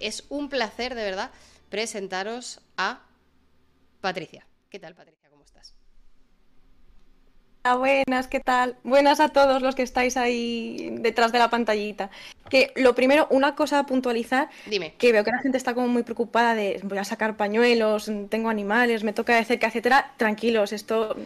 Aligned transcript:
Es 0.00 0.24
un 0.28 0.48
placer, 0.48 0.94
de 0.94 1.04
verdad, 1.04 1.30
presentaros 1.70 2.60
a 2.76 3.02
Patricia. 4.00 4.46
¿Qué 4.70 4.78
tal, 4.78 4.94
Patricia? 4.94 5.28
¿Cómo 5.30 5.44
estás? 5.44 5.74
Hola, 7.64 7.76
buenas, 7.76 8.28
¿qué 8.28 8.40
tal? 8.40 8.76
Buenas 8.84 9.20
a 9.20 9.30
todos 9.30 9.60
los 9.60 9.74
que 9.74 9.82
estáis 9.82 10.16
ahí 10.16 10.90
detrás 11.00 11.32
de 11.32 11.38
la 11.38 11.50
pantallita. 11.50 12.10
Que 12.48 12.72
lo 12.76 12.94
primero, 12.94 13.26
una 13.30 13.54
cosa 13.54 13.80
a 13.80 13.86
puntualizar, 13.86 14.48
Dime. 14.66 14.94
que 14.98 15.12
veo 15.12 15.24
que 15.24 15.30
la 15.30 15.40
gente 15.40 15.58
está 15.58 15.74
como 15.74 15.88
muy 15.88 16.02
preocupada 16.02 16.54
de 16.54 16.80
voy 16.82 16.98
a 16.98 17.04
sacar 17.04 17.36
pañuelos, 17.36 18.10
tengo 18.28 18.48
animales, 18.48 19.04
me 19.04 19.12
toca 19.12 19.36
de 19.36 19.44
cerca, 19.44 19.68
etcétera. 19.68 20.12
Tranquilos, 20.16 20.72
esto 20.72 21.16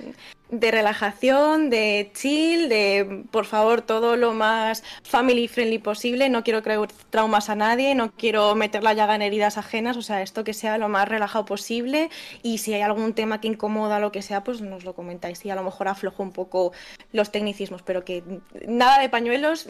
de 0.53 0.71
relajación, 0.71 1.71
de 1.71 2.11
chill, 2.15 2.69
de 2.69 3.25
por 3.31 3.47
favor 3.47 3.81
todo 3.81 4.17
lo 4.17 4.35
más 4.35 4.85
family 5.03 5.49
friendly 5.49 5.79
posible. 5.79 6.29
No 6.29 6.45
quiero 6.45 6.63
crear 6.63 6.87
traumas 7.09 7.49
a 7.49 7.55
nadie, 7.55 7.95
no 7.95 8.13
quiero 8.13 8.55
meter 8.55 8.83
la 8.83 8.93
llaga 8.93 9.15
en 9.15 9.23
heridas 9.23 9.57
ajenas, 9.57 9.97
o 9.97 10.03
sea, 10.03 10.21
esto 10.21 10.45
que 10.45 10.53
sea 10.53 10.77
lo 10.77 10.91
más 10.91 11.09
relajado 11.09 11.47
posible. 11.47 12.11
Y 12.43 12.59
si 12.59 12.75
hay 12.75 12.83
algún 12.83 13.15
tema 13.15 13.41
que 13.41 13.49
incomoda, 13.49 13.99
lo 13.99 14.13
que 14.13 14.21
sea, 14.21 14.45
pues 14.45 14.61
nos 14.61 14.85
lo 14.85 14.95
comentáis 14.95 15.43
y 15.45 15.51
a 15.51 15.55
lo 15.55 15.63
mejor 15.63 15.89
aflojo 15.89 16.23
un 16.23 16.33
poco 16.33 16.73
los 17.13 17.33
tecnicismos, 17.33 17.83
pero 17.83 18.05
que 18.05 18.23
nada 18.69 19.01
de 19.01 19.09
pañuelos, 19.09 19.67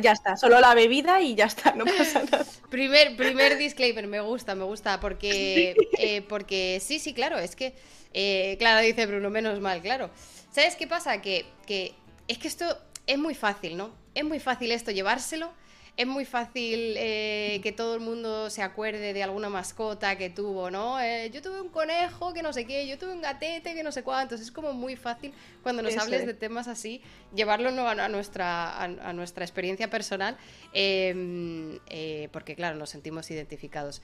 ya 0.00 0.12
está, 0.12 0.38
solo 0.38 0.58
la 0.58 0.74
bebida 0.84 1.20
y 1.20 1.34
ya 1.34 1.46
está, 1.46 1.74
no 1.74 1.84
pasa 1.84 2.24
nada. 2.30 2.44
Primer, 2.70 3.16
primer 3.16 3.56
disclaimer, 3.56 4.06
me 4.06 4.20
gusta, 4.20 4.54
me 4.54 4.64
gusta, 4.64 5.00
porque, 5.00 5.76
eh, 5.98 6.22
porque 6.22 6.80
sí, 6.80 6.98
sí, 6.98 7.14
claro, 7.14 7.38
es 7.38 7.56
que, 7.56 7.74
eh, 8.12 8.56
claro, 8.58 8.84
dice 8.84 9.06
Bruno, 9.06 9.30
menos 9.30 9.60
mal, 9.60 9.80
claro. 9.80 10.10
¿Sabes 10.52 10.76
qué 10.76 10.86
pasa? 10.86 11.20
Que, 11.20 11.46
que 11.66 11.94
es 12.28 12.38
que 12.38 12.48
esto 12.48 12.78
es 13.06 13.18
muy 13.18 13.34
fácil, 13.34 13.76
¿no? 13.76 13.94
Es 14.14 14.24
muy 14.24 14.40
fácil 14.40 14.72
esto 14.72 14.90
llevárselo. 14.90 15.52
Es 15.96 16.08
muy 16.08 16.24
fácil 16.24 16.96
eh, 16.98 17.60
que 17.62 17.70
todo 17.70 17.94
el 17.94 18.00
mundo 18.00 18.50
se 18.50 18.62
acuerde 18.62 19.12
de 19.12 19.22
alguna 19.22 19.48
mascota 19.48 20.18
que 20.18 20.28
tuvo, 20.28 20.68
¿no? 20.68 20.98
Eh, 21.00 21.30
yo 21.32 21.40
tuve 21.40 21.60
un 21.60 21.68
conejo 21.68 22.32
que 22.32 22.42
no 22.42 22.52
sé 22.52 22.66
qué, 22.66 22.88
yo 22.88 22.98
tuve 22.98 23.12
un 23.12 23.20
gatete 23.22 23.74
que 23.74 23.84
no 23.84 23.92
sé 23.92 24.02
cuántos. 24.02 24.40
Es 24.40 24.50
como 24.50 24.72
muy 24.72 24.96
fácil 24.96 25.32
cuando 25.62 25.82
nos 25.82 25.92
Eso 25.92 26.02
hables 26.02 26.22
es. 26.22 26.26
de 26.26 26.34
temas 26.34 26.66
así, 26.66 27.00
llevarlo 27.32 27.70
¿no? 27.70 27.86
a, 27.86 27.92
a 27.92 28.08
nuestra, 28.08 28.70
a, 28.76 28.82
a 28.84 29.12
nuestra 29.12 29.44
experiencia 29.44 29.88
personal, 29.88 30.36
eh, 30.72 31.78
eh, 31.86 32.28
porque 32.32 32.56
claro, 32.56 32.76
nos 32.76 32.90
sentimos 32.90 33.30
identificados. 33.30 34.02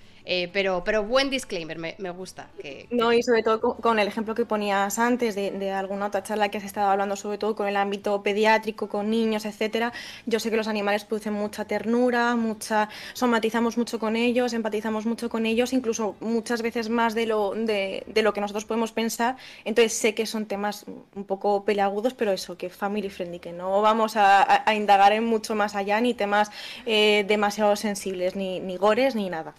Pero, 0.53 0.85
pero 0.85 1.03
buen 1.05 1.29
disclaimer, 1.29 1.79
me, 1.79 1.97
me 1.99 2.11
gusta. 2.11 2.53
Que, 2.59 2.89
que- 2.95 2.97
No, 2.97 3.13
y 3.13 3.23
sobre 3.23 3.43
todo 3.43 3.61
con, 3.61 3.75
con 3.81 3.99
el 3.99 4.07
ejemplo 4.09 4.35
que 4.35 4.45
ponías 4.45 4.99
antes 4.99 5.35
de, 5.35 5.51
de 5.51 5.71
alguna 5.73 6.07
otra 6.07 6.23
charla 6.23 6.51
que 6.51 6.59
has 6.59 6.65
estado 6.65 6.89
hablando, 6.91 7.17
sobre 7.17 7.39
todo 7.39 7.55
con 7.57 7.67
el 7.69 7.77
ámbito 7.77 8.23
pediátrico, 8.23 8.89
con 8.89 9.11
niños, 9.11 9.45
etcétera. 9.45 9.93
Yo 10.27 10.39
sé 10.41 10.51
que 10.51 10.57
los 10.57 10.69
animales 10.69 11.05
producen 11.05 11.33
mucha 11.33 11.65
ternura, 11.65 11.80
mucha, 11.87 12.89
somatizamos 13.13 13.77
mucho 13.77 13.99
con 13.99 14.17
ellos, 14.17 14.53
empatizamos 14.53 15.07
mucho 15.07 15.29
con 15.29 15.47
ellos, 15.47 15.73
incluso 15.73 16.17
muchas 16.21 16.63
veces 16.63 16.89
más 16.89 17.15
de 17.15 17.27
lo, 17.27 17.55
de, 17.55 18.05
lo 18.23 18.33
que 18.33 18.41
nosotros 18.41 18.65
podemos 18.65 18.93
pensar. 18.93 19.37
Entonces 19.65 19.93
sé 19.93 20.15
que 20.15 20.27
son 20.27 20.47
temas 20.47 20.85
un 21.15 21.25
poco 21.25 21.65
peleagudos, 21.65 22.15
pero 22.15 22.33
eso, 22.33 22.57
que 22.57 22.71
family 22.71 23.11
friendly, 23.11 23.39
que 23.39 23.53
no 23.53 23.81
vamos 23.83 24.15
a 24.17 24.75
indagar 24.75 25.13
en 25.13 25.25
mucho 25.25 25.55
más 25.55 25.75
allá, 25.75 26.01
ni 26.01 26.15
temas 26.15 26.51
eh, 26.87 27.25
demasiado 27.29 27.77
sensibles, 27.77 28.37
ni, 28.37 28.61
ni 28.61 28.77
gores, 28.77 29.15
ni 29.15 29.31
nada. 29.31 29.55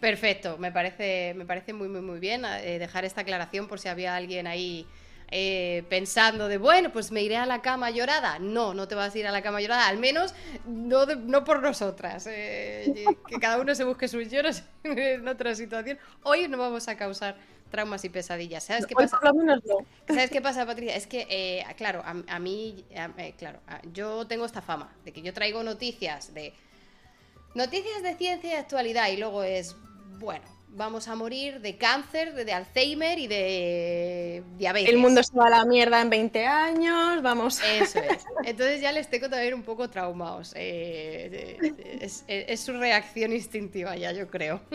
Perfecto, 0.00 0.58
me 0.58 0.70
parece, 0.70 1.32
me 1.34 1.46
parece 1.46 1.72
muy, 1.72 1.88
muy, 1.88 2.02
muy 2.02 2.18
bien 2.18 2.44
eh, 2.44 2.78
dejar 2.78 3.06
esta 3.06 3.22
aclaración 3.22 3.68
por 3.68 3.80
si 3.80 3.88
había 3.88 4.14
alguien 4.14 4.46
ahí 4.46 4.86
eh, 5.36 5.82
pensando 5.88 6.46
de, 6.46 6.58
bueno, 6.58 6.92
pues 6.92 7.10
me 7.10 7.20
iré 7.20 7.36
a 7.36 7.44
la 7.44 7.60
cama 7.60 7.90
llorada. 7.90 8.38
No, 8.38 8.72
no 8.72 8.86
te 8.86 8.94
vas 8.94 9.12
a 9.12 9.18
ir 9.18 9.26
a 9.26 9.32
la 9.32 9.42
cama 9.42 9.60
llorada, 9.60 9.88
al 9.88 9.98
menos 9.98 10.32
no, 10.64 11.06
de- 11.06 11.16
no 11.16 11.42
por 11.42 11.60
nosotras. 11.60 12.28
eh, 12.30 13.16
que 13.26 13.40
cada 13.40 13.58
uno 13.58 13.74
se 13.74 13.82
busque 13.82 14.06
sus 14.06 14.30
lloros 14.30 14.62
en 14.84 15.26
otra 15.26 15.54
situación. 15.56 15.98
Hoy 16.22 16.46
no 16.46 16.56
vamos 16.56 16.86
a 16.86 16.96
causar 16.96 17.34
traumas 17.72 18.04
y 18.04 18.10
pesadillas. 18.10 18.62
¿Sabes 18.62 18.86
qué 18.86 18.94
pasa? 18.94 19.18
no. 19.34 19.60
¿Sabes 20.06 20.30
qué 20.30 20.40
pasa, 20.40 20.64
Patricia? 20.64 20.94
Es 20.94 21.08
que, 21.08 21.26
eh, 21.28 21.64
claro, 21.76 22.02
a, 22.04 22.14
a 22.28 22.38
mí, 22.38 22.84
a- 22.96 23.10
eh, 23.20 23.34
claro, 23.36 23.58
a- 23.66 23.82
yo 23.92 24.28
tengo 24.28 24.44
esta 24.46 24.62
fama 24.62 24.94
de 25.04 25.12
que 25.12 25.20
yo 25.20 25.32
traigo 25.32 25.64
noticias 25.64 26.32
de 26.32 26.54
noticias 27.56 28.04
de 28.04 28.14
ciencia 28.14 28.50
y 28.50 28.54
actualidad 28.54 29.08
y 29.08 29.16
luego 29.16 29.42
es, 29.42 29.74
bueno, 30.20 30.44
vamos 30.74 31.08
a 31.08 31.14
morir 31.14 31.60
de 31.60 31.76
cáncer, 31.76 32.34
de, 32.34 32.44
de 32.44 32.52
Alzheimer 32.52 33.18
y 33.18 33.26
de 33.26 34.42
diabetes. 34.58 34.90
El 34.90 34.98
mundo 34.98 35.22
se 35.22 35.36
va 35.36 35.46
a 35.46 35.50
la 35.50 35.64
mierda 35.64 36.00
en 36.00 36.10
20 36.10 36.46
años, 36.46 37.22
vamos. 37.22 37.60
Eso 37.62 38.00
es. 38.00 38.24
Entonces 38.44 38.80
ya 38.80 38.92
les 38.92 39.08
tengo 39.08 39.28
también 39.30 39.54
un 39.54 39.62
poco 39.62 39.88
traumados. 39.88 40.52
Eh, 40.56 41.58
eh, 41.62 41.98
es, 42.00 42.24
es- 42.26 42.44
es 42.48 42.60
su 42.60 42.72
reacción 42.72 43.32
instintiva 43.32 43.96
ya, 43.96 44.12
yo 44.12 44.28
creo. 44.28 44.60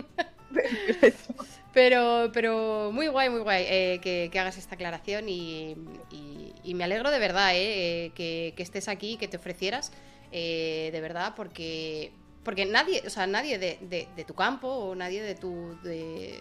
Pero, 1.71 2.31
pero 2.33 2.89
muy 2.91 3.07
guay, 3.07 3.29
muy 3.29 3.41
guay 3.41 3.63
eh, 3.67 3.99
que, 4.01 4.29
que 4.31 4.39
hagas 4.39 4.57
esta 4.57 4.73
aclaración 4.73 5.29
y, 5.29 5.75
y- 6.11 6.53
y 6.63 6.73
me 6.73 6.83
alegro 6.83 7.11
de 7.11 7.19
verdad 7.19 7.51
eh, 7.53 8.11
que, 8.15 8.53
que 8.57 8.63
estés 8.63 8.87
aquí, 8.87 9.17
que 9.17 9.27
te 9.27 9.37
ofrecieras, 9.37 9.91
de 10.31 10.99
verdad, 11.01 11.33
porque, 11.35 12.11
porque 12.43 12.65
nadie, 12.65 13.03
o 13.05 13.09
sea, 13.09 13.27
nadie 13.27 13.59
de, 13.59 13.77
de- 13.81 14.07
de 14.15 14.25
tu 14.25 14.33
campo 14.33 14.67
o 14.67 14.95
nadie 14.95 15.21
de 15.21 15.35
tu 15.35 15.77
de, 15.83 16.39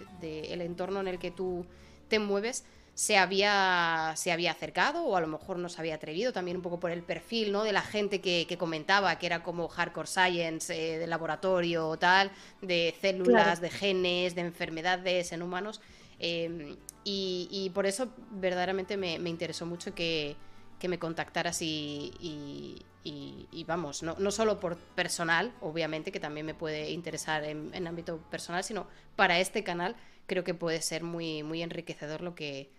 el 0.53 0.61
entorno 0.61 1.01
en 1.01 1.09
el 1.09 1.19
que 1.19 1.31
tú 1.31 1.67
te 2.09 2.19
mueves 2.19 2.65
se 2.95 3.17
había, 3.17 4.13
se 4.17 4.33
había 4.33 4.51
acercado 4.51 5.05
o 5.05 5.17
a 5.17 5.21
lo 5.21 5.29
mejor 5.29 5.59
no 5.59 5.69
se 5.69 5.81
había 5.81 5.95
atrevido, 5.95 6.33
también 6.33 6.57
un 6.57 6.63
poco 6.65 6.81
por 6.81 6.91
el 6.91 7.05
perfil 7.05 7.53
¿no? 7.53 7.63
de 7.63 7.73
la 7.73 7.83
gente 7.83 8.21
que, 8.21 8.47
que 8.49 8.59
comentaba, 8.59 9.19
que 9.19 9.27
era 9.27 9.43
como 9.45 9.69
hardcore 9.69 10.09
science 10.09 10.73
eh, 10.75 10.99
de 10.99 11.07
laboratorio 11.07 11.89
o 11.89 11.97
tal, 11.97 12.33
de 12.61 12.95
células, 13.01 13.61
Claro. 13.61 13.61
de 13.61 13.71
genes, 13.71 14.35
de 14.35 14.41
enfermedades 14.43 15.31
en 15.33 15.43
humanos. 15.43 15.81
eh, 16.19 16.77
y, 17.05 17.49
y 17.51 17.71
por 17.71 17.87
eso 17.87 18.09
verdaderamente 18.33 18.97
me, 18.97 19.19
me 19.19 19.31
interesó 19.31 19.65
mucho 19.65 19.95
que, 19.95 20.37
que 20.79 20.89
me 20.89 20.99
contactaras 20.99 21.63
y, 21.63 22.13
y- 22.21 22.85
y- 23.05 23.47
vamos, 23.65 24.03
no, 24.03 24.17
no 24.19 24.31
solo 24.31 24.61
por 24.61 24.77
personal, 24.77 25.53
obviamente, 25.61 26.13
que 26.13 26.21
también 26.21 26.47
me 26.47 26.55
puede 26.55 26.91
interesar 26.91 27.45
en, 27.45 27.71
ámbito 27.87 28.19
personal, 28.31 28.65
sino 28.65 28.87
para 29.17 29.39
este 29.41 29.63
canal 29.65 29.97
creo 30.27 30.45
que 30.45 30.55
puede 30.55 30.83
ser 30.83 31.03
muy, 31.05 31.43
muy 31.43 31.63
enriquecedor 31.63 32.21
lo 32.21 32.35
que, 32.35 32.71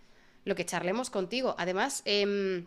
lo 0.44 0.54
que 0.54 0.64
charlemos 0.64 1.10
contigo. 1.10 1.54
Además, 1.58 2.02
em, 2.04 2.66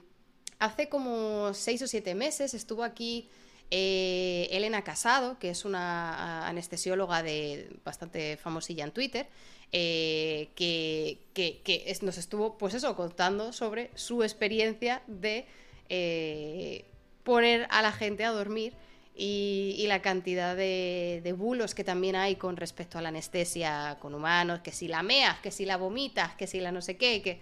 hace 0.59 0.89
como 0.89 1.53
seis 1.53 1.81
o 1.81 1.87
siete 1.87 2.15
meses 2.15 2.53
estuvo 2.53 2.83
aquí 2.83 3.29
eh, 3.71 4.47
Elena 4.51 4.83
Casado, 4.83 5.39
que 5.39 5.49
es 5.49 5.65
una 5.65 6.47
anestesióloga 6.47 7.23
de 7.23 7.75
bastante 7.83 8.37
famosilla 8.37 8.83
en 8.83 8.91
Twitter, 8.91 9.27
eh, 9.71 10.49
que, 10.55 11.19
que- 11.33 11.61
nos 12.03 12.17
estuvo, 12.17 12.57
pues 12.57 12.73
eso, 12.75 12.95
contando 12.95 13.51
sobre 13.53 13.89
su 13.95 14.21
experiencia 14.21 15.01
de 15.07 15.45
eh, 15.89 16.85
poner 17.23 17.67
a 17.69 17.81
la 17.81 17.91
gente 17.91 18.23
a 18.23 18.31
dormir 18.31 18.73
y, 19.15 19.85
la 19.87 20.01
cantidad 20.01 20.55
de, 20.55 21.35
bulos 21.37 21.75
que 21.75 21.83
también 21.83 22.15
hay 22.15 22.35
con 22.35 22.57
respecto 22.57 22.97
a 22.97 23.01
la 23.01 23.09
anestesia 23.09 23.97
con 23.99 24.15
humanos, 24.15 24.61
que 24.61 24.71
si 24.71 24.87
la 24.87 25.03
meas, 25.03 25.39
que 25.39 25.51
si 25.51 25.65
la 25.65 25.77
vomitas, 25.77 26.35
que 26.35 26.47
si 26.47 26.59
la 26.59 26.71
no 26.71 26.81
sé 26.81 26.97
qué, 26.97 27.21
que 27.21 27.39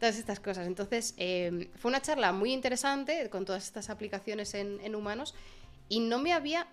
todas 0.00 0.16
estas 0.18 0.40
cosas. 0.40 0.66
Entonces, 0.66 1.14
eh, 1.18 1.68
fue 1.76 1.90
una 1.90 2.00
charla 2.00 2.32
muy 2.32 2.52
interesante 2.52 3.28
con 3.30 3.44
todas 3.44 3.64
estas 3.64 3.90
aplicaciones 3.90 4.54
en, 4.54 4.80
en 4.82 4.94
humanos 4.94 5.34
y 5.88 6.00
no 6.00 6.18
me 6.18 6.32
había 6.32 6.66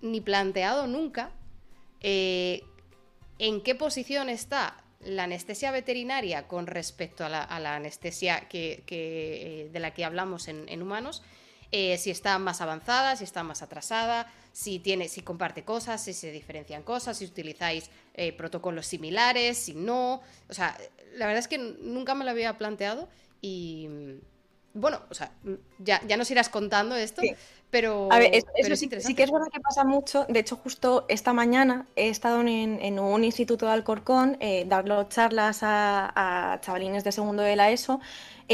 ni 0.00 0.20
planteado 0.20 0.86
nunca 0.86 1.30
eh, 2.00 2.62
en 3.38 3.62
qué 3.62 3.74
posición 3.74 4.28
está 4.28 4.76
la 5.00 5.24
anestesia 5.24 5.70
veterinaria 5.72 6.46
con 6.46 6.66
respecto 6.66 7.24
a 7.24 7.28
la, 7.28 7.42
a 7.42 7.58
la 7.58 7.76
anestesia 7.76 8.48
que, 8.48 8.82
que, 8.86 9.62
eh, 9.64 9.68
de 9.70 9.80
la 9.80 9.92
que 9.92 10.04
hablamos 10.04 10.48
en, 10.48 10.68
en 10.68 10.82
humanos. 10.82 11.22
Eh, 11.72 11.98
si 11.98 12.10
está 12.10 12.38
más 12.38 12.60
avanzada, 12.60 13.16
si 13.16 13.24
está 13.24 13.42
más 13.42 13.62
atrasada, 13.62 14.30
si 14.52 14.78
tiene, 14.78 15.08
si 15.08 15.22
comparte 15.22 15.64
cosas, 15.64 16.02
si 16.04 16.12
se 16.12 16.30
diferencian 16.30 16.82
cosas, 16.82 17.18
si 17.18 17.24
utilizáis 17.24 17.90
eh, 18.14 18.32
protocolos 18.32 18.86
similares, 18.86 19.58
si 19.58 19.74
no. 19.74 20.20
O 20.48 20.54
sea, 20.54 20.76
la 21.14 21.26
verdad 21.26 21.40
es 21.40 21.48
que 21.48 21.58
nunca 21.58 22.14
me 22.14 22.24
lo 22.24 22.30
había 22.30 22.56
planteado 22.58 23.08
y 23.40 23.88
bueno, 24.74 25.00
o 25.10 25.14
sea, 25.14 25.32
ya, 25.78 26.00
ya 26.06 26.16
nos 26.16 26.30
irás 26.30 26.48
contando 26.48 26.96
esto, 26.96 27.22
Sí. 27.22 27.34
pero, 27.70 28.08
A 28.08 28.18
ver, 28.18 28.30
es- 28.34 28.44
pero 28.60 28.74
eso 28.74 28.74
es 28.74 28.80
sí, 28.80 28.88
sí 28.98 29.14
que 29.14 29.22
es 29.22 29.30
verdad 29.30 29.46
que 29.52 29.60
pasa 29.60 29.84
mucho. 29.84 30.26
De 30.28 30.40
hecho, 30.40 30.56
justo 30.56 31.06
esta 31.08 31.32
mañana 31.32 31.86
he 31.96 32.08
estado 32.10 32.40
en, 32.42 32.48
en 32.82 32.98
un 32.98 33.24
instituto 33.24 33.66
de 33.66 33.72
Alcorcón 33.72 34.36
eh, 34.40 34.64
dando 34.68 35.04
charlas 35.04 35.62
a, 35.62 36.52
a 36.54 36.60
chavalines 36.60 37.04
de 37.04 37.12
segundo 37.12 37.42
de 37.42 37.56
la 37.56 37.70
ESO. 37.70 38.00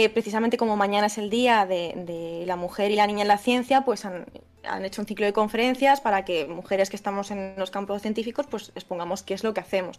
Eh, 0.00 0.08
precisamente 0.10 0.56
como 0.56 0.76
mañana 0.76 1.08
es 1.08 1.18
el 1.18 1.28
día 1.28 1.66
de, 1.66 2.44
la 2.46 2.54
mujer 2.54 2.92
y 2.92 2.94
la 2.94 3.08
niña 3.08 3.22
en 3.22 3.28
la 3.28 3.36
ciencia, 3.36 3.80
pues 3.84 4.04
han, 4.04 4.26
hecho 4.84 5.02
un 5.02 5.08
ciclo 5.08 5.26
de 5.26 5.32
conferencias 5.32 6.00
para 6.00 6.24
que 6.24 6.46
mujeres 6.46 6.88
que 6.88 6.94
estamos 6.94 7.32
en 7.32 7.54
los 7.56 7.72
campos 7.72 8.02
científicos, 8.02 8.46
pues 8.48 8.70
expongamos 8.76 9.24
qué 9.24 9.34
es 9.34 9.42
lo 9.42 9.52
que 9.54 9.60
hacemos. 9.60 9.98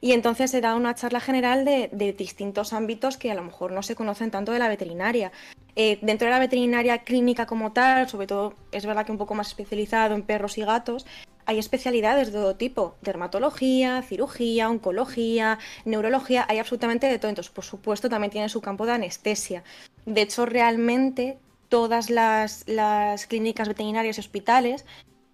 Y 0.00 0.12
entonces 0.12 0.58
dado 0.62 0.78
una 0.78 0.94
charla 0.94 1.20
general 1.20 1.66
de, 1.66 1.90
de 1.92 2.14
distintos 2.14 2.72
ámbitos 2.72 3.18
que 3.18 3.30
a 3.30 3.34
lo 3.34 3.42
mejor 3.42 3.70
no 3.70 3.82
se 3.82 3.94
conocen 3.94 4.30
tanto 4.30 4.52
de 4.52 4.60
la 4.60 4.68
veterinaria. 4.68 5.30
Eh, 5.76 5.98
dentro 6.00 6.26
de 6.26 6.32
la 6.32 6.38
veterinaria 6.38 7.04
clínica 7.04 7.44
como 7.44 7.72
tal, 7.72 8.08
sobre 8.08 8.26
todo 8.26 8.54
es 8.72 8.86
verdad 8.86 9.04
que 9.04 9.12
un 9.12 9.18
poco 9.18 9.34
más 9.34 9.48
especializado 9.48 10.14
en 10.14 10.22
perros 10.22 10.56
y 10.56 10.62
gatos, 10.62 11.04
hay 11.48 11.58
especialidades 11.58 12.30
de 12.30 12.34
todo 12.34 12.56
tipo, 12.56 12.96
dermatología, 13.00 14.02
cirugía, 14.02 14.68
oncología, 14.68 15.58
neurología, 15.86 16.44
hay 16.46 16.58
absolutamente 16.58 17.06
de 17.06 17.18
todo. 17.18 17.30
Entonces, 17.30 17.50
por 17.50 17.64
supuesto, 17.64 18.10
también 18.10 18.30
tiene 18.30 18.50
su 18.50 18.60
campo 18.60 18.84
de 18.84 18.92
anestesia. 18.92 19.64
De 20.04 20.20
hecho, 20.20 20.44
realmente 20.44 21.38
todas 21.70 22.10
las, 22.10 22.64
las 22.68 23.26
clínicas 23.26 23.66
veterinarias 23.66 24.18
y 24.18 24.20
hospitales 24.20 24.84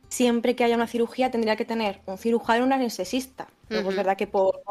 siempre 0.09 0.55
que 0.55 0.65
haya 0.65 0.77
una 0.77 0.87
cirugía 0.87 1.31
tendría 1.31 1.57
que 1.57 1.65
tener 1.65 2.01
un 2.07 2.19
cirujano 2.19 2.61
y 2.61 2.67
un 2.67 2.73
anestesista. 2.73 3.49
Luego 3.71 3.91
es 3.91 3.97
verdad 3.97 4.17
que 4.17 4.27
por, 4.27 4.63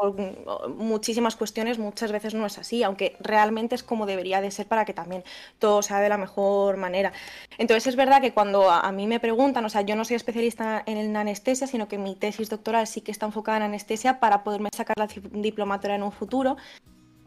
muchísimas 0.76 1.36
cuestiones 1.36 1.78
muchas 1.78 2.12
veces 2.12 2.34
no 2.34 2.46
es 2.46 2.58
así, 2.58 2.82
aunque 2.82 3.16
realmente 3.20 3.74
es 3.74 3.82
como 3.82 4.06
debería 4.06 4.40
de 4.40 4.50
ser 4.50 4.66
para 4.66 4.84
que 4.84 4.94
también 4.94 5.24
todo 5.58 5.82
sea 5.82 6.00
de 6.00 6.08
la 6.08 6.16
mejor 6.16 6.76
manera. 6.76 7.12
Entonces 7.58 7.88
es 7.88 7.96
verdad 7.96 8.20
que 8.20 8.32
cuando 8.32 8.70
a, 8.70 8.90
mí 8.92 9.06
me 9.06 9.20
preguntan, 9.20 9.64
o 9.64 9.68
sea, 9.68 9.82
yo 9.82 9.96
no 9.96 10.04
soy 10.04 10.16
especialista 10.16 10.82
en 10.86 11.16
anestesia, 11.16 11.66
sino 11.66 11.88
que 11.88 11.98
mi 11.98 12.14
tesis 12.14 12.48
doctoral 12.48 12.86
sí 12.86 13.00
que 13.00 13.10
está 13.10 13.26
enfocada 13.26 13.58
en 13.58 13.64
anestesia 13.64 14.20
para 14.20 14.44
poderme 14.44 14.68
sacar 14.74 14.96
la 14.96 15.08
diplomatura 15.32 15.96
en 15.96 16.02
un 16.02 16.12
futuro 16.12 16.56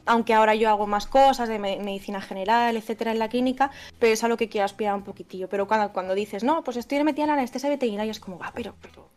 aunque 0.08 0.34
ahora 0.34 0.56
yo 0.56 0.70
hago 0.70 0.88
más 0.88 1.08
cosas 1.08 1.50
de 1.50 1.60
medicina 1.60 2.22
general, 2.22 2.78
etcétera, 2.78 3.12
en 3.12 3.20
la 3.20 3.30
clínica, 3.30 3.72
pero 4.00 4.14
es 4.14 4.24
a 4.24 4.28
lo 4.28 4.38
que 4.38 4.50
quiero 4.50 4.66
aspirar 4.66 4.96
un 4.96 5.04
poquitillo. 5.04 5.48
Pero 5.50 5.68
cuando, 5.68 5.94
cuando 5.94 6.16
dices, 6.16 6.44
no, 6.44 6.64
pues 6.64 6.78
estoy 6.78 7.04
metida 7.04 7.26
en 7.26 7.28
la 7.28 7.34
anestesia 7.34 7.70
veterinaria, 7.70 8.12
es 8.12 8.20
como, 8.20 8.40
va, 8.40 8.52
pero, 8.56 8.76
pero 8.82 9.08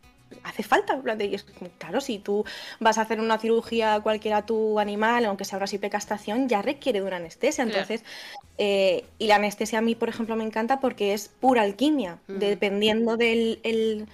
hace 0.43 0.63
falta. 0.63 1.01
Y 1.19 1.35
es 1.35 1.45
claro, 1.77 2.01
si 2.01 2.19
tú 2.19 2.45
vas 2.79 2.97
a 2.97 3.01
hacer 3.01 3.19
una 3.19 3.37
cirugía 3.37 3.99
cualquiera 4.01 4.37
a 4.37 4.45
tu 4.45 4.79
animal, 4.79 5.25
aunque 5.25 5.45
sea 5.45 5.57
una 5.57 5.67
simple 5.67 5.89
castración, 5.89 6.47
ya 6.47 6.61
requiere 6.61 7.01
de 7.01 7.07
una 7.07 7.17
anestesia. 7.17 7.63
Entonces, 7.63 8.03
eh, 8.57 9.05
y 9.17 9.27
la 9.27 9.35
anestesia 9.35 9.79
a 9.79 9.81
mí, 9.81 9.95
por 9.95 10.09
ejemplo, 10.09 10.35
me 10.35 10.43
encanta 10.43 10.79
porque 10.79 11.13
es 11.13 11.29
pura 11.29 11.61
alquimia, 11.61 12.19
dependiendo 12.27 13.17
del 13.17 13.59
el 13.63 14.07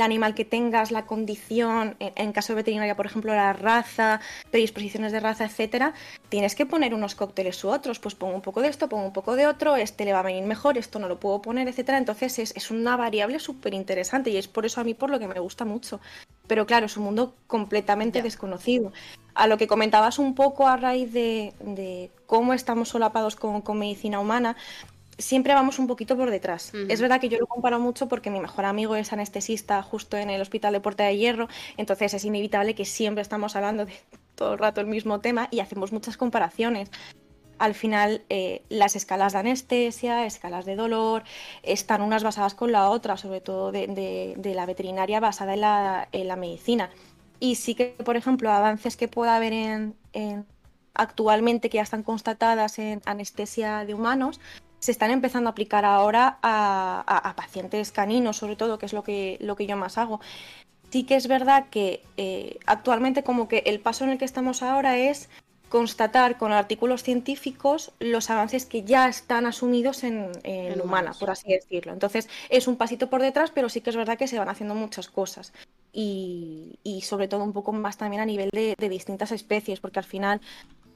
animal 0.00 0.34
que 0.34 0.44
tengas, 0.44 0.90
la 0.90 1.06
condición, 1.06 1.96
en, 1.98 2.32
caso 2.32 2.52
de 2.52 2.56
veterinaria, 2.56 2.96
por 2.96 3.06
ejemplo, 3.06 3.34
la 3.34 3.52
raza, 3.52 4.20
predisposiciones 4.50 5.12
de 5.12 5.20
raza, 5.20 5.44
etcétera, 5.44 5.94
tienes 6.28 6.54
que 6.54 6.66
poner 6.66 6.94
unos 6.94 7.14
cócteles 7.14 7.62
u 7.64 7.68
otros. 7.68 7.98
Pues 7.98 8.14
pongo 8.14 8.34
un 8.34 8.42
poco 8.42 8.62
de 8.62 8.68
esto, 8.68 8.88
pongo 8.88 9.06
un 9.06 9.12
poco 9.12 9.36
de 9.36 9.46
otro, 9.46 9.76
este 9.76 10.04
le 10.04 10.12
va 10.12 10.20
a 10.20 10.24
venir 10.24 10.44
mejor, 10.44 10.78
esto 10.78 10.98
no 10.98 11.08
lo 11.08 11.18
puedo 11.18 11.42
poner, 11.42 11.68
etcétera. 11.68 11.98
Entonces 11.98 12.38
es, 12.38 12.70
una 12.70 12.96
variable 12.96 13.38
súper 13.38 13.74
interesante 13.74 14.30
y 14.30 14.36
es 14.36 14.48
por 14.48 14.66
eso 14.66 14.80
a 14.80 14.84
mí 14.84 14.94
por 14.94 15.10
lo 15.10 15.18
que 15.18 15.28
me 15.28 15.40
gusta 15.40 15.64
mucho. 15.64 16.00
Pero 16.46 16.66
claro, 16.66 16.86
es 16.86 16.96
un 16.96 17.04
mundo 17.04 17.34
completamente 17.46 18.22
desconocido. 18.22 18.92
A 19.34 19.46
lo 19.46 19.56
que 19.56 19.66
comentabas 19.66 20.18
un 20.18 20.34
poco 20.34 20.68
a 20.68 20.76
raíz 20.76 21.12
de, 21.12 22.10
cómo 22.26 22.52
estamos 22.52 22.90
solapados 22.90 23.36
con, 23.36 23.62
con 23.62 23.78
medicina 23.78 24.20
humana, 24.20 24.56
siempre 25.22 25.54
vamos 25.54 25.78
un 25.78 25.86
poquito 25.86 26.16
por 26.16 26.30
detrás. 26.30 26.72
Es 26.88 27.00
verdad 27.00 27.20
que 27.20 27.28
yo 27.28 27.38
lo 27.38 27.46
comparo 27.46 27.80
mucho 27.80 28.08
porque 28.08 28.30
mi 28.30 28.40
mejor 28.40 28.64
amigo 28.64 28.96
es 28.96 29.12
anestesista 29.12 29.82
justo 29.82 30.16
en 30.16 30.30
el 30.30 30.40
Hospital 30.40 30.72
de 30.72 30.80
Puerta 30.80 31.04
de 31.04 31.16
Hierro, 31.16 31.48
entonces 31.76 32.14
es 32.14 32.24
inevitable 32.24 32.74
que 32.74 32.84
siempre 32.84 33.22
estamos 33.22 33.56
hablando 33.56 33.86
de 33.86 33.92
todo 34.34 34.54
el 34.54 34.58
rato 34.58 34.80
el 34.80 34.86
mismo 34.86 35.20
tema 35.20 35.48
y 35.50 35.60
hacemos 35.60 35.92
muchas 35.92 36.16
comparaciones. 36.16 36.90
Al 37.58 37.74
final, 37.74 38.22
eh, 38.28 38.62
las 38.70 38.96
escalas 38.96 39.34
de 39.34 39.38
anestesia, 39.38 40.26
escalas 40.26 40.64
de 40.64 40.74
dolor, 40.74 41.22
están 41.62 42.02
unas 42.02 42.24
basadas 42.24 42.54
con 42.54 42.72
la 42.72 42.90
otra, 42.90 43.16
sobre 43.16 43.40
todo 43.40 43.70
de, 43.70 44.34
la 44.42 44.66
veterinaria 44.66 45.20
basada 45.20 45.54
en 45.54 46.26
la, 46.28 46.36
medicina. 46.36 46.90
Y 47.38 47.54
sí 47.54 47.76
que, 47.76 47.94
por 48.04 48.16
ejemplo, 48.16 48.50
avances 48.50 48.96
que 48.96 49.06
pueda 49.06 49.36
haber 49.36 49.52
en 49.52 49.94
actualmente 50.94 51.70
que 51.70 51.76
ya 51.76 51.82
están 51.82 52.02
constatadas 52.02 52.78
en 52.78 53.02
anestesia 53.04 53.84
de 53.84 53.94
humanos, 53.94 54.40
se 54.82 54.90
están 54.90 55.12
empezando 55.12 55.48
a 55.48 55.52
aplicar 55.52 55.84
ahora 55.84 56.38
a, 56.42 57.34
pacientes 57.36 57.92
caninos, 57.92 58.36
sobre 58.36 58.56
todo, 58.56 58.78
que 58.78 58.86
es 58.86 58.92
lo 58.92 59.04
que, 59.04 59.38
lo 59.40 59.54
que 59.54 59.66
yo 59.66 59.76
más 59.76 59.96
hago. 59.96 60.20
Sí 60.90 61.04
que 61.04 61.14
es 61.14 61.28
verdad 61.28 61.66
que 61.70 62.02
eh, 62.16 62.58
actualmente 62.66 63.22
como 63.22 63.46
que 63.46 63.62
el 63.66 63.78
paso 63.78 64.02
en 64.02 64.10
el 64.10 64.18
que 64.18 64.24
estamos 64.24 64.60
ahora 64.60 64.98
es 64.98 65.28
constatar 65.68 66.36
con 66.36 66.50
artículos 66.52 67.04
científicos 67.04 67.92
los 68.00 68.28
avances 68.28 68.66
que 68.66 68.82
ya 68.82 69.08
están 69.08 69.46
asumidos 69.46 70.02
en, 70.02 70.32
humana, 70.82 71.14
por 71.18 71.30
así 71.30 71.52
decirlo. 71.52 71.92
Entonces 71.92 72.28
es 72.50 72.66
un 72.66 72.76
pasito 72.76 73.08
por 73.08 73.22
detrás, 73.22 73.52
pero 73.52 73.68
sí 73.68 73.82
que 73.82 73.90
es 73.90 73.96
verdad 73.96 74.18
que 74.18 74.26
se 74.26 74.38
van 74.38 74.48
haciendo 74.48 74.74
muchas 74.74 75.08
cosas. 75.08 75.52
Y, 75.92 76.76
sobre 77.04 77.28
todo 77.28 77.44
un 77.44 77.52
poco 77.52 77.72
más 77.72 77.98
también 77.98 78.20
a 78.20 78.26
nivel 78.26 78.50
de, 78.52 78.74
de 78.76 78.88
distintas 78.88 79.30
especies, 79.30 79.78
porque 79.78 80.00
al 80.00 80.04
final 80.04 80.40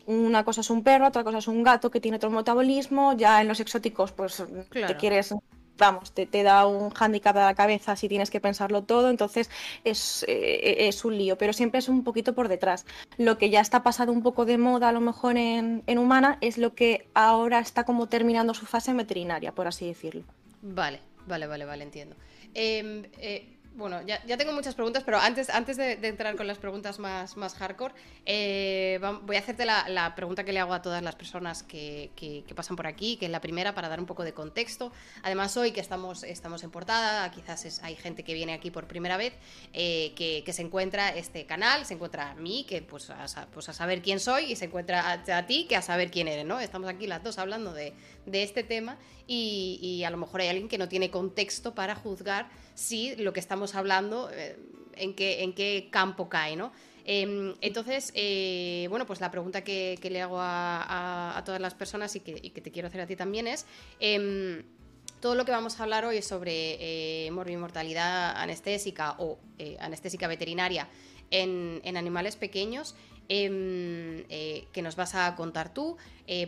una 0.07 0.45
cosa 0.45 0.61
es 0.61 0.71
un 0.71 0.83
perro, 0.83 1.09
otra 1.09 1.25
cosa 1.25 1.39
es 1.39 1.49
un 1.49 1.63
gato 1.63 1.91
que 1.91 2.01
tiene 2.01 2.17
otro 2.17 2.31
metabolismo, 2.31 3.15
ya 3.17 3.41
en 3.41 3.49
los 3.49 3.61
exóticos 3.61 4.13
pues 4.13 4.43
te 4.71 4.97
quieres, 4.97 5.35
vamos, 5.77 6.13
te, 6.13 6.43
da 6.43 6.67
un 6.67 6.91
hándicap 6.91 7.37
a 7.37 7.47
la 7.47 7.55
cabeza 7.55 7.97
si 7.97 8.09
tienes 8.09 8.31
que 8.31 8.41
pensarlo 8.41 8.85
todo, 8.85 9.11
entonces 9.11 9.51
es, 9.85 10.25
eh, 10.29 10.89
es, 10.89 11.05
un 11.05 11.19
lío, 11.19 11.37
pero 11.37 11.53
siempre 11.53 11.79
es 11.79 11.89
un 11.89 12.05
poquito 12.05 12.35
por 12.35 12.49
detrás. 12.49 12.87
Lo 13.19 13.37
que 13.37 13.51
ya 13.51 13.61
está 13.61 13.83
pasado 13.83 14.13
un 14.13 14.23
poco 14.23 14.45
de 14.45 14.59
moda 14.59 14.89
a 14.89 14.93
lo 14.93 15.01
mejor 15.01 15.37
en, 15.37 15.83
humana 15.87 16.39
es 16.41 16.59
lo 16.59 16.75
que 16.75 17.09
ahora 17.15 17.59
está 17.59 17.85
como 17.85 18.09
terminando 18.09 18.55
su 18.55 18.67
fase 18.67 18.93
veterinaria, 18.93 19.53
por 19.53 19.67
así 19.67 19.87
decirlo. 19.87 20.23
Vale, 20.63 21.01
vale, 21.27 21.47
vale, 21.47 21.65
vale, 21.65 21.85
entiendo. 21.85 22.17
Em, 22.55 23.05
eh, 23.19 23.56
bueno, 23.77 24.01
ya, 24.03 24.21
tengo 24.39 24.53
muchas 24.53 24.75
preguntas, 24.75 25.03
pero 25.05 25.19
antes, 25.19 25.51
antes 25.51 25.77
de, 25.77 25.93
entrar 26.03 26.35
con 26.37 26.47
las 26.47 26.57
preguntas 26.57 26.99
más, 26.99 27.37
más 27.37 27.55
hardcore, 27.55 27.95
eh, 28.25 28.99
voy 29.23 29.37
a 29.37 29.39
hacerte 29.41 29.67
la, 29.67 30.13
pregunta 30.17 30.45
que 30.45 30.53
le 30.53 30.61
hago 30.61 30.73
a 30.73 30.81
todas 30.81 31.03
las 31.03 31.15
personas 31.15 31.63
que, 31.63 32.11
pasan 32.55 32.77
por 32.77 32.87
aquí, 32.87 33.17
que 33.17 33.27
es 33.27 33.31
la 33.31 33.41
primera 33.41 33.75
para 33.75 33.89
dar 33.89 34.01
un 34.01 34.07
poco 34.07 34.25
de 34.25 34.33
contexto. 34.33 34.93
Además, 35.23 35.57
hoy 35.59 35.73
que 35.73 35.81
estamos, 35.81 36.23
estamos 36.23 36.65
en 36.65 36.71
portada, 36.71 37.31
quizás 37.31 37.83
hay 37.83 37.97
gente 37.97 38.25
que 38.25 38.33
viene 38.33 38.55
aquí 38.55 38.71
por 38.71 38.87
primera 38.87 39.19
vez, 39.19 39.35
eh, 39.75 40.13
que, 40.17 40.53
se 40.53 40.63
encuentra 40.63 41.11
este 41.11 41.45
canal, 41.45 41.85
se 41.85 41.95
encuentra 41.95 42.31
a 42.31 42.35
mí, 42.35 42.65
que 42.67 42.81
pues 42.81 43.11
a, 43.11 43.27
pues 43.53 43.69
a 43.69 43.75
saber 43.75 44.01
quién 44.01 44.21
soy, 44.21 44.53
y 44.53 44.57
se 44.57 44.67
encuentra 44.67 45.13
a, 45.13 45.47
ti, 45.47 45.67
que 45.69 45.77
a 45.77 45.83
saber 45.83 46.11
quién 46.11 46.29
eres, 46.29 46.47
¿no? 46.47 46.61
Estamos 46.61 46.89
aquí 46.89 47.07
las 47.07 47.23
dos 47.23 47.39
hablando 47.39 47.75
de, 47.75 47.93
de 48.25 48.43
este 48.43 48.63
tema 48.63 48.97
y, 49.27 49.79
y 49.83 50.05
a 50.05 50.11
lo 50.11 50.17
mejor 50.17 50.41
hay 50.41 50.49
alguien 50.49 50.69
que 50.69 50.79
no 50.79 50.89
tiene 50.89 51.11
contexto 51.11 51.75
para 51.75 51.95
juzgar 51.95 52.49
si 52.77 53.17
lo 53.17 53.33
que 53.33 53.41
estamos 53.41 53.75
hablando, 53.75 54.31
eh, 54.31 54.57
en, 54.95 55.15
qué, 55.15 55.43
en 55.43 55.55
qué 55.55 55.89
campo 55.91 56.29
cae, 56.29 56.57
¿no? 56.57 56.73
Em, 57.05 57.55
entonces, 57.61 58.13
eh, 58.15 58.87
bueno, 58.91 59.07
pues 59.07 59.21
la 59.21 59.31
pregunta 59.31 59.65
que, 59.65 59.99
le 60.03 60.21
hago 60.21 60.37
a, 60.39 61.43
todas 61.45 61.61
las 61.61 61.75
personas 61.75 62.15
y 62.17 62.21
que, 62.21 62.61
te 62.61 62.71
quiero 62.71 62.89
hacer 62.89 63.01
a 63.01 63.07
ti 63.07 63.17
también 63.17 63.47
es, 63.47 63.65
em, 63.99 64.63
todo 65.21 65.35
lo 65.35 65.45
que 65.45 65.53
vamos 65.53 65.81
a 65.81 65.85
hablar 65.85 66.05
hoy 66.05 66.19
es 66.19 66.27
sobre 66.27 67.27
eh, 67.27 67.31
morbimortalidad 67.31 68.37
anestésica 68.37 69.17
o 69.19 69.39
anestésica 69.81 70.29
veterinaria 70.29 70.89
en, 71.31 71.97
animales 71.97 72.37
pequeños. 72.37 72.95
Em, 73.29 74.23
que 74.29 74.83
nos 74.83 74.95
vas 74.95 75.17
a 75.17 75.35
contar 75.35 75.75
tú, 75.75 75.97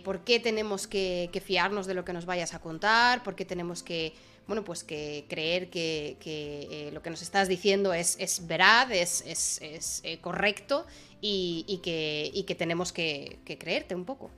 por 0.05 0.23
qué 0.23 0.39
tenemos 0.39 0.87
que, 0.87 1.43
fiarnos 1.45 1.87
de 1.87 1.95
lo 1.95 2.05
que 2.05 2.13
nos 2.13 2.25
vayas 2.25 2.55
a 2.55 2.61
contar, 2.61 3.25
por 3.25 3.35
qué 3.35 3.45
tenemos 3.45 3.83
que 3.83 4.15
bueno, 4.49 4.65
pues 4.65 4.83
que 4.83 5.27
creer 5.29 5.69
que, 5.69 6.17
eh, 6.25 6.91
lo 6.93 7.03
que 7.03 7.11
nos 7.11 7.21
estás 7.21 7.49
diciendo 7.49 7.93
es, 7.93 8.17
es 8.19 8.47
veraz, 8.47 8.91
es, 8.91 9.61
eh, 10.03 10.19
correcto 10.21 10.87
y, 11.21 11.81
que, 11.85 12.55
tenemos 12.57 12.93
que, 12.93 13.39
creerte 13.45 13.95
un 13.95 14.07
poco. 14.07 14.31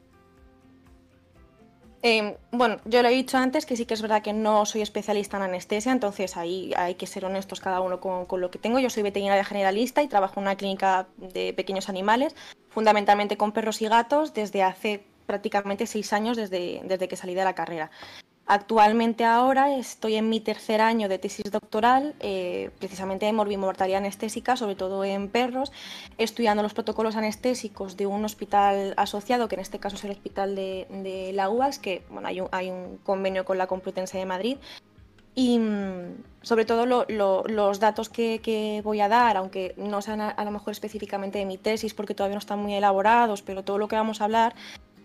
Em, 2.03 2.35
bueno, 2.51 2.79
yo 2.87 3.03
lo 3.03 3.09
he 3.09 3.13
dicho 3.13 3.37
antes 3.37 3.67
que 3.67 3.77
sí 3.77 3.85
que 3.85 3.95
es 3.95 4.03
verdad 4.03 4.23
que 4.23 4.33
no 4.33 4.65
soy 4.67 4.81
especialista 4.81 5.37
en 5.37 5.45
anestesia, 5.45 5.93
entonces 5.93 6.37
ahí 6.37 6.73
hay 6.77 6.95
que 6.95 7.07
ser 7.07 7.27
honestos 7.27 7.61
cada 7.61 7.81
uno 7.81 8.01
con, 8.01 8.27
con, 8.27 8.41
lo 8.41 8.51
que 8.51 8.59
tengo. 8.59 8.79
Yo 8.81 8.91
soy 8.91 9.03
veterinaria 9.05 9.45
generalista 9.45 10.03
y 10.03 10.09
trabajo 10.09 10.41
en 10.41 10.45
una 10.45 10.57
clínica 10.57 11.09
de 11.19 11.53
pequeños 11.53 11.89
animales, 11.89 12.35
fundamentalmente 12.71 13.37
con 13.37 13.53
perros 13.53 13.81
y 13.83 13.87
gatos, 13.87 14.35
desde 14.35 14.63
hace 14.63 15.05
prácticamente 15.27 15.87
seis 15.87 16.13
años 16.13 16.37
desde, 16.37 16.81
desde 16.85 17.07
que 17.07 17.17
salí 17.17 17.35
de 17.35 17.45
la 17.45 17.55
carrera. 17.55 17.91
Actualmente 18.53 19.25
ahora 19.25 19.77
estoy 19.77 20.17
en 20.17 20.29
mi 20.29 20.41
tercer 20.41 20.81
año 20.81 21.09
de 21.09 21.21
tesis 21.21 21.53
doctoral, 21.53 22.17
eh, 22.19 22.71
precisamente 22.81 23.29
en 23.29 23.37
morbimortalidad 23.37 23.99
anestésica, 23.99 24.57
sobre 24.57 24.75
todo 24.75 25.05
en 25.05 25.29
perros, 25.29 25.71
estudiando 26.19 26.61
los 26.65 26.75
protocolos 26.75 27.15
anestésicos 27.15 27.97
de 27.97 28.07
un 28.07 28.25
hospital 28.25 28.93
asociado, 28.97 29.47
que 29.47 29.55
en 29.55 29.61
este 29.61 29.79
caso 29.79 29.95
es 29.95 30.03
el 30.03 30.11
Hospital 30.11 30.57
de, 30.57 31.31
la 31.33 31.49
UAS, 31.49 31.79
que 31.79 32.03
bueno, 32.11 32.27
hay, 32.27 32.71
un, 32.71 32.99
convenio 33.05 33.45
con 33.45 33.57
la 33.57 33.69
Complutense 33.69 34.19
de 34.19 34.27
Madrid. 34.27 34.57
Y 35.37 35.61
mm, 35.61 36.17
sobre 36.43 36.65
todo 36.65 36.87
los 37.07 37.79
datos 37.79 38.09
que, 38.09 38.81
voy 38.83 39.01
a 39.01 39.09
dar, 39.09 39.37
aunque 39.37 39.75
no 39.77 40.03
sean 40.03 40.21
a 40.23 40.45
lo 40.45 40.51
mejor 40.51 40.73
específicamente 40.73 41.39
de 41.39 41.45
mi 41.45 41.57
tesis, 41.57 41.95
porque 41.95 42.15
todavía 42.15 42.35
no 42.35 42.41
están 42.41 42.59
muy 42.59 42.75
elaborados, 42.75 43.43
pero 43.43 43.63
todo 43.63 43.79
lo 43.79 43.87
que 43.87 43.95
vamos 43.95 44.21
a 44.21 44.25
hablar 44.25 44.57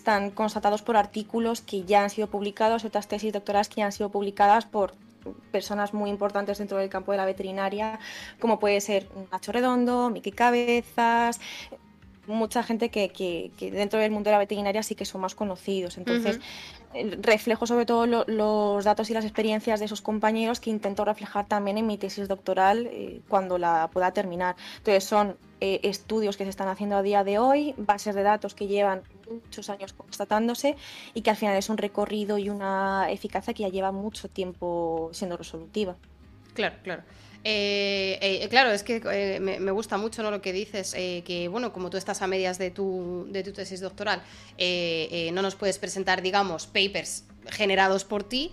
están 0.06 0.30
constatados 0.30 0.84
por 0.84 0.98
artículos 0.98 1.62
que 1.62 1.84
ya 1.84 2.04
han 2.04 2.12
sido 2.12 2.28
publicados 2.28 2.86
otras 2.86 3.08
tesis 3.08 3.34
doctorales 3.34 3.70
que 3.70 3.78
ya 3.78 3.86
han 3.88 3.92
sido 3.92 4.10
publicadas 4.10 4.64
por 4.64 4.94
personas 5.52 5.96
muy 5.96 6.12
importantes 6.12 6.60
dentro 6.60 6.78
del 6.78 6.90
campo 6.90 7.12
de 7.12 7.18
la 7.18 7.26
veterinaria, 7.26 7.98
como 8.40 8.60
puede 8.60 8.82
ser 8.82 9.10
Nacho 9.32 9.52
Redondo, 9.52 10.12
Miki 10.12 10.32
Cabezas, 10.32 11.42
mucha 12.28 12.64
gente 12.64 12.90
que, 12.90 13.10
que, 13.10 13.72
dentro 13.72 14.00
del 14.00 14.12
mundo 14.12 14.30
de 14.30 14.34
la 14.34 14.40
veterinaria 14.40 14.84
sí 14.84 14.96
que 14.96 15.06
son 15.06 15.22
más 15.22 15.36
conocidos. 15.36 15.98
Entonces, 15.98 16.40
reflejo 17.22 17.68
sobre 17.68 17.86
todo 17.86 18.06
los 18.06 18.86
datos 18.86 19.10
y 19.10 19.14
las 19.14 19.26
experiencias 19.26 19.80
de 19.80 19.86
esos 19.86 20.02
compañeros 20.02 20.60
que 20.60 20.70
intento 20.70 21.04
reflejar 21.06 21.46
también 21.46 21.78
en 21.78 21.88
mi 21.88 21.98
tesis 21.98 22.28
doctoral 22.28 22.88
eh, 22.92 23.22
cuando 23.28 23.58
la 23.58 23.90
pueda 23.92 24.12
terminar. 24.12 24.56
Entonces, 24.78 25.04
son 25.04 25.38
eh, 25.62 25.80
estudios 25.84 26.38
que 26.38 26.44
se 26.44 26.50
están 26.50 26.68
haciendo 26.68 26.96
a 26.96 27.02
día 27.02 27.24
de 27.24 27.40
hoy, 27.40 27.74
bases 27.78 28.16
de 28.16 28.24
datos 28.24 28.56
que 28.56 28.68
llevan 28.68 29.04
muchos 29.30 29.70
años 29.70 29.94
constatándose 29.94 30.76
y 31.14 31.22
que 31.22 31.30
al 31.30 31.36
final 31.36 31.56
es 31.58 31.70
un 31.70 31.78
recorrido 31.78 32.38
y 32.38 32.50
una 32.50 33.10
eficacia 33.10 33.54
que 33.54 33.64
ya 33.64 33.70
lleva 33.70 33.92
mucho 33.92 34.30
tiempo 34.30 35.10
siendo 35.14 35.38
resolutiva. 35.38 35.96
Claro, 36.54 36.76
claro. 36.84 37.04
Eh, 37.48 38.18
eh, 38.22 38.50
claro, 38.50 38.72
es 38.72 38.82
que 38.82 39.04
eh, 39.12 39.40
me, 39.40 39.72
gusta 39.72 40.00
mucho 40.00 40.24
¿no? 40.24 40.32
lo 40.32 40.42
que 40.42 40.52
dices, 40.52 40.94
que 40.94 41.48
bueno, 41.48 41.72
como 41.72 41.92
tú 41.92 41.98
estás 41.98 42.24
a 42.24 42.28
medias 42.28 42.58
de 42.58 42.72
tu, 42.72 43.28
de 43.30 43.44
tu 43.44 43.54
tesis 43.54 43.82
doctoral, 43.82 44.24
no 45.32 45.42
nos 45.44 45.54
puedes 45.56 45.78
presentar, 45.78 46.24
digamos, 46.24 46.66
papers 46.66 47.24
generados 47.52 48.04
por 48.04 48.24
ti 48.24 48.52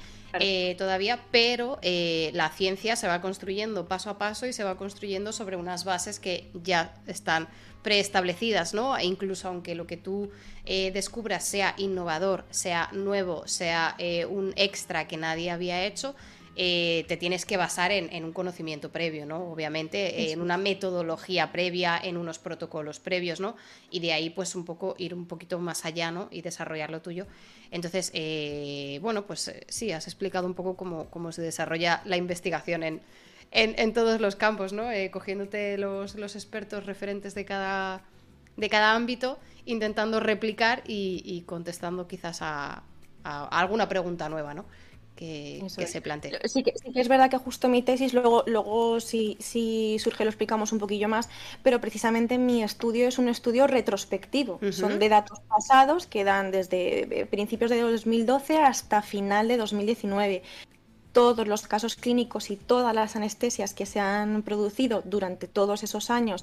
todavía, 0.77 1.25
pero 1.31 1.81
la 1.83 2.51
ciencia 2.51 2.95
se 2.95 3.09
va 3.09 3.23
construyendo 3.23 3.89
paso 3.89 4.11
a 4.11 4.19
paso 4.19 4.47
y 4.47 4.53
se 4.53 4.63
va 4.63 4.77
construyendo 4.77 5.33
sobre 5.33 5.57
unas 5.57 5.85
bases 5.85 6.21
que 6.21 6.51
ya 6.63 6.95
están 7.07 7.49
preestablecidas, 7.83 8.75
¿no? 8.75 8.99
E 8.99 9.07
incluso 9.07 9.49
aunque 9.49 9.75
lo 9.75 9.87
que 9.87 9.97
tú 9.97 10.31
descubras 10.67 11.45
sea 11.45 11.75
innovador, 11.79 12.45
sea 12.51 12.91
nuevo, 12.93 13.49
sea 13.49 13.97
un 14.29 14.53
extra 14.57 15.09
que 15.09 15.17
nadie 15.17 15.51
había 15.51 15.83
hecho, 15.87 16.15
eh, 16.55 17.07
te 17.09 17.17
tienes 17.17 17.47
que 17.47 17.57
basar 17.57 17.93
en, 17.93 18.25
un 18.25 18.33
conocimiento 18.33 18.91
previo, 18.93 19.25
¿no? 19.25 19.51
Obviamente, 19.51 20.33
en 20.33 20.43
una 20.43 20.59
metodología 20.59 21.51
previa, 21.51 21.99
en 22.03 22.19
unos 22.19 22.39
protocolos 22.39 23.01
previos, 23.01 23.41
¿no? 23.41 23.57
Y 23.91 24.01
de 24.01 24.13
ahí, 24.13 24.29
pues, 24.29 24.55
un 24.55 24.67
poco 24.67 24.95
ir 24.99 25.15
un 25.15 25.27
poquito 25.27 25.59
más 25.59 25.87
allá, 25.87 26.11
¿no? 26.11 26.29
Y 26.31 26.43
desarrollar 26.43 26.91
lo 26.91 27.01
tuyo. 27.01 27.27
Entonces, 27.71 28.11
eh, 28.13 28.99
bueno, 29.01 29.27
pues 29.27 29.49
eh, 29.49 29.65
sí, 29.69 29.93
has 29.93 30.07
explicado 30.07 30.47
un 30.47 30.53
poco 30.53 30.77
cómo, 30.77 31.33
se 31.33 31.41
desarrolla 31.41 32.03
la 32.05 32.19
investigación 32.19 32.83
en, 32.83 33.01
en, 33.51 33.93
todos 33.95 34.21
los 34.21 34.37
campos, 34.37 34.75
¿no? 34.75 34.89
cogiéndote 35.11 35.79
los, 35.79 36.15
expertos 36.17 36.85
referentes 36.85 37.35
de 37.35 37.47
cada, 37.47 38.03
de 38.59 38.69
cada 38.69 38.95
ámbito, 38.95 39.39
intentando 39.65 40.21
replicar 40.21 40.83
y, 40.87 41.45
contestando 41.47 42.07
quizás 42.07 42.43
a, 42.43 42.83
a 43.25 43.59
alguna 43.59 43.89
pregunta 43.89 44.29
nueva, 44.29 44.53
¿no? 44.53 44.67
Que, 45.17 45.65
se 45.69 46.01
plantea. 46.01 46.41
Sí 46.45 46.63
que, 46.63 46.73
es 46.95 47.09
verdad 47.09 47.31
que 47.31 47.39
justo 47.39 47.69
mi 47.69 47.83
tesis, 47.83 48.15
luego, 48.15 48.45
luego 48.47 49.01
si, 49.01 49.37
si, 49.41 49.99
surge 49.99 50.25
lo 50.25 50.31
explicamos 50.31 50.73
un 50.73 50.79
poquillo 50.79 51.09
más, 51.09 51.29
pero 51.63 51.81
precisamente 51.81 52.39
mi 52.39 52.63
estudio 52.63 53.09
es 53.09 53.19
un 53.19 53.29
estudio 53.29 53.67
retrospectivo. 53.67 54.61
Son 54.71 54.99
de 54.99 55.09
datos 55.09 55.41
pasados 55.41 56.07
que 56.07 56.25
dan 56.25 56.51
desde 56.51 57.21
eh, 57.21 57.27
principios 57.27 57.71
de 57.71 57.81
2012 57.81 58.59
hasta 58.59 59.03
final 59.03 59.49
de 59.49 59.57
2019 59.57 60.43
todos 61.13 61.47
los 61.47 61.67
casos 61.67 61.95
clínicos 61.95 62.51
y 62.51 62.57
todas 62.57 62.95
las 62.95 63.17
anestesias 63.17 63.75
que 63.75 63.87
se 63.87 64.01
han 64.01 64.43
producido 64.43 65.03
durante 65.05 65.47
todos 65.47 65.83
esos 65.83 66.11
años 66.11 66.43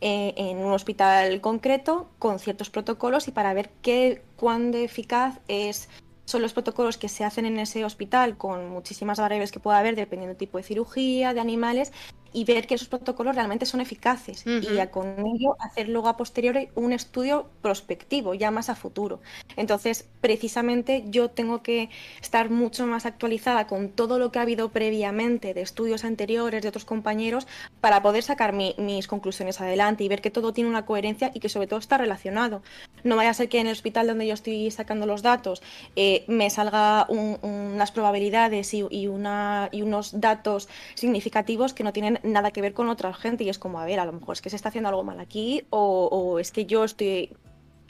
eh, 0.00 0.34
en 0.36 0.58
un 0.58 0.72
hospital 0.72 1.40
concreto 1.40 2.10
con 2.18 2.38
ciertos 2.38 2.70
protocolos 2.70 3.28
y 3.28 3.32
para 3.32 3.54
ver 3.54 3.70
qué 3.82 4.22
cuán 4.36 4.74
eficaz 4.74 5.38
es 5.48 5.88
son 6.28 6.42
los 6.42 6.52
protocolos 6.52 6.98
que 6.98 7.08
se 7.08 7.24
hacen 7.24 7.46
en 7.46 7.58
ese 7.58 7.86
hospital 7.86 8.36
con 8.36 8.68
muchísimas 8.68 9.18
variables 9.18 9.50
que 9.50 9.60
pueda 9.60 9.78
haber 9.78 9.96
dependiendo 9.96 10.34
del 10.34 10.36
tipo 10.36 10.58
de 10.58 10.62
cirugía, 10.62 11.32
de 11.32 11.40
animales, 11.40 11.90
y 12.32 12.44
ver 12.44 12.66
que 12.66 12.74
esos 12.74 12.88
protocolos 12.88 13.34
realmente 13.34 13.66
son 13.66 13.80
eficaces 13.80 14.44
y 14.46 14.86
con 14.88 15.26
ello 15.26 15.56
hacer 15.60 15.88
luego 15.88 16.08
a 16.08 16.16
posteriori 16.16 16.68
un 16.74 16.92
estudio 16.92 17.48
prospectivo, 17.62 18.34
ya 18.34 18.50
más 18.50 18.68
a 18.68 18.74
futuro. 18.74 19.20
Entonces, 19.56 20.06
precisamente 20.20 21.04
yo 21.06 21.30
tengo 21.30 21.62
que 21.62 21.90
estar 22.20 22.50
mucho 22.50 22.86
más 22.86 23.06
actualizada 23.06 23.66
con 23.66 23.90
todo 23.90 24.18
lo 24.18 24.30
que 24.30 24.38
ha 24.38 24.42
habido 24.42 24.70
previamente 24.70 25.54
de 25.54 25.62
estudios 25.62 26.04
anteriores 26.04 26.62
de 26.62 26.68
otros 26.68 26.84
compañeros 26.84 27.46
para 27.80 28.02
poder 28.02 28.22
sacar 28.22 28.52
mis 28.52 29.06
conclusiones 29.06 29.60
adelante 29.60 30.04
y 30.04 30.08
ver 30.08 30.20
que 30.20 30.30
todo 30.30 30.52
tiene 30.52 30.70
una 30.70 30.86
coherencia 30.86 31.30
y 31.34 31.40
que 31.40 31.48
sobre 31.48 31.66
todo 31.66 31.78
está 31.78 31.98
relacionado. 31.98 32.62
No 33.04 33.16
vaya 33.16 33.30
a 33.30 33.34
ser 33.34 33.48
que 33.48 33.60
en 33.60 33.66
el 33.66 33.72
hospital 33.72 34.06
donde 34.06 34.26
yo 34.26 34.34
estoy 34.34 34.70
sacando 34.70 35.06
los 35.06 35.22
datos 35.22 35.62
eh, 35.96 36.24
me 36.26 36.50
salga 36.50 37.06
unas 37.08 37.92
probabilidades 37.92 38.74
y, 38.74 39.06
una, 39.06 39.68
y 39.72 39.82
unos 39.82 40.20
datos 40.20 40.68
significativos 40.94 41.72
que 41.72 41.84
no 41.84 41.92
tienen 41.92 42.17
nada 42.22 42.50
que 42.50 42.60
ver 42.60 42.74
con 42.74 42.88
otra 42.88 43.12
gente 43.14 43.44
y 43.44 43.48
es 43.48 43.58
como, 43.58 43.80
a 43.80 43.84
ver, 43.84 44.00
a 44.00 44.04
lo 44.04 44.12
mejor 44.12 44.34
es 44.34 44.42
que 44.42 44.50
se 44.50 44.56
está 44.56 44.68
haciendo 44.68 44.88
algo 44.88 45.04
mal 45.04 45.20
aquí 45.20 45.64
o, 45.70 46.38
es 46.38 46.52
que 46.52 46.66
yo 46.66 46.84
estoy 46.84 47.36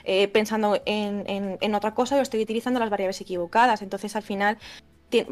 eh, 0.05 0.29
pensando 0.29 0.81
en, 0.87 1.75
otra 1.75 1.95
cosa 1.95 2.17
o 2.17 2.21
estoy 2.21 2.43
utilizando 2.43 2.81
las 2.81 2.91
variables 2.91 3.21
equivocadas. 3.21 3.83
Entonces, 3.83 4.17
al 4.17 4.23
final, 4.23 4.59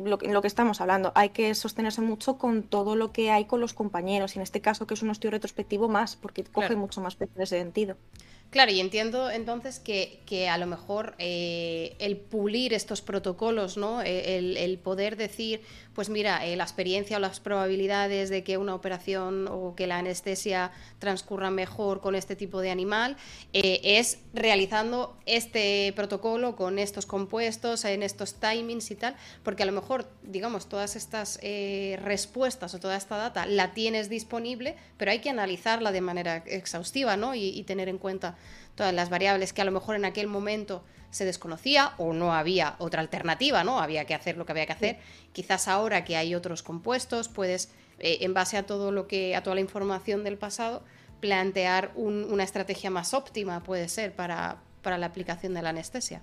lo, 0.05 0.19
lo, 0.19 0.43
que 0.43 0.49
estamos 0.49 0.81
hablando, 0.81 1.13
hay 1.15 1.31
que 1.31 1.55
sostenerse 1.55 2.01
mucho 2.01 2.39
con 2.39 2.63
todo 2.63 2.97
lo 2.97 3.13
que 3.13 3.31
hay 3.31 3.45
con 3.45 3.61
los 3.61 3.75
compañeros 3.75 4.35
y 4.35 4.39
en 4.39 4.43
este 4.43 4.61
caso 4.61 4.87
que 4.87 4.95
es 4.95 5.03
un 5.03 5.11
estudio 5.11 5.33
retrospectivo 5.33 5.89
más, 5.89 6.17
porque 6.17 6.45
coge 6.45 6.77
mucho 6.77 7.01
más 7.01 7.17
peso 7.17 7.33
en 7.37 7.43
ese 7.43 7.59
sentido. 7.59 7.97
Claro, 8.51 8.71
y 8.71 8.81
entiendo 8.81 9.29
entonces 9.29 9.81
que, 9.81 10.21
que 10.25 10.49
a 10.49 10.57
lo 10.57 10.67
mejor 10.67 11.15
eh, 11.19 11.97
el 11.99 12.17
pulir 12.17 12.73
estos 12.75 13.03
protocolos, 13.03 13.77
¿no? 13.77 14.03
E, 14.03 14.39
el, 14.39 14.79
poder 14.79 15.17
decir, 15.17 15.63
pues 15.95 16.09
mira, 16.09 16.47
eh, 16.47 16.55
la 16.55 16.63
experiencia 16.63 17.17
o 17.17 17.21
las 17.21 17.41
probabilidades 17.41 18.31
de 18.31 18.45
que 18.45 18.57
una 18.57 18.75
operación 18.75 19.49
o 19.49 19.75
que 19.75 19.89
la 19.89 19.99
anestesia 19.99 20.71
transcurra 21.01 21.51
mejor 21.51 22.01
con 22.01 22.15
este 22.15 22.37
tipo 22.37 22.61
de 22.61 22.71
animal 22.71 23.17
eh, 23.53 23.81
es 23.83 24.21
realizando 24.33 25.19
este 25.27 25.93
protocolo 25.97 26.55
con 26.55 26.79
estos 26.79 27.05
compuestos, 27.05 27.85
en 27.85 28.05
estos 28.05 28.35
timings 28.35 28.91
y 28.93 28.95
tal, 28.95 29.17
porque 29.43 29.65
a 29.65 29.67
lo 29.67 29.73
mejor, 29.73 30.09
digamos, 30.23 30.69
todas 30.69 30.95
estas 30.95 31.41
respuestas 31.43 32.75
o 32.75 32.79
toda 32.79 32.97
esta 32.97 33.17
data 33.17 33.45
la 33.47 33.75
tienes 33.75 34.09
disponible, 34.09 34.77
pero 34.97 35.11
hay 35.11 35.19
que 35.19 35.31
analizarla 35.31 35.91
de 35.93 36.01
manera 36.01 36.37
exhaustiva, 36.47 37.17
¿no? 37.17 37.35
y 37.35 37.63
tener 37.65 37.89
en 37.89 37.99
cuenta 37.99 38.36
todas 38.77 38.95
las 38.95 39.11
variables 39.11 39.53
que 39.53 39.63
a 39.63 39.65
lo 39.65 39.73
mejor 39.73 39.97
en 39.97 40.05
aquel 40.05 40.29
momento 40.29 40.85
se 41.11 41.25
desconocía 41.25 41.93
o 41.99 42.13
no 42.13 42.35
había 42.35 42.77
otra 42.79 43.01
alternativa, 43.01 43.65
¿no? 43.65 43.81
Había 43.81 44.05
que 44.05 44.15
hacer 44.15 44.37
lo 44.37 44.45
que 44.45 44.53
había 44.53 44.67
que 44.67 44.73
hacer. 44.73 44.99
Quizás 45.33 45.67
ahora 45.67 46.05
que 46.05 46.17
hay 46.17 46.35
otros 46.35 46.63
compuestos, 46.63 47.29
puedes, 47.29 47.71
eh, 47.99 48.19
en 48.21 48.35
base 48.35 48.57
a 48.57 48.65
todo 48.65 48.93
lo 48.93 49.09
que, 49.09 49.35
a 49.35 49.43
toda 49.43 49.55
la 49.55 49.63
información 49.63 50.23
del 50.25 50.37
pasado, 50.37 50.85
plantear 51.21 51.93
una 51.97 52.45
estrategia 52.45 52.91
más 52.91 53.15
óptima, 53.15 53.63
puede 53.63 53.89
ser, 53.89 54.15
para, 54.15 54.59
para 54.83 54.99
la 54.99 55.07
aplicación 55.07 55.55
de 55.55 55.63
la 55.63 55.71
anestesia. 55.71 56.21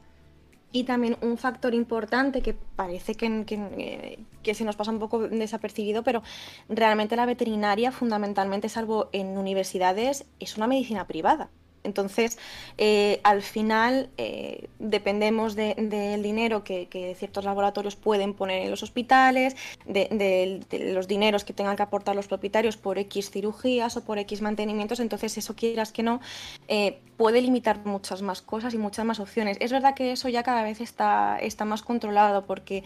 Y 0.72 0.86
también 0.86 1.18
un 1.22 1.38
factor 1.38 1.74
importante 1.74 2.42
que 2.42 2.54
parece 2.54 3.16
que, 3.16 3.46
que, 3.46 4.20
que, 4.42 4.54
se 4.54 4.64
nos 4.64 4.76
pasa 4.76 4.92
un 4.92 5.00
poco 5.00 5.20
desapercibido, 5.28 6.04
pero 6.04 6.24
realmente 6.70 7.16
la 7.16 7.26
veterinaria, 7.26 7.92
fundamentalmente, 7.92 8.70
salvo 8.70 9.10
en 9.12 9.38
universidades, 9.38 10.26
es 10.40 10.58
una 10.58 10.68
medicina 10.68 11.06
privada. 11.06 11.50
Entonces, 11.84 12.38
eh, 12.78 13.20
al 13.24 13.42
final 13.42 14.10
eh, 14.18 14.70
dependemos 14.80 15.56
del 15.56 16.24
dinero 16.24 16.64
que, 16.64 17.16
ciertos 17.18 17.46
laboratorios 17.46 17.96
pueden 17.96 18.34
poner 18.34 18.64
en 18.64 18.72
los 18.72 18.84
hospitales, 18.84 19.56
de, 19.86 20.62
los 20.94 21.08
dineros 21.08 21.44
que 21.44 21.54
tengan 21.54 21.76
que 21.76 21.84
aportar 21.84 22.16
los 22.16 22.28
propietarios 22.28 22.78
por 22.78 22.98
X 22.98 23.32
cirugías 23.32 23.98
o 23.98 24.04
por 24.04 24.18
X 24.18 24.42
mantenimientos. 24.42 25.00
Entonces, 25.00 25.38
eso 25.38 25.56
quieras 25.56 25.92
que 25.92 26.04
no, 26.04 26.22
eh, 26.68 27.00
puede 27.18 27.42
limitar 27.42 27.86
muchas 27.86 28.22
más 28.22 28.42
cosas 28.42 28.74
y 28.74 28.78
muchas 28.78 29.06
más 29.06 29.20
opciones. 29.20 29.58
Es 29.60 29.72
verdad 29.72 29.94
que 29.94 30.12
eso 30.12 30.30
ya 30.30 30.44
cada 30.44 30.64
vez 30.64 30.82
está, 30.82 31.38
está 31.40 31.66
más 31.66 31.82
controlado 31.82 32.46
porque 32.46 32.84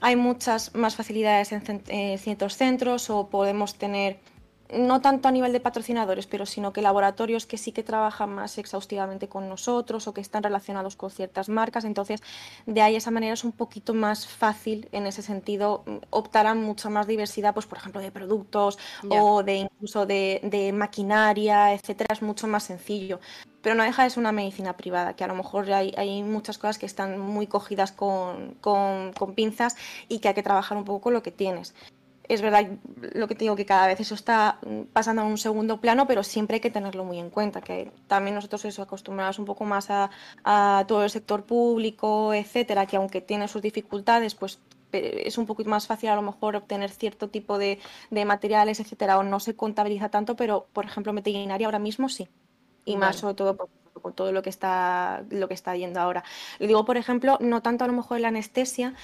hay 0.00 0.16
muchas 0.16 0.74
más 0.74 0.96
facilidades 0.96 1.52
en 1.52 2.18
ciertos 2.18 2.56
centros 2.56 3.10
o 3.10 3.28
podemos 3.28 3.74
tener 3.74 4.18
no 4.72 5.00
tanto 5.00 5.28
a 5.28 5.32
nivel 5.32 5.52
de 5.52 5.60
patrocinadores, 5.60 6.26
pero 6.26 6.46
sino 6.46 6.72
que 6.72 6.82
laboratorios 6.82 7.46
que 7.46 7.58
sí 7.58 7.72
que 7.72 7.82
trabajan 7.82 8.34
más 8.34 8.58
exhaustivamente 8.58 9.28
con 9.28 9.48
nosotros 9.48 10.06
o 10.06 10.14
que 10.14 10.20
están 10.20 10.42
relacionados 10.42 10.96
con 10.96 11.10
ciertas 11.10 11.48
marcas. 11.48 11.84
Entonces, 11.84 12.22
de 12.66 12.82
ahí 12.82 12.96
esa 12.96 13.10
manera 13.10 13.34
es 13.34 13.44
un 13.44 13.52
poquito 13.52 13.94
más 13.94 14.26
fácil 14.26 14.88
en 14.92 15.06
ese 15.06 15.22
sentido 15.22 15.84
optar 16.10 16.46
a 16.46 16.54
mucha 16.54 16.90
más 16.90 17.06
diversidad, 17.06 17.54
pues 17.54 17.66
por 17.66 17.78
ejemplo, 17.78 18.00
de 18.00 18.10
productos 18.10 18.78
o 19.08 19.42
de 19.42 19.56
incluso 19.56 20.06
de, 20.06 20.70
maquinaria, 20.74 21.74
etcétera, 21.74 22.14
es 22.14 22.22
mucho 22.22 22.46
más 22.46 22.64
sencillo. 22.64 23.20
Pero 23.62 23.74
no 23.74 23.82
deja 23.82 24.04
de 24.04 24.10
ser 24.10 24.20
una 24.20 24.32
medicina 24.32 24.76
privada, 24.76 25.14
que 25.14 25.24
a 25.24 25.26
lo 25.26 25.34
mejor 25.34 25.70
hay, 25.70 25.92
hay 25.98 26.22
muchas 26.22 26.56
cosas 26.56 26.78
que 26.78 26.86
están 26.86 27.18
muy 27.18 27.46
cogidas 27.46 27.92
con, 27.92 28.54
con, 28.62 29.12
con 29.12 29.34
pinzas 29.34 29.76
y 30.08 30.20
que 30.20 30.28
hay 30.28 30.34
que 30.34 30.42
trabajar 30.42 30.78
un 30.78 30.84
poco 30.84 31.02
con 31.02 31.12
lo 31.12 31.22
que 31.22 31.30
tienes 31.30 31.74
es 32.30 32.42
verdad 32.42 32.68
lo 33.12 33.26
que 33.26 33.34
te 33.34 33.44
digo, 33.44 33.56
que 33.56 33.66
cada 33.66 33.88
vez 33.88 33.98
eso 33.98 34.14
está 34.14 34.60
pasando 34.92 35.22
a 35.22 35.24
un 35.24 35.36
segundo 35.36 35.80
plano, 35.80 36.06
pero 36.06 36.22
siempre 36.22 36.54
hay 36.54 36.60
que 36.60 36.70
tenerlo 36.70 37.04
muy 37.04 37.18
en 37.18 37.28
cuenta, 37.28 37.60
que 37.60 37.90
también 38.06 38.36
nosotros 38.36 38.64
eso 38.64 38.82
acostumbrados 38.82 39.40
un 39.40 39.46
poco 39.46 39.64
más 39.64 39.88
a, 39.90 40.10
todo 40.86 41.02
el 41.02 41.10
sector 41.10 41.44
público, 41.44 42.32
etcétera, 42.32 42.86
que 42.86 42.96
aunque 42.96 43.20
tiene 43.20 43.48
sus 43.48 43.62
dificultades, 43.62 44.36
pues 44.36 44.60
es 44.92 45.38
un 45.38 45.46
poquito 45.46 45.70
más 45.70 45.88
fácil 45.88 46.08
a 46.10 46.14
lo 46.14 46.22
mejor 46.22 46.54
obtener 46.54 46.90
cierto 46.90 47.28
tipo 47.28 47.58
de, 47.58 47.80
materiales, 48.10 48.78
etcétera, 48.78 49.18
o 49.18 49.24
no 49.24 49.40
se 49.40 49.56
contabiliza 49.56 50.08
tanto, 50.08 50.36
pero 50.36 50.68
por 50.72 50.84
ejemplo, 50.84 51.12
veterinaria 51.12 51.66
ahora 51.66 51.80
mismo 51.80 52.08
sí. 52.08 52.28
Y 52.84 52.96
más 52.96 53.16
sobre 53.16 53.34
todo 53.34 53.56
por 53.56 53.68
como 53.92 54.14
todo 54.14 54.32
lo 54.32 54.42
que 54.42 54.50
está, 54.50 55.24
lo 55.30 55.48
que 55.48 55.54
está 55.54 55.76
yendo 55.76 56.00
ahora. 56.00 56.24
Lo 56.58 56.66
digo, 56.66 56.84
por 56.84 56.96
ejemplo, 56.96 57.38
no 57.40 57.60
tanto 57.60 57.84
a 57.84 57.88
lo 57.88 57.92
mejor 57.92 58.18
en 58.18 58.22
la 58.22 58.28
anestesia, 58.28 58.94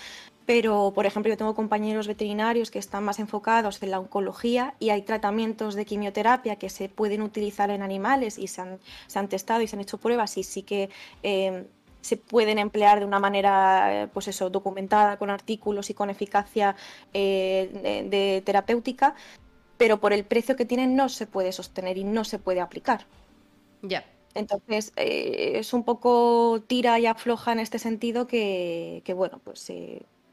pero 0.47 0.93
por 0.95 1.07
ejemplo 1.07 1.29
yo 1.29 1.37
tengo 1.37 1.55
compañeros 1.55 2.07
veterinarios 2.07 2.71
que 2.71 2.79
están 2.79 3.05
más 3.05 3.19
enfocados 3.19 3.83
en 3.83 3.91
la 3.91 3.99
oncología 3.99 4.75
y 4.79 4.91
hay 4.91 5.03
tratamientos 5.03 5.75
de 5.75 5.85
quimioterapia 5.85 6.57
que 6.57 6.71
se 6.71 6.89
pueden 6.89 7.21
utilizar 7.21 7.71
en 7.71 7.83
animales 7.83 8.39
y 8.39 8.47
se 8.47 8.61
han, 8.61 8.79
se 9.09 9.19
han 9.19 9.29
testado 9.29 9.61
y 9.61 9.67
se 9.67 9.75
han 9.75 9.83
hecho 9.83 9.99
pruebas 9.99 10.39
y 10.39 10.45
sí 10.45 10.63
que 10.63 10.89
eh, 11.25 11.67
se 12.01 12.17
pueden 12.17 12.61
emplear 12.61 13.01
de 13.01 13.07
una 13.07 13.19
manera 13.19 14.05
eh, 14.05 14.09
pues 14.09 14.29
eso, 14.29 14.49
documentada 14.49 15.19
con 15.19 15.31
artículos 15.31 15.91
y 15.91 15.95
con 15.95 16.09
eficacia 16.09 16.77
eh, 17.13 18.07
de, 18.09 18.41
terapéutica, 18.43 19.17
pero 19.77 19.99
por 19.99 20.13
el 20.13 20.25
precio 20.25 20.55
que 20.55 20.65
tienen 20.65 20.95
no 20.95 21.09
se 21.09 21.27
puede 21.27 21.51
sostener 21.51 21.99
y 21.99 22.05
no 22.05 22.23
se 22.23 22.39
puede 22.39 22.61
aplicar. 22.61 23.07
Ya. 23.83 24.05
Entonces, 24.35 24.93
es 24.97 25.73
un 25.73 25.83
poco 25.83 26.63
tira 26.67 27.01
y 27.01 27.07
afloja 27.07 27.53
en 27.53 27.59
este 27.59 27.79
sentido 27.79 28.27
que, 28.27 29.01
que 29.05 29.15
bueno, 29.15 29.41
pues 29.43 29.71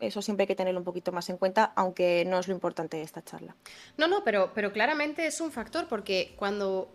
eso 0.08 0.22
siempre 0.22 0.44
hay 0.44 0.48
que 0.48 0.56
tenerlo 0.56 0.80
un 0.80 0.86
poquito 0.86 1.12
más 1.12 1.30
en 1.30 1.38
cuenta, 1.38 1.74
aunque 1.76 2.26
no 2.26 2.40
es 2.40 2.48
lo 2.48 2.54
importante 2.54 2.98
de 2.98 3.04
esta 3.04 3.24
charla. 3.24 3.56
No, 3.98 4.08
no, 4.08 4.24
pero, 4.24 4.52
pero 4.54 4.72
claramente 4.72 5.26
es 5.26 5.42
un 5.42 5.52
factor 5.52 5.88
porque 5.88 6.34
cuando, 6.36 6.90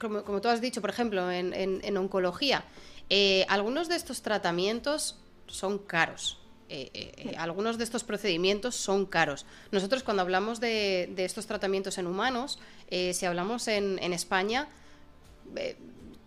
como, 0.00 0.40
tú 0.40 0.48
has 0.48 0.60
dicho, 0.60 0.80
por 0.80 0.90
ejemplo, 0.90 1.30
en, 1.30 1.96
oncología, 1.96 2.64
eh, 3.10 3.46
algunos 3.48 3.88
de 3.88 3.96
estos 3.96 4.22
tratamientos 4.22 5.18
son 5.46 5.78
caros. 5.78 6.40
Eh, 6.70 6.90
eh, 6.92 7.34
algunos 7.38 7.78
de 7.78 7.84
estos 7.84 8.04
procedimientos 8.04 8.74
son 8.74 9.06
caros. 9.06 9.46
Nosotros 9.70 10.02
cuando 10.02 10.22
hablamos 10.22 10.60
de, 10.60 11.12
estos 11.16 11.46
tratamientos 11.46 11.96
en 11.98 12.06
humanos, 12.06 12.58
si 12.90 13.24
hablamos 13.24 13.68
en, 13.68 13.98
en 14.02 14.12
España, 14.12 14.68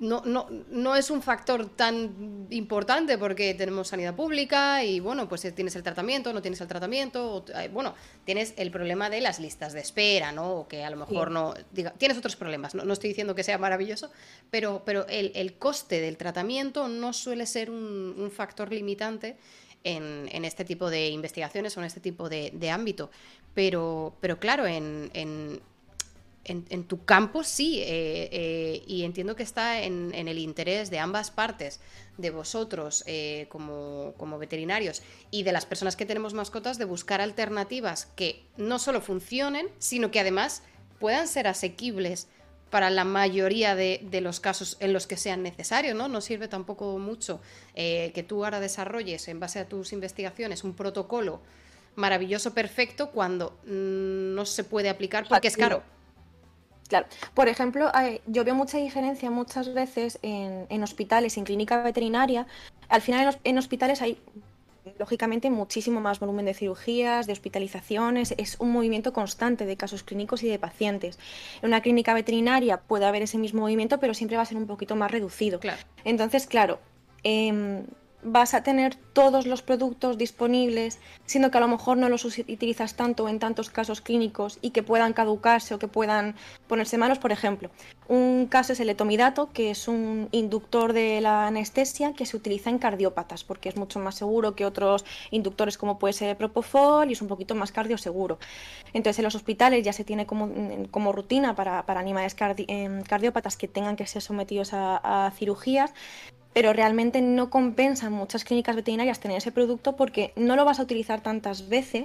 no, 0.02 0.24
no, 0.26 0.48
no, 0.72 0.96
es 0.96 1.12
un 1.12 1.22
factor 1.22 1.70
tan 1.70 2.48
importante 2.50 3.20
porque 3.20 3.54
tenemos 3.54 3.90
sanidad 3.90 4.16
pública 4.16 4.84
y 4.84 5.00
bueno, 5.00 5.30
pues 5.30 5.42
tienes 5.54 5.76
el 5.76 5.84
tratamiento, 5.84 6.34
no 6.34 6.42
tienes 6.42 6.60
el 6.60 6.68
tratamiento, 6.68 7.46
bueno, 7.72 7.94
tienes 8.26 8.56
el 8.58 8.72
problema 8.72 9.12
de 9.12 9.22
las 9.22 9.40
listas 9.40 9.74
de 9.74 9.80
espera, 9.80 10.32
¿no? 10.32 10.62
O 10.62 10.68
que 10.68 10.84
a 10.84 10.90
lo 10.90 10.98
mejor 10.98 11.30
no, 11.30 11.54
diga, 11.72 11.92
tienes 11.92 12.18
otros 12.18 12.36
problemas, 12.36 12.74
no, 12.74 12.92
estoy 12.92 13.10
diciendo 13.10 13.36
que 13.36 13.44
sea 13.44 13.60
maravilloso, 13.60 14.10
pero, 14.50 14.82
pero 14.84 15.06
el, 15.08 15.54
coste 15.60 16.02
del 16.02 16.18
tratamiento 16.18 16.88
no 16.88 17.14
suele 17.14 17.46
ser 17.46 17.70
un, 17.70 18.32
factor 18.36 18.72
limitante 18.72 19.38
en, 19.84 20.28
en, 20.32 20.46
este 20.46 20.66
tipo 20.66 20.90
de 20.90 21.10
investigaciones 21.10 21.78
o 21.78 21.82
en 21.82 21.86
este 21.86 22.00
tipo 22.00 22.28
de, 22.28 22.72
ámbito. 22.72 23.12
Pero, 23.54 24.16
pero 24.20 24.40
claro, 24.40 24.66
en, 24.66 25.12
en, 25.14 25.62
tu 26.88 27.06
campo 27.06 27.44
sí, 27.44 27.80
eh, 27.80 28.30
eh, 28.32 28.84
y 28.88 29.04
entiendo 29.04 29.36
que 29.36 29.44
está 29.44 29.82
en, 29.82 30.14
el 30.14 30.38
interés 30.40 30.90
de 30.90 31.00
ambas 31.00 31.32
partes, 31.32 31.80
de 32.18 32.30
vosotros 32.30 33.04
eh, 33.08 33.48
como, 33.50 34.14
como, 34.18 34.38
veterinarios 34.38 35.02
y 35.30 35.44
de 35.44 35.52
las 35.52 35.66
personas 35.66 35.96
que 35.96 36.06
tenemos 36.06 36.34
mascotas, 36.34 36.78
de 36.78 36.86
buscar 36.86 37.22
alternativas 37.22 38.08
que 38.16 38.44
no 38.58 38.80
solo 38.80 39.02
funcionen, 39.02 39.68
sino 39.80 40.12
que 40.12 40.20
además 40.20 40.64
puedan 41.00 41.28
ser 41.28 41.48
asequibles 41.48 42.28
para 42.70 42.90
la 42.90 43.04
mayoría 43.04 43.76
de, 43.76 44.22
los 44.22 44.40
casos 44.40 44.78
en 44.80 44.94
los 44.94 45.06
que 45.06 45.18
sean 45.18 45.44
necesarios, 45.44 45.96
¿no? 45.96 46.08
No 46.08 46.22
sirve 46.22 46.48
tampoco 46.48 46.98
mucho 47.00 47.42
que 47.76 48.26
tú 48.26 48.46
ahora 48.46 48.62
desarrolles 48.62 49.28
en 49.28 49.42
base 49.42 49.60
a 49.60 49.68
tus 49.68 49.92
investigaciones 49.92 50.64
un 50.64 50.74
protocolo 50.74 51.42
maravilloso, 51.96 52.54
perfecto, 52.54 53.12
cuando 53.12 53.60
mm, 53.66 54.36
no 54.36 54.46
se 54.46 54.64
puede 54.64 54.90
aplicar 54.90 55.28
porque 55.28 55.50
es 55.50 55.58
caro. 55.58 55.84
Claro, 56.92 57.08
por 57.34 57.48
ejemplo, 57.48 57.90
yo 58.28 58.44
veo 58.44 58.54
mucha 58.54 58.78
diferencia 58.78 59.32
muchas 59.32 59.74
veces 59.74 60.20
en, 60.24 60.84
hospitales, 60.84 61.38
en 61.38 61.46
clínica 61.46 61.82
veterinaria. 61.82 62.48
Al 62.90 63.00
final 63.00 63.40
en, 63.46 63.58
hospitales 63.58 64.02
hay 64.02 64.18
lógicamente 65.00 65.50
muchísimo 65.50 66.02
más 66.02 66.20
volumen 66.20 66.44
de 66.44 66.54
cirugías, 66.54 67.28
de 67.28 67.32
hospitalizaciones, 67.32 68.34
es 68.38 68.58
un 68.60 68.74
movimiento 68.74 69.14
constante 69.14 69.66
de 69.66 69.78
casos 69.78 70.04
clínicos 70.04 70.44
y 70.44 70.50
de 70.50 70.60
pacientes. 70.60 71.18
En 71.62 71.70
una 71.70 71.80
clínica 71.80 72.14
veterinaria 72.14 72.82
puede 72.82 73.06
haber 73.06 73.22
ese 73.22 73.38
mismo 73.38 73.62
movimiento, 73.62 74.02
pero 74.02 74.14
siempre 74.14 74.36
va 74.36 74.44
a 74.44 74.46
ser 74.46 74.58
un 74.58 74.68
poquito 74.68 74.98
más 74.98 75.12
reducido. 75.12 75.62
Claro. 75.62 75.82
Entonces, 76.04 76.46
claro, 76.46 76.80
em, 77.24 77.86
vas 78.24 78.54
a 78.54 78.64
tener 78.64 78.96
todos 79.14 79.46
los 79.46 79.62
productos 79.62 80.18
disponibles, 80.18 81.00
siendo 81.26 81.52
que 81.52 81.58
a 81.58 81.62
lo 81.62 81.68
mejor 81.68 81.98
no 81.98 82.10
los 82.10 82.26
utilizas 82.26 82.96
tanto 82.96 83.28
en 83.28 83.40
tantos 83.40 83.70
casos 83.70 84.02
clínicos 84.02 84.60
y 84.62 84.72
que 84.72 84.84
puedan 84.84 85.14
caducarse 85.14 85.74
o 85.74 85.80
que 85.80 85.88
puedan 85.88 86.36
ponerse 86.68 86.98
malos. 86.98 87.20
Por 87.20 87.32
ejemplo, 87.32 87.70
un 88.08 88.48
caso 88.48 88.74
es 88.74 88.80
el 88.80 88.90
etomidato, 88.90 89.52
que 89.52 89.72
es 89.72 89.88
un 89.88 90.30
inductor 90.32 90.94
de 90.94 91.22
la 91.22 91.48
anestesia 91.48 92.14
que 92.14 92.26
se 92.26 92.38
utiliza 92.38 92.70
en 92.70 92.78
cardiópatas, 92.78 93.44
porque 93.44 93.70
es 93.70 93.76
mucho 93.76 94.00
más 94.00 94.16
seguro 94.16 94.56
que 94.56 94.66
otros 94.66 95.06
inductores 95.32 95.78
como 95.78 96.00
puede 96.00 96.14
ser 96.14 96.38
propofol 96.38 97.10
y 97.10 97.14
es 97.14 97.22
un 97.22 97.28
poquito 97.28 97.56
más 97.56 97.72
cardioseguro. 97.72 98.40
Entonces, 98.94 99.20
en 99.20 99.26
los 99.26 99.36
hospitales 99.36 99.84
ya 99.84 99.94
se 99.94 100.04
tiene 100.04 100.26
como, 100.26 100.50
como 100.92 101.12
rutina 101.12 101.56
para, 101.56 101.84
animales 101.88 102.36
em, 102.40 103.04
cardiópatas 103.04 103.58
que 103.58 103.68
tengan 103.68 103.96
que 103.96 104.08
ser 104.08 104.22
sometidos 104.22 104.72
a 104.74 105.32
cirugías 105.36 105.94
pero 106.54 106.74
realmente 106.74 107.22
no 107.22 107.50
compensan 107.50 108.12
muchas 108.14 108.44
clínicas 108.44 108.76
veterinarias 108.76 109.20
tener 109.20 109.38
ese 109.38 109.52
producto 109.52 109.96
porque 109.96 110.34
no 110.36 110.56
lo 110.56 110.66
vas 110.66 110.80
a 110.80 110.84
utilizar 110.84 111.22
tantas 111.22 111.70
veces 111.70 112.04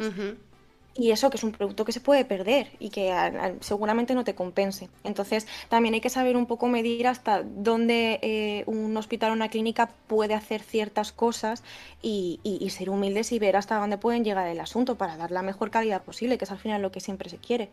y 0.99 1.11
eso 1.11 1.31
que 1.31 1.37
es 1.37 1.45
un 1.45 1.53
producto 1.53 1.85
que 1.85 1.93
se 1.93 2.01
puede 2.01 2.25
perder 2.25 2.69
y 2.79 2.91
que 2.91 3.13
seguramente 3.61 4.15
no 4.15 4.25
te 4.25 4.35
compense. 4.35 4.89
Entonces 5.05 5.47
también 5.69 5.95
hay 5.95 6.01
que 6.01 6.11
saber 6.11 6.37
un 6.37 6.47
poco 6.47 6.69
medir 6.69 7.07
hasta 7.07 7.43
dónde 7.43 8.19
eh, 8.23 8.65
un 8.67 8.97
hospital 8.97 9.31
o 9.31 9.35
una 9.35 9.51
clínica 9.51 9.91
puede 10.07 10.35
hacer 10.35 10.63
ciertas 10.63 11.13
cosas 11.13 11.63
y, 12.03 12.41
ser 12.71 12.91
humildes 12.91 13.33
y 13.33 13.39
ver 13.39 13.57
hasta 13.57 13.79
dónde 13.79 13.99
pueden 13.99 14.25
llegar 14.25 14.47
el 14.49 14.61
asunto 14.61 14.97
para 14.97 15.17
dar 15.17 15.31
la 15.31 15.43
mejor 15.43 15.71
calidad 15.71 16.03
posible, 16.03 16.39
que 16.39 16.45
es 16.45 16.51
al 16.51 16.59
final 16.59 16.83
lo 16.83 16.93
que 16.93 17.01
siempre 17.01 17.31
se 17.31 17.39
quiere. 17.39 17.71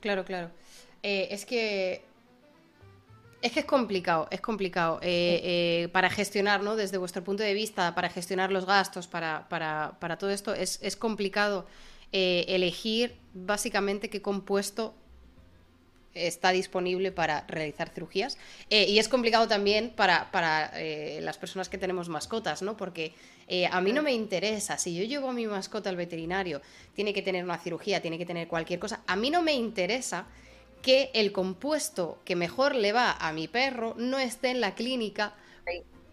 Claro, 0.00 0.24
claro. 0.24 0.50
Eh, 1.02 1.28
es 1.30 1.44
que 1.44 2.02
es 3.40 3.52
que 3.52 3.60
es 3.60 3.66
complicado, 3.66 4.26
es 4.30 4.40
complicado 4.40 4.98
eh, 5.02 5.40
eh, 5.44 5.88
para 5.92 6.10
gestionar, 6.10 6.62
¿no? 6.62 6.74
Desde 6.76 6.98
vuestro 6.98 7.22
punto 7.22 7.42
de 7.42 7.54
vista, 7.54 7.94
para 7.94 8.08
gestionar 8.08 8.50
los 8.50 8.66
gastos, 8.66 9.06
para, 9.06 9.48
para, 9.48 9.96
para 10.00 10.18
todo 10.18 10.30
esto, 10.30 10.54
es, 10.54 10.80
es 10.82 10.96
complicado 10.96 11.66
eh, 12.12 12.44
elegir 12.48 13.14
básicamente 13.34 14.10
qué 14.10 14.20
compuesto 14.22 14.94
está 16.14 16.50
disponible 16.50 17.12
para 17.12 17.44
realizar 17.46 17.90
cirugías. 17.90 18.38
y 18.70 18.98
es 18.98 19.08
complicado 19.08 19.46
también 19.46 19.90
para, 19.90 20.32
para 20.32 20.72
las 21.20 21.38
personas 21.38 21.68
que 21.68 21.78
tenemos 21.78 22.08
mascotas, 22.08 22.60
¿no? 22.60 22.76
Porque 22.76 23.12
a 23.70 23.80
mí 23.80 23.92
no 23.92 24.02
me 24.02 24.12
interesa, 24.12 24.78
si 24.78 24.96
yo 24.96 25.04
llevo 25.04 25.28
a 25.28 25.32
mi 25.32 25.46
mascota 25.46 25.90
al 25.90 25.96
veterinario, 25.96 26.60
tiene 26.94 27.12
que 27.12 27.22
tener 27.22 27.44
una 27.44 27.58
cirugía, 27.58 28.02
tiene 28.02 28.18
que 28.18 28.26
tener 28.26 28.48
cualquier 28.48 28.80
cosa, 28.80 29.00
a 29.06 29.14
mí 29.14 29.30
no 29.30 29.42
me 29.42 29.52
interesa 29.52 30.26
que 30.82 31.10
el 31.14 31.32
compuesto 31.32 32.20
que 32.24 32.36
mejor 32.36 32.74
le 32.74 32.92
va 32.92 33.12
a 33.12 33.32
mi 33.32 33.48
perro 33.48 33.94
no 33.96 34.18
esté 34.18 34.50
en 34.50 34.60
la 34.60 34.74
clínica 34.74 35.34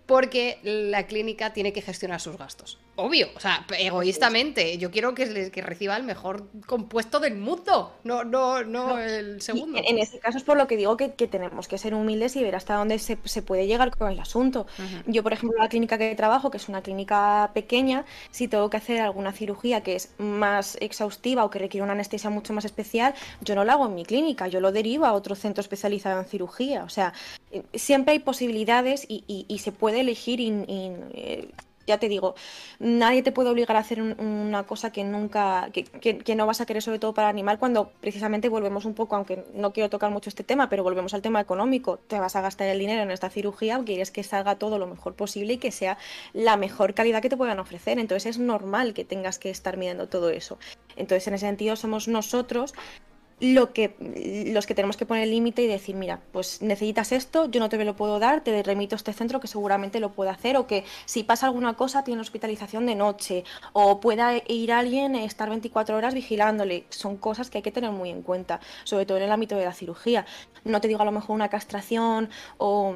porque 0.05 0.59
la 0.63 1.07
clínica 1.07 1.53
tiene 1.53 1.73
que 1.73 1.81
gestionar 1.81 2.21
sus 2.21 2.37
gastos 2.37 2.79
obvio, 2.95 3.27
o 3.35 3.39
sea, 3.39 3.65
egoístamente, 3.77 4.77
yo 4.77 4.91
quiero 4.91 5.13
que, 5.13 5.51
que 5.51 5.61
reciba 5.61 5.97
el 5.97 6.03
mejor 6.03 6.47
compuesto 6.65 7.19
del 7.19 7.35
mundo, 7.35 7.93
no, 8.03 8.23
no, 8.23 8.63
no, 8.63 8.97
el 8.99 9.41
segundo. 9.41 9.79
En, 9.83 9.97
ese 9.97 10.19
caso 10.19 10.37
es 10.37 10.43
por 10.43 10.57
lo 10.57 10.67
que 10.67 10.77
digo 10.77 10.95
que, 10.97 11.09
tenemos 11.09 11.67
que 11.67 11.77
ser 11.77 11.93
humildes 11.93 12.35
y 12.35 12.43
ver 12.43 12.55
hasta 12.55 12.75
dónde 12.75 12.99
se, 12.99 13.17
puede 13.41 13.67
llegar 13.67 13.91
con 13.91 14.11
el 14.11 14.19
asunto. 14.19 14.65
Yo, 15.07 15.23
por 15.23 15.33
ejemplo, 15.33 15.57
la 15.59 15.69
clínica 15.69 15.97
que 15.97 16.15
trabajo, 16.15 16.51
que 16.51 16.57
es 16.57 16.69
una 16.69 16.81
clínica 16.81 17.51
pequeña, 17.53 18.05
si 18.31 18.47
tengo 18.47 18.69
que 18.69 18.77
hacer 18.77 19.01
alguna 19.01 19.31
cirugía 19.31 19.81
que 19.81 19.95
es 19.95 20.13
más 20.17 20.77
exhaustiva 20.79 21.43
o 21.43 21.49
que 21.49 21.59
requiere 21.59 21.83
una 21.83 21.93
anestesia 21.93 22.29
mucho 22.29 22.53
más 22.53 22.65
especial, 22.65 23.13
yo 23.41 23.55
no 23.55 23.65
la 23.65 23.73
hago 23.73 23.87
en 23.87 23.95
mi 23.95 24.05
clínica, 24.05 24.47
yo 24.47 24.59
lo 24.59 24.71
derivo 24.71 25.05
a 25.05 25.13
otro 25.13 25.35
centro 25.35 25.61
especializado 25.61 26.19
en 26.19 26.25
cirugía. 26.27 26.83
O 26.83 26.89
sea, 26.89 27.13
eh, 27.51 27.63
siempre 27.73 28.13
hay 28.13 28.19
posibilidades 28.19 29.05
y, 29.07 29.23
se 29.65 29.71
puede 29.71 30.01
elegir 30.01 30.39
eh, 30.41 31.49
ya 31.87 31.97
te 31.99 32.09
digo, 32.09 32.35
nadie 32.79 33.23
te 33.23 33.31
puede 33.31 33.49
obligar 33.49 33.77
a 33.77 33.79
hacer 33.79 34.01
una 34.01 34.63
cosa 34.63 34.91
que 34.91 35.03
nunca, 35.03 35.69
que, 35.71 36.35
no 36.35 36.45
vas 36.45 36.61
a 36.61 36.65
querer 36.65 36.81
sobre 36.81 36.99
todo 36.99 37.13
para 37.13 37.29
animal 37.29 37.59
cuando 37.59 37.91
precisamente 38.01 38.49
volvemos 38.49 38.85
un 38.85 38.93
poco, 38.93 39.15
aunque 39.15 39.43
no 39.53 39.71
quiero 39.73 39.89
tocar 39.89 40.11
mucho 40.11 40.29
este 40.29 40.43
tema, 40.43 40.69
pero 40.69 40.83
volvemos 40.83 41.13
al 41.13 41.21
tema 41.21 41.39
económico. 41.39 41.97
Te 42.07 42.19
vas 42.19 42.35
a 42.35 42.41
gastar 42.41 42.67
el 42.67 42.79
dinero 42.79 43.03
en 43.03 43.11
esta 43.11 43.29
cirugía, 43.29 43.81
quieres 43.85 44.11
que 44.11 44.23
salga 44.23 44.55
todo 44.55 44.79
lo 44.79 44.87
mejor 44.87 45.15
posible 45.15 45.53
y 45.53 45.57
que 45.57 45.71
sea 45.71 45.97
la 46.33 46.57
mejor 46.57 46.93
calidad 46.93 47.21
que 47.21 47.29
te 47.29 47.37
puedan 47.37 47.59
ofrecer. 47.59 47.99
Entonces 47.99 48.31
es 48.31 48.39
normal 48.39 48.93
que 48.93 49.05
tengas 49.05 49.39
que 49.39 49.49
estar 49.49 49.77
mirando 49.77 50.07
todo 50.07 50.29
eso. 50.29 50.57
Entonces 50.95 51.27
en 51.27 51.35
ese 51.35 51.45
sentido 51.45 51.75
somos 51.75 52.07
nosotros 52.07 52.73
lo 53.39 53.73
que, 53.73 53.95
los 54.53 54.65
que 54.65 54.75
tenemos 54.75 54.95
que 54.95 55.05
poner 55.05 55.23
el 55.23 55.31
límite 55.31 55.61
y 55.61 55.67
decir, 55.67 55.95
mira, 55.95 56.21
pues 56.31 56.61
necesitas 56.61 57.11
esto, 57.11 57.49
yo 57.49 57.59
no 57.59 57.67
te 57.67 57.83
lo 57.83 57.95
puedo 57.95 58.17
dar, 58.19 58.41
te 58.41 58.63
remito 58.63 58.95
a 58.95 58.97
este 58.97 59.11
centro 59.11 59.41
que 59.41 59.47
seguramente 59.47 59.99
lo 59.99 60.13
puede 60.13 60.29
hacer, 60.29 60.55
o 60.55 60.67
que 60.67 60.85
si 61.05 61.23
pasa 61.23 61.47
alguna 61.47 61.73
cosa 61.73 62.03
tiene 62.03 62.21
hospitalización 62.21 62.85
de 62.85 62.95
noche, 62.95 63.43
o 63.73 63.99
pueda 63.99 64.33
ir 64.47 64.71
alguien 64.71 65.15
estar 65.15 65.49
24 65.49 65.97
horas 65.97 66.13
vigilándole. 66.13 66.85
Son 66.89 67.17
cosas 67.17 67.49
que 67.49 67.57
hay 67.57 67.61
que 67.61 67.71
tener 67.71 67.91
muy 67.91 68.09
en 68.09 68.21
cuenta, 68.21 68.61
sobre 68.85 69.05
todo 69.05 69.17
en 69.17 69.25
el 69.25 69.31
ámbito 69.31 69.57
de 69.57 69.65
la 69.65 69.73
cirugía. 69.73 70.25
No 70.63 70.79
te 70.79 70.87
digo 70.87 71.01
a 71.01 71.05
lo 71.05 71.11
mejor 71.11 71.35
una 71.35 71.49
castración 71.49 72.29
o, 72.57 72.95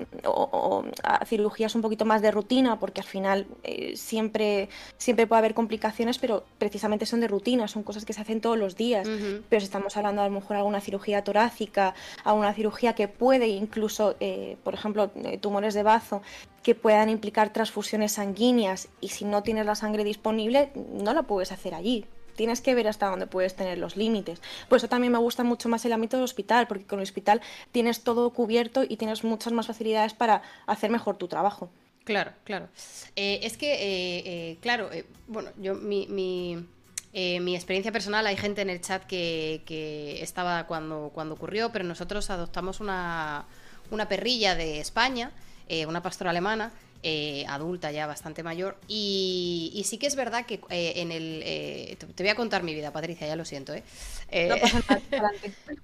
cirugías 1.25 1.75
un 1.75 1.81
poquito 1.81 2.05
más 2.05 2.21
de 2.21 2.31
rutina, 2.31 2.79
porque 2.79 3.01
al 3.01 3.07
final 3.07 3.45
eh, 3.63 3.95
siempre, 3.97 4.69
siempre 4.97 5.27
puede 5.27 5.39
haber 5.39 5.53
complicaciones, 5.53 6.17
pero 6.17 6.45
precisamente 6.57 7.05
son 7.05 7.19
de 7.19 7.27
rutina, 7.27 7.67
son 7.67 7.83
cosas 7.83 8.05
que 8.05 8.13
se 8.13 8.21
hacen 8.21 8.39
todos 8.39 8.57
los 8.57 8.77
días. 8.77 9.07
Pero 9.49 9.59
si 9.59 9.65
estamos 9.65 9.97
hablando 9.97 10.21
a 10.21 10.28
lo 10.29 10.39
mejor 10.39 10.57
alguna 10.57 10.81
cirugía 10.81 11.23
torácica, 11.23 11.93
a 12.23 12.33
una 12.33 12.53
cirugía 12.53 12.93
que 12.93 13.07
puede 13.07 13.47
incluso, 13.47 14.15
eh, 14.19 14.57
por 14.63 14.73
ejemplo, 14.73 15.11
eh, 15.23 15.37
tumores 15.37 15.73
de 15.73 15.83
bazo, 15.83 16.21
que 16.63 16.75
puedan 16.75 17.09
implicar 17.09 17.51
transfusiones 17.51 18.13
sanguíneas 18.13 18.89
y 19.01 19.09
si 19.09 19.25
no 19.25 19.43
tienes 19.43 19.65
la 19.65 19.75
sangre 19.75 20.03
disponible, 20.03 20.71
no 20.75 21.13
la 21.13 21.23
puedes 21.23 21.51
hacer 21.51 21.73
allí. 21.73 22.05
Tienes 22.35 22.61
que 22.61 22.73
ver 22.73 22.87
hasta 22.87 23.07
dónde 23.07 23.27
puedes 23.27 23.55
tener 23.55 23.77
los 23.77 23.97
límites. 23.97 24.41
Por 24.69 24.77
eso 24.77 24.87
también 24.87 25.11
me 25.11 25.19
gusta 25.19 25.43
mucho 25.43 25.67
más 25.67 25.83
el 25.83 25.91
ámbito 25.91 26.15
del 26.15 26.23
hospital, 26.23 26.67
porque 26.67 26.85
con 26.85 26.99
el 26.99 27.03
hospital 27.03 27.41
tienes 27.71 28.03
todo 28.03 28.29
cubierto 28.29 28.83
y 28.87 28.95
tienes 28.95 29.25
muchas 29.25 29.51
más 29.51 29.67
facilidades 29.67 30.13
para 30.13 30.41
hacer 30.65 30.89
mejor 30.89 31.17
tu 31.17 31.27
trabajo. 31.27 31.69
Claro, 32.05 32.31
claro. 32.45 32.69
Eh, 33.17 33.41
es 33.43 33.57
que, 33.57 34.57
claro, 34.61 34.89
bueno, 35.27 35.49
yo 35.57 35.75
mi, 35.75 36.65
eh, 37.11 37.39
mi 37.39 37.55
experiencia 37.55 37.91
personal, 37.91 38.27
hay 38.27 38.37
gente 38.37 38.61
en 38.61 38.69
el 38.69 38.81
chat 38.81 39.03
que, 39.05 40.19
estaba 40.21 40.67
cuando, 40.67 41.11
cuando 41.13 41.33
ocurrió, 41.35 41.71
pero 41.71 41.83
nosotros 41.85 42.29
adoptamos 42.29 42.79
una, 42.79 43.45
una 43.89 44.07
perrilla 44.07 44.55
de 44.55 44.79
España, 44.79 45.31
eh, 45.67 45.87
una 45.87 46.03
pastora 46.03 46.29
alemana, 46.29 46.71
eh, 47.01 47.45
adulta 47.47 47.91
ya 47.91 48.05
bastante 48.05 48.43
mayor. 48.43 48.77
Y, 48.87 49.81
sí 49.85 49.97
que 49.97 50.05
es 50.05 50.15
verdad 50.15 50.45
que 50.45 50.59
en 50.69 51.11
el... 51.11 51.97
te 51.97 52.23
voy 52.23 52.29
a 52.29 52.35
contar 52.35 52.61
mi 52.61 52.75
vida, 52.75 52.91
Patricia, 52.91 53.25
ya 53.25 53.35
lo 53.35 53.45
siento. 53.45 53.73
¿eh? 53.73 53.83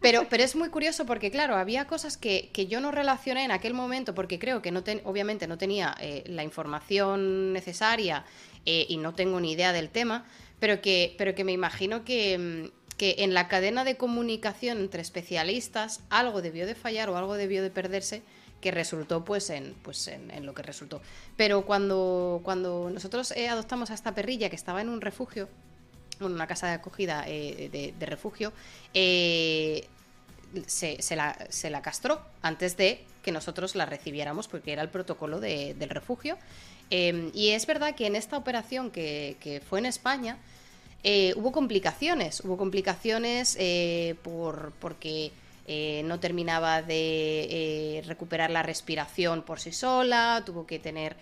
pero, 0.01 0.27
pero 0.29 0.43
es 0.43 0.55
muy 0.55 0.69
curioso 0.69 1.07
porque, 1.07 1.31
claro, 1.31 1.55
había 1.55 1.87
cosas 1.87 2.17
que, 2.17 2.51
yo 2.69 2.81
no 2.81 2.91
relacioné 2.91 3.45
en 3.45 3.51
aquel 3.51 3.73
momento 3.73 4.13
porque 4.13 4.37
creo 4.37 4.61
que 4.61 4.71
no 4.71 4.83
obviamente 5.05 5.47
no 5.47 5.57
tenía 5.57 5.95
la 6.25 6.43
información 6.43 7.53
necesaria 7.53 8.25
y 8.65 8.97
no 8.97 9.13
tengo 9.15 9.39
ni 9.39 9.53
idea 9.53 9.71
del 9.71 9.89
tema 9.89 10.25
pero 10.59 10.81
que, 10.81 11.15
pero 11.17 11.35
que 11.35 11.43
me 11.43 11.51
imagino 11.51 12.03
que, 12.03 12.37
mm, 12.37 12.95
que 12.97 13.15
en 13.19 13.33
la 13.33 13.47
cadena 13.47 13.83
de 13.83 13.97
comunicación 13.97 14.79
entre 14.79 15.01
especialistas 15.01 16.01
algo 16.09 16.41
debió 16.41 16.65
de 16.65 16.75
fallar 16.75 17.09
o 17.09 17.17
algo 17.17 17.35
debió 17.35 17.61
de 17.61 17.69
perderse 17.69 18.23
que 18.61 18.71
resultó 18.71 19.23
pues 19.23 19.49
en, 19.51 19.75
pues 19.83 20.07
en, 20.07 20.45
lo 20.45 20.53
que 20.53 20.63
resultó. 20.63 21.01
Pero 21.37 21.65
cuando, 21.65 22.41
cuando 22.43 22.89
nosotros 22.91 23.31
eh, 23.31 23.47
adoptamos 23.47 23.91
a 23.91 23.93
esta 23.93 24.15
perrilla 24.15 24.49
que 24.49 24.55
estaba 24.55 24.81
en 24.81 24.89
un 24.89 25.01
refugio, 25.01 25.49
en 26.19 26.27
una 26.31 26.47
casa 26.47 26.67
de 26.67 26.73
acogida 26.73 27.25
eh, 27.27 27.93
de, 27.95 28.05
refugio, 28.07 28.53
eh, 28.93 29.85
se, 30.65 30.97
la, 31.15 31.37
se, 31.49 31.69
la, 31.69 31.81
castró 31.81 32.21
antes 32.41 32.75
de 32.77 33.05
que 33.25 33.31
nosotros 33.31 33.75
la 33.75 33.87
recibiéramos, 33.87 34.47
porque 34.47 34.71
era 34.71 34.83
el 34.83 34.89
protocolo 34.89 35.39
del 35.39 35.89
refugio. 35.89 36.37
Em, 36.91 37.31
y 37.33 37.49
es 37.49 37.65
verdad 37.65 37.95
que 37.95 38.05
en 38.05 38.15
esta 38.15 38.37
operación 38.37 38.91
que, 38.91 39.61
fue 39.67 39.79
en 39.79 39.87
España 39.87 40.37
eh, 41.03 41.33
hubo 41.35 41.51
complicaciones, 41.51 42.41
hubo 42.41 42.55
complicaciones 42.55 43.57
eh, 43.59 44.15
por, 44.21 44.73
porque 44.79 45.31
eh, 45.67 46.03
no 46.05 46.19
terminaba 46.19 46.83
de 46.83 48.03
recuperar 48.05 48.51
la 48.51 48.61
respiración 48.61 49.41
por 49.41 49.59
sí 49.59 49.71
sola, 49.71 50.43
tuvo 50.45 50.65
que 50.67 50.79
tener 50.79 51.17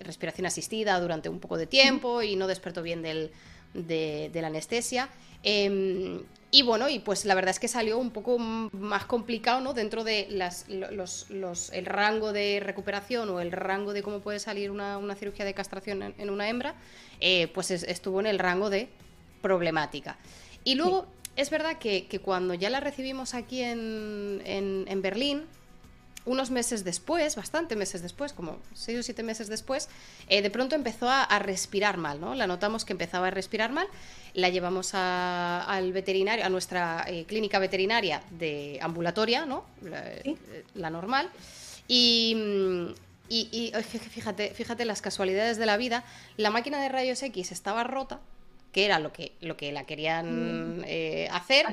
respiración 0.00 0.46
asistida 0.46 1.00
durante 1.00 1.28
un 1.28 1.40
poco 1.40 1.58
de 1.58 1.66
tiempo 1.66 2.22
y 2.22 2.36
no 2.36 2.46
despertó 2.46 2.80
bien 2.80 3.02
del, 3.02 3.32
de, 3.74 4.30
de 4.32 4.40
la 4.40 4.48
anestesia. 4.48 5.08
Em, 5.42 6.22
y 6.50 6.62
bueno, 6.62 6.88
y 6.88 6.98
pues 6.98 7.26
la 7.26 7.34
verdad 7.34 7.50
es 7.50 7.60
que 7.60 7.68
salió 7.68 7.98
un 7.98 8.10
poco 8.10 8.38
más 8.38 9.04
complicado, 9.04 9.60
¿no? 9.60 9.74
Dentro 9.74 10.02
de 10.02 10.28
las, 10.30 10.66
los, 10.68 11.70
el 11.72 11.84
rango 11.84 12.32
de 12.32 12.60
recuperación 12.64 13.28
o 13.28 13.40
el 13.40 13.52
rango 13.52 13.92
de 13.92 14.02
cómo 14.02 14.20
puede 14.20 14.38
salir 14.38 14.70
una, 14.70 15.14
cirugía 15.14 15.44
de 15.44 15.52
castración 15.52 16.14
en, 16.16 16.30
una 16.30 16.48
hembra, 16.48 16.74
eh, 17.20 17.48
pues 17.48 17.70
estuvo 17.70 18.20
en 18.20 18.26
el 18.26 18.38
rango 18.38 18.70
de 18.70 18.88
problemática. 19.42 20.16
Y 20.64 20.74
luego, 20.74 21.06
es 21.36 21.50
verdad 21.50 21.76
que, 21.78 22.06
cuando 22.24 22.54
ya 22.54 22.70
la 22.70 22.80
recibimos 22.80 23.34
aquí 23.34 23.62
en, 23.62 24.42
en 24.46 25.02
Berlín, 25.02 25.44
unos 26.28 26.50
meses 26.50 26.84
después, 26.84 27.34
bastante 27.36 27.74
meses 27.74 28.02
después, 28.02 28.32
como 28.32 28.58
seis 28.74 28.98
o 28.98 29.02
siete 29.02 29.22
meses 29.22 29.48
después, 29.48 29.88
eh, 30.28 30.42
de 30.42 30.50
pronto 30.50 30.76
empezó 30.76 31.08
a, 31.10 31.38
respirar 31.38 31.96
mal, 31.96 32.20
¿no? 32.20 32.34
La 32.34 32.46
notamos 32.46 32.84
que 32.84 32.92
empezaba 32.92 33.28
a 33.28 33.30
respirar 33.30 33.72
mal, 33.72 33.86
la 34.34 34.48
llevamos 34.48 34.90
al 34.94 35.92
veterinario, 35.92 36.44
a 36.44 36.48
nuestra 36.48 37.04
eh, 37.08 37.24
clínica 37.26 37.58
veterinaria 37.58 38.22
de 38.30 38.78
ambulatoria, 38.82 39.46
¿no? 39.46 39.64
La, 40.74 40.90
normal. 40.90 41.30
Y, 41.86 42.36
y, 43.28 43.72
fíjate, 44.10 44.54
fíjate 44.54 44.84
las 44.84 45.00
casualidades 45.00 45.56
de 45.56 45.66
la 45.66 45.76
vida, 45.76 46.04
la 46.36 46.50
máquina 46.50 46.80
de 46.82 46.88
rayos 46.88 47.22
X 47.22 47.52
estaba 47.52 47.84
rota, 47.84 48.20
que 48.78 48.84
era 48.84 49.00
lo 49.00 49.12
que, 49.12 49.32
lo 49.40 49.56
que 49.56 49.72
la 49.72 49.82
querían 49.86 50.78
mm. 50.78 50.84
eh, 50.86 51.28
hacer. 51.32 51.66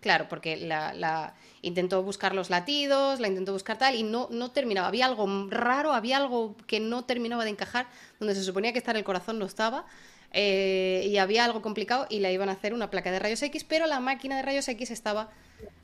claro, 0.00 0.28
porque 0.28 0.56
la, 0.56 1.34
intentó 1.62 2.00
buscar 2.04 2.32
los 2.32 2.48
latidos, 2.48 3.18
la 3.18 3.26
intentó 3.26 3.52
buscar 3.52 3.76
tal 3.76 3.96
y 3.96 4.04
no, 4.04 4.28
no 4.30 4.52
terminaba. 4.52 4.86
Había 4.86 5.06
algo 5.06 5.26
raro, 5.50 5.94
había 5.94 6.18
algo 6.18 6.54
que 6.68 6.78
no 6.78 7.04
terminaba 7.06 7.42
de 7.42 7.50
encajar, 7.50 7.88
donde 8.20 8.36
se 8.36 8.44
suponía 8.44 8.72
que 8.72 8.78
estar 8.78 8.96
el 8.96 9.02
corazón 9.02 9.40
no 9.40 9.46
estaba. 9.46 9.84
Eh, 10.30 11.08
y 11.10 11.16
había 11.16 11.44
algo 11.44 11.60
complicado 11.60 12.06
y 12.08 12.20
la 12.20 12.30
iban 12.30 12.50
a 12.50 12.52
hacer 12.52 12.72
una 12.72 12.88
placa 12.88 13.10
de 13.10 13.18
rayos 13.18 13.42
X, 13.42 13.64
pero 13.64 13.88
la 13.88 13.98
máquina 13.98 14.36
de 14.36 14.42
rayos 14.42 14.68
X 14.68 14.92
estaba 14.92 15.30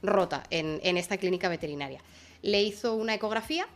rota 0.05 0.45
en, 0.51 0.97
esta 0.97 1.17
clínica 1.17 1.49
veterinaria. 1.49 2.01
Le 2.43 2.63
hizo 2.63 2.95
una 2.95 3.15
ecografía 3.15 3.67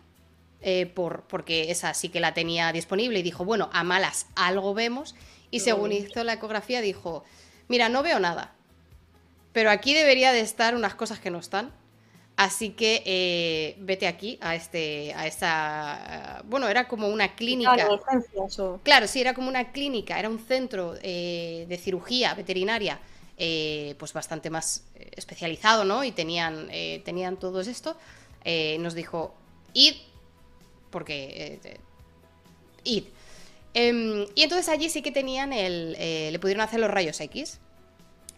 eh, 0.60 0.86
por, 0.86 1.22
porque 1.22 1.72
esa 1.72 1.92
sí 1.92 2.08
que 2.08 2.20
la 2.20 2.34
tenía 2.34 2.70
disponible 2.70 3.18
y 3.18 3.24
dijo, 3.24 3.44
bueno, 3.44 3.68
a 3.72 3.82
malas 3.82 4.28
algo 4.36 4.74
vemos 4.74 5.16
y 5.50 5.60
según 5.60 5.92
hizo 5.92 6.24
la 6.24 6.34
ecografía 6.34 6.80
dijo, 6.80 7.24
mira, 7.68 7.88
no 7.88 8.02
veo 8.02 8.18
nada, 8.18 8.54
pero 9.52 9.70
aquí 9.70 9.94
debería 9.94 10.32
de 10.32 10.40
estar 10.40 10.74
unas 10.74 10.94
cosas 10.94 11.18
que 11.18 11.30
no 11.30 11.38
están. 11.38 11.72
Así 12.36 12.70
que 12.70 13.02
eh, 13.06 13.76
vete 13.78 14.06
aquí 14.06 14.38
a 14.42 14.54
este, 14.54 15.14
a 15.14 15.26
esta, 15.26 16.42
bueno, 16.44 16.68
era 16.68 16.86
como 16.86 17.08
una 17.08 17.34
clínica. 17.34 17.70
Claro, 18.82 19.08
sí, 19.08 19.22
era 19.22 19.32
como 19.32 19.48
una 19.48 19.72
clínica, 19.72 20.18
era 20.18 20.28
un 20.28 20.38
centro 20.38 20.94
eh, 21.00 21.64
de 21.66 21.78
cirugía 21.78 22.34
veterinaria, 22.34 23.00
eh, 23.38 23.94
pues 23.98 24.12
bastante 24.12 24.50
más 24.50 24.84
especializado, 24.94 25.86
¿no? 25.86 26.04
Y 26.04 26.12
tenían, 26.12 26.68
tenían 27.06 27.38
todo 27.38 27.62
esto. 27.62 27.96
nos 28.78 28.94
dijo, 28.94 29.34
id, 29.72 29.94
porque 30.90 31.58
id. 32.84 33.04
Em, 33.78 34.24
y 34.34 34.42
entonces 34.42 34.70
allí 34.70 34.88
sí 34.88 35.02
que 35.02 35.12
tenían 35.12 35.52
el. 35.52 35.96
Eh, 35.98 36.30
le 36.32 36.38
pudieron 36.38 36.62
hacer 36.62 36.80
los 36.80 36.90
rayos 36.90 37.20
X. 37.20 37.60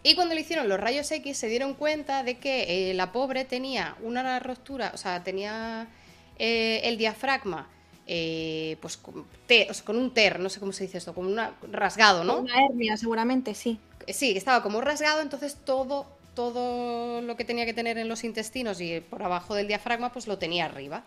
Y 0.03 0.15
cuando 0.15 0.35
le 0.35 0.41
hicieron 0.41 0.67
los 0.67 0.77
rayos 0.77 1.09
X 1.09 1.37
se 1.37 1.47
dieron 1.47 1.75
cuenta 1.75 2.23
de 2.23 2.37
que 2.37 2.91
eh, 2.91 2.93
la 2.93 3.13
pobre 3.13 3.45
tenía 3.45 3.95
una 4.01 4.39
ruptura, 4.39 4.91
o 4.93 4.97
sea, 4.97 5.23
tenía 5.23 5.87
eh, 6.37 6.81
el 6.83 6.97
diafragma 6.97 7.69
pues 8.81 8.97
con, 8.97 9.27
con, 9.85 9.95
un 9.95 10.13
ter, 10.13 10.39
no 10.39 10.49
sé 10.49 10.59
cómo 10.59 10.71
se 10.73 10.85
dice 10.85 10.97
esto, 10.97 11.13
como 11.13 11.29
un 11.29 11.39
rasgado, 11.71 12.23
¿no? 12.23 12.39
Una 12.39 12.65
hernia, 12.65 12.97
seguramente, 12.97 13.53
sí. 13.53 13.79
Sí, 14.07 14.35
estaba 14.35 14.63
como 14.63 14.81
rasgado, 14.81 15.21
entonces 15.21 15.57
todo, 15.63 16.07
todo 16.33 17.21
lo 17.21 17.37
que 17.37 17.45
tenía 17.45 17.65
que 17.65 17.73
tener 17.73 17.99
en 17.99 18.09
los 18.09 18.23
intestinos 18.23 18.81
y 18.81 18.99
por 18.99 19.21
abajo 19.21 19.53
del 19.53 19.67
diafragma, 19.67 20.11
pues 20.11 20.25
lo 20.25 20.39
tenía 20.39 20.65
arriba. 20.65 21.03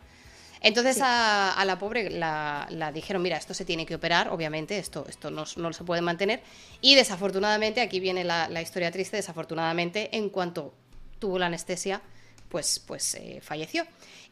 Entonces 0.63 0.99
a, 1.03 1.61
la 1.67 1.79
pobre 1.79 2.09
la, 2.09 2.93
dijeron, 2.95 3.21
mira, 3.21 3.37
esto 3.37 3.53
se 3.53 3.65
tiene 3.65 3.85
que 3.85 3.97
operar, 3.97 4.29
obviamente, 4.29 4.79
esto, 4.79 5.05
esto 5.09 5.31
no, 5.31 5.45
se 5.45 5.85
puede 5.85 6.03
mantener. 6.03 6.43
Y 6.81 6.95
desafortunadamente, 6.95 7.81
aquí 7.81 7.99
viene 7.99 8.23
la, 8.23 8.63
historia 8.63 8.93
triste, 8.93 9.17
desafortunadamente, 9.17 10.17
en 10.17 10.31
cuanto 10.31 10.73
tuvo 11.19 11.39
la 11.39 11.47
anestesia, 11.47 12.01
pues, 12.49 12.79
pues 12.79 13.17
eh, 13.17 13.41
falleció. 13.43 13.85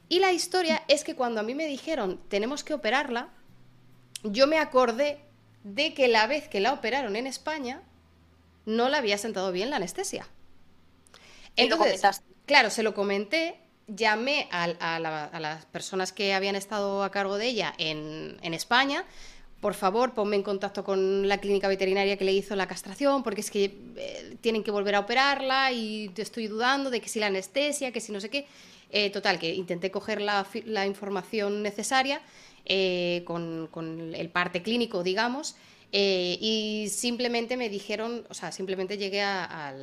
Y 0.08 0.20
la 0.20 0.32
historia 0.32 0.82
es 0.86 1.02
que 1.02 1.16
cuando 1.16 1.40
a 1.40 1.42
mí 1.42 1.54
me 1.54 1.66
dijeron, 1.66 2.20
tenemos 2.28 2.62
que 2.62 2.74
operarla, 2.74 3.28
yo 4.22 4.46
me 4.46 4.58
acordé 4.58 5.20
de 5.64 5.94
que 5.94 6.06
la 6.06 6.28
vez 6.28 6.48
que 6.48 6.60
la 6.60 6.72
operaron 6.72 7.16
en 7.16 7.26
España, 7.26 7.82
no 8.66 8.88
le 8.88 8.96
había 8.96 9.18
sentado 9.18 9.50
bien 9.50 9.70
la 9.70 9.76
anestesia. 9.76 10.28
Entonces, 11.56 12.22
claro, 12.46 12.70
se 12.70 12.84
lo 12.84 12.94
comenté 12.94 13.60
llamé 13.94 14.48
a, 14.50 14.98
las 14.98 15.66
personas 15.66 16.12
que 16.12 16.34
habían 16.34 16.56
estado 16.56 17.02
a 17.02 17.10
cargo 17.10 17.36
de 17.36 17.46
ella 17.46 17.74
en, 17.78 18.54
España, 18.54 19.04
por 19.60 19.74
favor, 19.74 20.14
ponme 20.14 20.36
en 20.36 20.42
contacto 20.42 20.84
con 20.84 21.28
la 21.28 21.38
clínica 21.38 21.68
veterinaria 21.68 22.16
que 22.16 22.24
le 22.24 22.32
hizo 22.32 22.56
la 22.56 22.66
castración, 22.66 23.22
porque 23.22 23.42
es 23.42 23.50
que 23.50 23.76
eh, 23.96 24.36
tienen 24.40 24.64
que 24.64 24.70
volver 24.70 24.94
a 24.94 25.00
operarla 25.00 25.70
y 25.72 26.10
estoy 26.16 26.46
dudando 26.46 26.88
de 26.88 27.00
que 27.00 27.08
si 27.08 27.20
la 27.20 27.26
anestesia, 27.26 27.92
que 27.92 28.00
si 28.00 28.12
no 28.12 28.20
sé 28.20 28.30
qué. 28.30 28.46
Eh, 28.92 29.10
total, 29.10 29.38
que 29.38 29.54
intenté 29.54 29.92
coger 29.92 30.20
la, 30.20 30.44
información 30.84 31.62
necesaria 31.62 32.20
eh, 32.64 33.22
con, 33.24 33.68
el 34.16 34.28
parte 34.30 34.62
clínico, 34.62 35.04
digamos, 35.04 35.54
y 35.92 36.88
simplemente 36.90 37.56
me 37.56 37.68
dijeron, 37.68 38.24
o 38.28 38.34
sea, 38.34 38.50
simplemente 38.50 38.98
llegué 38.98 39.22
a, 39.22 39.74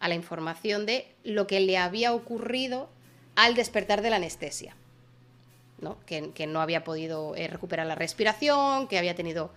la 0.00 0.14
información 0.14 0.84
de 0.84 1.06
lo 1.24 1.46
que 1.46 1.60
le 1.60 1.78
había 1.78 2.12
ocurrido 2.12 2.90
al 3.36 3.54
despertar 3.54 4.02
de 4.02 4.10
la 4.10 4.16
anestesia. 4.16 4.76
¿no? 5.80 5.96
Que, 6.06 6.46
no 6.46 6.60
había 6.60 6.84
podido 6.84 7.34
recuperar 7.34 7.86
la 7.86 7.94
respiración, 7.94 8.86
que 8.86 8.98
había 8.98 9.14
tenido 9.14 9.50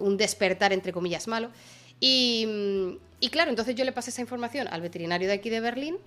un 0.00 0.16
despertar, 0.16 0.72
entre 0.72 0.92
comillas, 0.92 1.28
malo. 1.28 1.50
Y, 2.00 2.98
y, 3.20 3.28
claro, 3.28 3.50
entonces 3.50 3.74
yo 3.74 3.84
le 3.84 3.92
pasé 3.92 4.10
esa 4.10 4.20
información 4.20 4.68
al 4.68 4.80
veterinario 4.80 5.28
de 5.28 5.34
aquí 5.34 5.50
de 5.50 5.60
Berlín 5.60 5.98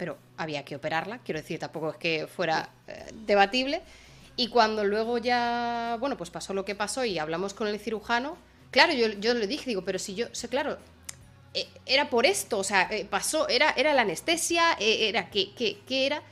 pero 0.00 0.16
había 0.38 0.64
que 0.64 0.76
operarla, 0.76 1.18
quiero 1.18 1.42
decir, 1.42 1.58
tampoco 1.58 1.90
es 1.90 1.96
que 1.98 2.26
fuera 2.26 2.70
eh, 2.88 3.04
debatible. 3.26 3.82
Y 4.34 4.48
cuando 4.48 4.82
luego 4.82 5.18
ya, 5.18 5.98
bueno, 6.00 6.16
pues 6.16 6.30
pasó 6.30 6.54
lo 6.54 6.64
que 6.64 6.74
pasó 6.74 7.04
y 7.04 7.18
hablamos 7.18 7.52
con 7.52 7.68
el 7.68 7.78
cirujano, 7.78 8.38
claro, 8.70 8.94
yo, 8.94 9.08
yo 9.08 9.34
le 9.34 9.46
dije, 9.46 9.66
digo, 9.66 9.84
pero 9.84 9.98
si 9.98 10.14
yo, 10.14 10.28
sé, 10.32 10.48
claro, 10.48 10.78
eh, 11.54 11.68
era 11.86 12.10
por 12.10 12.26
esto, 12.26 12.58
o 12.58 12.64
sea, 12.64 12.88
eh, 12.90 13.06
pasó, 13.08 13.48
era, 13.48 13.70
era 13.70 13.94
la 13.94 14.02
anestesia, 14.02 14.76
era 14.78 15.30
qué, 15.30 15.52
qué, 15.54 15.78
qué 15.86 16.06
era. 16.06 16.22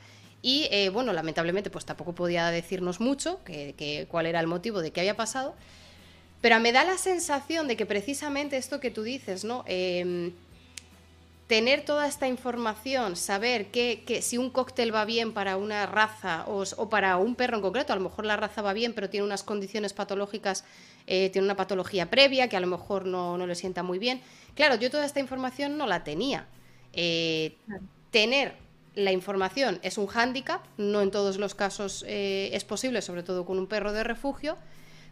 Y 0.41 0.69
bueno, 0.93 1.11
lamentablemente, 1.11 1.69
pues 1.69 1.83
tampoco 1.83 2.15
podía 2.15 2.49
decirnos 2.49 3.01
mucho 3.01 3.43
que, 3.43 3.75
que, 3.77 4.07
cuál 4.09 4.25
era 4.25 4.39
el 4.39 4.47
motivo 4.47 4.81
de 4.81 4.91
qué 4.91 5.01
había 5.01 5.17
pasado. 5.17 5.53
Pero 6.39 6.57
me 6.61 6.71
da 6.71 6.85
la 6.85 6.97
sensación 6.97 7.67
de 7.67 7.75
que 7.75 7.85
precisamente 7.85 8.55
esto 8.55 8.79
que 8.79 8.89
tú 8.89 9.03
dices, 9.03 9.43
¿no? 9.43 9.65
Tener 11.49 11.83
toda 11.83 12.07
esta 12.07 12.27
información, 12.27 13.15
saber 13.15 13.71
que, 13.71 14.19
si 14.21 14.37
un 14.37 14.51
cóctel 14.51 14.93
va 14.93 15.03
bien 15.03 15.33
para 15.33 15.57
una 15.57 15.87
raza 15.87 16.45
o, 16.45 16.89
para 16.89 17.17
un 17.17 17.33
perro 17.33 17.55
en 17.55 17.63
concreto, 17.63 17.91
a 17.91 17.95
lo 17.95 18.03
mejor 18.03 18.27
la 18.27 18.37
raza 18.37 18.61
va 18.61 18.71
bien, 18.71 18.93
pero 18.93 19.09
tiene 19.09 19.25
unas 19.25 19.41
condiciones 19.41 19.93
patológicas, 19.93 20.63
eh, 21.07 21.31
tiene 21.31 21.47
una 21.47 21.55
patología 21.55 22.07
previa 22.07 22.49
que 22.49 22.55
a 22.55 22.59
lo 22.59 22.67
mejor 22.67 23.07
no, 23.07 23.35
le 23.47 23.55
sienta 23.55 23.81
muy 23.81 23.97
bien. 23.97 24.21
Claro, 24.53 24.75
yo 24.75 24.91
toda 24.91 25.07
esta 25.07 25.21
información 25.21 25.75
no 25.75 25.87
la 25.87 26.03
tenía. 26.03 26.45
Eh, 26.93 27.57
tener 28.11 28.53
la 28.93 29.11
información 29.11 29.79
es 29.81 29.97
un 29.97 30.05
hándicap, 30.05 30.63
no 30.77 31.01
en 31.01 31.09
todos 31.09 31.37
los 31.37 31.55
casos 31.55 32.05
eh, 32.07 32.51
es 32.53 32.63
posible, 32.63 33.01
sobre 33.01 33.23
todo 33.23 33.47
con 33.47 33.57
un 33.57 33.65
perro 33.65 33.91
de 33.91 34.03
refugio, 34.03 34.55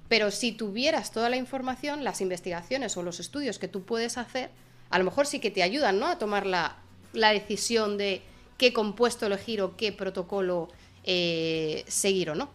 pero 0.08 0.30
si 0.30 0.52
tuvieras 0.52 1.12
toda 1.12 1.30
la 1.30 1.38
información, 1.38 2.04
las 2.04 2.22
investigaciones 2.22 2.96
o 2.96 3.02
los 3.02 3.20
estudios 3.20 3.58
que 3.58 3.68
tú 3.68 3.86
puedes 3.86 4.20
hacer, 4.20 4.52
a 4.90 4.98
lo 4.98 5.06
mejor 5.06 5.28
sí 5.28 5.40
que 5.40 5.52
te 5.52 5.64
ayudan 5.64 6.00
¿no? 6.00 6.08
a 6.08 6.18
tomar 6.18 6.46
la, 6.46 6.78
decisión 7.14 7.98
de 7.98 8.22
qué 8.58 8.74
compuesto 8.74 9.26
elegir 9.26 9.62
o 9.62 9.76
qué 9.76 9.92
protocolo 9.92 10.70
eh, 11.04 11.84
seguir 11.88 12.30
o 12.30 12.36
no. 12.36 12.50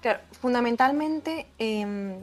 Claro, 0.00 0.20
fundamentalmente, 0.40 1.46
em, 1.58 2.16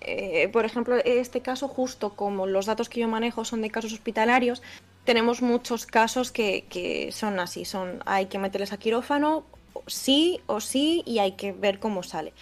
eh, 0.00 0.48
por 0.52 0.64
ejemplo, 0.64 0.96
este 1.04 1.40
caso, 1.40 1.68
justo 1.68 2.14
como 2.14 2.46
los 2.46 2.66
datos 2.66 2.88
que 2.88 3.00
yo 3.00 3.08
manejo 3.08 3.44
son 3.44 3.62
de 3.62 3.70
casos 3.70 3.92
hospitalarios, 3.92 4.60
tenemos 5.04 5.40
muchos 5.40 5.86
casos 5.86 6.32
que, 6.32 6.64
que 6.68 7.10
son 7.12 7.38
así, 7.40 7.64
son 7.64 8.02
hay 8.06 8.26
que 8.26 8.38
meterles 8.38 8.72
a 8.72 8.76
quirófano, 8.76 9.44
sí 9.86 10.40
o 10.46 10.60
sí, 10.60 11.02
y 11.06 11.18
hay 11.18 11.32
que 11.32 11.52
ver 11.52 11.78
cómo 11.78 12.02
sale. 12.02 12.32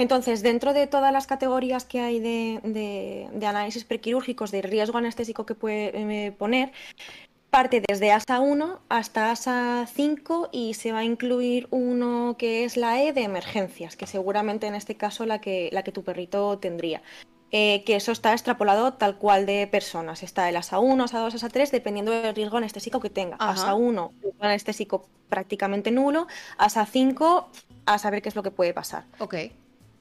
Entonces, 0.00 0.42
dentro 0.42 0.72
de 0.72 0.86
todas 0.86 1.12
las 1.12 1.26
categorías 1.26 1.84
que 1.84 2.00
hay 2.00 2.20
de, 2.20 3.28
análisis 3.46 3.84
prequirúrgicos 3.84 4.50
de 4.50 4.62
riesgo 4.62 4.96
anestésico 4.96 5.44
que 5.44 5.54
puede 5.54 5.90
eh, 6.26 6.32
poner, 6.32 6.72
parte 7.50 7.82
desde 7.86 8.10
ASA 8.10 8.40
1 8.40 8.80
hasta 8.88 9.30
ASA 9.30 9.86
5 9.92 10.48
y 10.52 10.72
se 10.72 10.92
va 10.92 11.00
a 11.00 11.04
incluir 11.04 11.68
uno 11.70 12.36
que 12.38 12.64
es 12.64 12.78
la 12.78 13.02
E 13.02 13.12
de 13.12 13.24
emergencias, 13.24 13.94
que 13.94 14.06
seguramente 14.06 14.66
en 14.66 14.74
este 14.74 14.94
caso 14.94 15.26
la 15.26 15.42
que, 15.42 15.68
la 15.70 15.82
que 15.82 15.92
tu 15.92 16.02
perrito 16.02 16.58
tendría. 16.58 17.02
Eh, 17.52 17.82
que 17.84 17.96
eso 17.96 18.10
está 18.10 18.32
extrapolado 18.32 18.94
tal 18.94 19.18
cual 19.18 19.44
de 19.44 19.66
personas. 19.66 20.22
Está 20.22 20.48
el 20.48 20.56
ASA 20.56 20.78
1, 20.78 21.04
ASA 21.04 21.18
2, 21.18 21.34
ASA 21.34 21.48
3, 21.50 21.72
dependiendo 21.72 22.10
del 22.12 22.34
riesgo 22.34 22.56
anestésico 22.56 23.00
que 23.00 23.10
tenga. 23.10 23.36
ASA 23.36 23.74
1, 23.74 24.12
anestésico 24.38 25.10
prácticamente 25.28 25.90
nulo. 25.90 26.26
ASA 26.56 26.86
5, 26.86 27.50
a 27.84 27.98
saber 27.98 28.22
qué 28.22 28.30
es 28.30 28.36
lo 28.36 28.42
que 28.42 28.50
puede 28.50 28.72
pasar. 28.72 29.04
Ok. 29.18 29.34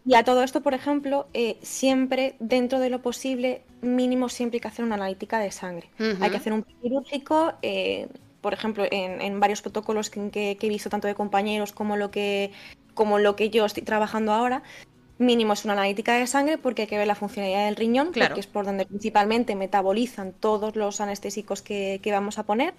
Y 0.10 0.16
a 0.16 0.24
todo 0.24 0.42
esto, 0.42 0.62
por 0.62 0.74
ejemplo, 0.74 1.28
eh, 1.36 1.60
siempre 1.62 2.36
dentro 2.40 2.80
de 2.80 2.90
lo 2.90 3.00
posible, 3.00 3.62
mínimo 3.82 4.28
siempre 4.28 4.56
hay 4.56 4.62
que 4.62 4.68
hacer 4.68 4.84
una 4.84 4.96
analítica 4.96 5.38
de 5.38 5.52
sangre. 5.52 5.92
Hay 6.20 6.32
que 6.32 6.38
hacer 6.38 6.52
un 6.52 6.64
quirúrgico, 6.64 7.54
eh, 7.62 8.08
por 8.42 8.56
ejemplo, 8.56 8.86
en, 8.90 9.40
varios 9.40 9.62
protocolos 9.62 10.10
que, 10.10 10.58
he 10.60 10.68
visto 10.68 10.90
tanto 10.90 11.08
de 11.08 11.14
compañeros 11.14 11.74
como 11.74 11.96
lo 11.96 12.10
que 12.10 12.52
como 12.96 13.20
lo 13.20 13.36
que 13.36 13.52
yo 13.52 13.68
estoy 13.68 13.84
trabajando 13.84 14.32
ahora. 14.32 14.64
Mínimo 15.20 15.54
es 15.54 15.64
una 15.64 15.74
analítica 15.74 16.16
de 16.16 16.26
sangre 16.26 16.58
porque 16.58 16.82
hay 16.82 16.88
que 16.88 16.98
ver 16.98 17.06
la 17.06 17.14
funcionalidad 17.14 17.66
del 17.66 17.76
riñón, 17.76 18.12
que 18.12 18.32
es 18.36 18.48
por 18.48 18.66
donde 18.66 18.88
principalmente 18.88 19.56
metabolizan 19.56 20.34
todos 20.34 20.76
los 20.76 21.02
anestésicos 21.02 21.62
que, 21.62 22.02
vamos 22.08 22.40
a 22.40 22.48
poner. 22.48 22.74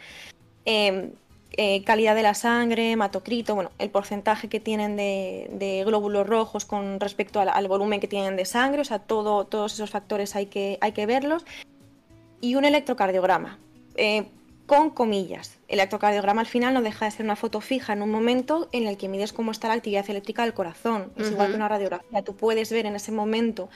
Eh, 0.65 1.13
eh, 1.53 1.83
calidad 1.85 2.15
de 2.15 2.23
la 2.23 2.35
sangre, 2.35 2.93
hematocrito, 2.93 3.55
bueno, 3.55 3.71
el 3.79 3.91
porcentaje 3.91 4.49
que 4.49 4.61
tienen 4.61 4.97
de, 4.97 5.83
glóbulos 5.85 6.27
rojos 6.27 6.65
con 6.65 7.01
respecto 7.01 7.41
al, 7.41 7.69
volumen 7.69 8.01
que 8.01 8.09
tienen 8.09 8.37
de 8.37 8.45
sangre, 8.45 8.83
o 8.83 8.85
sea, 8.85 9.01
todo, 9.01 9.45
todos 9.47 9.75
esos 9.75 9.91
factores 9.91 10.37
hay 10.37 10.47
que, 10.47 10.79
hay 10.81 10.93
que 10.93 11.07
verlos. 11.07 11.45
Y 12.41 12.55
un 12.55 12.65
electrocardiograma, 12.65 13.59
eh, 13.97 14.27
con 14.67 14.91
comillas. 14.91 15.59
El 15.67 15.81
electrocardiograma 15.81 16.41
al 16.43 16.47
final 16.47 16.73
no 16.73 16.83
deja 16.83 17.05
de 17.05 17.11
ser 17.11 17.25
una 17.25 17.35
foto 17.35 17.61
fija 17.61 17.93
en 17.93 18.03
un 18.03 18.11
momento 18.11 18.69
en 18.71 18.87
el 18.87 18.97
que 18.97 19.09
mides 19.09 19.33
cómo 19.33 19.51
está 19.51 19.67
la 19.67 19.75
actividad 19.75 20.09
eléctrica 20.09 20.45
del 20.45 20.55
corazón. 20.55 21.13
Es 21.17 21.33
igual 21.33 21.51
que 21.51 21.57
una 21.57 21.69
radiografía. 21.69 22.23
Tú 22.23 22.37
puedes 22.37 22.71
ver 22.71 22.87
en 22.87 22.95
ese 22.95 23.11
momento 23.11 23.69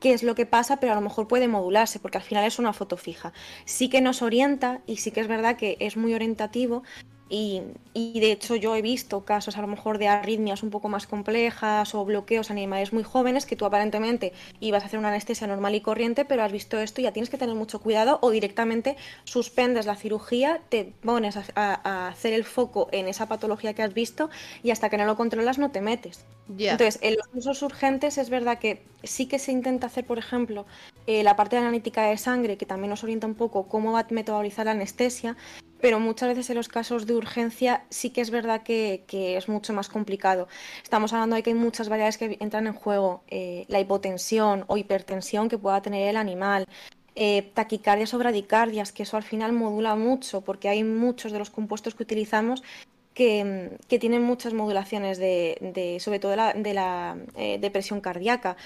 qué 0.00 0.12
es 0.12 0.22
lo 0.22 0.34
que 0.34 0.46
pasa, 0.46 0.78
pero 0.78 0.92
a 0.92 0.96
lo 0.96 1.00
mejor 1.00 1.28
puede 1.28 1.48
modularse, 1.48 1.98
porque 1.98 2.18
al 2.18 2.24
final 2.24 2.44
es 2.44 2.58
una 2.58 2.72
foto 2.72 2.96
fija. 2.96 3.32
Sí 3.64 3.88
que 3.88 4.00
nos 4.00 4.22
orienta 4.22 4.80
y 4.86 4.96
sí 4.96 5.10
que 5.10 5.20
es 5.20 5.28
verdad 5.28 5.56
que 5.56 5.76
es 5.80 5.96
muy 5.96 6.14
orientativo 6.14 6.82
y, 7.28 7.62
de 7.94 8.30
hecho 8.30 8.54
yo 8.54 8.76
he 8.76 8.82
visto 8.82 9.24
casos 9.24 9.56
a 9.56 9.60
lo 9.60 9.66
mejor 9.66 9.98
de 9.98 10.06
arritmias 10.06 10.62
un 10.62 10.70
poco 10.70 10.88
más 10.88 11.06
complejas 11.06 11.94
o 11.94 12.04
bloqueos 12.04 12.50
animales 12.50 12.92
muy 12.92 13.02
jóvenes 13.02 13.46
que 13.46 13.56
tú 13.56 13.64
aparentemente 13.64 14.32
ibas 14.60 14.82
a 14.82 14.86
hacer 14.86 14.98
una 14.98 15.08
anestesia 15.08 15.46
normal 15.46 15.74
y 15.74 15.80
corriente, 15.80 16.24
pero 16.24 16.44
has 16.44 16.52
visto 16.52 16.78
esto 16.78 17.00
y 17.00 17.04
ya 17.04 17.12
tienes 17.12 17.30
que 17.30 17.38
tener 17.38 17.56
mucho 17.56 17.80
cuidado 17.80 18.18
o 18.22 18.30
directamente 18.30 18.96
suspendes 19.24 19.86
la 19.86 19.96
cirugía, 19.96 20.60
te 20.68 20.92
pones 21.02 21.36
a, 21.36 22.08
hacer 22.08 22.32
el 22.32 22.44
foco 22.44 22.88
en 22.92 23.08
esa 23.08 23.26
patología 23.26 23.74
que 23.74 23.82
has 23.82 23.94
visto 23.94 24.30
y 24.62 24.70
hasta 24.70 24.88
que 24.88 24.98
no 24.98 25.04
lo 25.04 25.16
controlas 25.16 25.58
no 25.58 25.70
te 25.70 25.80
metes. 25.80 26.24
Entonces, 26.58 27.00
en 27.02 27.16
los 27.16 27.26
casos 27.26 27.62
urgentes 27.62 28.18
es 28.18 28.30
verdad 28.30 28.60
que 28.60 28.82
sí 29.02 29.26
que 29.26 29.40
se 29.40 29.50
intenta 29.50 29.88
hacer, 29.88 30.06
por 30.06 30.18
ejemplo, 30.18 30.64
eh, 31.08 31.24
la 31.24 31.34
parte 31.34 31.56
de 31.56 31.62
analítica 31.62 32.04
de 32.04 32.18
sangre, 32.18 32.56
que 32.56 32.66
también 32.66 32.90
nos 32.90 33.02
orienta 33.02 33.26
un 33.26 33.34
poco 33.34 33.66
cómo 33.66 33.92
va 33.92 34.00
a 34.00 34.06
metabolizar 34.10 34.66
la 34.66 34.72
anestesia, 34.72 35.36
pero 35.80 36.00
muchas 36.00 36.28
veces 36.28 36.50
en 36.50 36.56
los 36.56 36.68
casos 36.68 37.06
de 37.06 37.14
urgencia 37.14 37.84
sí 37.90 38.10
que 38.10 38.20
es 38.20 38.30
verdad 38.30 38.62
que, 38.62 39.04
es 39.36 39.48
mucho 39.48 39.72
más 39.72 39.88
complicado. 39.88 40.48
Estamos 40.82 41.12
hablando 41.12 41.36
de 41.36 41.42
que 41.42 41.50
hay 41.50 41.56
muchas 41.56 41.88
variables 41.88 42.18
que 42.18 42.36
entran 42.40 42.66
en 42.66 42.74
juego, 42.74 43.22
eh, 43.28 43.64
la 43.68 43.80
hipotensión 43.80 44.64
o 44.68 44.76
hipertensión 44.76 45.48
que 45.48 45.58
pueda 45.58 45.82
tener 45.82 46.08
el 46.08 46.16
animal, 46.16 46.66
eh, 47.14 47.50
taquicardias 47.54 48.12
o 48.14 48.18
bradicardias, 48.18 48.92
que 48.92 49.04
eso 49.04 49.16
al 49.16 49.22
final 49.22 49.52
modula 49.52 49.96
mucho, 49.96 50.42
porque 50.42 50.68
hay 50.68 50.84
muchos 50.84 51.32
de 51.32 51.38
los 51.38 51.50
compuestos 51.50 51.94
que 51.94 52.02
utilizamos 52.02 52.62
que, 53.16 53.98
tienen 53.98 54.22
muchas 54.22 54.52
modulaciones 54.52 55.16
de, 55.16 55.96
sobre 56.00 56.18
todo 56.18 56.32
de 56.32 56.74
la, 56.74 57.16
eh, 57.34 57.58
depresión 57.58 58.02
cardíaca. 58.02 58.58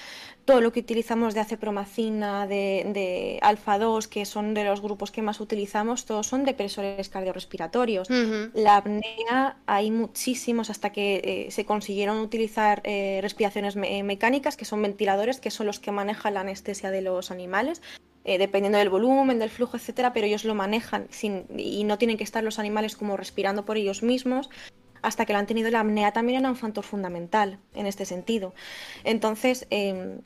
Todo 0.44 0.60
lo 0.60 0.72
que 0.72 0.80
utilizamos 0.80 1.34
de 1.34 1.40
acepromacina, 1.40 2.48
de, 2.48 2.84
de 2.92 3.38
alfa-2, 3.42 4.08
que 4.08 4.26
son 4.26 4.52
de 4.52 4.64
los 4.64 4.80
grupos 4.80 5.12
que 5.12 5.22
más 5.22 5.40
utilizamos, 5.40 6.04
todos 6.04 6.26
son 6.26 6.44
depresores 6.44 7.08
cardiorrespiratorios. 7.08 8.08
La 8.52 8.78
apnea, 8.78 9.58
hay 9.66 9.92
muchísimos 9.92 10.68
hasta 10.68 10.90
que 10.90 11.20
eh, 11.22 11.50
se 11.52 11.64
consiguieron 11.64 12.18
utilizar 12.18 12.80
eh, 12.82 13.20
respiraciones 13.22 13.76
mecánicas, 13.76 14.56
que 14.56 14.64
son 14.64 14.82
ventiladores, 14.82 15.38
que 15.38 15.52
son 15.52 15.66
los 15.66 15.78
que 15.78 15.92
manejan 15.92 16.34
la 16.34 16.40
anestesia 16.40 16.90
de 16.90 17.02
los 17.02 17.30
animales. 17.30 17.80
Eh, 18.24 18.36
dependiendo 18.36 18.78
del 18.78 18.90
volumen, 18.90 19.38
del 19.38 19.48
flujo, 19.48 19.78
etcétera, 19.78 20.12
pero 20.12 20.26
ellos 20.26 20.44
lo 20.44 20.54
manejan 20.54 21.06
sin, 21.10 21.46
y 21.56 21.84
no 21.84 21.96
tienen 21.96 22.18
que 22.18 22.24
estar 22.24 22.44
los 22.44 22.58
animales 22.58 22.94
como 22.94 23.16
respirando 23.16 23.64
por 23.64 23.78
ellos 23.78 24.02
mismos 24.02 24.50
hasta 25.00 25.24
que 25.24 25.32
lo 25.32 25.38
han 25.38 25.46
tenido. 25.46 25.70
La 25.70 25.80
apnea 25.80 26.12
también 26.12 26.40
era 26.40 26.50
un 26.50 26.56
factor 26.56 26.84
fundamental 26.84 27.58
en 27.74 27.86
este 27.86 28.04
sentido. 28.04 28.52
Entonces, 29.04 29.66
em, 29.70 30.20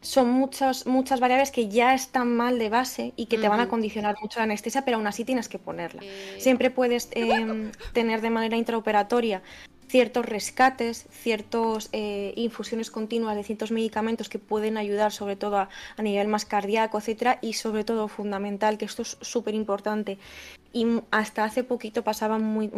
son 0.00 0.30
muchas, 0.30 0.86
muchas 0.86 1.20
variables 1.20 1.50
que 1.50 1.68
ya 1.68 1.94
están 1.94 2.34
mal 2.34 2.58
de 2.58 2.70
base 2.70 3.12
y 3.16 3.26
que 3.26 3.38
te 3.38 3.48
van 3.48 3.60
a 3.60 3.68
condicionar 3.68 4.16
mucho 4.20 4.40
la 4.40 4.44
anestesia, 4.44 4.84
pero 4.84 4.96
aún 4.96 5.06
así 5.06 5.24
tienes 5.24 5.48
que 5.48 5.58
ponerla. 5.58 6.02
Siempre 6.38 6.70
puedes 6.70 7.08
em, 7.12 7.70
tener 7.92 8.20
de 8.20 8.30
manera 8.30 8.56
intraoperatoria 8.56 9.42
ciertos 9.92 10.24
rescates, 10.24 11.06
ciertas 11.10 11.90
eh, 11.92 12.32
infusiones 12.36 12.90
continuas 12.90 13.36
de 13.36 13.44
ciertos 13.44 13.70
medicamentos 13.70 14.30
que 14.30 14.38
pueden 14.38 14.78
ayudar 14.78 15.12
sobre 15.12 15.36
todo 15.36 15.58
a, 15.58 15.68
nivel 16.02 16.28
más 16.28 16.46
cardíaco, 16.46 16.96
etcétera, 16.96 17.38
y 17.42 17.52
sobre 17.52 17.84
todo 17.84 18.08
fundamental, 18.08 18.78
que 18.78 18.86
esto 18.86 19.02
es 19.02 19.18
súper 19.20 19.54
importante 19.54 20.16
y 20.72 20.86
hasta 21.10 21.44
hace 21.44 21.62
poquito 21.62 22.02
pasaba 22.02 22.38
muy, 22.38 22.70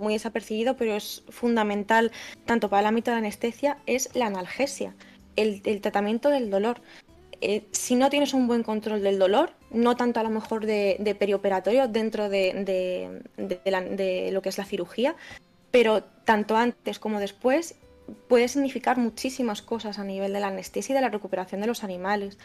desapercibido, 0.00 0.76
pero 0.76 0.96
es 0.96 1.22
fundamental 1.28 2.10
tanto 2.46 2.68
para 2.68 2.80
el 2.80 2.86
ámbito 2.86 3.12
de 3.12 3.14
la 3.14 3.18
anestesia, 3.18 3.78
es 3.86 4.10
la 4.16 4.26
analgesia, 4.26 4.96
el, 5.36 5.62
tratamiento 5.80 6.30
del 6.30 6.50
dolor. 6.50 6.80
Eh, 7.42 7.62
si 7.70 7.94
no 7.94 8.10
tienes 8.10 8.34
un 8.34 8.48
buen 8.48 8.64
control 8.64 9.02
del 9.02 9.20
dolor, 9.20 9.52
no 9.70 9.94
tanto 9.94 10.18
a 10.18 10.24
lo 10.24 10.30
mejor 10.30 10.66
de, 10.66 11.16
perioperatorio 11.16 11.86
dentro 11.86 12.28
de, 12.28 13.22
de, 13.36 14.30
lo 14.32 14.42
que 14.42 14.48
es 14.48 14.58
la 14.58 14.64
cirugía, 14.64 15.14
pero 15.76 16.02
tanto 16.24 16.56
antes 16.56 16.98
como 16.98 17.20
después 17.20 17.74
puede 18.28 18.48
significar 18.48 18.96
muchísimas 18.96 19.60
cosas 19.60 19.98
a 19.98 20.04
nivel 20.04 20.32
de 20.32 20.40
la 20.40 20.46
anestesia 20.46 20.94
y 20.94 20.96
de 20.96 21.02
la 21.02 21.10
recuperación 21.10 21.60
de 21.60 21.66
los 21.66 21.84
animales. 21.84 22.38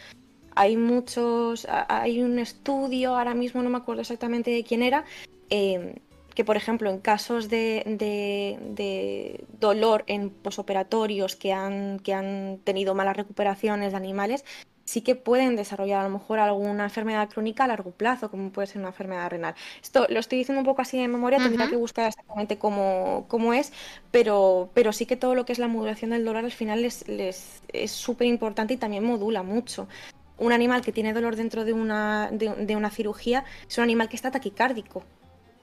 Hay 0.54 0.76
muchos, 0.76 1.66
hay 1.70 2.22
un 2.22 2.40
estudio, 2.40 3.16
ahora 3.16 3.34
mismo 3.34 3.64
no 3.64 3.70
me 3.70 3.78
acuerdo 3.78 4.02
exactamente 4.02 4.52
de 4.52 4.66
quién 4.66 4.84
era, 4.84 5.06
em, 5.50 5.94
que 6.36 6.44
por 6.44 6.58
ejemplo 6.58 6.90
en 6.90 7.00
casos 7.00 7.48
de, 7.48 7.84
de, 7.88 9.46
dolor 9.62 10.04
en 10.08 10.30
posoperatorios 10.30 11.38
que 11.38 11.54
han, 11.54 12.00
que 12.00 12.14
han 12.14 12.60
tenido 12.66 12.96
malas 12.96 13.16
recuperaciones 13.16 13.92
de 13.92 13.98
animales, 13.98 14.44
sí 14.92 15.00
que 15.00 15.16
pueden 15.16 15.56
desarrollar 15.56 16.02
a 16.02 16.04
lo 16.04 16.10
mejor 16.10 16.40
alguna 16.40 16.84
enfermedad 16.84 17.30
crónica 17.30 17.64
a 17.64 17.68
largo 17.68 17.92
plazo, 17.92 18.30
como 18.30 18.52
puede 18.52 18.68
ser 18.68 18.80
una 18.80 18.90
enfermedad 18.90 19.30
renal. 19.30 19.56
Esto 19.82 20.06
lo 20.10 20.20
estoy 20.20 20.40
diciendo 20.40 20.60
un 20.60 20.66
poco 20.66 20.82
así 20.82 21.00
de 21.00 21.08
memoria, 21.08 21.40
tendría 21.40 21.70
que 21.70 21.78
buscar 21.78 22.10
exactamente 22.10 22.58
cómo, 22.58 23.24
cómo, 23.30 23.54
es, 23.54 23.72
pero, 24.12 24.70
pero 24.74 24.92
sí 24.92 25.06
que 25.06 25.16
todo 25.16 25.34
lo 25.34 25.46
que 25.46 25.54
es 25.54 25.60
la 25.60 25.70
modulación 25.70 26.12
del 26.12 26.26
dolor 26.26 26.44
al 26.44 26.52
final 26.52 26.82
les, 26.82 27.06
es 27.08 27.92
súper 27.92 28.28
importante 28.28 28.74
y 28.74 28.78
también 28.78 29.06
modula 29.06 29.44
mucho. 29.44 29.88
Un 30.38 30.52
animal 30.52 30.82
que 30.82 30.92
tiene 30.92 31.14
dolor 31.14 31.38
dentro 31.38 31.64
de 31.64 31.72
una, 31.72 32.30
de, 32.30 32.76
una 32.76 32.90
cirugía 32.90 33.46
es 33.70 33.78
un 33.78 33.86
animal 33.86 34.10
que 34.10 34.18
está 34.18 34.30
taquicárdico. 34.30 35.04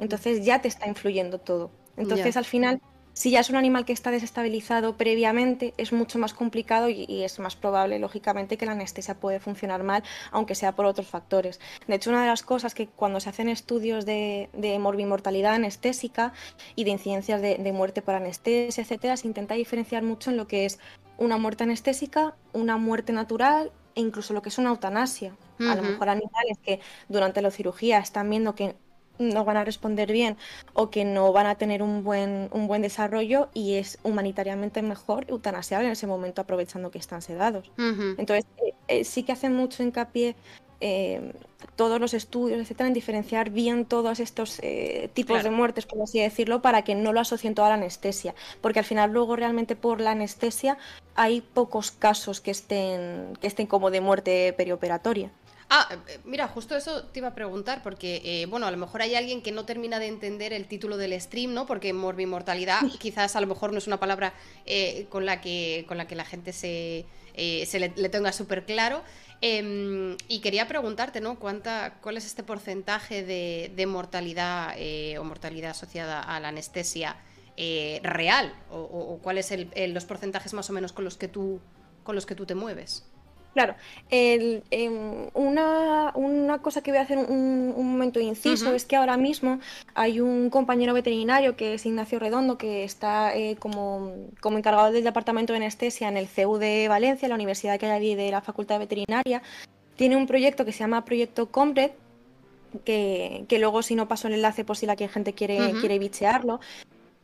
Entonces 0.00 0.42
ya 0.42 0.62
te 0.62 0.68
está 0.68 0.88
influyendo 0.88 1.38
todo. 1.38 1.70
Entonces 1.98 2.34
al 2.38 2.46
final 2.46 2.80
si 3.18 3.32
ya 3.32 3.40
es 3.40 3.50
un 3.50 3.56
animal 3.56 3.84
que 3.84 3.92
está 3.92 4.12
desestabilizado 4.12 4.96
previamente, 4.96 5.74
es 5.76 5.92
mucho 5.92 6.20
más 6.20 6.34
complicado 6.34 6.88
y, 6.88 7.24
es 7.24 7.40
más 7.40 7.56
probable, 7.56 7.98
lógicamente, 7.98 8.56
que 8.56 8.64
la 8.64 8.72
anestesia 8.72 9.18
puede 9.18 9.40
funcionar 9.40 9.82
mal, 9.82 10.04
aunque 10.30 10.54
sea 10.54 10.76
por 10.76 10.86
otros 10.86 11.08
factores. 11.08 11.58
De 11.88 11.96
hecho, 11.96 12.10
una 12.10 12.22
de 12.22 12.28
las 12.28 12.44
cosas 12.44 12.74
que 12.74 12.86
cuando 12.86 13.18
se 13.18 13.28
hacen 13.28 13.48
estudios 13.48 14.06
de, 14.06 14.48
morbimortalidad 14.80 15.54
anestésica 15.54 16.32
y 16.76 16.84
de 16.84 16.90
incidencias 16.90 17.42
de, 17.42 17.72
muerte 17.72 18.02
por 18.02 18.14
anestesia, 18.14 18.82
etcétera, 18.84 19.16
se 19.16 19.26
intenta 19.26 19.56
diferenciar 19.56 20.04
mucho 20.04 20.30
en 20.30 20.36
lo 20.36 20.46
que 20.46 20.64
es 20.64 20.78
una 21.16 21.38
muerte 21.38 21.64
anestésica, 21.64 22.36
una 22.52 22.76
muerte 22.76 23.12
natural 23.12 23.72
e 23.96 24.00
incluso 24.00 24.32
lo 24.32 24.42
que 24.42 24.50
es 24.50 24.58
una 24.58 24.70
eutanasia. 24.70 25.34
A 25.58 25.74
lo 25.74 25.82
mejor 25.82 26.08
animales 26.08 26.56
que 26.62 26.78
durante 27.08 27.42
la 27.42 27.50
cirugía 27.50 27.98
están 27.98 28.30
viendo 28.30 28.54
que 28.54 28.76
no 29.18 29.44
van 29.44 29.56
a 29.56 29.64
responder 29.64 30.10
bien 30.10 30.36
o 30.74 30.90
que 30.90 31.04
no 31.04 31.32
van 31.32 31.46
a 31.46 31.56
tener 31.56 31.82
un 31.82 32.04
buen, 32.04 32.48
un 32.52 32.66
buen 32.66 32.82
desarrollo 32.82 33.48
y 33.54 33.74
es 33.74 33.98
humanitariamente 34.02 34.82
mejor 34.82 35.26
eutanasiar 35.28 35.84
en 35.84 35.90
ese 35.90 36.06
momento 36.06 36.40
aprovechando 36.40 36.90
que 36.90 36.98
están 36.98 37.22
sedados. 37.22 37.70
Entonces, 37.76 38.46
eh, 38.58 38.74
eh, 38.88 39.04
sí 39.04 39.22
que 39.22 39.32
hacen 39.32 39.54
mucho 39.54 39.82
hincapié 39.82 40.36
eh, 40.80 41.32
todos 41.74 42.00
los 42.00 42.14
estudios, 42.14 42.60
etcétera, 42.60 42.86
en 42.86 42.94
diferenciar 42.94 43.50
bien 43.50 43.84
todos 43.84 44.20
estos 44.20 44.60
tipos 45.12 45.42
de 45.42 45.50
muertes, 45.50 45.86
por 45.86 46.02
así 46.02 46.20
decirlo, 46.20 46.62
para 46.62 46.82
que 46.82 46.94
no 46.94 47.12
lo 47.12 47.20
asocien 47.20 47.54
toda 47.54 47.68
la 47.68 47.74
anestesia. 47.74 48.34
Porque 48.60 48.78
al 48.78 48.84
final, 48.84 49.12
luego, 49.12 49.34
realmente 49.34 49.74
por 49.74 50.00
la 50.00 50.12
anestesia, 50.12 50.78
hay 51.16 51.40
pocos 51.40 51.90
casos 51.90 52.40
que 52.40 52.52
estén, 52.52 53.36
que 53.40 53.48
estén 53.48 53.66
como 53.66 53.90
de 53.90 54.00
muerte 54.00 54.52
perioperatoria. 54.56 55.32
Ah, 55.70 55.86
eh, 55.90 56.18
mira, 56.24 56.48
justo 56.48 56.74
eso 56.76 57.04
te 57.04 57.18
iba 57.18 57.28
a 57.28 57.34
preguntar, 57.34 57.82
porque, 57.82 58.22
eh, 58.24 58.46
bueno, 58.46 58.66
a 58.66 58.70
lo 58.70 58.78
mejor 58.78 59.02
hay 59.02 59.14
alguien 59.14 59.42
que 59.42 59.52
no 59.52 59.66
termina 59.66 59.98
de 59.98 60.06
entender 60.06 60.54
el 60.54 60.66
título 60.66 60.96
del 60.96 61.18
stream, 61.20 61.52
¿no? 61.52 61.66
Porque 61.66 61.92
morbimortalidad 61.92 62.80
quizás 62.98 63.36
a 63.36 63.40
lo 63.40 63.46
mejor 63.46 63.72
no 63.72 63.78
es 63.78 63.86
una 63.86 64.00
palabra 64.00 64.32
eh, 64.64 65.06
con, 65.10 65.26
la 65.26 65.40
que, 65.40 65.84
con 65.86 65.98
la 65.98 66.06
que 66.06 66.14
la 66.14 66.24
gente 66.24 66.52
se, 66.54 67.04
se 67.36 67.78
le, 67.78 68.08
tenga 68.08 68.32
súper 68.32 68.64
claro. 68.64 69.02
Em, 69.40 70.16
y 70.26 70.40
quería 70.40 70.66
preguntarte, 70.66 71.20
¿no? 71.20 71.38
¿Cuánta, 71.38 71.98
¿Cuál 72.00 72.16
es 72.16 72.24
este 72.24 72.42
porcentaje 72.42 73.22
de, 73.22 73.86
mortalidad 73.86 74.74
o 75.20 75.24
mortalidad 75.24 75.72
asociada 75.72 76.22
a 76.22 76.40
la 76.40 76.48
anestesia 76.48 77.16
real? 78.02 78.54
¿O, 78.70 79.20
cuáles 79.22 79.46
son 79.46 79.70
los 79.88 80.06
porcentajes 80.06 80.54
más 80.54 80.70
o 80.70 80.72
menos 80.72 80.92
con 80.92 81.04
los 81.04 81.18
que 81.18 81.28
tú, 81.28 81.60
con 82.04 82.14
los 82.14 82.24
que 82.24 82.34
tú 82.34 82.46
te 82.46 82.54
mueves? 82.54 83.04
Claro, 83.54 83.74
em, 84.10 84.60
una, 85.34 86.12
cosa 86.62 86.82
que 86.82 86.90
voy 86.90 86.98
a 86.98 87.02
hacer 87.02 87.18
un, 87.18 87.74
momento 87.74 88.20
inciso 88.20 88.74
es 88.74 88.84
que 88.84 88.94
ahora 88.94 89.16
mismo 89.16 89.58
hay 89.94 90.20
un 90.20 90.50
compañero 90.50 90.94
veterinario 90.94 91.56
que 91.56 91.74
es 91.74 91.86
Ignacio 91.86 92.18
Redondo, 92.18 92.58
que 92.58 92.84
está 92.84 93.34
eh, 93.34 93.56
como, 93.58 94.12
encargado 94.44 94.92
del 94.92 95.02
departamento 95.02 95.52
de 95.52 95.58
anestesia 95.58 96.08
en 96.08 96.16
el 96.16 96.28
CEU 96.28 96.58
de 96.58 96.86
Valencia, 96.88 97.28
la 97.28 97.34
universidad 97.34 97.78
que 97.80 97.86
hay 97.86 97.92
allí 97.92 98.14
de 98.14 98.30
la 98.30 98.42
Facultad 98.42 98.76
de 98.76 98.86
Veterinaria. 98.86 99.42
Tiene 99.96 100.16
un 100.16 100.26
proyecto 100.26 100.64
que 100.64 100.72
se 100.72 100.80
llama 100.80 101.04
Proyecto 101.04 101.50
Comred, 101.50 101.90
que, 102.84 103.46
luego 103.58 103.82
si 103.82 103.96
no 103.96 104.06
paso 104.06 104.28
el 104.28 104.34
enlace 104.34 104.64
por 104.64 104.76
si 104.76 104.86
la 104.86 104.94
gente 104.96 105.32
quiere, 105.32 105.72
quiere 105.80 105.98
bichearlo, 105.98 106.60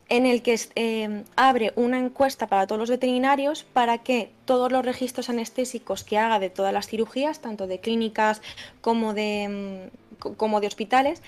en 0.09 0.25
el 0.25 0.41
que 0.41 0.59
eh, 0.75 1.23
abre 1.35 1.73
una 1.75 1.97
encuesta 1.97 2.47
para 2.47 2.67
todos 2.67 2.79
los 2.79 2.89
veterinarios 2.89 3.63
para 3.63 3.99
que 3.99 4.31
todos 4.45 4.71
los 4.71 4.85
registros 4.85 5.29
anestésicos 5.29 6.03
que 6.03 6.17
haga 6.17 6.39
de 6.39 6.49
todas 6.49 6.73
las 6.73 6.87
cirugías, 6.87 7.39
tanto 7.39 7.65
de 7.67 7.79
clínicas 7.79 8.41
como 8.81 9.13
de, 9.13 9.89
mm, 10.19 10.33
como 10.35 10.61
de 10.61 10.67
hospitales, 10.67 11.23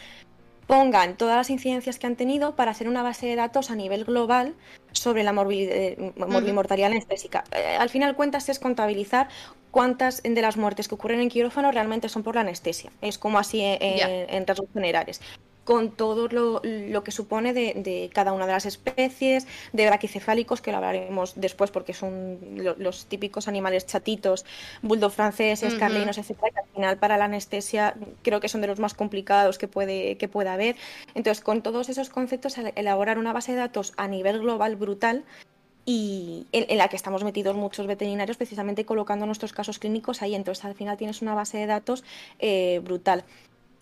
pongan 0.67 1.17
todas 1.17 1.37
las 1.37 1.49
incidencias 1.49 1.97
que 1.97 2.07
han 2.07 2.15
tenido 2.15 2.55
para 2.55 2.71
hacer 2.71 2.87
una 2.87 3.01
base 3.01 3.25
de 3.25 3.35
datos 3.35 3.71
a 3.71 3.75
nivel 3.75 4.03
global 4.03 4.53
sobre 4.91 5.23
la 5.23 5.31
eh, 5.49 6.13
morbimortalidad 6.17 6.91
anestésica. 6.91 7.45
Eh, 7.53 7.77
al 7.79 7.89
final 7.89 8.15
cuentas 8.15 8.49
es 8.49 8.59
contabilizar 8.59 9.29
cuántas 9.71 10.21
de 10.23 10.41
las 10.41 10.57
muertes 10.57 10.87
que 10.87 10.95
ocurren 10.95 11.21
en 11.21 11.29
quirófano 11.29 11.71
realmente 11.71 12.09
son 12.09 12.23
por 12.23 12.35
la 12.35 12.41
anestesia. 12.41 12.91
Es 13.01 13.17
como 13.17 13.39
así 13.39 13.61
en, 13.61 13.79
en 13.81 14.45
rasgos 14.45 14.69
generales 14.73 15.21
con 15.67 15.91
todo 15.91 16.29
lo, 16.29 17.03
que 17.03 17.11
supone 17.11 17.51
de, 17.51 18.09
cada 18.13 18.31
una 18.31 18.45
de 18.45 18.53
las 18.53 18.65
especies, 18.65 19.47
de 19.73 19.85
braquicefálicos, 19.85 20.61
que 20.61 20.71
lo 20.71 20.77
hablaremos 20.77 21.33
después 21.35 21.71
porque 21.71 21.93
son 21.93 22.39
los 22.77 23.07
típicos 23.07 23.49
animales 23.49 23.85
chatitos, 23.85 24.45
bulldog 24.81 25.11
franceses, 25.11 25.75
carlinos, 25.75 26.17
etcétera, 26.17 26.51
que 26.53 26.59
al 26.59 26.67
final 26.73 26.97
para 26.99 27.17
la 27.17 27.25
anestesia 27.25 27.95
creo 28.21 28.39
que 28.39 28.47
son 28.47 28.61
de 28.61 28.67
los 28.67 28.79
más 28.79 28.93
complicados 28.93 29.57
que 29.57 29.67
puede, 29.67 30.15
que 30.15 30.29
pueda 30.29 30.53
haber. 30.53 30.77
Entonces, 31.15 31.43
con 31.43 31.61
todos 31.61 31.89
esos 31.89 32.07
conceptos, 32.07 32.57
elaborar 32.75 33.19
una 33.19 33.33
base 33.33 33.51
de 33.51 33.57
datos 33.57 33.91
a 33.97 34.07
nivel 34.07 34.39
global 34.39 34.77
brutal 34.77 35.25
y 35.83 36.47
en, 36.53 36.77
la 36.77 36.87
que 36.87 36.95
estamos 36.95 37.25
metidos 37.25 37.57
muchos 37.57 37.87
veterinarios 37.87 38.35
precisamente 38.37 38.85
colocando 38.85 39.25
nuestros 39.25 39.51
casos 39.51 39.79
clínicos 39.79 40.21
ahí. 40.21 40.33
Entonces 40.33 40.63
al 40.63 40.75
final 40.75 40.95
tienes 40.97 41.21
una 41.21 41.33
base 41.33 41.57
de 41.57 41.65
datos 41.65 42.05
eh, 42.39 42.79
brutal. 42.83 43.25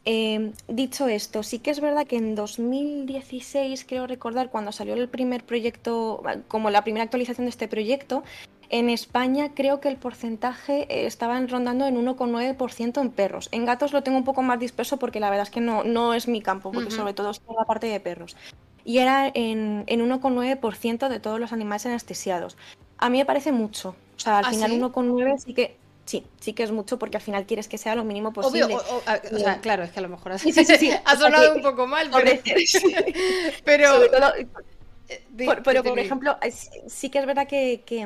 Em, 0.07 0.53
dicho 0.67 1.07
esto, 1.07 1.41
sí 1.41 1.57
que 1.57 1.71
es 1.71 1.79
verdad 1.79 2.05
que 2.05 2.17
en 2.17 2.35
2016, 2.35 3.85
creo 3.85 4.05
recordar, 4.05 4.51
cuando 4.51 4.71
salió 4.71 4.93
el 4.93 5.09
primer 5.09 5.43
proyecto, 5.43 6.21
como 6.47 6.69
la 6.69 6.83
primera 6.83 7.03
actualización 7.03 7.45
de 7.45 7.49
este 7.49 7.67
proyecto, 7.67 8.23
en 8.69 8.89
España 8.89 9.51
creo 9.55 9.79
que 9.79 9.87
el 9.87 9.97
porcentaje 9.97 10.85
eh, 10.89 11.07
estaba 11.07 11.39
rondando 11.39 11.87
en 11.87 11.95
1,9% 11.97 13.01
en 13.01 13.09
perros. 13.09 13.49
En 13.51 13.65
gatos 13.65 13.93
lo 13.93 14.03
tengo 14.03 14.17
un 14.19 14.23
poco 14.23 14.43
más 14.43 14.59
disperso 14.59 14.97
porque 14.97 15.19
la 15.19 15.29
verdad 15.29 15.47
es 15.47 15.51
que 15.51 15.61
no, 15.61 15.83
no 15.83 16.13
es 16.13 16.27
mi 16.27 16.41
campo, 16.41 16.71
porque 16.71 16.91
sobre 16.91 17.13
todo 17.13 17.31
es 17.31 17.41
la 17.57 17.65
parte 17.65 17.87
de 17.87 17.99
perros. 17.99 18.35
Y 18.83 18.99
era 18.99 19.27
en, 19.33 19.85
en 19.87 20.07
1,9% 20.07 21.09
de 21.09 21.19
todos 21.19 21.39
los 21.39 21.51
animales 21.51 21.85
anestesiados. 21.87 22.57
A 22.99 23.09
mí 23.09 23.17
me 23.17 23.25
parece 23.25 23.51
mucho. 23.51 23.95
O 24.15 24.19
sea, 24.19 24.39
al 24.39 24.45
¿Ah, 24.45 24.49
final 24.51 24.71
1,9 24.71 25.37
sí 25.39 25.53
que 25.53 25.77
Sí, 26.05 26.23
sí 26.39 26.53
que 26.53 26.63
es 26.63 26.71
mucho 26.71 26.99
porque 26.99 27.17
al 27.17 27.23
final 27.23 27.45
quieres 27.45 27.67
que 27.67 27.77
sea 27.77 27.95
lo 27.95 28.03
mínimo 28.03 28.31
posible. 28.31 28.65
Obvio, 28.65 28.77
o, 28.77 29.39
sea, 29.39 29.59
claro, 29.59 29.83
es 29.83 29.91
que 29.91 29.99
a 29.99 30.03
lo 30.03 30.09
mejor 30.09 30.37
sí, 30.37 30.51
ha 31.05 31.15
sonado 31.17 31.55
un 31.55 31.61
poco 31.61 31.87
mal, 31.87 32.09
pero... 32.13 32.31
pero... 33.65 34.35
Eh, 34.35 34.47
pero, 35.37 35.83
por 35.83 35.99
ejemplo, 35.99 36.37
sí 36.87 37.09
que 37.09 37.19
es 37.19 37.25
verdad 37.25 37.47
que, 37.47 37.83
que, 37.85 38.01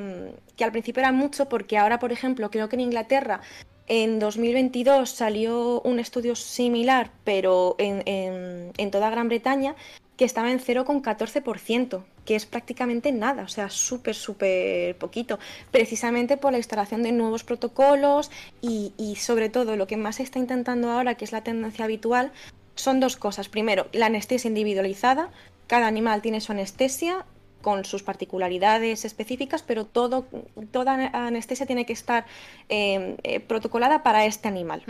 al 0.63 0.71
principio 0.71 0.99
era 0.99 1.12
mucho 1.12 1.47
porque 1.47 1.77
ahora, 1.77 1.99
por 1.99 2.12
ejemplo, 2.12 2.49
creo 2.51 2.67
que 2.67 2.75
en 2.75 2.81
Inglaterra 2.81 3.41
en 3.88 4.19
2022 4.19 5.09
salió 5.09 5.81
un 5.81 5.99
estudio 5.99 6.35
similar, 6.35 7.12
pero 7.23 7.75
en, 7.79 8.03
en, 8.05 8.73
en 8.77 8.91
toda 8.91 9.09
Gran 9.09 9.29
Bretaña, 9.29 9.75
que 10.19 10.25
estaba 10.25 10.51
en 10.51 10.60
0,14%, 10.60 12.03
que 12.25 12.36
es 12.36 12.45
prácticamente 12.45 13.13
nada, 13.13 13.43
o 13.43 13.47
sea, 13.47 13.69
súper, 13.69 14.15
súper 14.15 14.97
poquito, 14.97 15.39
precisamente 15.71 16.36
por 16.36 16.51
la 16.51 16.58
instalación 16.58 17.03
de 17.03 17.13
nuevos 17.13 17.45
protocolos 17.45 18.29
y, 18.62 19.15
sobre 19.15 19.48
todo 19.48 19.77
lo 19.77 19.87
que 19.87 19.96
más 19.96 20.17
se 20.17 20.23
está 20.23 20.37
intentando 20.37 20.91
ahora, 20.91 21.15
que 21.15 21.23
es 21.23 21.31
la 21.31 21.41
tendencia 21.41 21.85
habitual, 21.85 22.33
son 22.75 23.00
dos 23.00 23.15
cosas. 23.15 23.48
Primero, 23.48 23.87
la 23.93 24.08
anestesia 24.08 24.50
individualizada, 24.50 25.29
cada 25.67 25.87
animal 25.87 26.21
tiene 26.21 26.41
su 26.41 26.52
anestesia, 26.52 27.25
con 27.62 27.85
sus 27.85 28.04
particularidades 28.04 29.06
específicas, 29.06 29.63
pero 29.63 29.85
todo, 29.85 30.25
toda 30.71 30.96
anestesia 31.13 31.65
tiene 31.65 31.85
que 31.85 31.93
estar 31.93 32.25
em, 32.67 33.15
eh, 33.23 33.39
protocolada 33.39 34.04
para 34.04 34.25
este 34.25 34.50
animal. 34.50 34.83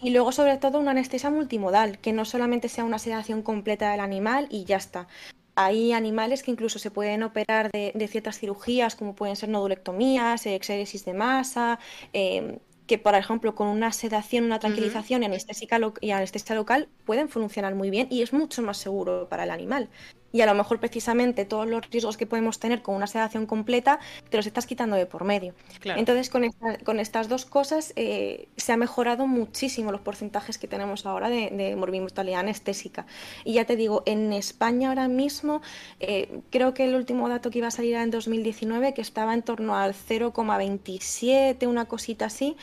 Y 0.00 0.10
luego, 0.10 0.30
sobre 0.32 0.56
todo, 0.58 0.78
una 0.78 0.92
anestesia 0.92 1.30
multimodal, 1.30 1.98
que 1.98 2.12
no 2.12 2.24
solamente 2.24 2.68
sea 2.68 2.84
una 2.84 2.98
sedación 2.98 3.42
completa 3.42 3.90
del 3.90 4.00
animal 4.00 4.46
y 4.50 4.64
ya 4.64 4.76
está. 4.76 5.08
Hay 5.56 5.92
animales 5.92 6.44
que 6.44 6.52
incluso 6.52 6.78
se 6.78 6.92
pueden 6.92 7.24
operar 7.24 7.70
de, 7.72 8.08
ciertas 8.08 8.38
cirugías, 8.38 8.94
como 8.94 9.16
pueden 9.16 9.34
ser 9.34 9.48
nodulectomías, 9.48 10.46
exéresis 10.46 11.04
de 11.04 11.14
masa, 11.14 11.80
em, 12.12 12.58
que, 12.86 12.98
por 12.98 13.16
ejemplo, 13.16 13.56
con 13.56 13.66
una 13.66 13.92
sedación, 13.92 14.44
una 14.44 14.60
tranquilización 14.60 15.22
y, 15.22 15.26
anestésica 15.26 15.80
y 16.00 16.10
anestesia 16.12 16.54
local 16.54 16.88
pueden 17.04 17.28
funcionar 17.28 17.74
muy 17.74 17.90
bien 17.90 18.06
y 18.08 18.22
es 18.22 18.32
mucho 18.32 18.62
más 18.62 18.78
seguro 18.78 19.28
para 19.28 19.44
el 19.44 19.50
animal 19.50 19.90
y 20.32 20.40
a 20.42 20.46
lo 20.46 20.54
mejor 20.54 20.78
precisamente 20.80 21.44
todos 21.44 21.66
los 21.68 21.88
riesgos 21.90 22.16
que 22.16 22.26
podemos 22.26 22.58
tener 22.58 22.82
con 22.82 22.94
una 22.94 23.06
sedación 23.06 23.46
completa 23.46 23.98
te 24.28 24.36
los 24.36 24.46
estás 24.46 24.66
quitando 24.66 24.96
de 24.96 25.06
por 25.06 25.24
medio. 25.24 25.54
Entonces 25.84 26.30
con, 26.30 26.44
con, 26.84 27.00
estas 27.00 27.28
dos 27.28 27.44
cosas 27.44 27.92
eh, 27.96 28.48
se 28.56 28.72
ha 28.72 28.76
mejorado 28.76 29.26
muchísimo 29.26 29.92
los 29.92 30.00
porcentajes 30.00 30.58
que 30.58 30.68
tenemos 30.68 31.06
ahora 31.06 31.28
de, 31.28 31.50
de 31.50 31.76
morbimortalidad 31.76 32.40
anestésica. 32.40 33.06
Y 33.44 33.54
ya 33.54 33.64
te 33.64 33.76
digo, 33.76 34.02
en 34.06 34.32
España 34.32 34.88
ahora 34.88 35.08
mismo 35.08 35.62
eh, 36.00 36.40
creo 36.50 36.74
que 36.74 36.84
el 36.84 36.94
último 36.94 37.28
dato 37.28 37.50
que 37.50 37.58
iba 37.58 37.68
a 37.68 37.72
salir 37.72 37.94
era 37.94 38.02
en 38.02 38.10
2019 38.10 38.94
que 38.94 39.00
estaba 39.00 39.34
en 39.34 39.42
torno 39.42 39.76
al 39.76 39.94
0,27, 39.94 41.66
una 41.66 41.86
cosita 41.86 42.26
así. 42.26 42.56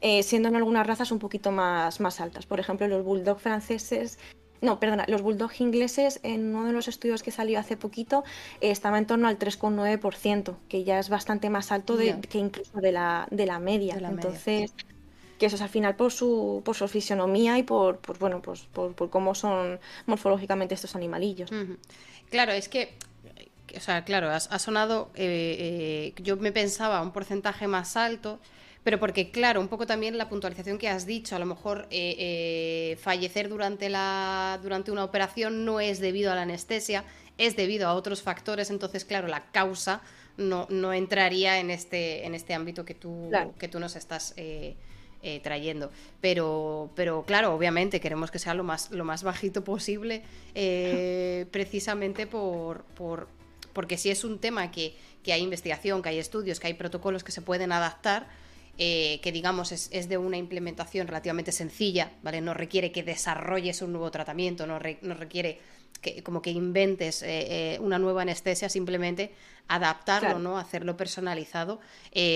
Eh, 0.00 0.22
siendo 0.22 0.48
en 0.48 0.54
algunas 0.54 0.86
razas 0.86 1.10
un 1.10 1.18
poquito 1.18 1.50
más, 1.50 1.98
más 1.98 2.20
altas. 2.20 2.46
Por 2.46 2.60
ejemplo, 2.60 2.86
los 2.86 3.04
bulldog 3.04 3.40
franceses 3.40 4.18
no, 4.60 4.80
perdona, 4.80 5.04
los 5.08 5.22
bulldogs 5.22 5.60
ingleses 5.60 6.20
en 6.22 6.54
uno 6.54 6.66
de 6.66 6.72
los 6.72 6.88
estudios 6.88 7.22
que 7.22 7.30
salió 7.30 7.58
hace 7.58 7.76
poquito 7.76 8.24
eh, 8.60 8.70
estaba 8.70 8.98
en 8.98 9.06
torno 9.06 9.28
al 9.28 9.38
3,9%, 9.38 10.56
que 10.68 10.84
ya 10.84 10.98
es 10.98 11.08
bastante 11.08 11.50
más 11.50 11.72
alto 11.72 11.96
de, 11.96 12.20
que 12.20 12.38
incluso 12.38 12.80
de 12.80 12.92
la, 12.92 13.28
de 13.30 13.46
la 13.46 13.58
media. 13.58 13.96
Entonces, 13.96 14.72
que 15.38 15.46
eso 15.46 15.56
es 15.56 15.62
al 15.62 15.68
final 15.68 15.94
por 15.94 16.12
su, 16.12 16.62
por 16.64 16.74
su 16.74 16.88
fisionomía 16.88 17.58
y 17.58 17.62
por, 17.62 18.00
bueno, 18.18 18.42
pues, 18.42 18.62
por, 18.72 18.94
cómo 19.10 19.34
son 19.34 19.78
morfológicamente 20.06 20.74
estos 20.74 20.96
animalillos. 20.96 21.50
Claro, 22.30 22.52
es 22.52 22.68
que 22.68 22.94
o 23.76 23.80
sea, 23.80 24.04
claro, 24.04 24.30
ha, 24.30 24.58
sonado, 24.58 25.10
eh, 25.14 26.14
eh, 26.16 26.22
yo 26.22 26.36
me 26.36 26.52
pensaba 26.52 27.02
un 27.02 27.12
porcentaje 27.12 27.66
más 27.66 27.96
alto, 27.96 28.38
pero 28.84 28.98
porque, 28.98 29.30
claro, 29.30 29.60
un 29.60 29.68
poco 29.68 29.86
también 29.86 30.16
la 30.18 30.28
puntualización 30.28 30.78
que 30.78 30.88
has 30.88 31.06
dicho, 31.06 31.36
a 31.36 31.38
lo 31.38 31.46
mejor 31.46 31.86
eh, 31.90 32.14
eh, 32.18 32.96
fallecer 33.00 33.48
durante, 33.48 33.88
la, 33.88 34.58
durante 34.62 34.90
una 34.90 35.04
operación 35.04 35.64
no 35.64 35.80
es 35.80 36.00
debido 36.00 36.32
a 36.32 36.34
la 36.34 36.42
anestesia, 36.42 37.04
es 37.36 37.56
debido 37.56 37.88
a 37.88 37.94
otros 37.94 38.22
factores, 38.22 38.70
entonces, 38.70 39.04
claro, 39.04 39.28
la 39.28 39.50
causa 39.50 40.00
no, 40.36 40.66
no 40.70 40.92
entraría 40.92 41.58
en 41.58 41.70
este, 41.70 42.24
en 42.24 42.34
este 42.34 42.54
ámbito 42.54 42.84
que 42.84 42.94
tú, 42.94 43.30
que 43.58 43.68
tú 43.68 43.80
nos 43.80 43.96
estás... 43.96 44.34
Eh, 44.36 44.76
trayendo. 45.42 45.90
Pero, 46.20 46.92
pero 46.94 47.24
claro, 47.24 47.52
obviamente 47.52 48.00
queremos 48.00 48.30
que 48.30 48.38
sea 48.38 48.54
lo 48.54 48.62
más, 48.62 48.92
lo 48.92 49.04
más 49.04 49.24
bajito 49.24 49.64
posible, 49.64 50.22
precisamente 51.50 52.28
por, 52.28 52.84
por, 52.94 53.26
porque 53.72 53.98
si 53.98 54.10
es 54.10 54.24
un 54.24 54.38
tema 54.38 54.70
que, 54.70 54.96
que, 55.22 55.32
hay 55.32 55.42
investigación, 55.42 56.02
que 56.02 56.08
hay 56.08 56.18
estudios, 56.18 56.60
que 56.60 56.68
hay 56.68 56.74
protocolos 56.74 57.24
que 57.24 57.32
se 57.32 57.42
pueden 57.42 57.72
adaptar, 57.72 58.28
eh, 58.80 59.18
que 59.22 59.32
digamos 59.32 59.72
es, 59.72 60.08
de 60.08 60.18
una 60.18 60.36
implementación 60.36 61.08
relativamente 61.08 61.50
sencilla, 61.50 62.12
¿vale? 62.22 62.40
No 62.40 62.54
requiere 62.54 62.92
que 62.92 63.02
desarrolles 63.02 63.82
un 63.82 63.90
nuevo 63.90 64.10
tratamiento, 64.12 64.68
no, 64.68 64.78
requiere 64.78 65.58
que, 66.00 66.22
como 66.22 66.40
que 66.40 66.50
inventes 66.50 67.22
eh, 67.22 67.74
eh, 67.74 67.78
una 67.80 67.98
nueva 67.98 68.22
anestesia, 68.22 68.68
simplemente 68.68 69.34
adaptarlo, 69.66 70.38
¿no? 70.38 70.58
Hacerlo 70.58 70.96
personalizado 70.96 71.80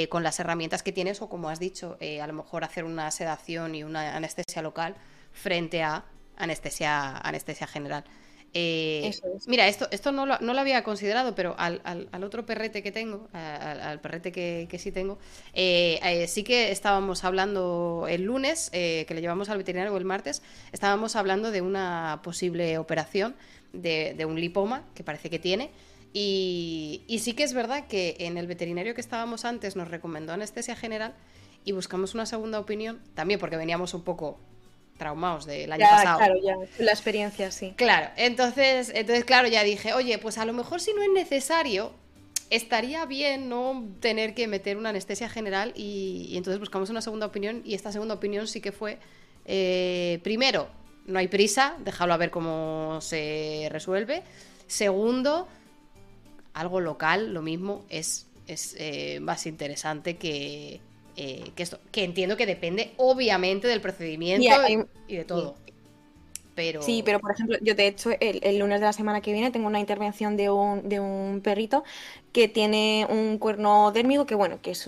con 0.09 0.25
las 0.25 0.41
herramientas 0.41 0.83
que 0.83 0.91
tienes 0.91 1.23
o 1.23 1.29
como 1.29 1.49
has 1.49 1.61
dicho, 1.61 1.97
a 2.21 2.27
lo 2.27 2.33
mejor 2.33 2.65
hacer 2.65 2.85
una 2.85 3.11
sedación 3.13 3.77
y 3.77 3.85
una 3.85 4.17
anestesia 4.17 4.63
local 4.63 4.97
frente 5.33 5.83
a 5.83 6.05
anestesia, 6.37 7.19
anestesia 7.19 7.67
general. 7.69 8.05
Eh, 8.55 9.11
mira, 9.47 9.67
esto, 9.67 9.89
esto 9.91 10.13
no, 10.13 10.27
lo, 10.27 10.39
no, 10.41 10.53
lo, 10.53 10.61
había 10.61 10.85
considerado, 10.85 11.35
pero 11.35 11.55
al, 11.59 11.81
al, 11.85 12.25
otro 12.25 12.45
perrete 12.45 12.83
que 12.83 12.93
tengo, 12.93 13.29
al, 13.33 14.01
perrete 14.01 14.31
que, 14.31 14.67
que, 14.71 14.79
sí 14.79 14.93
tengo, 14.93 15.19
eh, 15.55 15.99
eh, 16.03 16.27
sí 16.29 16.43
que 16.45 16.71
estábamos 16.71 17.25
hablando 17.25 18.07
el 18.09 18.25
lunes, 18.25 18.69
que 18.71 19.07
le 19.09 19.21
llevamos 19.23 19.49
al 19.49 19.57
veterinario 19.57 19.97
el 19.97 20.05
martes, 20.05 20.43
estábamos 20.73 21.17
hablando 21.17 21.51
de 21.51 21.63
una 21.63 22.21
posible 22.23 22.77
operación 22.77 23.35
de, 23.73 24.15
de 24.17 24.25
un 24.27 24.39
lipoma 24.39 24.85
que 24.95 25.03
parece 25.03 25.31
que 25.31 25.39
tiene. 25.39 25.71
Y, 26.13 27.05
y 27.07 27.21
sí 27.21 27.33
que 27.33 27.45
es 27.45 27.55
verdad 27.55 27.87
que 27.87 28.17
en 28.19 28.37
el 28.37 28.47
veterinario 28.47 28.95
que 28.95 29.01
estábamos 29.01 29.47
antes 29.47 29.77
nos 29.77 29.89
recomendó 29.89 30.35
anestesia 30.35 30.77
general 30.77 31.15
y 31.65 31.73
buscamos 31.73 32.13
una 32.15 32.27
segunda 32.27 32.61
opinión, 32.61 33.01
también 33.15 33.41
porque 33.41 33.57
veníamos 33.57 33.95
un 33.95 34.03
poco 34.03 34.39
traumados 34.97 35.47
del 35.47 35.73
año 35.73 35.85
pasado. 35.85 36.19
Claro, 36.19 36.35
ya, 36.43 36.57
la 36.79 36.93
experiencia, 36.93 37.51
sí. 37.51 37.75
Claro, 37.77 38.11
entonces, 38.17 38.93
entonces, 38.95 39.25
claro, 39.25 39.49
ya 39.49 39.63
dije, 39.65 39.95
oye, 39.95 40.19
pues 40.19 40.39
a 40.39 40.45
lo 40.45 40.53
mejor 40.53 40.81
si 40.81 40.93
no 40.93 41.03
es 41.03 41.11
necesario, 41.11 41.93
estaría 42.51 43.05
bien 43.07 43.49
no 43.49 43.85
tener 44.01 44.35
que 44.35 44.47
meter 44.47 44.77
una 44.77 44.91
anestesia 44.91 45.29
general 45.29 45.73
y, 45.75 46.33
entonces 46.37 46.61
buscamos 46.61 46.91
una 46.91 47.01
segunda 47.01 47.27
opinión 47.27 47.63
y 47.65 47.75
esta 47.75 47.91
segunda 47.93 48.15
opinión 48.15 48.47
sí 48.47 48.61
que 48.61 48.73
fue, 48.73 48.99
eh, 49.47 50.21
primero, 50.23 50.69
no 51.07 51.19
hay 51.19 51.29
prisa, 51.29 51.77
déjalo 51.81 52.13
a 52.15 52.17
ver 52.17 52.31
cómo 52.31 53.01
se 53.01 53.69
resuelve. 53.71 54.23
Segundo, 54.67 55.49
algo 56.53 56.81
local, 56.81 57.33
lo 57.33 57.43
mismo, 57.43 57.85
es, 57.89 58.27
es 58.47 58.77
eh, 58.79 59.19
más 59.21 59.47
interesante 59.47 60.17
que, 60.17 60.81
eh, 61.17 61.51
que, 61.55 61.63
esto, 61.63 61.79
que 61.91 62.05
entiendo 62.05 62.37
que 62.37 62.47
depende 62.47 62.93
obviamente 62.97 63.69
del 63.69 63.81
procedimiento 63.81 64.47
y, 65.09 65.17
de 65.17 65.25
todo. 65.25 65.57
Pero... 66.55 66.83
Sí, 66.83 67.03
pero 67.05 67.19
por 67.19 67.33
ejemplo, 67.33 67.57
yo 67.63 67.75
de 67.75 67.87
hecho 67.87 68.11
el, 68.21 68.59
lunes 68.59 68.81
de 68.81 68.87
la 68.87 68.93
semana 68.93 69.21
que 69.21 69.33
viene 69.33 69.51
tengo 69.51 69.67
una 69.67 69.81
intervención 69.81 70.37
de 70.37 70.51
un, 70.51 70.89
de 70.89 71.01
un 71.01 71.41
perrito 71.43 71.83
que 72.33 72.49
tiene 72.49 73.07
un 73.09 73.39
cuerno 73.39 73.91
dérmico 73.93 74.27
que 74.27 74.35
bueno, 74.35 74.61
que 74.61 74.73
es 74.73 74.87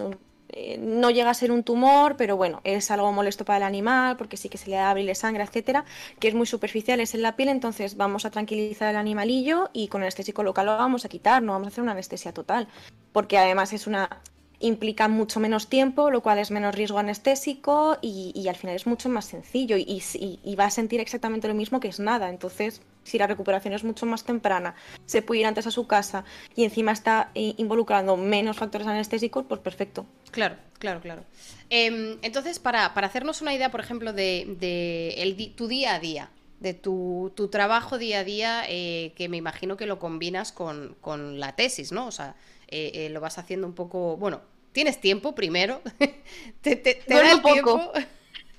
eh, 0.57 0.79
no 0.79 1.11
llega 1.11 1.31
a 1.31 1.35
ser 1.35 1.51
un 1.51 1.65
tumor, 1.65 2.17
pero 2.17 2.37
bueno, 2.37 2.61
es 2.63 2.91
algo 2.93 3.11
molesto 3.11 3.45
para 3.45 3.57
el 3.57 3.63
animal 3.65 4.17
porque 4.17 4.37
sí 4.37 4.49
que 4.49 4.57
se 4.57 4.71
le 4.71 4.79
abre 4.79 5.03
y 5.03 5.05
le 5.05 5.17
sangra, 5.17 5.43
etcétera, 5.43 5.85
que 6.21 6.29
es 6.29 6.35
muy 6.35 6.47
superficial, 6.47 7.01
es 7.01 7.13
en 7.15 7.23
la 7.23 7.35
piel, 7.35 7.49
entonces 7.49 7.97
vamos 7.97 8.25
a 8.25 8.31
tranquilizar 8.31 8.89
al 8.89 8.97
animalillo 8.97 9.71
y 9.73 9.89
con 9.89 10.03
el 10.03 10.05
anestésico 10.05 10.45
local 10.45 10.67
lo 10.67 10.77
vamos 10.77 11.05
a 11.05 11.09
quitar, 11.09 11.43
no 11.43 11.53
vamos 11.53 11.67
a 11.67 11.71
hacer 11.71 11.83
una 11.83 11.93
anestesia 11.93 12.33
total, 12.33 12.69
porque 13.13 13.37
además 13.37 13.73
es 13.73 13.89
una 13.89 14.21
implica 14.61 15.09
mucho 15.09 15.41
menos 15.41 15.69
tiempo, 15.69 16.11
lo 16.11 16.23
cual 16.23 16.39
es 16.39 16.51
menos 16.51 16.75
riesgo 16.75 16.99
anestésico 16.99 17.99
y, 18.01 18.47
al 18.49 18.57
final 18.57 18.77
es 18.77 18.87
mucho 18.87 19.09
más 19.09 19.27
sencillo 19.27 19.77
y, 19.77 20.57
va 20.59 20.67
a 20.67 20.71
sentir 20.71 21.01
exactamente 21.01 21.49
lo 21.49 21.55
mismo 21.55 21.81
que 21.81 21.89
es 21.89 22.01
nada. 22.01 22.29
Entonces, 22.29 22.81
si 23.03 23.19
la 23.19 23.27
recuperación 23.27 23.75
es 23.75 23.85
mucho 23.85 24.07
más 24.07 24.25
temprana, 24.25 24.75
se 25.07 25.23
puede 25.23 25.41
ir 25.41 25.47
antes 25.47 25.67
a 25.67 25.71
su 25.71 25.87
casa 25.87 26.25
y 26.55 26.65
encima 26.65 26.93
está 26.93 27.31
eh, 27.35 27.55
involucrando 27.59 28.17
menos 28.17 28.57
factores 28.57 28.87
anestésicos, 28.87 29.45
pues 29.49 29.61
perfecto. 29.61 30.07
Claro, 30.31 30.57
claro, 30.79 31.01
claro. 31.01 31.25
Em, 31.71 32.19
entonces, 32.23 32.59
para, 32.59 32.87
hacernos 32.87 33.43
una 33.43 33.55
idea, 33.55 33.71
por 33.71 33.81
ejemplo, 33.81 34.13
de, 34.13 35.53
tu 35.57 35.69
día 35.69 35.95
a 35.95 35.99
día, 35.99 36.31
de 36.61 36.75
tu, 36.75 37.33
trabajo 37.51 37.99
día 37.99 38.21
a 38.21 38.25
día, 38.25 38.63
eh, 38.69 39.13
que 39.17 39.29
me 39.29 39.37
imagino 39.37 39.77
que 39.77 39.87
lo 39.87 39.99
combinas 39.99 40.53
con, 40.53 40.97
con 41.01 41.39
la 41.39 41.55
tesis, 41.55 41.93
¿no? 41.93 42.07
O 42.07 42.13
sea, 42.13 42.37
eh, 42.69 42.93
eh, 42.95 43.11
lo 43.11 43.21
vas 43.21 43.39
haciendo 43.39 43.67
un 43.67 43.75
poco, 43.75 44.17
bueno, 44.17 44.41
tienes 44.73 45.01
tiempo 45.01 45.35
primero, 45.35 45.81
te, 46.61 46.77
te, 46.77 47.03
Duermo 47.09 47.43
poco. 47.43 47.93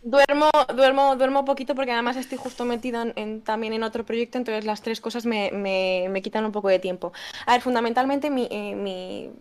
Duermo, 0.02 0.52
duermo, 0.76 1.16
duermo 1.16 1.46
poquito 1.46 1.74
porque 1.74 1.92
además 1.92 2.16
estoy 2.16 2.38
justo 2.38 2.64
metida 2.64 3.08
en, 3.16 3.42
también 3.42 3.74
en 3.74 3.82
otro 3.82 4.06
proyecto, 4.06 4.38
entonces 4.38 4.64
las 4.64 4.84
tres 4.84 5.02
cosas 5.02 5.26
me, 5.26 5.50
me, 5.52 6.22
quitan 6.22 6.46
un 6.46 6.52
poco 6.52 6.70
de 6.70 6.78
tiempo. 6.78 7.12
A 7.48 7.54
ver, 7.54 7.62
fundamentalmente 7.62 8.30
mi, 8.30 8.48
eh, 8.52 8.76
mi 8.76 9.32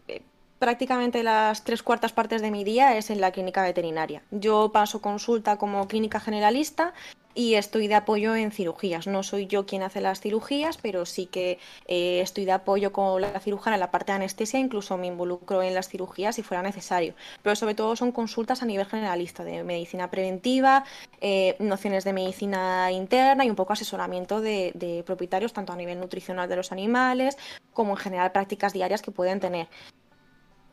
prácticamente 0.58 1.22
las 1.22 1.64
tres 1.64 1.82
cuartas 1.82 2.14
partes 2.14 2.40
de 2.40 2.50
mi 2.50 2.64
día 2.64 2.96
es 2.96 3.10
en 3.10 3.20
la 3.20 3.30
clínica 3.30 3.62
veterinaria. 3.62 4.22
Yo 4.30 4.70
paso 4.72 5.02
consulta 5.02 5.58
como 5.58 5.86
clínica 5.86 6.18
generalista 6.18 6.94
y 7.34 7.54
estoy 7.54 7.88
de 7.88 7.94
apoyo 7.94 8.34
en 8.36 8.52
cirugías. 8.52 9.06
No 9.06 9.22
soy 9.22 9.46
yo 9.46 9.66
quien 9.66 9.82
hace 9.82 10.00
las 10.00 10.20
cirugías, 10.20 10.78
pero 10.78 11.04
sí 11.06 11.26
que 11.26 11.58
eh, 11.86 12.20
estoy 12.20 12.44
de 12.44 12.52
apoyo 12.52 12.92
con 12.92 13.20
la 13.20 13.40
cirujana 13.40 13.76
en 13.76 13.80
la 13.80 13.90
parte 13.90 14.12
de 14.12 14.16
anestesia, 14.16 14.60
incluso 14.60 14.96
me 14.96 15.08
involucro 15.08 15.62
en 15.62 15.74
las 15.74 15.88
cirugías 15.88 16.36
si 16.36 16.42
fuera 16.42 16.62
necesario. 16.62 17.14
Pero 17.42 17.56
sobre 17.56 17.74
todo 17.74 17.96
son 17.96 18.12
consultas 18.12 18.62
a 18.62 18.66
nivel 18.66 18.86
generalista 18.86 19.44
de 19.44 19.64
medicina 19.64 20.10
preventiva, 20.10 20.84
eh, 21.20 21.56
nociones 21.58 22.04
de 22.04 22.12
medicina 22.12 22.90
interna 22.92 23.44
y 23.44 23.50
un 23.50 23.56
poco 23.56 23.72
asesoramiento 23.72 24.40
de, 24.40 24.72
de 24.74 25.02
propietarios, 25.04 25.52
tanto 25.52 25.72
a 25.72 25.76
nivel 25.76 26.00
nutricional 26.00 26.48
de 26.48 26.56
los 26.56 26.72
animales 26.72 27.36
como 27.72 27.92
en 27.92 27.96
general 27.96 28.32
prácticas 28.32 28.72
diarias 28.72 29.02
que 29.02 29.10
pueden 29.10 29.40
tener. 29.40 29.68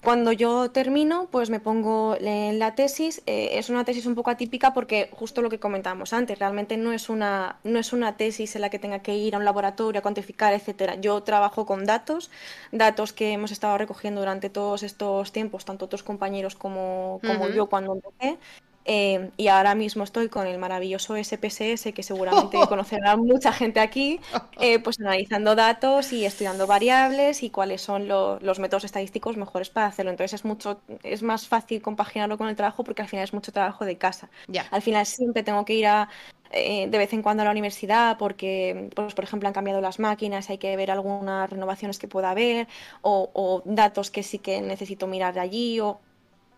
Cuando 0.04 0.32
yo 0.32 0.72
termino, 0.72 1.28
pues 1.30 1.52
me 1.52 1.60
pongo 1.60 2.18
en 2.20 2.58
la 2.58 2.74
tesis. 2.74 3.22
Eh, 3.28 3.60
es 3.60 3.70
una 3.70 3.86
tesis 3.86 4.08
un 4.08 4.16
poco 4.16 4.32
atípica 4.32 4.74
porque 4.74 5.10
justo 5.12 5.43
lo 5.43 5.49
que 5.49 5.60
comentábamos 5.60 6.12
antes, 6.12 6.39
realmente 6.39 6.76
no 6.76 6.91
es, 6.91 7.08
una, 7.08 7.60
no 7.64 7.78
es 7.78 7.93
una 7.93 8.18
tesis 8.18 8.56
en 8.56 8.62
la 8.62 8.72
que 8.72 8.80
tenga 8.80 8.99
que 9.04 9.16
ir 9.16 9.36
a 9.36 9.38
un 9.38 9.45
laboratorio 9.45 9.99
a 9.99 10.02
cuantificar, 10.02 10.54
etcétera. 10.54 10.95
Yo 10.95 11.22
trabajo 11.22 11.68
con 11.68 11.86
datos, 11.86 12.32
datos 12.72 13.14
que 13.14 13.34
hemos 13.34 13.52
estado 13.52 13.78
recogiendo 13.78 14.22
durante 14.22 14.49
todos 14.49 14.82
estos 14.82 15.32
tiempos, 15.32 15.66
tanto 15.66 15.86
otros 15.86 16.02
compañeros 16.02 16.56
como, 16.56 17.20
como 17.24 17.49
yo 17.49 17.68
cuando 17.68 17.93
empecé. 17.93 18.39
Eh, 18.86 19.32
y 19.38 19.47
ahora 19.47 19.75
mismo 19.75 20.03
estoy 20.03 20.29
con 20.29 20.47
el 20.47 20.57
maravilloso 20.57 21.15
SPSS, 21.15 21.93
que 21.93 22.03
seguramente 22.03 22.57
conocerá 22.67 23.15
mucha 23.17 23.53
gente 23.53 23.79
aquí, 23.79 24.19
eh, 24.59 24.79
pues 24.79 24.99
analizando 24.99 25.55
datos 25.55 26.11
y 26.13 26.25
estudiando 26.25 26.67
variables 26.67 27.43
y 27.43 27.49
cuáles 27.49 27.82
son 27.82 28.07
los 28.07 28.59
métodos 28.59 28.84
estadísticos 28.86 29.38
mejores 29.38 29.69
para 29.69 29.88
hacerlo. 29.88 30.11
Entonces 30.11 30.41
es 30.41 30.45
mucho, 30.45 30.82
es 31.03 31.23
más 31.23 31.47
fácil 31.47 31.82
compaginarlo 31.82 32.38
con 32.38 32.47
el 32.47 32.55
trabajo 32.55 32.84
porque 32.84 33.01
al 33.01 33.07
final 33.07 33.23
es 33.23 33.34
mucho 33.34 33.51
trabajo 33.51 33.86
de 33.86 33.97
casa. 33.97 34.29
Al 34.71 34.82
final 34.82 35.05
siempre 35.05 35.43
tengo 35.43 35.65
que 35.65 35.73
ir 35.75 35.88
a, 35.88 36.09
eh, 36.51 36.88
de 36.89 36.97
vez 36.97 37.13
en 37.13 37.21
cuando 37.21 37.41
a 37.41 37.45
la 37.45 37.51
universidad 37.51 38.17
porque, 38.17 38.89
pues, 38.95 39.13
por 39.13 39.23
ejemplo, 39.23 39.47
han 39.47 39.53
cambiado 39.53 39.82
las 39.82 39.99
máquinas, 39.99 40.49
hay 40.49 40.57
que 40.57 40.75
ver 40.75 40.91
algunas 40.91 41.49
renovaciones 41.49 41.99
que 41.99 42.07
pueda 42.07 42.32
haber 42.32 42.67
o, 43.01 43.29
o 43.34 43.61
datos 43.65 44.11
que 44.11 44.23
sí 44.23 44.39
que 44.39 44.61
necesito 44.61 45.07
mirar 45.07 45.34
de 45.34 45.39
allí 45.39 45.79
o 45.79 45.99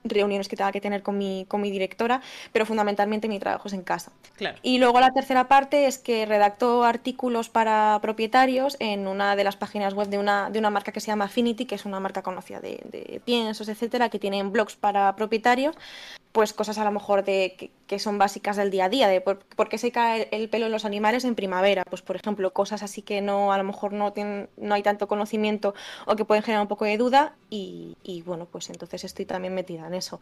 reuniones 0.03 0.47
que 0.47 0.55
tenga 0.55 0.71
que 0.71 0.81
tener 0.81 1.03
con 1.03 1.17
mi, 1.17 1.45
con 1.47 1.61
mi 1.61 1.71
directora, 1.71 2.21
pero 2.51 2.65
fundamentalmente 2.65 3.27
mi 3.27 3.39
trabajo 3.39 3.67
es 3.67 3.73
en 3.73 3.83
casa. 3.83 4.11
Y 4.61 4.77
luego 4.77 4.99
la 4.99 5.11
tercera 5.11 5.47
parte 5.47 5.87
es 5.87 5.97
que 5.97 6.25
redacto 6.25 6.83
artículos 6.83 7.49
para 7.49 7.99
propietarios 8.01 8.75
en 8.79 9.07
una 9.07 9.35
de 9.35 9.43
las 9.43 9.55
páginas 9.55 9.93
web 9.93 10.07
de 10.09 10.17
una, 10.17 10.49
de 10.49 10.59
una 10.59 10.69
marca 10.69 10.91
que 10.91 10.99
se 10.99 11.07
llama 11.07 11.25
Affinity, 11.25 11.65
que 11.65 11.75
es 11.75 11.85
una 11.85 11.99
marca 11.99 12.21
conocida 12.21 12.59
de, 12.59 12.81
de 12.91 13.21
piensos, 13.23 13.69
etcétera, 13.69 14.09
que 14.09 14.19
tienen 14.19 14.51
blogs 14.51 14.75
para 14.75 15.15
propietarios, 15.15 15.75
pues 16.33 16.51
cosas 16.51 16.79
a 16.79 16.83
lo 16.83 16.91
mejor 16.91 17.23
de 17.23 17.71
que, 17.87 17.99
son 17.99 18.17
básicas 18.17 18.57
del 18.57 18.71
día 18.71 18.85
a 18.85 18.89
día, 18.89 19.07
de 19.07 19.21
por, 19.21 19.69
qué 19.69 19.77
se 19.77 19.91
cae 19.91 20.27
el, 20.31 20.49
pelo 20.49 20.65
en 20.65 20.71
los 20.71 20.83
animales 20.83 21.25
en 21.25 21.35
primavera, 21.35 21.83
pues 21.87 22.01
por 22.01 22.15
ejemplo, 22.15 22.51
cosas 22.51 22.81
así 22.81 23.03
que 23.03 23.21
no 23.21 23.53
a 23.53 23.57
lo 23.59 23.63
mejor 23.63 23.93
no 23.93 24.13
tienen, 24.13 24.49
no 24.57 24.73
hay 24.73 24.81
tanto 24.81 25.07
conocimiento 25.07 25.75
o 26.07 26.15
que 26.15 26.25
pueden 26.25 26.41
generar 26.41 26.63
un 26.63 26.67
poco 26.67 26.85
de 26.85 26.97
duda 26.97 27.35
y, 27.51 28.23
bueno, 28.25 28.47
pues 28.47 28.71
entonces 28.71 29.03
estoy 29.03 29.25
también 29.25 29.53
metida 29.53 29.85
en 29.85 29.93
eso. 29.93 30.19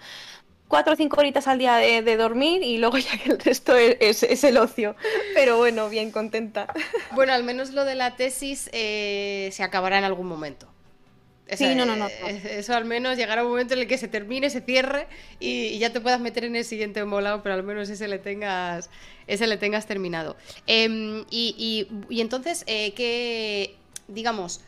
Cuatro 0.67 0.93
o 0.93 0.95
cinco 0.97 1.17
horitas 1.17 1.47
al 1.47 1.59
día 1.59 1.77
de, 1.77 2.17
dormir 2.17 2.61
y 2.61 2.77
luego 2.77 2.97
ya 2.97 3.17
que 3.17 3.31
el 3.31 3.39
resto 3.39 3.77
es, 3.77 4.43
el 4.43 4.57
ocio. 4.57 4.97
Pero 5.33 5.57
bueno, 5.57 5.87
bien 5.87 6.11
contenta. 6.11 6.67
Bueno, 7.11 7.31
al 7.31 7.45
menos 7.45 7.71
lo 7.71 7.85
de 7.85 7.95
la 7.95 8.17
tesis 8.17 8.69
eh, 8.73 9.49
se 9.53 9.63
acabará 9.63 9.97
en 9.97 10.03
algún 10.03 10.27
momento 10.27 10.70
sí, 11.57 11.75
no, 11.75 11.85
no, 11.85 11.95
no, 11.95 12.07
Eso 12.07 12.73
al 12.73 12.85
menos 12.85 13.17
llegará 13.17 13.43
un 13.43 13.49
momento 13.49 13.73
en 13.73 13.81
el 13.81 13.87
que 13.87 13.97
se 13.97 14.07
termine, 14.07 14.49
se 14.49 14.61
cierre 14.61 15.07
y, 15.39 15.77
ya 15.79 15.91
te 15.91 15.99
puedas 15.99 16.19
meter 16.19 16.45
en 16.45 16.55
el 16.55 16.65
siguiente 16.65 16.99
embolado, 16.99 17.43
pero 17.43 17.55
al 17.55 17.63
menos 17.63 17.89
ese 17.89 18.07
le 18.07 18.19
tengas, 18.19 18.89
ese 19.27 19.47
le 19.47 19.57
tengas 19.57 19.85
terminado. 19.85 20.37
Em, 20.67 21.25
y, 21.29 21.87
entonces, 22.09 22.63
eh, 22.67 22.93
¿qué, 22.93 23.75
digamos, 24.07 24.61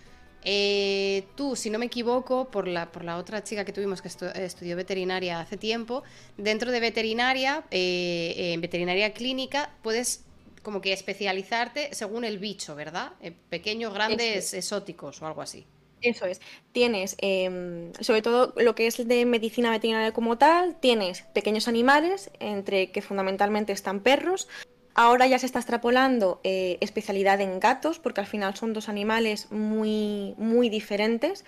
eh, 0.45 1.23
tú, 1.35 1.55
si 1.55 1.69
no 1.69 1.79
me 1.79 1.85
equivoco, 1.85 2.49
por 2.51 2.67
la, 2.67 2.91
por 2.91 3.05
la 3.05 3.17
otra 3.17 3.43
chica 3.43 3.63
que 3.63 3.71
tuvimos 3.71 4.01
que 4.01 4.09
estudió 4.09 4.75
veterinaria 4.75 5.39
hace 5.39 5.57
tiempo, 5.57 6.03
dentro 6.37 6.71
de 6.71 6.79
veterinaria, 6.79 7.63
eh, 7.71 8.51
en 8.53 8.61
veterinaria 8.61 9.13
clínica, 9.13 9.69
puedes 9.81 10.25
como 10.61 10.81
que 10.81 10.93
especializarte 10.93 11.93
según 11.93 12.23
el 12.23 12.39
bicho, 12.39 12.73
¿verdad? 12.75 13.11
pequeños, 13.49 13.93
grandes, 13.93 14.53
exóticos 14.53 15.21
o 15.21 15.27
algo 15.27 15.41
así. 15.41 15.65
Eso 16.03 16.25
es. 16.25 16.41
Tienes, 16.73 17.15
em, 17.19 17.93
sobre 18.01 18.21
todo 18.21 18.53
lo 18.57 18.75
que 18.75 18.87
es 18.87 19.07
de 19.07 19.25
medicina 19.25 19.71
veterinaria 19.71 20.11
como 20.11 20.37
tal, 20.37 20.75
tienes 20.75 21.21
pequeños 21.33 21.69
animales, 21.69 22.29
entre 22.39 22.91
que 22.91 23.01
fundamentalmente 23.01 23.71
están 23.71 24.01
perros. 24.01 24.49
Ahora 24.95 25.25
ya 25.27 25.39
se 25.39 25.45
está 25.45 25.59
extrapolando 25.59 26.41
eh, 26.43 26.77
especialidad 26.81 27.39
en 27.39 27.59
gatos, 27.61 27.99
porque 27.99 28.19
al 28.19 28.27
final 28.27 28.55
son 28.55 28.73
dos 28.73 28.89
animales 28.89 29.49
muy, 29.49 30.35
muy 30.37 30.69
diferentes. 30.69 31.45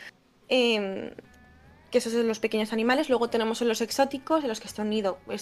Em, 0.47 1.12
que 1.91 1.99
esos 1.99 2.14
son 2.14 2.28
los 2.28 2.39
pequeños 2.39 2.72
animales. 2.72 3.10
Luego 3.10 3.30
tenemos 3.30 3.62
los 3.62 3.82
exóticos, 3.82 4.43
en 4.43 4.49
los 4.49 4.60
que 4.62 4.68
están, 4.68 4.91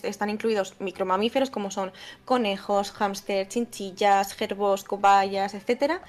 están 0.04 0.30
incluidos 0.30 0.76
micromamíferos, 0.80 1.50
como 1.50 1.70
son 1.72 1.92
conejos, 2.26 2.92
hámster, 2.92 3.48
chinchillas, 3.48 4.34
gerbos, 4.34 4.84
cobayas, 4.84 5.54
etc. 5.54 6.02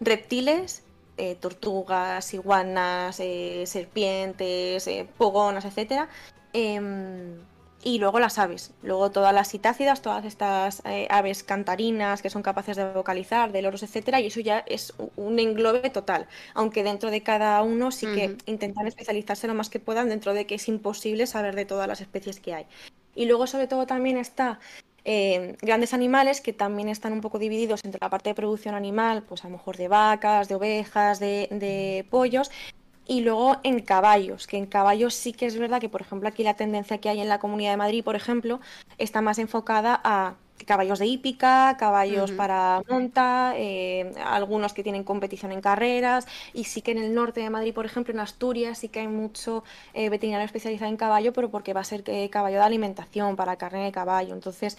Reptiles, 0.00 0.83
eh, 1.16 1.36
tortugas, 1.36 2.34
iguanas, 2.34 3.20
eh, 3.20 3.64
serpientes, 3.66 4.86
eh, 4.88 5.08
pogonas, 5.16 5.64
etc. 5.64 6.08
Em, 6.52 7.38
y 7.84 7.98
luego 7.98 8.18
las 8.18 8.38
aves, 8.38 8.72
luego 8.82 9.10
todas 9.10 9.32
las 9.34 9.48
citácidas, 9.48 10.00
todas 10.02 10.24
estas 10.24 10.82
aves 11.10 11.44
cantarinas 11.44 12.22
que 12.22 12.30
son 12.30 12.42
capaces 12.42 12.76
de 12.78 12.92
vocalizar, 12.92 13.52
de 13.52 13.60
loros, 13.60 13.82
etcétera, 13.82 14.20
y 14.20 14.26
eso 14.26 14.40
ya 14.40 14.60
es 14.66 14.94
un 15.16 15.38
englobe 15.38 15.90
total, 15.90 16.26
aunque 16.54 16.82
dentro 16.82 17.10
de 17.10 17.22
cada 17.22 17.62
uno 17.62 17.90
sí 17.90 18.06
que 18.06 18.38
intentan 18.46 18.86
especializarse 18.86 19.46
lo 19.46 19.54
más 19.54 19.68
que 19.68 19.80
puedan, 19.80 20.08
dentro 20.08 20.32
de 20.32 20.46
que 20.46 20.54
es 20.54 20.66
imposible 20.68 21.26
saber 21.26 21.54
de 21.54 21.66
todas 21.66 21.86
las 21.86 22.00
especies 22.00 22.40
que 22.40 22.54
hay. 22.54 22.66
Y 23.14 23.26
luego 23.26 23.46
sobre 23.46 23.66
todo 23.66 23.86
también 23.86 24.16
está 24.16 24.58
eh, 25.04 25.56
grandes 25.60 25.92
animales 25.92 26.40
que 26.40 26.52
también 26.52 26.88
están 26.88 27.12
un 27.12 27.20
poco 27.20 27.38
divididos 27.38 27.84
entre 27.84 28.00
la 28.00 28.10
parte 28.10 28.30
de 28.30 28.34
producción 28.34 28.74
animal, 28.74 29.22
pues 29.22 29.44
a 29.44 29.48
lo 29.48 29.56
mejor 29.56 29.76
de 29.76 29.88
vacas, 29.88 30.48
de 30.48 30.54
ovejas, 30.54 31.20
de, 31.20 31.48
de 31.50 32.06
pollos, 32.10 32.50
y 33.06 33.20
luego 33.20 33.58
en 33.62 33.80
caballos, 33.80 34.46
que 34.46 34.56
en 34.56 34.66
caballos 34.66 35.14
sí 35.14 35.32
que 35.32 35.46
es 35.46 35.58
verdad 35.58 35.80
que, 35.80 35.90
por 35.90 36.00
ejemplo, 36.00 36.28
aquí 36.28 36.42
la 36.42 36.54
tendencia 36.54 36.98
que 36.98 37.10
hay 37.10 37.20
en 37.20 37.28
la 37.28 37.38
Comunidad 37.38 37.72
de 37.72 37.76
Madrid, 37.76 38.02
por 38.02 38.16
ejemplo, 38.16 38.60
está 38.96 39.20
más 39.20 39.38
enfocada 39.38 40.00
a 40.02 40.36
caballos 40.66 40.98
de 40.98 41.06
hípica, 41.06 41.76
caballos 41.78 42.32
para 42.32 42.82
monta, 42.88 43.54
eh, 43.56 44.12
algunos 44.24 44.72
que 44.72 44.82
tienen 44.82 45.04
competición 45.04 45.52
en 45.52 45.60
carreras 45.60 46.26
y 46.52 46.64
sí 46.64 46.80
que 46.82 46.92
en 46.92 46.98
el 46.98 47.14
norte 47.14 47.40
de 47.40 47.50
Madrid, 47.50 47.74
por 47.74 47.86
ejemplo, 47.86 48.14
en 48.14 48.20
Asturias 48.20 48.78
sí 48.78 48.88
que 48.88 49.00
hay 49.00 49.08
mucho 49.08 49.64
eh, 49.92 50.08
veterinario 50.08 50.46
especializado 50.46 50.90
en 50.90 50.96
caballo, 50.96 51.32
pero 51.32 51.50
porque 51.50 51.72
va 51.72 51.80
a 51.80 51.84
ser 51.84 52.02
eh, 52.06 52.30
caballo 52.30 52.58
de 52.58 52.64
alimentación 52.64 53.36
para 53.36 53.56
carne 53.56 53.84
de 53.84 53.92
caballo. 53.92 54.34
Entonces 54.34 54.78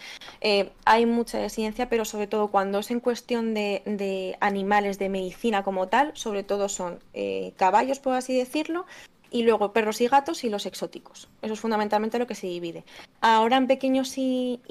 hay 0.85 1.05
mucha 1.05 1.49
ciencia, 1.49 1.89
pero 1.89 2.05
sobre 2.05 2.27
todo 2.27 2.47
cuando 2.49 2.79
es 2.79 2.91
en 2.91 2.99
cuestión 2.99 3.53
de, 3.53 3.81
de 3.85 4.37
animales 4.39 4.99
de 4.99 5.09
medicina 5.09 5.63
como 5.63 5.87
tal, 5.87 6.11
sobre 6.15 6.43
todo 6.43 6.69
son 6.69 6.99
caballos, 7.57 7.99
por 7.99 8.13
así 8.13 8.37
decirlo, 8.37 8.85
y 9.31 9.43
luego 9.43 9.73
perros 9.73 10.01
y 10.01 10.07
gatos 10.07 10.43
y 10.43 10.49
los 10.49 10.65
exóticos. 10.65 11.29
Eso 11.41 11.53
es 11.53 11.59
fundamentalmente 11.59 12.19
lo 12.19 12.27
que 12.27 12.35
se 12.35 12.47
divide. 12.47 12.83
Ahora 13.21 13.57
en 13.57 13.67
pequeños 13.67 14.13
y, 14.17 14.61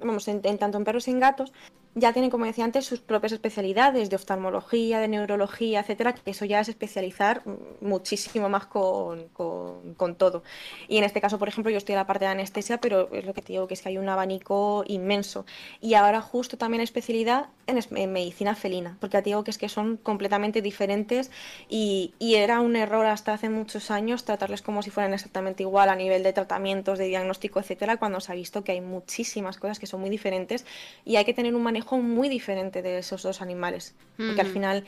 vamos, 0.00 0.28
en, 0.28 0.40
tanto 0.58 0.78
en 0.78 0.84
perros 0.84 1.08
y 1.08 1.12
en 1.12 1.20
gatos, 1.20 1.52
ya 1.94 2.12
tienen, 2.12 2.30
como 2.30 2.44
decía 2.44 2.64
antes, 2.64 2.84
sus 2.84 3.00
propias 3.00 3.32
especialidades 3.32 4.10
de 4.10 4.16
oftalmología, 4.16 5.00
de 5.00 5.08
neurología, 5.08 5.80
etcétera, 5.80 6.14
que 6.14 6.30
eso 6.30 6.44
ya 6.44 6.60
es 6.60 6.68
especializar 6.68 7.42
muchísimo 7.80 8.48
más 8.48 8.66
con, 8.66 9.28
todo. 10.16 10.44
Y 10.88 10.98
en 10.98 11.04
este 11.04 11.20
caso, 11.20 11.38
por 11.38 11.48
ejemplo, 11.48 11.70
yo 11.70 11.78
estoy 11.78 11.94
en 11.94 11.98
la 11.98 12.06
parte 12.06 12.26
de 12.26 12.30
anestesia, 12.30 12.78
pero 12.78 13.12
es 13.12 13.24
lo 13.24 13.34
que 13.34 13.42
te 13.42 13.52
digo, 13.52 13.66
que 13.66 13.74
es 13.74 13.82
que 13.82 13.88
hay 13.88 13.98
un 13.98 14.08
abanico 14.08 14.84
inmenso. 14.86 15.46
Y 15.80 15.94
ahora 15.94 16.20
justo 16.20 16.56
también 16.56 16.80
especialidad 16.80 17.48
en, 17.66 18.12
medicina 18.12 18.54
felina, 18.54 18.96
porque 19.00 19.18
te 19.18 19.30
digo 19.30 19.42
que 19.42 19.50
es 19.50 19.58
que 19.58 19.68
son 19.68 19.96
completamente 19.96 20.62
diferentes 20.62 21.30
y, 21.68 22.14
y 22.18 22.36
era 22.36 22.60
un 22.60 22.76
error 22.76 23.06
hasta 23.06 23.32
hace 23.32 23.48
muchos 23.48 23.90
años 23.90 24.24
tratarles 24.24 24.62
como 24.62 24.82
si 24.82 24.90
fueran 24.90 25.12
exactamente 25.12 25.62
igual 25.62 25.88
a 25.88 25.96
nivel 25.96 26.22
de 26.22 26.32
tratamientos, 26.32 26.98
de 26.98 27.06
diagnóstico, 27.06 27.60
etcétera, 27.60 27.96
cuando 27.96 28.20
se 28.20 28.32
ha 28.32 28.34
visto 28.34 28.62
que 28.64 28.72
hay 28.72 28.80
muchísimas 28.80 29.58
cosas 29.58 29.78
que 29.78 29.86
son 29.86 30.00
muy 30.00 30.10
diferentes 30.10 30.64
y 31.04 31.16
hay 31.16 31.24
que 31.24 31.34
tener 31.34 31.54
un 31.54 31.62
manejo 31.62 31.79
muy 31.90 32.28
diferente 32.28 32.82
de 32.82 32.98
esos 32.98 33.22
dos 33.22 33.40
animales. 33.42 33.94
Porque 34.16 34.40
al 34.40 34.48
final 34.48 34.84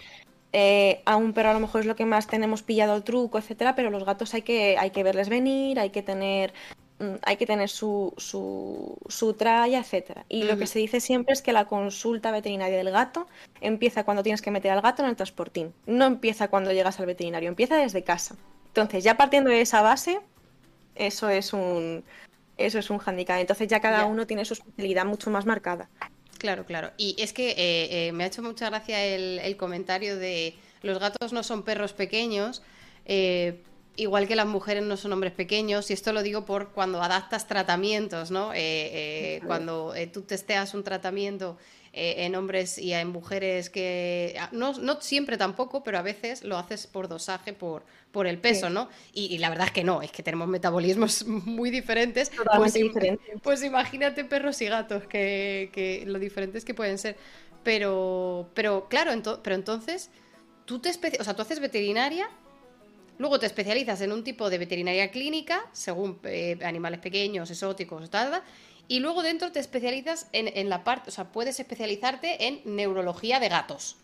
eh, 0.53 1.01
a 1.07 1.17
un 1.17 1.33
perro 1.33 1.51
a 1.51 1.55
lo 1.55 1.61
mejor 1.61 1.81
es 1.81 1.87
lo 1.87 1.97
que 1.97 2.05
más 2.05 2.27
tenemos 2.27 2.63
pillado 2.63 2.95
el 2.95 3.03
truco, 3.03 3.39
etcétera, 3.39 3.75
pero 3.75 3.91
los 3.91 4.05
gatos 4.05 4.35
hay 4.35 4.43
que, 4.43 4.77
hay 4.79 4.91
que 4.91 5.03
verles 5.03 5.31
venir, 5.31 5.81
hay 5.81 5.91
que 5.91 6.03
tener 6.03 6.53
mm, 6.99 7.15
hay 7.23 7.37
que 7.37 7.47
tener 7.47 7.71
su, 7.71 8.13
su, 8.19 8.99
su 9.09 9.33
tralla, 9.33 9.79
etcétera. 9.79 10.27
Y 10.29 10.43
lo 10.43 10.59
que 10.59 10.67
se 10.67 10.79
dice 10.79 11.01
siempre 11.01 11.33
es 11.33 11.41
que 11.41 11.55
la 11.55 11.65
consulta 11.65 12.31
veterinaria 12.31 12.77
del 12.77 12.91
gato 12.91 13.27
empieza 13.63 14.05
cuando 14.05 14.23
tienes 14.23 14.43
que 14.43 14.51
meter 14.51 14.73
al 14.73 14.83
gato 14.83 15.03
en 15.03 15.09
el 15.09 15.17
transportín. 15.17 15.73
No 15.87 16.05
empieza 16.05 16.49
cuando 16.49 16.73
llegas 16.73 17.01
al 17.01 17.07
veterinario, 17.07 17.49
empieza 17.49 17.77
desde 17.77 18.05
casa. 18.05 18.37
Entonces, 18.67 19.05
ya 19.05 19.17
partiendo 19.17 19.51
de 19.51 19.63
esa 19.63 19.81
base, 19.83 20.21
eso 20.95 21.31
es 21.31 21.53
un 21.53 22.05
eso 22.59 22.79
es 22.79 22.91
un 22.91 23.01
handicap. 23.05 23.39
Entonces 23.39 23.69
ya 23.69 23.81
cada 23.81 24.05
uno 24.05 24.27
tiene 24.27 24.45
su 24.45 24.55
especialidad 24.55 25.07
mucho 25.07 25.31
más 25.31 25.47
marcada. 25.47 25.89
Claro, 26.43 26.67
claro. 26.67 26.91
Y 26.97 27.15
es 27.19 27.33
que 27.33 27.51
eh, 27.51 28.09
eh, 28.09 28.13
me 28.13 28.25
ha 28.25 28.27
hecho 28.27 28.43
mucha 28.43 28.69
gracia 28.69 29.05
el, 29.05 29.57
comentario 29.57 30.19
de 30.19 30.57
los 30.83 30.99
gatos 30.99 31.33
no 31.33 31.45
son 31.45 31.63
perros 31.63 31.93
pequeños, 31.93 32.63
eh, 33.07 33.63
igual 33.95 34.27
que 34.27 34.35
las 34.35 34.49
mujeres 34.49 34.83
no 34.83 34.97
son 34.97 35.13
hombres 35.13 35.33
pequeños, 35.35 35.89
y 35.89 35.93
esto 35.93 36.13
lo 36.13 36.21
digo 36.21 36.45
por 36.45 36.73
cuando 36.73 37.01
adaptas 37.01 37.47
tratamientos, 37.47 38.33
¿no? 38.33 38.51
cuando 39.47 39.95
tú 40.13 40.23
testeas 40.23 40.75
un 40.75 40.83
tratamiento 40.83 41.59
eh, 41.93 42.25
en 42.25 42.35
hombres 42.35 42.79
y 42.79 42.93
en 42.93 43.09
mujeres 43.09 43.71
que... 43.71 44.39
No, 44.53 44.73
no, 44.73 45.01
siempre 45.01 45.37
tampoco, 45.37 45.85
pero 45.85 45.99
a 45.99 46.03
veces 46.03 46.43
lo 46.43 46.57
haces 46.57 46.87
por 46.87 47.09
dosaje, 47.09 47.53
por, 47.53 47.85
por 48.11 48.27
el 48.27 48.39
peso, 48.39 48.71
¿no? 48.71 48.89
Y, 49.13 49.39
la 49.39 49.51
verdad 49.51 49.67
es 49.67 49.73
que 49.73 49.85
no, 49.85 50.03
es 50.03 50.11
que 50.11 50.23
tenemos 50.23 50.49
metabolismos 50.49 51.27
muy 51.27 51.71
diferentes. 51.71 52.31
Totalmente 52.31 52.59
pues, 52.59 52.75
diferentes. 52.75 53.41
Pues 53.43 53.63
imagínate 53.63 54.25
perros 54.25 54.61
y 54.63 54.67
gatos, 54.67 55.05
que, 55.07 55.71
que 55.73 56.05
lo 56.07 56.19
diferentes 56.19 56.65
que 56.65 56.75
pueden 56.75 56.99
ser. 56.99 57.17
Pero, 57.63 58.49
pero 58.55 58.89
claro, 58.89 59.13
pero 59.43 59.55
entonces, 59.55 60.11
tú 60.65 60.81
te 60.81 60.91
o 60.91 61.25
sea, 61.25 61.35
tú 61.35 61.43
haces 61.43 61.61
veterinaria 61.61 62.29
Luego 63.19 63.39
te 63.39 63.47
especializas 63.47 64.01
en 64.01 64.11
un 64.11 64.25
tipo 64.25 64.51
de 64.51 64.59
veterinaria 64.59 65.11
clínica, 65.11 65.65
según 65.73 66.19
eh, 66.25 66.59
animales 66.65 66.99
pequeños, 66.99 67.51
exóticos, 67.51 68.11
tal, 68.11 68.43
y 68.93 69.01
luego 69.01 69.23
dentro 69.23 69.51
te 69.51 69.59
especializas 69.59 70.29
en, 70.33 70.69
la 70.69 70.85
parte, 70.85 71.09
o 71.09 71.13
sea, 71.13 71.33
puedes 71.33 71.59
especializarte 71.59 72.47
en 72.47 72.61
neurología 72.67 73.41
de 73.41 73.49
gatos. 73.49 73.97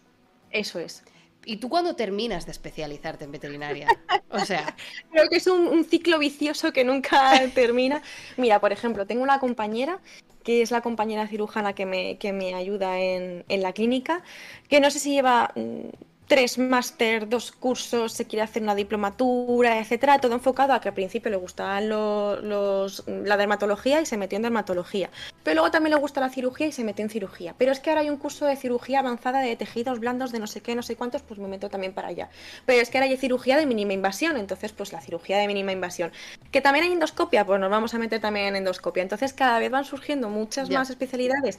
Eso 0.51 0.79
es. 0.79 1.05
¿Y 1.45 1.59
tú 1.59 1.69
cuándo 1.69 1.95
terminas 1.95 2.47
de 2.47 2.53
especializarte 2.53 3.27
en 3.27 3.33
veterinaria? 3.33 3.87
O 4.31 4.41
sea. 4.47 4.75
Creo 5.13 5.29
que 5.29 5.37
es 5.37 5.47
un, 5.47 5.85
ciclo 5.85 6.19
vicioso 6.19 6.73
que 6.73 6.85
nunca 6.85 7.39
termina. 7.55 8.01
Mira, 8.39 8.63
por 8.63 8.73
ejemplo, 8.73 9.07
tengo 9.07 9.23
una 9.23 9.41
compañera 9.41 10.01
que 10.43 10.63
es 10.63 10.71
la 10.71 10.81
compañera 10.81 11.27
cirujana 11.27 11.75
que 11.75 11.85
me, 11.85 12.17
que 12.17 12.33
me 12.33 12.55
ayuda 12.55 12.99
en, 12.99 13.45
en 13.51 13.61
la 13.61 13.75
clínica, 13.75 14.23
que 14.71 14.81
no 14.81 14.91
sé 14.91 15.01
si 15.01 15.13
lleva 15.13 15.53
mm, 15.55 15.89
tres 16.29 16.59
máster, 16.59 17.27
dos 17.29 17.53
cursos, 17.53 18.13
se 18.13 18.27
quiere 18.27 18.43
hacer 18.43 18.63
una 18.63 18.75
diplomatura, 18.75 19.81
etcétera, 19.81 20.19
todo 20.19 20.35
enfocado 20.35 20.75
a 20.75 20.81
que 20.81 20.89
al 20.89 20.95
principio 20.95 21.31
le 21.31 21.39
gustaba 21.39 21.81
los, 21.81 23.03
la 23.07 23.37
dermatología 23.39 24.01
y 24.03 24.07
se 24.07 24.19
metió 24.19 24.37
en 24.37 24.43
dermatología. 24.43 25.11
Pero 25.43 25.55
luego 25.55 25.71
también 25.71 25.95
le 25.95 26.01
gusta 26.01 26.21
la 26.21 26.29
cirugía 26.29 26.67
y 26.67 26.73
se 26.73 26.85
metió 26.85 27.03
en 27.03 27.11
cirugía. 27.11 27.55
Pero 27.57 27.73
es 27.73 27.81
que 27.81 27.89
ahora 27.89 28.03
hay 28.03 28.11
un 28.11 28.19
curso 28.19 28.45
de 28.45 28.57
cirugía 28.57 28.99
avanzada 29.01 29.41
de 29.41 29.57
tejidos 29.57 30.01
blandos 30.01 30.31
de 30.31 30.39
no 30.39 30.47
sé 30.47 30.61
qué, 30.61 30.75
no 30.75 30.83
sé 30.83 30.97
cuántos, 30.97 31.23
pues 31.23 31.41
me 31.41 31.49
meto 31.49 31.71
también 31.71 31.95
para 31.95 32.09
allá. 32.09 32.29
Pero 32.67 32.83
es 32.83 32.91
que 32.91 32.99
ahora 32.99 33.11
hay 33.11 33.17
cirugía 33.17 33.57
de 33.57 33.65
mínima 33.65 33.95
invasión, 33.95 34.37
entonces 34.37 34.73
pues 34.73 34.93
la 34.93 35.01
cirugía 35.01 35.39
de 35.39 35.47
mínima 35.47 35.73
invasión. 35.73 36.13
Que 36.53 36.61
también 36.61 36.85
hay 36.85 36.93
endoscopia, 36.93 37.47
pues 37.47 37.59
nos 37.59 37.71
vamos 37.71 37.95
a 37.95 37.99
meter 37.99 38.21
también 38.21 38.49
en 38.49 38.57
endoscopia. 38.57 39.03
Entonces 39.03 39.33
cada 39.33 39.59
vez 39.59 39.71
van 39.71 39.87
surgiendo 39.87 40.29
muchas 40.29 40.69
más 40.69 40.91
especialidades 40.91 41.59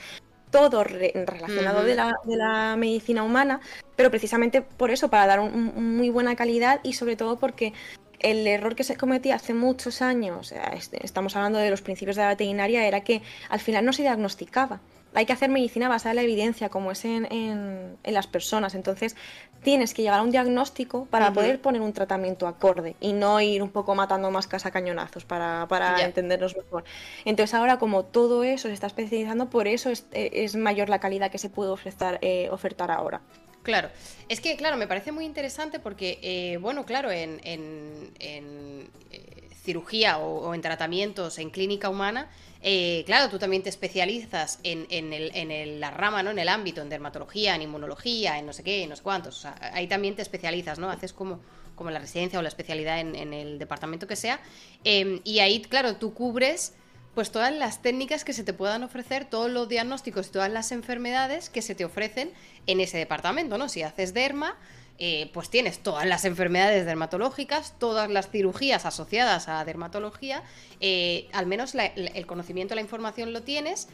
todo 0.52 0.84
relacionado 0.84 1.84
de, 1.84 1.96
la, 1.96 2.76
medicina 2.78 3.24
humana, 3.24 3.60
pero 3.96 4.10
precisamente 4.10 4.62
por 4.62 4.92
eso, 4.92 5.10
para 5.10 5.28
dar 5.28 5.40
un, 5.40 5.98
muy 5.98 6.10
buena 6.10 6.36
calidad 6.36 6.80
y 6.84 6.94
sobre 6.94 7.16
todo 7.16 7.38
porque 7.38 7.74
el 8.20 8.46
error 8.48 8.76
que 8.76 8.84
se 8.84 8.98
cometía 8.98 9.36
hace 9.36 9.54
muchos 9.54 10.02
años, 10.02 10.54
este, 10.74 11.06
estamos 11.06 11.36
hablando 11.36 11.60
de 11.60 11.70
los 11.70 11.82
principios 11.82 12.16
de 12.16 12.24
la 12.24 12.30
veterinaria, 12.30 12.86
era 12.86 13.02
que 13.02 13.22
al 13.50 13.60
final 13.60 13.86
no 13.86 13.94
se 13.94 14.02
diagnosticaba 14.02 14.82
hay 15.14 15.26
que 15.26 15.34
hacer 15.34 15.50
medicina 15.50 15.90
basada 15.90 16.12
en 16.12 16.16
la 16.18 16.22
evidencia, 16.24 16.70
como 16.70 16.92
es 16.92 17.06
en, 17.06 17.28
en, 17.32 17.98
las 18.14 18.28
personas. 18.28 18.76
Entonces, 18.76 19.16
tienes 19.64 19.94
que 19.94 20.02
llegar 20.02 20.20
a 20.20 20.24
un 20.24 20.32
diagnóstico 20.32 21.06
para 21.06 21.34
poder 21.34 21.62
poner 21.62 21.82
un 21.82 21.94
tratamiento 21.94 22.48
acorde 22.48 22.96
y 23.00 23.14
no 23.14 23.42
ir 23.42 23.62
un 23.62 23.70
poco 23.70 23.96
matando 23.96 24.32
más 24.32 24.48
a 24.54 24.72
cañonazos 24.72 25.26
para, 25.26 25.68
para 25.68 26.04
entendernos 26.04 26.56
mejor. 26.56 26.84
Entonces, 27.26 27.54
ahora, 27.54 27.80
como 27.80 28.06
todo 28.06 28.44
eso 28.44 28.68
se 28.68 28.74
está 28.74 28.88
especializando, 28.88 29.50
por 29.50 29.68
eso 29.68 29.90
es, 29.90 30.06
es 30.12 30.56
mayor 30.56 30.90
la 30.90 31.00
calidad 31.00 31.32
que 31.32 31.38
se 31.38 31.50
puede 31.50 31.72
ofrecer, 31.72 32.20
eh, 32.22 32.50
ofertar 32.52 32.92
ahora. 32.92 33.22
Claro, 33.64 33.90
es 34.30 34.40
que, 34.40 34.56
claro, 34.56 34.78
me 34.78 34.88
parece 34.88 35.12
muy 35.12 35.26
interesante 35.26 35.80
porque, 35.80 36.20
eh, 36.22 36.58
bueno, 36.58 36.86
claro, 36.86 37.12
en, 37.12 37.42
en, 37.44 38.12
en 38.20 38.90
eh, 39.12 39.39
cirugía 39.70 40.18
o, 40.18 40.56
en 40.56 40.62
tratamientos 40.62 41.38
en 41.38 41.52
clínica 41.52 41.90
humana, 41.90 42.28
eh, 42.64 43.04
claro, 43.06 43.30
tú 43.30 43.38
también 43.38 43.62
te 43.62 43.70
especializas 43.70 44.60
en, 44.64 44.88
en, 44.90 45.14
el, 45.14 45.30
en 45.36 45.80
la 45.80 45.92
rama, 45.92 46.24
¿no? 46.24 46.32
En 46.32 46.40
el 46.40 46.50
ámbito, 46.50 46.82
en 46.82 46.90
dermatología, 46.90 47.54
en 47.54 47.62
inmunología, 47.62 48.40
en 48.40 48.48
no 48.48 48.54
sé 48.54 48.64
qué, 48.64 48.82
en 48.82 48.90
no 48.90 48.96
sé 48.96 49.04
cuántos. 49.04 49.38
O 49.38 49.42
sea, 49.42 49.56
ahí 49.74 49.88
también 49.88 50.16
te 50.16 50.24
especializas, 50.24 50.80
¿no? 50.80 50.90
Haces 50.90 51.14
como, 51.14 51.40
como 51.76 51.92
la 51.92 52.00
residencia 52.00 52.40
o 52.40 52.42
la 52.42 52.48
especialidad 52.48 53.00
en, 53.00 53.32
el 53.32 53.60
departamento 53.60 54.08
que 54.08 54.16
sea. 54.16 54.40
Em, 54.84 55.22
y 55.24 55.38
ahí, 55.38 55.62
claro, 55.62 55.98
tú 55.98 56.16
cubres 56.16 56.74
pues 57.14 57.32
todas 57.32 57.54
las 57.54 57.82
técnicas 57.84 58.24
que 58.24 58.34
se 58.34 58.44
te 58.44 58.54
puedan 58.54 58.82
ofrecer, 58.84 59.26
todos 59.26 59.52
los 59.52 59.68
diagnósticos 59.68 60.28
y 60.28 60.32
todas 60.32 60.52
las 60.52 60.72
enfermedades 60.72 61.50
que 61.50 61.62
se 61.62 61.76
te 61.76 61.86
ofrecen 61.86 62.32
en 62.66 62.80
ese 62.80 62.98
departamento, 62.98 63.58
¿no? 63.58 63.70
Si 63.70 63.84
haces 63.84 64.14
derma, 64.14 64.58
eh, 65.02 65.30
pues 65.34 65.50
tienes 65.50 65.80
todas 65.80 66.06
las 66.06 66.26
enfermedades 66.26 66.86
dermatológicas, 66.86 67.74
todas 67.80 68.10
las 68.10 68.30
cirugías 68.30 68.86
asociadas 68.86 69.48
a 69.48 69.64
dermatología, 69.64 70.44
eh, 70.82 71.30
al 71.32 71.46
menos 71.46 71.74
el 71.74 72.26
conocimiento, 72.26 72.76
la 72.76 72.82
información 72.82 73.32
lo 73.32 73.44
tienes. 73.44 73.88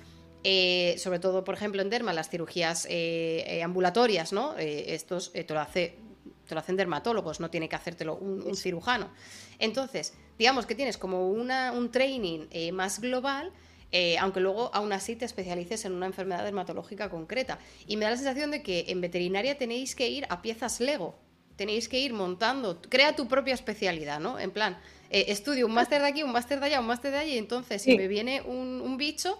Eh, 0.43 0.95
sobre 0.97 1.19
todo, 1.19 1.43
por 1.43 1.53
ejemplo, 1.53 1.81
en 1.81 1.91
derma, 1.91 2.11
las 2.11 2.29
cirugías 2.29 2.87
ambulatorias, 3.63 4.33
¿no? 4.33 4.55
estos 4.57 5.31
te 5.31 5.45
lo, 5.47 5.59
hace, 5.59 5.97
lo 6.49 6.59
hacen 6.59 6.75
dermatólogos, 6.75 7.39
no 7.39 7.51
tiene 7.51 7.69
que 7.69 7.75
hacértelo 7.75 8.15
un, 8.15 8.55
cirujano. 8.55 9.09
Entonces, 9.59 10.13
digamos 10.39 10.65
que 10.65 10.73
tienes 10.73 10.97
como 10.97 11.29
una, 11.29 11.71
un 11.71 11.91
training 11.91 12.47
más 12.73 12.99
global 12.99 13.51
eh, 13.97 14.17
aunque 14.17 14.41
luego 14.41 14.71
aún 14.73 14.91
así 14.91 15.15
te 15.15 15.23
especialices 15.23 15.85
en 15.85 15.93
una 15.93 16.05
enfermedad 16.05 16.43
dermatológica 16.43 17.09
concreta. 17.09 17.59
Y 17.87 17.95
me 17.95 18.03
da 18.03 18.11
la 18.11 18.17
sensación 18.17 18.51
de 18.51 18.61
que 18.61 18.83
en 18.89 18.99
veterinaria 18.99 19.57
tenéis 19.57 19.95
que 19.95 20.09
ir 20.09 20.25
a 20.27 20.41
piezas 20.41 20.81
Lego, 20.81 21.15
tenéis 21.55 21.87
que 21.87 21.97
ir 21.97 22.11
montando, 22.11 22.81
crea 22.81 23.15
tu 23.15 23.29
propia 23.29 23.53
especialidad, 23.53 24.19
¿no? 24.19 24.37
En 24.37 24.51
plan, 24.51 24.77
eh, 25.09 25.27
estudio 25.29 25.65
un 25.65 25.73
máster 25.73 26.01
de 26.01 26.09
aquí, 26.09 26.23
un 26.23 26.33
máster 26.33 26.59
de 26.59 26.65
allá, 26.65 26.81
un 26.81 26.87
máster 26.87 27.09
de 27.13 27.19
allí, 27.19 27.35
y 27.35 27.37
entonces 27.37 27.83
si 27.83 27.95
me 27.95 28.09
viene 28.09 28.41
un, 28.41 28.97
bicho, 28.97 29.39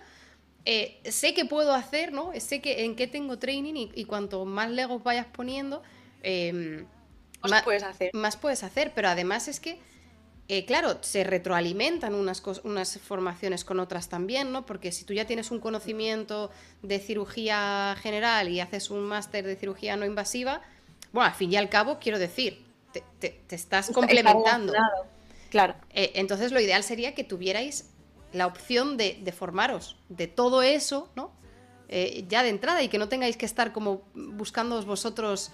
eh, 0.64 1.02
sé 1.04 1.34
que 1.34 1.44
puedo 1.44 1.74
hacer, 1.74 2.14
¿no? 2.14 2.32
Sé 2.40 2.62
que 2.62 2.86
en 2.86 2.96
qué 2.96 3.08
tengo 3.08 3.38
training 3.38 3.90
y, 3.94 4.06
cuanto 4.06 4.46
más 4.46 4.72
Legos 4.72 5.04
vayas 5.04 5.26
poniendo, 5.26 5.84
más 7.42 7.64
puedes 7.64 7.84
hacer. 7.84 8.12
Más 8.14 8.38
puedes 8.38 8.64
hacer, 8.64 8.94
pero 8.96 9.10
además 9.10 9.50
es 9.50 9.60
que 9.60 9.80
eh, 10.48 10.66
claro, 10.66 11.00
se 11.02 11.24
retroalimentan 11.24 12.14
unas, 12.14 12.44
unas 12.64 13.00
formaciones 13.00 13.66
con 13.66 13.80
otras 13.80 14.10
también, 14.10 14.52
¿no? 14.52 14.66
Porque 14.66 14.92
si 14.92 15.04
tú 15.04 15.14
ya 15.14 15.26
tienes 15.26 15.50
un 15.50 15.60
conocimiento 15.60 16.52
de 16.84 17.00
cirugía 17.00 17.96
general 18.00 18.50
y 18.50 18.60
haces 18.60 18.92
un 18.92 19.02
máster 19.02 19.46
de 19.46 19.56
cirugía 19.56 19.98
no 19.98 20.06
invasiva, 20.06 20.62
bueno, 21.12 21.30
al 21.30 21.36
fin 21.36 21.52
y 21.52 21.56
al 21.56 21.70
cabo, 21.70 21.98
quiero 22.00 22.20
decir, 22.20 22.64
te, 23.20 23.42
estás 23.50 23.90
complementando. 23.90 24.74
Claro. 25.50 25.76
Eh, 25.92 26.12
entonces, 26.16 26.52
lo 26.52 26.60
ideal 26.60 26.84
sería 26.84 27.16
que 27.16 27.24
tuvierais 27.24 27.90
la 28.32 28.46
opción 28.46 28.98
de, 28.98 29.34
formaros 29.36 29.98
de 30.10 30.28
todo 30.28 30.62
eso, 30.62 31.10
¿no? 31.16 31.32
Eh, 31.88 32.26
ya 32.28 32.44
de 32.44 32.50
entrada 32.50 32.84
y 32.84 32.90
que 32.90 32.98
no 32.98 33.10
tengáis 33.10 33.38
que 33.38 33.46
estar 33.46 33.72
como 33.72 34.02
buscando 34.14 34.84
vosotros 34.84 35.52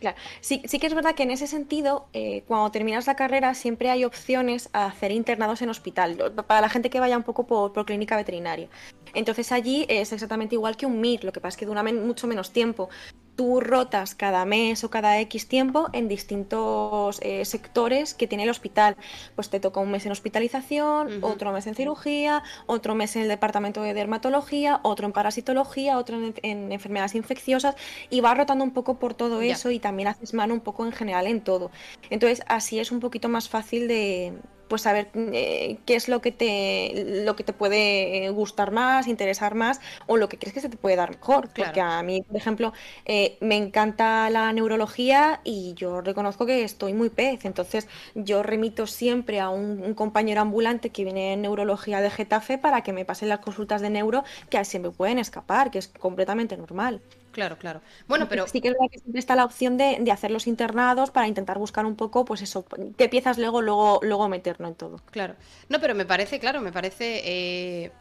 Claro, 0.00 0.16
sí, 0.40 0.62
sí 0.66 0.78
que 0.78 0.86
es 0.86 0.94
verdad 0.94 1.14
que 1.14 1.22
en 1.22 1.30
ese 1.30 1.46
sentido, 1.46 2.06
eh, 2.12 2.42
cuando 2.46 2.70
terminas 2.70 3.06
la 3.06 3.16
carrera, 3.16 3.54
siempre 3.54 3.90
hay 3.90 4.04
opciones 4.04 4.68
a 4.72 4.86
hacer 4.86 5.10
internados 5.10 5.62
en 5.62 5.70
hospital, 5.70 6.34
para 6.46 6.60
la 6.60 6.68
gente 6.68 6.90
que 6.90 7.00
vaya 7.00 7.16
un 7.16 7.22
poco 7.22 7.46
por, 7.46 7.72
por 7.72 7.86
clínica 7.86 8.16
veterinaria. 8.16 8.68
Entonces 9.14 9.52
allí 9.52 9.86
es 9.88 10.12
exactamente 10.12 10.54
igual 10.54 10.76
que 10.76 10.86
un 10.86 11.00
MIR, 11.00 11.24
lo 11.24 11.32
que 11.32 11.40
pasa 11.40 11.54
es 11.54 11.56
que 11.56 11.66
dura 11.66 11.82
mucho 11.82 12.26
menos 12.26 12.52
tiempo 12.52 12.90
tú 13.36 13.60
rotas 13.60 14.14
cada 14.14 14.44
mes 14.46 14.82
o 14.82 14.90
cada 14.90 15.20
X 15.20 15.46
tiempo 15.46 15.88
en 15.92 16.08
distintos 16.08 17.20
eh, 17.22 17.44
sectores 17.44 18.14
que 18.14 18.26
tiene 18.26 18.44
el 18.44 18.50
hospital. 18.50 18.96
Pues 19.34 19.50
te 19.50 19.60
toca 19.60 19.78
un 19.80 19.90
mes 19.90 20.06
en 20.06 20.12
hospitalización, 20.12 21.22
otro 21.22 21.52
mes 21.52 21.66
en 21.66 21.74
cirugía, 21.74 22.42
otro 22.64 22.94
mes 22.94 23.14
en 23.16 23.22
el 23.22 23.28
departamento 23.28 23.82
de 23.82 23.94
dermatología, 23.94 24.80
otro 24.82 25.06
en 25.06 25.12
parasitología, 25.12 25.98
otro 25.98 26.18
en, 26.42 26.72
enfermedades 26.72 27.14
infecciosas 27.14 27.76
y 28.10 28.20
vas 28.22 28.36
rotando 28.36 28.64
un 28.64 28.72
poco 28.72 28.98
por 28.98 29.14
todo 29.14 29.42
eso 29.42 29.70
y 29.70 29.78
también 29.78 30.08
haces 30.08 30.32
mano 30.34 30.54
un 30.54 30.60
poco 30.60 30.86
en 30.86 30.92
general 30.92 31.26
en 31.26 31.42
todo. 31.42 31.70
Entonces 32.10 32.42
así 32.48 32.80
es 32.80 32.90
un 32.90 33.00
poquito 33.00 33.28
más 33.28 33.48
fácil 33.48 33.86
de, 33.86 34.32
pues 34.68 34.82
saber 34.82 35.08
eh, 35.14 35.78
qué 35.86 35.96
es 35.96 36.08
lo 36.08 36.20
que 36.20 36.32
te 36.32 37.22
lo 37.24 37.36
que 37.36 37.44
te 37.44 37.52
puede 37.52 38.30
gustar 38.30 38.70
más, 38.70 39.06
interesar 39.08 39.54
más 39.54 39.80
o 40.06 40.16
lo 40.16 40.28
que 40.28 40.38
crees 40.38 40.54
que 40.54 40.60
se 40.60 40.68
te 40.68 40.76
puede 40.76 40.96
dar 40.96 41.10
mejor. 41.10 41.48
Porque 41.54 41.80
a 41.80 42.02
mí, 42.02 42.22
por 42.22 42.36
ejemplo, 42.36 42.72
eh, 43.04 43.36
me 43.40 43.56
encanta 43.56 44.28
la 44.30 44.52
neurología 44.52 45.40
y 45.44 45.74
yo 45.74 46.00
reconozco 46.00 46.46
que 46.46 46.64
estoy 46.64 46.92
muy 46.92 47.10
pez. 47.10 47.44
Entonces, 47.44 47.88
yo 48.14 48.42
remito 48.42 48.86
siempre 48.86 49.40
a 49.40 49.48
un, 49.48 49.94
compañero 49.94 50.40
ambulante 50.40 50.90
que 50.90 51.04
viene 51.04 51.32
en 51.34 51.42
neurología 51.42 52.00
de 52.00 52.10
Getafe 52.10 52.58
para 52.58 52.82
que 52.82 52.92
me 52.92 53.04
pasen 53.04 53.28
las 53.28 53.40
consultas 53.40 53.80
de 53.80 53.90
neuro 53.90 54.24
que 54.50 54.64
se 54.64 54.78
me 54.78 54.90
pueden 54.90 55.18
escapar, 55.18 55.70
que 55.70 55.78
es 55.78 55.88
completamente 55.88 56.56
normal. 56.56 57.00
Claro, 57.36 57.58
claro. 57.58 57.82
Bueno, 58.08 58.30
pero. 58.30 58.46
Sí 58.48 58.62
que 58.62 58.68
es 58.68 58.74
verdad 58.74 58.90
que 58.90 58.98
siempre 58.98 59.18
está 59.18 59.36
la 59.36 59.44
opción 59.44 59.76
de, 59.76 60.10
hacer 60.10 60.30
los 60.30 60.46
internados 60.46 61.10
para 61.10 61.28
intentar 61.28 61.58
buscar 61.58 61.84
un 61.84 61.94
poco, 61.94 62.24
pues 62.24 62.40
eso, 62.40 62.64
qué 62.96 63.10
piezas 63.10 63.36
luego, 63.36 63.60
luego, 63.60 64.00
luego 64.02 64.26
meterlo 64.30 64.66
en 64.68 64.74
todo. 64.74 65.02
Claro. 65.10 65.34
No, 65.68 65.78
pero 65.78 65.94
me 65.94 66.06
parece, 66.06 66.38
claro, 66.40 66.62
me 66.62 66.72
parece. 66.72 67.20
Eh, 67.26 67.92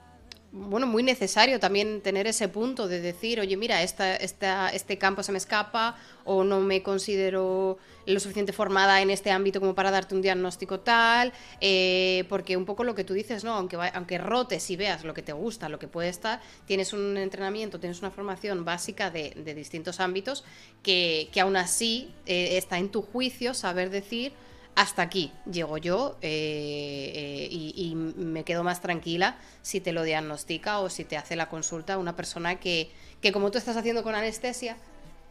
bueno, 0.58 0.88
muy 0.88 1.04
necesario 1.04 1.60
también 1.60 2.00
tener 2.00 2.28
ese 2.28 2.48
punto 2.48 2.88
de 2.88 3.02
decir, 3.02 3.42
oye, 3.42 3.58
mira, 3.58 3.84
esta, 3.84 4.16
esta, 4.16 4.70
este 4.70 4.98
campo 4.98 5.22
se 5.22 5.34
me 5.34 5.38
escapa 5.38 5.98
o 6.24 6.46
no 6.46 6.62
me 6.62 6.82
considero 6.82 7.78
lo 8.06 8.20
suficiente 8.22 8.54
formada 8.54 9.02
en 9.02 9.10
este 9.10 9.32
ámbito 9.32 9.60
como 9.60 9.76
para 9.76 9.92
darte 9.92 10.16
un 10.16 10.22
diagnóstico 10.22 10.80
tal, 10.80 11.34
eh, 11.60 12.24
porque 12.30 12.56
un 12.56 12.64
poco 12.64 12.86
lo 12.86 12.96
que 12.96 13.04
tú 13.04 13.14
dices, 13.14 13.44
¿no? 13.44 13.54
Aunque, 13.54 13.78
aunque 13.94 14.18
rotes 14.18 14.70
y 14.70 14.78
veas 14.78 15.04
lo 15.04 15.14
que 15.14 15.22
te 15.22 15.34
gusta, 15.34 15.68
lo 15.68 15.78
que 15.78 15.90
puede 15.90 16.08
estar, 16.08 16.40
tienes 16.66 16.94
un 16.94 17.18
entrenamiento, 17.18 17.78
tienes 17.78 18.00
una 18.00 18.12
formación 18.12 18.64
básica 18.64 19.12
de, 19.12 19.34
distintos 19.56 20.00
ámbitos 20.00 20.46
que, 20.82 21.28
que 21.34 21.42
aún 21.42 21.58
así 21.58 22.14
eh, 22.26 22.56
está 22.58 22.78
en 22.78 22.90
tu 22.90 23.02
juicio 23.02 23.54
saber 23.54 23.90
decir 23.90 24.32
hasta 24.76 25.02
aquí 25.02 25.32
llego 25.50 25.78
yo 25.78 26.18
eh, 26.22 27.12
eh, 27.16 27.48
y, 27.50 27.96
me 27.96 28.44
quedo 28.44 28.64
más 28.64 28.82
tranquila 28.82 29.38
si 29.62 29.80
te 29.80 29.94
lo 29.94 30.04
diagnostica 30.04 30.80
o 30.80 30.90
si 30.90 31.06
te 31.06 31.16
hace 31.16 31.38
la 31.38 31.48
consulta 31.48 31.98
una 31.98 32.16
persona 32.16 32.60
que, 32.60 32.92
que 33.22 33.32
como 33.32 33.52
tú 33.52 33.58
estás 33.58 33.78
haciendo 33.78 34.04
con 34.04 34.16
anestesia, 34.16 34.78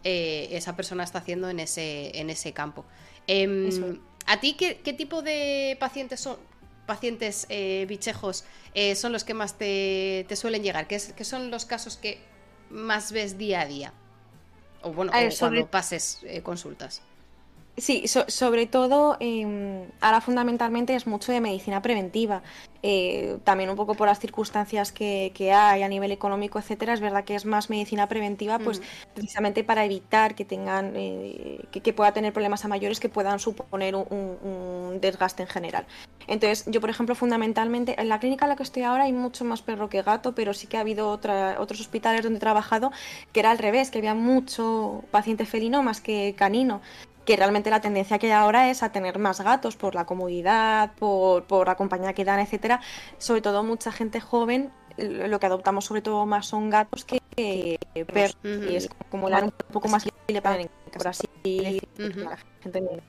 eh, 0.03 0.49
esa 0.53 0.77
persona 0.77 1.05
está 1.05 1.19
haciendo 1.19 1.49
en 1.51 1.61
ese, 1.61 2.19
en 2.19 2.31
ese 2.31 2.53
campo. 2.53 2.85
Em, 3.27 4.01
¿A 4.27 4.41
ti 4.41 4.55
qué, 4.55 4.75
tipo 4.95 5.23
de 5.23 5.77
pacientes 5.79 6.21
son? 6.21 6.39
Pacientes 6.87 7.47
bichejos 7.89 8.45
son 8.97 9.13
los 9.13 9.25
que 9.25 9.33
más 9.33 9.57
te, 9.57 10.27
suelen 10.37 10.63
llegar? 10.63 10.87
¿Qué, 10.87 10.99
son 10.99 11.51
los 11.51 11.65
casos 11.65 11.97
que 11.97 12.19
más 12.69 13.13
ves 13.13 13.39
día 13.39 13.63
a 13.63 13.67
día? 13.67 13.93
O 14.83 14.93
bueno, 14.93 15.13
cuando 15.39 15.67
pases 15.67 16.21
consultas. 16.43 17.01
Sí, 17.77 18.05
sobre 18.07 18.67
todo, 18.67 19.17
em, 19.19 19.87
ahora 20.01 20.21
fundamentalmente 20.21 20.95
es 20.95 21.09
mucho 21.09 21.33
de 21.33 21.41
medicina 21.41 21.83
preventiva. 21.83 22.43
Eh, 22.85 23.39
también 23.43 23.69
un 23.69 23.75
poco 23.77 23.95
por 23.95 24.07
las 24.07 24.21
circunstancias 24.21 24.93
que, 24.93 25.33
hay 25.53 25.83
a 25.83 25.89
nivel 25.89 26.13
económico, 26.13 26.59
etcétera, 26.61 26.93
es 26.93 27.01
verdad 27.01 27.25
que 27.25 27.35
es 27.35 27.47
más 27.47 27.71
medicina 27.71 28.09
preventiva, 28.09 28.61
pues 28.61 28.81
precisamente 29.15 29.65
para 29.65 29.85
evitar 29.85 30.37
que 30.37 30.45
tengan, 30.45 30.93
eh, 30.95 31.65
que, 31.73 31.93
pueda 31.93 32.13
tener 32.13 32.33
problemas 32.33 32.65
a 32.65 32.69
mayores 32.69 33.01
que 33.01 33.09
puedan 33.09 33.41
suponer 33.41 33.97
un, 33.97 34.99
desgaste 35.01 35.43
en 35.43 35.49
general. 35.49 35.87
Entonces, 36.29 36.67
yo, 36.67 36.81
por 36.81 36.91
ejemplo, 36.91 37.15
fundamentalmente, 37.17 38.01
en 38.01 38.09
la 38.09 38.21
clínica 38.21 38.45
en 38.45 38.51
la 38.51 38.57
que 38.57 38.63
estoy 38.63 38.85
ahora 38.85 39.05
hay 39.05 39.13
mucho 39.13 39.45
más 39.45 39.63
perro 39.63 39.89
que 39.89 40.03
gato, 40.03 40.35
pero 40.35 40.55
sí 40.55 40.69
que 40.69 40.77
ha 40.77 40.81
habido 40.81 41.09
otros 41.11 41.81
hospitales 41.81 42.23
donde 42.23 42.37
he 42.37 42.41
trabajado 42.41 42.93
que 43.33 43.41
era 43.41 43.51
al 43.51 43.59
revés, 43.59 43.91
que 43.91 43.99
había 43.99 44.15
mucho 44.15 45.03
paciente 45.11 45.45
felino 45.45 45.83
más 45.83 46.01
que 46.01 46.35
canino 46.37 46.81
que 47.25 47.37
realmente 47.37 47.71
la 47.71 47.81
tendencia 47.81 48.19
que 48.19 48.27
hay 48.27 48.33
ahora 48.33 48.71
es 48.71 48.83
a 48.83 48.93
tener 48.93 49.19
más 49.19 49.41
gatos 49.41 49.77
por 49.77 49.95
la 49.95 50.05
comodidad, 50.05 50.93
por, 50.95 51.45
por 51.45 51.67
la 51.67 51.77
compañía 51.77 52.13
que 52.13 52.25
dan, 52.25 52.41
etcétera. 52.41 52.81
Sobre 53.19 53.41
todo 53.41 53.63
mucha 53.63 53.93
gente 53.93 54.21
joven, 54.21 54.73
lo 54.97 55.41
que 55.41 55.47
adoptamos 55.47 55.85
sobre 55.85 56.03
todo 56.03 56.27
más 56.27 56.47
son 56.47 56.71
gatos 56.71 57.05
que 57.05 57.79
perros. 58.07 58.37
Y 58.43 58.77
es 58.77 58.89
como 59.11 59.27
un 59.27 59.53
poco 59.73 59.89
más 59.89 60.07
libre 60.29 60.43
para 60.43 61.11
así 61.11 61.27
la 61.45 62.39
gente 62.65 63.03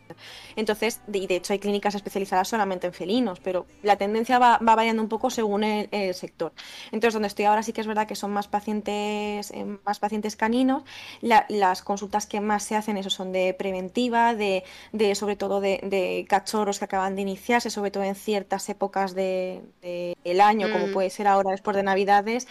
entonces 0.55 1.01
de, 1.07 1.25
de 1.27 1.35
hecho 1.37 1.53
hay 1.53 1.59
clínicas 1.59 1.95
especializadas 1.95 2.47
solamente 2.47 2.87
en 2.87 2.93
felinos 2.93 3.39
pero 3.39 3.65
la 3.83 3.95
tendencia 3.95 4.39
va, 4.39 4.57
variando 4.61 5.01
un 5.01 5.09
poco 5.09 5.29
según 5.29 5.63
el, 5.63 6.13
sector. 6.13 6.53
Entonces 6.91 7.13
donde 7.13 7.27
estoy 7.27 7.45
ahora 7.45 7.63
sí 7.63 7.73
que 7.73 7.81
es 7.81 7.87
verdad 7.87 8.07
que 8.07 8.15
son 8.15 8.31
más 8.31 8.47
pacientes 8.47 9.51
eh, 9.51 9.65
más 9.85 9.99
pacientes 9.99 10.35
caninos. 10.35 10.83
Las 11.21 11.81
consultas 11.81 12.27
que 12.27 12.39
más 12.39 12.63
se 12.63 12.75
hacen 12.75 12.97
eso 12.97 13.09
son 13.09 13.31
de 13.31 13.53
preventiva 13.53 14.35
de, 14.35 14.63
de 14.91 15.15
sobre 15.15 15.35
todo 15.35 15.61
de, 15.61 16.25
cachorros 16.29 16.79
que 16.79 16.85
acaban 16.85 17.15
de 17.15 17.21
iniciarse 17.21 17.69
sobre 17.69 17.91
todo 17.91 18.03
en 18.03 18.15
ciertas 18.15 18.67
épocas 18.69 19.15
del 19.15 19.61
de, 19.81 20.17
el 20.23 20.41
año 20.41 20.71
como 20.71 20.87
mm. 20.87 20.93
puede 20.93 21.09
ser 21.09 21.27
ahora 21.27 21.51
después 21.51 21.75
de 21.75 21.83
navidades 21.83 22.47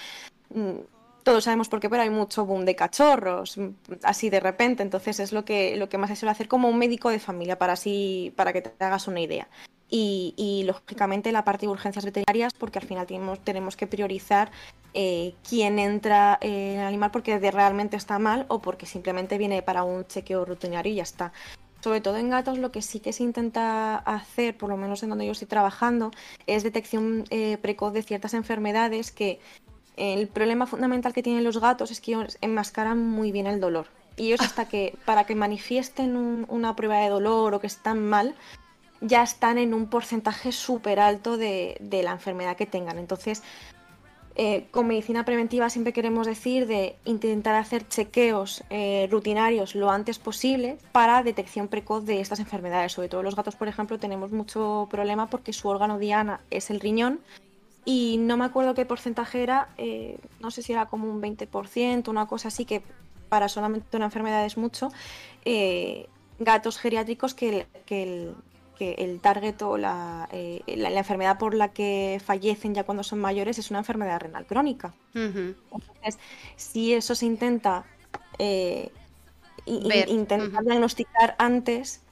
mm, 0.54 0.78
todos 1.24 1.44
sabemos 1.44 1.68
por 1.68 1.80
qué, 1.80 1.90
pero 1.90 2.02
hay 2.02 2.10
mucho 2.10 2.44
boom 2.44 2.64
de 2.64 2.76
cachorros, 2.76 3.58
mm, 3.58 3.68
así 4.04 4.30
de 4.30 4.40
repente. 4.40 4.82
Entonces 4.82 5.18
es 5.18 5.32
lo 5.32 5.44
que, 5.44 5.76
lo 5.76 5.88
que 5.88 5.98
más 5.98 6.10
se 6.10 6.16
suele 6.16 6.30
hacer 6.30 6.46
como 6.48 6.68
un 6.68 6.78
médico 6.78 7.10
de 7.10 7.18
familia, 7.18 7.58
para 7.58 7.72
así, 7.72 8.32
para 8.36 8.52
que 8.52 8.62
te 8.62 8.84
hagas 8.84 9.08
una 9.08 9.20
idea. 9.20 9.48
Y, 9.96 10.64
lógicamente 10.66 11.30
la 11.30 11.44
parte 11.44 11.66
de 11.66 11.72
urgencias 11.72 12.04
veterinarias, 12.04 12.52
porque 12.54 12.80
al 12.80 12.86
final 12.86 13.06
tenemos, 13.06 13.38
tenemos 13.40 13.76
que 13.76 13.86
priorizar 13.86 14.50
eh, 14.92 15.34
quién 15.48 15.78
entra 15.78 16.36
en 16.40 16.80
el 16.80 16.86
animal 16.86 17.12
porque 17.12 17.38
realmente 17.38 17.96
está 17.96 18.18
mal 18.18 18.44
o 18.48 18.60
porque 18.60 18.86
simplemente 18.86 19.38
viene 19.38 19.62
para 19.62 19.84
un 19.84 20.04
chequeo 20.04 20.44
rutinario 20.44 20.92
y 20.92 20.96
ya 20.96 21.04
está. 21.04 21.32
Sobre 21.80 22.00
todo 22.00 22.16
en 22.16 22.30
gatos 22.30 22.58
lo 22.58 22.72
que 22.72 22.82
sí 22.82 22.98
que 22.98 23.12
se 23.12 23.22
intenta 23.22 23.98
hacer, 23.98 24.56
por 24.56 24.70
lo 24.70 24.76
menos 24.76 25.02
en 25.04 25.10
donde 25.10 25.26
yo 25.26 25.32
estoy 25.32 25.46
trabajando, 25.46 26.10
es 26.46 26.64
detección 26.64 27.24
eh, 27.30 27.58
precoz 27.58 27.92
de 27.92 28.02
ciertas 28.02 28.34
enfermedades 28.34 29.12
que 29.12 29.38
el 29.96 30.28
problema 30.28 30.66
fundamental 30.66 31.12
que 31.12 31.22
tienen 31.22 31.44
los 31.44 31.58
gatos 31.58 31.90
es 31.90 32.00
que 32.00 32.12
ellos 32.12 32.38
enmascaran 32.40 32.98
muy 32.98 33.32
bien 33.32 33.46
el 33.46 33.60
dolor. 33.60 33.86
Y 34.16 34.28
ellos 34.28 34.40
hasta 34.40 34.68
que, 34.68 34.96
para 35.04 35.24
que 35.24 35.34
manifiesten 35.34 36.46
una 36.48 36.76
prueba 36.76 36.98
de 36.98 37.08
dolor 37.08 37.54
o 37.54 37.60
que 37.60 37.66
están 37.66 38.04
mal, 38.04 38.34
ya 39.00 39.22
están 39.22 39.58
en 39.58 39.74
un 39.74 39.86
porcentaje 39.86 40.52
súper 40.52 41.00
alto 41.00 41.36
de, 41.36 41.76
la 41.90 42.12
enfermedad 42.12 42.56
que 42.56 42.66
tengan. 42.66 42.98
Entonces, 42.98 43.42
eh, 44.36 44.66
con 44.70 44.88
medicina 44.88 45.24
preventiva 45.24 45.70
siempre 45.70 45.92
queremos 45.92 46.26
decir 46.26 46.66
de 46.66 46.96
intentar 47.04 47.54
hacer 47.54 47.86
chequeos 47.86 48.64
eh, 48.68 49.06
rutinarios 49.08 49.76
lo 49.76 49.90
antes 49.90 50.18
posible 50.18 50.76
para 50.90 51.22
detección 51.22 51.68
precoz 51.68 52.04
de 52.04 52.20
estas 52.20 52.40
enfermedades. 52.40 52.92
Sobre 52.92 53.08
todo 53.08 53.22
los 53.22 53.36
gatos, 53.36 53.54
por 53.56 53.68
ejemplo, 53.68 53.98
tenemos 53.98 54.32
mucho 54.32 54.88
problema 54.90 55.28
porque 55.28 55.52
su 55.52 55.68
órgano 55.68 55.98
diana 55.98 56.40
es 56.50 56.70
el 56.70 56.80
riñón 56.80 57.20
y 57.84 58.16
no 58.18 58.36
me 58.36 58.44
acuerdo 58.44 58.74
qué 58.74 58.86
porcentaje 58.86 59.42
era, 59.42 59.68
eh, 59.76 60.18
no 60.40 60.50
sé 60.50 60.62
si 60.62 60.72
era 60.72 60.86
como 60.86 61.08
un 61.08 61.20
20%, 61.20 62.08
una 62.08 62.26
cosa 62.26 62.48
así 62.48 62.64
que 62.64 62.82
para 63.28 63.48
solamente 63.48 63.96
una 63.96 64.06
enfermedad 64.06 64.44
es 64.46 64.56
mucho, 64.56 64.90
eh, 65.44 66.08
gatos 66.38 66.78
geriátricos 66.78 67.34
que, 67.34 67.66
el, 67.86 68.34
que 68.78 68.92
el 68.94 69.20
target 69.20 69.60
o 69.62 69.76
eh, 69.76 70.62
la, 70.66 70.90
la, 70.90 70.98
enfermedad 70.98 71.38
por 71.38 71.54
la 71.54 71.72
que 71.72 72.20
fallecen 72.24 72.74
ya 72.74 72.84
cuando 72.84 73.02
son 73.02 73.20
mayores 73.20 73.58
es 73.58 73.70
una 73.70 73.80
enfermedad 73.80 74.20
renal 74.20 74.46
crónica. 74.46 74.94
Entonces, 75.14 76.18
si 76.56 76.94
eso 76.94 77.14
se 77.14 77.26
intenta, 77.26 77.84
intentar 79.66 80.64
diagnosticar 80.64 81.34
antes, 81.38 82.03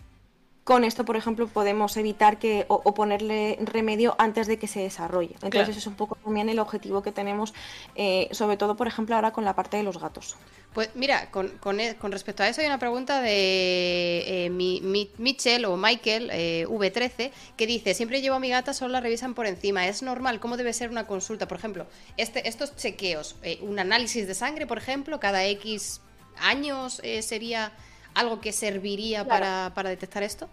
con 0.64 0.84
esto, 0.84 1.04
por 1.04 1.16
ejemplo, 1.16 1.48
podemos 1.48 1.96
evitar 1.96 2.38
que 2.38 2.66
o, 2.68 2.94
ponerle 2.94 3.58
remedio 3.62 4.14
antes 4.18 4.46
de 4.46 4.58
que 4.58 4.68
se 4.68 4.80
desarrolle. 4.80 5.34
Entonces, 5.42 5.76
es 5.76 5.86
un 5.88 5.94
poco 5.94 6.14
también 6.14 6.48
el 6.48 6.60
objetivo 6.60 7.02
que 7.02 7.10
tenemos, 7.10 7.52
eh, 7.96 8.28
sobre 8.30 8.56
todo, 8.56 8.76
por 8.76 8.86
ejemplo, 8.86 9.16
ahora 9.16 9.32
con 9.32 9.44
la 9.44 9.56
parte 9.56 9.76
de 9.76 9.82
los 9.82 9.98
gatos. 9.98 10.36
Pues 10.72 10.90
mira, 10.94 11.30
con, 11.32 11.48
con, 11.58 11.80
e, 11.80 11.96
respecto 12.00 12.44
a 12.44 12.48
eso 12.48 12.60
hay 12.60 12.68
una 12.68 12.78
pregunta 12.78 13.20
de 13.20 14.46
eh, 14.46 14.50
mi, 14.50 14.80
Michel 15.18 15.64
o 15.64 15.76
Michael 15.76 16.30
eh, 16.32 16.64
V13 16.68 17.32
que 17.56 17.66
dice, 17.66 17.92
siempre 17.94 18.20
llevo 18.20 18.36
a 18.36 18.40
mi 18.40 18.48
gata, 18.48 18.72
solo 18.72 18.92
la 18.92 19.00
revisan 19.00 19.34
por 19.34 19.46
encima. 19.46 19.88
¿Es 19.88 20.02
normal? 20.02 20.38
¿Cómo 20.38 20.56
debe 20.56 20.72
ser 20.72 20.90
una 20.90 21.08
consulta? 21.08 21.48
Por 21.48 21.58
ejemplo, 21.58 21.86
este, 22.16 22.48
estos 22.48 22.76
chequeos, 22.76 23.34
un 23.62 23.80
análisis 23.80 24.28
de 24.28 24.34
sangre, 24.34 24.68
por 24.68 24.78
ejemplo, 24.78 25.18
cada 25.18 25.44
X 25.44 26.00
años 26.38 27.02
sería 27.20 27.72
algo 28.14 28.40
que 28.40 28.52
serviría 28.52 29.24
para, 29.26 29.70
detectar 29.84 30.22
esto? 30.22 30.48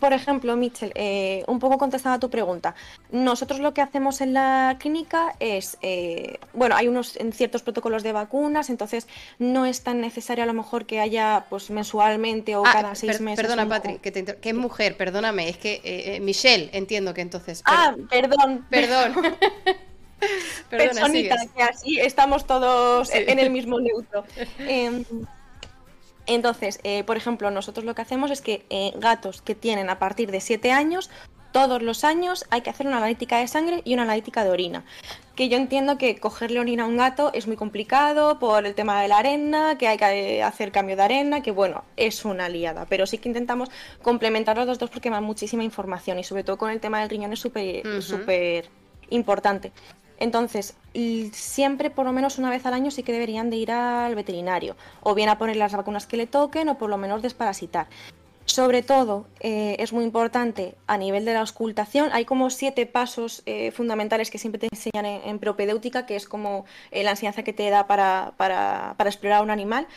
Por 0.00 0.12
ejemplo, 0.12 0.56
Mitchell, 0.56 0.92
eh, 0.94 1.42
un 1.46 1.58
poco 1.58 1.78
contestando 1.78 2.16
a 2.16 2.20
tu 2.20 2.28
pregunta. 2.28 2.74
Nosotros 3.10 3.60
lo 3.60 3.72
que 3.72 3.80
hacemos 3.80 4.20
en 4.20 4.34
la 4.34 4.76
clínica 4.78 5.34
es, 5.40 5.78
eh, 5.80 6.38
bueno, 6.52 6.76
hay 6.76 6.88
unos 6.88 7.16
en 7.16 7.32
ciertos 7.32 7.62
protocolos 7.62 8.02
de 8.02 8.12
vacunas, 8.12 8.68
entonces 8.68 9.06
no 9.38 9.64
es 9.64 9.82
tan 9.82 10.00
necesario 10.00 10.44
a 10.44 10.46
lo 10.46 10.52
mejor 10.52 10.84
que 10.84 11.00
haya 11.00 11.46
pues 11.48 11.70
mensualmente 11.70 12.56
o 12.56 12.66
ah, 12.66 12.70
cada 12.72 12.94
seis 12.94 13.20
meses. 13.20 13.40
Perdona, 13.40 13.66
Patri, 13.66 13.98
que, 13.98 14.12
que, 14.12 14.48
es 14.50 14.54
mujer, 14.54 14.96
perdóname, 14.98 15.48
es 15.48 15.56
que 15.56 15.80
eh, 15.82 16.20
Michelle, 16.20 16.68
entiendo 16.72 17.14
que 17.14 17.22
entonces. 17.22 17.62
Ah, 17.64 17.94
perdón. 18.10 18.66
Perdón. 18.68 19.14
Perdona, 20.70 21.12
que 21.12 21.62
así 21.62 22.00
estamos 22.00 22.46
todos 22.46 23.10
en 23.12 23.38
el 23.38 23.50
mismo 23.50 23.78
neutro. 23.80 24.24
Entonces, 26.26 26.80
eh, 26.82 27.04
por 27.04 27.16
ejemplo, 27.16 27.50
nosotros 27.50 27.84
lo 27.84 27.94
que 27.94 28.02
hacemos 28.02 28.30
es 28.30 28.40
que 28.40 28.64
eh, 28.70 28.92
gatos 28.96 29.42
que 29.42 29.54
tienen 29.54 29.90
a 29.90 29.98
partir 29.98 30.30
de 30.30 30.40
7 30.40 30.72
años, 30.72 31.10
todos 31.52 31.80
los 31.80 32.04
años 32.04 32.44
hay 32.50 32.60
que 32.60 32.68
hacer 32.68 32.86
una 32.86 32.98
analítica 32.98 33.38
de 33.38 33.48
sangre 33.48 33.80
y 33.84 33.94
una 33.94 34.02
analítica 34.02 34.44
de 34.44 34.50
orina. 34.50 34.84
Que 35.34 35.48
yo 35.48 35.56
entiendo 35.56 35.96
que 35.96 36.18
cogerle 36.18 36.60
orina 36.60 36.82
a 36.82 36.86
un 36.86 36.96
gato 36.96 37.30
es 37.32 37.46
muy 37.46 37.56
complicado 37.56 38.38
por 38.38 38.66
el 38.66 38.74
tema 38.74 39.00
de 39.00 39.08
la 39.08 39.18
arena, 39.18 39.78
que 39.78 39.88
hay 39.88 39.96
que 39.96 40.42
hacer 40.42 40.72
cambio 40.72 40.96
de 40.96 41.02
arena, 41.02 41.42
que 41.42 41.52
bueno, 41.52 41.84
es 41.96 42.24
una 42.24 42.48
liada. 42.48 42.86
Pero 42.90 43.06
sí 43.06 43.18
que 43.18 43.28
intentamos 43.28 43.70
complementar 44.02 44.58
los 44.58 44.78
dos 44.78 44.90
porque 44.90 45.08
me 45.08 45.16
dan 45.16 45.24
muchísima 45.24 45.64
información 45.64 46.18
y 46.18 46.24
sobre 46.24 46.44
todo 46.44 46.58
con 46.58 46.70
el 46.70 46.80
tema 46.80 47.00
del 47.00 47.08
riñón 47.08 47.32
es 47.32 47.40
súper 47.40 48.68
importante. 49.08 49.72
Entonces, 50.18 50.74
siempre 51.32 51.90
por 51.90 52.06
lo 52.06 52.12
menos 52.12 52.38
una 52.38 52.50
vez 52.50 52.64
al 52.66 52.74
año 52.74 52.90
sí 52.90 53.02
que 53.02 53.12
deberían 53.12 53.50
de 53.50 53.56
ir 53.56 53.70
al 53.70 54.14
veterinario, 54.14 54.76
o 55.02 55.14
bien 55.14 55.28
a 55.28 55.38
poner 55.38 55.56
las 55.56 55.72
vacunas 55.72 56.06
que 56.06 56.16
le 56.16 56.26
toquen, 56.26 56.68
o 56.68 56.78
por 56.78 56.90
lo 56.90 56.96
menos 56.96 57.22
desparasitar. 57.22 57.88
Sobre 58.46 58.82
todo, 58.82 59.26
eh, 59.40 59.74
es 59.80 59.92
muy 59.92 60.04
importante 60.04 60.76
a 60.86 60.96
nivel 60.96 61.24
de 61.24 61.34
la 61.34 61.40
auscultación. 61.40 62.10
Hay 62.12 62.24
como 62.24 62.48
siete 62.48 62.86
pasos 62.86 63.42
eh, 63.44 63.72
fundamentales 63.72 64.30
que 64.30 64.38
siempre 64.38 64.60
te 64.60 64.68
enseñan 64.70 65.04
en, 65.04 65.38
propedéutica, 65.40 66.06
que 66.06 66.14
es 66.14 66.28
como 66.28 66.64
eh, 66.92 67.02
la 67.02 67.10
enseñanza 67.10 67.42
que 67.42 67.52
te 67.52 67.68
da 67.70 67.88
para, 67.88 68.34
para, 68.36 68.94
para, 68.96 69.10
explorar 69.10 69.42
un 69.42 69.50
animal. 69.50 69.88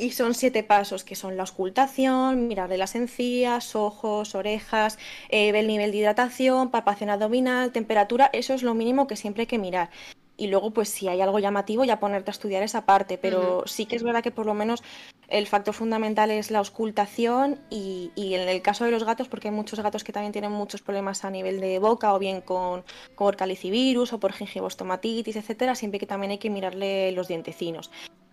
Y 0.00 0.12
son 0.12 0.32
siete 0.32 0.62
pasos, 0.62 1.04
que 1.04 1.14
son 1.14 1.36
la 1.36 1.42
auscultación, 1.42 2.48
mirarle 2.48 2.78
las 2.78 2.94
encías, 2.94 3.76
ojos, 3.76 4.34
orejas, 4.34 4.98
ver 5.30 5.54
el 5.54 5.66
nivel 5.66 5.92
de 5.92 5.98
hidratación, 5.98 6.70
palpación 6.70 7.10
abdominal, 7.10 7.70
temperatura. 7.70 8.30
Eso 8.32 8.54
es 8.54 8.62
lo 8.62 8.72
mínimo 8.72 9.06
que 9.06 9.16
siempre 9.16 9.42
hay 9.42 9.46
que 9.46 9.58
mirar 9.58 9.90
y 10.38 10.46
luego 10.46 10.70
pues 10.70 10.88
si 10.88 11.06
hay 11.06 11.20
algo 11.20 11.38
llamativo 11.38 11.84
ya 11.84 12.00
ponerte 12.00 12.30
a 12.30 12.32
estudiar 12.32 12.62
esa 12.62 12.86
parte, 12.86 13.18
pero 13.18 13.64
sí 13.66 13.84
que 13.84 13.94
es 13.94 14.02
verdad 14.02 14.22
que 14.22 14.30
por 14.30 14.46
lo 14.46 14.54
menos 14.54 14.82
el 15.28 15.46
factor 15.46 15.74
fundamental 15.74 16.30
es 16.30 16.50
la 16.50 16.60
auscultación 16.60 17.60
y, 17.68 18.10
en 18.16 18.48
el 18.48 18.62
caso 18.62 18.86
de 18.86 18.90
los 18.90 19.04
gatos, 19.04 19.28
porque 19.28 19.48
hay 19.48 19.54
muchos 19.54 19.80
gatos 19.80 20.02
que 20.02 20.14
también 20.14 20.32
tienen 20.32 20.50
muchos 20.50 20.80
problemas 20.80 21.26
a 21.26 21.30
nivel 21.30 21.60
de 21.60 21.78
boca 21.78 22.14
o 22.14 22.18
bien 22.18 22.40
con, 22.40 22.84
con 23.14 23.26
orcalicivirus 23.26 24.14
o 24.14 24.18
por 24.18 24.32
gingivostomatitis, 24.32 25.36
etcétera, 25.36 25.74
siempre 25.74 26.00
que 26.00 26.06
también 26.06 26.30
hay 26.30 26.38
que 26.38 26.48
mirarle 26.48 27.12
los 27.12 27.28
dientecinos. 27.28 27.90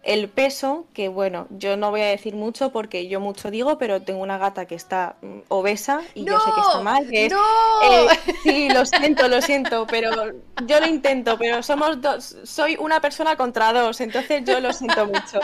El 0.08 0.30
peso, 0.30 0.86
que 0.94 1.10
bueno, 1.10 1.48
yo 1.50 1.76
no 1.76 1.92
voy 1.92 2.00
a 2.00 2.06
decir 2.06 2.34
mucho 2.34 2.72
porque 2.72 3.10
yo 3.10 3.20
mucho 3.20 3.52
digo, 3.52 3.78
pero 3.78 4.02
tengo 4.02 4.22
una 4.22 4.38
gata 4.38 4.66
que 4.66 4.74
está 4.74 5.18
mm, 5.22 5.40
obesa 5.50 6.02
y 6.16 6.24
yo 6.24 6.40
sé 6.40 6.50
que 6.56 6.62
está 6.62 6.80
mal. 6.82 7.10
Que 7.10 7.28
¡No! 7.28 7.42
Eh, 7.84 8.08
sí, 8.42 8.70
lo 8.70 8.86
siento, 8.86 9.28
lo 9.28 9.42
siento, 9.42 9.86
pero 9.86 10.32
yo 10.66 10.80
lo 10.80 10.88
intento, 10.88 11.38
pero 11.38 11.62
somos 11.62 12.02
dos, 12.02 12.38
soy 12.46 12.78
una 12.80 13.02
persona 13.02 13.36
contra 13.36 13.74
dos, 13.74 14.00
entonces 14.00 14.44
yo 14.46 14.62
lo 14.62 14.72
siento 14.72 15.08
mucho. 15.08 15.42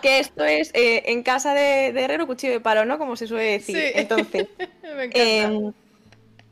Que 0.00 0.20
esto 0.20 0.44
es 0.44 0.70
eh, 0.74 1.02
en 1.06 1.24
casa 1.24 1.52
de, 1.52 1.88
herrero 1.88 2.28
cuchillo 2.28 2.52
de 2.52 2.60
palo, 2.60 2.84
¿no? 2.84 2.98
Como 2.98 3.16
se 3.16 3.26
suele 3.26 3.44
decir. 3.44 3.76
Entonces, 3.94 4.46
Me 4.82 5.04
encanta. 5.06 5.18
Em, 5.18 5.72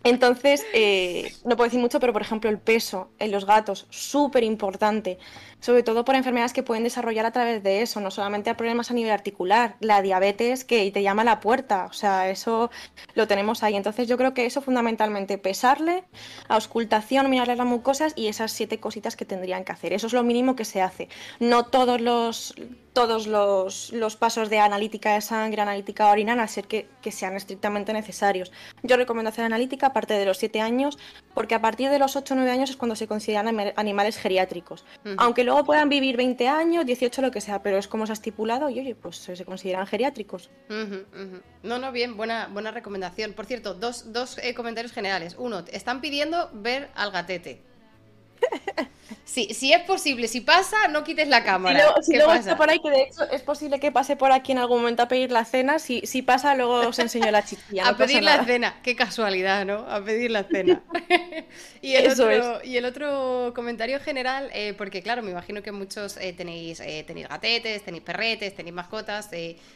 entonces, 0.04 0.64
eh, 0.74 1.32
no 1.44 1.56
puedo 1.56 1.64
decir 1.64 1.80
mucho, 1.80 1.98
pero 1.98 2.12
por 2.12 2.20
ejemplo 2.20 2.50
el 2.50 2.58
peso 2.58 3.10
en 3.18 3.30
los 3.30 3.46
gatos, 3.46 3.86
súper 3.88 4.44
importante, 4.44 5.18
sobre 5.60 5.82
todo 5.82 6.04
por 6.04 6.14
enfermedades 6.14 6.52
que 6.52 6.62
pueden 6.62 6.84
desarrollar 6.84 7.24
a 7.24 7.32
través 7.32 7.62
de 7.62 7.80
eso, 7.80 8.00
no 8.00 8.10
solamente 8.10 8.50
a 8.50 8.56
problemas 8.56 8.90
a 8.90 8.94
nivel 8.94 9.10
articular, 9.10 9.76
la 9.80 10.02
diabetes 10.02 10.66
que 10.66 10.90
te 10.90 11.02
llama 11.02 11.22
a 11.22 11.24
la 11.24 11.40
puerta, 11.40 11.86
o 11.86 11.94
sea, 11.94 12.28
eso 12.28 12.70
lo 13.14 13.26
tenemos 13.26 13.62
ahí. 13.62 13.76
Entonces 13.76 14.06
yo 14.06 14.18
creo 14.18 14.34
que 14.34 14.44
eso 14.44 14.60
fundamentalmente, 14.60 15.38
pesarle, 15.38 16.04
auscultación, 16.48 17.30
mirarle 17.30 17.56
las 17.56 17.66
mucosas 17.66 18.12
y 18.14 18.26
esas 18.26 18.52
siete 18.52 18.78
cositas 18.80 19.16
que 19.16 19.24
tendrían 19.24 19.64
que 19.64 19.72
hacer. 19.72 19.94
Eso 19.94 20.06
es 20.06 20.12
lo 20.12 20.22
mínimo 20.22 20.54
que 20.54 20.66
se 20.66 20.82
hace. 20.82 21.08
No 21.40 21.64
todos 21.64 22.02
los 22.02 22.54
todos 22.94 23.26
los, 23.26 24.16
pasos 24.16 24.48
de 24.48 24.60
analítica 24.60 25.14
de 25.14 25.20
sangre, 25.20 25.60
analítica 25.60 26.10
orina, 26.10 26.40
a 26.40 26.48
ser 26.48 26.66
que, 26.66 26.86
sean 27.10 27.34
estrictamente 27.34 27.92
necesarios. 27.92 28.52
Yo 28.82 28.96
recomiendo 28.96 29.28
hacer 29.28 29.44
analítica 29.44 29.88
a 29.88 29.92
partir 29.92 30.16
de 30.16 30.24
los 30.24 30.38
7 30.38 30.60
años, 30.60 30.96
porque 31.34 31.56
a 31.56 31.60
partir 31.60 31.90
de 31.90 31.98
los 31.98 32.16
8 32.16 32.32
o 32.32 32.36
9 32.36 32.50
años 32.50 32.70
es 32.70 32.76
cuando 32.76 32.94
se 32.96 33.08
consideran 33.08 33.74
animales 33.76 34.16
geriátricos. 34.16 34.84
Aunque 35.18 35.42
luego 35.44 35.64
puedan 35.64 35.88
vivir 35.88 36.16
20 36.16 36.48
años, 36.48 36.86
18, 36.86 37.20
lo 37.20 37.30
que 37.32 37.40
sea, 37.40 37.62
pero 37.62 37.76
es 37.78 37.88
como 37.88 38.06
se 38.06 38.12
ha 38.12 38.14
estipulado 38.14 38.70
y 38.70 38.78
oye, 38.78 38.94
pues 38.94 39.16
se 39.16 39.44
consideran 39.44 39.86
geriátricos. 39.86 40.50
No, 41.64 41.78
no, 41.78 41.92
bien, 41.92 42.16
buena, 42.16 42.46
buena 42.46 42.70
recomendación. 42.70 43.32
Por 43.32 43.46
cierto, 43.46 43.74
dos, 43.74 44.12
dos 44.12 44.38
eh, 44.38 44.54
comentarios 44.54 44.92
generales. 44.92 45.34
Uno, 45.36 45.64
están 45.72 46.00
pidiendo 46.00 46.48
ver 46.52 46.90
al 46.94 47.10
gatete. 47.10 47.73
Si, 49.34 49.52
si 49.52 49.72
es 49.72 49.82
posible, 49.82 50.28
si 50.28 50.42
pasa, 50.42 50.86
no 50.88 51.02
quites 51.02 51.26
la 51.26 51.42
cámara. 51.42 51.94
Si, 52.02 52.14
luego 52.14 52.32
está 52.34 52.56
por 52.56 52.70
ahí, 52.70 52.78
que 52.78 52.88
de 52.88 53.02
hecho 53.02 53.24
es 53.32 53.42
posible 53.42 53.80
que 53.80 53.90
pase 53.90 54.14
por 54.14 54.30
aquí 54.30 54.52
en 54.52 54.58
algún 54.58 54.78
momento 54.78 55.02
a 55.02 55.08
pedir 55.08 55.32
la 55.32 55.44
cena. 55.44 55.80
Si, 55.80 56.02
si 56.06 56.22
pasa, 56.22 56.54
luego 56.54 56.74
os 56.86 56.98
enseño 57.00 57.28
la 57.32 57.44
chiquilla. 57.44 57.88
a 57.88 57.96
pedir 57.96 58.22
la 58.22 58.44
cena. 58.44 58.76
Qué 58.84 58.94
casualidad, 58.94 59.64
¿no? 59.64 59.78
A 59.90 60.04
pedir 60.04 60.30
la 60.30 60.44
cena. 60.44 60.82
y, 61.82 61.94
el 61.94 62.12
otro, 62.12 62.62
y 62.62 62.76
el 62.76 62.84
otro 62.84 63.52
comentario 63.56 63.98
general, 63.98 64.50
eh, 64.52 64.72
porque 64.78 65.02
claro, 65.02 65.22
me 65.22 65.32
imagino 65.32 65.62
que 65.62 65.72
muchos 65.72 66.16
eh, 66.18 66.32
tenéis, 66.32 66.78
eh, 66.78 67.02
tenéis 67.04 67.28
gatetes, 67.28 67.82
tenéis 67.82 68.04
perretes, 68.04 68.54
tenéis 68.54 68.74
mascotas. 68.74 69.30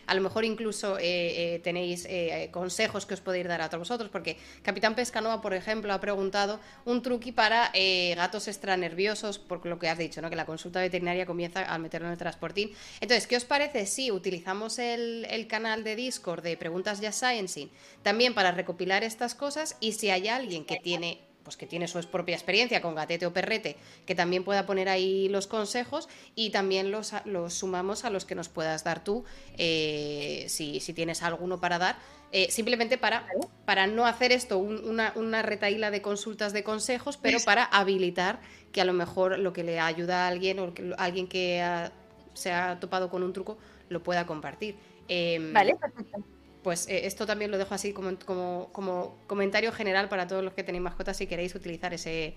a 0.06 0.14
lo 0.14 0.20
mejor 0.20 0.44
incluso 0.44 0.98
tenéis 0.98 2.06
consejos 2.52 3.06
que 3.06 3.14
os 3.14 3.20
podéis 3.20 3.48
dar 3.48 3.60
a 3.60 3.68
todos 3.68 3.80
vosotros. 3.80 4.08
Porque 4.08 4.36
Capitán 4.62 4.94
Pescanoa, 4.94 5.40
por 5.40 5.52
ejemplo, 5.52 5.92
ha 5.92 6.00
preguntado 6.00 6.60
un 6.84 7.02
truqui 7.02 7.32
para 7.32 7.72
gatos 8.14 8.46
extranerviosos 8.58 9.38
por 9.38 9.64
lo 9.64 9.78
que 9.78 9.88
has 9.88 9.98
dicho, 9.98 10.20
¿no? 10.20 10.30
Que 10.30 10.36
la 10.36 10.46
consulta 10.46 10.80
veterinaria 10.80 11.26
comienza 11.26 11.62
al 11.62 11.80
meterlo 11.80 12.08
en 12.08 12.12
el 12.12 12.18
transportín. 12.18 12.72
Entonces, 13.00 13.26
¿qué 13.26 13.36
os 13.36 13.44
parece 13.44 13.86
si 13.86 14.10
utilizamos 14.10 14.78
el, 14.78 15.46
canal 15.48 15.84
de 15.84 15.96
Discord 15.96 16.42
de 16.42 16.56
Preguntas 16.56 17.00
Ya 17.00 17.12
Sciencing 17.12 17.70
también 18.02 18.34
para 18.34 18.50
recopilar 18.52 19.04
estas 19.04 19.34
cosas? 19.34 19.76
Y 19.80 19.92
si 19.92 20.10
hay 20.10 20.28
alguien 20.28 20.64
que 20.64 20.76
tiene 20.76 21.20
pues 21.44 21.56
que 21.56 21.66
tiene 21.66 21.88
su 21.88 21.98
propia 22.10 22.34
experiencia 22.34 22.82
con 22.82 22.94
gatete 22.94 23.24
o 23.24 23.32
perrete, 23.32 23.78
que 24.04 24.14
también 24.14 24.44
pueda 24.44 24.66
poner 24.66 24.90
ahí 24.90 25.30
los 25.30 25.46
consejos 25.46 26.06
y 26.34 26.50
también 26.50 26.90
los, 26.90 27.14
los 27.24 27.54
sumamos 27.54 28.04
a 28.04 28.10
los 28.10 28.26
que 28.26 28.34
nos 28.34 28.50
puedas 28.50 28.84
dar 28.84 29.02
tú, 29.02 29.24
eh, 29.56 30.44
si, 30.50 30.80
si, 30.80 30.92
tienes 30.92 31.22
alguno 31.22 31.58
para 31.58 31.78
dar, 31.78 31.96
eh, 32.30 32.50
simplemente 32.50 32.98
para, 32.98 33.26
para 33.64 33.86
no 33.86 34.06
hacer 34.06 34.32
esto 34.32 34.58
una, 34.58 35.12
una 35.16 35.42
retaíla 35.42 35.90
de 35.90 36.02
consultas 36.02 36.52
de 36.52 36.62
consejos, 36.62 37.16
pero 37.16 37.38
para 37.44 37.64
habilitar 37.64 38.40
que 38.72 38.80
a 38.80 38.84
lo 38.84 38.92
mejor 38.92 39.38
lo 39.38 39.52
que 39.52 39.64
le 39.64 39.80
ayuda 39.80 40.24
a 40.24 40.28
alguien 40.28 40.58
o 40.58 40.74
que, 40.74 40.94
alguien 40.98 41.26
que 41.26 41.90
se 42.34 42.52
ha 42.52 42.78
topado 42.80 43.08
con 43.10 43.22
un 43.22 43.32
truco 43.32 43.58
lo 43.88 44.02
pueda 44.02 44.26
compartir. 44.26 44.76
Em, 45.08 45.52
vale, 45.52 45.74
perfecto. 45.76 46.22
Pues 46.62 46.86
eh, 46.88 47.06
esto 47.06 47.24
también 47.24 47.50
lo 47.50 47.56
dejo 47.56 47.74
así 47.74 47.92
como, 47.92 48.18
como, 48.18 48.68
como, 48.72 49.16
comentario 49.26 49.72
general 49.72 50.08
para 50.08 50.26
todos 50.26 50.44
los 50.44 50.52
que 50.52 50.62
tenéis 50.62 50.82
mascotas 50.82 51.16
si 51.16 51.26
queréis 51.26 51.54
utilizar 51.54 51.94
ese, 51.94 52.34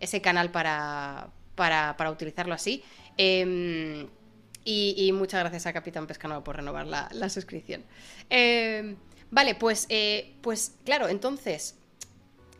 ese 0.00 0.20
canal 0.20 0.50
para, 0.50 1.28
para, 1.54 1.96
para 1.96 2.10
utilizarlo 2.10 2.54
así. 2.54 2.82
Em, 3.16 4.08
y, 4.64 5.10
muchas 5.12 5.40
gracias 5.40 5.66
a 5.66 5.72
Capitán 5.72 6.06
Pescano 6.06 6.44
por 6.44 6.56
renovar 6.56 6.86
la, 6.86 7.08
la 7.12 7.30
suscripción. 7.30 7.84
Em, 8.28 8.96
vale, 9.30 9.54
pues, 9.54 9.86
eh, 9.88 10.34
pues 10.42 10.72
claro, 10.84 11.08
entonces, 11.08 11.74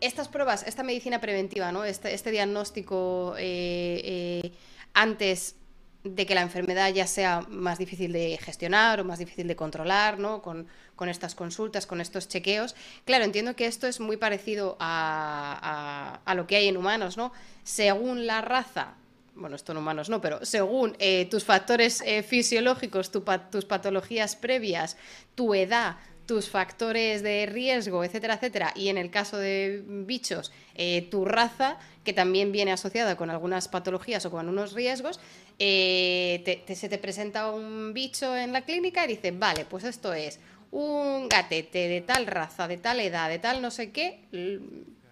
estas 0.00 0.28
pruebas, 0.28 0.64
esta 0.66 0.82
medicina 0.82 1.20
preventiva, 1.20 1.72
¿no? 1.72 1.84
Este, 1.84 2.14
este 2.14 2.30
diagnóstico 2.30 3.34
eh, 3.38 4.00
eh, 4.04 4.52
antes 4.94 5.56
de 6.04 6.26
que 6.26 6.34
la 6.34 6.42
enfermedad 6.42 6.92
ya 6.92 7.06
sea 7.06 7.40
más 7.48 7.78
difícil 7.78 8.12
de 8.12 8.38
gestionar 8.40 9.00
o 9.00 9.04
más 9.04 9.18
difícil 9.18 9.48
de 9.48 9.56
controlar, 9.56 10.18
¿no? 10.18 10.42
Con, 10.42 10.66
estas 11.08 11.34
consultas, 11.36 11.86
con 11.86 12.00
estos 12.00 12.28
chequeos. 12.28 12.74
Claro, 13.04 13.24
entiendo 13.24 13.54
que 13.54 13.66
esto 13.66 13.86
es 13.86 14.00
muy 14.00 14.16
parecido 14.16 14.76
a, 14.80 16.20
lo 16.34 16.46
que 16.46 16.56
hay 16.56 16.68
en 16.68 16.76
humanos, 16.76 17.16
¿no? 17.16 17.32
Según 17.62 18.26
la 18.26 18.40
raza, 18.40 18.94
bueno, 19.36 19.54
esto 19.54 19.70
en 19.70 19.78
humanos 19.78 20.08
no, 20.08 20.20
pero 20.20 20.44
según 20.44 20.96
eh, 20.98 21.26
tus 21.30 21.44
factores 21.44 22.02
fisiológicos, 22.26 23.12
tus 23.12 23.64
patologías 23.64 24.34
previas, 24.34 24.96
tu 25.36 25.54
edad, 25.54 25.98
tus 26.28 26.50
factores 26.50 27.22
de 27.22 27.46
riesgo, 27.46 28.04
etcétera, 28.04 28.34
etcétera, 28.34 28.74
y 28.76 28.88
en 28.88 28.98
el 28.98 29.10
caso 29.10 29.38
de 29.38 29.82
bichos, 29.86 30.52
eh, 30.74 31.08
tu 31.10 31.24
raza, 31.24 31.78
que 32.04 32.12
también 32.12 32.52
viene 32.52 32.70
asociada 32.70 33.16
con 33.16 33.30
algunas 33.30 33.66
patologías 33.66 34.26
o 34.26 34.30
con 34.30 34.46
unos 34.46 34.74
riesgos, 34.74 35.20
eh, 35.58 36.62
se 36.68 36.88
te 36.90 36.98
presenta 36.98 37.50
un 37.50 37.94
bicho 37.94 38.36
en 38.36 38.52
la 38.52 38.60
clínica 38.60 39.06
y 39.06 39.08
dice, 39.08 39.30
vale, 39.30 39.64
pues 39.64 39.84
esto 39.84 40.12
es 40.12 40.38
un 40.70 41.30
gatete 41.30 41.88
de 41.88 42.02
tal 42.02 42.26
raza, 42.26 42.68
de 42.68 42.76
tal 42.76 43.00
edad, 43.00 43.30
de 43.30 43.38
tal 43.38 43.62
no 43.62 43.70
sé 43.70 43.90
qué, 43.90 44.20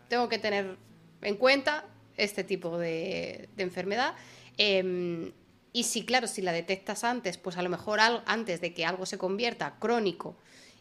tengo 0.09 0.29
que 0.29 0.39
tener 0.39 0.77
en 1.23 1.37
cuenta 1.37 1.87
este 2.19 2.45
tipo 2.45 2.77
de, 2.77 3.49
enfermedad. 3.57 4.13
Em, 4.59 5.33
y 5.73 5.85
si, 5.85 6.05
claro, 6.05 6.27
si 6.27 6.43
la 6.43 6.53
detectas 6.53 7.05
antes, 7.05 7.39
pues 7.39 7.57
a 7.57 7.63
lo 7.63 7.71
mejor 7.71 8.01
antes 8.01 8.61
de 8.61 8.75
que 8.75 8.85
algo 8.85 9.07
se 9.07 9.17
convierta 9.17 9.77
crónico 9.79 10.37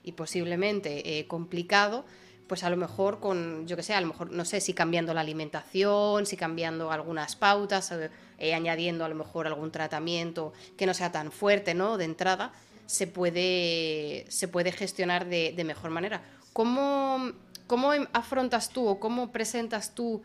y 0.05 0.11
posiblemente 0.11 1.19
eh, 1.19 1.27
complicado, 1.27 2.05
pues 2.47 2.63
a 2.63 2.69
lo 2.69 2.77
mejor 2.77 3.19
con, 3.19 3.67
yo 3.67 3.75
que 3.75 3.81
sé, 3.81 3.95
a 3.95 4.01
lo 4.01 4.07
mejor, 4.07 4.31
no 4.31 4.45
sé, 4.45 4.61
si 4.61 4.73
cambiando 4.73 5.15
la 5.15 5.21
alimentación, 5.21 6.27
si 6.27 6.37
cambiando 6.37 6.91
algunas 6.91 7.35
pautas, 7.35 7.91
eh, 7.91 8.11
eh, 8.37 8.53
añadiendo 8.53 9.03
a 9.03 9.09
lo 9.09 9.15
mejor 9.15 9.47
algún 9.47 9.71
tratamiento 9.71 10.53
que 10.77 10.85
no 10.85 10.93
sea 10.93 11.11
tan 11.11 11.31
fuerte, 11.31 11.73
¿no? 11.73 11.97
De 11.97 12.05
entrada, 12.05 12.53
se 12.85 13.07
puede, 13.07 14.25
se 14.29 14.47
puede 14.47 14.71
gestionar 14.71 15.25
de, 15.25 15.63
mejor 15.65 15.89
manera. 15.89 16.21
¿Cómo, 16.53 17.31
¿Cómo, 17.65 17.91
afrontas 18.13 18.69
tú 18.69 18.87
o 18.87 18.99
cómo 18.99 19.31
presentas 19.31 19.95
tú 19.95 20.21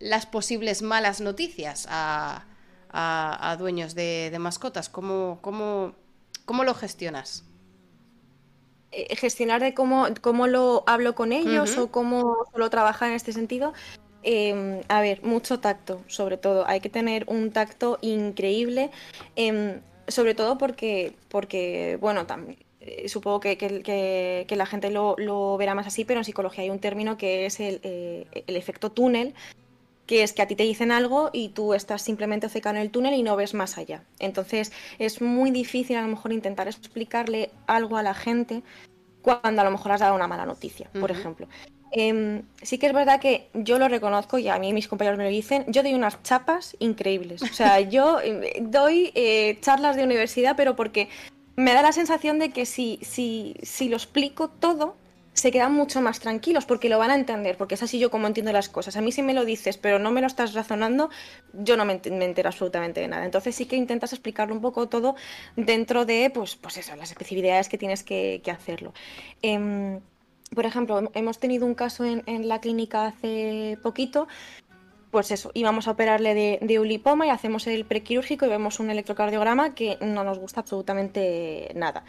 las 0.00 0.26
posibles 0.26 0.82
malas 0.82 1.22
noticias 1.22 1.86
a, 1.88 2.44
a, 2.90 3.56
dueños 3.58 3.94
de, 3.94 4.36
mascotas? 4.38 4.90
¿Cómo, 4.90 5.38
cómo, 5.40 5.94
¿Cómo 6.44 6.64
lo 6.64 6.74
gestionas? 6.74 7.44
Eh, 8.96 9.16
gestionar 9.16 9.60
de 9.60 9.74
cómo, 9.74 10.06
cómo 10.20 10.46
lo 10.46 10.84
hablo 10.86 11.14
con 11.14 11.32
ellos 11.32 11.76
o 11.78 11.90
cómo 11.90 12.46
lo 12.54 12.70
trabaja 12.70 13.08
en 13.08 13.14
este 13.14 13.32
sentido. 13.32 13.72
Em, 14.22 14.80
a 14.88 15.00
ver, 15.00 15.22
mucho 15.22 15.60
tacto, 15.60 16.00
sobre 16.06 16.36
todo. 16.38 16.66
Hay 16.66 16.80
que 16.80 16.88
tener 16.88 17.24
un 17.28 17.50
tacto 17.50 17.98
increíble. 18.02 18.90
Em, 19.36 19.80
sobre 20.08 20.34
todo 20.34 20.58
porque, 20.58 21.14
porque 21.28 21.98
bueno, 22.00 22.26
también 22.26 22.58
eh, 22.80 23.08
supongo 23.08 23.40
que, 23.40 23.56
que, 23.56 24.56
la 24.56 24.66
gente 24.66 24.90
lo, 24.90 25.16
lo, 25.18 25.56
verá 25.56 25.74
más 25.74 25.86
así, 25.86 26.04
pero 26.04 26.20
en 26.20 26.24
psicología 26.24 26.64
hay 26.64 26.70
un 26.70 26.78
término 26.78 27.16
que 27.16 27.46
es 27.46 27.58
el, 27.58 27.80
eh, 27.82 28.26
el, 28.46 28.56
efecto 28.56 28.92
túnel, 28.92 29.34
que 30.06 30.22
es 30.22 30.32
que 30.32 30.42
a 30.42 30.46
ti 30.46 30.54
te 30.54 30.64
dicen 30.64 30.92
algo 30.92 31.30
y 31.32 31.50
tú 31.50 31.74
estás 31.74 32.02
simplemente 32.02 32.48
cercano 32.48 32.78
en 32.78 32.84
el 32.84 32.90
túnel 32.90 33.14
y 33.14 33.22
no 33.22 33.36
ves 33.36 33.54
más 33.54 33.78
allá. 33.78 34.04
Entonces 34.18 34.72
es 34.98 35.20
muy 35.20 35.50
difícil 35.50 35.96
a 35.96 36.02
lo 36.02 36.08
mejor 36.08 36.32
intentar 36.32 36.68
explicarle 36.68 37.50
algo 37.66 37.96
a 37.96 38.02
la 38.02 38.14
gente 38.14 38.62
cuando 39.22 39.62
a 39.62 39.64
lo 39.64 39.70
mejor 39.70 39.92
has 39.92 40.00
dado 40.00 40.14
una 40.14 40.28
mala 40.28 40.44
noticia, 40.44 40.90
por 41.00 41.10
ejemplo. 41.10 41.48
Em, 41.92 42.42
sí 42.60 42.76
que 42.78 42.88
es 42.88 42.92
verdad 42.92 43.20
que 43.20 43.48
yo 43.54 43.78
lo 43.78 43.88
reconozco 43.88 44.36
y 44.36 44.48
a 44.48 44.58
mí 44.58 44.72
mis 44.72 44.88
compañeros 44.88 45.16
me 45.16 45.24
lo 45.24 45.30
dicen, 45.30 45.64
yo 45.68 45.82
doy 45.82 45.94
unas 45.94 46.22
chapas 46.22 46.76
increíbles. 46.80 47.42
O 47.42 47.54
sea, 47.54 47.80
yo 47.80 48.20
eh, 48.20 48.58
doy 48.60 49.12
charlas 49.60 49.96
de 49.96 50.04
universidad, 50.04 50.56
pero 50.56 50.76
porque 50.76 51.08
me 51.56 51.72
da 51.72 51.82
la 51.82 51.92
sensación 51.92 52.38
de 52.38 52.50
que 52.50 52.66
si, 52.66 52.98
si, 53.02 53.54
si 53.62 53.88
lo 53.88 53.96
explico 53.96 54.48
todo, 54.48 54.96
se 55.34 55.50
quedan 55.50 55.74
mucho 55.74 56.00
más 56.00 56.20
tranquilos 56.20 56.64
porque 56.64 56.88
lo 56.88 56.98
van 56.98 57.10
a 57.10 57.16
entender, 57.16 57.56
porque 57.56 57.74
es 57.74 57.82
así 57.82 57.98
yo 57.98 58.10
como 58.10 58.28
entiendo 58.28 58.52
las 58.52 58.68
cosas. 58.68 58.96
A 58.96 59.00
mí 59.00 59.12
si 59.12 59.22
me 59.22 59.34
lo 59.34 59.44
dices, 59.44 59.76
pero 59.76 59.98
no 59.98 60.10
me 60.12 60.20
lo 60.20 60.28
estás 60.28 60.54
razonando, 60.54 61.10
yo 61.52 61.76
no 61.76 61.84
me, 61.84 62.00
entero 62.04 62.48
absolutamente 62.48 63.00
de 63.00 63.08
nada. 63.08 63.24
Entonces 63.24 63.54
sí 63.54 63.66
que 63.66 63.76
intentas 63.76 64.12
explicarlo 64.12 64.54
un 64.54 64.60
poco 64.60 64.88
todo 64.88 65.16
dentro 65.56 66.06
de, 66.06 66.30
pues, 66.32 66.54
pues 66.56 66.76
eso, 66.78 66.94
las 66.96 67.10
especificidades 67.10 67.68
que 67.68 67.76
tienes 67.76 68.04
que, 68.04 68.40
hacerlo. 68.46 68.94
Em, 69.42 70.00
por 70.54 70.64
ejemplo, 70.64 71.10
hemos 71.14 71.40
tenido 71.40 71.66
un 71.66 71.74
caso 71.74 72.04
en, 72.04 72.48
la 72.48 72.60
clínica 72.60 73.06
hace 73.06 73.76
poquito 73.82 74.28
pues 75.10 75.30
eso, 75.30 75.52
íbamos 75.54 75.86
a 75.86 75.92
operarle 75.92 76.34
de, 76.34 76.58
de, 76.60 76.80
un 76.80 76.88
lipoma 76.88 77.24
y 77.24 77.30
hacemos 77.30 77.68
el 77.68 77.84
prequirúrgico 77.84 78.46
y 78.46 78.48
vemos 78.48 78.80
un 78.80 78.90
electrocardiograma 78.90 79.72
que 79.72 79.96
no 80.00 80.24
nos 80.24 80.40
gusta 80.40 80.60
absolutamente 80.60 81.70
nada. 81.76 82.02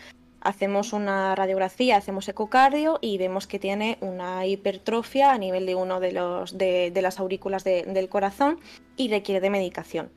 Hacemos 0.46 0.93
una 0.93 1.34
radiografía, 1.34 1.98
hacemos 1.98 2.30
ecocardio 2.30 3.00
y 3.02 3.18
vemos 3.18 3.48
que 3.48 3.58
tiene 3.58 3.98
una 4.00 4.46
hipertrofia 4.46 5.32
a 5.32 5.39
nivel 5.39 5.66
de 5.66 5.74
uno 5.74 6.00
de, 6.00 6.12
los, 6.12 6.56
de, 6.56 6.91
las 7.02 7.20
aurículas 7.20 7.64
del 7.64 8.10
corazón 8.10 8.60
y 8.96 9.10
requiere 9.10 9.41
de 9.41 9.50
medicación. 9.50 10.12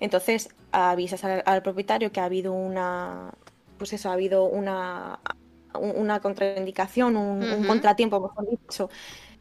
Entonces 0.00 0.48
avisas 0.72 1.22
al, 1.22 1.62
propietario 1.62 2.12
que 2.12 2.20
ha 2.20 2.24
habido 2.24 2.54
una, 2.54 3.34
pues 3.76 3.92
eso, 3.92 4.08
ha 4.08 4.14
habido 4.14 4.44
una, 4.44 5.20
una 5.74 6.18
contraindicación, 6.20 7.18
un, 7.18 7.44
un 7.44 7.66
contratiempo, 7.66 8.20
mejor 8.20 8.48
dicho, 8.48 8.88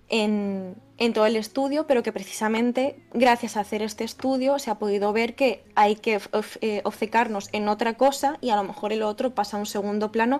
en, 0.09 0.75
todo 1.13 1.25
el 1.25 1.35
estudio, 1.35 1.85
pero 1.85 2.01
que 2.01 2.13
precisamente 2.13 2.95
gracias 3.13 3.57
a 3.57 3.59
hacer 3.59 3.81
este 3.81 4.05
estudio 4.05 4.57
se 4.57 4.71
ha 4.71 4.75
podido 4.75 5.11
ver 5.11 5.35
que 5.35 5.65
hay 5.75 5.95
que 5.95 6.21
eh, 6.61 6.81
obcecarnos 6.85 7.49
en 7.51 7.67
otra 7.67 7.95
cosa 7.95 8.37
y 8.39 8.51
a 8.51 8.55
lo 8.55 8.63
mejor 8.63 8.93
el 8.93 9.03
otro 9.03 9.35
pasa 9.35 9.57
a 9.57 9.59
un 9.59 9.65
segundo 9.65 10.11
plano 10.13 10.39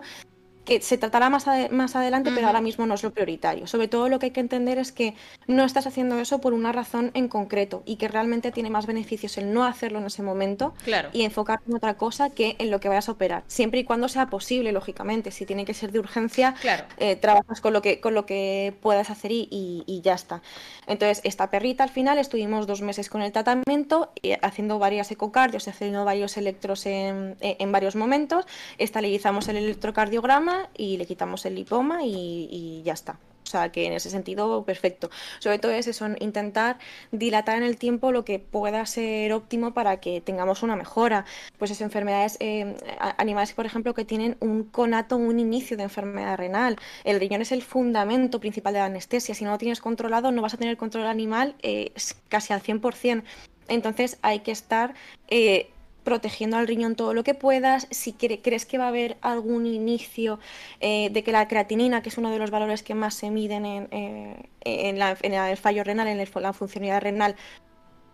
que 0.66 0.82
se 0.82 0.97
tratará 0.97 1.30
más, 1.30 1.45
más 1.72 1.95
adelante, 1.95 2.32
pero 2.34 2.47
ahora 2.47 2.61
mismo 2.61 2.86
no 2.86 2.93
es 2.93 3.03
lo 3.03 3.11
prioritario. 3.11 3.68
Sobre 3.68 3.88
todo 3.88 4.07
lo 4.07 4.20
que 4.20 4.28
hay 4.28 4.32
que 4.32 4.39
entender 4.39 4.78
es 4.78 4.91
que 4.91 5.14
no 5.47 5.66
estás 5.66 5.88
haciendo 5.88 6.20
eso 6.20 6.39
por 6.39 6.53
una 6.53 6.72
razón 6.72 7.11
en 7.14 7.28
concreto 7.28 7.84
y 7.86 7.97
que 7.97 8.07
realmente 8.07 8.51
tiene 8.51 8.70
más 8.70 8.86
beneficios 8.86 9.38
el 9.38 9.53
no 9.53 9.66
hacerlo 9.66 9.99
en 9.99 10.05
ese 10.05 10.24
momento 10.24 10.74
y 11.11 11.24
enfocarte 11.24 11.70
en 11.70 11.76
otra 11.76 11.95
cosa 11.95 12.30
que 12.30 12.55
en 12.59 12.72
lo 12.72 12.80
que 12.80 12.88
vayas 12.88 13.09
a 13.09 13.14
operar. 13.14 13.43
Siempre 13.47 13.82
y 13.82 13.84
cuando 13.84 14.07
sea 14.07 14.28
posible, 14.28 14.72
lógicamente. 14.72 15.32
Si 15.32 15.45
tiene 15.45 15.66
que 15.66 15.74
ser 15.74 15.91
de 15.91 15.99
urgencia, 15.99 16.55
eh, 16.97 17.16
trabajas 17.16 17.59
con 17.59 17.74
lo 17.74 17.82
que, 17.82 17.99
con 17.99 18.14
lo 18.14 18.26
que 18.26 18.74
puedas 18.82 19.09
hacer 19.09 19.32
y, 19.32 20.01
ya 20.03 20.14
está. 20.14 20.41
Entonces, 20.88 21.22
esta 21.24 21.49
perrita 21.49 21.84
al 21.84 21.89
final 21.89 22.18
estuvimos 22.18 22.68
dos 22.68 22.82
meses 22.82 23.09
con 23.09 23.22
el 23.22 23.32
tratamiento, 23.32 24.11
eh, 24.22 24.38
haciendo 24.41 24.80
varias 24.80 25.11
ecocardios, 25.11 25.68
haciendo 25.68 26.03
varios 26.03 26.36
electros 26.36 26.86
en, 26.86 27.38
en 27.39 27.72
varios 27.72 27.95
momentos. 27.95 28.45
Estabilizamos 28.78 29.47
el 29.47 29.57
electrocardiograma 29.57 30.53
y 30.78 30.97
le 30.97 31.06
quitamos 31.06 31.45
el 31.45 31.56
lipoma 31.56 31.99
y, 32.04 32.82
ya 32.84 32.93
está. 32.93 33.20
O 33.45 33.49
sea, 33.54 33.72
que 33.72 33.86
en 33.86 33.93
ese 33.93 34.10
sentido, 34.10 34.64
perfecto. 34.64 35.10
Sobre 35.39 35.60
todo 35.60 35.74
es 35.74 35.86
eso, 35.88 36.08
intentar 36.20 36.80
dilatar 37.12 37.58
en 37.58 37.64
el 37.64 37.78
tiempo 37.78 38.12
lo 38.12 38.24
que 38.26 38.39
pueda 38.39 38.86
ser 38.86 39.34
óptimo 39.34 39.74
para 39.74 39.99
que 39.99 40.22
tengamos 40.22 40.64
una 40.64 40.76
mejora. 40.76 41.26
Pues 41.60 41.70
es 41.70 41.82
enfermedades, 41.82 42.38
eh, 42.39 42.76
animales, 43.18 43.54
por 43.54 43.66
ejemplo, 43.66 43.93
que 43.93 44.06
tienen 44.06 44.38
un 44.39 44.64
conato, 44.64 45.18
un 45.18 45.39
inicio 45.39 45.78
de 45.78 45.84
enfermedad 45.84 46.38
renal. 46.38 46.78
El 47.04 47.20
riñón 47.20 47.41
es 47.41 47.51
el 47.51 47.62
fundamento 47.62 48.39
principal 48.39 48.74
de 48.74 48.80
la 48.80 48.86
anestesia. 48.86 49.36
Si 49.36 49.43
no 49.43 49.51
lo 49.51 49.58
tienes 49.58 49.82
controlado, 49.82 50.32
no 50.32 50.41
vas 50.41 50.54
a 50.56 50.58
tener 50.58 50.78
control 50.78 51.06
animal 51.06 51.56
eh, 51.62 51.91
casi 52.30 52.54
al 52.54 52.64
100%. 52.64 53.24
Entonces 53.68 54.18
hay 54.22 54.39
que 54.39 54.51
estar 54.51 54.93
eh, 55.28 55.70
protegiendo 56.04 56.58
al 56.58 56.68
riñón 56.68 56.95
todo 56.95 57.14
lo 57.14 57.24
que 57.24 57.34
puedas. 57.34 57.88
Si 57.91 58.14
crees 58.14 58.66
que 58.66 58.78
va 58.78 58.86
a 58.86 58.89
haber 58.89 59.18
algún 59.22 59.66
inicio 59.66 60.39
eh, 60.80 61.10
de 61.12 61.24
que 61.24 61.32
la 61.32 61.47
creatinina, 61.47 62.01
que 62.01 62.10
es 62.10 62.18
uno 62.18 62.32
de 62.32 62.39
los 62.39 62.51
valores 62.51 62.84
que 62.84 62.95
más 62.95 63.14
se 63.16 63.30
miden 63.30 63.66
en, 63.66 63.88
eh, 63.91 64.49
el 64.62 65.58
fallo 65.58 65.84
renal, 65.84 66.08
en 66.08 66.18
la 66.18 66.54
funcionalidad 66.54 67.01
renal, 67.01 67.36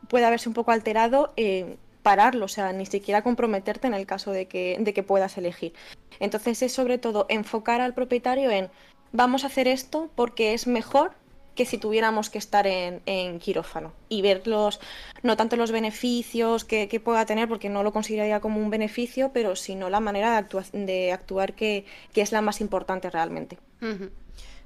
pueda 0.08 0.30
verse 0.30 0.50
un 0.50 0.56
poco 0.56 0.72
alterado, 0.72 1.34
eh, 1.38 1.78
pararlo, 2.04 2.46
o 2.46 2.50
sea, 2.50 2.72
ni 2.74 2.86
siquiera 2.86 3.22
comprometerte 3.22 3.88
en 3.88 3.94
el 3.94 4.06
caso 4.06 4.32
de 4.32 4.48
que, 4.48 4.78
de 4.80 4.94
que 4.94 5.04
puedas 5.04 5.38
elegir. 5.38 5.74
Entonces 6.20 6.62
es 6.62 6.72
sobre 6.74 6.98
todo 6.98 7.26
enfocar 7.30 7.82
al 7.82 7.94
propietario 7.94 8.52
en 8.52 8.70
vamos 9.12 9.44
a 9.44 9.48
hacer 9.48 9.68
esto 9.68 10.10
porque 10.16 10.54
es 10.54 10.68
mejor 10.68 11.12
que 11.60 11.66
si 11.66 11.78
tuviéramos 11.78 12.30
que 12.30 12.38
estar 12.38 12.66
en, 12.68 13.40
quirófano 13.40 13.92
y 14.08 14.22
ver 14.22 14.48
los, 14.48 14.80
no 15.24 15.36
tanto 15.36 15.58
los 15.58 15.74
beneficios 15.74 16.64
que, 16.64 17.02
pueda 17.04 17.26
tener, 17.26 17.50
porque 17.50 17.68
no 17.68 17.84
lo 17.84 17.92
consideraría 17.92 18.40
como 18.40 18.62
un 18.62 18.70
beneficio, 18.70 19.32
pero 19.34 19.58
sino 19.58 19.90
la 19.90 20.00
manera 20.00 20.48
de, 20.72 21.12
actuar 21.12 21.56
que, 21.56 21.86
es 22.16 22.32
la 22.32 22.40
más 22.40 22.62
importante 22.62 23.10
realmente. 23.10 23.58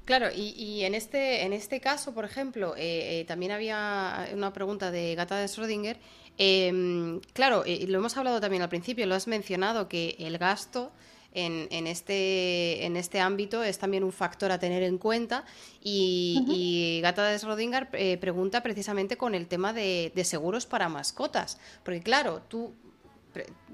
Claro, 0.04 0.28
y, 0.32 0.84
en, 0.84 0.94
este, 0.94 1.42
en 1.42 1.52
este 1.52 1.80
caso, 1.80 2.14
por 2.14 2.24
ejemplo, 2.24 2.76
eh, 2.76 3.22
eh, 3.22 3.24
también 3.24 3.50
había 3.50 4.28
una 4.32 4.52
pregunta 4.52 4.92
de 4.92 5.16
Gata 5.16 5.36
de 5.36 5.46
Schrödinger. 5.46 5.96
Em, 6.38 7.18
claro, 7.32 7.64
eh, 7.66 7.86
lo 7.88 7.98
hemos 7.98 8.16
hablado 8.16 8.40
también 8.40 8.62
al 8.62 8.68
principio, 8.68 9.04
lo 9.06 9.16
has 9.16 9.26
mencionado, 9.26 9.88
que 9.88 10.14
el 10.20 10.38
gasto 10.38 10.92
en, 11.34 11.86
este, 11.88 12.86
en 12.86 12.96
este 12.96 13.20
ámbito 13.20 13.64
es 13.64 13.78
también 13.78 14.04
un 14.04 14.12
factor 14.12 14.52
a 14.52 14.58
tener 14.58 14.82
en 14.84 14.98
cuenta. 14.98 15.44
Y, 15.82 17.00
Gata 17.02 17.26
de 17.26 17.36
Schrödinger 17.36 17.88
eh, 17.92 18.16
pregunta 18.18 18.62
precisamente 18.62 19.16
con 19.16 19.34
el 19.34 19.48
tema 19.48 19.72
de, 19.72 20.12
seguros 20.24 20.64
para 20.64 20.88
mascotas. 20.88 21.58
Porque 21.82 22.00
claro, 22.00 22.42
tú 22.48 22.72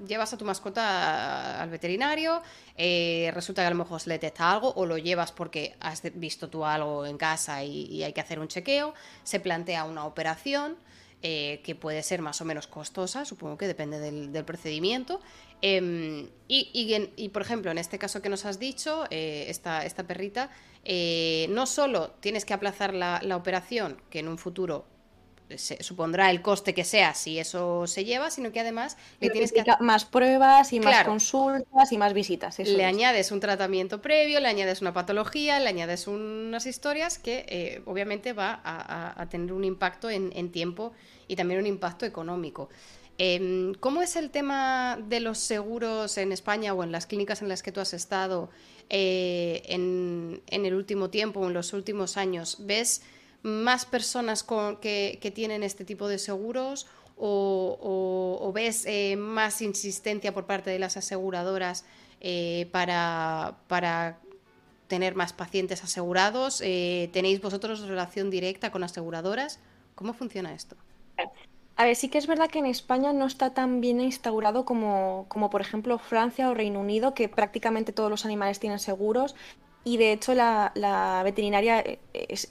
llevas 0.07 0.33
a 0.33 0.37
tu 0.37 0.43
mascota 0.43 1.61
al 1.61 1.69
veterinario, 1.69 2.41
eh, 2.75 3.29
resulta 3.35 3.61
que 3.61 3.67
a 3.67 3.69
lo 3.69 3.75
mejor 3.75 4.01
se 4.01 4.09
le 4.09 4.15
detecta 4.15 4.51
algo 4.51 4.73
o 4.75 4.87
lo 4.87 4.97
llevas 4.97 5.31
porque 5.31 5.75
has 5.79 6.01
visto 6.15 6.49
tú 6.49 6.65
algo 6.65 7.05
en 7.05 7.17
casa 7.17 7.63
y, 7.63 8.03
hay 8.03 8.11
que 8.11 8.21
hacer 8.21 8.39
un 8.39 8.47
chequeo, 8.47 8.95
se 9.23 9.39
plantea 9.39 9.85
una 9.85 10.05
operación. 10.05 10.77
Eh, 11.23 11.61
que 11.63 11.75
puede 11.75 12.01
ser 12.01 12.19
más 12.23 12.41
o 12.41 12.45
menos 12.45 12.65
costosa, 12.65 13.25
supongo 13.25 13.55
que 13.55 13.67
depende 13.67 13.99
del 13.99 14.43
procedimiento, 14.43 15.21
Em, 15.61 16.27
y, 16.47 17.29
por 17.29 17.41
ejemplo, 17.43 17.71
en 17.71 17.77
este 17.77 17.97
caso 17.97 18.21
que 18.21 18.29
nos 18.29 18.45
has 18.45 18.59
dicho, 18.59 19.05
eh, 19.09 19.45
esta, 19.47 19.85
esta, 19.85 20.03
perrita, 20.03 20.49
eh, 20.83 21.47
no 21.49 21.65
solo 21.65 22.11
tienes 22.19 22.45
que 22.45 22.53
aplazar 22.53 22.93
la, 22.93 23.21
operación, 23.35 24.01
que 24.09 24.19
en 24.19 24.27
un 24.27 24.37
futuro 24.37 24.85
se, 25.55 25.81
supondrá 25.81 26.29
el 26.31 26.41
coste 26.41 26.73
que 26.73 26.83
sea 26.83 27.13
si 27.13 27.39
eso 27.39 27.85
se 27.87 28.03
lleva, 28.03 28.31
sino 28.31 28.51
que 28.51 28.59
además 28.59 28.97
le 29.19 29.29
tienes 29.29 29.53
que... 29.53 29.63
Más 29.79 30.03
pruebas 30.03 30.73
y 30.73 30.79
más 30.79 31.05
consultas 31.05 31.91
y 31.91 31.97
más 31.97 32.13
visitas. 32.13 32.59
le 32.59 32.83
añades 32.83 33.31
un 33.31 33.39
tratamiento 33.39 34.01
previo, 34.01 34.39
le 34.39 34.47
añades 34.47 34.81
una 34.81 34.93
patología, 34.93 35.59
le 35.59 35.69
añades 35.69 36.07
unas 36.07 36.65
historias 36.65 37.17
que 37.17 37.45
eh, 37.47 37.81
obviamente 37.85 38.33
va 38.33 38.61
a, 38.63 39.25
tener 39.29 39.53
un 39.53 39.63
impacto 39.63 40.09
en 40.09 40.51
tiempo 40.51 40.91
y 41.27 41.37
también 41.37 41.61
un 41.61 41.67
impacto 41.67 42.05
económico. 42.05 42.67
Em, 43.23 43.75
¿Cómo 43.75 44.01
es 44.01 44.15
el 44.15 44.31
tema 44.31 44.97
de 44.99 45.19
los 45.19 45.37
seguros 45.37 46.17
en 46.17 46.31
España 46.31 46.73
o 46.73 46.83
en 46.83 46.91
las 46.91 47.05
clínicas 47.05 47.43
en 47.43 47.49
las 47.49 47.61
que 47.61 47.71
tú 47.71 47.79
has 47.79 47.93
estado 47.93 48.49
eh, 48.89 49.61
en, 49.67 50.41
el 50.47 50.73
último 50.73 51.11
tiempo 51.11 51.39
o 51.39 51.45
en 51.45 51.53
los 51.53 51.73
últimos 51.73 52.17
años? 52.17 52.57
¿Ves 52.61 53.03
más 53.43 53.85
personas 53.85 54.43
que, 54.81 55.31
tienen 55.35 55.61
este 55.61 55.85
tipo 55.85 56.07
de 56.07 56.17
seguros 56.17 56.87
o, 57.15 58.51
ves 58.55 58.87
eh, 58.87 59.17
más 59.17 59.61
insistencia 59.61 60.33
por 60.33 60.47
parte 60.47 60.71
de 60.71 60.79
las 60.79 60.97
aseguradoras 60.97 61.85
eh, 62.21 62.69
para, 62.71 63.59
para 63.67 64.17
tener 64.87 65.13
más 65.13 65.31
pacientes 65.31 65.83
asegurados? 65.83 66.57
¿Tenéis 66.57 67.39
vosotros 67.39 67.81
relación 67.81 68.31
directa 68.31 68.71
con 68.71 68.83
aseguradoras? 68.83 69.59
¿Cómo 69.93 70.15
funciona 70.15 70.55
esto? 70.55 70.75
A 71.81 71.85
ver, 71.85 71.95
sí 71.95 72.09
que 72.09 72.19
es 72.19 72.27
verdad 72.27 72.47
que 72.47 72.59
en 72.59 72.67
España 72.67 73.11
no 73.11 73.25
está 73.25 73.55
tan 73.55 73.81
bien 73.81 74.01
instaurado 74.01 74.65
como, 74.65 75.25
como 75.29 75.49
por 75.49 75.61
ejemplo 75.61 75.97
Francia 75.97 76.47
o 76.47 76.53
Reino 76.53 76.79
Unido, 76.79 77.15
que 77.15 77.27
prácticamente 77.27 77.91
todos 77.91 78.07
los 78.07 78.23
animales 78.23 78.59
tienen 78.59 78.77
seguros. 78.77 79.33
Y 79.83 79.97
de 79.97 80.11
hecho 80.11 80.35
la, 80.35 81.21
veterinaria 81.23 81.79
eh, 81.79 81.99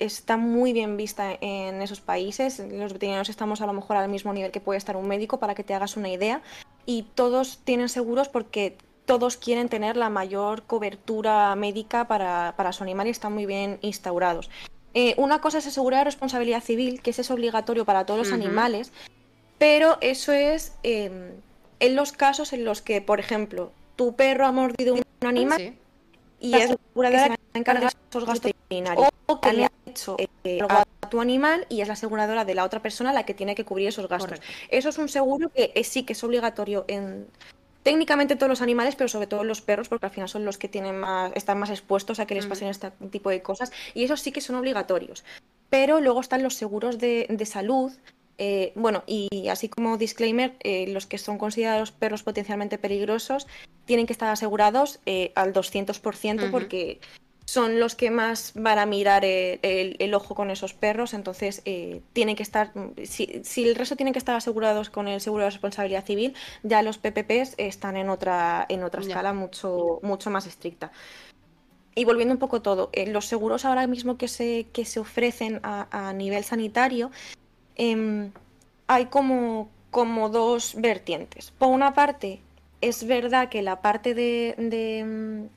está 0.01 0.37
muy 0.37 0.72
bien 0.72 0.97
vista 0.97 1.39
en 1.41 1.81
esos 1.81 2.01
países. 2.01 2.59
Los 2.59 2.93
veterinarios 2.93 3.28
estamos 3.28 3.61
a 3.61 3.66
lo 3.66 3.72
mejor 3.72 3.99
al 3.99 4.09
mismo 4.09 4.33
nivel 4.33 4.51
que 4.51 4.61
puede 4.61 4.78
estar 4.78 4.97
un 4.97 5.07
médico 5.07 5.39
para 5.39 5.55
que 5.55 5.62
te 5.62 5.74
hagas 5.74 5.97
una 5.97 6.09
idea. 6.09 6.43
y 6.85 7.05
todos 7.14 7.61
tienen 7.62 7.89
seguros 7.89 8.28
porque 8.28 8.76
todos 9.05 9.37
quieren 9.37 9.68
tener 9.68 9.97
la 9.97 10.11
mayor 10.11 10.64
cobertura 10.64 11.55
médica 11.55 12.09
para, 12.09 12.72
su 12.72 12.83
animal 12.83 13.07
y 13.07 13.11
están 13.11 13.33
muy 13.33 13.47
bien 13.47 13.78
instaurados. 13.81 14.51
Eh, 14.93 15.14
una 15.18 15.41
cosa 15.41 15.59
es 15.59 15.68
asegurar 15.68 16.05
responsabilidad 16.05 16.64
civil, 16.64 17.01
que 17.01 17.11
ese 17.11 17.22
es 17.22 17.31
obligatorio 17.31 17.85
para 17.85 18.05
todos 18.07 18.18
los 18.18 18.33
animales, 18.33 18.93
pero 19.61 19.99
eso 20.01 20.33
es 20.33 20.73
em, 20.83 21.33
en 21.81 21.95
los 21.95 22.13
casos 22.13 22.55
en 22.55 22.65
los 22.65 22.81
que, 22.81 23.03
por 23.03 23.21
ejemplo, 23.21 23.73
tu 23.95 24.17
perro 24.17 24.47
ha 24.47 24.53
mordido 24.53 24.95
un 24.95 25.03
animal 25.21 25.75
y 26.41 26.55
es 26.55 26.71
la 26.71 26.77
aseguradora 26.77 27.37
que 27.37 27.43
se 27.53 27.59
encarga 27.59 27.81
de 27.81 27.97
esos 28.09 28.25
gastos 28.25 28.53
veterinarios. 28.53 29.09
O 29.27 29.39
que 29.39 29.53
le 29.53 29.67
ha 29.67 29.71
hecho 29.85 30.17
eh, 30.45 30.61
a 30.67 30.85
tu 31.11 31.21
animal 31.21 31.67
y 31.69 31.83
es 31.83 31.89
la 31.89 31.93
aseguradora 31.93 32.47
de 32.47 32.55
la 32.55 32.65
otra 32.65 32.81
persona 32.81 33.13
la 33.13 33.27
que 33.27 33.35
tiene 33.35 33.55
que 33.55 33.67
cubrir 33.67 33.89
esos 33.89 34.09
gastos. 34.09 34.41
Eso 34.71 34.89
es 34.89 34.97
un 34.97 35.11
seguro 35.11 35.51
que 35.51 35.85
sí 35.85 36.05
que 36.05 36.15
es 36.15 36.25
obligatorio 36.25 36.87
en 36.89 37.27
técnicamente 37.83 38.37
todos 38.37 38.49
los 38.49 38.63
animales, 38.63 38.97
pero 38.97 39.09
sobre 39.09 39.27
todo 39.27 39.45
los 39.45 39.61
perros, 39.61 39.91
porque 39.91 40.07
al 40.07 40.13
final 40.13 40.31
son 40.31 40.47
los 40.47 40.57
que 40.57 40.69
tienen 40.69 40.99
más, 40.99 41.33
están 41.35 41.59
más 41.59 41.69
expuestos 41.69 42.19
a 42.19 42.25
que 42.25 42.35
les 42.35 42.47
pasen 42.47 42.69
este 42.69 42.93
tipo 43.11 43.29
de 43.29 43.43
cosas. 43.43 43.73
Y 43.93 44.05
esos 44.05 44.23
sí 44.23 44.33
que 44.33 44.41
son 44.41 44.57
obligatorios. 44.57 45.23
Pero 45.69 46.01
luego 46.01 46.23
están 46.23 46.43
los 46.43 46.55
seguros 46.55 46.99
de, 46.99 47.27
de 47.29 47.45
salud, 47.45 47.93
eh, 48.43 48.72
bueno, 48.74 49.05
y 49.07 49.49
así 49.49 49.68
como 49.68 49.99
disclaimer, 49.99 50.57
eh, 50.61 50.86
los 50.88 51.05
que 51.05 51.18
son 51.18 51.36
considerados 51.36 51.93
perros 51.93 52.22
potencialmente 52.22 52.78
peligrosos 52.78 53.47
tienen 53.84 54.07
que 54.07 54.14
estar 54.14 54.30
asegurados 54.30 54.99
eh, 55.05 55.30
al 55.34 55.53
200% 55.53 56.51
porque 56.51 57.01
son 57.45 57.78
los 57.78 57.97
que 57.97 58.11
más 58.11 58.53
van 58.55 58.78
a 58.78 58.86
mirar 58.86 59.26
el, 59.26 60.14
ojo 60.14 60.34
con 60.34 60.51
esos 60.51 60.72
perros, 60.72 61.12
entonces 61.12 61.62
tienen 62.14 62.34
que 62.36 62.43
estar, 62.43 62.72
si, 63.05 63.43
el 63.57 63.74
resto 63.74 63.97
tienen 63.97 64.14
que 64.14 64.20
estar 64.20 64.36
asegurados 64.36 64.88
con 64.88 65.07
el 65.09 65.20
seguro 65.20 65.45
de 65.45 65.51
responsabilidad 65.51 66.07
civil, 66.07 66.34
ya 66.62 66.80
los 66.80 66.97
PPPs 66.97 67.57
están 67.59 67.99
en 67.99 68.09
otra, 68.09 68.64
en 68.70 68.84
otra 68.84 69.03
escala 69.03 69.34
mucho, 69.34 69.99
mucho 70.03 70.30
más 70.30 70.47
estricta. 70.47 70.93
Y 71.95 72.05
volviendo 72.05 72.32
un 72.32 72.38
poco 72.38 72.62
todo, 72.62 72.91
los 73.09 73.26
seguros 73.26 73.64
ahora 73.66 73.86
mismo 73.88 74.16
que 74.16 74.28
se, 74.28 74.68
que 74.72 74.86
se 74.86 75.01
ofrecen 75.01 75.61
a 75.62 76.12
nivel 76.14 76.45
sanitario 76.45 77.11
Em, 77.77 78.33
hay 78.87 79.07
como, 79.07 79.68
como 79.91 80.29
dos 80.29 80.75
vertientes. 80.77 81.53
Por 81.53 81.68
una 81.68 81.95
parte, 81.95 82.41
es 82.81 83.07
verdad 83.07 83.49
que 83.49 83.62
la 83.62 83.81
parte 83.83 84.14
de, 84.14 84.55
em, 84.59 85.49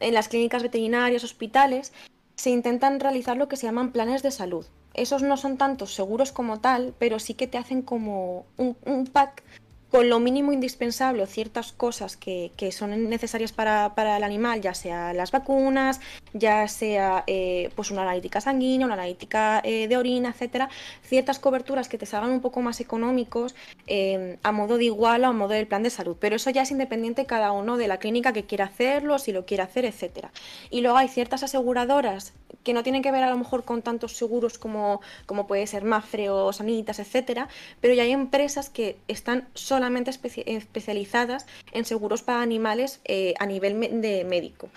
en 0.00 0.14
las 0.14 0.28
clínicas 0.28 0.62
veterinarias, 0.62 1.24
hospitales, 1.24 1.92
se 2.36 2.50
intentan 2.50 3.00
realizar 3.00 3.36
lo 3.36 3.48
que 3.48 3.56
se 3.56 3.66
llaman 3.66 3.92
planes 3.92 4.22
de 4.22 4.30
salud. 4.30 4.66
Esos 4.94 5.22
no 5.22 5.36
son 5.36 5.56
tantos 5.56 5.94
seguros 5.94 6.32
como 6.32 6.60
tal, 6.60 6.94
pero 6.98 7.18
sí 7.18 7.34
que 7.34 7.46
te 7.46 7.58
hacen 7.58 7.82
como 7.82 8.46
un, 8.56 8.76
un 8.86 9.06
pack 9.06 9.42
con 9.90 10.08
lo 10.08 10.20
mínimo 10.20 10.52
indispensable 10.52 11.22
o 11.22 11.26
ciertas 11.26 11.72
cosas 11.72 12.16
que, 12.16 12.52
son 12.70 13.08
necesarias 13.10 13.52
para, 13.52 14.16
el 14.16 14.22
animal, 14.22 14.60
ya 14.60 14.72
sea 14.72 15.12
las 15.12 15.32
vacunas, 15.32 16.00
ya 16.32 16.68
sea 16.68 17.24
eh, 17.26 17.70
pues 17.74 17.90
una 17.90 18.02
analítica 18.02 18.40
sanguínea, 18.40 18.86
una 18.86 18.94
analítica 18.94 19.60
eh, 19.64 19.88
de 19.88 19.96
orina, 19.96 20.30
etcétera, 20.30 20.68
ciertas 21.02 21.40
coberturas 21.40 21.88
que 21.88 21.98
te 21.98 22.06
salgan 22.06 22.30
un 22.30 22.40
poco 22.40 22.60
más 22.60 22.80
económicos 22.80 23.56
eh, 23.88 24.38
a 24.44 24.52
modo 24.52 24.78
de 24.78 24.84
igual 24.84 25.24
o 25.24 25.28
a 25.28 25.32
modo 25.32 25.54
del 25.54 25.66
plan 25.66 25.82
de 25.82 25.90
salud. 25.90 26.16
Pero 26.20 26.36
eso 26.36 26.50
ya 26.50 26.62
es 26.62 26.70
independiente 26.70 27.26
cada 27.26 27.50
uno 27.50 27.76
de 27.76 27.88
la 27.88 27.98
clínica 27.98 28.32
que 28.32 28.44
quiera 28.44 28.66
hacerlo, 28.66 29.18
si 29.18 29.32
lo 29.32 29.44
quiere 29.44 29.64
hacer, 29.64 29.84
etcétera. 29.84 30.30
Y 30.70 30.82
luego 30.82 30.98
hay 30.98 31.08
ciertas 31.08 31.42
aseguradoras 31.42 32.32
que 32.62 32.74
no 32.74 32.82
tienen 32.82 33.02
que 33.02 33.10
ver 33.10 33.24
a 33.24 33.30
lo 33.30 33.38
mejor 33.38 33.64
con 33.64 33.82
tantos 33.82 34.16
seguros 34.16 34.58
como, 34.58 35.00
como 35.26 35.46
puede 35.46 35.66
ser 35.66 35.82
Mafre 35.82 36.30
o 36.30 36.52
Sanitas, 36.52 36.98
etcétera, 36.98 37.48
pero 37.80 37.94
ya 37.94 38.02
hay 38.02 38.12
empresas 38.12 38.68
que 38.68 38.98
están 39.08 39.48
solo 39.54 39.79
solamente 39.80 40.10
especializadas 40.10 41.46
en 41.72 41.86
seguros 41.86 42.22
para 42.22 42.42
animales 42.42 43.00
eh, 43.06 43.32
a 43.38 43.46
nivel 43.46 43.80
de 44.02 44.24
médico. 44.24 44.68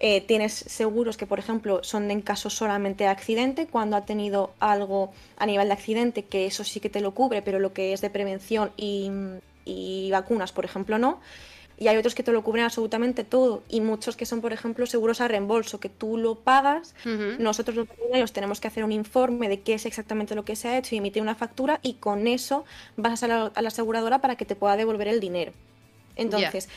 Eh, 0.00 0.22
tienes 0.22 0.54
seguros 0.54 1.16
que, 1.16 1.26
por 1.26 1.38
ejemplo, 1.38 1.84
son 1.84 2.10
en 2.10 2.20
caso 2.20 2.50
solamente 2.50 3.04
de 3.04 3.10
accidente, 3.10 3.68
cuando 3.68 3.96
ha 3.96 4.04
tenido 4.06 4.52
algo 4.58 5.12
a 5.36 5.46
nivel 5.46 5.68
de 5.68 5.74
accidente, 5.74 6.24
que 6.24 6.46
eso 6.46 6.64
sí 6.64 6.80
que 6.80 6.90
te 6.90 7.00
lo 7.00 7.12
cubre, 7.12 7.42
pero 7.42 7.60
lo 7.60 7.72
que 7.72 7.92
es 7.92 8.00
de 8.00 8.10
prevención 8.10 8.72
y, 8.76 9.10
y 9.64 10.10
vacunas, 10.10 10.50
por 10.50 10.64
ejemplo, 10.64 10.98
no 10.98 11.20
y 11.80 11.88
hay 11.88 11.96
otros 11.96 12.14
que 12.14 12.22
te 12.22 12.30
lo 12.30 12.44
cubren 12.44 12.64
absolutamente 12.64 13.24
todo 13.24 13.62
y 13.68 13.80
muchos 13.80 14.14
que 14.14 14.26
son, 14.26 14.42
por 14.42 14.52
ejemplo, 14.52 14.86
seguros 14.86 15.22
a 15.22 15.28
reembolso, 15.28 15.80
que 15.80 15.88
tú 15.88 16.18
lo 16.18 16.34
pagas, 16.36 16.94
nosotros 17.38 17.74
los 17.74 17.88
veterinarios 17.88 18.32
tenemos 18.32 18.60
que 18.60 18.68
hacer 18.68 18.84
un 18.84 18.92
informe 18.92 19.48
de 19.48 19.60
qué 19.60 19.74
es 19.74 19.86
exactamente 19.86 20.34
lo 20.34 20.44
que 20.44 20.56
se 20.56 20.68
ha 20.68 20.76
hecho 20.76 20.94
y 20.94 20.98
emitir 20.98 21.22
una 21.22 21.34
factura 21.34 21.80
y 21.82 21.94
con 21.94 22.26
eso 22.26 22.66
vas 22.98 23.22
a 23.22 23.28
la, 23.28 23.46
a 23.46 23.62
la 23.62 23.68
aseguradora 23.68 24.20
para 24.20 24.36
que 24.36 24.44
te 24.44 24.54
pueda 24.54 24.76
devolver 24.76 25.08
el 25.08 25.20
dinero. 25.20 25.52
Entonces, 26.16 26.68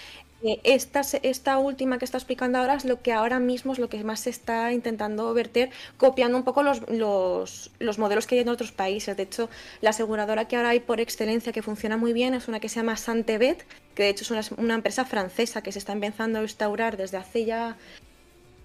esta, 0.64 1.02
esta, 1.22 1.58
última 1.58 1.98
que 1.98 2.06
está 2.06 2.18
explicando 2.18 2.58
ahora 2.58 2.76
es 2.76 2.84
lo 2.84 3.02
que 3.02 3.14
ahora 3.14 3.40
mismo 3.40 3.72
es 3.72 3.80
lo 3.80 3.88
que 3.88 4.04
más 4.04 4.22
se 4.22 4.30
está 4.30 4.74
intentando 4.74 5.34
verter, 5.34 5.70
copiando 5.98 6.38
un 6.38 6.44
poco 6.44 6.64
los, 6.64 6.82
los, 6.90 7.98
modelos 7.98 8.28
que 8.28 8.36
hay 8.36 8.42
en 8.42 8.50
otros 8.50 8.72
países. 8.72 9.16
De 9.16 9.24
hecho, 9.24 9.50
la 9.82 9.92
aseguradora 9.92 10.48
que 10.48 10.58
ahora 10.58 10.70
hay 10.70 10.82
por 10.82 11.00
excelencia 11.00 11.54
que 11.54 11.62
funciona 11.62 11.96
muy 11.96 12.12
bien 12.12 12.34
es 12.34 12.48
una 12.48 12.60
que 12.60 12.68
se 12.68 12.76
llama 12.76 12.98
Santebet, 12.98 13.66
que 13.96 14.04
de 14.04 14.10
hecho 14.10 14.36
es 14.36 14.52
una, 14.52 14.76
empresa 14.76 15.06
francesa 15.06 15.62
que 15.62 15.72
se 15.72 15.80
está 15.80 15.94
empezando 15.94 16.40
a 16.40 16.42
instaurar 16.42 16.98
desde 16.98 17.18
hace 17.18 17.46
ya 17.46 17.78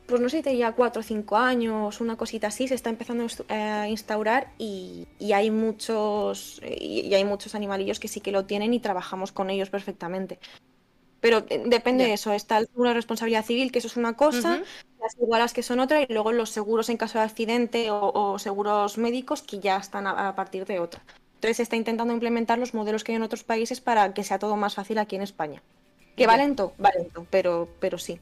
pues 0.07 0.23
no 0.23 0.31
sé, 0.31 0.43
ya 0.57 0.73
cuatro 0.73 1.01
o 1.01 1.03
cinco 1.03 1.37
años, 1.37 2.01
una 2.01 2.17
cosita 2.17 2.47
así, 2.47 2.67
se 2.67 2.75
está 2.75 2.89
empezando 2.89 3.27
a 3.51 3.89
instaurar 3.89 4.53
y, 4.57 5.07
hay 5.35 5.51
muchos 5.51 6.63
y, 6.65 7.13
hay 7.13 7.25
muchos 7.25 7.55
animalillos 7.55 8.01
que 8.01 8.09
sí 8.09 8.23
que 8.23 8.33
lo 8.33 8.47
tienen 8.47 8.73
y 8.73 8.81
trabajamos 8.81 9.33
con 9.33 9.51
ellos 9.51 9.69
perfectamente. 9.69 10.39
Pero 11.21 11.45
eh, 11.51 11.63
depende 11.67 12.05
de 12.05 12.15
eso, 12.15 12.33
está 12.33 12.61
de 12.61 12.95
responsabilidad 12.95 13.45
civil, 13.45 13.73
que 13.73 13.81
eso 13.81 13.89
es 13.89 13.97
una 13.97 14.17
cosa, 14.17 14.63
las 15.01 15.15
igualas 15.17 15.53
que 15.53 15.63
son 15.63 15.81
otra, 15.81 16.01
y 16.01 16.07
luego 16.09 16.33
los 16.33 16.51
seguros 16.51 16.89
en 16.89 16.97
caso 16.97 17.19
de 17.19 17.25
accidente 17.25 17.89
o, 17.91 18.39
seguros 18.39 18.99
médicos 18.99 19.43
que 19.43 19.59
ya 19.59 19.77
están 19.77 20.07
a, 20.07 20.35
partir 20.35 20.65
de 20.65 20.79
otra. 20.79 21.03
Entonces 21.39 21.59
se 21.59 21.63
está 21.63 21.77
intentando 21.77 22.13
implementar 22.13 22.59
los 22.59 22.75
modelos 22.75 23.05
que 23.05 23.13
hay 23.13 23.17
en 23.17 23.23
otros 23.23 23.45
países 23.45 23.81
para 23.81 24.13
que 24.13 24.25
sea 24.25 24.41
todo 24.41 24.57
más 24.57 24.75
fácil 24.75 24.99
aquí 24.99 25.15
en 25.15 25.23
España. 25.23 25.63
Que 26.17 26.27
va 26.27 26.37
lento, 26.37 26.73
va 26.85 26.91
lento, 26.91 27.29
pero, 27.31 27.69
pero 27.79 27.97
sí. 27.97 28.19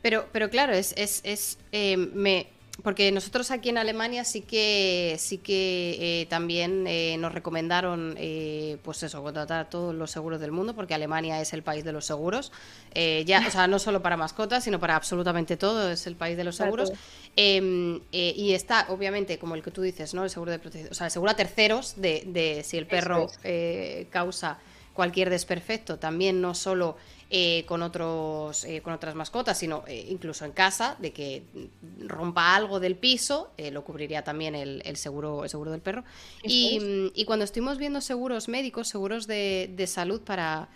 Pero, 0.00 0.24
pero 0.32 0.48
claro, 0.48 0.72
es, 0.72 0.94
es, 0.96 1.20
es 1.24 1.58
eh, 1.72 1.98
me, 1.98 2.46
porque 2.82 3.10
nosotros 3.10 3.50
aquí 3.50 3.70
en 3.70 3.78
Alemania 3.78 4.24
sí 4.24 4.42
que 4.42 5.16
sí 5.18 5.38
que 5.38 5.96
eh, 6.22 6.26
también 6.26 6.86
eh, 6.86 7.16
nos 7.18 7.32
recomendaron 7.32 8.14
eh, 8.16 8.78
pues 8.82 9.02
eso 9.02 9.20
contratar 9.22 9.68
todos 9.68 9.94
los 9.94 10.12
seguros 10.12 10.40
del 10.40 10.52
mundo 10.52 10.76
porque 10.76 10.94
Alemania 10.94 11.40
es 11.40 11.52
el 11.52 11.62
país 11.62 11.84
de 11.84 11.92
los 11.92 12.06
seguros. 12.06 12.52
Ya 12.94 13.44
o 13.46 13.50
sea 13.50 13.66
no 13.66 13.78
solo 13.78 14.00
para 14.00 14.16
mascotas 14.16 14.64
sino 14.64 14.78
para 14.78 14.96
absolutamente 14.96 15.56
todo 15.56 15.90
es 15.90 16.06
el 16.06 16.14
país 16.14 16.36
de 16.36 16.44
los 16.44 16.56
seguros. 16.56 16.92
em, 17.36 18.00
y 18.12 18.52
está 18.52 18.86
obviamente 18.90 19.38
como 19.38 19.54
el 19.54 19.62
que 19.62 19.70
tú 19.70 19.82
dices 19.82 20.14
no 20.14 20.24
el 20.24 20.30
seguro 20.30 20.52
de 20.52 20.58
protección 20.58 20.92
o 20.92 20.94
sea 20.94 21.06
el 21.06 21.10
seguro 21.10 21.32
a 21.32 21.34
terceros 21.34 21.94
de, 21.96 22.22
de 22.26 22.62
si 22.64 22.76
el 22.76 22.86
perro 22.86 23.28
causa 24.10 24.58
cualquier 24.94 25.30
desperfecto 25.30 25.98
también 25.98 26.40
no 26.40 26.54
solo 26.54 26.96
eh, 27.30 27.64
con, 27.66 27.82
otros, 27.82 28.64
eh, 28.64 28.80
con 28.80 28.94
otras 28.94 29.14
mascotas, 29.14 29.58
sino 29.58 29.84
eh, 29.86 30.06
incluso 30.08 30.46
en 30.46 30.52
casa, 30.52 30.96
de 30.98 31.12
que 31.12 31.42
rompa 32.00 32.56
algo 32.56 32.80
del 32.80 32.96
piso, 32.96 33.52
lo 33.70 33.84
cubriría 33.84 34.24
también 34.24 34.54
el, 34.54 34.96
seguro, 34.96 35.44
el 35.44 35.50
seguro 35.50 35.70
del 35.70 35.82
perro. 35.82 36.04
Y, 36.42 37.22
cuando 37.26 37.44
estuvimos 37.44 37.76
viendo 37.76 38.00
seguros 38.00 38.48
médicos, 38.48 38.88
seguros 38.88 39.26
de, 39.26 39.84
salud 39.86 40.22
para, 40.22 40.68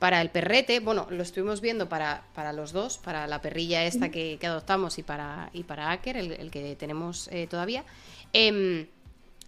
para 0.00 0.20
el 0.20 0.30
perrete, 0.30 0.80
bueno, 0.80 1.06
lo 1.10 1.22
estuvimos 1.22 1.60
viendo 1.60 1.88
para, 1.88 2.24
para 2.34 2.52
los 2.52 2.72
dos, 2.72 2.98
para 2.98 3.28
la 3.28 3.40
perrilla 3.40 3.84
esta 3.84 4.10
que, 4.10 4.36
adoptamos 4.42 4.98
y 4.98 5.04
para, 5.04 5.50
y 5.52 5.62
para 5.62 5.92
Aker, 5.92 6.16
el, 6.16 6.50
que 6.50 6.74
tenemos 6.74 7.30
todavía. 7.48 7.84
Em, 8.32 8.88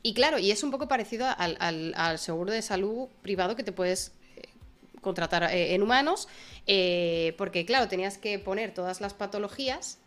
y 0.04 0.14
claro, 0.14 0.38
y 0.38 0.52
es 0.52 0.62
un 0.62 0.70
poco 0.70 0.86
parecido 0.86 1.26
al, 1.36 1.92
al, 1.96 2.18
seguro 2.20 2.52
de 2.52 2.62
salud 2.62 3.08
privado 3.20 3.56
que 3.56 3.64
te 3.64 3.72
puedes 3.72 4.12
contratar 5.02 5.42
eh, 5.44 5.74
en 5.74 5.82
humanos, 5.82 6.28
eh, 6.66 7.34
porque 7.36 7.66
claro, 7.66 7.88
tenías 7.88 8.16
que 8.16 8.38
poner 8.38 8.72
todas 8.72 9.02
las 9.02 9.12
patologías 9.12 9.98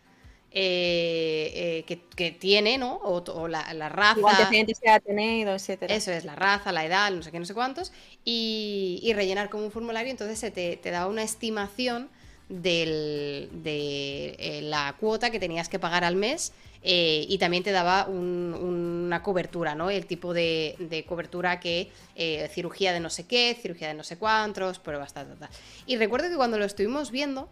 eh, 0.51 1.83
que, 1.85 2.31
tiene, 2.31 2.77
¿no? 2.77 2.95
O, 3.03 3.47
la, 3.47 3.61
raza. 3.89 4.21
se 4.49 4.89
ha 4.89 4.99
tenido, 4.99 5.53
etcétera. 5.53 5.93
Eso 5.93 6.11
es, 6.11 6.25
la 6.25 6.35
raza, 6.35 6.71
la 6.71 6.85
edad, 6.85 7.11
no 7.11 7.21
sé 7.21 7.31
qué, 7.31 7.39
no 7.39 7.45
sé 7.45 7.53
cuántos, 7.53 7.91
y, 8.23 9.11
rellenar 9.13 9.49
como 9.49 9.65
un 9.65 9.71
formulario, 9.71 10.09
entonces 10.09 10.39
se 10.39 10.49
te, 10.49 10.77
te 10.77 10.91
da 10.91 11.07
una 11.07 11.23
estimación 11.23 12.09
del, 12.49 13.49
de 13.51 14.59
la 14.63 14.95
cuota 14.99 15.31
que 15.31 15.39
tenías 15.39 15.69
que 15.69 15.79
pagar 15.79 16.03
al 16.03 16.15
mes 16.15 16.53
eh, 16.87 17.25
y 17.27 17.39
también 17.39 17.63
te 17.63 17.71
daba 17.71 18.05
una 18.05 19.23
cobertura, 19.23 19.73
¿no? 19.73 19.89
El 19.89 20.05
tipo 20.05 20.35
de, 20.35 21.03
cobertura 21.09 21.59
que 21.59 21.89
eh, 22.15 22.47
cirugía 22.53 22.93
de 22.93 22.99
no 22.99 23.09
sé 23.09 23.25
qué, 23.25 23.57
cirugía 23.59 23.87
de 23.87 23.95
no 23.95 24.03
sé 24.03 24.17
cuántos, 24.17 24.77
pruebas, 24.77 25.11
tal, 25.11 25.27
tal, 25.29 25.37
tal. 25.39 25.49
Y 25.87 25.97
recuerdo 25.97 26.29
que 26.29 26.35
cuando 26.35 26.59
lo 26.59 26.65
estuvimos 26.65 27.09
viendo, 27.09 27.49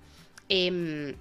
em, 0.50 1.16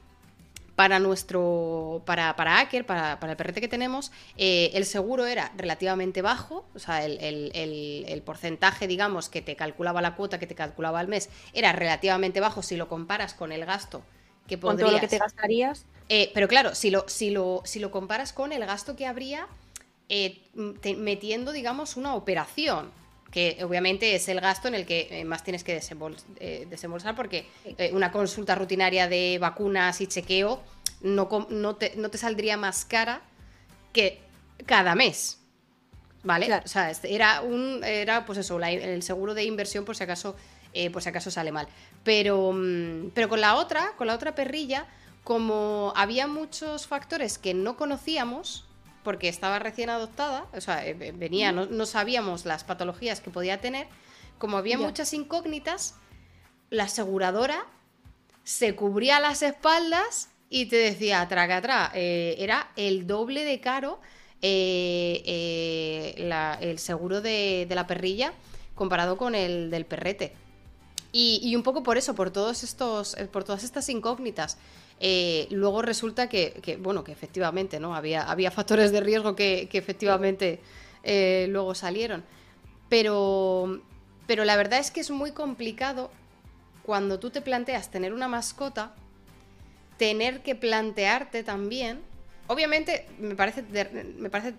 para 0.76 0.98
nuestro, 0.98 2.02
para, 2.06 2.34
para 2.36 2.60
Aker, 2.60 2.86
para, 2.86 3.20
para 3.20 3.32
el 3.32 3.36
perrete 3.36 3.60
que 3.60 3.68
tenemos, 3.68 4.10
eh, 4.36 4.70
el 4.74 4.86
seguro 4.86 5.26
era 5.26 5.52
relativamente 5.56 6.22
bajo, 6.22 6.64
o 6.74 6.78
sea, 6.78 7.04
el, 7.04 7.18
el, 7.20 8.04
el, 8.08 8.22
porcentaje, 8.22 8.86
digamos, 8.86 9.28
que 9.28 9.42
te 9.42 9.54
calculaba 9.54 10.00
la 10.00 10.14
cuota, 10.14 10.38
que 10.38 10.46
te 10.46 10.54
calculaba 10.54 11.00
al 11.00 11.08
mes, 11.08 11.28
era 11.52 11.72
relativamente 11.72 12.40
bajo 12.40 12.62
si 12.62 12.76
lo 12.76 12.88
comparas 12.88 13.34
con 13.34 13.52
el 13.52 13.64
gasto 13.66 14.02
que 14.48 14.58
podrías... 14.58 14.80
Con 14.80 14.86
todo 14.86 14.96
lo 14.96 15.00
que 15.00 15.08
te 15.08 15.18
gastarías. 15.18 15.86
Eh, 16.08 16.30
pero 16.34 16.48
claro, 16.48 16.74
si 16.74 16.90
lo, 16.90 17.04
si, 17.08 17.30
lo, 17.30 17.62
si 17.64 17.78
lo 17.78 17.90
comparas 17.90 18.32
con 18.32 18.52
el 18.52 18.64
gasto 18.64 18.96
que 18.96 19.06
habría 19.06 19.48
eh, 20.08 20.50
metiendo, 20.96 21.52
digamos, 21.52 21.96
una 21.96 22.14
operación, 22.14 22.90
que 23.32 23.58
obviamente 23.64 24.14
es 24.14 24.28
el 24.28 24.40
gasto 24.40 24.68
en 24.68 24.74
el 24.74 24.86
que 24.86 25.08
eh, 25.10 25.24
más 25.24 25.42
tienes 25.42 25.64
que 25.64 25.74
desembolsar, 25.74 27.16
porque 27.16 27.46
una 27.92 28.12
consulta 28.12 28.54
rutinaria 28.54 29.08
de 29.08 29.38
vacunas 29.40 30.00
y 30.00 30.06
chequeo 30.06 30.62
no, 31.00 31.28
no, 31.50 31.74
te, 31.76 31.94
no 31.96 32.10
te 32.10 32.18
saldría 32.18 32.56
más 32.56 32.84
cara 32.84 33.22
que 33.92 34.20
cada 34.66 34.94
mes. 34.94 35.38
¿Vale? 36.24 36.54
O 36.54 36.68
sea, 36.68 36.90
este, 36.90 37.14
era 37.14 37.40
un. 37.40 37.82
Era, 37.82 38.24
pues 38.24 38.38
eso, 38.38 38.60
el 38.60 39.02
seguro 39.02 39.34
de 39.34 39.42
inversión 39.42 39.84
por 39.84 39.96
si 39.96 40.04
acaso. 40.04 40.36
por 40.92 41.02
si 41.02 41.08
acaso 41.08 41.32
sale 41.32 41.50
mal. 41.50 41.66
Pero, 42.04 42.52
mm, 42.52 43.10
pero 43.12 43.28
con 43.28 43.40
la 43.40 43.56
otra, 43.56 43.94
con 43.96 44.06
la 44.06 44.14
otra 44.14 44.34
perrilla, 44.34 44.86
como 45.24 45.92
había 45.96 46.26
muchos 46.26 46.86
factores 46.86 47.38
que 47.38 47.54
no 47.54 47.76
conocíamos, 47.76 48.66
porque 49.02 49.28
estaba 49.28 49.58
recién 49.58 49.90
adoptada, 49.90 50.46
o 50.52 50.60
sea, 50.60 50.86
eh, 50.86 50.94
venía, 50.94 51.52
no, 51.52 51.86
sabíamos 51.86 52.44
las 52.44 52.64
patologías 52.64 53.20
que 53.20 53.30
podía 53.30 53.60
tener, 53.60 53.86
como 54.38 54.56
había 54.56 54.78
muchas 54.78 55.12
incógnitas, 55.12 55.94
la 56.70 56.84
aseguradora 56.84 57.66
se 58.44 58.74
cubría 58.74 59.20
las 59.20 59.42
espaldas 59.42 60.28
y 60.50 60.66
te 60.66 60.76
decía, 60.76 61.26
traga 61.28 61.58
atrás, 61.58 61.90
eh, 61.94 62.36
era 62.38 62.70
el 62.76 63.06
doble 63.06 63.44
de 63.44 63.60
caro 63.60 64.00
eh, 64.40 66.14
el 66.60 66.78
seguro 66.78 67.20
de, 67.20 67.66
de 67.68 67.74
la 67.74 67.86
perrilla 67.86 68.32
comparado 68.74 69.16
con 69.16 69.34
el 69.34 69.70
del 69.70 69.84
perrete. 69.84 70.32
Y, 71.12 71.54
un 71.54 71.62
poco 71.62 71.82
por 71.82 71.98
eso, 71.98 72.14
por 72.14 72.30
todos 72.30 72.62
estos, 72.62 73.16
por 73.30 73.44
todas 73.44 73.64
estas 73.64 73.88
incógnitas. 73.90 74.56
Eh, 75.04 75.48
luego 75.50 75.82
resulta 75.82 76.28
que, 76.28 76.78
bueno, 76.80 77.02
que 77.02 77.10
efectivamente, 77.10 77.80
¿no? 77.80 77.96
Había, 77.96 78.22
había 78.22 78.52
factores 78.52 78.92
de 78.92 79.00
riesgo 79.00 79.34
que, 79.34 79.68
efectivamente 79.72 80.60
eh, 81.02 81.46
luego 81.50 81.74
salieron. 81.74 82.22
Pero, 82.88 83.82
pero 84.28 84.44
la 84.44 84.54
verdad 84.54 84.78
es 84.78 84.92
que 84.92 85.00
es 85.00 85.10
muy 85.10 85.32
complicado 85.32 86.12
cuando 86.84 87.18
tú 87.18 87.30
te 87.30 87.40
planteas 87.40 87.90
tener 87.90 88.12
una 88.12 88.28
mascota, 88.28 88.94
tener 89.96 90.40
que 90.44 90.54
plantearte 90.54 91.42
también. 91.42 92.00
Obviamente, 92.46 93.08
me 93.18 93.34
parece 93.34 93.62
de, 93.62 94.14
me 94.16 94.30
parece 94.30 94.54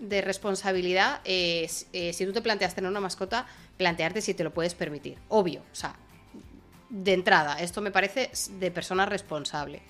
de 0.00 0.22
responsabilidad, 0.22 1.20
si 1.26 2.24
tú 2.24 2.32
te 2.32 2.40
planteas 2.40 2.74
tener 2.74 2.90
una 2.90 3.00
mascota, 3.00 3.46
plantearte 3.76 4.22
si 4.22 4.32
te 4.32 4.44
lo 4.44 4.50
puedes 4.50 4.74
permitir. 4.74 5.18
Obvio, 5.28 5.60
o 5.60 5.74
sea, 5.74 5.94
de 6.94 7.12
entrada, 7.12 7.60
esto 7.60 7.80
me 7.80 7.90
parece 7.90 8.30
de 8.50 8.70
persona 8.70 9.04
responsable. 9.04 9.82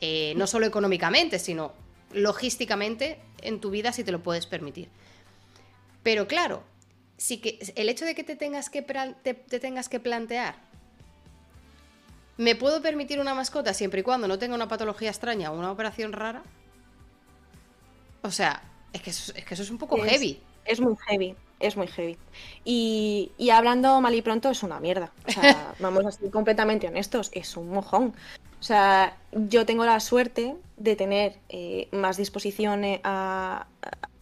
Eh, 0.00 0.32
no 0.36 0.46
solo 0.46 0.66
económicamente, 0.66 1.38
sino 1.38 1.72
logísticamente 2.12 3.18
en 3.40 3.60
tu 3.60 3.70
vida 3.70 3.92
si 3.92 4.04
te 4.04 4.12
lo 4.12 4.22
puedes 4.22 4.46
permitir. 4.46 4.88
Pero 6.04 6.28
claro, 6.28 6.62
sí 7.16 7.38
que 7.38 7.58
el 7.74 7.88
hecho 7.88 8.04
de 8.04 8.14
que 8.14 8.22
te 8.22 8.36
tengas 8.36 8.70
que, 8.70 8.82
te, 8.82 9.34
tengas 9.34 9.88
que 9.88 9.98
plantear, 9.98 10.54
¿me 12.36 12.54
puedo 12.54 12.80
permitir 12.80 13.18
una 13.18 13.34
mascota 13.34 13.74
siempre 13.74 14.00
y 14.00 14.02
cuando 14.04 14.28
no 14.28 14.38
tenga 14.38 14.54
una 14.54 14.68
patología 14.68 15.10
extraña 15.10 15.50
o 15.50 15.58
una 15.58 15.70
operación 15.70 16.12
rara? 16.12 16.44
O 18.22 18.30
sea, 18.30 18.62
es 18.92 19.02
que 19.02 19.10
eso 19.10 19.32
es, 19.34 19.44
que 19.44 19.54
eso 19.54 19.64
es 19.64 19.70
un 19.70 19.78
poco 19.78 19.98
heavy. 20.00 20.40
Es 20.64 20.80
muy 20.80 20.94
heavy 21.08 21.34
es 21.62 21.76
muy 21.76 21.86
heavy. 21.86 22.18
Y, 22.64 23.30
hablando 23.52 24.00
mal 24.00 24.14
y 24.14 24.22
pronto, 24.22 24.50
es 24.50 24.62
una 24.62 24.80
mierda. 24.80 25.12
O 25.26 25.32
sea, 25.32 25.74
vamos 25.78 26.04
a 26.04 26.12
ser 26.12 26.30
completamente 26.30 26.88
honestos, 26.88 27.30
es 27.32 27.56
un 27.56 27.70
mojón. 27.70 28.14
O 28.60 28.62
sea, 28.62 29.16
yo 29.32 29.66
tengo 29.66 29.84
la 29.84 29.98
suerte 30.00 30.56
de 30.76 30.96
tener 30.96 31.38
eh, 31.48 31.88
más 31.92 32.16
disposición 32.16 32.84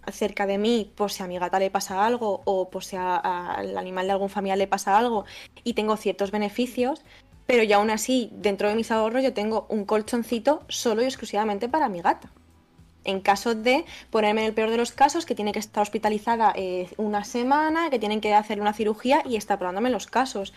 acerca 0.02 0.46
de 0.46 0.58
mí 0.58 0.90
por 0.94 1.10
si 1.12 1.22
a 1.22 1.26
mi 1.26 1.38
gata 1.38 1.58
le 1.58 1.70
pasa 1.70 2.06
algo 2.06 2.42
o 2.44 2.70
por 2.70 2.84
si 2.84 2.96
al 2.96 3.76
animal 3.76 4.06
de 4.06 4.12
algún 4.12 4.30
familiar 4.30 4.58
le 4.58 4.66
pasa 4.66 4.96
algo 4.96 5.24
y 5.62 5.74
tengo 5.74 5.96
ciertos 5.96 6.30
beneficios, 6.30 7.02
pero 7.46 7.62
ya 7.64 7.76
aún 7.76 7.90
así, 7.90 8.30
dentro 8.32 8.68
de 8.68 8.76
mis 8.76 8.90
ahorros 8.90 9.22
yo 9.22 9.34
tengo 9.34 9.66
un 9.68 9.84
colchoncito 9.84 10.62
solo 10.68 11.02
y 11.02 11.04
exclusivamente 11.04 11.68
para 11.68 11.88
mi 11.88 12.00
gata 12.00 12.30
en 13.10 13.20
caso 13.20 13.54
de 13.54 13.84
ponerme 14.10 14.42
en 14.42 14.46
el 14.48 14.54
peor 14.54 14.70
de 14.70 14.76
los 14.76 14.92
casos, 14.92 15.26
que 15.26 15.34
tiene 15.34 15.52
que 15.52 15.58
estar 15.58 15.82
hospitalizada 15.82 16.52
eh, 16.56 16.88
una 16.96 17.24
semana, 17.24 17.90
que 17.90 17.98
tienen 17.98 18.20
que 18.20 18.34
hacer 18.34 18.60
una 18.60 18.72
cirugía 18.72 19.22
y 19.24 19.36
está 19.36 19.58
probándome 19.58 19.90
los 19.90 20.06
casos. 20.06 20.52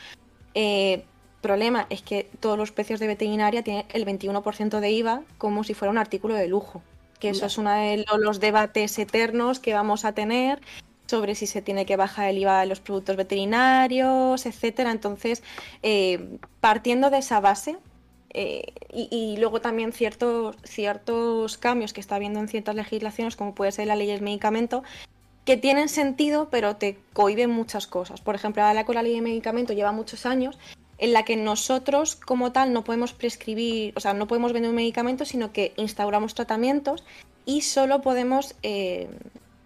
Eh, 0.53 1.05
problema 1.43 1.85
es 1.91 2.01
que 2.01 2.29
todos 2.39 2.57
los 2.57 2.71
precios 2.71 2.99
de 2.99 3.05
veterinaria 3.05 3.63
tienen 3.63 3.85
el 3.93 4.05
21% 4.05 4.79
de 4.79 4.91
IVA 4.91 5.21
como 5.37 5.63
si 5.63 5.75
fuera 5.75 5.91
un 5.91 5.99
artículo 5.99 6.33
de 6.33 6.47
lujo. 6.47 6.81
Que 7.19 7.29
eso 7.29 7.45
es 7.45 7.57
uno 7.57 7.71
de 7.71 8.03
los 8.19 8.39
debates 8.39 8.97
eternos 8.97 9.59
que 9.59 9.73
vamos 9.73 10.03
a 10.03 10.13
tener 10.13 10.59
sobre 11.05 11.35
si 11.35 11.47
se 11.47 11.61
tiene 11.61 11.85
que 11.85 11.95
bajar 11.95 12.29
el 12.29 12.37
IVA 12.39 12.61
de 12.61 12.65
los 12.65 12.79
productos 12.79 13.15
veterinarios, 13.15 14.45
etcétera. 14.45 14.91
Entonces, 14.91 15.43
eh, 15.83 16.39
partiendo 16.59 17.09
de 17.09 17.19
esa 17.19 17.39
base, 17.39 17.77
eh, 18.33 18.73
y, 18.91 19.37
luego 19.37 19.61
también 19.61 19.93
ciertos, 19.93 20.55
ciertos 20.63 21.57
cambios 21.57 21.93
que 21.93 22.01
está 22.01 22.15
habiendo 22.15 22.39
en 22.39 22.47
ciertas 22.47 22.75
legislaciones, 22.75 23.35
como 23.35 23.53
puede 23.53 23.71
ser 23.71 23.87
la 23.87 23.95
ley 23.95 24.07
del 24.07 24.21
medicamento, 24.21 24.83
que 25.45 25.57
tienen 25.57 25.89
sentido, 25.89 26.49
pero 26.49 26.77
te 26.77 26.97
cohiben 27.13 27.49
muchas 27.49 27.87
cosas. 27.87 28.21
Por 28.21 28.35
ejemplo, 28.35 28.61
la 28.73 28.85
con 28.85 28.95
la 28.95 29.03
ley 29.03 29.15
de 29.15 29.21
medicamento 29.21 29.73
lleva 29.73 29.91
muchos 29.91 30.25
años 30.25 30.57
en 30.97 31.13
la 31.13 31.25
que 31.25 31.35
nosotros 31.35 32.15
como 32.15 32.51
tal 32.51 32.71
no 32.71 32.83
podemos 32.83 33.13
prescribir, 33.13 33.93
o 33.95 33.99
sea, 33.99 34.13
no 34.13 34.27
podemos 34.27 34.53
vender 34.53 34.69
un 34.69 34.75
medicamento, 34.75 35.25
sino 35.25 35.51
que 35.51 35.73
instauramos 35.75 36.33
tratamientos 36.33 37.03
y 37.45 37.61
solo 37.61 38.01
podemos 38.01 38.55
eh, 38.63 39.09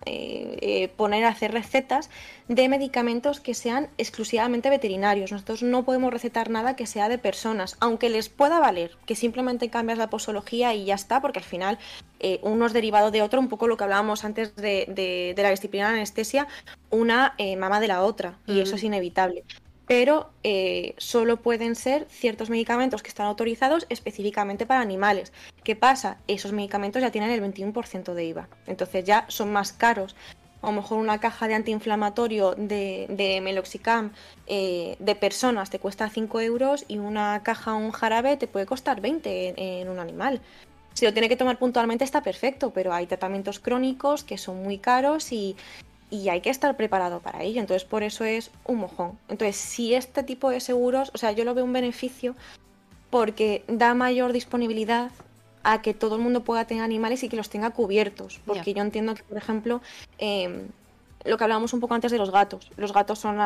eh, 0.08 0.58
eh, 0.62 0.88
poner 0.88 1.26
a 1.26 1.30
hacer 1.30 1.52
recetas 1.52 2.10
de 2.48 2.70
medicamentos 2.70 3.40
que 3.40 3.54
sean 3.54 3.90
exclusivamente 3.98 4.70
veterinarios. 4.70 5.32
Nosotros 5.32 5.64
no 5.64 5.84
podemos 5.84 6.14
recetar 6.14 6.50
nada 6.50 6.76
que 6.76 6.88
sea 6.88 7.10
de 7.10 7.18
personas, 7.18 7.76
aunque 7.80 8.10
les 8.10 8.30
pueda 8.30 8.60
valer, 8.60 8.98
que 9.06 9.16
simplemente 9.16 9.70
cambias 9.70 9.98
la 9.98 10.10
posología 10.10 10.74
y 10.74 10.86
ya 10.86 10.96
está, 10.96 11.22
porque 11.22 11.40
al 11.40 11.46
final 11.46 11.78
eh, 12.20 12.40
uno 12.42 12.66
es 12.66 12.74
derivado 12.74 13.12
de 13.12 13.22
otro, 13.22 13.40
un 13.40 13.50
poco 13.50 13.68
lo 13.68 13.78
que 13.78 13.84
hablábamos 13.84 14.24
antes 14.24 14.56
de, 14.56 15.36
la 15.38 15.52
disciplina 15.52 15.90
de 15.90 15.96
anestesia, 15.96 16.48
una 16.90 17.36
mama 17.58 17.80
de 17.80 17.88
la 17.88 18.04
otra, 18.04 18.40
y 18.48 18.62
eso 18.62 18.76
es 18.76 18.84
inevitable 18.84 19.44
pero 19.88 20.30
eh, 20.44 20.94
solo 20.98 21.38
pueden 21.38 21.76
ser 21.76 22.06
ciertos 22.10 22.50
medicamentos 22.50 23.02
que 23.02 23.10
están 23.10 23.26
autorizados 23.26 23.88
específicamente 23.90 24.66
para 24.66 24.82
animales. 24.82 25.32
¿Qué 25.64 25.76
pasa? 25.76 26.18
Esos 26.28 26.52
medicamentos 26.52 27.02
ya 27.02 27.10
tienen 27.10 27.32
el 27.32 27.42
21% 27.42 28.14
de 28.14 28.26
IVA, 28.26 28.50
entonces 28.68 29.06
ya 29.06 29.26
son 29.30 29.52
más 29.52 29.72
caros. 29.72 30.16
A 30.62 30.68
lo 30.68 30.74
mejor 30.74 30.98
una 30.98 31.20
caja 31.20 31.48
de 31.48 31.54
antiinflamatorio 31.54 32.56
de, 32.58 33.40
Meloxicam 33.42 34.12
eh, 34.48 34.98
de 35.00 35.16
personas 35.16 35.70
te 35.70 35.80
cuesta 35.80 36.10
5 36.10 36.42
euros 36.42 36.84
y 36.88 36.98
una 36.98 37.42
caja 37.44 37.74
o 37.74 37.78
un 37.78 37.92
jarabe 37.92 38.38
te 38.38 38.48
puede 38.48 38.66
costar 38.66 39.00
20 39.00 39.82
en 39.82 39.88
un 39.88 40.00
animal. 40.00 40.42
Si 40.98 41.06
lo 41.06 41.14
tiene 41.14 41.30
que 41.30 41.36
tomar 41.36 41.60
puntualmente 41.60 42.04
está 42.04 42.24
perfecto, 42.24 42.72
pero 42.72 42.92
hay 42.92 43.06
tratamientos 43.06 43.60
crónicos 43.60 44.24
que 44.24 44.40
son 44.40 44.64
muy 44.64 44.80
caros 44.80 45.32
y, 45.32 45.56
y 46.10 46.30
hay 46.30 46.42
que 46.42 46.50
estar 46.50 46.76
preparado 46.78 47.20
para 47.20 47.44
ello. 47.44 47.60
Entonces, 47.60 47.88
por 47.88 48.04
eso 48.04 48.24
es 48.24 48.52
un 48.66 48.78
mojón. 48.78 49.18
Entonces, 49.28 49.56
si 49.56 49.94
este 49.94 50.24
tipo 50.24 50.50
de 50.50 50.60
seguros, 50.60 51.12
o 51.14 51.18
sea, 51.18 51.32
yo 51.32 51.44
lo 51.44 51.54
veo 51.54 51.66
un 51.66 51.74
beneficio 51.74 52.36
porque 53.10 53.64
da 53.68 53.94
mayor 53.94 54.34
disponibilidad 54.34 55.12
a 55.64 55.82
que 55.82 55.94
todo 55.94 56.16
el 56.16 56.22
mundo 56.22 56.44
pueda 56.44 56.66
tener 56.66 56.84
animales 56.84 57.24
y 57.24 57.30
que 57.30 57.36
los 57.36 57.50
tenga 57.50 57.72
cubiertos. 57.72 58.40
Porque 58.46 58.74
yo 58.74 58.82
entiendo 58.82 59.16
que, 59.16 59.24
por 59.24 59.38
ejemplo, 59.38 59.82
em, 60.18 60.70
lo 61.26 61.38
que 61.38 61.44
hablábamos 61.44 61.74
un 61.74 61.80
poco 61.80 61.94
antes 61.94 62.12
de 62.12 62.18
los 62.18 62.32
gatos. 62.32 62.72
Los 62.78 62.94
gatos 62.94 63.20
son 63.20 63.38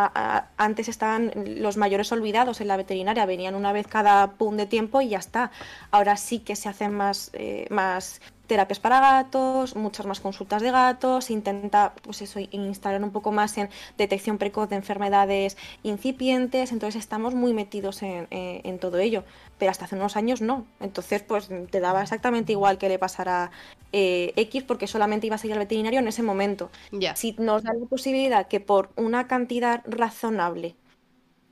antes 0.57 0.87
estaban 0.87 1.31
los 1.35 1.77
mayores 1.77 2.11
olvidados 2.11 2.61
en 2.61 2.67
la 2.67 2.77
veterinaria, 2.77 3.25
venían 3.25 3.55
una 3.55 3.73
vez 3.73 3.87
cada 3.87 4.33
pum 4.33 4.55
de 4.55 4.67
tiempo 4.67 5.01
y 5.01 5.09
ya 5.09 5.17
está. 5.17 5.51
Ahora 5.89 6.17
sí 6.17 6.39
que 6.39 6.55
se 6.55 6.69
hacen 6.69 6.93
más, 6.93 7.31
eh, 7.33 7.65
más 7.69 8.21
terapias 8.51 8.81
para 8.81 8.99
gatos, 8.99 9.77
muchas 9.77 10.05
más 10.05 10.19
consultas 10.19 10.61
de 10.61 10.71
gatos, 10.71 11.29
intenta 11.29 11.93
pues 12.01 12.21
eso, 12.21 12.37
instalar 12.51 13.01
un 13.01 13.11
poco 13.11 13.31
más 13.31 13.57
en 13.57 13.69
detección 13.97 14.37
precoz 14.37 14.67
de 14.67 14.75
enfermedades 14.75 15.55
incipientes, 15.83 16.73
entonces 16.73 16.99
estamos 16.99 17.33
muy 17.33 17.53
metidos 17.53 18.03
en, 18.03 18.79
todo 18.79 18.97
ello, 18.97 19.23
pero 19.57 19.71
hasta 19.71 19.85
hace 19.85 19.95
unos 19.95 20.17
años 20.17 20.41
no, 20.41 20.65
entonces 20.81 21.23
pues 21.23 21.47
te 21.69 21.79
daba 21.79 22.01
exactamente 22.01 22.51
igual 22.51 22.77
que 22.77 22.89
le 22.89 22.99
pasara 22.99 23.51
eh, 23.93 24.33
X 24.35 24.63
porque 24.63 24.85
solamente 24.85 25.27
ibas 25.27 25.45
a 25.45 25.47
ir 25.47 25.53
al 25.53 25.59
veterinario 25.59 26.01
en 26.01 26.09
ese 26.09 26.21
momento. 26.21 26.71
Si 27.15 27.33
nos 27.39 27.63
da 27.63 27.71
la 27.73 27.85
posibilidad 27.85 28.49
que 28.49 28.59
por 28.59 28.89
una 28.97 29.27
cantidad 29.27 29.81
razonable 29.85 30.75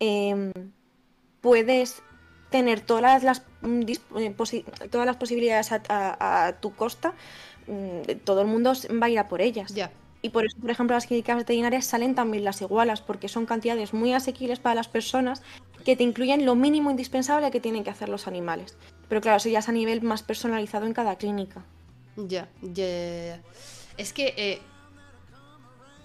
em, 0.01 0.51
puedes 1.39 2.03
tener 2.49 2.81
todas 2.81 3.23
las, 3.23 3.43
mm, 3.61 3.81
eh, 4.17 4.35
todas 4.89 5.05
las 5.05 5.17
posibilidades 5.17 5.71
a, 5.71 6.55
tu 6.59 6.73
costa, 6.76 7.13
mm, 7.67 8.17
todo 8.23 8.41
el 8.41 8.47
mundo 8.47 8.73
va 9.01 9.05
a 9.07 9.09
ir 9.09 9.19
a 9.19 9.27
por 9.27 9.41
ellas. 9.41 9.73
Y 10.21 10.30
por 10.30 10.45
eso, 10.45 10.57
por 10.59 10.69
ejemplo, 10.69 10.95
las 10.95 11.05
clínicas 11.05 11.38
veterinarias 11.38 11.85
salen 11.85 12.13
también 12.13 12.43
las 12.43 12.61
igualas, 12.61 13.01
porque 13.01 13.30
son 13.30 13.45
cantidades 13.45 13.93
muy 13.93 14.13
asequibles 14.13 14.59
para 14.59 14.76
las 14.76 14.89
personas 14.89 15.41
que 15.85 15.95
te 15.95 16.03
incluyen 16.03 16.45
lo 16.45 16.55
mínimo 16.55 16.91
indispensable 16.91 17.51
que 17.51 17.61
tienen 17.61 17.85
que 17.85 17.89
hacer 17.89 18.09
los 18.09 18.27
animales. 18.27 18.77
Pero 19.07 19.21
claro, 19.21 19.38
eso 19.38 19.47
ya 19.47 19.59
es 19.59 19.69
a 19.69 19.71
nivel 19.71 20.01
más 20.01 20.23
personalizado 20.23 20.85
en 20.85 20.93
cada 20.93 21.15
clínica. 21.17 21.63
Ya, 22.17 22.49
ya. 22.61 23.41
Es 23.97 24.11
que 24.11 24.34
eh, 24.35 24.59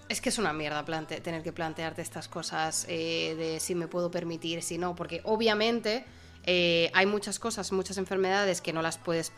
es 0.07 0.21
que 0.21 0.29
es 0.29 0.37
una 0.37 0.53
mierda 0.53 0.85
tener 0.85 1.43
que 1.43 1.51
plantearte 1.51 2.01
estas 2.01 2.27
cosas 2.27 2.85
eh, 2.87 3.35
de 3.37 3.59
si 3.59 3.75
me 3.75 3.87
puedo 3.87 4.11
permitir, 4.11 4.61
si 4.61 4.77
no, 4.77 4.95
porque 4.95 5.21
obviamente 5.23 6.05
eh, 6.45 6.91
hay 6.93 7.05
muchas 7.05 7.39
cosas, 7.39 7.71
muchas 7.71 7.97
enfermedades 7.97 8.61
que 8.61 8.73
no 8.73 8.81
las 8.81 8.97
puedes 8.97 9.31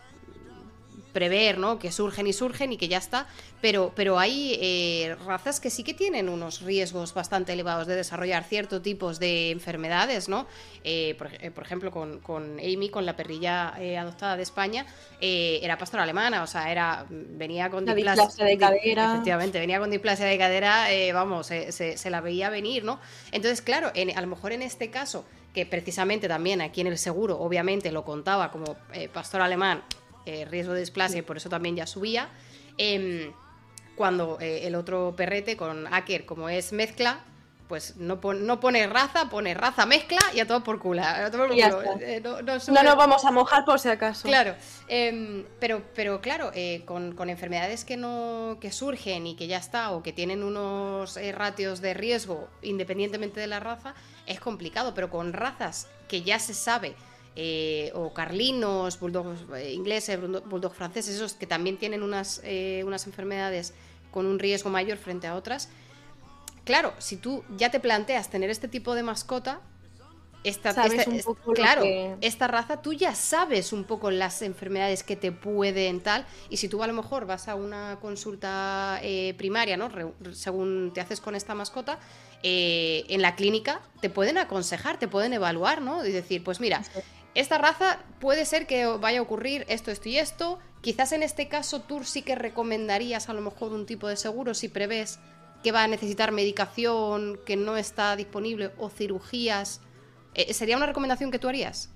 prever, 1.17 1.57
¿no? 1.57 1.79
Que 1.79 1.91
surgen 1.91 2.27
y 2.27 2.33
surgen 2.33 2.73
y 2.73 2.77
que 2.77 2.87
ya 2.87 2.99
está. 2.99 3.25
Pero, 3.59 3.91
pero 3.95 4.19
hay 4.19 4.55
eh, 4.61 5.15
razas 5.25 5.59
que 5.59 5.71
sí 5.71 5.83
que 5.83 5.95
tienen 5.95 6.29
unos 6.29 6.61
riesgos 6.61 7.15
bastante 7.15 7.53
elevados 7.53 7.87
de 7.87 7.95
desarrollar 7.95 8.43
ciertos 8.43 8.83
tipos 8.83 9.17
de 9.17 9.49
enfermedades, 9.49 10.29
¿no? 10.29 10.45
Eh, 10.83 11.17
eh, 11.41 11.49
por, 11.49 11.63
ejemplo, 11.63 11.89
con, 11.89 12.19
con, 12.19 12.59
Amy, 12.59 12.89
con 12.89 13.07
la 13.07 13.15
perrilla 13.15 13.73
adoptada 13.99 14.37
de 14.37 14.43
España, 14.43 14.85
era 15.19 15.75
pastora 15.79 16.03
alemana, 16.03 16.43
o 16.43 16.47
sea, 16.47 16.71
era 16.71 17.07
venía 17.09 17.71
con 17.71 17.83
displasia, 17.83 18.45
de 18.45 18.55
cadera. 18.55 19.13
Efectivamente, 19.13 19.59
venía 19.59 19.79
con 19.79 19.89
displasia 19.89 20.27
de 20.27 20.37
cadera, 20.37 20.85
vamos, 21.13 21.47
se, 21.47 22.09
la 22.11 22.21
veía 22.21 22.51
venir, 22.51 22.83
¿no? 22.83 22.99
Entonces, 23.31 23.63
claro, 23.63 23.91
a 23.91 24.21
lo 24.21 24.27
mejor 24.27 24.51
en 24.51 24.61
este 24.61 24.91
caso 24.91 25.25
que 25.57 25.65
precisamente 25.65 26.27
también 26.27 26.61
aquí 26.61 26.81
en 26.81 26.87
el 26.87 26.99
seguro, 26.99 27.39
obviamente 27.39 27.91
lo 27.91 28.05
contaba 28.05 28.51
como 28.51 28.77
pastor 29.11 29.41
alemán, 29.41 29.81
eh, 30.27 30.45
riesgo 30.45 30.73
de 30.73 30.81
displasia 30.81 31.17
y 31.17 31.21
por 31.23 31.37
eso 31.37 31.49
también 31.49 31.75
ya 31.75 31.87
subía. 31.87 32.29
Em, 32.77 33.31
cuando 33.95 34.37
eh, 34.39 34.67
el 34.67 34.75
otro 34.75 35.15
perrete 35.17 35.57
con 35.57 35.91
Aker, 35.91 36.25
como 36.25 36.47
es 36.47 36.73
mezcla, 36.73 37.21
pues 37.67 37.95
no, 37.95 38.19
no 38.21 38.59
pone 38.59 38.85
raza, 38.85 39.29
pone 39.29 39.55
raza 39.55 39.87
mezcla 39.87 40.19
y 40.35 40.41
a 40.41 40.45
todo 40.45 40.63
por 40.63 40.79
culo. 40.79 41.01
Eh, 42.01 42.21
no, 42.21 42.41
nos 42.83 42.95
vamos 42.95 43.25
a 43.25 43.31
mojar 43.31 43.65
por 43.65 43.79
si 43.79 43.89
acaso. 43.89 44.27
Claro, 44.27 44.53
em, 44.87 45.43
pero, 45.59 45.81
pero 45.95 46.21
claro, 46.21 46.51
con, 46.85 47.15
con, 47.15 47.31
enfermedades 47.31 47.83
que, 47.83 47.97
no, 47.97 48.57
que 48.61 48.71
surgen 48.71 49.25
y 49.25 49.35
que 49.35 49.47
ya 49.47 49.57
está, 49.57 49.89
o 49.89 50.03
que 50.03 50.13
tienen 50.13 50.43
unos 50.43 51.17
ratios 51.33 51.81
de 51.81 51.95
riesgo 51.95 52.47
independientemente 52.61 53.39
de 53.39 53.47
la 53.47 53.59
raza, 53.59 53.95
es 54.27 54.39
complicado, 54.39 54.93
pero 54.93 55.09
con 55.09 55.33
razas 55.33 55.87
que 56.07 56.21
ya 56.21 56.39
se 56.39 56.53
sabe 56.53 56.95
eh, 57.35 57.91
o 57.93 58.13
carlinos, 58.13 58.99
bulldogs 58.99 59.45
eh, 59.55 59.73
ingleses, 59.73 60.19
bulldogs 60.19 60.75
franceses, 60.75 61.15
esos 61.15 61.33
que 61.33 61.47
también 61.47 61.77
tienen 61.77 62.03
unas, 62.03 62.41
eh, 62.43 62.83
unas 62.85 63.05
enfermedades 63.07 63.73
con 64.11 64.25
un 64.25 64.39
riesgo 64.39 64.69
mayor 64.69 64.97
frente 64.97 65.27
a 65.27 65.35
otras. 65.35 65.69
Claro, 66.65 66.93
si 66.97 67.15
tú 67.15 67.43
ya 67.55 67.71
te 67.71 67.79
planteas 67.79 68.29
tener 68.29 68.49
este 68.49 68.67
tipo 68.67 68.95
de 68.95 69.03
mascota, 69.03 69.61
esta, 70.47 70.73
claro, 71.53 71.83
esta 72.21 72.47
raza, 72.47 72.81
tú 72.81 72.93
ya 72.93 73.15
sabes 73.15 73.73
un 73.73 73.83
poco 73.83 74.11
las 74.11 74.41
enfermedades 74.41 75.03
que 75.03 75.15
te 75.15 75.31
pueden 75.31 76.01
tal, 76.01 76.25
y 76.49 76.57
si 76.57 76.67
tú 76.67 76.83
a 76.83 76.87
lo 76.87 76.93
mejor 76.93 77.25
vas 77.25 77.47
a 77.47 77.55
una 77.55 77.99
consulta 77.99 79.01
primaria, 79.37 79.77
¿no? 79.77 79.89
según 80.33 80.91
te 80.93 81.01
haces 81.01 81.21
con 81.21 81.35
esta 81.35 81.55
mascota, 81.55 81.99
en 82.43 83.21
la 83.21 83.35
clínica 83.35 83.81
te 84.01 84.09
pueden 84.09 84.37
aconsejar, 84.37 84.99
te 84.99 85.07
pueden 85.07 85.33
evaluar, 85.33 85.81
¿no? 85.81 86.05
Y 86.05 86.11
decir, 86.11 86.43
pues 86.43 86.59
mira, 86.59 86.83
esta 87.33 87.57
raza 87.57 87.99
puede 88.19 88.45
ser 88.45 88.67
que 88.67 88.85
vaya 88.85 89.19
a 89.19 89.21
ocurrir 89.21 89.65
esto, 89.67 89.91
esto 89.91 90.09
y 90.09 90.17
esto. 90.17 90.59
Quizás 90.81 91.11
en 91.11 91.23
este 91.23 91.47
caso 91.47 91.81
tú 91.81 92.03
sí 92.03 92.21
que 92.21 92.35
recomendarías 92.35 93.29
a 93.29 93.33
lo 93.33 93.41
mejor 93.41 93.73
un 93.73 93.85
tipo 93.85 94.07
de 94.07 94.15
seguro 94.15 94.53
si 94.53 94.69
prevés 94.69 95.19
que 95.63 95.71
va 95.71 95.83
a 95.83 95.87
necesitar 95.87 96.31
medicación 96.31 97.39
que 97.45 97.55
no 97.55 97.77
está 97.77 98.15
disponible 98.15 98.71
o 98.77 98.89
cirugías. 98.89 99.81
Eh, 100.37 100.53
¿Sería 100.53 100.77
una 100.77 100.85
recomendación 100.85 101.31
que 101.31 101.39
tú 101.39 101.49
harías? 101.49 101.89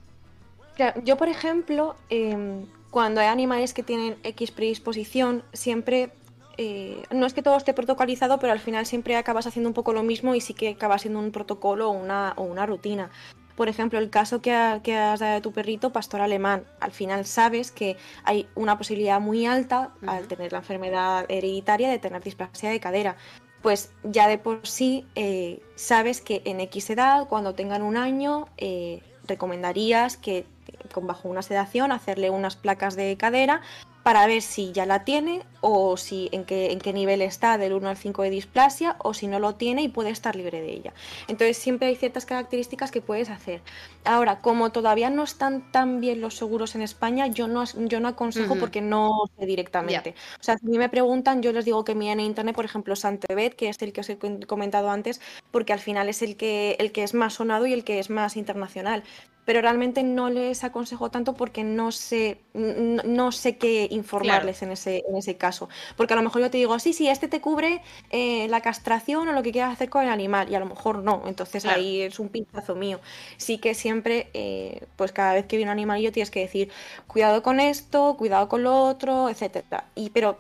yo, 1.04 1.16
por 1.16 1.30
ejemplo, 1.30 1.96
em, 2.10 2.66
cuando 2.90 3.22
hay 3.22 3.28
animales 3.28 3.72
que 3.72 3.84
tienen 3.84 4.18
X 4.24 4.50
predisposición, 4.50 5.44
siempre 5.54 6.12
eh, 6.58 7.04
no 7.12 7.26
es 7.28 7.34
que 7.34 7.44
todo 7.44 7.56
esté 7.56 7.74
protocolizado, 7.74 8.40
pero 8.40 8.52
al 8.52 8.60
final 8.60 8.86
siempre 8.88 9.16
acabas 9.16 9.46
haciendo 9.46 9.70
un 9.70 9.74
poco 9.74 9.94
lo 9.94 10.02
mismo 10.02 10.34
y 10.34 10.42
sí 10.42 10.54
que 10.54 10.70
acaba 10.70 10.98
siendo 10.98 11.20
un 11.20 11.32
protocolo 11.32 11.90
o 11.90 11.92
una, 11.92 12.34
o 12.36 12.44
una 12.44 12.66
rutina. 12.66 13.12
Por 13.56 13.70
ejemplo, 13.70 14.00
el 14.00 14.10
caso 14.10 14.42
que, 14.42 14.54
has 14.54 15.20
dado 15.20 15.36
de 15.36 15.42
tu 15.42 15.52
perrito, 15.52 15.92
pastor 15.92 16.22
alemán, 16.22 16.64
al 16.80 16.92
final 16.92 17.26
sabes 17.26 17.72
que 17.72 17.98
hay 18.24 18.48
una 18.56 18.78
posibilidad 18.78 19.20
muy 19.20 19.46
alta, 19.46 19.92
al 20.08 20.28
tener 20.28 20.52
la 20.52 20.60
enfermedad 20.60 21.26
hereditaria, 21.30 21.90
de 21.90 22.00
tener 22.00 22.24
displasia 22.24 22.70
de 22.70 22.80
cadera. 22.80 23.18
Pues 23.62 23.92
ya 24.04 24.28
de 24.28 24.38
por 24.38 24.66
sí 24.68 25.06
eh, 25.16 25.62
sabes 25.76 26.22
que 26.22 26.42
en 26.46 26.60
X 26.62 26.90
edad, 26.90 27.28
cuando 27.28 27.54
tengan 27.54 27.84
un 27.84 27.96
año, 27.98 28.48
eh, 28.58 29.02
recomendarías 29.28 30.18
que 30.18 30.46
con 30.94 31.08
bajo 31.08 31.30
una 31.30 31.42
sedación 31.42 31.92
hacerle 31.92 32.30
unas 32.30 32.56
placas 32.56 32.96
de 32.96 33.16
cadera 33.18 33.62
para 34.04 34.26
ver 34.28 34.42
si 34.42 34.72
ya 34.72 34.86
la 34.86 35.04
tiene 35.04 35.44
o 35.62 35.96
si 35.96 36.30
en 36.32 36.44
qué, 36.44 36.72
en 36.72 36.80
qué 36.80 36.92
nivel 36.92 37.22
está 37.22 37.58
del 37.58 37.74
1 37.74 37.90
al 37.90 37.98
5 37.98 38.24
de 38.24 38.30
displasia 38.32 38.96
o 39.00 39.14
si 39.14 39.28
no 39.28 39.40
lo 39.40 39.56
tiene 39.56 39.84
y 39.84 39.90
puede 39.90 40.10
estar 40.10 40.36
libre 40.36 40.62
de 40.62 40.74
ella. 40.74 40.94
Entonces 41.28 41.58
siempre 41.58 41.88
hay 41.88 41.96
ciertas 41.96 42.26
características 42.26 42.92
que 42.92 43.02
puedes 43.02 43.30
hacer. 43.30 43.62
Ahora, 44.04 44.42
como 44.42 44.72
todavía 44.72 45.10
no 45.10 45.24
están 45.24 45.72
tan 45.72 46.02
bien 46.02 46.20
los 46.20 46.36
seguros 46.36 46.74
en 46.76 46.82
España, 46.82 47.28
yo 47.28 47.48
no, 47.48 47.64
yo 47.66 48.00
no 48.00 48.08
aconsejo 48.08 48.56
porque 48.56 48.82
no 48.82 49.30
sé 49.38 49.46
directamente. 49.46 50.16
O 50.40 50.44
sea, 50.44 50.58
si 50.58 50.66
a 50.66 50.70
mí 50.70 50.78
me 50.78 50.90
preguntan, 50.90 51.44
yo 51.44 51.52
les 51.52 51.66
digo 51.66 51.84
que 51.86 51.94
miren 51.94 52.20
en 52.20 52.26
internet, 52.26 52.56
por 52.56 52.66
ejemplo, 52.66 52.96
Santebet, 52.96 53.56
que 53.56 53.70
es 53.70 53.82
el 53.82 53.94
que 53.94 54.02
os 54.02 54.10
he 54.10 54.18
comentado 54.48 54.90
antes, 54.90 55.22
porque 55.52 55.74
al 55.74 55.80
final 55.80 56.10
es 56.10 56.22
el 56.24 56.36
que, 56.38 56.76
el 56.80 56.92
que 56.92 57.04
es 57.04 57.14
más 57.14 57.36
sonado 57.36 57.68
y 57.68 57.74
el 57.74 57.84
que 57.84 58.00
es 58.00 58.10
más 58.10 58.36
internacional 58.36 59.04
pero 59.52 59.64
realmente 59.64 60.02
no 60.02 60.30
les 60.30 60.64
aconsejo 60.64 61.12
tanto 61.12 61.34
porque 61.34 61.66
no 61.66 61.92
sé, 61.92 62.38
no, 62.54 63.34
sé 63.34 63.58
qué 63.58 63.86
informarles 63.92 64.62
en, 64.62 64.72
ese, 64.72 65.04
en 65.06 65.18
ese 65.18 65.36
caso. 65.36 65.68
Porque 65.98 66.14
a 66.14 66.16
lo 66.16 66.24
mejor 66.24 66.42
yo 66.42 66.50
te 66.50 66.58
digo, 66.58 66.80
sí, 66.80 66.94
sí, 66.94 67.10
este 67.10 67.28
te 67.28 67.42
cubre 67.42 67.82
eh, 68.12 68.48
la 68.48 68.62
castración 68.62 69.28
o 69.28 69.34
lo 69.34 69.44
que 69.44 69.52
quieras 69.52 69.74
hacer 69.74 69.90
con 69.90 70.04
el 70.04 70.10
animal, 70.10 70.50
y 70.50 70.56
a 70.56 70.62
lo 70.62 70.68
mejor 70.68 71.00
no, 71.00 71.24
entonces 71.28 71.66
ahí 71.66 72.00
es 72.00 72.18
un 72.18 72.30
pinchazo 72.30 72.76
mío. 72.76 73.02
Sí 73.36 73.58
que 73.58 73.74
siempre, 73.74 74.30
eh, 74.34 74.86
pues 74.96 75.12
cada 75.12 75.34
vez 75.34 75.46
que 75.48 75.58
viene 75.58 75.70
un 75.70 75.74
animalillo 75.74 76.14
tienes 76.14 76.32
que 76.32 76.40
decir, 76.40 76.70
cuidado 77.08 77.44
con 77.44 77.60
esto, 77.60 78.16
cuidado 78.18 78.48
con 78.48 78.64
lo 78.64 78.74
otro, 78.86 79.28
etcétera. 79.28 79.84
Y, 79.96 80.12
pero 80.12 80.38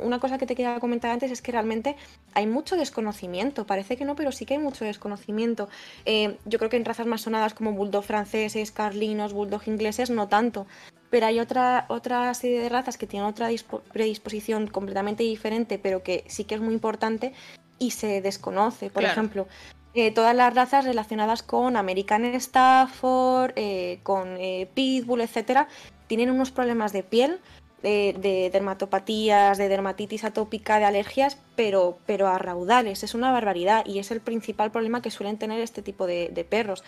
una 0.00 0.20
cosa 0.20 0.38
que 0.38 0.46
te 0.46 0.56
quería 0.56 0.80
comentar 0.80 1.10
antes 1.10 1.30
es 1.30 1.42
que 1.42 1.52
realmente 1.52 1.96
hay 2.32 2.46
mucho 2.46 2.76
desconocimiento, 2.76 3.66
parece 3.66 3.98
que 3.98 4.04
no, 4.04 4.14
pero 4.14 4.32
sí 4.32 4.46
que 4.46 4.54
hay 4.54 4.60
mucho 4.60 4.84
desconocimiento. 4.84 5.68
Eh, 6.06 6.38
yo 6.46 6.58
creo 6.58 6.70
que 6.70 6.78
en 6.78 6.86
razas 6.86 7.06
más 7.06 7.20
sonadas 7.20 7.52
como 7.52 7.72
Bulldog 7.72 8.04
franceses, 8.38 8.72
Carlinos, 8.72 9.32
Bulldog 9.32 9.62
ingleses, 9.66 10.10
no 10.10 10.28
tanto. 10.28 10.66
Pero 11.10 11.26
hay 11.26 11.40
otra, 11.40 11.86
otra 11.88 12.32
serie 12.34 12.60
de 12.60 12.68
razas 12.68 12.98
que 12.98 13.06
tienen 13.06 13.28
otra 13.28 13.48
predisposición 13.92 14.66
completamente 14.66 15.22
diferente, 15.22 15.78
pero 15.78 16.02
que 16.02 16.24
sí 16.28 16.44
que 16.44 16.54
es 16.54 16.60
muy 16.60 16.74
importante 16.74 17.32
y 17.78 17.92
se 17.92 18.20
desconoce. 18.20 18.90
Por 18.90 19.04
ejemplo, 19.04 19.48
eh, 19.94 20.10
todas 20.10 20.36
las 20.36 20.54
razas 20.54 20.84
relacionadas 20.84 21.42
con 21.42 21.76
American 21.76 22.24
Stafford, 22.26 23.52
eh, 23.56 24.00
con 24.02 24.36
Pitbull, 24.74 25.22
etcétera, 25.22 25.68
tienen 26.06 26.30
unos 26.30 26.50
problemas 26.50 26.92
de 26.92 27.02
piel 27.02 27.40
de, 27.82 28.50
dermatopatías, 28.52 29.58
de 29.58 29.68
dermatitis 29.68 30.24
atópica, 30.24 30.78
de 30.78 30.84
alergias, 30.84 31.38
pero, 31.56 31.98
pero 32.06 32.28
a 32.28 32.38
raudales. 32.38 33.02
Es 33.02 33.14
una 33.14 33.32
barbaridad 33.32 33.84
y 33.86 33.98
es 33.98 34.10
el 34.10 34.20
principal 34.20 34.70
problema 34.70 35.02
que 35.02 35.10
suelen 35.10 35.38
tener 35.38 35.60
este 35.60 35.82
tipo 35.82 36.06
de, 36.06 36.46
perros. 36.48 36.84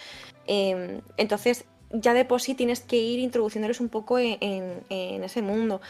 Em, 0.46 1.00
entonces, 1.16 1.64
ya 1.92 2.14
de 2.14 2.24
por 2.24 2.40
sí 2.40 2.54
tienes 2.54 2.80
que 2.80 2.96
ir 2.96 3.18
introduciéndoles 3.18 3.80
un 3.80 3.88
poco 3.88 4.18
en 4.18 4.82
ese 4.88 5.42
mundo 5.42 5.80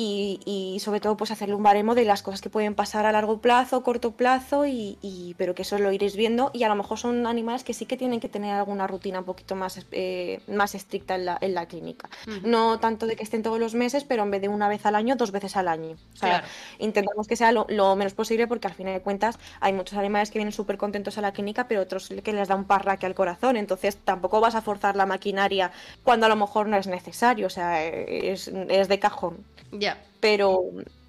y, 0.00 0.78
sobre 0.80 1.00
todo 1.00 1.16
pues 1.16 1.32
hacerle 1.32 1.56
un 1.56 1.62
baremo 1.62 1.96
de 1.96 2.04
las 2.04 2.22
cosas 2.22 2.40
que 2.40 2.50
pueden 2.50 2.76
pasar 2.76 3.04
a 3.04 3.12
largo 3.12 3.38
plazo, 3.38 3.82
corto 3.82 4.12
plazo, 4.12 4.64
y, 4.64 5.34
pero 5.36 5.54
que 5.54 5.62
eso 5.62 5.78
lo 5.78 5.90
iréis 5.90 6.14
viendo 6.14 6.50
y 6.54 6.62
a 6.62 6.68
lo 6.68 6.76
mejor 6.76 6.98
son 6.98 7.26
animales 7.26 7.64
que 7.64 7.74
sí 7.74 7.84
que 7.84 7.96
tienen 7.96 8.20
que 8.20 8.28
tener 8.28 8.54
alguna 8.54 8.86
rutina 8.86 9.18
un 9.18 9.24
poquito 9.24 9.56
más, 9.56 9.84
eh, 9.90 10.40
más 10.46 10.76
estricta 10.76 11.16
en 11.16 11.24
la, 11.24 11.38
en 11.40 11.54
la 11.54 11.66
clínica. 11.66 12.08
No 12.44 12.78
tanto 12.78 13.06
de 13.06 13.16
que 13.16 13.24
estén 13.24 13.42
todos 13.42 13.58
los 13.58 13.74
meses, 13.74 14.04
pero 14.04 14.22
en 14.22 14.30
vez 14.30 14.40
de 14.40 14.48
una 14.48 14.68
vez 14.68 14.86
al 14.86 14.94
año, 14.94 15.16
dos 15.16 15.32
veces 15.32 15.56
al 15.56 15.66
año. 15.66 15.96
O 16.14 16.16
sea, 16.16 16.44
intentamos 16.78 17.26
que 17.26 17.34
sea 17.34 17.50
lo, 17.50 17.96
menos 17.96 18.14
posible 18.14 18.46
porque 18.46 18.68
al 18.68 18.74
final 18.74 18.94
de 18.94 19.00
cuentas 19.00 19.38
hay 19.60 19.72
muchos 19.72 19.98
animales 19.98 20.30
que 20.30 20.38
vienen 20.38 20.52
súper 20.52 20.78
contentos 20.78 21.18
a 21.18 21.22
la 21.22 21.32
clínica, 21.32 21.66
pero 21.66 21.80
otros 21.80 22.08
que 22.22 22.32
les 22.32 22.46
da 22.46 22.54
un 22.54 22.64
parraque 22.64 23.06
al 23.06 23.14
corazón, 23.14 23.56
entonces 23.56 23.96
tampoco 23.96 24.40
vas 24.40 24.54
a 24.54 24.62
forzar 24.62 24.94
la 24.94 25.06
maquinaria 25.06 25.72
cuando 26.04 26.26
a 26.26 26.28
lo 26.28 26.36
mejor 26.36 26.68
no 26.68 26.76
es 26.76 26.86
necesario, 26.86 27.48
o 27.48 27.50
sea, 27.50 27.84
es, 27.84 28.48
es 28.48 28.88
de 28.88 28.98
cajón. 28.98 29.44
Ya. 29.72 29.87
Pero, 30.20 30.62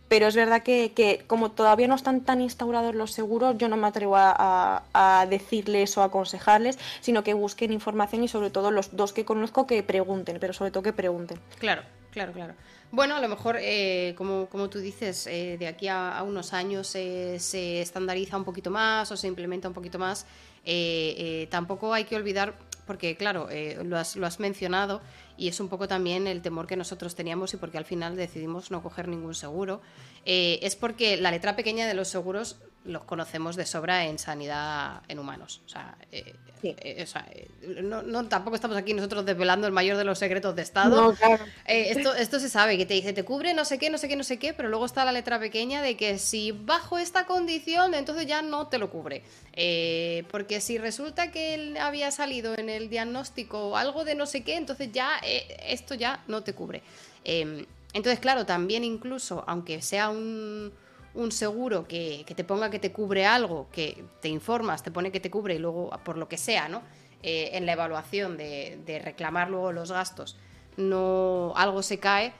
pero 0.07 0.27
es 0.27 0.35
verdad 0.35 0.63
que, 0.63 1.23
como 1.27 1.51
todavía 1.51 1.87
no 1.87 1.95
están 1.95 2.21
tan 2.21 2.41
instaurados 2.41 2.95
los 2.95 3.11
seguros, 3.11 3.57
yo 3.57 3.69
no 3.69 3.77
me 3.77 3.87
atrevo 3.87 4.15
a, 4.17 5.25
decirles 5.29 5.97
o 5.97 6.03
aconsejarles, 6.03 6.79
sino 7.01 7.23
que 7.23 7.33
busquen 7.33 7.71
información 7.71 8.23
y 8.23 8.27
sobre 8.27 8.49
todo 8.49 8.71
los 8.71 8.95
dos 8.95 9.13
que 9.13 9.25
conozco 9.25 9.67
que 9.67 9.83
pregunten, 9.83 10.37
pero 10.39 10.53
sobre 10.53 10.71
todo 10.71 10.83
que 10.83 10.93
pregunten. 10.93 11.39
Claro, 11.59 11.83
claro, 12.11 12.33
claro. 12.33 12.53
Bueno, 12.91 13.15
a 13.15 13.21
lo 13.21 13.29
mejor, 13.29 13.57
eh, 13.61 14.15
como, 14.17 14.47
como, 14.47 14.67
tú 14.67 14.79
dices, 14.79 15.27
eh, 15.27 15.57
de 15.59 15.67
aquí 15.67 15.87
a, 15.87 16.23
unos 16.25 16.53
años 16.53 16.87
se 16.87 17.81
estandariza 17.81 18.35
un 18.35 18.45
poquito 18.45 18.71
más 18.71 19.11
o 19.11 19.17
se 19.17 19.27
implementa 19.27 19.67
un 19.67 19.75
poquito 19.75 19.99
más. 19.99 20.25
Eh, 20.65 21.47
tampoco 21.51 21.93
hay 21.93 22.05
que 22.05 22.15
olvidar, 22.15 22.55
porque 22.87 23.15
claro, 23.15 23.47
lo 23.83 23.97
has, 23.97 24.15
lo, 24.15 24.25
has, 24.25 24.39
mencionado, 24.39 25.01
y 25.39 25.47
es 25.47 25.59
un 25.59 25.69
poco 25.69 25.87
también 25.87 26.27
el 26.27 26.41
temor 26.41 26.67
que 26.67 26.75
nosotros 26.75 27.15
teníamos 27.15 27.53
y 27.53 27.57
porque 27.57 27.77
al 27.77 27.85
final 27.85 28.15
decidimos 28.15 28.71
no 28.71 28.83
coger 28.83 29.07
ningún 29.07 29.33
seguro, 29.33 29.81
es 30.25 30.75
porque 30.75 31.17
la 31.17 31.31
letra 31.31 31.55
pequeña 31.55 31.87
de 31.87 31.93
los 31.93 32.09
seguros 32.09 32.57
los 32.83 33.03
conocemos 33.03 33.55
de 33.55 33.65
sobra 33.65 34.05
en 34.05 34.19
sanidad 34.19 35.01
en 35.07 35.19
humanos. 35.19 35.61
O 35.65 35.69
sea, 35.69 35.97
eh, 36.11 36.35
eh, 36.63 36.77
eh, 36.81 37.81
no, 37.81 38.27
tampoco 38.27 38.55
estamos 38.55 38.77
aquí 38.77 38.93
nosotros 38.93 39.25
desvelando 39.25 39.67
el 39.67 39.73
mayor 39.73 39.97
de 39.97 40.03
los 40.03 40.19
secretos 40.19 40.55
de 40.55 40.61
Estado. 40.61 41.15
esto, 41.65 42.15
esto 42.15 42.39
se 42.39 42.49
sabe, 42.49 42.77
que 42.77 42.85
te 42.85 42.93
dice, 42.93 43.13
te 43.13 43.23
cubre 43.23 43.53
no 43.53 43.65
sé 43.65 43.77
qué, 43.79 43.89
no 43.89 43.97
sé 43.97 44.07
qué, 44.07 44.15
no 44.15 44.23
sé 44.23 44.37
qué, 44.37 44.53
pero 44.53 44.69
luego 44.69 44.85
está 44.85 45.05
la 45.05 45.11
letra 45.11 45.39
pequeña 45.39 45.81
de 45.81 45.95
que 45.97 46.17
si 46.17 46.51
bajo 46.51 46.97
esta 46.97 47.25
condición, 47.25 47.93
entonces 47.93 48.25
ya 48.25 48.41
no 48.41 48.67
te 48.67 48.77
lo 48.77 48.89
cubre. 48.89 49.23
porque 50.31 50.61
si 50.61 50.77
resulta 50.77 51.31
que 51.31 51.53
él 51.53 51.77
había 51.77 52.11
salido 52.11 52.57
en 52.57 52.69
el 52.69 52.89
diagnóstico 52.89 53.77
algo 53.77 54.03
de 54.03 54.15
no 54.15 54.25
sé 54.25 54.43
qué, 54.43 54.55
entonces 54.55 54.91
ya 54.91 55.19
esto 55.65 55.95
ya 55.95 56.23
no 56.27 56.43
te 56.43 56.53
cubre. 56.53 56.81
Em, 57.23 57.65
entonces, 57.93 58.19
claro, 58.19 58.45
también 58.45 58.83
incluso, 58.83 59.43
aunque 59.47 59.81
sea 59.81 60.09
un 60.09 60.71
un 61.13 61.31
seguro 61.31 61.87
que, 61.87 62.25
te 62.35 62.43
ponga 62.43 62.69
que 62.69 62.79
te 62.79 62.91
cubre 62.91 63.25
algo, 63.25 63.67
que 63.71 64.03
te 64.21 64.29
informas, 64.29 64.83
te 64.83 64.91
pone 64.91 65.11
que 65.11 65.19
te 65.19 65.29
cubre 65.29 65.55
y 65.55 65.59
luego, 65.59 65.89
por 66.03 66.17
lo 66.17 66.27
que 66.27 66.37
sea, 66.37 66.69
¿no? 66.69 66.81
Eh, 67.21 67.51
en 67.53 67.65
la 67.65 67.73
evaluación 67.73 68.37
de, 68.37 69.01
reclamar 69.03 69.49
luego 69.49 69.71
los 69.71 69.91
gastos, 69.91 70.37
no 70.77 71.53
algo 71.55 71.81
se 71.81 71.99
cae. 71.99 72.33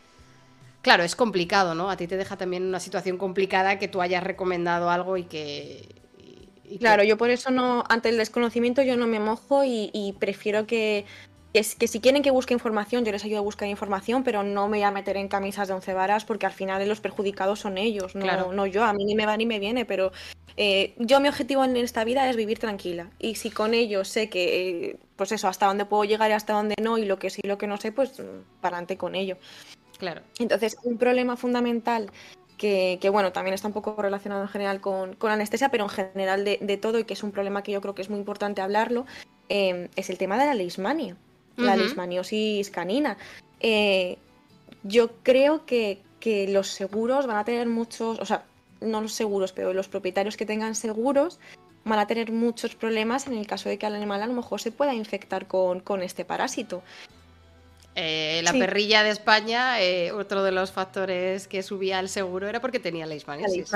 Claro, 0.82 1.04
es 1.04 1.16
complicado, 1.16 1.76
¿no? 1.76 1.90
A 1.90 1.98
ti 1.98 2.08
te 2.08 2.16
deja 2.16 2.38
también 2.38 2.64
una 2.64 2.80
situación 2.80 3.18
complicada 3.18 3.80
que 3.80 3.90
tú 3.90 4.02
hayas 4.02 4.24
recomendado 4.24 4.90
algo 4.90 5.18
y 5.18 5.24
que. 5.24 5.96
claro, 6.80 7.04
yo 7.04 7.18
por 7.18 7.30
eso 7.30 7.52
no, 7.52 7.84
ante 7.90 8.10
el 8.10 8.18
desconocimiento 8.18 8.82
yo 8.82 8.96
no 8.96 9.08
me 9.08 9.20
mojo 9.20 9.64
y 9.66 10.16
prefiero 10.20 10.66
que, 10.66 11.06
que, 11.54 11.88
si 11.88 12.00
quieren 12.00 12.22
que 12.22 12.32
busque 12.32 12.54
información, 12.54 13.06
yo 13.06 13.12
les 13.12 13.24
ayudo 13.26 13.40
a 13.40 13.42
buscar 13.42 13.68
información, 13.68 14.24
pero 14.24 14.44
no 14.44 14.68
me 14.68 14.78
voy 14.78 14.84
a 14.84 14.92
meter 14.92 15.18
en 15.18 15.28
camisas 15.28 15.68
de 15.68 15.74
once 15.74 15.94
varas 15.94 16.24
porque 16.24 16.46
al 16.46 16.52
final 16.52 16.88
los 16.88 17.02
perjudicados 17.02 17.60
son 17.60 17.78
ellos, 17.78 18.16
no, 18.16 18.54
no 18.54 18.66
yo. 18.68 18.84
A 18.84 18.94
mí 18.94 19.04
ni 19.04 19.16
me 19.16 19.26
va 19.26 19.36
ni 19.36 19.46
me 19.46 19.60
viene, 19.60 19.86
pero 19.86 20.12
eh, 20.58 20.94
yo 20.98 21.20
mi 21.20 21.28
objetivo 21.28 21.64
en 21.64 21.76
esta 21.78 22.04
vida 22.04 22.30
es 22.30 22.36
vivir 22.36 22.60
tranquila. 22.60 23.10
Y 23.18 23.36
si 23.36 23.50
con 23.50 23.74
ellos 23.74 24.08
sé 24.08 24.30
que, 24.30 25.00
pues 25.16 25.32
eso, 25.32 25.48
hasta 25.48 25.66
dónde 25.66 25.86
puedo 25.86 26.04
llegar 26.04 26.30
y 26.30 26.34
hasta 26.34 26.54
dónde 26.54 26.76
no, 26.82 26.98
y 26.98 27.06
lo 27.06 27.18
que 27.18 27.32
sí 27.32 27.42
y 27.44 27.48
lo 27.48 27.58
que 27.58 27.68
no 27.68 27.78
sé, 27.78 27.92
pues 27.92 28.12
para 28.62 28.78
adelante 28.78 28.98
con 28.98 29.16
ello. 29.16 29.38
Claro. 29.98 30.22
Entonces, 30.38 30.78
un 30.84 30.98
problema 30.98 31.36
fundamental 31.36 32.12
que, 32.58 33.00
bueno, 33.12 33.32
también 33.32 33.54
está 33.54 33.68
un 33.68 33.74
poco 33.74 34.00
relacionado 34.00 34.42
en 34.42 34.50
general 34.50 34.82
con, 34.82 35.16
con 35.16 35.32
anestesia, 35.32 35.70
pero 35.70 35.86
en 35.86 35.90
general 35.90 36.44
de, 36.44 36.78
todo, 36.78 37.00
y 37.00 37.06
que 37.06 37.14
es 37.14 37.24
un 37.24 37.32
problema 37.32 37.64
que 37.64 37.72
yo 37.72 37.82
creo 37.82 37.96
que 37.96 38.02
es 38.02 38.10
muy 38.10 38.20
importante 38.20 38.62
hablarlo, 38.62 39.06
eh, 39.48 39.90
es 39.96 40.10
el 40.10 40.18
tema 40.18 40.38
de 40.38 40.46
la 40.46 40.54
leishmania 40.54 41.16
la 41.60 41.76
leishmaniosis 41.76 42.69
canina. 42.69 43.18
Eh, 43.60 44.18
yo 44.84 45.11
creo 45.23 45.65
que, 45.65 46.02
los 46.49 46.68
seguros 46.68 47.27
van 47.27 47.38
a 47.38 47.45
tener 47.45 47.68
muchos, 47.68 48.19
o 48.19 48.26
sea, 48.26 48.44
no 48.81 49.02
los 49.02 49.14
seguros, 49.14 49.52
pero 49.52 49.73
los 49.73 49.88
propietarios 49.88 50.38
que 50.38 50.45
tengan 50.45 50.76
seguros 50.76 51.40
van 51.86 51.99
a 51.99 52.07
tener 52.07 52.31
muchos 52.31 52.76
problemas 52.76 53.27
en 53.27 53.34
el 53.38 53.48
caso 53.48 53.69
de 53.69 53.77
que 53.77 53.86
el 53.86 53.95
animal 53.95 54.22
a 54.22 54.27
lo 54.27 54.34
mejor 54.34 54.61
se 54.61 54.72
pueda 54.72 54.94
infectar 54.94 55.48
con, 55.48 56.02
este 56.02 56.26
parásito. 56.26 56.84
Eh, 57.95 58.41
la 58.44 58.53
perrilla 58.53 59.03
de 59.03 59.10
España, 59.10 59.81
eh, 59.81 60.11
otro 60.11 60.44
de 60.44 60.52
los 60.52 60.72
factores 60.72 61.48
que 61.48 61.64
subía 61.64 61.99
el 61.99 62.10
seguro 62.10 62.48
era 62.48 62.61
porque 62.61 62.80
tenía 62.80 63.06
leishmaniasis. 63.06 63.72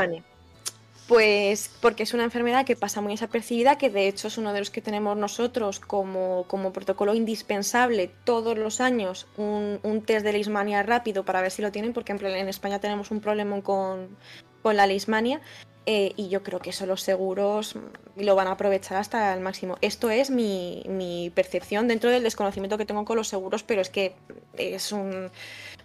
Pues 1.07 1.69
porque 1.81 2.03
es 2.03 2.13
una 2.13 2.23
enfermedad 2.23 2.65
que 2.65 2.77
pasa 2.77 3.01
muy 3.01 3.13
desapercibida, 3.13 3.77
que 3.77 3.89
de 3.89 4.07
hecho 4.07 4.29
es 4.29 4.37
uno 4.37 4.53
de 4.53 4.59
los 4.59 4.69
que 4.69 4.81
tenemos 4.81 5.17
nosotros 5.17 5.81
como, 5.81 6.45
protocolo 6.73 7.13
indispensable 7.13 8.09
todos 8.23 8.57
los 8.57 8.79
años, 8.79 9.27
un, 9.35 10.03
test 10.05 10.25
de 10.25 10.31
leishmania 10.31 10.81
rápido 10.81 11.25
para 11.25 11.41
ver 11.41 11.51
si 11.51 11.61
lo 11.61 11.73
tienen, 11.73 11.91
porque 11.91 12.13
en 12.13 12.47
España 12.47 12.79
tenemos 12.79 13.11
un 13.11 13.19
problema 13.19 13.61
con, 13.61 14.15
la 14.63 14.87
leishmania 14.87 15.41
eh, 15.85 16.13
y 16.15 16.29
yo 16.29 16.41
creo 16.41 16.59
que 16.59 16.69
eso 16.69 16.85
los 16.85 17.01
seguros 17.01 17.75
lo 18.15 18.35
van 18.35 18.47
a 18.47 18.51
aprovechar 18.51 18.95
hasta 18.95 19.33
el 19.33 19.41
máximo. 19.41 19.77
Esto 19.81 20.09
es 20.09 20.29
mi, 20.29 20.83
mi 20.87 21.33
percepción 21.35 21.89
dentro 21.89 22.11
del 22.11 22.23
desconocimiento 22.23 22.77
que 22.77 22.85
tengo 22.85 23.03
con 23.03 23.17
los 23.17 23.27
seguros, 23.27 23.63
pero 23.63 23.81
es 23.81 23.89
que 23.89 24.15
es 24.57 24.93
un 24.93 25.29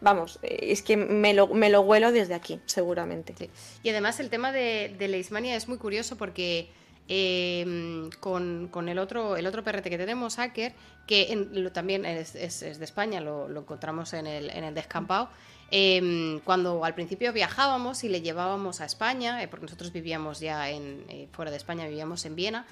vamos, 0.00 0.38
eh, 0.42 0.58
es 0.62 0.82
que 0.82 0.96
me 0.96 1.34
lo, 1.34 1.46
huelo 1.46 2.12
desde 2.12 2.34
aquí, 2.34 2.60
seguramente. 2.66 3.34
Y 3.82 3.88
además 3.90 4.20
el 4.20 4.30
tema 4.30 4.52
de, 4.52 4.94
de 4.98 5.08
Leishmania 5.08 5.56
es 5.56 5.68
muy 5.68 5.78
curioso 5.78 6.16
porque 6.16 6.70
em, 7.08 8.10
con, 8.20 8.88
el, 8.88 8.98
otro, 8.98 9.36
perrete 9.64 9.90
que 9.90 9.98
tenemos, 9.98 10.36
Hacker, 10.36 10.74
que 11.06 11.70
también 11.72 12.04
es, 12.04 12.32
de 12.32 12.84
España, 12.84 13.20
lo, 13.20 13.48
encontramos 13.48 14.12
en 14.12 14.26
el, 14.26 14.74
descampado. 14.74 15.30
Em, 15.70 16.40
cuando 16.40 16.82
al 16.84 16.94
principio 16.94 17.32
viajábamos 17.32 18.02
y 18.02 18.08
le 18.08 18.22
llevábamos 18.22 18.80
a 18.80 18.86
España, 18.86 19.42
eh, 19.42 19.48
porque 19.48 19.66
nosotros 19.66 19.92
vivíamos 19.92 20.40
ya 20.40 20.70
eh, 20.70 21.28
fuera 21.32 21.50
de 21.50 21.58
España, 21.58 21.86
vivíamos 21.86 22.24
en 22.24 22.36
Viena, 22.36 22.66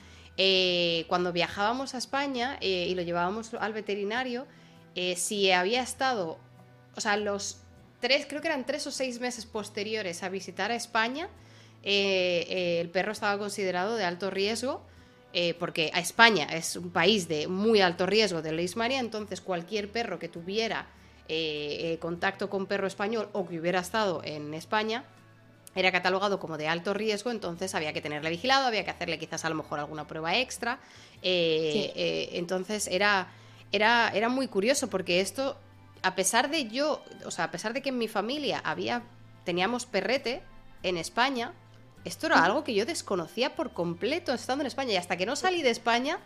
cuando 1.08 1.32
viajábamos 1.32 1.94
a 1.94 1.98
España 1.98 2.58
y 2.60 2.94
lo 2.94 3.00
llevábamos 3.00 3.54
al 3.54 3.72
veterinario, 3.72 4.46
si 5.14 5.50
había 5.50 5.80
estado 5.80 6.38
o 6.97 7.01
sea, 7.01 7.16
los 7.16 7.59
tres, 8.01 8.27
creo 8.27 8.40
que 8.40 8.48
eran 8.48 8.64
tres 8.66 8.86
o 8.86 8.90
seis 8.90 9.20
meses 9.20 9.47
posteriores 9.47 10.23
a 10.23 10.28
visitar 10.28 10.70
a 10.70 10.74
España, 10.74 11.28
eh, 11.82 12.47
eh, 12.48 12.81
el 12.81 12.89
perro 12.90 13.12
estaba 13.12 13.39
considerado 13.39 13.97
de 13.97 14.05
alto 14.05 14.31
riesgo, 14.31 14.82
eh, 15.32 15.55
porque 15.55 15.90
a 15.94 16.01
España 16.01 16.47
es 16.51 16.77
un 16.77 16.90
país 16.90 17.28
de 17.28 17.47
muy 17.47 17.81
alto 17.81 18.06
riesgo 18.06 18.43
de 18.43 18.52
leishmania, 18.52 18.98
entonces 18.98 19.40
cualquier 19.40 19.90
perro 19.90 20.18
que 20.18 20.28
tuviera 20.28 20.89
contacto 21.98 22.48
con 22.48 22.66
perro 22.66 22.86
español 22.86 23.28
o 23.32 23.48
que 23.48 23.59
hubiera 23.59 23.81
estado 23.81 24.23
en 24.23 24.55
España, 24.55 25.05
era 25.74 25.90
catalogado 25.90 26.39
como 26.39 26.56
de 26.56 26.68
alto 26.68 26.94
riesgo, 26.94 27.32
entonces 27.32 27.74
había 27.74 27.93
que 27.93 28.01
tenerle 28.01 28.31
vigilado, 28.31 28.66
había 28.66 28.85
que 28.85 28.93
hacerle 28.93 29.18
quizás 29.18 29.44
a 29.44 29.48
lo 29.48 29.56
mejor 29.56 29.81
alguna 29.81 30.06
prueba 30.06 30.36
extra. 30.36 30.78
entonces 31.20 32.86
era, 32.86 33.27
era, 33.73 34.12
era 34.14 34.28
muy 34.28 34.47
curioso 34.47 34.89
porque 34.89 35.20
esto 35.20 35.56
a 36.06 36.14
pesar 36.14 36.50
de 36.50 36.68
yo, 36.68 37.02
o 37.24 37.32
sea, 37.32 37.46
a 37.46 37.50
pesar 37.50 37.72
de 37.72 37.82
que 37.82 37.88
en 37.88 37.98
mi 37.98 38.06
familia 38.06 38.60
había, 38.64 39.02
teníamos 39.44 39.86
perrete 39.86 40.40
en 40.84 40.98
España, 40.98 41.52
esto 42.04 42.26
era 42.26 42.44
algo 42.44 42.62
que 42.62 42.74
yo 42.74 42.86
desconocía 42.86 43.56
por 43.56 43.72
completo 43.72 44.32
estando 44.32 44.62
en 44.62 44.68
España. 44.68 44.92
Y 44.92 44.96
hasta 44.96 45.16
que 45.16 45.26
no 45.26 45.34
salí 45.34 45.62
de 45.62 45.70
España, 45.70 46.20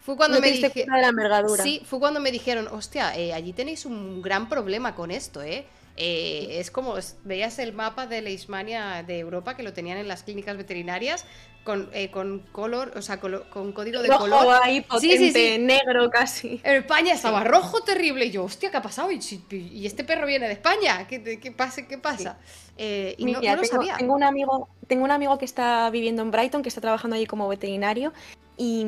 fue 0.00 0.16
cuando 0.16 0.40
me 0.40 0.50
dijeron. 0.50 1.46
Sí, 1.62 1.82
fue 1.84 1.98
cuando 1.98 2.20
me 2.20 2.32
dijeron, 2.32 2.68
hostia, 2.68 3.14
eh, 3.14 3.34
allí 3.34 3.52
tenéis 3.52 3.84
un 3.84 4.22
gran 4.22 4.48
problema 4.48 4.94
con 4.94 5.10
esto, 5.10 5.42
¿eh? 5.42 5.66
Eh, 5.98 6.56
es 6.58 6.70
como, 6.70 6.94
veías 7.24 7.58
el 7.58 7.74
mapa 7.74 8.06
de 8.06 8.22
Leishmania 8.22 9.02
de 9.02 9.18
Europa 9.18 9.54
que 9.54 9.62
lo 9.62 9.74
tenían 9.74 9.98
en 9.98 10.08
las 10.08 10.22
clínicas 10.22 10.56
veterinarias 10.56 11.26
con, 11.64 11.88
eh, 11.92 12.10
con 12.10 12.40
color, 12.52 12.92
o 12.96 13.02
sea, 13.02 13.20
con 13.20 13.72
código 13.72 14.02
de 14.02 14.08
rojo 14.08 14.20
color. 14.20 14.60
ahí 14.62 14.80
potente, 14.80 15.58
negro 15.58 16.10
casi. 16.10 16.60
En 16.64 16.76
España 16.76 17.14
estaba 17.14 17.44
rojo 17.44 17.82
terrible 17.82 18.26
y 18.26 18.30
yo, 18.30 18.44
hostia, 18.44 18.70
¿qué 18.70 18.76
ha 18.76 18.82
pasado? 18.82 19.10
Y, 19.12 19.86
este 19.86 20.04
perro 20.04 20.26
viene 20.26 20.46
de 20.46 20.54
España, 20.54 21.06
¿qué, 21.06 21.38
qué 21.38 21.52
pasa? 21.52 21.86
¿Qué 21.86 21.98
pasa? 21.98 22.38
Eh, 22.76 23.14
y 23.18 23.26
no, 23.26 23.40
lo 23.40 23.64
sabía. 23.64 23.96
Tengo 23.96 24.14
un, 24.14 24.22
amigo, 24.22 24.68
tengo 24.86 25.04
un 25.04 25.10
amigo 25.10 25.38
que 25.38 25.44
está 25.44 25.88
viviendo 25.90 26.22
en 26.22 26.30
Brighton, 26.30 26.62
que 26.62 26.68
está 26.68 26.80
trabajando 26.80 27.16
allí 27.16 27.26
como 27.26 27.48
veterinario 27.48 28.12
y, 28.56 28.86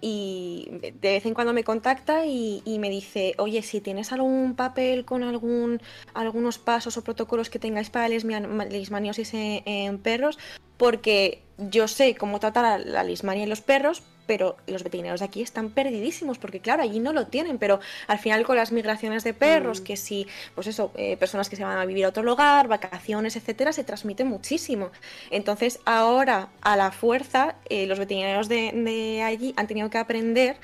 y 0.00 0.68
de 0.70 0.92
vez 1.12 1.26
en 1.26 1.34
cuando 1.34 1.52
me 1.52 1.64
contacta 1.64 2.26
y, 2.26 2.62
me 2.78 2.90
dice, 2.90 3.34
oye, 3.38 3.62
si 3.62 3.80
tienes 3.80 4.12
algún 4.12 4.54
papel 4.54 5.04
con 5.04 5.22
algún, 5.22 5.80
algunos 6.14 6.58
pasos 6.58 6.96
o 6.96 7.04
protocolos 7.04 7.50
que 7.50 7.58
tengáis 7.58 7.90
para 7.90 8.08
leishmaniosis 8.08 9.34
en, 9.34 9.62
en 9.66 9.98
perros, 9.98 10.38
porque 10.76 11.42
yo 11.58 11.88
sé 11.88 12.14
cómo 12.14 12.38
tratar 12.38 12.64
a 12.64 12.78
la 12.78 13.02
lismania 13.02 13.42
en 13.42 13.50
los 13.50 13.60
perros, 13.60 14.02
pero 14.28 14.58
los 14.66 14.84
veterinarios 14.84 15.20
de 15.20 15.26
aquí 15.26 15.40
están 15.40 15.70
perdidísimos, 15.70 16.38
porque 16.38 16.60
claro, 16.60 16.82
allí 16.82 17.00
no 17.00 17.14
lo 17.14 17.26
tienen, 17.26 17.58
pero 17.58 17.80
al 18.06 18.18
final 18.18 18.44
con 18.44 18.56
las 18.56 18.70
migraciones 18.70 19.24
de 19.24 19.32
perros, 19.32 19.80
mm. 19.80 19.84
que 19.84 19.96
si, 19.96 20.26
pues 20.54 20.66
eso, 20.66 20.92
eh, 20.96 21.16
personas 21.16 21.48
que 21.48 21.56
se 21.56 21.64
van 21.64 21.78
a 21.78 21.86
vivir 21.86 22.04
a 22.04 22.10
otro 22.10 22.22
lugar, 22.22 22.68
vacaciones, 22.68 23.36
etcétera, 23.36 23.72
se 23.72 23.84
transmite 23.84 24.24
muchísimo. 24.24 24.90
Entonces, 25.30 25.80
ahora, 25.86 26.50
a 26.60 26.76
la 26.76 26.92
fuerza, 26.92 27.56
eh, 27.70 27.86
los 27.86 27.98
veterinarios 27.98 28.48
de, 28.48 29.22
allí 29.24 29.54
han 29.56 29.66
tenido 29.66 29.88
que 29.88 29.96
aprender 29.96 30.56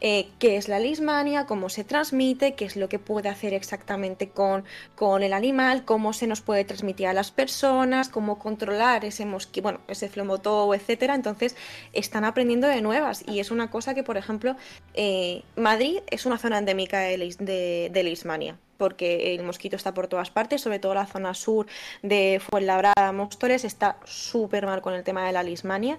eh, 0.00 0.28
qué 0.38 0.56
es 0.56 0.68
la 0.68 0.78
lismania, 0.78 1.46
cómo 1.46 1.68
se 1.68 1.84
transmite, 1.84 2.54
qué 2.54 2.64
es 2.64 2.76
lo 2.76 2.88
que 2.88 2.98
puede 2.98 3.28
hacer 3.28 3.54
exactamente 3.54 4.28
con, 4.28 4.64
con 4.94 5.22
el 5.22 5.32
animal, 5.32 5.84
cómo 5.84 6.12
se 6.12 6.26
nos 6.26 6.40
puede 6.40 6.64
transmitir 6.64 7.06
a 7.06 7.12
las 7.12 7.30
personas, 7.30 8.08
cómo 8.08 8.38
controlar 8.38 9.04
ese 9.04 9.26
mosquito, 9.26 9.62
bueno, 9.62 9.80
ese 9.88 10.08
flemotobo, 10.08 10.74
etcétera. 10.74 11.14
Entonces 11.14 11.56
están 11.92 12.24
aprendiendo 12.24 12.68
de 12.68 12.80
nuevas 12.80 13.24
y 13.26 13.40
es 13.40 13.50
una 13.50 13.70
cosa 13.70 13.94
que, 13.94 14.02
por 14.02 14.16
ejemplo, 14.16 14.56
eh, 14.94 15.42
Madrid 15.56 15.98
es 16.10 16.26
una 16.26 16.38
zona 16.38 16.58
endémica 16.58 17.00
de, 17.00 17.18
de, 17.38 17.90
de 17.92 18.02
lismania 18.02 18.56
porque 18.78 19.34
el 19.34 19.42
mosquito 19.42 19.74
está 19.74 19.92
por 19.92 20.06
todas 20.06 20.30
partes, 20.30 20.60
sobre 20.60 20.78
todo 20.78 20.94
la 20.94 21.04
zona 21.06 21.34
sur 21.34 21.66
de 22.02 22.40
Fuenlabrada, 22.40 23.12
Móstoles, 23.12 23.64
está 23.64 23.98
súper 24.04 24.66
mal 24.66 24.80
con 24.80 24.94
el 24.94 25.02
tema 25.02 25.26
de 25.26 25.32
la 25.32 25.42
lismania 25.42 25.98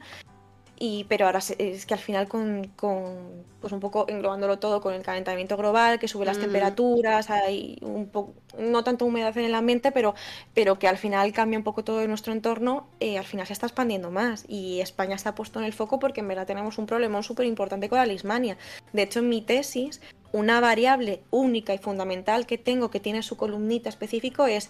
y, 0.82 1.04
pero 1.10 1.26
ahora 1.26 1.40
es 1.40 1.86
que 1.86 1.94
al 1.94 2.00
final 2.00 2.30
con, 2.30 2.68
con, 2.78 3.44
pues 3.60 3.74
un 3.74 3.82
poco 3.82 4.06
englobándolo 4.08 4.60
todo 4.60 4.80
con 4.80 4.94
el 4.94 5.02
calentamiento 5.02 5.58
global, 5.58 6.00
que 6.00 6.08
sube 6.08 6.26
las 6.26 6.40
temperaturas, 6.40 7.30
hay 7.30 7.78
un 7.82 8.08
poco, 8.08 8.34
no 8.58 8.82
tanto 8.86 9.06
humedad 9.06 9.38
en 9.38 9.44
el 9.44 9.56
ambiente, 9.56 9.92
pero, 9.92 10.16
pero 10.54 10.80
que 10.80 10.88
al 10.88 10.98
final 10.98 11.34
cambia 11.34 11.60
un 11.60 11.66
poco 11.66 11.84
todo 11.84 12.08
nuestro 12.08 12.32
entorno, 12.32 12.88
eh, 13.02 13.18
al 13.18 13.26
final 13.26 13.46
se 13.46 13.52
está 13.52 13.66
expandiendo 13.66 14.10
más 14.10 14.46
y 14.48 14.80
España 14.80 15.16
está 15.16 15.36
puesto 15.36 15.60
en 15.60 15.66
el 15.66 15.74
foco 15.74 16.00
porque 16.00 16.22
en 16.22 16.30
verdad 16.30 16.48
tenemos 16.48 16.78
un 16.78 16.86
problema 16.86 17.22
súper 17.24 17.46
importante 17.46 17.90
con 17.90 17.98
la 17.98 18.06
lismania. 18.06 18.58
De 18.94 19.02
hecho, 19.02 19.20
en 19.20 19.28
mi 19.28 19.42
tesis, 19.42 20.00
una 20.32 20.62
variable 20.62 21.22
única 21.30 21.74
y 21.74 21.78
fundamental 21.78 22.46
que 22.46 22.58
tengo 22.58 22.90
que 22.90 23.02
tiene 23.02 23.22
su 23.22 23.36
columnita 23.36 23.90
específico 23.90 24.48
es 24.48 24.70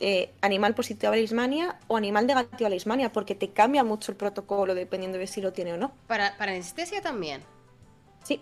eh, 0.00 0.32
animal 0.40 0.74
positivo 0.74 1.12
a 1.12 1.16
lismania 1.16 1.78
o 1.86 1.96
animal 1.96 2.26
negativo 2.26 2.66
a 2.66 2.70
lismania, 2.70 3.12
porque 3.12 3.36
te 3.36 3.50
cambia 3.50 3.84
mucho 3.84 4.10
el 4.10 4.16
protocolo 4.16 4.74
dependiendo 4.74 5.18
de 5.18 5.26
si 5.28 5.40
lo 5.40 5.52
tiene 5.52 5.72
o 5.72 5.76
no. 5.76 5.92
¿Para, 6.08 6.36
para 6.36 6.50
anestesia 6.50 7.00
también? 7.00 7.42
Sí. 8.24 8.40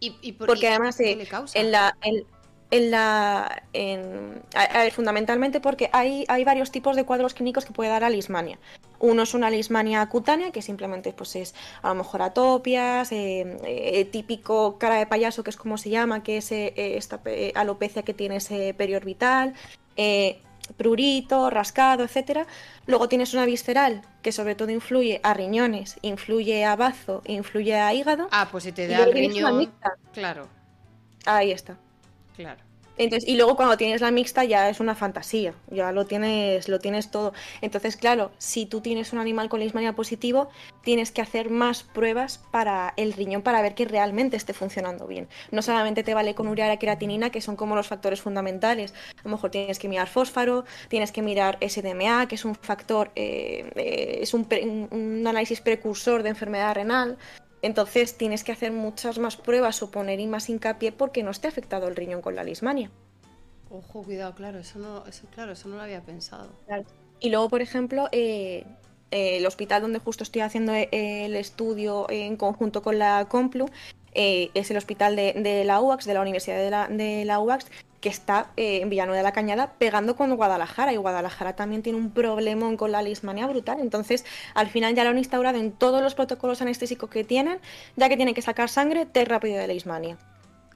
¿Y, 0.00 0.32
por, 0.32 0.46
porque 0.46 0.68
además 0.68 0.96
¿qué 0.96 1.16
le 1.16 1.26
causa? 1.26 1.58
en 1.58 1.70
la... 1.70 1.96
En, 2.70 2.90
la 2.90 3.62
en, 3.72 4.42
a, 4.54 4.78
ver, 4.78 4.92
fundamentalmente 4.92 5.60
porque 5.60 5.88
hay, 5.92 6.24
hay 6.26 6.42
varios 6.44 6.72
tipos 6.72 6.96
de 6.96 7.04
cuadros 7.04 7.32
clínicos 7.32 7.64
que 7.64 7.72
puede 7.72 7.90
dar 7.90 8.02
a 8.02 8.10
lismania. 8.10 8.58
Uno 8.98 9.22
es 9.22 9.34
una 9.34 9.50
lismania 9.50 10.04
cutánea, 10.08 10.50
que 10.50 10.62
simplemente 10.62 11.12
pues, 11.12 11.36
es 11.36 11.54
a 11.82 11.90
lo 11.90 11.94
mejor 11.94 12.22
atopias, 12.22 13.12
eh, 13.12 13.56
eh, 13.64 14.04
típico 14.06 14.78
cara 14.78 14.96
de 14.96 15.06
payaso, 15.06 15.44
que 15.44 15.50
es 15.50 15.56
como 15.56 15.78
se 15.78 15.90
llama, 15.90 16.24
que 16.24 16.38
es 16.38 16.50
esta 16.50 17.20
alopecia 17.54 18.02
que 18.02 18.14
tiene 18.14 18.36
ese 18.36 18.74
periorbital. 18.74 19.54
Prurito, 20.76 21.50
rascado, 21.50 22.04
etcétera. 22.04 22.46
Luego 22.86 23.08
tienes 23.08 23.34
una 23.34 23.46
visceral 23.46 24.02
que 24.22 24.32
sobre 24.32 24.54
todo 24.54 24.70
influye 24.70 25.20
a 25.22 25.34
riñones, 25.34 25.96
influye 26.02 26.64
a 26.64 26.76
bazo, 26.76 27.22
influye 27.26 27.74
a 27.76 27.92
hígado. 27.94 28.28
Ah, 28.30 28.48
pues 28.50 28.64
si 28.64 28.72
te 28.72 28.88
da 28.88 29.04
el 29.04 29.12
riñón, 29.12 29.72
claro. 30.12 30.48
Ahí 31.24 31.52
está. 31.52 31.76
Claro. 32.36 32.65
Entonces, 32.98 33.28
y 33.28 33.36
luego 33.36 33.56
cuando 33.56 33.76
tienes 33.76 34.00
la 34.00 34.10
mixta 34.10 34.44
ya 34.44 34.68
es 34.68 34.80
una 34.80 34.94
fantasía, 34.94 35.54
ya 35.70 35.92
lo 35.92 36.06
tienes, 36.06 36.68
lo 36.68 36.78
tienes 36.78 37.10
todo. 37.10 37.32
Entonces, 37.60 37.96
claro, 37.96 38.30
si 38.38 38.66
tú 38.66 38.80
tienes 38.80 39.12
un 39.12 39.18
animal 39.18 39.48
con 39.48 39.60
leishmania 39.60 39.94
positivo, 39.94 40.48
tienes 40.82 41.10
que 41.10 41.20
hacer 41.20 41.50
más 41.50 41.82
pruebas 41.82 42.40
para 42.50 42.94
el 42.96 43.12
riñón 43.12 43.42
para 43.42 43.60
ver 43.62 43.74
que 43.74 43.84
realmente 43.84 44.36
esté 44.36 44.54
funcionando 44.54 45.06
bien. 45.06 45.28
No 45.50 45.62
solamente 45.62 46.02
te 46.02 46.14
vale 46.14 46.34
con 46.34 46.48
urea 46.48 46.78
creatinina, 46.78 47.30
que 47.30 47.40
son 47.40 47.56
como 47.56 47.76
los 47.76 47.86
factores 47.86 48.20
fundamentales. 48.20 48.94
A 49.18 49.22
lo 49.24 49.30
mejor 49.30 49.50
tienes 49.50 49.78
que 49.78 49.88
mirar 49.88 50.08
fósforo, 50.08 50.64
tienes 50.88 51.12
que 51.12 51.22
mirar 51.22 51.58
SDMA, 51.60 52.28
que 52.28 52.36
es 52.36 52.44
un 52.44 52.54
factor, 52.54 53.10
eh, 53.14 53.70
eh, 53.76 54.18
es 54.22 54.34
un, 54.34 54.46
un 54.90 55.26
análisis 55.26 55.60
precursor 55.60 56.22
de 56.22 56.30
enfermedad 56.30 56.74
renal. 56.74 57.18
Entonces 57.66 58.16
tienes 58.16 58.44
que 58.44 58.52
hacer 58.52 58.70
muchas 58.70 59.18
más 59.18 59.36
pruebas 59.36 59.82
o 59.82 59.90
poner 59.90 60.24
más 60.28 60.48
hincapié 60.48 60.92
porque 60.92 61.24
no 61.24 61.32
esté 61.32 61.48
afectado 61.48 61.88
el 61.88 61.96
riñón 61.96 62.22
con 62.22 62.36
la 62.36 62.44
lismania. 62.44 62.92
Ojo, 63.68 64.04
cuidado, 64.04 64.36
claro, 64.36 64.60
eso 64.60 64.78
no, 64.78 65.04
eso, 65.06 65.26
claro, 65.34 65.50
eso 65.50 65.68
no 65.68 65.74
lo 65.74 65.82
había 65.82 66.00
pensado. 66.00 66.48
Y 67.18 67.30
luego, 67.30 67.48
por 67.48 67.62
ejemplo, 67.62 68.08
eh, 68.12 68.64
eh, 69.10 69.38
el 69.38 69.46
hospital 69.46 69.82
donde 69.82 69.98
justo 69.98 70.22
estoy 70.22 70.42
haciendo 70.42 70.72
eh, 70.74 70.88
el 70.92 71.34
estudio 71.34 72.06
en 72.08 72.36
conjunto 72.36 72.82
con 72.82 73.00
la 73.00 73.26
Complu 73.28 73.66
es 74.14 74.70
el 74.70 74.76
hospital 74.76 75.16
de, 75.16 75.64
la 75.66 75.80
UAX, 75.80 76.06
de 76.06 76.14
la 76.14 76.22
Universidad 76.22 76.56
de 76.56 76.70
la, 76.70 76.88
de 76.88 77.24
la 77.24 77.40
UAX, 77.40 77.66
que 78.00 78.08
está 78.08 78.50
eh, 78.56 78.80
en 78.82 78.90
Villanueva 78.90 79.18
de 79.18 79.22
la 79.22 79.32
Cañada 79.32 79.72
pegando 79.78 80.16
con 80.16 80.34
Guadalajara 80.34 80.92
y 80.92 80.96
Guadalajara 80.96 81.56
también 81.56 81.82
tiene 81.82 81.98
un 81.98 82.10
problema 82.10 82.74
con 82.76 82.92
la 82.92 83.02
lismania 83.02 83.46
brutal. 83.46 83.80
Entonces, 83.80 84.24
al 84.54 84.68
final 84.68 84.94
ya 84.94 85.04
lo 85.04 85.10
han 85.10 85.18
instaurado 85.18 85.58
en 85.58 85.72
todos 85.72 86.02
los 86.02 86.14
protocolos 86.14 86.62
anestésicos 86.62 87.10
que 87.10 87.24
tienen, 87.24 87.58
ya 87.96 88.08
que 88.08 88.16
tienen 88.16 88.34
que 88.34 88.42
sacar 88.42 88.68
sangre, 88.68 89.06
test 89.06 89.28
rápido 89.28 89.58
de 89.58 89.68
lismania. 89.68 90.16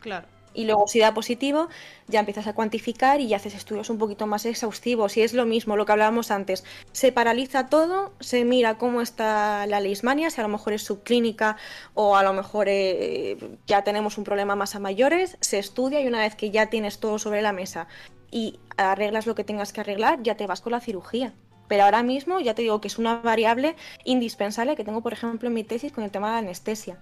Claro 0.00 0.39
y 0.54 0.64
luego 0.64 0.86
si 0.86 0.98
da 1.00 1.14
positivo 1.14 1.68
ya 2.08 2.20
empiezas 2.20 2.46
a 2.46 2.54
cuantificar 2.54 3.20
y 3.20 3.32
haces 3.34 3.54
estudios 3.54 3.90
un 3.90 3.98
poquito 3.98 4.26
más 4.26 4.44
exhaustivos. 4.46 5.16
Y 5.16 5.22
es 5.22 5.32
lo 5.32 5.46
mismo 5.46 5.76
lo 5.76 5.86
que 5.86 5.92
hablábamos 5.92 6.30
antes. 6.30 6.64
Se 6.92 7.12
paraliza 7.12 7.66
todo 7.66 8.12
se 8.20 8.44
mira 8.44 8.78
cómo 8.78 9.00
está 9.00 9.66
la 9.66 9.80
leishmania 9.80 10.30
si 10.30 10.40
a 10.40 10.44
lo 10.44 10.48
mejor 10.48 10.72
es 10.72 10.82
subclínica 10.82 11.56
o 11.94 12.16
a 12.16 12.22
lo 12.22 12.32
mejor 12.32 12.66
eh, 12.68 13.36
ya 13.66 13.84
tenemos 13.84 14.18
un 14.18 14.24
problema 14.24 14.56
más 14.56 14.74
a 14.74 14.80
mayores 14.80 15.36
se 15.40 15.58
estudia 15.58 16.00
y 16.00 16.06
una 16.06 16.20
vez 16.20 16.34
que 16.34 16.50
ya 16.50 16.66
tienes 16.66 16.98
todo 16.98 17.18
sobre 17.18 17.42
la 17.42 17.52
mesa 17.52 17.86
y 18.30 18.60
arreglas 18.76 19.26
lo 19.26 19.34
que 19.34 19.44
tengas 19.44 19.72
que 19.72 19.80
arreglar 19.80 20.22
ya 20.22 20.36
te 20.36 20.46
vas 20.46 20.60
con 20.60 20.72
la 20.72 20.80
cirugía. 20.80 21.34
Pero 21.68 21.84
ahora 21.84 22.02
mismo 22.02 22.40
ya 22.40 22.54
te 22.54 22.62
digo 22.62 22.80
que 22.80 22.88
es 22.88 22.98
una 22.98 23.16
variable 23.16 23.76
indispensable 24.04 24.74
que 24.74 24.84
tengo 24.84 25.02
por 25.02 25.12
ejemplo 25.12 25.48
en 25.48 25.54
mi 25.54 25.64
tesis 25.64 25.92
con 25.92 26.02
el 26.02 26.10
tema 26.10 26.28
de 26.28 26.32
la 26.32 26.38
anestesia 26.38 26.98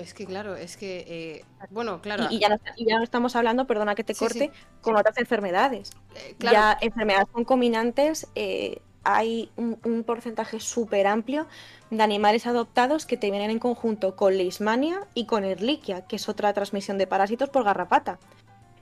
es 0.00 0.14
que 0.14 0.26
claro, 0.26 0.56
es 0.56 0.76
que, 0.76 1.04
eh, 1.08 1.44
bueno, 1.70 2.00
claro. 2.00 2.26
Y, 2.30 2.38
ya 2.40 2.48
no, 2.48 3.02
estamos 3.02 3.36
hablando, 3.36 3.66
perdona 3.66 3.94
que 3.94 4.04
te 4.04 4.14
corte, 4.14 4.50
con 4.80 4.96
otras 4.96 5.16
enfermedades. 5.18 5.92
Eh, 6.14 6.36
ya 6.38 6.76
enfermedades 6.80 7.28
concominantes, 7.30 8.26
eh, 8.34 8.80
hay 9.04 9.50
un, 9.56 10.04
porcentaje 10.04 10.60
súper 10.60 11.06
amplio 11.06 11.46
de 11.90 12.02
animales 12.02 12.46
adoptados 12.46 13.06
que 13.06 13.16
te 13.16 13.30
vienen 13.30 13.50
en 13.50 13.58
conjunto 13.58 14.16
con 14.16 14.36
leishmania 14.36 15.06
y 15.14 15.26
con 15.26 15.44
Ehrlichia, 15.44 16.06
que 16.06 16.16
es 16.16 16.28
otra 16.28 16.52
transmisión 16.52 16.98
de 16.98 17.06
parásitos 17.06 17.50
por 17.50 17.64
garrapata. 17.64 18.18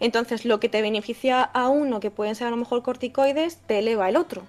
Entonces, 0.00 0.44
lo 0.44 0.60
que 0.60 0.68
te 0.68 0.82
beneficia 0.82 1.42
a 1.42 1.68
uno, 1.68 2.00
que 2.00 2.10
pueden 2.10 2.34
ser 2.34 2.46
a 2.48 2.50
lo 2.50 2.56
mejor 2.56 2.82
corticoides, 2.82 3.58
te 3.66 3.80
eleva 3.80 4.08
el 4.08 4.16
otro. 4.16 4.42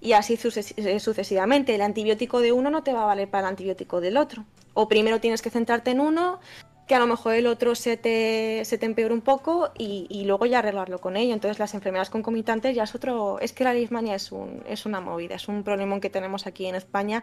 Y 0.00 0.12
así 0.12 0.36
sucesivamente. 0.36 1.74
El 1.74 1.82
antibiótico 1.82 2.40
de 2.40 2.52
uno 2.52 2.70
no 2.70 2.82
te 2.82 2.92
va 2.92 3.02
a 3.02 3.06
valer 3.06 3.28
para 3.28 3.46
el 3.46 3.50
antibiótico 3.50 4.00
del 4.00 4.16
otro 4.16 4.44
o 4.74 4.88
primero 4.88 5.20
tienes 5.20 5.42
que 5.42 5.50
centrarte 5.50 5.90
en 5.90 6.00
uno, 6.00 6.40
que 6.86 6.96
a 6.96 6.98
lo 6.98 7.06
mejor 7.06 7.34
el 7.34 7.46
otro 7.46 7.76
se 7.76 7.96
te, 7.96 8.64
se 8.64 8.76
te 8.76 8.84
empeora 8.84 9.14
un 9.14 9.20
poco 9.20 9.70
y, 9.78 10.24
luego 10.24 10.44
ya 10.46 10.58
arreglarlo 10.58 11.00
con 11.00 11.16
ello. 11.16 11.32
Entonces 11.34 11.60
las 11.60 11.74
enfermedades 11.74 12.10
concomitantes 12.10 12.74
ya 12.74 12.82
es 12.82 12.94
otro, 12.96 13.38
es 13.38 13.52
que 13.52 13.62
la 13.62 13.72
lismania 13.72 14.16
es, 14.16 14.32
un, 14.32 14.64
es 14.66 14.86
una 14.86 15.00
movida, 15.00 15.36
es 15.36 15.46
un 15.46 15.62
problema 15.62 16.00
que 16.00 16.10
tenemos 16.10 16.48
aquí 16.48 16.66
en 16.66 16.74
España 16.74 17.22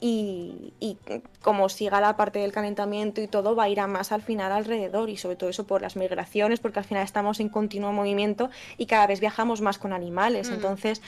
y, 0.00 0.72
como 1.42 1.68
siga 1.68 2.00
la 2.00 2.16
parte 2.16 2.40
del 2.40 2.50
calentamiento 2.50 3.20
y 3.20 3.28
todo 3.28 3.54
va 3.54 3.64
a 3.64 3.68
ir 3.68 3.78
a 3.78 3.86
más 3.86 4.10
al 4.10 4.22
final 4.22 4.50
alrededor 4.50 5.08
y 5.08 5.16
sobre 5.16 5.36
todo 5.36 5.48
eso 5.48 5.64
por 5.64 5.80
las 5.80 5.94
migraciones 5.94 6.58
porque 6.58 6.80
al 6.80 6.84
final 6.84 7.04
estamos 7.04 7.38
en 7.38 7.48
continuo 7.50 7.92
movimiento 7.92 8.50
y 8.78 8.86
cada 8.86 9.06
vez 9.06 9.20
viajamos 9.20 9.60
más 9.60 9.78
con 9.78 9.92
animales. 9.92 10.50
Mm. 10.50 10.54
Entonces 10.54 11.02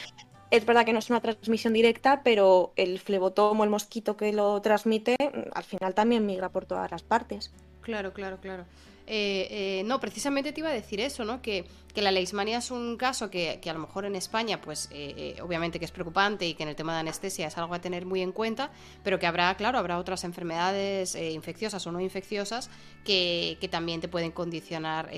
es 0.51 0.64
verdad 0.64 0.85
que 0.85 0.93
no 0.93 0.98
es 0.98 1.10
una 1.10 1.20
transmisión 1.20 1.73
directa, 1.73 2.23
pero 2.23 2.73
el 2.77 2.98
flebotomo, 2.98 3.64
el 3.64 3.70
mosquito 3.70 4.16
que 4.16 4.32
lo 4.32 4.60
transmite, 4.62 5.16
al 5.55 5.64
final 5.64 5.94
también 5.94 6.27
migra 6.27 6.48
por 6.51 6.66
todas 6.66 6.90
las 6.90 7.02
partes. 7.02 7.52
Claro, 7.82 8.12
claro, 8.12 8.39
claro. 8.40 8.64
Eh, 9.09 9.47
eh, 9.51 9.82
no, 9.85 10.01
precisamente 10.01 10.52
te 10.52 10.60
iba 10.60 10.68
a 10.68 10.73
decir 10.73 11.01
eso, 11.01 11.24
¿no? 11.24 11.40
Que, 11.40 11.64
la 11.94 12.10
leishmania 12.10 12.59
es 12.59 12.70
un 12.70 12.98
caso 12.98 13.31
que, 13.31 13.59
a 13.64 13.73
lo 13.73 13.78
mejor 13.78 14.05
en 14.05 14.16
España, 14.16 14.60
pues 14.60 14.90
eh, 14.93 15.36
obviamente 15.40 15.78
que 15.78 15.86
es 15.86 15.90
preocupante 15.90 16.47
y 16.47 16.52
que 16.52 16.62
en 16.62 16.68
el 16.68 16.77
tema 16.77 16.93
de 16.93 17.01
anestesia 17.01 17.47
es 17.47 17.56
algo 17.56 17.73
a 17.73 17.81
tener 17.81 18.05
muy 18.05 18.20
en 18.20 18.32
cuenta, 18.32 18.70
pero 19.02 19.18
que 19.18 19.27
habrá, 19.27 19.55
claro, 19.56 19.78
habrá 19.78 19.98
otras 19.98 20.24
enfermedades 20.24 21.14
infecciosas 21.14 21.86
o 21.86 21.93
no 21.93 22.01
infecciosas 22.01 22.68
que, 23.02 23.56
que 23.62 23.68
también 23.68 24.02
te 24.02 24.09
pueden 24.09 24.31
condicionar 24.31 25.09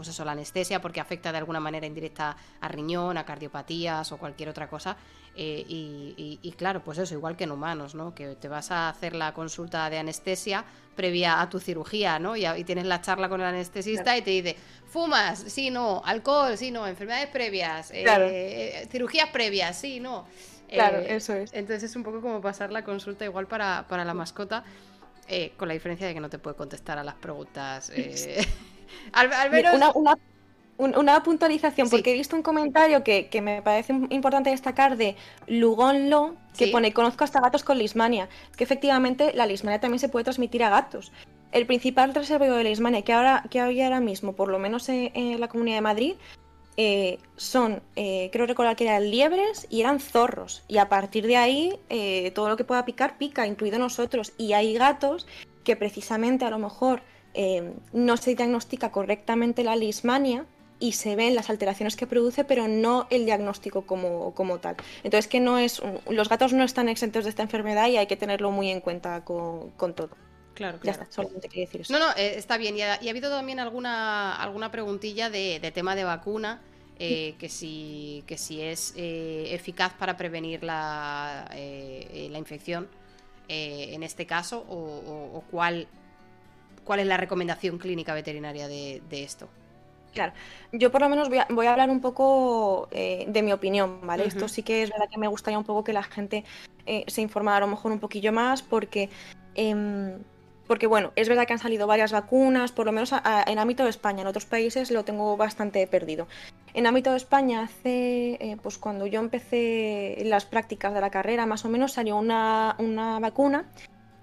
pues 0.00 0.08
eso, 0.08 0.24
la 0.24 0.32
anestesia, 0.32 0.80
porque 0.80 0.98
afecta 0.98 1.30
de 1.30 1.36
alguna 1.36 1.60
manera 1.60 1.86
indirecta 1.86 2.34
a 2.58 2.68
riñón, 2.68 3.18
a 3.18 3.26
cardiopatías 3.26 4.10
o 4.12 4.16
cualquier 4.16 4.48
otra 4.48 4.66
cosa. 4.66 4.96
Eh, 5.36 5.62
y, 5.68 6.54
claro, 6.56 6.82
pues 6.82 6.96
eso, 6.96 7.12
igual 7.12 7.36
que 7.36 7.44
en 7.44 7.50
humanos, 7.50 7.94
¿no? 7.94 8.14
Que 8.14 8.34
te 8.34 8.48
vas 8.48 8.70
a 8.70 8.88
hacer 8.88 9.14
la 9.14 9.34
consulta 9.34 9.90
de 9.90 9.98
anestesia 9.98 10.64
previa 10.96 11.42
a 11.42 11.50
tu 11.50 11.60
cirugía, 11.60 12.18
¿no? 12.18 12.34
Y, 12.34 12.64
tienes 12.64 12.86
la 12.86 13.02
charla 13.02 13.28
con 13.28 13.42
el 13.42 13.48
anestesista 13.48 14.16
y 14.16 14.22
te 14.22 14.30
dice, 14.30 14.56
fumas, 14.88 15.38
sí, 15.38 15.68
no, 15.68 16.00
alcohol, 16.02 16.56
sí, 16.56 16.70
no, 16.70 16.86
enfermedades 16.86 17.28
previas, 17.28 17.90
eh, 17.90 18.06
eh, 18.06 18.88
cirugías 18.90 19.28
previas, 19.28 19.78
sí, 19.78 20.00
no. 20.00 20.26
Claro, 20.66 21.00
eso 21.00 21.34
es. 21.34 21.52
Entonces 21.52 21.90
es 21.90 21.94
un 21.94 22.04
poco 22.04 22.22
como 22.22 22.40
pasar 22.40 22.72
la 22.72 22.84
consulta 22.84 23.26
igual 23.26 23.46
para, 23.46 23.86
para 23.86 24.06
la 24.06 24.14
mascota, 24.14 24.64
con 25.58 25.68
la 25.68 25.74
diferencia 25.74 26.06
de 26.06 26.14
que 26.14 26.20
no 26.20 26.30
te 26.30 26.38
puede 26.38 26.56
contestar 26.56 26.96
a 26.96 27.04
las 27.04 27.16
preguntas. 27.16 27.92
al, 29.12 29.30
una 30.80 31.22
puntualización, 31.22 31.90
porque 31.90 32.12
he 32.12 32.14
visto 32.14 32.34
un 32.34 32.42
comentario 32.42 33.04
que, 33.04 33.28
me 33.42 33.62
parece 33.62 33.92
importante 34.08 34.50
destacar 34.50 34.96
de 34.96 35.14
Lugon 35.46 36.08
Lo, 36.08 36.34
que 36.56 36.68
pone, 36.68 36.92
conozco 36.92 37.24
hasta 37.24 37.40
gatos 37.40 37.64
con 37.64 37.78
lismania, 37.78 38.28
que 38.56 38.64
efectivamente 38.64 39.32
la 39.34 39.46
lismania 39.46 39.80
también 39.80 39.98
se 39.98 40.08
puede 40.08 40.24
transmitir 40.24 40.64
a 40.64 40.70
gatos. 40.70 41.12
El 41.52 41.66
principal 41.66 42.14
reservorio 42.14 42.54
de 42.54 42.64
lismania 42.64 43.02
que, 43.02 43.12
ahora, 43.12 43.44
que 43.50 43.60
hay 43.60 43.82
ahora 43.82 44.00
mismo, 44.00 44.32
por 44.32 44.48
lo 44.48 44.58
menos 44.58 44.88
en, 44.88 45.38
la 45.38 45.48
Comunidad 45.48 45.76
de 45.76 45.82
Madrid, 45.82 46.14
eh, 46.76 47.18
son, 47.36 47.82
eh, 47.96 48.30
creo 48.32 48.46
recordar 48.46 48.76
que 48.76 48.84
eran 48.84 49.10
liebres 49.10 49.66
y 49.68 49.80
eran 49.80 50.00
zorros. 50.00 50.62
Y 50.66 50.78
a 50.78 50.88
partir 50.88 51.26
de 51.26 51.36
ahí, 51.36 51.78
eh, 51.90 52.30
todo 52.34 52.48
lo 52.48 52.56
que 52.56 52.64
pueda 52.64 52.84
picar, 52.86 53.18
pica, 53.18 53.46
incluido 53.46 53.78
nosotros. 53.78 54.32
Y 54.38 54.54
hay 54.54 54.72
gatos 54.74 55.26
que 55.64 55.76
precisamente 55.76 56.44
a 56.46 56.50
lo 56.50 56.58
mejor 56.58 57.02
no 57.92 58.16
se 58.16 58.34
diagnostica 58.34 58.90
correctamente 58.90 59.64
la 59.64 59.76
lismania 59.76 60.46
y 60.80 60.92
se 60.92 61.14
ven 61.14 61.34
las 61.34 61.50
alteraciones 61.50 61.94
que 61.94 62.06
produce, 62.06 62.42
pero 62.42 62.66
no 62.66 63.06
el 63.10 63.26
diagnóstico 63.26 63.82
como, 63.82 64.34
como 64.34 64.58
tal. 64.58 64.76
Entonces 65.04 65.28
que 65.28 65.38
no 65.38 65.58
es. 65.58 65.80
Los 66.08 66.28
gatos 66.28 66.54
no 66.54 66.64
están 66.64 66.88
exentos 66.88 67.24
de 67.24 67.30
esta 67.30 67.42
enfermedad 67.42 67.88
y 67.88 67.98
hay 67.98 68.06
que 68.06 68.16
tenerlo 68.16 68.50
muy 68.50 68.70
en 68.70 68.80
cuenta 68.80 69.22
con, 69.22 69.72
todo. 69.94 70.10
Claro, 70.54 70.80
Ya 70.82 70.92
está, 70.92 71.06
solamente 71.10 71.48
quería 71.48 71.66
decir 71.66 71.82
eso. 71.82 71.92
No, 71.92 71.98
no, 71.98 72.10
eh, 72.16 72.34
está 72.36 72.56
bien. 72.56 72.76
Y 72.76 72.82
ha, 72.82 72.94
habido 72.94 73.30
también 73.30 73.60
alguna, 73.60 74.34
alguna 74.34 74.70
preguntilla 74.70 75.30
de, 75.30 75.70
tema 75.72 75.94
de 75.94 76.04
vacuna. 76.04 76.62
Eh, 77.02 77.34
que, 77.38 77.48
si, 77.48 78.22
que 78.26 78.36
si 78.36 78.60
es 78.60 78.92
eh, 78.94 79.54
eficaz 79.54 79.94
para 79.94 80.18
prevenir 80.18 80.62
la, 80.62 81.50
la 81.50 82.38
infección 82.38 82.88
en 83.48 84.02
este 84.02 84.26
caso 84.26 84.66
o, 84.68 85.42
cuál, 85.50 85.88
cuál 86.84 87.00
es 87.00 87.06
la 87.06 87.16
recomendación 87.16 87.78
clínica 87.78 88.14
veterinaria 88.14 88.68
de 88.68 89.00
esto. 89.10 89.48
Claro, 90.12 90.32
yo 90.72 90.90
por 90.90 91.00
lo 91.00 91.08
menos 91.08 91.28
voy 91.28 91.66
a, 91.66 91.70
hablar 91.70 91.90
un 91.90 92.00
poco 92.00 92.88
eh, 92.90 93.26
de 93.28 93.42
mi 93.42 93.52
opinión, 93.52 94.00
¿vale? 94.02 94.26
Esto 94.26 94.48
sí 94.48 94.62
que 94.62 94.82
es 94.82 94.90
verdad 94.90 95.06
que 95.10 95.18
me 95.18 95.28
gustaría 95.28 95.58
un 95.58 95.64
poco 95.64 95.84
que 95.84 95.92
la 95.92 96.02
gente 96.02 96.44
eh, 96.86 97.04
se 97.06 97.20
informara 97.20 97.58
a 97.58 97.60
lo 97.60 97.68
mejor 97.68 97.92
un 97.92 98.00
poquillo 98.00 98.32
más, 98.32 98.62
porque, 98.62 99.08
em, 99.54 100.18
porque 100.66 100.88
bueno, 100.88 101.12
es 101.14 101.28
verdad 101.28 101.46
que 101.46 101.52
han 101.52 101.58
salido 101.60 101.86
varias 101.86 102.10
vacunas, 102.10 102.72
por 102.72 102.86
lo 102.86 102.92
menos 102.92 103.12
en 103.46 103.58
ámbito 103.58 103.84
de 103.84 103.90
España, 103.90 104.22
en 104.22 104.26
otros 104.26 104.46
países 104.46 104.90
lo 104.90 105.04
tengo 105.04 105.36
bastante 105.36 105.86
perdido. 105.86 106.26
En 106.74 106.86
ámbito 106.86 107.10
de 107.12 107.16
España, 107.16 107.62
hace, 107.62 108.32
eh, 108.40 108.56
pues 108.60 108.78
cuando 108.78 109.06
yo 109.06 109.20
empecé 109.20 110.22
las 110.24 110.44
prácticas 110.44 110.92
de 110.92 111.00
la 111.00 111.10
carrera, 111.10 111.46
más 111.46 111.64
o 111.64 111.68
menos 111.68 111.92
salió 111.92 112.16
una, 112.16 112.74
una 112.78 113.20
vacuna 113.20 113.66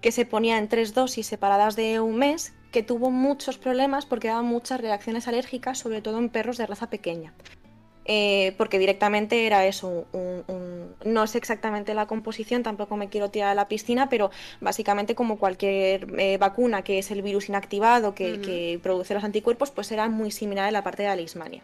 que 0.02 0.12
se 0.12 0.26
ponía 0.26 0.58
en 0.58 0.68
tres 0.68 0.94
dosis 0.94 1.28
separadas 1.28 1.76
de 1.76 2.00
un 2.00 2.18
mes, 2.18 2.54
que 2.72 2.84
tuvo 2.84 3.12
muchos 3.12 3.58
problemas 3.58 4.06
porque 4.06 4.28
daba 4.28 4.42
muchas 4.42 4.82
reacciones 4.82 5.28
alérgicas, 5.28 5.80
sobre 5.80 6.02
todo 6.02 6.20
en 6.20 6.30
perros 6.30 6.58
de 6.58 6.68
raza 6.68 6.90
pequeña. 6.90 7.34
Eh, 8.10 8.56
porque 8.58 8.80
directamente 8.80 9.46
era 9.46 9.66
eso, 9.66 10.06
no 11.04 11.28
sé 11.28 11.38
exactamente 11.38 11.94
la 11.94 12.06
composición, 12.06 12.64
tampoco 12.64 12.96
me 12.96 13.10
quiero 13.10 13.30
tirar 13.30 13.50
a 13.50 13.54
la 13.54 13.68
piscina, 13.68 14.08
pero 14.08 14.32
básicamente 14.62 15.14
como 15.14 15.38
cualquier 15.38 16.08
eh, 16.18 16.38
vacuna 16.38 16.84
que 16.84 17.00
es 17.00 17.12
el 17.12 17.22
virus 17.22 17.50
inactivado 17.50 18.16
que, 18.16 18.80
produce 18.82 19.14
los 19.14 19.26
anticuerpos, 19.26 19.72
pues 19.72 19.92
era 19.92 20.08
muy 20.08 20.32
similar 20.32 20.68
en 20.68 20.74
la 20.74 20.84
parte 20.84 21.04
de 21.04 21.10
la 21.10 21.18
lismania. 21.18 21.64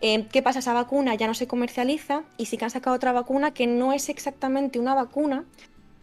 Eh, 0.00 0.26
¿Qué 0.32 0.40
pasa? 0.40 0.60
Esa 0.60 0.72
vacuna 0.72 1.14
ya 1.14 1.26
no 1.26 1.34
se 1.34 1.46
comercializa 1.46 2.24
y 2.38 2.46
sí 2.46 2.56
que 2.56 2.64
han 2.64 2.70
sacado 2.70 2.96
otra 2.96 3.12
vacuna 3.12 3.52
que 3.52 3.66
no 3.66 3.92
es 3.92 4.08
exactamente 4.08 4.78
una 4.78 4.94
vacuna, 4.94 5.44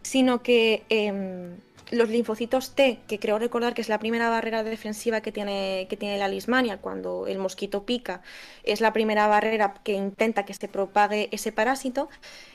sino 0.04 0.42
que 0.42 0.84
em, 0.90 1.56
los 1.90 2.08
linfocitos 2.08 2.74
T, 2.74 3.00
que 3.06 3.18
creo 3.18 3.38
recordar 3.38 3.74
que 3.74 3.80
es 3.80 3.88
la 3.88 3.98
primera 3.98 4.28
barrera 4.28 4.62
defensiva 4.62 5.20
que 5.20 5.32
tiene, 5.32 5.86
que 5.88 5.96
tiene 5.96 6.18
la 6.18 6.28
lismania 6.28 6.78
cuando 6.78 7.26
el 7.26 7.38
mosquito 7.38 7.84
pica, 7.84 8.22
es 8.62 8.80
la 8.80 8.92
primera 8.92 9.26
barrera 9.26 9.74
que 9.82 9.92
intenta 9.92 10.44
que 10.44 10.54
se 10.54 10.68
propague 10.68 11.28
ese 11.32 11.52
parásito, 11.52 12.08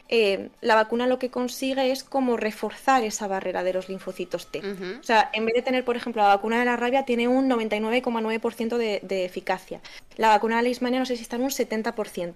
eh, 0.09 0.49
la 0.61 0.75
vacuna 0.75 1.05
lo 1.05 1.19
que 1.19 1.29
consigue 1.29 1.91
es 1.91 2.03
como 2.03 2.37
reforzar 2.37 3.03
esa 3.03 3.27
barrera 3.27 3.63
de 3.63 3.73
los 3.73 3.89
linfocitos 3.89 4.51
T. 4.51 4.61
O 4.99 5.03
sea, 5.03 5.29
en 5.33 5.45
vez 5.45 5.55
de 5.55 5.61
tener, 5.61 5.85
por 5.85 5.95
ejemplo, 5.95 6.21
la 6.23 6.29
vacuna 6.29 6.59
de 6.59 6.65
la 6.65 6.75
rabia 6.75 7.05
tiene 7.05 7.27
un 7.27 7.47
99,9% 7.47 8.77
de, 8.77 9.01
de, 9.03 9.25
eficacia. 9.25 9.81
La 10.17 10.29
vacuna 10.29 10.57
de 10.57 10.63
la 10.63 10.69
lismania 10.69 10.99
no 10.99 11.05
sé 11.05 11.15
si 11.15 11.21
está 11.21 11.35
en 11.35 11.43
un 11.43 11.49
70%. 11.49 12.33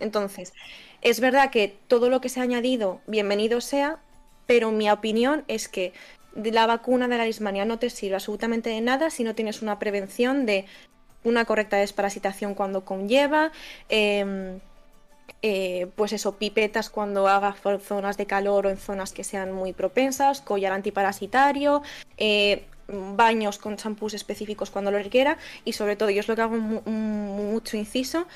Entonces, 0.00 0.52
es 1.00 1.20
verdad 1.20 1.50
que 1.50 1.74
todo 1.88 2.10
lo 2.10 2.20
que 2.20 2.28
se 2.28 2.40
ha 2.40 2.42
añadido, 2.42 3.00
bienvenido 3.06 3.62
sea, 3.62 4.00
pero 4.46 4.70
mi 4.70 4.90
opinión 4.90 5.44
es 5.48 5.68
que 5.68 5.92
la 6.34 6.66
vacuna 6.66 7.08
de 7.08 7.18
la 7.18 7.26
lismania 7.26 7.64
no 7.64 7.78
te 7.78 7.90
sirve 7.90 8.16
absolutamente 8.16 8.70
de 8.70 8.80
nada 8.80 9.10
si 9.10 9.24
no 9.24 9.34
tienes 9.34 9.62
una 9.62 9.78
prevención 9.78 10.46
de 10.46 10.66
una 11.22 11.44
correcta 11.44 11.76
desparasitación 11.76 12.54
cuando 12.54 12.84
conlleva, 12.84 13.50
em, 13.88 14.60
eh, 15.42 15.86
pues 15.96 16.12
eso, 16.12 16.36
pipetas 16.36 16.90
cuando 16.90 17.28
hagas 17.28 17.56
zonas 17.82 18.16
de 18.16 18.26
calor 18.26 18.66
o 18.66 18.70
en 18.70 18.76
zonas 18.76 19.12
que 19.12 19.24
sean 19.24 19.52
muy 19.52 19.72
propensas, 19.72 20.40
collar 20.40 20.72
antiparasitario, 20.72 21.82
eh, 22.18 22.64
baños 22.88 23.58
con 23.58 23.76
champús 23.76 24.12
específicos 24.14 24.70
cuando 24.70 24.90
lo 24.90 24.98
requiera 24.98 25.38
y 25.64 25.72
sobre 25.72 25.96
todo, 25.96 26.10
yo 26.10 26.20
es 26.20 26.28
lo 26.28 26.36
que 26.36 26.42
hago 26.42 26.56
mucho 26.56 27.76
inciso, 27.76 28.26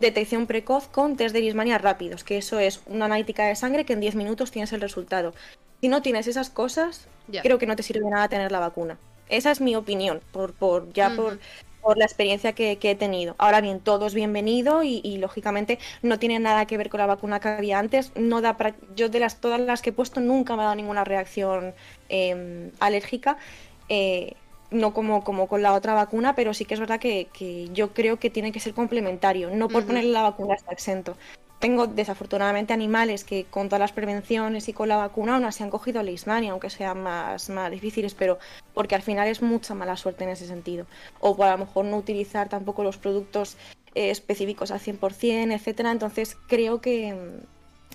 detección 0.00 0.46
precoz 0.46 0.88
con 0.88 1.16
test 1.16 1.34
de 1.34 1.40
lismania 1.40 1.78
rápidos, 1.78 2.24
que 2.24 2.38
eso 2.38 2.58
es 2.58 2.80
una 2.86 3.06
analítica 3.06 3.46
de 3.46 3.56
sangre 3.56 3.84
que 3.84 3.94
en 3.94 4.00
10 4.00 4.14
minutos 4.14 4.50
tienes 4.50 4.72
el 4.72 4.80
resultado. 4.80 5.34
Si 5.80 5.88
no 5.88 6.02
tienes 6.02 6.26
esas 6.26 6.50
cosas, 6.50 7.08
creo 7.42 7.58
que 7.58 7.66
no 7.66 7.76
te 7.76 7.82
sirve 7.82 8.08
nada 8.08 8.28
tener 8.28 8.52
la 8.52 8.60
vacuna. 8.60 8.98
Esa 9.28 9.50
es 9.50 9.60
mi 9.60 9.74
opinión, 9.74 10.20
por, 10.32 10.54
por 10.54 10.92
ya 10.92 11.10
por, 11.10 11.38
por, 11.82 11.98
la 11.98 12.04
experiencia 12.04 12.52
que, 12.52 12.78
he 12.80 12.94
tenido. 12.94 13.34
Ahora 13.38 13.60
bien, 13.60 13.80
todo 13.80 14.06
es 14.06 14.14
bienvenido 14.14 14.82
y, 14.84 15.18
lógicamente 15.18 15.78
no 16.02 16.18
tiene 16.18 16.38
nada 16.38 16.66
que 16.66 16.76
ver 16.76 16.88
con 16.88 16.98
la 16.98 17.06
vacuna 17.06 17.40
que 17.40 17.48
había 17.48 17.78
antes. 17.78 18.12
No 18.14 18.40
da 18.40 18.56
yo 18.94 19.08
de 19.08 19.20
las 19.20 19.40
todas 19.40 19.60
las 19.60 19.82
que 19.82 19.90
he 19.90 19.92
puesto 19.92 20.20
nunca 20.20 20.54
me 20.54 20.62
ha 20.62 20.66
dado 20.66 20.76
ninguna 20.76 21.04
reacción 21.04 21.74
em, 22.08 22.70
alérgica. 22.78 23.36
Eh, 23.88 24.34
no 24.70 24.92
como, 24.92 25.24
como 25.24 25.46
con 25.46 25.62
la 25.62 25.72
otra 25.74 25.94
vacuna, 25.94 26.34
pero 26.34 26.54
sí 26.54 26.64
que 26.64 26.74
es 26.74 26.80
verdad 26.80 27.00
que, 27.00 27.28
yo 27.72 27.92
creo 27.92 28.18
que 28.18 28.30
tiene 28.30 28.52
que 28.52 28.60
ser 28.60 28.74
complementario. 28.74 29.50
No 29.50 29.68
por 29.68 29.84
ponerle 29.86 30.10
la 30.12 30.22
vacuna 30.22 30.54
está 30.54 30.72
exento. 30.72 31.16
Tengo 31.58 31.86
desafortunadamente 31.86 32.74
animales 32.74 33.24
que 33.24 33.44
con 33.44 33.68
todas 33.68 33.80
las 33.80 33.92
prevenciones 33.92 34.68
y 34.68 34.74
con 34.74 34.88
la 34.90 34.96
vacuna 34.96 35.36
aún 35.36 35.44
así 35.44 35.62
han 35.62 35.70
cogido 35.70 36.02
leishmania, 36.02 36.52
aunque 36.52 36.68
sean 36.68 37.02
más, 37.02 37.48
más 37.48 37.70
difíciles, 37.70 38.14
pero 38.14 38.38
porque 38.74 38.94
al 38.94 39.02
final 39.02 39.26
es 39.28 39.40
mucha 39.40 39.74
mala 39.74 39.96
suerte 39.96 40.24
en 40.24 40.30
ese 40.30 40.46
sentido. 40.46 40.86
O 41.18 41.34
por 41.34 41.46
a 41.46 41.52
lo 41.52 41.58
mejor 41.58 41.86
no 41.86 41.96
utilizar 41.96 42.50
tampoco 42.50 42.84
los 42.84 42.98
productos 42.98 43.56
eh, 43.94 44.10
específicos 44.10 44.70
al 44.70 44.80
100%, 44.80 45.54
etcétera. 45.54 45.92
Entonces 45.92 46.36
creo 46.46 46.82
que, 46.82 47.16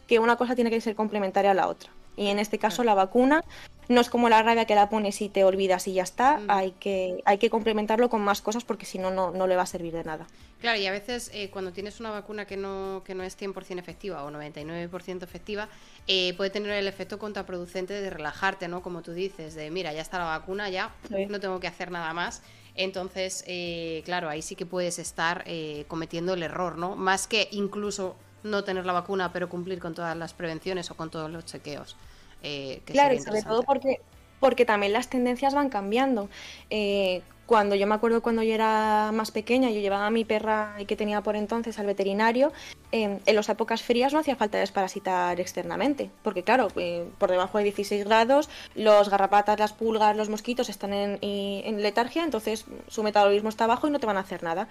que 0.07 0.17
una 0.17 0.37
cosa 0.37 0.55
tiene 0.55 0.71
que 0.71 0.81
ser 0.81 0.95
complementaria 0.95 1.51
a 1.51 1.55
la 1.55 1.67
otra. 1.67 1.91
Y 2.17 2.27
en 2.27 2.39
este 2.39 2.59
caso 2.59 2.83
la 2.83 2.93
vacuna 2.93 3.43
no 3.87 4.01
es 4.01 4.09
como 4.09 4.29
la 4.29 4.41
rabia 4.41 4.65
que 4.65 4.75
la 4.75 4.89
pones 4.89 5.21
y 5.21 5.29
te 5.29 5.43
olvidas 5.43 5.87
y 5.87 5.93
ya 5.93 6.03
está, 6.03 6.37
mm. 6.37 6.45
hay, 6.49 6.71
que, 6.71 7.21
hay 7.25 7.37
que 7.37 7.49
complementarlo 7.49 8.09
con 8.09 8.21
más 8.21 8.41
cosas 8.41 8.63
porque 8.63 8.85
si 8.85 8.97
no, 8.99 9.11
no 9.11 9.47
le 9.47 9.55
va 9.55 9.63
a 9.63 9.67
servir 9.67 9.93
de 9.93 10.03
nada. 10.03 10.27
Claro, 10.61 10.79
y 10.79 10.85
a 10.85 10.91
veces 10.91 11.31
eh, 11.33 11.49
cuando 11.49 11.73
tienes 11.73 11.99
una 11.99 12.11
vacuna 12.11 12.45
que 12.45 12.55
no, 12.55 13.01
que 13.03 13.15
no 13.15 13.23
es 13.23 13.35
100% 13.35 13.79
efectiva 13.79 14.23
o 14.23 14.29
99% 14.29 15.23
efectiva, 15.23 15.67
eh, 16.07 16.35
puede 16.37 16.51
tener 16.51 16.71
el 16.71 16.87
efecto 16.87 17.17
contraproducente 17.17 17.99
de 17.99 18.09
relajarte, 18.11 18.67
¿no? 18.67 18.83
Como 18.83 19.01
tú 19.01 19.11
dices, 19.11 19.55
de 19.55 19.71
mira, 19.71 19.91
ya 19.91 20.01
está 20.01 20.19
la 20.19 20.25
vacuna, 20.25 20.69
ya 20.69 20.93
no 21.29 21.39
tengo 21.39 21.59
que 21.59 21.65
hacer 21.65 21.89
nada 21.89 22.13
más. 22.13 22.43
Entonces, 22.75 23.43
eh, 23.47 24.03
claro, 24.05 24.29
ahí 24.29 24.43
sí 24.43 24.55
que 24.55 24.67
puedes 24.67 24.99
estar 24.99 25.45
cometiendo 25.87 26.35
el 26.35 26.43
error, 26.43 26.77
¿no? 26.77 26.95
Más 26.95 27.25
que 27.25 27.47
incluso 27.51 28.15
no 28.43 28.63
tener 28.63 28.85
la 28.85 28.93
vacuna, 28.93 29.31
pero 29.31 29.49
cumplir 29.49 29.79
con 29.79 29.93
todas 29.93 30.15
las 30.15 30.33
prevenciones 30.33 30.91
o 30.91 30.95
con 30.95 31.09
todos 31.09 31.29
los 31.29 31.45
chequeos. 31.45 31.95
Eh, 32.43 32.81
claro, 32.85 33.13
y 33.13 33.19
sobre 33.19 33.43
todo 33.43 33.63
porque, 33.63 34.01
porque 34.39 34.65
también 34.65 34.93
las 34.93 35.09
tendencias 35.09 35.53
van 35.53 35.69
cambiando. 35.69 36.29
Eh, 36.69 37.21
cuando 37.51 37.75
yo 37.75 37.85
me 37.85 37.95
acuerdo 37.95 38.21
cuando 38.21 38.43
yo 38.43 38.53
era 38.53 39.11
más 39.13 39.31
pequeña, 39.31 39.69
yo 39.71 39.81
llevaba 39.81 40.07
a 40.07 40.09
mi 40.09 40.23
perra 40.23 40.77
que 40.87 40.95
tenía 40.95 41.21
por 41.21 41.35
entonces 41.35 41.77
al 41.79 41.85
veterinario, 41.85 42.53
en 42.93 43.19
las 43.25 43.49
épocas 43.49 43.83
frías 43.83 44.13
no 44.13 44.19
hacía 44.19 44.37
falta 44.37 44.57
desparasitar 44.57 45.37
externamente, 45.37 46.09
porque 46.23 46.43
claro, 46.43 46.69
eh, 46.77 47.05
por 47.17 47.29
debajo 47.29 47.57
de 47.57 47.65
16 47.65 48.05
grados, 48.05 48.49
los 48.73 49.09
garrapatas, 49.09 49.59
las 49.59 49.73
pulgas, 49.73 50.15
los 50.15 50.29
mosquitos 50.29 50.69
están 50.69 50.93
en, 50.93 51.81
letargia, 51.81 52.23
entonces 52.23 52.63
su 52.87 53.03
metabolismo 53.03 53.49
está 53.49 53.67
bajo 53.67 53.89
y 53.89 53.91
no 53.91 53.99
te 53.99 54.05
van 54.05 54.15
a 54.15 54.21
hacer 54.21 54.43
nada. 54.43 54.69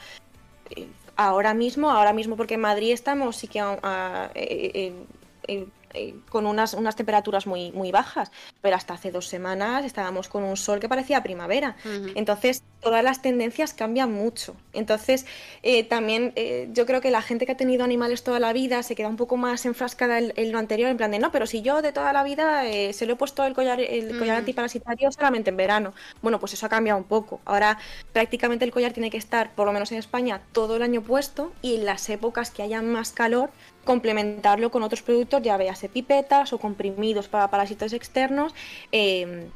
Ahora 1.21 1.53
mismo, 1.55 1.91
ahora 1.91 2.13
mismo 2.13 2.37
porque 2.37 2.55
en 2.55 2.61
Madrid 2.61 2.93
estamos 2.93 3.37
sí 3.37 3.47
que 3.47 3.61
a, 3.61 4.31
eh, 5.95 6.15
con 6.29 6.47
unas, 6.47 6.75
unas 6.75 6.97
temperaturas 6.97 7.47
muy, 7.47 7.73
muy 7.73 7.91
bajas. 7.91 8.31
pero 8.61 8.77
hasta 8.77 8.95
hace 8.95 9.11
dos 9.11 9.27
semanas 9.27 9.85
estábamos 9.85 10.29
con 10.29 10.43
un 10.43 10.57
sol 10.57 10.81
que 10.81 10.89
parecía 10.89 11.23
primavera. 11.23 11.77
Entonces, 12.15 12.63
todas 12.81 13.05
las 13.05 13.23
tendencias 13.23 13.75
cambian 13.75 14.13
mucho. 14.13 14.57
Entonces, 14.73 15.27
eh, 15.63 15.85
también 15.85 16.33
eh, 16.37 16.69
yo 16.73 16.87
creo 16.87 17.01
que 17.01 17.11
la 17.11 17.23
gente 17.23 17.47
que 17.47 17.53
ha 17.53 17.57
tenido 17.57 17.85
animales 17.85 18.23
toda 18.23 18.41
la 18.41 18.53
vida 18.53 18.83
se 18.83 18.95
queda 18.95 19.09
un 19.09 19.17
poco 19.17 19.37
más 19.37 19.67
enfrascada 19.67 20.19
en, 20.19 20.53
lo 20.53 20.59
anterior, 20.59 20.91
en 20.91 20.97
plan 20.97 21.11
de, 21.11 21.19
no, 21.19 21.31
pero 21.31 21.47
si 21.47 21.63
yo 21.63 21.83
de 21.83 21.93
toda 21.93 22.13
la 22.13 22.25
vida 22.25 22.67
eh, 22.67 22.93
se 22.93 23.07
lo 23.07 23.15
he 23.15 23.17
puesto 23.17 23.45
el 23.45 23.55
collar, 23.55 23.81
el 23.81 24.19
collar 24.19 24.39
antiparasitario 24.39 25.13
solamente 25.13 25.51
en 25.51 25.57
verano. 25.57 25.95
Bueno, 26.23 26.41
pues 26.41 26.55
eso 26.55 26.67
ha 26.67 26.69
cambiado 26.69 26.99
un 26.99 27.05
poco. 27.05 27.41
Ahora 27.45 27.79
prácticamente 28.13 28.65
el 28.65 28.71
collar 28.71 28.93
tiene 28.93 29.11
que 29.11 29.19
estar, 29.19 29.55
por 29.55 29.67
lo 29.67 29.73
menos 29.73 29.93
en 29.93 29.99
España, 29.99 30.43
todo 30.53 30.77
el 30.77 30.83
año 30.83 31.03
puesto 31.03 31.53
y 31.63 31.77
en 31.77 31.85
las 31.85 32.09
épocas 32.09 32.51
que 32.51 32.63
haya 32.63 32.83
más 32.83 33.13
calor, 33.13 33.51
complementarlo 33.85 34.71
con 34.71 34.83
otros 34.83 35.03
productos, 35.03 35.43
ya 35.43 35.57
veas 35.57 35.85
pipetas 35.93 36.53
o 36.53 36.59
comprimidos 36.59 37.29
para 37.29 37.51
parásitos 37.51 37.93
externos. 37.93 38.55
Eh, 38.93 39.49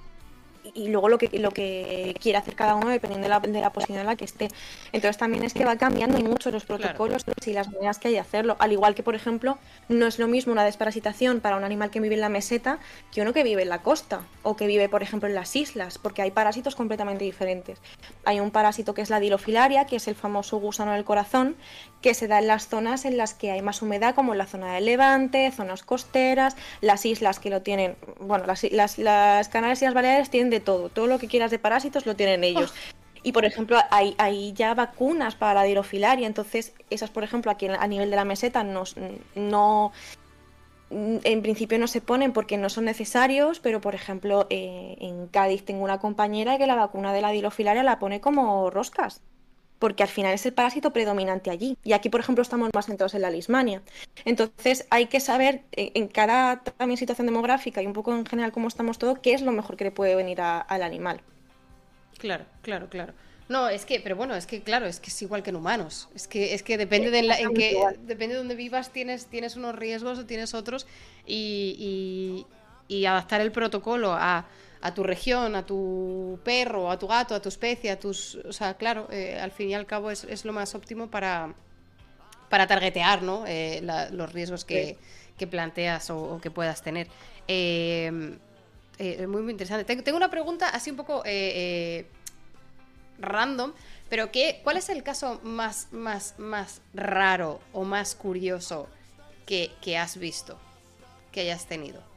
y 0.73 0.89
luego 0.89 1.09
lo 1.09 1.19
que, 1.19 1.29
lo 1.39 1.51
que 1.51 2.15
quiere 2.21 2.39
hacer 2.39 2.55
cada 2.55 2.75
uno 2.75 2.89
dependiendo 2.89 3.25
de 3.25 3.29
la, 3.29 3.41
de 3.41 3.61
la 3.61 3.71
posición 3.71 3.99
en 3.99 4.07
la 4.07 4.17
que 4.17 4.25
esté. 4.25 4.49
Entonces 4.93 5.19
también 5.19 5.45
es 5.45 5.53
que 5.53 5.65
va 5.65 5.77
cambiando 5.77 6.19
mucho 6.21 6.51
los 6.51 6.65
protocolos 6.65 7.25
y 7.45 7.53
las 7.53 7.71
maneras 7.71 7.99
que 7.99 8.09
hay 8.09 8.15
de 8.15 8.21
hacerlo. 8.21 8.57
Al 8.59 8.73
igual 8.73 8.95
que, 8.95 9.03
por 9.03 9.15
ejemplo, 9.15 9.59
no 9.89 10.07
es 10.07 10.19
lo 10.19 10.29
mismo 10.29 10.53
una 10.53 10.65
desparasitación 10.65 11.41
para 11.41 11.57
un 11.57 11.65
animal 11.65 11.91
que 11.91 12.01
vive 12.01 12.15
en 12.15 12.21
la 12.23 12.29
meseta 12.29 12.79
que 13.13 13.21
uno 13.21 13.33
que 13.33 13.43
vive 13.43 13.63
en 13.63 13.69
la 13.69 13.83
costa 13.83 14.23
o 14.43 14.57
que 14.57 14.67
vive, 14.67 14.89
por 14.89 15.03
ejemplo, 15.03 15.29
en 15.29 15.35
las 15.35 15.55
islas, 15.57 15.99
porque 15.99 16.23
hay 16.23 16.31
parásitos 16.31 16.75
completamente 16.75 17.25
diferentes. 17.25 17.79
Hay 18.25 18.41
un 18.41 18.51
parásito 18.51 18.95
que 18.95 19.03
es 19.03 19.11
la 19.11 19.21
dilofilaria, 19.21 19.87
que 19.87 19.97
es 19.97 20.09
el 20.09 20.15
famoso 20.15 20.59
gusano 20.59 20.93
del 20.93 21.05
corazón, 21.05 21.57
que 22.01 22.15
se 22.15 22.29
da 22.29 22.39
en 22.39 22.47
las 22.47 22.69
zonas 22.69 23.05
en 23.05 23.17
las 23.17 23.35
que 23.35 23.51
hay 23.51 23.63
más 23.63 23.83
humedad, 23.83 24.15
como 24.15 24.33
en 24.33 24.39
la 24.39 24.47
zona 24.47 24.75
del 24.75 24.87
Levante, 24.87 25.51
zonas 25.53 25.83
costeras, 25.83 26.57
las 26.81 27.07
islas 27.07 27.39
que 27.39 27.51
lo 27.51 27.63
tienen, 27.63 27.97
bueno, 28.21 28.47
las, 28.47 28.63
las, 28.65 28.99
las 28.99 29.49
Canarias 29.49 29.83
y 29.83 29.85
las 29.87 29.95
Baleares 29.95 30.31
tienen 30.31 30.51
todo, 30.61 30.89
todo 30.89 31.07
lo 31.07 31.19
que 31.19 31.29
quieras 31.29 31.51
de 31.51 31.59
parásitos 31.59 32.07
lo 32.07 32.17
tienen 32.17 32.45
ellos. 32.45 32.73
Y 33.23 33.33
por 33.33 33.45
ejemplo, 33.45 33.79
hay, 33.91 34.15
hay, 34.19 34.53
ya 34.53 34.75
vacunas 34.75 35.35
para 35.35 35.55
la 35.55 35.63
dirofilaria, 35.63 36.27
entonces 36.27 36.75
esas, 36.91 37.11
por 37.11 37.25
ejemplo, 37.25 37.51
aquí 37.51 37.67
a 37.67 37.87
nivel 37.87 38.11
de 38.11 38.17
la 38.17 38.25
meseta 38.25 38.63
no, 38.65 38.85
no 39.35 39.93
en 40.91 41.43
principio 41.43 41.79
no 41.79 41.87
se 41.87 42.01
ponen 42.01 42.33
porque 42.33 42.59
no 42.59 42.69
son 42.69 42.85
necesarios, 42.85 43.59
pero 43.61 43.81
por 43.81 43.95
ejemplo 43.95 44.47
eh, 44.51 44.97
en 45.01 45.27
Cádiz 45.29 45.65
tengo 45.65 45.83
una 45.83 45.99
compañera 45.99 46.59
que 46.59 46.67
la 46.67 46.77
vacuna 46.77 47.13
de 47.13 47.23
la 47.23 47.31
dirofilaria 47.31 47.83
la 47.83 47.99
pone 47.99 48.21
como 48.21 48.71
roscas 48.71 49.23
porque 49.85 50.03
al 50.03 50.09
final 50.09 50.33
es 50.33 50.47
el 50.47 50.55
parásito 50.55 50.95
predominante 50.95 51.51
allí. 51.51 51.77
Y 51.85 51.93
aquí, 51.93 52.09
por 52.09 52.19
ejemplo, 52.19 52.41
estamos 52.41 52.71
más 52.73 52.87
centrados 52.87 53.13
en 53.13 53.21
la 53.21 53.29
lismania. 53.29 53.83
Entonces, 54.25 54.87
hay 54.89 55.09
que 55.09 55.21
saber 55.21 55.61
eh, 55.73 55.93
en 55.93 56.09
cada 56.09 56.63
también 56.63 56.97
situación 56.97 57.27
demográfica 57.27 57.83
y 57.83 57.87
un 57.87 57.93
poco 57.93 58.15
en 58.15 58.25
general 58.25 58.51
cómo 58.51 58.69
estamos 58.69 58.97
todos, 58.97 59.19
qué 59.19 59.35
es 59.35 59.43
lo 59.43 59.53
mejor 59.53 59.77
que 59.77 59.85
le 59.85 59.91
puede 59.91 60.17
venir 60.17 60.41
al 60.41 60.83
animal. 60.83 61.21
Claro, 62.17 62.47
claro, 62.63 62.89
claro. 62.89 63.13
No, 63.51 63.69
es 63.69 63.85
que, 63.85 64.01
pero 64.01 64.17
bueno, 64.17 64.35
es 64.35 64.47
que 64.47 64.63
claro, 64.63 64.87
es 64.87 65.01
que 65.01 65.11
es 65.11 65.21
igual 65.21 65.43
que 65.43 65.51
en 65.51 65.57
humanos. 65.57 66.09
Es 66.15 66.29
que, 66.29 66.55
es 66.55 66.63
que 66.63 66.79
depende 66.79 67.11
de 67.11 67.23
la, 67.23 67.39
en 67.39 67.53
que, 67.53 67.77
depende 68.07 68.37
de 68.37 68.39
donde 68.39 68.55
vivas, 68.55 68.91
tienes, 68.91 69.27
tienes 69.27 69.55
unos 69.55 69.75
riesgos 69.75 70.19
o 70.19 70.25
tienes 70.25 70.55
otros. 70.55 70.87
y, 71.27 72.47
y 72.89 73.05
adaptar 73.05 73.43
el 73.43 73.53
protocolo 73.53 74.13
a 74.13 74.47
a 74.85 74.93
tu 74.93 75.03
región, 75.03 75.57
a 75.57 75.65
tu 75.65 76.39
perro, 76.45 76.91
a 76.91 76.99
tu 76.99 77.09
gato, 77.09 77.35
a 77.35 77.41
tu 77.41 77.49
especie, 77.49 77.91
a 77.91 77.99
tus... 77.99 78.35
O 78.35 78.53
sea, 78.53 78.75
claro, 78.75 79.09
eh, 79.11 79.39
al 79.41 79.51
fin 79.51 79.71
y 79.71 79.75
al 79.75 79.87
cabo 79.87 80.11
es, 80.11 80.45
lo 80.45 80.53
más 80.53 80.75
óptimo 80.75 81.11
para, 81.11 81.55
para 82.51 82.67
targetear 82.67 83.23
¿no? 83.23 83.47
Eh, 83.47 83.81
los 84.13 84.31
riesgos 84.31 84.67
que, 84.67 84.99
planteas 85.51 86.11
o, 86.11 86.39
que 86.39 86.51
puedas 86.51 86.83
tener. 86.83 87.09
Em, 87.49 88.39
eh, 88.99 89.27
muy, 89.27 89.41
muy 89.41 89.53
interesante. 89.53 89.87
Tengo 90.03 90.19
una 90.19 90.31
pregunta 90.31 90.69
así 90.69 90.91
un 90.91 90.97
poco 90.99 91.23
random, 93.19 93.73
pero 94.11 94.31
¿qué, 94.31 94.61
¿cuál 94.63 94.77
es 94.77 94.91
el 94.91 95.03
caso 95.03 95.41
más, 95.45 95.89
más, 95.93 96.35
más 96.37 96.83
raro 96.93 97.63
o 97.73 97.85
más 97.85 98.15
curioso 98.15 98.87
que, 99.47 99.71
que 99.81 99.97
has 99.97 100.19
visto, 100.19 100.59
que 101.33 101.41
hayas 101.41 101.65
tenido? 101.65 102.14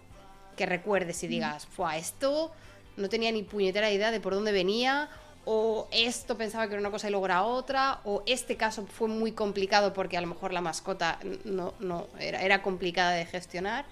Que 0.58 0.66
recuerdes 0.66 1.24
y 1.24 1.28
digas, 1.28 1.66
fue 1.66 1.98
esto 1.98 2.52
no 2.98 3.10
tenía 3.10 3.32
ni 3.32 3.44
puñetera 3.44 3.92
idea 3.92 4.12
de 4.12 4.20
por 4.20 4.34
dónde 4.34 4.52
venía, 4.52 5.10
o 5.46 5.88
esto 5.92 6.38
pensaba 6.38 6.68
que 6.68 6.74
era 6.74 6.82
una 6.82 6.92
cosa 6.92 7.08
y 7.08 7.12
luego 7.12 7.26
era 7.28 7.44
otra, 7.44 8.02
o 8.04 8.24
este 8.26 8.58
caso 8.58 8.86
fue 8.86 9.08
muy 9.08 9.32
complicado 9.32 9.94
porque 9.94 10.18
a 10.18 10.22
lo 10.22 10.28
mejor 10.28 10.52
la 10.52 10.62
mascota 10.62 11.20
no, 11.46 11.74
no 11.80 12.08
era, 12.20 12.42
era 12.42 12.62
complicada 12.62 13.12
de 13.12 13.26
gestionar. 13.26 13.86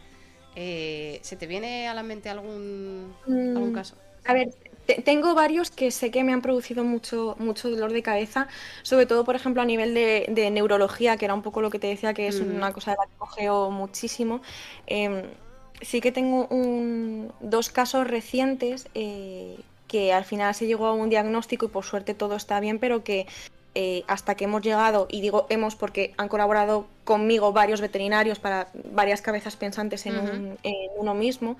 Eh, 0.57 1.19
¿Se 1.21 1.35
te 1.35 1.47
viene 1.47 1.87
a 1.87 1.93
la 1.93 2.03
mente 2.03 2.29
algún, 2.29 3.15
algún 3.25 3.71
mm, 3.71 3.73
caso? 3.73 3.95
A 4.25 4.33
ver, 4.33 4.49
tengo 5.03 5.35
varios 5.35 5.69
que 5.69 5.91
sé 5.91 6.11
que 6.11 6.23
me 6.23 6.33
han 6.33 6.41
producido 6.41 6.83
mucho, 6.83 7.35
mucho 7.39 7.69
dolor 7.69 7.93
de 7.93 8.01
cabeza, 8.01 8.47
sobre 8.81 9.05
todo, 9.05 9.23
por 9.23 9.35
ejemplo, 9.35 9.61
a 9.61 9.65
nivel 9.65 9.93
de, 9.93 10.49
neurología, 10.51 11.17
que 11.17 11.25
era 11.25 11.33
un 11.33 11.41
poco 11.41 11.61
lo 11.61 11.69
que 11.69 11.79
te 11.79 11.87
decía, 11.87 12.13
que 12.13 12.27
es 12.27 12.39
una 12.39 12.73
cosa 12.73 12.91
de 12.91 12.97
la 12.97 13.05
que 13.05 13.17
cogeo 13.17 13.69
muchísimo. 13.69 14.41
Em, 14.87 15.23
sí 15.81 16.01
que 16.01 16.11
tengo 16.11 16.47
dos 17.39 17.69
casos 17.69 18.07
recientes 18.07 18.87
eh, 18.93 19.57
que 19.87 20.13
al 20.13 20.25
final 20.25 20.53
se 20.55 20.67
llegó 20.67 20.87
a 20.87 20.93
un 20.93 21.09
diagnóstico 21.09 21.65
y 21.65 21.69
por 21.69 21.85
suerte 21.85 22.13
todo 22.13 22.35
está 22.35 22.59
bien, 22.59 22.79
pero 22.79 23.03
que 23.03 23.27
eh, 23.77 24.05
hasta 24.07 24.35
que 24.35 24.45
hemos 24.45 24.61
llegado, 24.61 25.05
y 25.11 25.19
digo 25.19 25.47
hemos 25.49 25.75
porque 25.75 26.13
han 26.15 26.29
colaborado 26.29 26.87
conmigo 27.03 27.51
varios 27.51 27.81
veterinarios 27.81 28.39
para 28.39 28.69
varias 28.93 29.21
cabezas 29.21 29.57
pensantes 29.57 30.05
en, 30.05 30.57
uno 30.97 31.13
mismo. 31.13 31.57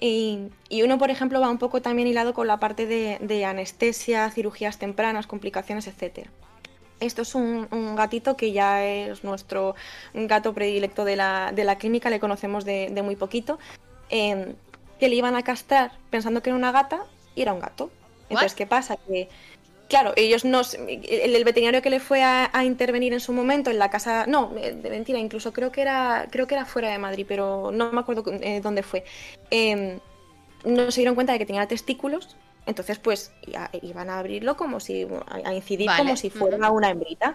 Y, 0.00 0.50
uno, 0.84 0.98
por 0.98 1.10
ejemplo, 1.10 1.40
va 1.40 1.50
un 1.50 1.58
poco 1.58 1.82
también 1.82 2.06
hilado 2.06 2.32
con 2.32 2.46
la 2.46 2.60
parte 2.60 2.86
de, 2.86 3.44
anestesia, 3.44 4.30
cirugías 4.30 4.78
tempranas, 4.78 5.26
complicaciones, 5.26 5.88
etcétera. 5.88 6.30
Esto 7.00 7.22
es 7.22 7.34
un, 7.34 7.68
gatito 7.96 8.36
que 8.36 8.52
ya 8.52 8.84
es 8.84 9.24
nuestro 9.24 9.74
gato 10.14 10.52
predilecto 10.52 11.04
de 11.04 11.16
la, 11.16 11.52
de 11.54 11.64
la 11.64 11.76
clínica, 11.78 12.10
le 12.10 12.20
conocemos 12.20 12.64
de, 12.64 12.90
muy 13.02 13.16
poquito, 13.16 13.58
em, 14.10 14.54
que 14.98 15.08
le 15.08 15.14
iban 15.14 15.36
a 15.36 15.42
castrar 15.42 15.92
pensando 16.10 16.42
que 16.42 16.50
era 16.50 16.56
una 16.56 16.72
gata 16.72 17.04
y 17.34 17.42
era 17.42 17.52
un 17.52 17.60
gato. 17.60 17.90
Entonces, 18.28 18.54
¿qué 18.54 18.66
pasa? 18.66 18.96
Que, 18.96 19.28
claro, 19.88 20.12
ellos 20.16 20.44
no... 20.44 20.62
El, 20.86 21.44
veterinario 21.44 21.82
que 21.82 21.90
le 21.90 22.00
fue 22.00 22.22
a, 22.22 22.50
intervenir 22.64 23.12
en 23.12 23.20
su 23.20 23.32
momento 23.32 23.70
en 23.70 23.78
la 23.78 23.90
casa... 23.90 24.26
No, 24.26 24.52
eh, 24.56 24.72
de 24.72 24.90
mentira, 24.90 25.18
incluso 25.18 25.52
creo 25.52 25.70
que 25.72 25.82
era, 25.82 26.26
creo 26.30 26.46
que 26.46 26.54
era 26.54 26.64
fuera 26.64 26.90
de 26.90 26.98
Madrid, 26.98 27.26
pero 27.28 27.70
no 27.72 27.92
me 27.92 28.00
acuerdo 28.00 28.24
eh, 28.42 28.60
dónde 28.60 28.82
fue. 28.82 29.04
Em, 29.50 30.00
no 30.64 30.90
se 30.90 31.00
dieron 31.00 31.14
cuenta 31.14 31.32
de 31.32 31.38
que 31.38 31.46
tenía 31.46 31.66
testículos 31.66 32.36
entonces, 32.68 32.98
pues 32.98 33.32
iban 33.80 34.10
a 34.10 34.18
abrirlo 34.18 34.56
como 34.58 34.78
si, 34.78 35.08
a 35.26 35.54
incidir 35.54 35.90
como 35.96 36.16
si 36.16 36.28
fuera 36.28 36.70
una 36.70 36.90
hembrita. 36.90 37.34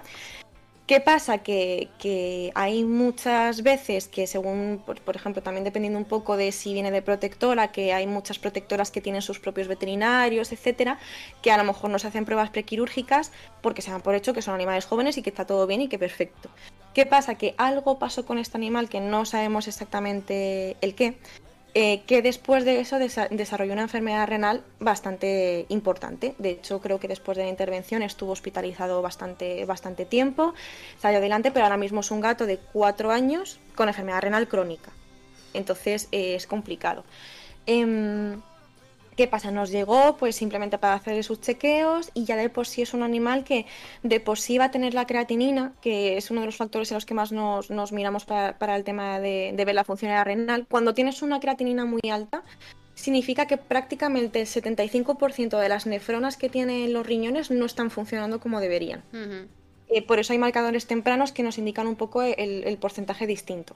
¿Qué 0.85 0.99
pasa? 0.99 1.39
Que, 1.39 2.51
hay 2.53 2.83
muchas 2.83 3.63
veces 3.63 4.07
que 4.07 4.27
según, 4.27 4.83
por, 4.85 5.15
ejemplo, 5.15 5.41
también 5.41 5.63
dependiendo 5.63 5.97
un 5.97 6.05
poco 6.05 6.37
de 6.37 6.51
si 6.51 6.73
viene 6.73 6.91
de 6.91 7.01
protectora, 7.01 7.71
que 7.71 7.93
hay 7.93 8.05
muchas 8.05 8.37
protectoras 8.37 8.91
que 8.91 9.01
tienen 9.01 9.23
sus 9.23 9.39
propios 9.39 9.67
veterinarios, 9.67 10.51
etcétera, 10.51 10.99
que 11.41 11.51
a 11.51 11.57
lo 11.57 11.63
mejor 11.63 11.89
no 11.89 11.97
se 11.97 12.07
hacen 12.07 12.25
pruebas 12.25 12.51
prequirúrgicas 12.51 13.31
porque 13.61 13.81
se 13.81 13.89
dan 13.89 14.01
por 14.01 14.13
hecho 14.13 14.33
que 14.33 14.43
son 14.43 14.53
animales 14.53 14.85
jóvenes 14.85 15.17
y 15.17 15.23
que 15.23 15.31
está 15.31 15.47
todo 15.47 15.65
bien 15.65 15.81
y 15.81 15.87
que 15.87 15.97
perfecto. 15.97 16.49
¿Qué 16.93 17.07
pasa? 17.07 17.35
Que 17.35 17.55
algo 17.57 17.97
pasó 17.97 18.23
con 18.23 18.37
este 18.37 18.57
animal 18.57 18.87
que 18.87 18.99
no 18.99 19.25
sabemos 19.25 19.67
exactamente 19.67 20.77
el 20.81 20.93
qué, 20.93 21.17
eh, 21.75 22.01
que 22.05 22.21
después 22.21 22.65
de 22.65 22.79
eso 22.79 22.99
desarrolló 22.99 23.73
una 23.73 23.81
enfermedad 23.81 24.27
renal 24.27 24.63
bastante 24.79 25.65
importante. 25.69 26.35
De 26.37 26.51
hecho, 26.51 26.79
creo 26.81 26.99
que 26.99 27.07
después 27.07 27.35
de 27.35 27.45
la 27.45 27.49
intervención 27.49 28.03
estuvo 28.03 28.31
hospitalizado 28.31 29.01
bastante, 29.01 29.65
bastante 29.65 30.05
tiempo, 30.05 30.53
salió 30.99 31.17
adelante, 31.17 31.49
pero 31.49 31.65
ahora 31.65 31.77
mismo 31.77 32.01
es 32.01 32.11
un 32.11 32.21
gato 32.21 32.45
de 32.45 32.59
cuatro 32.59 33.09
años 33.11 33.59
con 33.75 33.87
enfermedad 33.87 34.21
renal 34.21 34.47
crónica. 34.47 34.91
Entonces 35.53 36.09
eh, 36.11 36.35
es 36.35 36.45
complicado. 36.45 37.03
Em, 37.65 38.39
¿Qué 39.15 39.27
pasa? 39.27 39.51
Nos 39.51 39.69
llegó 39.69 40.17
pues 40.17 40.35
simplemente 40.35 40.77
para 40.77 40.95
hacer 40.95 41.23
sus 41.23 41.39
chequeos 41.39 42.09
y 42.13 42.25
ya 42.25 42.35
de 42.35 42.49
por 42.49 42.65
sí 42.65 42.81
es 42.81 42.93
un 42.93 43.03
animal 43.03 43.43
que 43.43 43.65
de 44.01 44.19
por 44.19 44.39
sí 44.39 44.57
va 44.57 44.65
a 44.65 44.71
tener 44.71 44.93
la 44.93 45.05
creatinina, 45.05 45.73
que 45.81 46.17
es 46.17 46.31
uno 46.31 46.41
de 46.41 46.47
los 46.47 46.57
factores 46.57 46.89
en 46.91 46.95
los 46.95 47.05
que 47.05 47.13
más 47.13 47.31
nos, 47.31 47.91
miramos 47.91 48.25
para, 48.25 48.75
el 48.75 48.83
tema 48.83 49.19
de, 49.19 49.53
ver 49.55 49.75
la 49.75 49.83
función 49.83 50.11
renal. 50.23 50.65
Cuando 50.67 50.93
tienes 50.93 51.21
una 51.21 51.39
creatinina 51.39 51.85
muy 51.85 52.01
alta, 52.11 52.43
significa 52.95 53.45
que 53.45 53.57
prácticamente 53.57 54.41
el 54.41 54.47
75% 54.47 55.59
de 55.59 55.69
las 55.69 55.85
nefronas 55.85 56.37
que 56.37 56.49
tienen 56.49 56.91
los 56.91 57.05
riñones 57.05 57.51
no 57.51 57.65
están 57.65 57.91
funcionando 57.91 58.39
como 58.39 58.59
deberían. 58.59 59.03
Eh, 59.89 60.01
por 60.01 60.17
eso 60.19 60.33
hay 60.33 60.39
marcadores 60.39 60.87
tempranos 60.87 61.31
que 61.31 61.43
nos 61.43 61.59
indican 61.59 61.85
un 61.85 61.95
poco 61.95 62.23
el 62.23 62.77
porcentaje 62.79 63.27
distinto. 63.27 63.75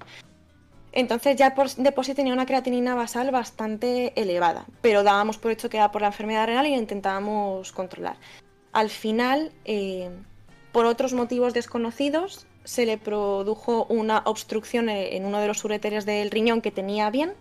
Entonces 0.91 1.35
ya 1.35 1.53
de 1.77 1.91
por 1.91 2.05
sí 2.05 2.14
tenía 2.14 2.34
una 2.34 2.45
creatinina 2.45 2.95
basal 2.95 3.30
bastante 3.31 4.14
elevada, 4.19 4.65
pero 4.81 5.03
dábamos 5.03 5.38
por 5.38 5.51
hecho 5.51 5.69
que 5.69 5.77
era 5.77 5.91
por 5.91 6.01
la 6.01 6.07
enfermedad 6.07 6.47
renal 6.47 6.65
y 6.68 6.72
la 6.72 6.77
intentábamos 6.77 7.72
controlar. 7.72 8.18
Al 8.73 8.89
final, 8.89 9.51
eh, 9.65 10.09
por 10.72 10.85
otros 10.85 11.14
motivos 11.14 11.53
desconocidos, 11.53 12.47
se 12.64 12.85
le 12.85 12.97
produjo 12.97 13.85
una 13.89 14.23
obstrucción 14.26 14.89
en 14.89 15.26
uno 15.26 15.39
de 15.39 15.47
los 15.47 15.64
ureteres 15.64 16.05
del 16.05 16.31
riñón 16.31 16.61
que 16.61 16.72
tenía 16.72 17.09
bien 17.09 17.34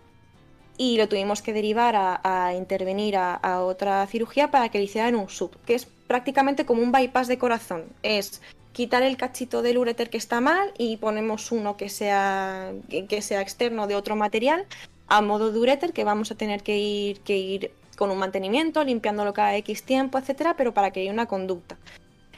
y 0.77 0.97
lo 0.97 1.09
tuvimos 1.09 1.41
que 1.41 1.53
derivar 1.53 1.95
a, 1.97 2.53
intervenir 2.55 3.17
a, 3.17 3.61
otra 3.63 4.05
cirugía 4.07 4.51
para 4.51 4.69
que 4.69 4.77
le 4.77 4.85
hicieran 4.85 5.15
un 5.15 5.29
sub, 5.29 5.57
que 5.65 5.75
es 5.75 5.85
prácticamente 5.85 6.65
como 6.65 6.81
un 6.81 6.91
bypass 6.91 7.27
de 7.27 7.37
corazón. 7.37 7.85
Es 8.03 8.41
quitar 8.77 9.01
el 9.01 9.17
cachito 9.17 9.63
del 9.63 9.79
ureter 9.79 10.11
que 10.11 10.17
está 10.17 10.39
mal 10.39 10.71
y 10.77 10.97
ponemos 10.97 11.51
uno 11.51 11.77
que 11.77 11.89
sea, 11.89 12.73
que 13.09 13.23
sea 13.23 13.41
externo 13.41 13.87
de 13.87 13.95
otro 13.95 14.15
material 14.15 14.67
a 15.07 15.19
modo 15.21 15.51
de 15.51 15.57
ureter 15.57 15.93
que 15.93 16.03
vamos 16.03 16.29
a 16.29 16.35
tener 16.35 16.61
que 16.61 16.77
ir, 16.77 17.19
que 17.21 17.37
ir 17.37 17.71
con 17.97 18.11
un 18.11 18.19
mantenimiento, 18.19 18.83
limpiándolo 18.83 19.33
cada 19.33 19.55
X 19.55 19.81
tiempo, 19.81 20.19
etcétera, 20.19 20.55
pero 20.55 20.75
para 20.75 20.91
que 20.91 20.99
haya 20.99 21.11
una 21.11 21.25
conducta. 21.25 21.75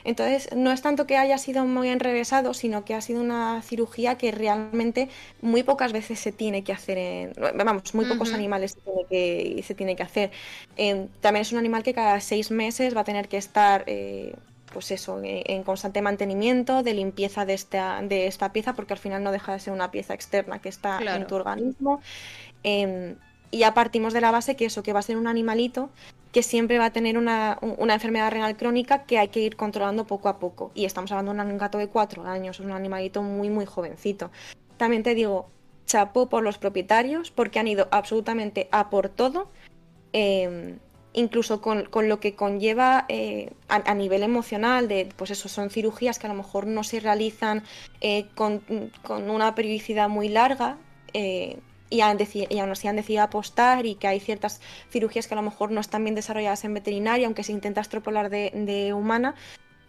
Entonces, 0.05 0.47
no 0.55 0.71
es 0.71 0.81
tanto 0.81 1.05
que 1.05 1.17
haya 1.17 1.37
sido 1.37 1.65
muy 1.65 1.89
enrevesado, 1.89 2.53
sino 2.53 2.85
que 2.85 2.93
ha 2.93 3.01
sido 3.01 3.19
una 3.19 3.61
cirugía 3.61 4.17
que 4.17 4.31
realmente 4.31 5.09
muy 5.41 5.63
pocas 5.63 5.91
veces 5.91 6.21
se 6.21 6.31
tiene 6.31 6.63
que 6.63 6.71
hacer 6.71 6.97
en. 6.97 7.33
Vamos, 7.57 7.93
muy 7.93 8.05
pocos 8.05 8.31
animales 8.31 8.71
se 8.71 8.79
tiene 8.79 9.05
que, 9.09 9.63
se 9.63 9.75
tiene 9.75 9.97
que 9.97 10.03
hacer. 10.03 10.31
también 11.19 11.41
es 11.41 11.51
un 11.51 11.57
animal 11.57 11.83
que 11.83 11.93
cada 11.93 12.21
seis 12.21 12.49
meses 12.49 12.95
va 12.95 13.01
a 13.01 13.03
tener 13.03 13.27
que 13.27 13.35
estar. 13.35 13.83
Eh, 13.87 14.35
pues 14.73 14.91
eso, 14.91 15.19
en, 15.23 15.63
constante 15.63 16.01
mantenimiento, 16.01 16.83
de 16.83 16.93
limpieza 16.93 17.45
de 17.45 17.53
esta, 17.53 18.01
de 18.01 18.27
esta 18.27 18.51
pieza, 18.51 18.73
porque 18.73 18.93
al 18.93 18.99
final 18.99 19.23
no 19.23 19.31
deja 19.31 19.53
de 19.53 19.59
ser 19.59 19.73
una 19.73 19.91
pieza 19.91 20.13
externa 20.13 20.59
que 20.59 20.69
está 20.69 20.99
en 21.15 21.27
tu 21.27 21.35
organismo. 21.35 22.01
Em, 22.63 23.15
y 23.51 23.59
ya 23.59 23.73
partimos 23.73 24.13
de 24.13 24.21
la 24.21 24.31
base 24.31 24.55
que 24.55 24.65
eso, 24.65 24.83
que 24.83 24.93
va 24.93 24.99
a 24.99 25.03
ser 25.03 25.17
un 25.17 25.27
animalito 25.27 25.89
que 26.31 26.43
siempre 26.43 26.77
va 26.77 26.85
a 26.85 26.93
tener 26.93 27.17
una, 27.17 27.57
enfermedad 27.61 28.31
renal 28.31 28.55
crónica 28.55 29.03
que 29.03 29.17
hay 29.17 29.29
que 29.29 29.39
ir 29.39 29.55
controlando 29.55 30.05
poco 30.05 30.29
a 30.29 30.37
poco. 30.37 30.71
Y 30.75 30.85
estamos 30.85 31.11
hablando 31.11 31.33
de 31.33 31.51
un 31.51 31.57
gato 31.57 31.77
de 31.77 31.87
cuatro 31.87 32.23
años, 32.25 32.59
un 32.59 32.71
animalito 32.71 33.23
muy, 33.23 33.49
muy 33.49 33.65
jovencito. 33.65 34.29
También 34.77 35.01
te 35.03 35.15
digo, 35.15 35.47
chapo 35.85 36.29
por 36.29 36.43
los 36.43 36.57
propietarios, 36.59 37.31
porque 37.31 37.59
han 37.59 37.67
ido 37.67 37.87
absolutamente 37.91 38.69
a 38.71 38.89
por 38.89 39.09
todo, 39.09 39.49
em, 40.13 40.77
incluso 41.13 41.61
con, 41.61 41.87
lo 42.07 42.19
que 42.19 42.35
conlleva 42.35 43.05
eh, 43.09 43.51
a, 43.67 43.93
nivel 43.93 44.23
emocional, 44.23 44.87
de, 44.87 45.09
pues 45.15 45.31
eso, 45.31 45.49
son 45.49 45.69
cirugías 45.69 46.19
que 46.19 46.27
a 46.27 46.29
lo 46.29 46.35
mejor 46.35 46.67
no 46.67 46.83
se 46.83 46.99
realizan 46.99 47.63
eh, 48.01 48.27
con, 48.35 48.61
con, 49.03 49.29
una 49.29 49.55
periodicidad 49.55 50.09
muy 50.09 50.29
larga. 50.29 50.77
Eh, 51.13 51.59
y, 51.89 52.01
aún 52.01 52.21
así 52.71 52.87
han 52.87 52.95
decidido 52.95 53.23
apostar 53.23 53.85
y 53.85 53.95
que 53.95 54.07
hay 54.07 54.19
ciertas 54.19 54.61
cirugías 54.91 55.27
que 55.27 55.33
a 55.33 55.37
lo 55.37 55.41
mejor 55.41 55.71
no 55.71 55.81
están 55.81 56.03
bien 56.03 56.15
desarrolladas 56.15 56.63
en 56.63 56.73
veterinaria, 56.73 57.25
aunque 57.25 57.43
se 57.43 57.51
intenta 57.51 57.81
extrapolar 57.81 58.29
de, 58.29 58.93
humana, 58.93 59.35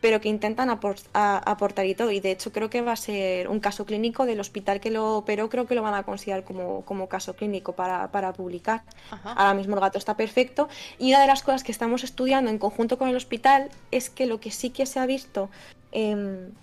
pero 0.01 0.21
que 0.21 0.29
intentan 0.29 0.71
aportar 0.71 1.87
y 1.87 1.95
todo. 1.95 2.11
Y 2.11 2.21
de 2.21 2.31
hecho 2.33 2.53
creo 2.53 2.71
que 2.71 2.81
va 2.81 2.93
a 2.93 2.97
ser 2.97 3.49
un 3.49 3.61
caso 3.61 3.85
clínico 3.85 4.27
del 4.27 4.41
hospital 4.41 4.81
que 4.81 4.91
lo 4.91 5.17
operó, 5.17 5.49
creo 5.49 5.67
que 5.67 5.75
lo 5.75 5.83
van 5.83 5.95
a 5.95 6.03
considerar 6.03 6.45
como, 6.45 6.83
como 6.85 7.09
caso 7.09 7.35
clínico 7.35 7.73
para, 7.73 8.11
para 8.11 8.33
publicar. 8.33 8.83
Ahora 9.25 9.55
mismo 9.55 9.75
el 9.75 9.81
gato 9.81 9.99
está 9.99 10.17
perfecto. 10.17 10.69
Y 10.99 11.11
una 11.11 11.21
de 11.21 11.27
las 11.27 11.43
cosas 11.43 11.65
que 11.65 11.73
estamos 11.73 12.05
estudiando 12.05 12.51
en 12.51 12.59
conjunto 12.59 12.99
con 12.99 13.09
el 13.09 13.17
hospital 13.17 13.71
es 13.91 14.11
que 14.11 14.27
lo 14.27 14.41
que 14.41 14.51
sí 14.51 14.71
que 14.71 14.87
se 14.87 14.99
ha 14.99 15.07
visto 15.07 15.51
en 15.93 16.55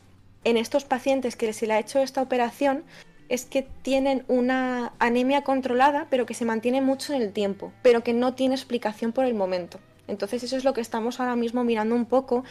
estos 0.43 0.85
pacientes 0.85 1.35
que 1.35 1.51
se 1.53 1.67
le 1.67 1.73
ha 1.73 1.79
hecho 1.79 1.99
esta 1.99 2.21
operación 2.21 2.83
es 3.29 3.45
que 3.45 3.67
tienen 3.81 4.23
una 4.27 4.93
anemia 4.99 5.43
controlada, 5.43 6.07
pero 6.09 6.25
que 6.25 6.33
se 6.33 6.45
mantiene 6.45 6.81
mucho 6.81 7.13
en 7.13 7.21
el 7.21 7.33
tiempo, 7.33 7.73
pero 7.81 8.03
que 8.03 8.13
no 8.13 8.33
tiene 8.33 8.55
explicación 8.55 9.11
por 9.11 9.25
el 9.25 9.33
momento. 9.33 9.79
Entonces 10.07 10.43
eso 10.43 10.55
es 10.55 10.63
lo 10.63 10.73
que 10.73 10.81
estamos 10.81 11.19
ahora 11.19 11.35
mismo 11.35 11.63
mirando 11.63 11.95
un 11.95 12.05
poco. 12.05 12.45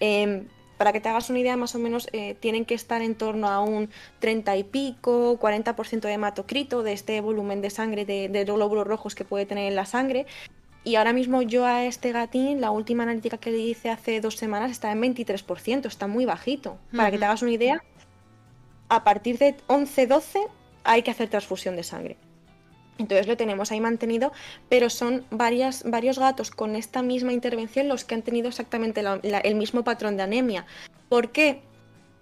Em, 0.00 0.46
para 0.78 0.92
que 0.92 1.00
te 1.00 1.10
hagas 1.10 1.28
una 1.28 1.38
idea, 1.38 1.56
más 1.58 1.74
o 1.74 1.78
menos 1.78 2.08
eh, 2.12 2.34
tienen 2.40 2.64
que 2.64 2.74
estar 2.74 3.02
en 3.02 3.14
torno 3.14 3.48
a 3.48 3.60
un 3.60 3.90
30 4.20 4.56
y 4.56 4.64
pico, 4.64 5.38
40% 5.38 6.00
de 6.00 6.12
hematocrito, 6.12 6.82
de 6.82 6.94
este 6.94 7.20
volumen 7.20 7.60
de 7.60 7.68
sangre, 7.68 8.06
de, 8.06 8.30
de 8.30 8.44
glóbulos 8.44 8.86
rojos 8.86 9.14
que 9.14 9.24
puede 9.26 9.44
tener 9.44 9.68
en 9.68 9.76
la 9.76 9.84
sangre. 9.84 10.26
Y 10.82 10.94
ahora 10.94 11.12
mismo 11.12 11.42
yo 11.42 11.66
a 11.66 11.84
este 11.84 12.12
gatín, 12.12 12.62
la 12.62 12.70
última 12.70 13.02
analítica 13.02 13.36
que 13.36 13.50
le 13.50 13.58
hice 13.58 13.90
hace 13.90 14.22
dos 14.22 14.36
semanas, 14.36 14.70
está 14.70 14.90
en 14.90 15.02
23%, 15.02 15.86
está 15.86 16.06
muy 16.06 16.24
bajito. 16.24 16.78
Para 16.96 17.10
que 17.10 17.18
te 17.18 17.26
hagas 17.26 17.42
una 17.42 17.52
idea, 17.52 17.84
a 18.88 19.04
partir 19.04 19.36
de 19.36 19.56
11-12 19.68 20.48
hay 20.84 21.02
que 21.02 21.10
hacer 21.10 21.28
transfusión 21.28 21.76
de 21.76 21.82
sangre. 21.82 22.16
Entonces 23.00 23.26
lo 23.26 23.36
tenemos 23.36 23.72
ahí 23.72 23.80
mantenido, 23.80 24.30
pero 24.68 24.90
son 24.90 25.24
varias, 25.30 25.84
varios 25.84 26.18
gatos 26.18 26.50
con 26.50 26.76
esta 26.76 27.02
misma 27.02 27.32
intervención 27.32 27.88
los 27.88 28.04
que 28.04 28.14
han 28.14 28.22
tenido 28.22 28.48
exactamente 28.48 29.02
el 29.22 29.54
mismo 29.54 29.84
patrón 29.84 30.18
de 30.18 30.22
anemia. 30.22 30.66
¿Por 31.08 31.30
qué? 31.30 31.62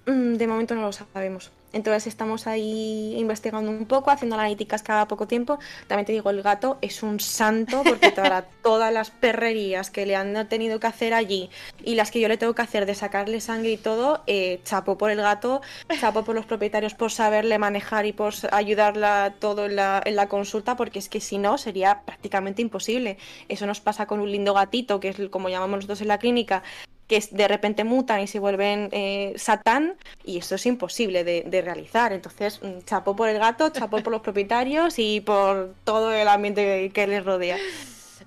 Mm, 0.07 0.35
de 0.35 0.47
momento 0.47 0.77
no 0.77 0.83
lo 0.83 0.93
sabemos. 0.93 1.51
Entonces 1.73 2.07
estamos 2.07 2.47
ahí 2.47 3.15
investigando 3.19 3.70
un 3.70 3.86
poco, 3.86 4.11
haciendo 4.11 4.36
analíticas 4.36 4.82
cada 4.82 5.07
poco 5.09 5.27
tiempo. 5.27 5.59
También 5.86 6.07
te 6.07 6.12
digo, 6.12 6.31
el 6.31 6.43
gato 6.43 6.78
es 6.81 7.03
un 7.03 7.20
santo 7.20 7.82
porque 7.85 8.12
todas 8.62 8.93
las 8.93 9.11
perrerías 9.11 9.90
que 9.90 10.07
le 10.07 10.16
han 10.16 10.49
tenido 10.49 10.81
que 10.81 10.86
hacer 10.86 11.15
allí 11.15 11.51
y 11.85 11.95
las 11.95 12.11
que 12.11 12.20
yo 12.20 12.28
le 12.28 12.36
tengo 12.36 12.55
que 12.55 12.62
hacer 12.62 12.86
de 12.86 12.95
sacarle 12.95 13.40
sangre 13.40 13.73
y 13.73 13.77
todo, 13.77 14.23
eh, 14.27 14.61
chapo 14.65 14.99
por 14.99 15.11
el 15.11 15.19
gato, 15.19 15.61
chapo 16.01 16.24
por 16.24 16.35
los 16.35 16.47
propietarios 16.47 16.95
por 16.95 17.11
saberle 17.11 17.59
manejar 17.59 18.07
y 18.07 18.12
por 18.12 18.35
ayudarla 18.53 19.35
todo 19.39 19.66
en 19.66 19.77
la, 19.77 20.03
en 20.05 20.16
la 20.16 20.28
consulta, 20.28 20.77
porque 20.77 20.99
es 20.99 21.09
que 21.09 21.20
si 21.20 21.39
no 21.39 21.59
sería 21.59 22.03
prácticamente 22.05 22.62
imposible. 22.62 23.19
Eso 23.49 23.66
nos 23.66 23.81
pasa 23.81 24.07
con 24.07 24.20
un 24.20 24.31
lindo 24.31 24.55
gatito, 24.55 25.01
que 25.01 25.09
es 25.09 25.16
como 25.31 25.49
llamamos 25.49 25.78
nosotros 25.78 26.01
en 26.01 26.09
la 26.09 26.19
clínica, 26.19 26.62
que 27.09 27.25
de 27.31 27.49
repente 27.49 27.85
mutan 27.85 28.21
y 28.21 28.27
se 28.27 28.39
vuelven 28.39 28.91
eh, 28.93 29.33
satán 29.37 29.97
y 30.25 30.39
eso 30.39 30.55
es 30.55 30.67
imposible 30.67 31.25
de, 31.25 31.63
realizar. 31.63 32.13
Entonces, 32.13 32.61
mm, 32.63 32.85
chapo 32.85 33.17
por 33.17 33.29
el 33.29 33.39
gato, 33.39 33.71
chapo 33.71 34.01
por 34.03 34.13
los 34.13 34.21
propietarios 34.21 34.99
y 34.99 35.21
por 35.21 35.75
todo 35.85 36.13
el 36.13 36.29
ambiente 36.29 36.91
que 36.91 37.07
les 37.07 37.25
rodea. 37.25 37.57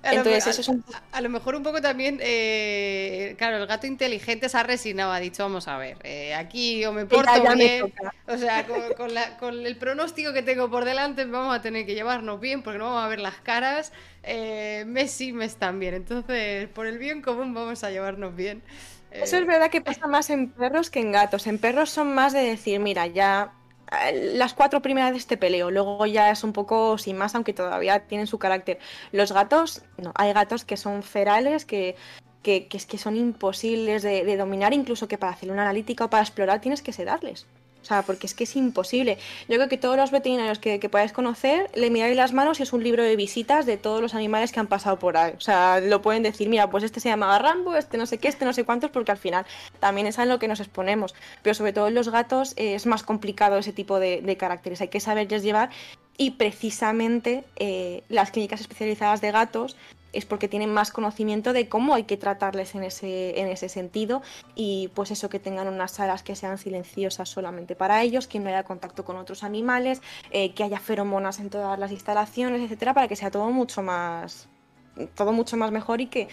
Entonces, 0.02 0.46
eso 0.48 0.60
es 0.60 0.68
un... 0.68 0.84
a, 1.12 1.20
lo 1.20 1.28
mejor 1.28 1.54
un 1.54 1.62
poco 1.62 1.80
también, 1.80 2.18
eh, 2.20 3.34
claro, 3.38 3.58
el 3.58 3.66
gato 3.66 3.86
inteligente 3.86 4.48
se 4.48 4.58
ha 4.58 4.62
resignado, 4.64 5.12
ha 5.12 5.20
dicho, 5.20 5.44
vamos 5.44 5.68
a 5.68 5.78
ver, 5.78 5.98
eh, 6.02 6.34
aquí 6.34 6.84
o 6.84 6.92
me 6.92 7.06
porto 7.06 7.30
bien, 7.54 7.92
o 8.26 8.36
sea, 8.36 8.66
con, 9.38 9.66
el 9.66 9.76
pronóstico 9.76 10.32
que 10.32 10.42
tengo 10.42 10.68
por 10.70 10.84
delante 10.84 11.24
vamos 11.24 11.54
a 11.54 11.62
tener 11.62 11.86
que 11.86 11.94
llevarnos 11.94 12.40
bien 12.40 12.62
porque 12.62 12.78
no 12.78 12.86
vamos 12.86 13.04
a 13.04 13.08
ver 13.08 13.20
las 13.20 13.36
caras, 13.36 13.92
eh, 14.24 14.84
mes 14.88 15.20
y 15.20 15.32
mes 15.32 15.56
también, 15.56 15.94
entonces 15.94 16.68
por 16.68 16.86
el 16.86 16.98
bien 16.98 17.22
común 17.22 17.54
vamos 17.54 17.84
a 17.84 17.90
llevarnos 17.90 18.34
bien. 18.34 18.62
Eso 19.12 19.36
es 19.36 19.46
verdad 19.46 19.70
que 19.70 19.82
pasa 19.82 20.06
más 20.06 20.30
en 20.30 20.50
perros 20.50 20.90
que 20.90 21.00
en 21.00 21.12
gatos, 21.12 21.46
en 21.46 21.58
perros 21.58 21.90
son 21.90 22.14
más 22.14 22.32
de 22.32 22.40
decir, 22.40 22.80
mira, 22.80 23.06
ya 23.06 23.52
las 24.12 24.54
cuatro 24.54 24.80
primeras 24.80 25.12
de 25.12 25.18
este 25.18 25.36
peleo, 25.36 25.70
luego 25.70 26.06
ya 26.06 26.30
es 26.30 26.44
un 26.44 26.52
poco 26.52 26.98
sin 26.98 27.16
más, 27.16 27.34
aunque 27.34 27.52
todavía 27.52 28.00
tienen 28.00 28.26
su 28.26 28.38
carácter. 28.38 28.78
Los 29.12 29.32
gatos, 29.32 29.82
no, 29.98 30.12
hay 30.14 30.32
gatos 30.32 30.64
que 30.64 30.76
son 30.76 31.02
ferales, 31.02 31.64
que, 31.64 31.96
que, 32.42 32.66
que, 32.66 32.78
que 32.78 32.98
son 32.98 33.16
imposibles 33.16 34.02
de, 34.02 34.24
de, 34.24 34.36
dominar, 34.36 34.72
incluso 34.72 35.08
que 35.08 35.18
para 35.18 35.32
hacer 35.32 35.50
una 35.50 35.62
analítica 35.62 36.06
o 36.06 36.10
para 36.10 36.22
explorar 36.22 36.60
tienes 36.60 36.82
que 36.82 36.92
sedarles. 36.92 37.46
O 37.82 37.84
sea, 37.84 38.02
porque 38.02 38.26
es 38.26 38.34
que 38.34 38.44
es 38.44 38.56
imposible. 38.56 39.18
Yo 39.48 39.56
creo 39.56 39.68
que 39.68 39.76
todos 39.76 39.96
los 39.96 40.10
veterinarios 40.10 40.58
que, 40.58 40.78
que 40.80 40.88
podáis 40.88 41.12
conocer, 41.12 41.70
le 41.74 41.90
miráis 41.90 42.16
las 42.16 42.32
manos 42.32 42.60
y 42.60 42.62
es 42.62 42.72
un 42.72 42.82
libro 42.82 43.02
de 43.02 43.16
visitas 43.16 43.66
de 43.66 43.76
todos 43.76 44.00
los 44.00 44.14
animales 44.14 44.52
que 44.52 44.60
han 44.60 44.68
pasado 44.68 44.98
por 44.98 45.16
ahí. 45.16 45.32
O 45.36 45.40
sea, 45.40 45.80
lo 45.80 46.00
pueden 46.02 46.22
decir, 46.22 46.48
mira, 46.48 46.70
pues 46.70 46.84
este 46.84 47.00
se 47.00 47.08
llama 47.08 47.38
Rambo, 47.38 47.76
este 47.76 47.98
no 47.98 48.06
sé 48.06 48.18
qué, 48.18 48.28
este 48.28 48.44
no 48.44 48.52
sé 48.52 48.64
cuántos, 48.64 48.90
porque 48.90 49.10
al 49.10 49.18
final 49.18 49.44
también 49.80 50.06
es 50.06 50.18
a 50.18 50.24
lo 50.24 50.38
que 50.38 50.48
nos 50.48 50.60
exponemos. 50.60 51.14
Pero 51.42 51.54
sobre 51.54 51.72
todo 51.72 51.88
en 51.88 51.94
los 51.94 52.08
gatos 52.08 52.54
es 52.56 52.86
más 52.86 53.02
complicado 53.02 53.58
ese 53.58 53.72
tipo 53.72 53.98
de, 53.98 54.22
de 54.22 54.36
caracteres. 54.36 54.80
Hay 54.80 54.88
que 54.88 55.00
saberles 55.00 55.42
llevar 55.42 55.70
y 56.16 56.32
precisamente 56.32 57.44
eh, 57.56 58.02
las 58.08 58.30
clínicas 58.30 58.60
especializadas 58.60 59.20
de 59.20 59.32
gatos 59.32 59.76
es 60.12 60.26
porque 60.26 60.48
tienen 60.48 60.72
más 60.72 60.90
conocimiento 60.90 61.52
de 61.52 61.68
cómo 61.68 61.94
hay 61.94 62.04
que 62.04 62.16
tratarles 62.16 62.74
en 62.74 62.84
ese, 62.84 63.40
en 63.40 63.48
ese 63.48 63.68
sentido 63.68 64.22
y 64.54 64.90
pues 64.94 65.10
eso 65.10 65.28
que 65.28 65.38
tengan 65.38 65.68
unas 65.68 65.92
salas 65.92 66.22
que 66.22 66.36
sean 66.36 66.58
silenciosas 66.58 67.28
solamente 67.28 67.74
para 67.74 68.02
ellos, 68.02 68.26
que 68.26 68.38
no 68.38 68.48
haya 68.48 68.64
contacto 68.64 69.04
con 69.04 69.16
otros 69.16 69.42
animales, 69.42 70.02
eh, 70.30 70.52
que 70.54 70.64
haya 70.64 70.78
feromonas 70.78 71.40
en 71.40 71.50
todas 71.50 71.78
las 71.78 71.90
instalaciones, 71.92 72.60
etcétera, 72.60 72.94
para 72.94 73.08
que 73.08 73.16
sea 73.16 73.30
todo 73.30 73.50
mucho 73.50 73.82
más 73.82 74.48
todo 75.14 75.32
mucho 75.32 75.56
más 75.56 75.72
mejor 75.72 76.02
y 76.02 76.06
que 76.06 76.28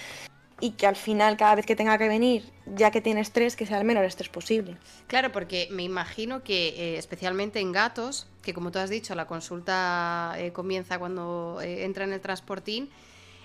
y 0.61 0.71
que 0.71 0.87
al 0.87 0.97
final 0.97 1.37
cada 1.37 1.55
vez 1.55 1.65
que 1.65 1.75
tenga 1.75 1.97
que 1.97 2.09
venir, 2.09 2.43
ya 2.65 2.91
que 2.91 2.99
tiene 2.99 3.21
estrés, 3.21 3.55
que 3.55 3.65
sea 3.65 3.77
el 3.77 3.85
menor 3.85 4.03
estrés 4.03 4.27
posible. 4.27 4.75
Claro, 5.07 5.31
porque 5.31 5.69
me 5.71 5.83
imagino 5.83 6.43
que 6.43 6.69
eh, 6.69 6.97
especialmente 6.97 7.61
en 7.61 7.71
gatos, 7.71 8.27
que 8.41 8.53
como 8.53 8.69
tú 8.69 8.79
has 8.79 8.89
dicho, 8.89 9.15
la 9.15 9.25
consulta 9.25 10.33
eh, 10.37 10.51
comienza 10.51 10.99
cuando 10.99 11.59
entra 11.61 12.03
en 12.03 12.11
el 12.11 12.19
transportín, 12.19 12.89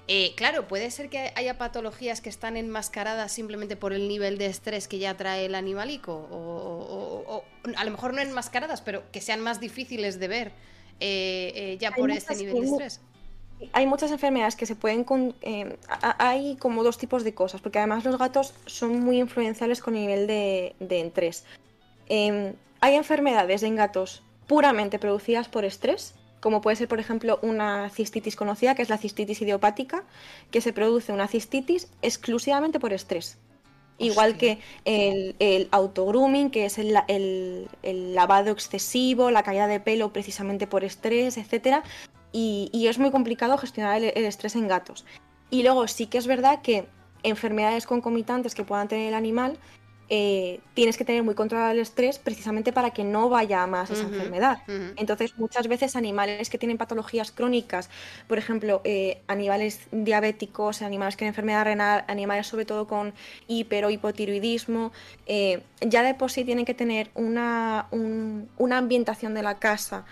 eh, 0.07 0.35
claro, 0.37 0.69
puede 0.69 0.91
ser 0.91 1.09
que 1.09 1.33
haya 1.35 1.57
patologías 1.57 2.21
que 2.21 2.29
están 2.29 2.57
enmascaradas 2.57 3.33
simplemente 3.33 3.77
por 3.77 3.93
el 3.93 4.07
nivel 4.09 4.37
de 4.37 4.47
estrés 4.47 4.87
que 4.87 4.99
ya 4.99 5.17
trae 5.17 5.47
el 5.47 5.55
animalico, 5.55 6.29
o, 6.31 7.43
a 7.77 7.85
lo 7.85 7.91
mejor 7.91 8.13
no 8.13 8.21
enmascaradas, 8.21 8.83
pero 8.83 9.11
que 9.13 9.21
sean 9.21 9.41
más 9.41 9.61
difíciles 9.61 10.21
de 10.21 10.29
ver 10.29 10.53
eh, 11.01 11.53
eh, 11.55 11.79
ya 11.81 11.91
por 11.93 12.11
este 12.11 12.37
nivel 12.37 12.61
de 12.61 12.67
estrés. 12.67 13.01
Hay 13.73 13.87
muchas 13.87 14.11
enfermedades 14.11 14.57
que 14.57 14.67
se 14.67 14.77
pueden... 14.77 15.07
hay 16.01 16.57
como 16.57 16.83
dos 16.83 16.99
tipos 16.99 17.25
de 17.25 17.35
cosas, 17.35 17.63
porque 17.63 17.79
además 17.79 18.05
los 18.05 18.19
gatos 18.19 18.53
son 18.67 19.01
muy 19.01 19.19
influenciables 19.19 19.81
con 19.81 19.95
el 19.95 20.03
nivel 20.03 20.27
de, 20.27 20.75
de 20.81 21.01
estrés. 21.01 21.45
Em, 22.09 22.55
hay 22.81 22.97
enfermedades 22.97 23.63
en 23.63 23.77
gatos 23.77 24.23
puramente 24.47 24.99
producidas 24.99 25.49
por 25.49 25.65
estrés, 25.65 26.15
como 26.45 26.61
puede 26.61 26.77
ser, 26.77 26.89
por 26.89 27.01
ejemplo, 27.01 27.39
una 27.41 27.89
cistitis 27.89 28.37
conocida, 28.37 28.75
que 28.75 28.83
es 28.83 28.91
la 28.91 28.99
cistitis 28.99 29.41
idiopática, 29.41 30.05
que 30.51 30.61
se 30.61 30.75
produce 30.75 31.11
una 31.11 31.27
cistitis 31.27 31.89
exclusivamente 32.03 32.79
por 32.79 32.93
estrés. 32.93 33.39
Igual 33.97 34.37
que 34.37 34.59
el, 34.85 35.37
el 35.39 35.69
autogrooming, 35.71 36.51
que 36.51 36.67
es 36.67 36.77
el, 36.77 36.93
lavado 38.15 38.51
excesivo, 38.51 39.31
la 39.31 39.43
caída 39.43 39.67
de 39.67 39.81
pelo 39.81 40.13
precisamente 40.13 40.67
por 40.67 40.85
estrés, 40.85 41.39
etc. 41.39 41.83
Y, 42.31 42.89
es 42.89 42.99
muy 42.99 43.11
complicado 43.11 43.57
gestionar 43.57 44.03
el 44.03 44.25
estrés 44.27 44.55
en 44.55 44.69
gatos. 44.69 45.07
Y 45.49 45.63
luego 45.63 45.89
sí 45.89 46.09
que 46.09 46.19
es 46.19 46.27
verdad 46.27 46.61
que 46.61 46.85
enfermedades 47.23 47.87
concomitantes 47.87 48.55
que 48.55 48.65
puedan 48.65 48.89
tener 48.89 49.09
el 49.09 49.15
animal 49.15 49.57
eh, 50.09 50.61
tienes 50.75 50.97
que 50.97 51.05
tener 51.05 51.23
muy 51.23 51.35
controlado 51.35 51.73
el 51.73 51.79
estrés 51.79 52.19
precisamente 52.19 52.73
para 52.73 52.91
que 52.91 53.05
no 53.05 53.29
vaya 53.29 53.63
a 53.63 53.67
más 53.67 53.91
esa 53.91 54.03
enfermedad. 54.03 54.59
Entonces, 54.97 55.39
muchas 55.39 55.69
veces 55.69 55.97
animales 55.97 56.51
que 56.51 56.59
tienen 56.59 56.79
patologías 56.79 57.33
crónicas, 57.33 57.89
por 58.27 58.39
ejemplo, 58.39 58.81
eh, 58.85 59.23
animales 59.27 59.87
diabéticos, 59.93 60.83
animales 60.83 61.15
que 61.15 61.21
tienen 61.21 61.33
enfermedad 61.33 61.65
renal, 61.65 62.05
animales 62.09 62.47
sobre 62.47 62.65
todo 62.65 62.87
con 62.87 63.15
hiper 63.47 63.85
o 63.85 63.91
hipotiroidismo, 63.91 64.93
eh, 65.27 65.63
ya 65.81 66.03
de 66.03 66.15
por 66.15 66.31
sí 66.31 66.45
tienen 66.45 66.65
que 66.65 66.75
tener 66.75 67.11
una, 67.15 67.89
una 67.91 68.79
ambientación 68.79 69.35
de 69.35 69.43
la 69.43 69.59
casa 69.59 70.05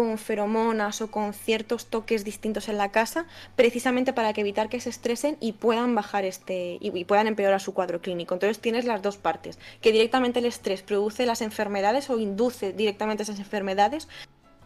con 0.00 0.16
feromonas 0.16 1.02
o 1.02 1.10
con 1.10 1.34
ciertos 1.34 1.84
toques 1.84 2.24
distintos 2.24 2.70
en 2.70 2.78
la 2.78 2.90
casa, 2.90 3.26
precisamente 3.54 4.14
para 4.14 4.32
que 4.32 4.40
evitar 4.40 4.70
que 4.70 4.80
se 4.80 4.88
estresen 4.88 5.36
y 5.40 5.52
puedan 5.52 5.94
bajar 5.94 6.24
este 6.24 6.78
y, 6.80 7.04
puedan 7.04 7.26
empeorar 7.26 7.60
su 7.60 7.74
cuadro 7.74 8.00
clínico. 8.00 8.32
Entonces 8.32 8.60
tienes 8.60 8.86
las 8.86 9.02
dos 9.02 9.18
partes, 9.18 9.58
que 9.82 9.92
directamente 9.92 10.38
el 10.38 10.46
estrés 10.46 10.80
produce 10.80 11.26
las 11.26 11.42
enfermedades 11.42 12.08
o 12.08 12.18
induce 12.18 12.72
directamente 12.72 13.24
esas 13.24 13.40
enfermedades, 13.40 14.08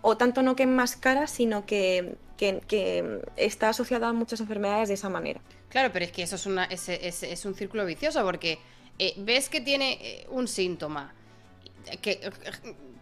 o 0.02 0.16
tanto 0.16 0.44
no 0.44 0.55
que 0.55 0.62
enmascara, 0.62 1.27
sino 1.27 1.66
que, 1.66 2.15
que, 2.36 3.20
está 3.36 3.70
asociada 3.70 4.06
a 4.06 4.12
muchas 4.12 4.39
enfermedades 4.39 4.86
de 4.86 4.94
esa 4.94 5.09
manera. 5.09 5.40
Claro, 5.69 5.90
pero 5.93 6.05
es 6.05 6.12
que 6.12 6.23
eso 6.23 6.36
es, 6.36 7.44
un 7.44 7.55
círculo 7.56 7.85
vicioso, 7.85 8.23
porque 8.23 8.61
eh, 9.01 9.15
ves 9.16 9.48
que 9.48 9.61
tiene 9.61 9.98
eh, 10.01 10.27
un 10.31 10.47
síntoma 10.47 11.12
que 12.01 12.20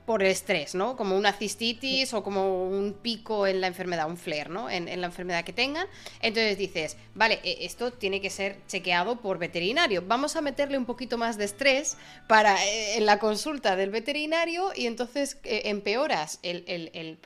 por 0.07 0.23
estrés, 0.23 0.75
¿no? 0.75 0.97
Como 0.97 1.17
una 1.17 1.33
cistitis 1.33 2.13
o 2.15 2.23
como 2.23 2.69
un 2.69 2.95
pico 2.95 3.47
en 3.47 3.61
la 3.61 3.69
enfermedad, 3.69 4.09
un 4.09 4.17
flare, 4.17 4.51
¿no? 4.51 4.69
En, 4.69 5.01
la 5.01 5.07
enfermedad 5.07 5.45
que 5.45 5.53
tengan. 5.53 5.87
Entonces 6.21 6.59
dices, 6.59 6.97
vale, 7.15 7.41
e, 7.45 7.65
esto 7.65 7.93
tiene 7.93 8.21
que 8.21 8.31
ser 8.31 8.59
chequeado 8.67 9.21
por 9.21 9.39
veterinario. 9.39 10.03
Vamos 10.07 10.37
a 10.37 10.41
meterle 10.41 10.77
un 10.77 10.87
poquito 10.87 11.19
más 11.19 11.39
de 11.39 11.45
estrés 11.45 11.97
para 12.27 12.63
eh, 12.65 12.97
en 12.97 13.07
la 13.07 13.19
consulta 13.19 13.77
del 13.77 13.91
veterinario 13.91 14.73
y 14.75 14.87
entonces 14.87 15.39
eh, 15.45 15.63
empeoras 15.67 16.41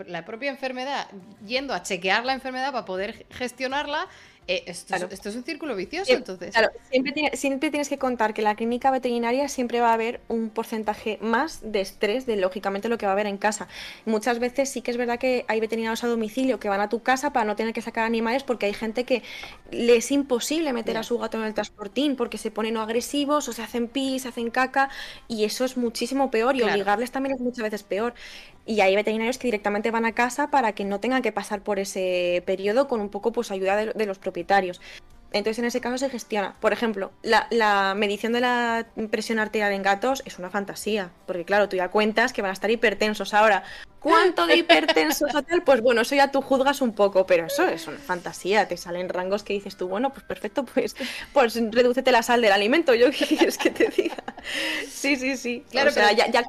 la 0.06 0.24
propia 0.24 0.50
enfermedad 0.50 1.08
yendo 1.46 1.74
a 1.74 1.82
chequear 1.82 2.24
la 2.24 2.34
enfermedad 2.34 2.72
para 2.72 2.84
poder 2.84 3.26
gestionarla 3.30 4.06
eh, 4.48 4.62
esto, 4.66 4.94
es, 4.94 5.34
un 5.34 5.42
círculo 5.42 5.74
vicioso, 5.74 6.12
entonces. 6.12 6.52
Claro, 6.52 6.70
siempre, 6.90 7.70
tienes 7.70 7.88
que 7.88 7.98
contar 7.98 8.32
que 8.32 8.42
en 8.42 8.44
la 8.44 8.54
clínica 8.54 8.92
veterinaria 8.92 9.48
siempre 9.48 9.80
va 9.80 9.90
a 9.90 9.94
haber 9.94 10.20
un 10.28 10.50
porcentaje 10.50 11.18
más 11.20 11.60
de 11.62 11.80
estrés 11.80 12.26
de 12.26 12.36
lógicamente 12.36 12.88
lo 12.88 12.96
que 12.96 13.06
va 13.06 13.12
a 13.12 13.14
haber 13.14 13.26
en 13.26 13.38
casa. 13.38 13.66
Muchas 14.04 14.38
veces 14.38 14.68
sí 14.68 14.82
que 14.82 14.92
es 14.92 14.96
verdad 14.96 15.18
que 15.18 15.44
hay 15.48 15.58
veterinarios 15.58 16.04
a 16.04 16.06
domicilio 16.06 16.60
que 16.60 16.68
van 16.68 16.80
a 16.80 16.88
tu 16.88 17.02
casa 17.02 17.32
para 17.32 17.44
no 17.44 17.56
tener 17.56 17.72
que 17.72 17.82
sacar 17.82 18.04
animales 18.04 18.44
porque 18.44 18.66
hay 18.66 18.74
gente 18.74 19.02
que 19.02 19.24
le 19.72 19.96
es 19.96 20.12
imposible 20.12 20.72
meter 20.72 20.96
a 20.96 21.02
su 21.02 21.18
gato 21.18 21.38
en 21.38 21.44
el 21.44 21.54
transportín 21.54 22.14
porque 22.14 22.38
se 22.38 22.52
ponen 22.52 22.76
o 22.76 22.82
agresivos 22.82 23.48
o 23.48 23.52
se 23.52 23.62
hacen 23.62 23.88
pis, 23.88 24.22
se 24.22 24.28
hacen 24.28 24.50
caca 24.50 24.90
y 25.26 25.44
eso 25.44 25.64
es 25.64 25.76
muchísimo 25.76 26.30
peor 26.30 26.54
y 26.56 26.62
obligarles 26.62 27.10
también 27.10 27.34
es 27.34 27.40
muchas 27.40 27.64
veces 27.64 27.82
peor. 27.82 28.14
Y 28.66 28.80
hay 28.80 28.96
veterinarios 28.96 29.38
que 29.38 29.46
directamente 29.46 29.92
van 29.92 30.04
a 30.04 30.12
casa 30.12 30.50
para 30.50 30.72
que 30.72 30.84
no 30.84 30.98
tengan 30.98 31.22
que 31.22 31.30
pasar 31.30 31.62
por 31.62 31.78
ese 31.78 32.42
periodo 32.46 32.88
con 32.88 33.00
un 33.00 33.10
poco 33.10 33.30
pues 33.30 33.52
ayuda 33.52 33.76
de, 33.76 34.06
los 34.06 34.18
propietarios. 34.18 34.80
Entonces, 35.32 35.60
en 35.60 35.66
ese 35.66 35.80
caso 35.80 35.98
se 35.98 36.10
gestiona. 36.10 36.54
Por 36.60 36.72
ejemplo, 36.72 37.12
la, 37.22 37.94
medición 37.96 38.32
de 38.32 38.40
la 38.40 38.86
presión 39.10 39.38
arterial 39.38 39.72
en 39.72 39.82
gatos 39.82 40.22
es 40.24 40.38
una 40.38 40.50
fantasía. 40.50 41.10
Porque, 41.26 41.44
claro, 41.44 41.68
tú 41.68 41.76
ya 41.76 41.90
cuentas 41.90 42.32
que 42.32 42.42
van 42.42 42.50
a 42.50 42.54
estar 42.54 42.70
hipertensos. 42.70 43.34
Ahora, 43.34 43.62
¿cuánto 44.00 44.46
de 44.46 44.56
hipertensos 44.56 45.32
o 45.34 45.42
tal? 45.42 45.62
Pues 45.62 45.80
bueno, 45.80 46.00
eso 46.00 46.14
ya 46.16 46.32
tú 46.32 46.42
juzgas 46.42 46.80
un 46.80 46.92
poco, 46.92 47.26
pero 47.26 47.46
eso 47.46 47.68
es 47.68 47.86
una 47.86 47.98
fantasía. 47.98 48.66
Te 48.66 48.76
salen 48.76 49.08
rangos 49.08 49.44
que 49.44 49.52
dices 49.52 49.76
tú, 49.76 49.86
bueno, 49.88 50.12
pues 50.12 50.24
perfecto, 50.24 50.64
pues, 50.64 50.96
pues 51.32 51.54
redúcete 51.70 52.10
la 52.10 52.22
sal 52.22 52.40
del 52.40 52.52
alimento. 52.52 52.94
Yo 52.94 53.10
qué 53.16 53.26
quieres 53.26 53.58
que 53.58 53.70
te 53.70 53.88
diga. 53.88 54.16
Sí, 54.88 55.16
sí, 55.16 55.36
sí. 55.36 55.64
Claro, 55.70 55.90
o 55.90 55.92
sea, 55.92 56.12
ya, 56.12 56.28
ya 56.30 56.44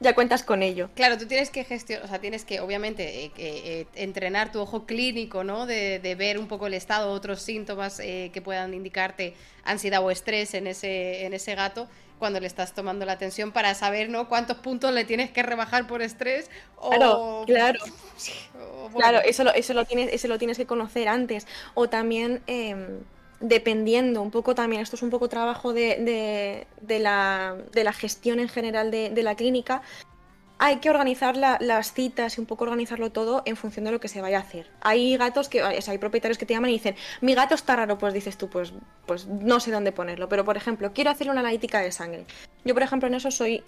ya 0.00 0.14
cuentas 0.14 0.42
con 0.42 0.62
ello. 0.62 0.88
Claro, 0.94 1.18
tú 1.18 1.26
tienes 1.26 1.50
que 1.50 1.62
gestionar, 1.62 2.06
o 2.06 2.08
sea, 2.08 2.18
tienes 2.18 2.46
que, 2.46 2.60
obviamente, 2.60 3.24
eh, 3.24 3.32
eh, 3.36 3.86
entrenar 3.94 4.50
tu 4.50 4.58
ojo 4.60 4.86
clínico, 4.86 5.44
¿no? 5.44 5.66
De, 5.66 6.00
ver 6.18 6.38
un 6.38 6.48
poco 6.48 6.66
el 6.66 6.74
estado, 6.74 7.12
otros 7.12 7.42
síntomas 7.42 8.00
eh, 8.00 8.30
que 8.32 8.40
puedan 8.40 8.72
indicarte 8.72 9.34
ansiedad 9.62 10.02
o 10.02 10.10
estrés 10.10 10.54
en 10.54 10.66
ese, 10.66 11.26
en 11.26 11.34
ese 11.34 11.54
gato 11.54 11.86
cuando 12.18 12.40
le 12.40 12.46
estás 12.46 12.74
tomando 12.74 13.06
la 13.06 13.12
atención 13.12 13.52
para 13.52 13.74
saber, 13.74 14.10
¿no? 14.10 14.28
Cuántos 14.28 14.58
puntos 14.58 14.92
le 14.92 15.04
tienes 15.04 15.30
que 15.30 15.42
rebajar 15.42 15.86
por 15.86 16.02
estrés. 16.02 16.50
Claro, 16.80 17.44
claro. 17.46 17.78
Claro, 18.96 19.20
eso 19.24 19.44
lo, 19.44 19.52
eso, 19.52 19.72
lo 19.72 19.84
tienes, 19.84 20.12
eso 20.12 20.26
lo 20.26 20.36
tienes 20.36 20.56
que 20.56 20.66
conocer 20.66 21.06
antes. 21.06 21.46
O 21.74 21.88
también... 21.88 22.42
Dependiendo 23.40 24.20
un 24.20 24.30
poco 24.30 24.54
también, 24.54 24.82
esto 24.82 24.96
es 24.96 25.02
un 25.02 25.08
poco 25.10 25.28
trabajo 25.28 25.72
de, 25.72 26.66
la, 26.86 27.92
gestión 27.94 28.38
en 28.38 28.48
general 28.48 28.90
de, 28.90 29.22
la 29.22 29.34
clínica, 29.34 29.82
hay 30.58 30.76
que 30.76 30.90
organizar 30.90 31.38
las 31.38 31.94
citas 31.94 32.36
y 32.36 32.40
un 32.42 32.46
poco 32.46 32.64
organizarlo 32.64 33.10
todo 33.10 33.42
en 33.46 33.56
función 33.56 33.86
de 33.86 33.92
lo 33.92 33.98
que 33.98 34.08
se 34.08 34.20
vaya 34.20 34.36
a 34.36 34.42
hacer. 34.42 34.70
Hay 34.82 35.16
gatos 35.16 35.48
que, 35.48 35.62
hay 35.62 35.98
propietarios 35.98 36.36
que 36.36 36.44
te 36.44 36.52
llaman 36.52 36.68
y 36.68 36.74
dicen, 36.74 36.96
mi 37.22 37.34
gato 37.34 37.54
está 37.54 37.76
raro, 37.76 37.96
pues 37.96 38.12
dices 38.12 38.36
tú, 38.36 38.50
pues, 38.50 38.74
pues 39.06 39.26
no 39.26 39.58
sé 39.58 39.70
dónde 39.70 39.90
ponerlo. 39.90 40.28
Pero 40.28 40.44
por 40.44 40.58
ejemplo, 40.58 40.92
quiero 40.92 41.10
hacer 41.10 41.30
una 41.30 41.40
analítica 41.40 41.80
de 41.80 41.92
sangre. 41.92 42.26
Yo, 42.66 42.74
por 42.74 42.82
ejemplo, 42.82 43.08
en 43.08 43.14
eso 43.14 43.30
soy, 43.30 43.64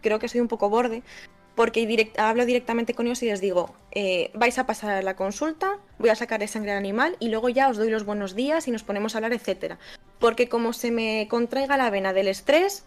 creo 0.00 0.18
que 0.18 0.26
soy 0.26 0.40
un 0.40 0.48
poco 0.48 0.68
borde, 0.68 1.04
porque 1.54 2.12
hablo 2.16 2.46
directamente 2.46 2.94
con 2.94 3.06
ellos 3.06 3.22
y 3.22 3.26
les 3.26 3.40
digo, 3.40 3.74
eh, 3.92 4.30
vais 4.34 4.58
a 4.58 4.66
pasar 4.66 5.02
la 5.04 5.16
consulta, 5.16 5.78
voy 5.98 6.10
a 6.10 6.14
sacar 6.14 6.40
de 6.40 6.48
sangre 6.48 6.72
animal 6.72 7.16
y 7.20 7.28
luego 7.28 7.48
ya 7.48 7.68
os 7.68 7.76
doy 7.76 7.90
los 7.90 8.04
buenos 8.04 8.34
días 8.34 8.68
y 8.68 8.70
nos 8.70 8.82
ponemos 8.82 9.14
a 9.14 9.18
hablar, 9.18 9.32
etcétera. 9.32 9.78
Porque 10.18 10.48
como 10.48 10.72
se 10.72 10.90
me 10.90 11.26
contraiga 11.28 11.76
la 11.76 11.90
vena 11.90 12.12
del 12.12 12.28
estrés, 12.28 12.84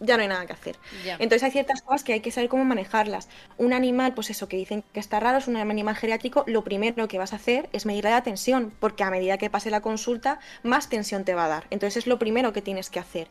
ya 0.00 0.16
no 0.16 0.22
hay 0.22 0.28
nada 0.28 0.46
que 0.46 0.52
hacer. 0.52 0.76
Entonces 1.18 1.42
hay 1.42 1.50
ciertas 1.50 1.82
cosas 1.82 2.04
que 2.04 2.12
hay 2.12 2.20
que 2.20 2.30
saber 2.30 2.48
cómo 2.48 2.64
manejarlas. 2.64 3.28
Un 3.56 3.72
animal, 3.72 4.14
pues 4.14 4.30
eso, 4.30 4.48
que 4.48 4.56
dicen 4.56 4.84
que 4.92 5.00
está 5.00 5.20
raro, 5.20 5.38
es 5.38 5.48
un 5.48 5.56
animal 5.56 5.96
geriátrico, 5.96 6.44
lo 6.46 6.64
primero 6.64 7.08
que 7.08 7.18
vas 7.18 7.32
a 7.32 7.36
hacer 7.36 7.68
es 7.72 7.86
medirle 7.86 8.10
la 8.10 8.22
tensión, 8.22 8.72
porque 8.78 9.04
a 9.04 9.10
medida 9.10 9.38
que 9.38 9.50
pase 9.50 9.70
la 9.70 9.80
consulta, 9.80 10.38
más 10.62 10.88
tensión 10.88 11.24
te 11.24 11.34
va 11.34 11.46
a 11.46 11.48
dar. 11.48 11.66
Entonces 11.70 11.98
es 11.98 12.06
lo 12.06 12.18
primero 12.18 12.52
que 12.52 12.62
tienes 12.62 12.90
que 12.90 13.00
hacer. 13.00 13.28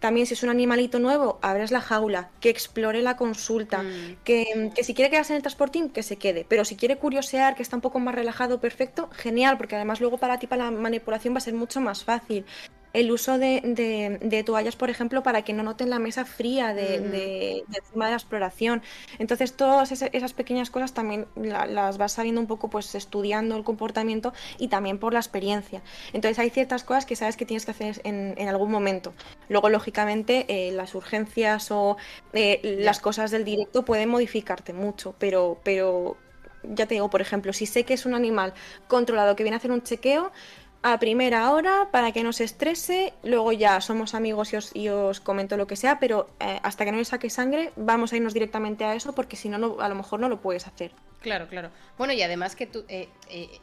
También 0.00 0.26
si 0.26 0.34
es 0.34 0.42
un 0.42 0.48
animalito 0.48 0.98
nuevo, 0.98 1.38
abres 1.42 1.70
la 1.70 1.80
jaula, 1.80 2.30
que 2.40 2.48
explore 2.50 3.02
la 3.02 3.16
consulta, 3.16 3.82
mm. 3.82 4.16
que, 4.24 4.72
que, 4.74 4.82
si 4.82 4.94
quiere 4.94 5.10
quedarse 5.10 5.32
en 5.32 5.36
el 5.36 5.42
transportín, 5.42 5.90
que 5.90 6.02
se 6.02 6.16
quede. 6.16 6.44
Pero 6.48 6.64
si 6.64 6.74
quiere 6.74 6.96
curiosear, 6.96 7.54
que 7.54 7.62
está 7.62 7.76
un 7.76 7.82
poco 7.82 8.00
más 8.00 8.14
relajado, 8.14 8.60
perfecto, 8.60 9.08
genial, 9.12 9.56
porque 9.58 9.76
además 9.76 10.00
luego 10.00 10.18
para 10.18 10.38
ti 10.38 10.46
para 10.46 10.64
la 10.64 10.70
manipulación 10.70 11.34
va 11.34 11.38
a 11.38 11.42
ser 11.42 11.54
mucho 11.54 11.80
más 11.80 12.02
fácil 12.02 12.44
el 12.92 13.10
uso 13.10 13.38
de, 13.38 14.42
toallas, 14.44 14.76
por 14.76 14.90
ejemplo, 14.90 15.22
para 15.22 15.42
que 15.42 15.52
no 15.52 15.62
noten 15.62 15.90
la 15.90 15.98
mesa 15.98 16.24
fría 16.24 16.74
de, 16.74 17.64
encima 17.74 18.06
de 18.06 18.10
la 18.10 18.16
exploración. 18.16 18.82
Entonces, 19.18 19.54
todas 19.54 19.92
esas 19.92 20.32
pequeñas 20.32 20.70
cosas 20.70 20.92
también 20.92 21.26
las 21.36 21.98
vas 21.98 22.12
sabiendo 22.12 22.40
un 22.40 22.46
poco 22.46 22.68
pues 22.68 22.94
estudiando 22.94 23.56
el 23.56 23.64
comportamiento 23.64 24.32
y 24.58 24.68
también 24.68 24.98
por 24.98 25.12
la 25.12 25.20
experiencia. 25.20 25.82
Entonces, 26.12 26.38
hay 26.38 26.50
ciertas 26.50 26.84
cosas 26.84 27.06
que 27.06 27.16
sabes 27.16 27.36
que 27.36 27.46
tienes 27.46 27.64
que 27.64 27.70
hacer 27.70 28.00
en, 28.04 28.48
algún 28.48 28.70
momento. 28.70 29.12
Luego, 29.48 29.68
lógicamente, 29.68 30.46
eh, 30.48 30.72
las 30.72 30.94
urgencias 30.94 31.70
o 31.70 31.96
eh, 32.32 32.60
las 32.80 33.00
cosas 33.00 33.30
del 33.30 33.44
directo 33.44 33.84
pueden 33.84 34.08
modificarte 34.08 34.72
mucho, 34.72 35.14
pero, 35.18 35.58
pero 35.62 36.16
ya 36.62 36.86
te 36.86 36.94
digo, 36.94 37.10
por 37.10 37.20
ejemplo, 37.20 37.52
si 37.52 37.66
sé 37.66 37.84
que 37.84 37.94
es 37.94 38.06
un 38.06 38.14
animal 38.14 38.54
controlado 38.88 39.36
que 39.36 39.42
viene 39.42 39.56
a 39.56 39.58
hacer 39.58 39.70
un 39.70 39.82
chequeo, 39.82 40.32
a 40.82 40.98
primera 40.98 41.50
hora 41.50 41.88
para 41.90 42.12
que 42.12 42.22
no 42.22 42.32
se 42.32 42.44
estrese, 42.44 43.12
luego 43.22 43.52
ya 43.52 43.80
somos 43.80 44.14
amigos 44.14 44.52
y 44.74 44.88
os, 44.88 45.20
comento 45.20 45.56
lo 45.56 45.66
que 45.66 45.76
sea, 45.76 46.00
pero 46.00 46.30
eh, 46.40 46.58
hasta 46.62 46.84
que 46.84 46.92
no 46.92 46.98
le 46.98 47.04
saque 47.04 47.28
sangre 47.28 47.72
vamos 47.76 48.12
a 48.12 48.16
irnos 48.16 48.32
directamente 48.32 48.84
a 48.84 48.94
eso 48.94 49.14
porque 49.14 49.36
si 49.36 49.48
no, 49.48 49.80
a 49.80 49.88
lo 49.88 49.94
mejor 49.94 50.20
no 50.20 50.28
lo 50.28 50.40
puedes 50.40 50.66
hacer. 50.66 50.92
Claro, 51.20 51.48
claro. 51.48 51.70
Bueno, 51.98 52.12
y 52.12 52.22
además 52.22 52.56
que 52.56 52.66
tú... 52.66 52.84
Eh, 52.88 53.08
eh, 53.28 53.60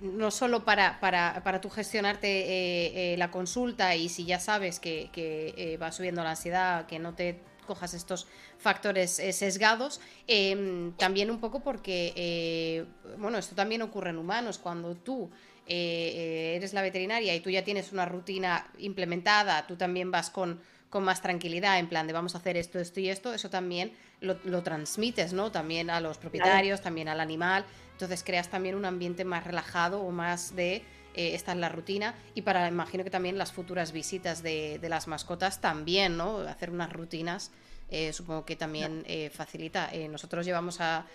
no 0.00 0.32
solo 0.32 0.64
para, 0.64 0.98
para, 0.98 1.42
para 1.44 1.60
tú 1.60 1.70
gestionarte 1.70 3.14
la 3.16 3.30
consulta 3.30 3.94
y 3.94 4.08
si 4.08 4.24
ya 4.24 4.40
sabes 4.40 4.80
que, 4.80 5.10
que 5.12 5.78
va 5.80 5.92
subiendo 5.92 6.24
la 6.24 6.30
ansiedad, 6.30 6.86
que 6.86 6.98
no 6.98 7.14
te 7.14 7.38
cojas 7.68 7.94
estos 7.94 8.26
factores 8.58 9.12
sesgados, 9.12 10.00
em, 10.26 10.92
también 10.94 11.30
un 11.30 11.38
poco 11.38 11.60
porque, 11.60 12.84
bueno, 13.16 13.38
esto 13.38 13.54
también 13.54 13.80
ocurre 13.82 14.10
en 14.10 14.18
humanos, 14.18 14.58
cuando 14.58 14.96
tú 14.96 15.30
eh, 15.66 16.54
eres 16.56 16.72
la 16.72 16.82
veterinaria 16.82 17.34
y 17.34 17.40
tú 17.40 17.50
ya 17.50 17.64
tienes 17.64 17.92
una 17.92 18.04
rutina 18.04 18.66
implementada, 18.78 19.66
tú 19.66 19.76
también 19.76 20.10
vas 20.10 20.30
con, 20.30 20.60
con 20.90 21.04
más 21.04 21.22
tranquilidad, 21.22 21.78
en 21.78 21.88
plan 21.88 22.06
de 22.06 22.12
vamos 22.12 22.34
a 22.34 22.38
hacer 22.38 22.56
esto, 22.56 22.78
esto 22.78 23.00
y 23.00 23.08
esto, 23.08 23.32
eso 23.32 23.48
también 23.48 23.92
lo, 24.20 24.62
transmites, 24.62 25.32
¿no? 25.32 25.50
También 25.50 25.90
a 25.90 26.00
los 26.00 26.18
propietarios, 26.18 26.80
también 26.80 27.08
al 27.08 27.20
animal. 27.20 27.64
Entonces 27.92 28.22
creas 28.22 28.48
también 28.48 28.74
un 28.74 28.84
ambiente 28.84 29.24
más 29.24 29.44
relajado 29.44 30.02
o 30.02 30.10
más 30.10 30.54
de 30.54 30.76
eh, 31.14 31.34
esta 31.34 31.52
es 31.52 31.58
la 31.58 31.68
rutina 31.68 32.14
y 32.34 32.42
para 32.42 32.68
imagino 32.68 33.04
que 33.04 33.10
también 33.10 33.36
las 33.36 33.52
futuras 33.52 33.92
visitas 33.92 34.42
de, 34.42 34.78
las 34.82 35.08
mascotas 35.08 35.60
también, 35.60 36.16
¿no? 36.16 36.38
Hacer 36.40 36.70
unas 36.70 36.92
rutinas 36.92 37.50
eh, 37.90 38.12
supongo 38.12 38.44
que 38.44 38.56
también 38.56 39.04
eh, 39.06 39.30
facilita. 39.30 39.90
nosotros 40.10 40.46
llevamos 40.46 40.80
a, 40.80 41.06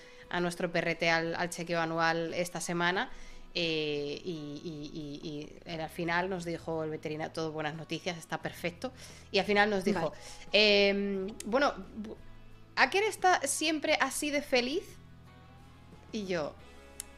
nuestro 0.42 0.72
perrete 0.72 1.10
al, 1.10 1.50
chequeo 1.50 1.80
anual 1.80 2.34
esta 2.34 2.62
semana 2.62 3.10
y, 3.60 5.50
al 5.68 5.90
final 5.90 6.30
nos 6.30 6.46
dijo 6.46 6.84
el 6.84 6.90
veterinario, 6.90 7.32
todo 7.34 7.52
buenas 7.52 7.76
noticias, 7.76 8.18
está 8.18 8.42
perfecto. 8.42 8.92
Y 9.32 9.40
al 9.40 9.46
final 9.46 9.70
nos 9.70 9.84
dijo, 9.84 10.14
em, 10.52 11.28
bueno, 11.46 11.74
¿Aker 12.76 13.04
está 13.04 13.42
siempre 13.48 13.98
así 14.00 14.30
de 14.30 14.42
feliz? 14.42 14.84
Y 16.12 16.26
yo, 16.26 16.54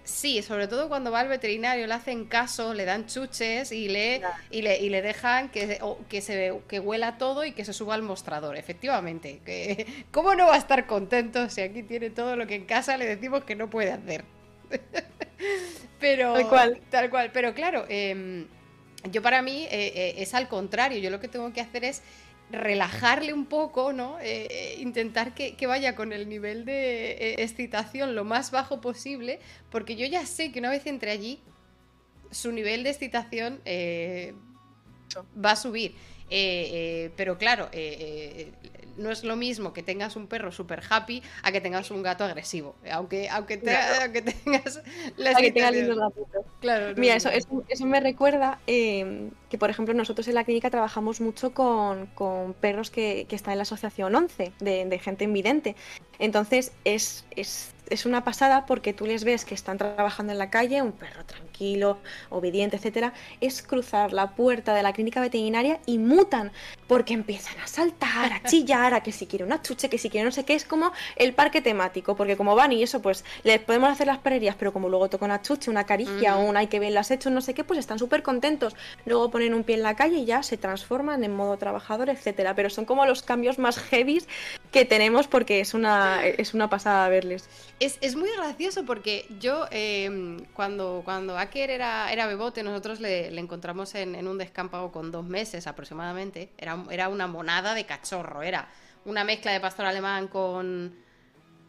Sí, 0.10 0.42
sobre 0.42 0.68
todo 0.68 0.90
cuando 0.90 1.12
va 1.12 1.20
al 1.20 1.28
veterinario, 1.28 1.86
le 1.86 1.94
hacen 1.94 2.26
caso, 2.26 2.74
le 2.74 2.84
dan 2.84 3.06
chuches 3.06 3.72
y 3.72 3.90
le, 3.90 4.22
y 4.50 4.64
le, 4.64 4.80
y 4.80 4.90
le 4.90 5.04
dejan 5.04 5.50
que, 5.50 5.80
que, 6.10 6.22
se, 6.22 6.60
que 6.68 6.80
huela 6.80 7.20
todo 7.20 7.46
y 7.46 7.52
que 7.52 7.64
se 7.64 7.74
suba 7.74 7.94
al 7.94 8.02
mostrador, 8.02 8.58
efectivamente. 8.58 9.40
Que, 9.46 10.06
¿Cómo 10.12 10.34
no 10.34 10.48
va 10.48 10.56
a 10.56 10.58
estar 10.58 10.88
contento 10.88 11.48
si 11.50 11.62
aquí 11.62 11.84
tiene 11.84 12.10
todo 12.10 12.36
lo 12.36 12.48
que 12.48 12.56
en 12.56 12.66
casa 12.66 12.98
le 12.98 13.06
decimos 13.06 13.44
que 13.44 13.56
no 13.56 13.70
puede 13.70 13.92
hacer? 13.92 14.26
Pero, 16.00 16.34
tal 16.34 16.48
cual. 16.48 16.82
Tal 16.90 17.10
cual. 17.10 17.32
Pero 17.32 17.54
claro, 17.54 17.86
em, 17.90 18.48
yo 19.12 19.22
para 19.22 19.42
mí 19.42 19.68
eh, 19.72 19.92
eh, 19.96 20.14
es 20.18 20.34
al 20.34 20.48
contrario. 20.48 21.00
Yo 21.00 21.10
lo 21.10 21.20
que 21.20 21.28
tengo 21.28 21.52
que 21.54 21.62
hacer 21.62 21.84
es 21.84 22.02
relajarle 22.52 23.34
un 23.34 23.46
poco, 23.46 23.94
¿no? 23.94 24.20
Eh, 24.20 24.48
eh, 24.50 24.76
intentar 24.80 25.34
que, 25.34 25.56
vaya 25.68 25.96
con 25.96 26.14
el 26.14 26.28
nivel 26.28 26.66
de 26.66 27.12
eh, 27.12 27.44
excitación 27.44 28.16
lo 28.16 28.24
más 28.26 28.52
bajo 28.52 28.82
posible, 28.82 29.40
porque 29.70 29.96
yo 29.96 30.06
ya 30.06 30.26
sé 30.26 30.52
que 30.52 30.60
una 30.60 30.70
vez 30.70 30.86
entre 30.88 31.12
allí, 31.12 31.40
su 32.32 32.52
nivel 32.52 32.84
de 32.84 32.90
excitación 32.90 33.60
va 35.44 35.52
a 35.52 35.56
subir. 35.56 35.96
pero 37.16 37.38
claro, 37.38 37.70
no 39.00 39.12
es 39.12 39.24
lo 39.24 39.36
mismo 39.36 39.74
que 39.74 39.84
tengas 39.84 40.16
un 40.16 40.28
perro 40.28 40.52
super 40.52 40.82
happy 40.90 41.24
a 41.44 41.52
que 41.52 41.62
tengas 41.62 41.92
un 41.92 42.04
gato 42.04 42.24
agresivo. 42.24 42.76
Aunque, 42.92 43.30
aunque, 43.30 43.58
tengas 43.58 44.82
la 45.18 45.36
que 45.36 45.52
tenga 45.52 45.72
lindos 45.72 45.98
gatitos. 45.98 46.46
Claro, 46.60 46.94
Mira, 46.98 47.16
eso, 47.16 47.30
eso, 47.30 47.86
me 47.86 48.00
recuerda 48.00 48.60
eh, 48.68 49.30
que, 49.50 49.58
por 49.58 49.70
ejemplo, 49.70 49.94
nosotros 49.94 50.28
en 50.28 50.36
la 50.36 50.44
clínica 50.44 50.70
trabajamos 50.70 51.22
mucho 51.22 51.54
con, 51.54 52.08
con 52.08 52.54
perros 52.54 52.92
que, 52.92 53.26
que, 53.28 53.36
están 53.36 53.54
en 53.54 53.60
la 53.60 53.64
asociación 53.64 54.16
11 54.16 54.52
de, 54.60 54.86
de 54.86 55.00
gente 55.00 55.24
invidente. 55.24 55.76
Entonces, 56.20 56.74
es, 56.84 57.26
es 57.36 57.74
es 57.90 58.06
una 58.06 58.24
pasada 58.24 58.66
porque 58.66 58.94
tú 58.94 59.06
les 59.06 59.24
ves 59.24 59.46
que 59.46 59.56
están 59.56 59.78
trabajando 59.78 60.32
en 60.32 60.40
la 60.40 60.50
calle, 60.50 60.82
un 60.82 60.92
perro 60.92 61.26
tranquilo, 61.26 61.49
obediente, 62.30 62.78
etcétera, 62.78 63.14
es 63.42 63.62
cruzar 63.62 64.14
la 64.14 64.32
puerta 64.32 64.74
de 64.74 64.84
la 64.84 64.94
clínica 64.94 65.22
veterinaria 65.22 65.80
y 65.86 65.98
mutan 65.98 66.52
porque 66.88 67.14
empiezan 67.14 67.60
a 67.60 67.68
saltar, 67.68 68.34
a 68.34 68.44
chillar, 68.50 68.94
a 68.94 69.04
que 69.04 69.12
si 69.12 69.28
quiere 69.28 69.46
una 69.46 69.62
chuche, 69.62 69.90
que 69.90 69.98
si 69.98 70.10
quiere 70.10 70.26
no 70.26 70.32
sé 70.32 70.46
qué, 70.46 70.54
es 70.56 70.66
como 70.66 70.92
el 71.16 71.34
parque 71.34 71.62
temático, 71.62 72.16
porque 72.16 72.38
como 72.38 72.56
van 72.56 72.72
y 72.72 72.84
eso, 72.84 73.02
pues 73.02 73.24
les 73.44 73.60
podemos 73.60 73.90
hacer 73.90 74.08
las 74.08 74.18
perrerías, 74.20 74.56
pero 74.58 74.74
como 74.74 74.90
luego 74.90 75.10
toca 75.10 75.26
una 75.26 75.42
chuche, 75.42 75.70
una 75.70 75.86
caricia 75.86 76.36
un 76.38 76.58
hay 76.58 76.68
que 76.68 76.80
ver 76.80 76.92
las 76.92 77.12
hechos, 77.12 77.32
no 77.32 77.42
sé 77.42 77.54
qué, 77.54 77.64
pues 77.64 77.80
están 77.80 78.00
súper 78.00 78.24
contentos. 78.24 78.76
Luego 79.06 79.32
ponen 79.32 79.54
un 79.54 79.64
pie 79.64 79.76
en 79.76 79.84
la 79.84 79.96
calle 79.96 80.18
y 80.18 80.26
ya 80.26 80.44
se 80.44 80.58
transforman 80.58 81.24
en 81.24 81.36
modo 81.36 81.58
trabajador, 81.58 82.10
etcétera, 82.10 82.56
pero 82.56 82.70
son 82.70 82.86
como 82.86 83.06
los 83.06 83.24
cambios 83.24 83.60
más 83.60 83.78
heavies 83.78 84.28
que 84.72 84.86
tenemos 84.86 85.28
porque 85.28 85.60
es 85.60 85.74
una, 85.74 86.26
es 86.26 86.54
una 86.54 86.70
pasada 86.70 87.08
verles. 87.10 87.50
Es, 87.80 88.16
muy 88.16 88.30
gracioso 88.36 88.86
porque 88.86 89.26
yo, 89.40 89.66
em, 89.72 90.40
cuando, 90.54 91.02
cuando 91.06 91.38
Aker 91.50 91.72
era, 91.72 92.12
era 92.12 92.28
bebote, 92.28 92.64
nosotros 92.64 93.00
le, 93.00 93.28
encontramos 93.40 93.94
en, 93.96 94.28
un 94.28 94.38
descampado 94.38 94.92
con 94.92 95.12
dos 95.12 95.26
meses 95.26 95.68
aproximadamente. 95.68 96.52
Era, 96.58 96.84
era 96.92 97.10
una 97.10 97.28
monada 97.28 97.74
de 97.74 97.86
cachorro, 97.86 98.44
era 98.44 98.70
una 99.06 99.24
mezcla 99.24 99.52
de 99.52 99.60
pastor 99.60 99.86
alemán 99.86 100.28
con. 100.28 100.96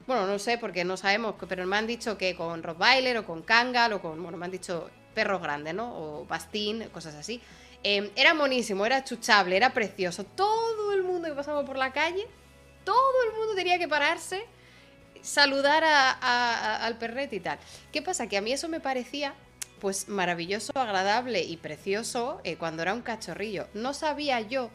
Bueno, 0.07 0.27
no 0.27 0.39
sé, 0.39 0.59
porque 0.59 0.85
no 0.85 0.97
sabemos, 0.97 1.35
pero 1.49 1.67
me 1.67 1.77
han 1.77 1.87
dicho 1.87 2.19
que 2.19 2.35
con 2.35 2.63
Rottweiler 2.63 3.19
o 3.19 3.25
con 3.25 3.43
Kangal 3.43 3.95
o 3.95 4.03
con. 4.03 4.23
Bueno, 4.23 4.37
me 4.39 4.45
han 4.45 4.51
dicho 4.51 4.91
perros 5.15 5.41
grandes, 5.41 5.75
¿no? 5.75 5.97
O 5.97 6.25
Bastín, 6.27 6.89
cosas 6.93 7.15
así. 7.15 7.41
Em, 7.83 8.11
era 8.15 8.35
monísimo, 8.35 8.85
era 8.85 9.03
chuchable, 9.05 9.57
era 9.57 9.73
precioso. 9.73 10.25
Todo 10.25 10.93
el 10.93 11.03
mundo 11.03 11.29
que 11.29 11.35
pasaba 11.35 11.65
por 11.65 11.77
la 11.77 11.93
calle, 11.93 12.27
todo 12.85 13.23
el 13.27 13.39
mundo 13.39 13.55
tenía 13.55 13.79
que 13.79 13.89
pararse 13.89 14.47
saludar 15.23 15.85
al 15.85 16.99
perrete 16.99 17.37
y 17.37 17.41
tal. 17.41 17.59
¿Qué 17.93 18.03
pasa? 18.03 18.27
Que 18.27 18.37
a 18.37 18.41
mí 18.41 18.53
eso 18.53 18.69
me 18.69 18.81
parecía 18.81 19.35
pues 19.81 20.09
maravilloso, 20.09 20.73
agradable 20.77 21.43
y 21.43 21.57
precioso 21.57 22.41
eh, 22.45 22.57
cuando 22.57 22.83
era 22.83 22.95
un 22.95 23.03
cachorrillo. 23.03 23.67
No 23.75 23.95
sabía 23.95 24.41
yo 24.41 24.71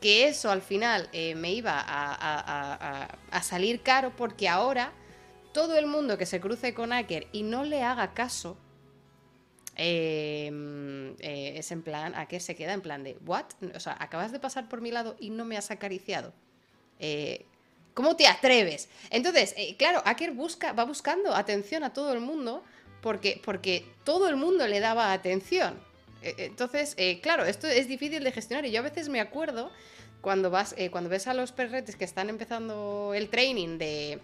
que 0.00 0.28
eso 0.28 0.50
al 0.50 0.62
final 0.62 1.08
eh, 1.12 1.34
me 1.34 1.52
iba 1.52 1.84
a, 1.84 3.42
salir 3.42 3.82
caro 3.82 4.14
porque 4.16 4.48
ahora 4.48 4.92
todo 5.52 5.76
el 5.76 5.86
mundo 5.86 6.16
que 6.16 6.26
se 6.26 6.40
cruce 6.40 6.72
con 6.72 6.92
Aker 6.92 7.26
y 7.32 7.42
no 7.42 7.64
le 7.64 7.82
haga 7.82 8.14
caso 8.14 8.56
em, 9.76 11.10
eh, 11.20 11.54
es 11.56 11.70
en 11.70 11.82
plan, 11.82 12.14
Aker 12.14 12.40
se 12.40 12.56
queda 12.56 12.72
en 12.72 12.80
plan 12.80 13.04
de, 13.04 13.18
¿what? 13.26 13.46
O 13.74 13.80
sea, 13.80 13.96
acabas 14.00 14.32
de 14.32 14.40
pasar 14.40 14.68
por 14.68 14.80
mi 14.80 14.90
lado 14.90 15.16
y 15.20 15.30
no 15.30 15.44
me 15.44 15.56
has 15.56 15.70
acariciado. 15.70 16.32
¿Cómo 17.94 18.16
te 18.16 18.26
atreves? 18.26 18.88
Entonces, 19.10 19.54
claro, 19.76 20.02
Aker 20.04 20.32
busca, 20.32 20.72
va 20.72 20.84
buscando 20.84 21.34
atención 21.34 21.82
a 21.82 21.92
todo 21.92 22.12
el 22.12 22.20
mundo 22.20 22.62
porque, 23.02 23.40
porque 23.44 23.84
todo 24.04 24.28
el 24.28 24.36
mundo 24.36 24.66
le 24.66 24.80
daba 24.80 25.12
atención. 25.12 25.74
E, 26.22 26.34
entonces, 26.38 26.94
eh, 26.96 27.20
claro, 27.20 27.44
esto 27.44 27.66
es 27.66 27.88
difícil 27.88 28.24
de 28.24 28.32
gestionar 28.32 28.64
y 28.64 28.70
yo 28.70 28.78
a 28.78 28.82
veces 28.82 29.10
me 29.10 29.20
acuerdo 29.20 29.70
cuando, 30.22 30.50
vas, 30.50 30.74
eh, 30.78 30.90
cuando 30.90 31.10
ves 31.10 31.26
a 31.26 31.34
los 31.34 31.52
perretes 31.52 31.96
que 31.96 32.04
están 32.04 32.30
empezando 32.30 33.12
el 33.14 33.28
training 33.28 33.76
de, 33.76 34.20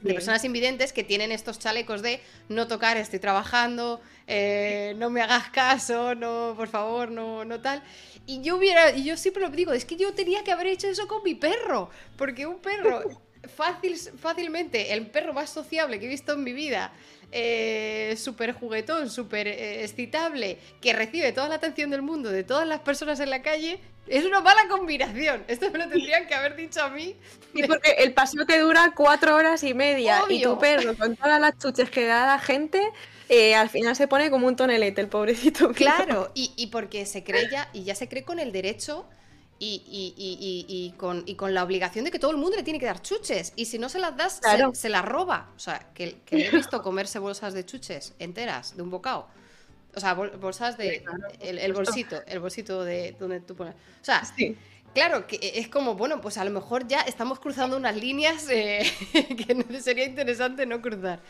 de 0.00 0.14
personas 0.14 0.44
invidentes 0.44 0.92
que 0.92 1.04
tienen 1.04 1.32
estos 1.32 1.58
chalecos 1.58 2.02
de 2.02 2.20
no 2.48 2.66
tocar, 2.66 2.96
estoy 2.96 3.18
trabajando, 3.18 4.00
eh, 4.26 4.94
no 4.96 5.10
me 5.10 5.20
hagas 5.20 5.50
caso, 5.50 6.14
no, 6.14 6.54
por 6.56 6.68
favor, 6.68 7.10
no, 7.10 7.44
no 7.44 7.60
tal. 7.60 7.82
Y 8.26 8.40
yo 8.40 8.56
hubiera, 8.56 8.90
y 8.96 9.04
yo 9.04 9.18
siempre 9.18 9.42
lo 9.42 9.50
digo, 9.50 9.74
es 9.74 9.84
que 9.84 9.96
yo 9.96 10.14
tenía 10.14 10.42
que 10.44 10.52
haber 10.52 10.68
hecho 10.68 10.88
eso 10.88 11.06
con 11.06 11.22
mi 11.22 11.34
perro, 11.34 11.90
porque 12.16 12.46
un 12.46 12.58
perro 12.58 13.02
fácil, 13.48 13.96
fácilmente, 13.96 14.92
el 14.92 15.06
perro 15.06 15.32
más 15.32 15.50
sociable 15.50 15.98
que 15.98 16.06
he 16.06 16.08
visto 16.08 16.34
en 16.34 16.44
mi 16.44 16.52
vida, 16.52 16.92
eh, 17.32 18.14
súper 18.16 18.52
juguetón, 18.52 19.10
súper 19.10 19.48
eh, 19.48 19.82
excitable, 19.82 20.58
que 20.80 20.92
recibe 20.92 21.32
toda 21.32 21.48
la 21.48 21.56
atención 21.56 21.90
del 21.90 22.02
mundo 22.02 22.30
de 22.30 22.44
todas 22.44 22.66
las 22.66 22.80
personas 22.80 23.20
en 23.20 23.30
la 23.30 23.42
calle, 23.42 23.80
es 24.06 24.24
una 24.24 24.40
mala 24.40 24.68
combinación. 24.68 25.44
Esto 25.48 25.70
me 25.70 25.78
lo 25.78 25.88
tendrían 25.88 26.26
que 26.26 26.34
haber 26.34 26.56
dicho 26.56 26.82
a 26.82 26.90
mí. 26.90 27.16
Y 27.54 27.62
porque 27.64 27.92
el 27.98 28.12
paseo 28.12 28.44
te 28.44 28.58
dura 28.58 28.92
cuatro 28.94 29.34
horas 29.34 29.62
y 29.64 29.74
media 29.74 30.22
y 30.28 30.42
tu 30.42 30.58
perro 30.58 30.96
con 30.96 31.16
todas 31.16 31.40
las 31.40 31.58
chuches 31.58 31.90
que 31.90 32.04
da 32.04 32.26
la 32.26 32.38
gente, 32.38 32.82
eh, 33.28 33.54
al 33.54 33.70
final 33.70 33.96
se 33.96 34.06
pone 34.06 34.30
como 34.30 34.46
un 34.46 34.56
tonelete 34.56 35.00
el 35.00 35.08
pobrecito. 35.08 35.72
Claro, 35.72 36.30
y, 36.34 36.66
porque 36.68 37.06
se 37.06 37.24
cree 37.24 37.48
ya, 37.50 37.68
y 37.72 37.84
ya 37.84 37.94
se 37.94 38.08
cree 38.08 38.24
con 38.24 38.38
el 38.38 38.52
derecho 38.52 39.06
y, 39.64 40.64
y, 40.68 40.90
con, 40.96 41.22
y, 41.26 41.34
con, 41.34 41.54
la 41.54 41.64
obligación 41.64 42.04
de 42.04 42.10
que 42.10 42.18
todo 42.18 42.30
el 42.30 42.36
mundo 42.36 42.56
le 42.56 42.62
tiene 42.62 42.78
que 42.78 42.86
dar 42.86 43.00
chuches. 43.00 43.52
Y 43.56 43.66
si 43.66 43.78
no 43.78 43.88
se 43.88 43.98
las 43.98 44.16
das, 44.16 44.40
se, 44.72 44.88
las 44.88 45.04
roba. 45.04 45.50
O 45.56 45.58
sea, 45.58 45.88
que, 45.94 46.18
que 46.24 46.46
he 46.46 46.50
visto 46.50 46.82
comerse 46.82 47.18
bolsas 47.18 47.54
de 47.54 47.64
chuches 47.64 48.14
enteras 48.18 48.76
de 48.76 48.82
un 48.82 48.90
bocado. 48.90 49.28
O 49.96 50.00
sea, 50.00 50.14
bolsas 50.14 50.76
de. 50.76 51.04
el, 51.40 51.72
bolsito, 51.72 52.22
el 52.26 52.40
bolsito 52.40 52.84
de 52.84 53.16
donde 53.18 53.40
tú 53.40 53.54
pones. 53.54 53.74
O 53.74 54.04
sea, 54.04 54.22
claro, 54.92 55.26
que 55.26 55.38
es 55.54 55.68
como, 55.68 55.94
bueno, 55.94 56.20
pues 56.20 56.36
a 56.38 56.44
lo 56.44 56.50
mejor 56.50 56.86
ya 56.88 57.00
estamos 57.02 57.38
cruzando 57.38 57.76
unas 57.76 57.96
líneas 57.96 58.48
eh, 58.50 58.82
que 59.12 59.80
sería 59.80 60.04
interesante 60.04 60.66
no 60.66 60.82
cruzar. 60.82 61.20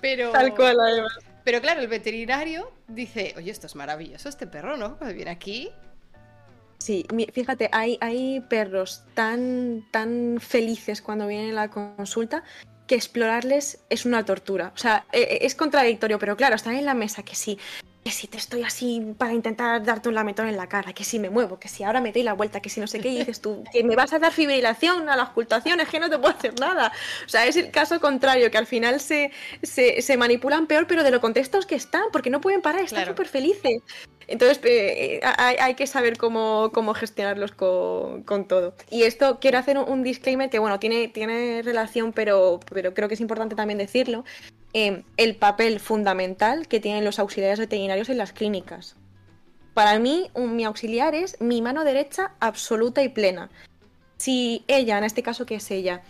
Pero. 0.00 0.30
Tal 0.30 0.54
cual, 0.54 0.78
además. 0.80 1.12
Pero 1.44 1.60
claro, 1.60 1.82
el 1.82 1.88
veterinario 1.88 2.72
dice, 2.88 3.34
oye, 3.36 3.50
esto 3.50 3.66
es 3.66 3.74
maravilloso, 3.74 4.30
este 4.30 4.46
perro, 4.46 4.78
¿no? 4.78 4.96
Pues 4.96 5.14
viene 5.14 5.30
aquí. 5.30 5.70
Sí, 6.78 7.06
fíjate, 7.32 7.68
hay, 7.72 7.98
hay 8.00 8.40
perros 8.40 9.04
tan, 9.14 9.86
tan 9.90 10.38
felices 10.40 11.00
cuando 11.02 11.26
vienen 11.26 11.52
a 11.52 11.54
la 11.54 11.70
consulta 11.70 12.44
que 12.86 12.94
explorarles 12.94 13.80
es 13.88 14.04
una 14.04 14.24
tortura. 14.24 14.72
O 14.74 14.78
sea, 14.78 15.06
e, 15.12 15.20
e, 15.20 15.46
es 15.46 15.54
contradictorio, 15.54 16.18
pero 16.18 16.36
claro, 16.36 16.56
están 16.56 16.74
en 16.74 16.84
la 16.84 16.94
mesa 16.94 17.22
que 17.22 17.34
sí 17.34 17.58
que 18.04 18.10
si 18.10 18.26
te 18.26 18.36
estoy 18.36 18.62
así 18.62 19.14
para 19.16 19.32
intentar 19.32 19.82
darte 19.82 20.10
un 20.10 20.14
lametón 20.14 20.46
en 20.46 20.58
la 20.58 20.68
cara, 20.68 20.92
que 20.92 21.04
si 21.04 21.18
me 21.18 21.30
muevo, 21.30 21.58
que 21.58 21.68
si 21.68 21.84
ahora 21.84 22.02
me 22.02 22.12
doy 22.12 22.22
la 22.22 22.34
vuelta, 22.34 22.60
que 22.60 22.68
si 22.68 22.78
no 22.78 22.86
sé 22.86 23.00
qué, 23.00 23.08
y 23.08 23.18
dices 23.20 23.40
tú, 23.40 23.64
que 23.72 23.82
me 23.82 23.96
vas 23.96 24.12
a 24.12 24.18
dar 24.18 24.30
fibrilación 24.30 25.08
a 25.08 25.16
la 25.16 25.22
ocultación, 25.24 25.80
es 25.80 25.88
que 25.88 25.98
no 25.98 26.10
te 26.10 26.18
puedo 26.18 26.36
hacer 26.36 26.52
nada. 26.60 26.92
O 27.24 27.28
sea, 27.30 27.46
es 27.46 27.56
el 27.56 27.70
caso 27.70 27.98
contrario, 28.00 28.50
que 28.50 28.58
al 28.58 28.66
final 28.66 29.00
se, 29.00 29.32
se, 29.62 30.16
manipulan 30.18 30.66
peor, 30.66 30.86
pero 30.86 31.02
de 31.02 31.10
lo 31.10 31.22
contextos 31.22 31.64
que 31.64 31.76
están, 31.76 32.04
porque 32.12 32.28
no 32.28 32.42
pueden 32.42 32.60
parar, 32.60 32.82
están 32.82 33.06
súper 33.06 33.26
felices. 33.26 33.80
Entonces 34.26 34.60
eh, 34.64 35.20
hay, 35.22 35.74
que 35.74 35.86
saber 35.86 36.18
cómo, 36.18 36.70
cómo 36.74 36.92
gestionarlos 36.92 37.52
con, 37.52 38.22
con, 38.24 38.46
todo. 38.46 38.74
Y 38.90 39.04
esto 39.04 39.38
quiero 39.40 39.56
hacer 39.56 39.78
un, 39.78 40.02
disclaimer 40.02 40.50
que, 40.50 40.58
bueno, 40.58 40.78
tiene, 40.78 41.08
tiene 41.08 41.62
relación, 41.62 42.12
pero, 42.12 42.60
pero 42.70 42.92
creo 42.92 43.08
que 43.08 43.14
es 43.14 43.20
importante 43.20 43.54
también 43.54 43.78
decirlo. 43.78 44.24
Eh, 44.74 45.04
el 45.16 45.36
papel 45.36 45.80
fundamental 45.80 46.68
que 46.68 46.80
tienen 46.80 47.04
los 47.04 47.18
auxiliares 47.18 47.60
veterinarios 47.60 48.08
en 48.08 48.18
las 48.18 48.32
clínicas. 48.32 48.96
Para 49.72 49.98
mí, 49.98 50.30
mi 50.36 50.64
auxiliar 50.64 51.14
es 51.14 51.40
mi 51.40 51.62
mano 51.62 51.84
derecha 51.84 52.32
absoluta 52.40 53.02
y 53.02 53.08
plena. 53.08 53.50
Si 54.16 54.64
ella, 54.68 54.98
en 54.98 55.04
este 55.04 55.22
caso 55.22 55.46
que 55.46 55.56
es 55.56 55.70
ella, 55.70 56.02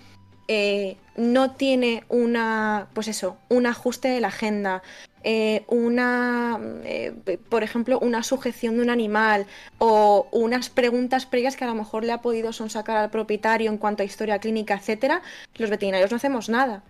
eh, 0.49 0.97
no 1.17 1.53
tiene 1.53 2.05
una, 2.09 2.89
pues 2.93 3.09
eso, 3.09 3.39
un 3.49 3.67
ajuste 3.67 4.09
de 4.09 4.21
la 4.21 4.29
agenda, 4.29 4.83
eh, 5.23 5.65
una, 5.69 6.61
eh, 6.85 7.39
por 7.49 7.63
ejemplo, 7.63 7.99
una 7.99 8.23
sujeción 8.23 8.77
de 8.77 8.83
un 8.83 8.91
animal 8.91 9.47
o 9.79 10.29
unas 10.33 10.69
preguntas 10.69 11.25
previas 11.25 11.57
que 11.57 11.65
a 11.65 11.69
lo 11.69 11.75
mejor 11.75 12.05
le 12.05 12.13
ha 12.13 12.21
podido 12.21 12.53
sonsacar 12.53 12.99
al 12.99 13.11
propietario 13.11 13.71
en 13.71 13.79
cuanto 13.79 14.03
a 14.03 14.07
historia 14.07 14.39
clínica, 14.39 14.75
etcétera, 14.75 15.23
los 15.55 15.71
veterinarios 15.71 16.11
no 16.11 16.19
hacemos 16.19 16.51
nada 16.51 16.83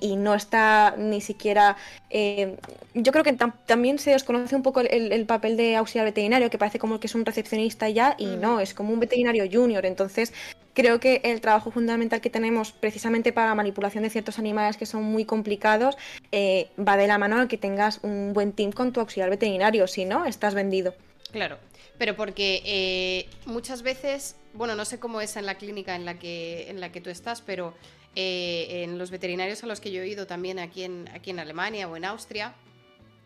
y, 0.00 0.16
no 0.16 0.34
está 0.34 0.94
ni 0.96 1.20
siquiera... 1.20 1.76
Eh, 2.10 2.56
yo 2.94 3.12
creo 3.12 3.24
que 3.24 3.32
también 3.32 3.98
se 3.98 4.12
desconoce 4.12 4.54
un 4.54 4.62
poco 4.62 4.80
el, 4.80 5.26
papel 5.26 5.56
de 5.56 5.76
auxiliar 5.76 6.06
veterinario, 6.06 6.50
que 6.50 6.58
parece 6.58 6.78
como 6.78 7.00
que 7.00 7.06
es 7.06 7.14
un 7.14 7.24
recepcionista 7.24 7.88
ya, 7.88 8.14
y 8.18 8.26
no, 8.26 8.60
es 8.60 8.74
como 8.74 8.92
un 8.92 9.00
veterinario 9.00 9.44
junior. 9.50 9.84
Entonces, 9.84 10.32
creo 10.74 11.00
que 11.00 11.20
el 11.24 11.40
trabajo 11.40 11.70
fundamental 11.70 12.20
que 12.20 12.30
tenemos 12.30 12.72
precisamente 12.72 13.32
para 13.32 13.48
la 13.48 13.54
manipulación 13.54 14.04
de 14.04 14.10
ciertos 14.10 14.38
animales 14.38 14.76
que 14.76 14.86
son 14.86 15.02
muy 15.02 15.24
complicados 15.24 15.96
eh, 16.32 16.68
va 16.76 16.96
de 16.96 17.06
la 17.06 17.18
mano 17.18 17.40
a 17.40 17.48
que 17.48 17.58
tengas 17.58 18.00
un 18.02 18.32
buen 18.32 18.52
team 18.52 18.72
con 18.72 18.92
tu 18.92 19.00
auxiliar 19.00 19.30
veterinario, 19.30 19.86
si 19.86 20.04
no, 20.04 20.26
estás 20.26 20.54
vendido. 20.54 20.94
Claro, 21.32 21.58
pero 21.98 22.16
porque 22.16 22.62
eh, 22.64 23.28
muchas 23.46 23.82
veces, 23.82 24.36
bueno, 24.52 24.74
no 24.74 24.84
sé 24.84 24.98
cómo 24.98 25.20
es 25.20 25.36
en 25.36 25.46
la 25.46 25.56
clínica 25.56 25.96
en 25.96 26.04
la 26.04 26.18
que, 26.18 26.70
en 26.70 26.80
la 26.80 26.92
que 26.92 27.00
tú 27.00 27.10
estás, 27.10 27.40
pero 27.40 27.74
eh, 28.16 28.84
en 28.84 28.98
los 28.98 29.10
veterinarios 29.10 29.62
a 29.64 29.66
los 29.66 29.80
que 29.80 29.90
yo 29.90 30.02
he 30.02 30.08
ido 30.08 30.26
también 30.26 30.58
aquí 30.58 30.84
en, 30.84 31.08
aquí 31.14 31.30
en 31.30 31.38
Alemania 31.38 31.88
o 31.88 31.96
en 31.96 32.04
Austria, 32.04 32.54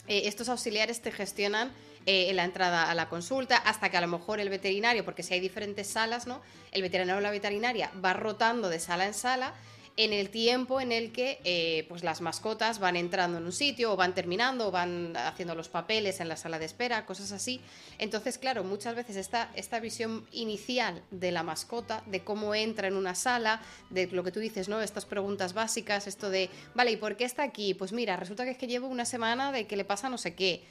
eh, 0.06 0.23
estos 0.24 0.48
auxiliares 0.48 1.02
te 1.02 1.12
gestionan 1.12 1.73
eh, 2.06 2.32
la 2.32 2.44
entrada 2.44 2.90
a 2.90 2.94
la 2.94 3.09
consulta 3.10 3.59
hasta 3.59 3.90
que 3.90 3.98
a 3.98 4.01
lo 4.01 4.09
mejor 4.09 4.40
el 4.40 4.48
veterinario, 4.48 5.05
porque 5.05 5.23
si 5.23 5.35
hay 5.35 5.40
diferentes 5.40 5.86
salas, 5.86 6.27
¿no? 6.27 6.40
El 6.73 6.81
veterinario 6.81 7.19
o 7.19 7.20
la 7.20 7.31
veterinaria 7.31 7.90
va 8.02 8.15
rotando 8.15 8.70
de 8.70 8.81
sala 8.81 9.06
en 9.06 9.12
sala 9.12 9.52
en 9.99 10.12
el 10.12 10.31
tiempo 10.31 10.81
en 10.81 10.93
el 10.93 11.11
que 11.11 11.41
eh, 11.43 11.85
pues 11.89 12.05
las 12.05 12.20
mascotas 12.20 12.79
van 12.79 12.95
entrando 12.95 13.39
en 13.39 13.45
un 13.45 13.53
sitio 13.53 13.93
o 13.93 13.97
van 13.97 14.15
terminando 14.15 14.69
o 14.69 14.70
van 14.70 15.16
haciendo 15.16 15.57
los 15.57 15.69
papeles 15.69 16.20
en 16.20 16.29
la 16.29 16.37
sala 16.37 16.61
de 16.61 16.66
espera, 16.66 17.05
cosas 17.05 17.33
así. 17.33 17.61
Entonces, 17.99 18.39
claro, 18.39 18.62
muchas 18.62 18.95
veces 18.95 19.16
esta, 19.16 19.51
esta 19.57 19.81
visión 19.81 20.25
inicial 20.31 21.03
de 21.11 21.33
la 21.33 21.43
mascota, 21.43 22.05
de 22.07 22.23
cómo 22.23 22.55
entra 22.55 22.87
en 22.87 22.95
una 22.95 23.16
sala, 23.16 23.61
de 23.91 24.07
lo 24.07 24.23
que 24.23 24.31
tú 24.31 24.39
dices, 24.39 24.69
¿no? 24.69 24.81
Estas 24.81 25.05
preguntas 25.05 25.53
básicas, 25.53 26.07
esto 26.07 26.31
de, 26.31 26.49
vale, 26.77 26.93
¿y 26.93 26.97
por 26.97 27.16
qué 27.16 27.25
está 27.25 27.43
aquí? 27.43 27.75
Pues 27.75 27.93
mira, 27.93 28.16
resulta 28.16 28.45
que 28.45 28.53
es 28.53 28.57
que 28.57 28.69
llevo 28.69 28.87
una 28.87 29.05
semana 29.05 29.51
de 29.51 29.66
que 29.66 29.77
le 29.77 29.85
pasa 29.85 30.09
no 30.09 30.16
sé 30.16 30.37
qué. 30.37 30.62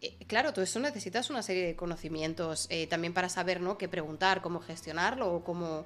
Eh, 0.00 0.14
claro, 0.28 0.52
todo 0.52 0.62
eso 0.62 0.78
necesitas 0.78 1.30
una 1.30 1.42
serie 1.42 1.66
de 1.66 1.74
conocimientos 1.74 2.68
eh, 2.70 2.86
también 2.86 3.12
para 3.12 3.28
saber, 3.28 3.60
¿no? 3.60 3.76
Qué 3.76 3.88
preguntar, 3.88 4.40
cómo 4.40 4.60
gestionarlo 4.60 5.34
o 5.34 5.42
cómo 5.42 5.84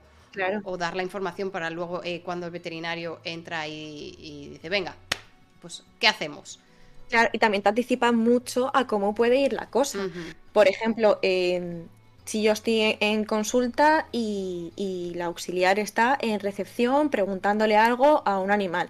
o 0.65 0.77
dar 0.77 0.97
la 0.97 1.03
información 1.03 1.51
para 1.51 1.71
luego 1.71 2.03
eh, 2.05 2.23
cuando 2.25 2.47
el 2.47 2.53
veterinario 2.53 3.21
entra 3.25 3.67
y, 3.69 4.51
dice, 4.53 4.69
venga, 4.69 4.95
pues, 5.61 5.85
¿qué 5.99 6.09
hacemos? 6.09 6.61
Claro, 7.09 7.31
y 7.33 7.39
también 7.39 7.63
te 7.63 7.69
anticipa 7.69 8.13
mucho 8.13 8.71
a 8.75 8.87
cómo 8.87 9.15
puede 9.15 9.39
ir 9.41 9.53
la 9.53 9.67
cosa. 9.67 9.99
Por 10.53 10.69
ejemplo, 10.69 11.19
si 11.23 12.43
yo 12.43 12.53
estoy 12.53 12.97
en 13.01 13.25
consulta 13.25 14.07
y, 14.13 14.73
y, 14.77 15.13
la 15.15 15.27
auxiliar 15.27 15.79
está 15.79 16.17
en 16.21 16.41
recepción 16.41 17.11
preguntándole 17.11 17.77
algo 17.77 18.23
a 18.25 18.39
un 18.39 18.51
animal 18.51 18.89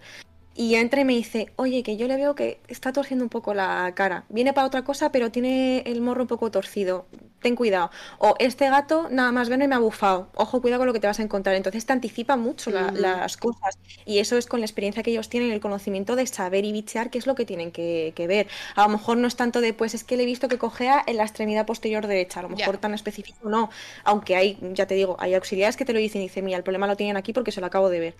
y 0.55 0.75
entra 0.75 1.01
y 1.01 1.05
me 1.05 1.15
dice, 1.15 1.51
oye, 1.57 1.83
que 1.83 1.97
yo 1.97 2.07
le 2.07 2.17
veo 2.17 2.35
que 2.35 2.61
está 2.69 2.93
torciendo 2.93 3.25
un 3.25 3.31
poco 3.31 3.55
la 3.55 3.93
cara. 3.95 4.25
Viene 4.29 4.53
para 4.53 4.67
otra 4.67 4.85
cosa, 4.85 5.11
pero 5.11 5.31
tiene 5.31 5.79
el 5.87 6.01
morro 6.03 6.23
un 6.23 6.29
poco 6.29 6.51
torcido. 6.51 7.07
Ten 7.41 7.57
cuidado. 7.57 7.91
O 8.19 8.35
este 8.39 8.69
gato 8.69 9.09
nada 9.11 9.33
más 9.33 9.49
y 9.49 9.57
me 9.57 9.75
ha 9.75 9.79
bufado. 9.79 10.29
Ojo, 10.35 10.61
cuidado 10.61 10.81
con 10.81 10.87
lo 10.87 10.93
que 10.93 11.01
te 11.01 11.07
vas 11.07 11.19
a 11.21 11.23
encontrar. 11.23 11.57
Entonces 11.57 11.87
te 11.87 11.93
anticipa 11.93 12.37
mucho 12.37 12.71
las 12.71 13.37
cosas. 13.37 13.79
Y 14.05 14.19
eso 14.19 14.37
es 14.37 14.47
con 14.47 14.61
la 14.61 14.67
experiencia 14.67 15.03
que 15.03 15.11
ellos 15.11 15.29
tienen, 15.29 15.51
el 15.53 15.61
conocimiento 15.61 16.17
de 16.17 16.27
saber 16.27 16.65
y 16.65 16.73
bichear 16.73 17.11
qué 17.11 17.19
es 17.19 17.27
lo 17.27 17.35
que 17.35 17.47
tienen 17.47 17.73
que, 17.73 18.13
ver. 18.29 18.47
A 18.77 18.83
lo 18.83 18.91
mejor 18.91 19.17
no 19.17 19.27
es 19.27 19.37
tanto 19.37 19.61
de, 19.61 19.73
pues 19.73 19.95
es 19.95 20.05
que 20.05 20.17
le 20.17 20.25
he 20.25 20.27
visto 20.27 20.49
que 20.49 20.59
cojea 20.59 21.03
en 21.07 21.17
la 21.17 21.25
extremidad 21.25 21.67
posterior 21.67 22.07
derecha. 22.07 22.41
A 22.41 22.43
lo 22.43 22.51
mejor 22.51 22.77
tan 22.77 22.93
específico 22.95 23.49
no. 23.49 23.71
Aunque 24.05 24.37
hay, 24.37 24.59
ya 24.75 24.87
te 24.87 24.95
digo, 24.95 25.17
hay 25.19 25.35
auxiliares 25.35 25.77
que 25.77 25.85
te 25.85 25.93
lo 25.93 25.99
dicen 25.99 26.21
y 26.21 26.25
dicen, 26.25 26.45
mira, 26.45 26.59
el 26.59 26.65
problema 26.65 26.87
lo 26.87 26.97
tienen 26.97 27.17
aquí 27.17 27.33
porque 27.33 27.53
se 27.53 27.61
lo 27.61 27.67
acabo 27.67 27.89
de 27.89 28.01
ver 28.01 28.15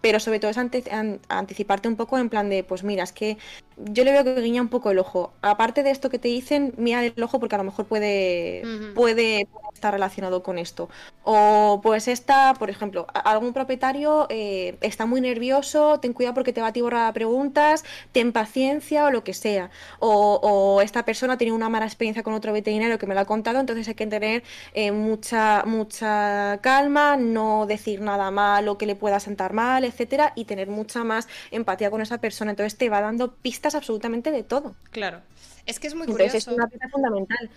pero 0.00 0.20
sobre 0.20 0.40
todo 0.40 0.50
es 0.50 0.58
anticiparte 1.28 1.88
un 1.88 1.96
poco 1.96 2.18
en 2.18 2.28
plan 2.28 2.48
de, 2.48 2.64
pues 2.64 2.84
mira, 2.84 3.04
es 3.04 3.12
que 3.12 3.36
yo 3.76 4.04
le 4.04 4.12
veo 4.12 4.24
que 4.24 4.40
guiña 4.40 4.62
un 4.62 4.68
poco 4.68 4.90
el 4.90 4.98
ojo. 4.98 5.32
Aparte 5.42 5.82
de 5.82 5.90
esto 5.90 6.10
que 6.10 6.18
te 6.18 6.28
dicen, 6.28 6.74
mira 6.76 7.04
el 7.04 7.22
ojo 7.22 7.38
porque 7.40 7.54
a 7.54 7.58
lo 7.58 7.64
mejor 7.64 7.86
puede, 7.86 8.62
puede, 8.94 9.46
estar 9.74 9.92
relacionado 9.92 10.42
con 10.42 10.58
esto. 10.58 10.88
O 11.24 11.80
pues 11.82 12.08
esta, 12.08 12.54
por 12.54 12.70
ejemplo, 12.70 13.06
algún 13.12 13.52
propietario 13.52 14.26
eh, 14.28 14.76
está 14.80 15.06
muy 15.06 15.20
nervioso, 15.20 16.00
ten 16.00 16.12
cuidado 16.12 16.34
porque 16.34 16.52
te 16.52 16.60
va 16.60 16.68
a 16.68 16.72
tiborrar 16.72 17.12
preguntas, 17.12 17.84
ten 18.12 18.32
paciencia 18.32 19.06
o 19.06 19.10
lo 19.10 19.24
que 19.24 19.34
sea. 19.34 19.70
O, 19.98 20.80
esta 20.82 21.04
persona 21.04 21.36
tiene 21.36 21.52
una 21.52 21.68
mala 21.68 21.86
experiencia 21.86 22.22
con 22.22 22.34
otro 22.34 22.52
veterinario 22.52 22.98
que 22.98 23.06
me 23.06 23.14
lo 23.14 23.20
ha 23.20 23.24
contado, 23.24 23.60
entonces 23.60 23.86
hay 23.88 23.94
que 23.94 24.06
tener 24.06 24.42
eh, 24.74 24.92
mucha, 24.92 25.64
mucha 25.66 26.58
calma, 26.62 27.16
no 27.16 27.66
decir 27.66 28.00
nada 28.00 28.30
malo 28.30 28.78
que 28.78 28.86
le 28.86 28.96
pueda 28.96 29.20
sentar 29.20 29.52
mal, 29.52 29.84
etcétera, 29.84 30.32
y 30.34 30.44
tener 30.44 30.68
mucha 30.68 31.04
más 31.04 31.28
empatía 31.50 31.90
con 31.90 32.00
esa 32.00 32.18
persona. 32.18 32.52
Entonces 32.52 32.76
te 32.76 32.88
va 32.88 33.00
dando 33.00 33.32
pistas 33.32 33.74
absolutamente 33.74 34.30
de 34.30 34.42
todo. 34.42 34.74
Claro. 34.90 35.20
Es 35.66 35.78
que 35.78 35.86
es 35.86 35.94
muy 35.94 36.06
curioso. 36.06 36.36
Es 36.36 36.46
una 36.48 36.66
pieza 36.66 36.88
fundamental. 36.88 37.50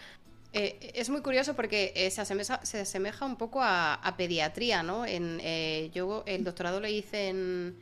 Eh, 0.53 0.91
es 0.93 1.09
muy 1.09 1.21
curioso 1.21 1.55
porque 1.55 1.91
eh, 1.95 2.11
se, 2.11 2.21
asemeja, 2.21 2.63
se 2.63 2.81
asemeja 2.81 3.25
un 3.25 3.37
poco 3.37 3.59
a, 3.63 4.13
pediatría, 4.17 4.83
¿no? 4.83 5.05
En, 5.05 5.39
eh, 5.41 5.89
yo 5.93 6.23
el 6.27 6.43
doctorado 6.43 6.79
lo 6.79 6.87
hice 6.87 7.29
en, 7.29 7.75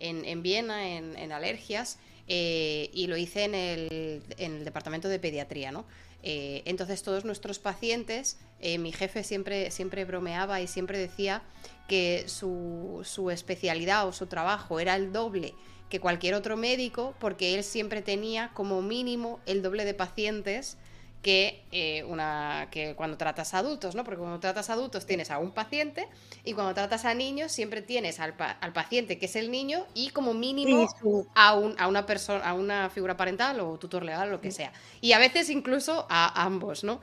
en, 0.00 0.42
Viena, 0.42 0.88
en, 0.88 1.32
alergias, 1.32 1.98
y 2.26 3.06
lo 3.06 3.16
hice 3.16 3.44
en 3.44 3.54
el, 3.54 4.22
en 4.38 4.56
el, 4.56 4.64
departamento 4.64 5.08
de 5.08 5.18
pediatría, 5.18 5.70
¿no? 5.72 5.84
entonces 6.28 7.04
todos 7.04 7.24
nuestros 7.24 7.60
pacientes, 7.60 8.36
mi 8.60 8.90
jefe 8.90 9.22
siempre, 9.22 9.70
siempre 9.70 10.04
bromeaba 10.04 10.60
y 10.60 10.66
siempre 10.66 10.98
decía 10.98 11.44
que 11.86 12.24
su, 12.26 13.02
su 13.04 13.30
especialidad 13.30 14.08
o 14.08 14.12
su 14.12 14.26
trabajo 14.26 14.80
era 14.80 14.96
el 14.96 15.12
doble 15.12 15.54
que 15.88 16.00
cualquier 16.00 16.34
otro 16.34 16.56
médico, 16.56 17.14
porque 17.20 17.54
él 17.54 17.62
siempre 17.62 18.02
tenía 18.02 18.50
como 18.54 18.82
mínimo 18.82 19.38
el 19.46 19.62
doble 19.62 19.84
de 19.84 19.94
pacientes 19.94 20.78
que, 21.26 21.64
eh, 21.72 22.04
una, 22.04 22.68
que 22.70 22.94
cuando 22.94 23.16
tratas 23.16 23.52
a 23.52 23.58
adultos, 23.58 23.96
¿no? 23.96 24.04
Porque 24.04 24.20
cuando 24.20 24.38
tratas 24.38 24.70
a 24.70 24.74
adultos 24.74 25.06
tienes 25.06 25.32
a 25.32 25.38
un 25.38 25.50
paciente 25.50 26.06
y 26.44 26.52
cuando 26.52 26.72
tratas 26.72 27.04
a 27.04 27.14
niños 27.14 27.50
siempre 27.50 27.82
tienes 27.82 28.20
al, 28.20 28.34
al 28.38 28.72
paciente 28.72 29.18
que 29.18 29.26
es 29.26 29.34
el 29.34 29.50
niño 29.50 29.86
y 29.92 30.10
como 30.10 30.34
mínimo 30.34 30.88
a, 31.34 31.56
un, 31.56 31.74
a, 31.80 31.88
una 31.88 32.06
persona, 32.06 32.48
a 32.48 32.54
una 32.54 32.90
figura 32.90 33.16
parental 33.16 33.58
o 33.58 33.76
tutor 33.76 34.04
legal 34.04 34.28
o 34.28 34.30
lo 34.30 34.40
que 34.40 34.52
sea. 34.52 34.72
Y 35.00 35.14
a 35.14 35.18
veces 35.18 35.50
incluso 35.50 36.06
a 36.08 36.44
ambos, 36.44 36.84
¿no? 36.84 37.00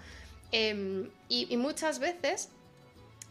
Em, 0.53 1.09
y 1.27 1.57
muchas 1.57 1.99
veces 1.99 2.49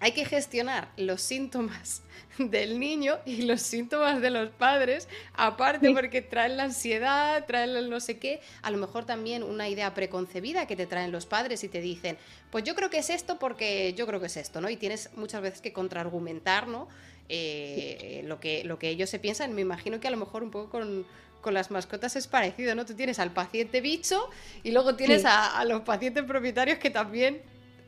hay 0.03 0.11
que 0.11 0.25
gestionar 0.25 0.89
los 0.97 1.23
síntomas 1.23 2.03
del 2.39 2.81
niño 2.81 3.21
y 3.25 3.43
los 3.43 3.63
síntomas 3.63 4.21
de 4.21 4.31
los 4.31 4.51
padres, 4.51 5.07
aparte 5.33 5.93
porque 5.93 6.21
traen 6.21 6.57
la 6.57 6.65
ansiedad, 6.65 7.47
traen 7.47 7.71
el 7.71 7.89
no 7.89 8.01
sé 8.01 8.19
qué, 8.19 8.41
a 8.63 8.73
lo 8.73 8.79
mejor 8.79 9.05
también 9.05 9.45
una 9.45 9.69
idea 9.69 9.95
preconcebida 9.95 10.67
que 10.67 10.75
te 10.75 10.87
traen 10.89 11.13
los 11.13 11.27
padres 11.27 11.63
y 11.63 11.69
te 11.69 11.81
dicen, 11.81 12.19
pues 12.51 12.65
yo 12.65 12.75
creo 12.75 12.91
que 12.91 12.99
es 12.99 13.11
esto 13.11 13.39
porque 13.39 13.95
yo 13.95 14.05
creo 14.09 14.19
que 14.19 14.27
es 14.27 14.37
esto, 14.37 14.61
¿no? 14.61 14.69
Y 14.69 14.77
tienes 14.77 15.09
muchas 15.15 15.41
veces 15.41 15.61
que 15.61 15.73
contraargumentar, 15.73 16.67
¿no? 16.67 16.89
Eh, 17.29 18.23
lo, 18.27 18.41
que, 18.41 18.65
lo 18.65 18.81
que 18.81 18.89
ellos 18.89 19.09
se 19.09 19.21
piensan, 19.21 19.55
me 19.55 19.61
imagino 19.61 20.01
que 20.01 20.09
a 20.09 20.11
lo 20.11 20.17
mejor 20.17 20.43
un 20.43 20.51
poco 20.51 20.69
con, 20.69 21.07
con 21.41 21.55
las 21.55 21.71
mascotas 21.71 22.17
es 22.17 22.27
parecido, 22.27 22.75
¿no? 22.75 22.85
Tú 22.85 22.95
tienes 22.95 23.21
al 23.21 23.33
paciente 23.33 23.81
bicho 23.81 24.29
y 24.65 24.73
luego 24.73 24.97
tienes 24.97 25.25
a, 25.25 25.61
a, 25.61 25.65
los 25.65 25.83
pacientes 25.83 26.25
propietarios 26.25 26.79
que 26.79 26.91
también 26.91 27.41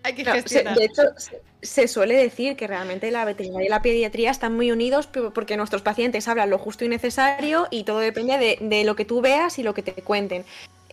hay 0.05 0.15
que 0.15 0.25
gestionar. 0.25 0.77
de 0.77 0.85
hecho, 0.85 1.03
se, 1.63 1.89
suele 1.89 2.15
decir 2.15 2.57
que 2.57 2.67
realmente 2.67 3.11
la 3.11 3.25
veterinaria 3.25 3.67
y 3.67 3.71
la 3.71 3.83
pediatría 3.83 4.31
están 4.31 4.55
muy 4.55 4.71
unidos 4.71 5.09
porque 5.09 5.57
nuestros 5.57 5.83
pacientes 5.83 6.29
hablan 6.29 6.51
lo 6.51 6.59
justo 6.59 6.85
y 6.85 6.89
necesario 6.89 7.67
y 7.71 7.85
todo 7.85 7.99
depende 7.99 8.59
de, 8.61 8.85
lo 8.85 8.95
que 8.95 9.07
tú 9.07 9.23
veas 9.23 9.59
y 9.59 9.63
lo 9.63 9.73
que 9.75 9.83
te 9.83 9.93
cuenten. 9.95 10.45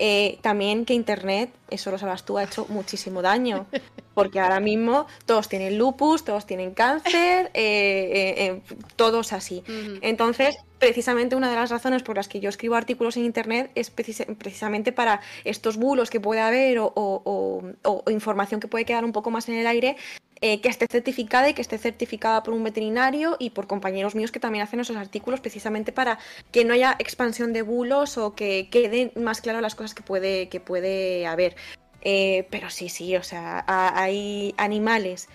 Eh, 0.04 0.40
también 0.42 0.84
que 0.84 0.96
Internet, 0.96 1.52
eso 1.70 1.92
lo 1.92 2.00
sabes 2.00 2.24
tú, 2.24 2.40
ha 2.40 2.44
hecho 2.44 2.66
muchísimo 2.70 3.22
daño. 3.22 3.68
Porque 4.16 4.40
ahora 4.40 4.60
mismo 4.60 5.06
todos 5.28 5.48
tienen 5.48 5.78
lupus, 5.78 6.26
todos 6.26 6.48
tienen 6.48 6.74
cáncer, 6.74 7.52
eh, 7.54 8.34
eh, 8.36 8.62
todos 8.96 9.32
así. 9.32 9.64
Entonces, 10.02 10.58
precisamente 10.80 11.36
una 11.36 11.52
de 11.52 11.56
las 11.56 11.70
razones 11.70 12.02
por 12.02 12.16
las 12.16 12.28
que 12.28 12.40
yo 12.40 12.50
escribo 12.50 12.74
artículos 12.74 13.16
en 13.16 13.26
Internet 13.26 13.70
es 13.76 13.92
precisamente 13.92 14.92
para 14.92 15.22
estos 15.44 15.78
bulos 15.78 16.10
que 16.10 16.20
puede 16.20 16.42
haber 16.42 16.80
o, 16.82 17.64
información 18.10 18.60
que 18.60 18.68
puede 18.68 18.86
quedar 18.86 19.06
un 19.06 19.12
poco 19.12 19.30
más 19.30 19.48
en 19.50 19.56
el 19.56 19.68
aire, 19.68 19.98
que 20.42 20.70
esté 20.70 20.88
certificada 20.90 21.50
y 21.50 21.54
que 21.54 21.62
esté 21.62 21.78
certificada 21.78 22.42
por 22.42 22.56
un 22.56 22.64
veterinario 22.64 23.36
y 23.38 23.52
por 23.52 23.68
compañeros 23.68 24.16
míos 24.16 24.32
que 24.32 24.40
también 24.40 24.64
hacen 24.64 24.80
esos 24.80 24.98
artículos 24.98 25.40
precisamente 25.40 25.92
para 25.92 26.18
que 26.52 26.66
no 26.66 26.74
haya 26.74 26.96
expansión 26.98 27.54
de 27.54 27.62
bulos 27.62 28.18
o 28.18 28.34
que 28.34 28.68
queden 28.72 29.12
más 29.16 29.42
claras 29.42 29.62
las 29.62 29.76
cosas 29.76 29.94
que 29.94 30.02
puede, 30.02 30.50
que 30.50 30.60
puede 30.60 31.28
haber. 31.28 31.56
Eh, 32.02 32.48
pero 32.50 32.70
sí, 32.70 32.90
sí, 32.90 33.16
o 33.16 33.24
sea, 33.24 33.64
hay 33.68 34.54
animales. 34.58 35.30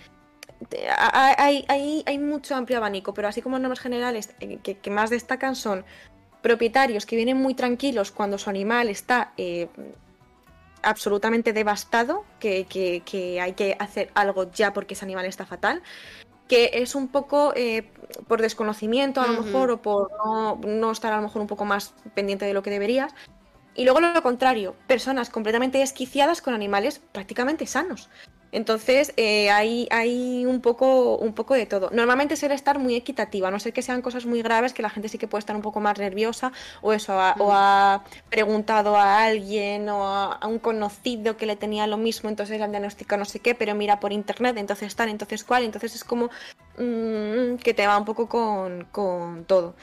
Hay, 0.97 1.65
hay, 1.67 2.17
mucho 2.17 2.55
amplio 2.55 2.77
abanico, 2.77 3.13
pero 3.13 3.27
así 3.27 3.41
como 3.41 3.59
normas 3.59 3.79
generales 3.79 4.33
eh, 4.39 4.57
que, 4.57 4.89
más 4.89 5.09
destacan 5.09 5.55
son 5.55 5.85
propietarios 6.41 7.05
que 7.05 7.15
vienen 7.15 7.37
muy 7.37 7.53
tranquilos 7.53 8.11
cuando 8.11 8.37
su 8.37 8.49
animal 8.49 8.89
está 8.89 9.33
eh, 9.37 9.67
absolutamente 10.83 11.53
devastado, 11.53 12.23
que, 12.39 12.65
hay 13.41 13.53
que 13.53 13.75
hacer 13.79 14.09
algo 14.13 14.51
ya 14.51 14.73
porque 14.73 14.93
ese 14.93 15.05
animal 15.05 15.25
está 15.25 15.45
fatal, 15.45 15.81
que 16.47 16.71
es 16.73 16.95
un 16.95 17.09
poco 17.09 17.53
eh, 17.55 17.91
por 18.27 18.41
desconocimiento 18.41 19.21
a 19.21 19.27
lo 19.27 19.41
mejor 19.41 19.71
o 19.71 19.81
por 19.81 20.09
no, 20.65 20.91
estar 20.91 21.11
a 21.13 21.17
lo 21.17 21.23
mejor 21.23 21.41
un 21.41 21.47
poco 21.47 21.65
más 21.65 21.93
pendiente 22.13 22.45
de 22.45 22.53
lo 22.53 22.63
que 22.63 22.69
deberías. 22.69 23.13
Y 23.75 23.83
luego 23.83 23.99
lo 23.99 24.23
contrario, 24.23 24.75
personas 24.87 25.29
completamente 25.29 25.77
desquiciadas 25.77 26.41
con 26.41 26.53
animales 26.53 26.99
prácticamente 27.11 27.67
sanos. 27.67 28.09
Entonces 28.51 29.13
eh, 29.17 29.49
hay, 29.49 29.87
hay 29.91 30.45
un, 30.45 30.61
poco, 30.61 31.17
un 31.17 31.33
poco 31.33 31.53
de 31.53 31.65
todo. 31.65 31.89
Normalmente 31.91 32.35
suele 32.35 32.55
estar 32.55 32.79
muy 32.79 32.95
equitativa, 32.95 33.47
a 33.49 33.51
no 33.51 33.59
ser 33.59 33.73
que 33.73 33.81
sean 33.81 34.01
cosas 34.01 34.25
muy 34.25 34.41
graves 34.41 34.73
que 34.73 34.81
la 34.81 34.89
gente 34.89 35.09
sí 35.09 35.17
que 35.17 35.27
puede 35.27 35.39
estar 35.39 35.55
un 35.55 35.61
poco 35.61 35.79
más 35.79 35.97
nerviosa 35.97 36.51
o 36.81 36.93
eso, 36.93 37.13
o 37.13 37.51
ha 37.51 38.03
preguntado 38.29 38.95
a 38.95 39.23
alguien 39.23 39.89
o 39.89 40.05
a, 40.05 40.39
un 40.47 40.59
conocido 40.59 41.37
que 41.37 41.45
le 41.45 41.55
tenía 41.55 41.87
lo 41.87 41.97
mismo, 41.97 42.29
entonces 42.29 42.59
el 42.61 42.71
diagnóstico 42.71 43.17
no 43.17 43.25
sé 43.25 43.39
qué, 43.39 43.55
pero 43.55 43.75
mira 43.75 43.99
por 43.99 44.13
internet, 44.13 44.57
entonces 44.57 44.95
tal, 44.95 45.09
entonces 45.09 45.43
cuál, 45.43 45.63
entonces 45.63 45.95
es 45.95 46.03
como 46.03 46.29
mm, 46.77 47.55
que 47.57 47.73
te 47.73 47.87
va 47.87 47.97
un 47.97 48.05
poco 48.05 48.27
con, 48.29 48.85
con 48.91 49.45
todo. 49.45 49.75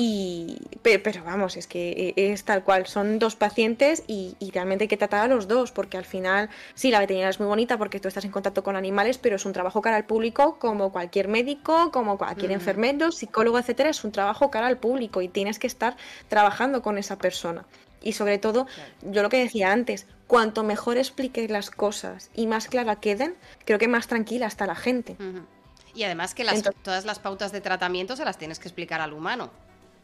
Y, 0.00 0.58
pero, 0.82 1.24
vamos, 1.24 1.56
es 1.56 1.66
que 1.66 2.14
e, 2.16 2.32
es 2.32 2.44
tal 2.44 2.62
cual, 2.62 2.86
son 2.86 3.18
dos 3.18 3.34
pacientes 3.34 4.04
y, 4.06 4.36
realmente 4.52 4.84
hay 4.84 4.88
que 4.88 4.96
tratar 4.96 5.24
a 5.24 5.26
los 5.26 5.48
dos, 5.48 5.72
porque 5.72 5.96
al 5.96 6.04
final, 6.04 6.50
sí, 6.74 6.92
la 6.92 7.00
veterinaria 7.00 7.30
es 7.30 7.40
muy 7.40 7.48
bonita 7.48 7.76
porque 7.78 7.98
tú 7.98 8.06
estás 8.06 8.24
en 8.24 8.30
contacto 8.30 8.62
con 8.62 8.76
animales, 8.76 9.18
pero 9.18 9.34
es 9.34 9.44
un 9.44 9.52
trabajo 9.52 9.82
cara 9.82 9.96
al 9.96 10.04
público 10.04 10.56
como 10.60 10.92
cualquier 10.92 11.26
médico, 11.26 11.90
como 11.90 12.16
cualquier 12.16 12.52
enfermero, 12.52 13.10
psicólogo, 13.10 13.58
etcétera, 13.58 13.90
es 13.90 14.04
un 14.04 14.12
trabajo 14.12 14.52
cara 14.52 14.68
al 14.68 14.78
público 14.78 15.20
y 15.20 15.26
tienes 15.26 15.58
que 15.58 15.66
estar 15.66 15.96
trabajando 16.28 16.80
con 16.80 16.96
esa 16.96 17.18
persona. 17.18 17.66
Y 18.00 18.12
sobre 18.12 18.38
todo, 18.38 18.68
yo 19.02 19.24
lo 19.24 19.28
que 19.28 19.38
decía 19.38 19.72
antes, 19.72 20.06
cuanto 20.28 20.62
mejor 20.62 20.96
expliques 20.96 21.50
las 21.50 21.70
cosas 21.70 22.30
y 22.36 22.46
más 22.46 22.68
clara 22.68 23.00
queden, 23.00 23.34
creo 23.64 23.80
que 23.80 23.88
más 23.88 24.06
tranquila 24.06 24.46
está 24.46 24.64
la 24.64 24.76
gente. 24.76 25.16
Y 25.92 26.04
además 26.04 26.36
que 26.36 26.46
todas 26.84 27.04
las 27.04 27.18
pautas 27.18 27.50
de 27.50 27.60
tratamiento 27.60 28.14
se 28.14 28.24
las 28.24 28.38
tienes 28.38 28.60
que 28.60 28.68
explicar 28.68 29.00
al 29.00 29.12
humano 29.12 29.50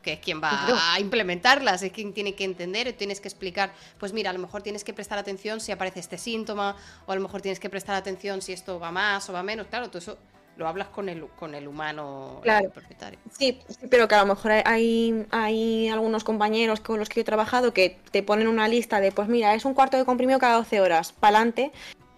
que 0.05 0.13
es 0.13 0.21
quien 0.21 0.41
va 0.41 0.93
a 0.93 1.01
implementarlas, 1.01 1.83
es 1.83 1.91
quien 1.91 2.13
tiene 2.13 2.35
que 2.35 2.45
entender, 2.45 2.93
tienes 2.93 3.21
que 3.21 3.27
explicar, 3.27 3.73
pues 3.99 4.13
mira, 4.13 4.31
a 4.31 4.33
lo 4.33 4.39
mejor 4.39 4.63
tienes 4.63 4.85
que 4.85 4.93
prestar 4.93 5.19
atención 5.19 5.61
si 5.61 5.73
aparece 5.73 5.99
este 5.99 6.19
síntoma, 6.19 6.77
o 7.07 7.13
a 7.13 7.15
lo 7.17 7.23
mejor 7.23 7.41
tienes 7.41 7.59
que 7.59 7.71
prestar 7.71 7.97
atención 7.97 8.43
si 8.43 8.53
esto 8.53 8.79
va 8.79 8.93
más 8.93 9.29
o 9.29 9.33
va 9.33 9.43
menos, 9.43 9.67
claro, 9.67 9.89
todo 9.89 9.99
eso 9.99 10.19
lo 10.57 10.69
hablas 10.69 10.89
con 10.89 11.09
el, 11.09 11.27
con 11.27 11.55
el 11.55 11.67
humano 11.67 12.39
claro. 12.43 12.71
propietario. 12.71 13.19
Sí, 13.37 13.59
pero 13.91 14.07
que 14.07 14.15
a 14.15 14.21
lo 14.21 14.27
mejor 14.27 14.53
hay, 14.65 15.27
hay 15.31 15.89
algunos 15.89 16.23
compañeros 16.23 16.79
con 16.79 16.99
los 16.99 17.09
que 17.09 17.21
he 17.21 17.25
trabajado 17.25 17.73
que 17.73 17.99
te 18.13 18.23
ponen 18.23 18.47
una 18.47 18.69
lista 18.69 19.01
de, 19.01 19.11
pues 19.11 19.29
mira, 19.29 19.55
es 19.55 19.65
un 19.65 19.75
cuarto 19.75 19.97
de 19.97 20.05
comprimido 20.05 20.39
cada 20.39 20.57
12 20.59 20.81
horas, 20.81 21.13
pa'lante, 21.13 21.73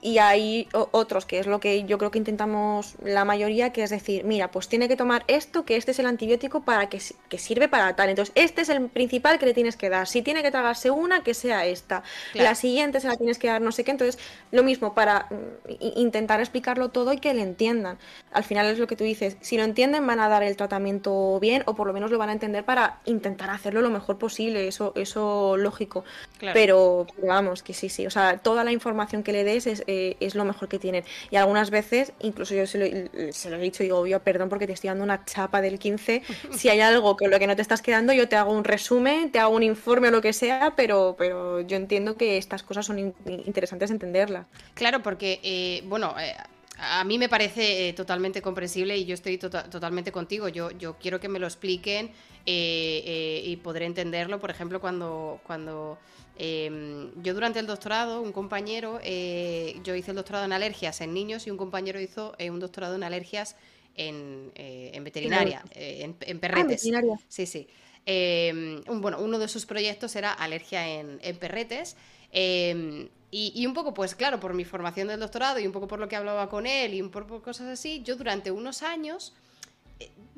y 0.07 0.19
hay 0.19 0.69
otros, 0.73 1.27
que 1.27 1.41
es 1.41 1.49
lo 1.49 1.59
que 1.59 1.83
yo 1.83 1.99
creo 1.99 2.12
que 2.12 2.19
intentamos 2.19 2.95
la 3.03 3.24
mayoría, 3.24 3.73
que 3.73 3.83
es 3.83 3.91
decir, 3.91 4.23
mira, 4.23 4.53
pues 4.53 4.69
tiene 4.69 4.87
que 4.87 4.95
tomar 4.95 5.24
esto, 5.27 5.65
que 5.65 5.77
este 5.77 5.91
es 5.91 5.99
el 5.99 6.07
antibiótico 6.07 6.62
para 6.62 6.89
que, 6.89 7.03
que 7.28 7.39
sirve 7.39 7.66
para 7.66 7.97
tal. 7.97 8.11
Entonces, 8.11 8.33
este 8.37 8.62
es 8.62 8.69
el 8.69 8.89
principal 8.89 9.41
que 9.41 9.47
le 9.47 9.53
tienes 9.53 9.77
que 9.77 9.91
dar. 9.91 10.07
Si 10.07 10.23
tiene 10.23 10.45
que 10.45 10.53
tragarse 10.53 10.93
una, 10.93 11.24
que 11.24 11.35
sea 11.35 11.66
esta. 11.66 12.05
La 12.35 12.55
siguiente 12.55 13.01
se 13.01 13.09
la 13.09 13.16
tienes 13.16 13.37
que 13.37 13.49
dar 13.49 13.61
no 13.61 13.73
sé 13.73 13.83
qué. 13.83 13.91
Entonces, 13.91 14.16
lo 14.53 14.62
mismo, 14.62 14.95
para 14.95 15.27
mm, 15.28 15.73
intentar 15.97 16.39
explicarlo 16.39 16.91
todo 16.91 17.12
y 17.12 17.19
que 17.19 17.35
le 17.35 17.43
entiendan. 17.43 17.99
Al 18.31 18.45
final 18.45 18.66
es 18.66 18.78
lo 18.78 18.87
que 18.87 18.95
tú 18.95 19.03
dices, 19.03 19.37
si 19.41 19.57
lo 19.57 19.65
entienden 19.65 20.07
van 20.07 20.20
a 20.20 20.28
dar 20.28 20.45
el 20.45 20.57
tratamiento 20.57 21.41
bien 21.41 21.65
o 21.66 21.74
por 21.74 21.89
lo 21.89 21.93
menos 21.93 22.12
lo 22.12 22.19
van 22.19 22.28
a 22.28 22.33
entender 22.33 22.65
para 22.65 23.01
intentar 23.07 23.51
hacerlo 23.51 23.81
lo 23.81 23.91
mejor 23.91 24.19
posible, 24.19 24.69
eso, 24.69 24.93
eso 24.95 25.57
lógico. 25.57 26.05
Pero, 26.39 27.09
vamos, 27.24 27.65
que 27.65 27.74
sí, 27.74 27.89
sí, 27.89 28.07
o 28.07 28.11
sea, 28.11 28.39
toda 28.39 28.62
la 28.62 28.70
información 28.70 29.24
que 29.24 29.33
le 29.33 29.43
des 29.43 29.66
es 29.66 29.83
es 30.20 30.35
lo 30.35 30.44
mejor 30.44 30.68
que 30.68 30.78
tienen. 30.78 31.05
Y 31.31 31.36
algunas 31.36 31.70
veces, 31.70 32.12
incluso 32.20 32.55
yo 32.55 32.66
se 32.66 32.78
lo, 32.78 33.32
se 33.32 33.51
lo 33.51 33.56
he 33.56 33.60
dicho, 33.60 33.82
digo, 33.82 34.06
yo 34.06 34.20
perdón 34.20 34.48
porque 34.48 34.66
te 34.66 34.73
estoy 34.73 34.89
dando 34.89 35.05
una 35.05 35.24
chapa 35.24 35.60
del 35.60 35.78
15. 35.78 36.23
Si 36.56 36.68
hay 36.68 36.81
algo 36.81 37.16
con 37.16 37.31
lo 37.31 37.39
que 37.39 37.47
no 37.47 37.55
te 37.55 37.62
estás 37.62 37.82
quedando, 37.82 38.12
yo 38.12 38.28
te 38.28 38.36
hago 38.36 38.52
un 38.52 38.64
resumen, 38.64 39.31
te 39.31 39.39
hago 39.39 39.55
un 39.55 39.62
informe 39.62 40.09
o 40.09 40.10
lo 40.10 40.20
que 40.20 40.32
sea, 40.32 40.74
pero, 40.77 41.14
pero 41.18 41.60
yo 41.60 41.77
entiendo 41.77 42.16
que 42.16 42.39
estas 42.39 42.62
cosas 42.62 42.86
son 42.86 42.98
interesantes 42.98 43.90
entenderlas. 43.90 44.47
Claro, 44.74 45.02
porque, 45.02 45.40
eh, 45.43 45.82
bueno, 45.86 46.14
eh, 46.18 46.35
a 46.78 47.05
mí 47.05 47.18
me 47.18 47.28
parece 47.28 47.89
eh, 47.89 47.93
totalmente 47.93 48.43
comprensible 48.43 48.97
y 48.97 49.05
yo 49.05 49.14
estoy 49.14 49.39
tota-, 49.39 49.68
totalmente 49.70 50.12
contigo. 50.12 50.48
Yo, 50.48 50.70
yo 50.73 50.97
quiero 50.98 51.20
que 51.20 51.28
me 51.28 51.39
lo 51.39 51.47
expliquen 51.47 52.10
y 52.44 53.56
podré 53.64 53.86
entenderlo. 53.86 54.39
Por 54.39 54.51
ejemplo, 54.51 54.81
cuando, 54.81 55.40
cuando 55.44 55.98
Em, 56.39 57.11
yo 57.23 57.33
durante 57.33 57.59
el 57.59 57.67
doctorado, 57.67 58.21
un 58.21 58.33
compañero, 58.33 59.01
eh, 59.03 59.81
yo 59.83 59.95
hice 59.95 60.11
el 60.11 60.17
doctorado 60.17 60.45
en 60.45 60.53
alergias 60.53 61.01
en 61.01 61.15
niños 61.15 61.47
y 61.47 61.51
un 61.51 61.57
compañero 61.57 61.99
hizo 61.99 62.35
eh, 62.39 62.51
un 62.51 62.61
doctorado 62.61 62.95
en 62.95 63.03
alergias 63.03 63.57
en, 63.95 64.53
eh, 64.55 64.99
veterinaria, 65.03 65.65
en, 65.71 66.15
ah, 66.21 66.35
perretes. 66.39 66.83
sí, 67.29 67.47
sí. 67.47 67.67
Em, 68.05 68.83
bueno, 68.85 69.19
uno 69.21 69.39
de 69.39 69.49
sus 69.49 69.65
proyectos 69.65 70.15
era 70.15 70.33
alergia 70.33 70.87
en, 70.87 71.19
perretes. 71.39 71.97
Em, 72.31 73.09
y, 73.31 73.67
un 73.67 73.75
poco, 73.75 73.93
pues 73.93 74.15
claro, 74.15 74.39
por 74.39 74.55
mi 74.55 74.65
formación 74.65 75.09
del 75.09 75.21
doctorado 75.21 75.59
y 75.59 75.67
un 75.67 75.73
poco 75.73 75.89
por 75.89 75.99
lo 75.99 76.09
que 76.09 76.17
hablaba 76.17 76.49
con 76.49 76.67
él 76.67 76.95
y 76.95 77.03
un 77.03 77.11
poco 77.11 77.27
por 77.27 77.43
cosas 77.43 77.69
así, 77.69 78.03
yo 78.03 78.17
durante 78.17 78.51
unos 78.51 78.83
años 78.83 79.35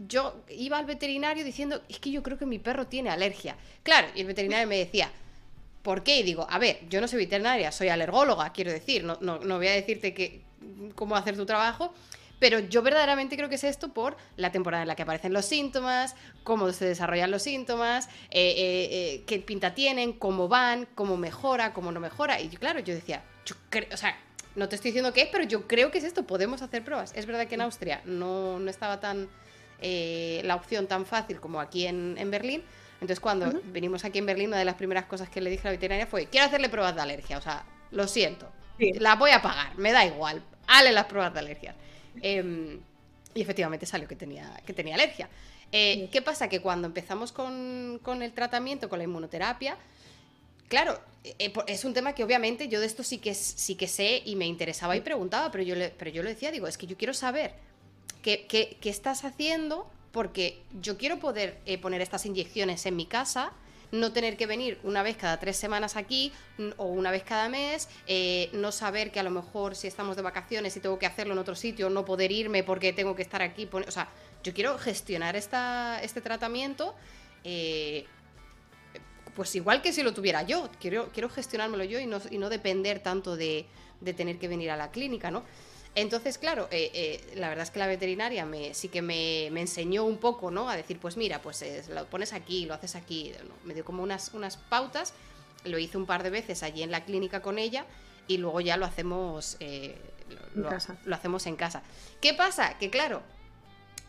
yo 0.07 0.37
iba 0.49 0.79
al 0.79 0.87
veterinario 0.87 1.45
diciendo, 1.45 1.83
es 1.89 1.99
que 1.99 2.11
yo 2.11 2.23
creo 2.23 2.39
que 2.39 2.47
mi 2.47 2.59
perro 2.59 2.87
tiene 2.87 3.11
alergia. 3.11 3.57
Claro, 3.83 4.09
y 4.15 4.21
el 4.21 4.27
veterinario 4.27 4.67
me 4.69 4.79
decía, 4.79 5.11
¿Por 5.89 6.03
qué? 6.03 6.19
Y 6.19 6.23
digo, 6.23 6.47
a 6.51 6.59
ver, 6.59 6.81
yo 6.91 7.01
no 7.01 7.09
soy 7.09 7.21
veterinaria, 7.21 7.73
soy 7.73 7.89
alergóloga, 7.89 8.53
quiero 8.53 8.71
decir, 8.71 9.05
no, 9.05 9.17
no, 9.23 9.39
no 9.39 9.57
voy 9.57 9.69
a 9.69 9.73
decirte 9.73 10.13
que, 10.13 10.43
cómo 10.95 11.17
hacer 11.17 11.35
tu 11.35 11.47
trabajo, 11.47 11.95
pero 12.39 12.59
yo 12.59 12.83
verdaderamente 12.83 13.39
creo 13.39 13.49
que 13.49 13.55
es 13.55 13.65
esto 13.65 13.95
por 13.95 14.15
la 14.37 14.53
temporada 14.53 14.83
en 14.83 14.89
la 14.89 14.97
que 14.97 15.05
aparecen 15.05 15.33
los 15.33 15.47
síntomas, 15.47 16.15
cómo 16.45 16.71
se 16.73 16.85
desarrollan 16.85 17.31
los 17.31 17.41
síntomas, 17.41 18.09
eh, 18.31 18.53
eh, 18.59 18.89
eh, 18.91 19.25
qué 19.27 19.39
pinta 19.39 19.73
tienen, 19.73 20.13
cómo 20.13 20.47
van, 20.47 20.87
cómo 20.95 21.17
mejora, 21.17 21.73
cómo 21.73 21.91
no 21.91 22.01
mejora. 22.01 22.39
Y 22.39 22.51
claro, 22.51 22.81
yo 22.81 22.93
decía, 22.95 23.25
yo 23.47 23.55
creo, 23.71 23.89
o 23.91 23.97
sea, 23.97 24.15
no 24.57 24.69
te 24.69 24.77
estoy 24.77 24.91
diciendo 24.91 25.15
qué 25.15 25.23
es, 25.23 25.29
pero 25.33 25.45
yo 25.45 25.67
creo 25.67 25.91
que 25.91 25.97
es 25.97 26.05
esto, 26.05 26.27
podemos 26.27 26.61
hacer 26.61 26.85
pruebas. 26.85 27.15
Es 27.17 27.25
verdad 27.25 27.47
que 27.47 27.55
en 27.55 27.63
Austria 27.63 28.03
no, 28.05 28.59
no 28.59 28.69
estaba 28.69 29.01
tan 29.01 29.31
la 29.81 30.55
opción 30.55 30.87
tan 30.87 31.07
fácil 31.07 31.41
como 31.41 31.63
aquí 31.63 31.87
en, 31.87 32.17
en 32.19 32.31
Berlín, 32.31 32.63
entonces, 33.01 33.21
cuando 33.21 33.61
venimos 33.67 34.05
aquí 34.05 34.19
en 34.19 34.27
Berlín, 34.27 34.49
una 34.49 34.59
de 34.59 34.65
las 34.65 34.75
primeras 34.75 35.05
cosas 35.05 35.29
que 35.29 35.41
le 35.41 35.51
dije 35.51 35.63
a 35.63 35.67
la 35.67 35.73
veterinaria 35.73 36.07
fue: 36.07 36.27
Quiero 36.27 36.47
hacerle 36.47 36.69
pruebas 36.69 36.97
de 36.97 37.01
alergia. 37.01 37.39
O 37.39 37.41
sea, 37.41 37.65
lo 37.93 38.09
siento. 38.09 38.51
Las 38.79 39.19
voy 39.19 39.31
a 39.31 39.41
pagar, 39.41 39.77
me 39.77 39.93
da 39.93 40.05
igual. 40.05 40.43
Hale 40.67 40.93
las 40.93 41.07
pruebas 41.07 41.33
de 41.33 41.39
alergia. 41.39 41.75
Em, 42.21 42.81
y 43.35 43.41
efectivamente 43.41 43.87
salió 43.87 44.09
que 44.09 44.17
tenía, 44.17 44.61
que 44.67 44.73
tenía 44.73 44.95
alergia. 44.95 45.29
Eh, 45.71 46.09
¿Qué 46.11 46.23
pasa? 46.23 46.49
Que 46.49 46.61
cuando 46.61 46.87
empezamos 46.87 47.33
con, 47.33 48.23
el 48.23 48.33
tratamiento, 48.33 48.89
con 48.89 48.99
la 48.99 49.05
inmunoterapia, 49.05 49.77
claro, 50.69 51.01
eh, 51.25 51.35
eh, 51.39 51.53
es 51.67 51.85
un 51.85 51.95
tema 51.95 52.15
que 52.15 52.25
obviamente 52.25 52.69
yo 52.69 52.81
de 52.81 52.87
esto 52.87 53.03
sí 53.03 53.19
que, 53.19 53.35
sí 53.35 53.75
que 53.75 53.87
sé 53.87 54.23
y 54.25 54.35
me 54.35 54.47
interesaba 54.47 54.97
y 54.97 55.01
preguntaba, 55.01 55.51
pero 55.51 55.63
yo 55.63 55.75
le, 55.75 55.91
pero 55.91 56.11
yo 56.11 56.23
le 56.23 56.31
decía, 56.31 56.51
digo, 56.51 56.67
es 56.67 56.79
que 56.79 56.87
yo 56.87 56.97
quiero 56.97 57.15
saber 57.15 57.55
qué, 58.23 58.47
qué, 58.47 58.77
qué 58.81 58.91
estás 58.91 59.25
haciendo 59.25 59.91
porque 60.13 60.63
yo 60.81 60.97
quiero 60.97 61.19
poder 61.19 61.59
eh, 61.67 61.79
poner 61.79 62.01
estas 62.01 62.27
inyecciones 62.27 62.87
en 62.87 62.97
mi 62.97 63.07
casa, 63.07 63.53
no 63.91 64.13
tener 64.13 64.37
que 64.37 64.47
venir 64.47 64.79
una 64.83 65.03
vez 65.03 65.17
cada 65.17 65.39
tres 65.39 65.57
semanas 65.57 65.97
aquí 65.97 66.33
o 66.77 66.87
una 66.87 67.11
vez 67.11 67.23
cada 67.23 67.49
mes, 67.49 67.89
eh, 68.07 68.51
no 68.53 68.71
saber 68.71 69.11
que 69.11 69.21
a 69.21 69.23
lo 69.23 69.31
mejor 69.31 69.77
si 69.77 69.87
estamos 69.87 70.17
de 70.17 70.23
vacaciones 70.23 70.77
y 70.77 70.81
tengo 70.81 70.99
que 70.99 71.07
hacerlo 71.07 71.33
en 71.33 71.39
otro 71.39 71.55
sitio, 71.55 71.89
no 71.89 72.05
poder 72.05 72.31
irme 72.31 72.63
porque 72.63 72.93
tengo 72.93 73.17
que 73.17 73.23
estar 73.23 73.41
aquí. 73.41 73.69
O 73.73 73.91
sea, 73.91 74.09
yo 74.43 74.53
quiero 74.53 74.77
gestionar 74.79 75.37
esta, 75.37 76.01
este 76.03 76.21
tratamiento. 76.21 76.95
Eh, 77.45 78.05
pues 79.35 79.55
igual 79.55 79.83
que 79.83 79.93
si 79.93 80.03
lo 80.03 80.13
tuviera 80.13 80.43
yo, 80.43 80.69
quiero, 80.81 81.11
quiero 81.13 81.29
gestionármelo 81.29 81.85
yo 81.85 82.01
y 82.01 82.07
no, 82.07 82.21
y 82.29 82.39
no 82.39 82.49
depender 82.49 82.99
tanto 82.99 83.37
de, 83.37 83.67
de 84.01 84.13
tener 84.13 84.39
que 84.39 84.49
venir 84.49 84.71
a 84.71 84.77
la 84.77 84.91
clínica, 84.91 85.31
¿no? 85.31 85.45
Entonces, 85.99 86.39
claro, 86.39 86.69
eh, 86.71 86.93
eh, 86.95 87.21
la 87.35 87.49
verdad 87.49 87.65
es 87.65 87.73
que 87.73 87.81
la 87.81 87.89
veterinaria 87.89 88.47
me, 88.47 88.73
sí 88.73 88.89
que 88.89 89.03
me, 89.03 89.47
enseñó 89.49 90.05
un 90.05 90.19
poco, 90.19 90.53
¿no? 90.53 90.71
A 90.71 90.77
decir, 90.77 91.01
pues 91.01 91.17
mira, 91.17 91.43
pues 91.43 91.65
lo 91.89 92.07
pones 92.07 92.33
aquí, 92.33 92.67
lo 92.67 92.75
haces 92.75 92.95
aquí. 92.95 93.33
Me 93.65 93.75
dio 93.75 93.85
como 93.85 94.05
unas, 94.05 94.33
unas 94.33 94.59
pautas, 94.59 95.13
lo 95.65 95.77
hice 95.77 95.99
un 95.99 96.07
par 96.07 96.23
de 96.23 96.31
veces 96.31 96.63
allí 96.63 96.85
en 96.85 96.93
la 96.93 97.05
clínica 97.05 97.43
con 97.43 97.59
ella 97.59 97.85
y 98.29 98.37
luego 98.37 98.61
ya 98.61 98.77
lo 98.77 98.87
hacemos, 98.87 99.57
eh, 99.59 99.97
lo, 100.55 100.71
lo, 101.05 101.17
hacemos 101.17 101.47
en 101.49 101.57
casa. 101.57 101.83
¿Qué 102.21 102.33
pasa? 102.33 102.79
Que 102.79 102.91
claro, 102.91 103.21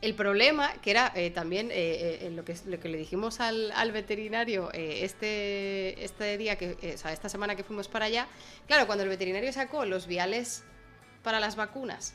el 0.03 0.13
problema, 0.13 0.71
que 0.83 0.91
era 0.91 1.11
también 1.33 1.69
lo, 2.35 2.45
que, 2.45 2.55
lo 2.67 2.79
que 2.79 2.87
le 2.87 2.99
dijimos 2.99 3.39
al, 3.39 3.71
al 3.71 3.91
veterinario 3.91 4.69
este, 4.73 6.03
este 6.05 6.37
día, 6.37 6.55
que, 6.55 6.93
o 6.93 6.97
sea, 6.99 7.13
esta 7.13 7.29
semana 7.29 7.55
que 7.55 7.63
fuimos 7.63 7.87
para 7.87 8.05
allá, 8.05 8.27
claro, 8.67 8.85
cuando 8.85 9.03
el 9.05 9.09
veterinario 9.09 9.51
sacó 9.51 9.85
los 9.85 10.05
viales 10.05 10.65
para 11.23 11.39
las 11.39 11.55
vacunas 11.55 12.13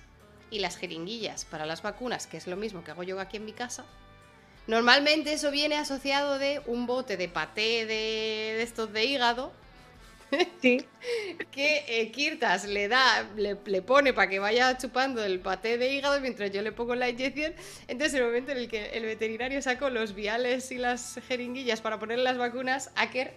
y 0.50 0.60
las 0.60 0.76
jeringuillas 0.76 1.44
para 1.44 1.66
las 1.66 1.82
vacunas, 1.82 2.26
que 2.26 2.36
es 2.36 2.46
lo 2.46 2.56
mismo 2.56 2.84
que 2.84 2.90
hago 2.90 3.02
yo 3.02 3.18
aquí 3.20 3.36
en 3.36 3.44
mi 3.44 3.52
casa, 3.52 3.84
normalmente 4.66 5.32
eso 5.32 5.50
viene 5.50 5.76
asociado 5.76 6.38
de 6.38 6.62
un 6.66 6.86
bote 6.86 7.16
de 7.16 7.28
paté 7.28 7.86
de, 7.86 8.62
estos 8.62 8.92
de 8.92 9.04
hígado. 9.04 9.52
Sí. 10.60 10.84
que 11.52 11.84
eh, 11.86 12.10
Kirtas 12.10 12.64
le 12.64 12.88
da, 12.88 13.28
le, 13.36 13.82
pone 13.82 14.12
para 14.12 14.28
que 14.28 14.40
vaya 14.40 14.76
chupando 14.76 15.22
el 15.22 15.38
paté 15.38 15.78
de 15.78 15.92
hígado 15.92 16.18
mientras 16.20 16.50
yo 16.50 16.60
le 16.60 16.72
pongo 16.72 16.96
la 16.96 17.08
inyección. 17.08 17.54
Entonces, 17.86 18.14
en 18.14 18.20
el 18.20 18.26
momento 18.26 18.50
en 18.50 18.58
el 18.58 18.68
que 18.68 18.86
el 18.96 19.04
veterinario 19.04 19.62
sacó 19.62 19.90
los 19.90 20.14
viales 20.14 20.72
y 20.72 20.78
las 20.78 21.20
jeringuillas 21.28 21.80
para 21.82 22.00
poner 22.00 22.18
las 22.18 22.36
vacunas, 22.36 22.90
Aker 22.96 23.34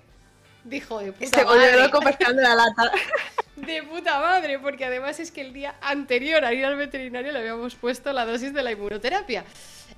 dijo 0.63 0.99
de 0.99 1.11
puta 1.11 1.43
madre. 1.43 1.79
loco 1.79 1.99
la 2.01 2.55
lata. 2.55 2.91
De 3.57 3.81
puta 3.81 4.19
madre, 4.19 4.59
porque 4.59 4.85
además 4.85 5.19
es 5.19 5.31
que 5.31 5.41
el 5.41 5.51
día 5.51 5.75
anterior 5.81 6.45
a 6.45 6.53
ir 6.53 6.63
al 6.63 6.75
veterinario 6.75 7.31
le 7.31 7.39
habíamos 7.39 7.73
puesto 7.73 8.13
la 8.13 8.23
dosis 8.23 8.53
de 8.53 8.61
la 8.61 8.71
inmunoterapia. 8.71 9.45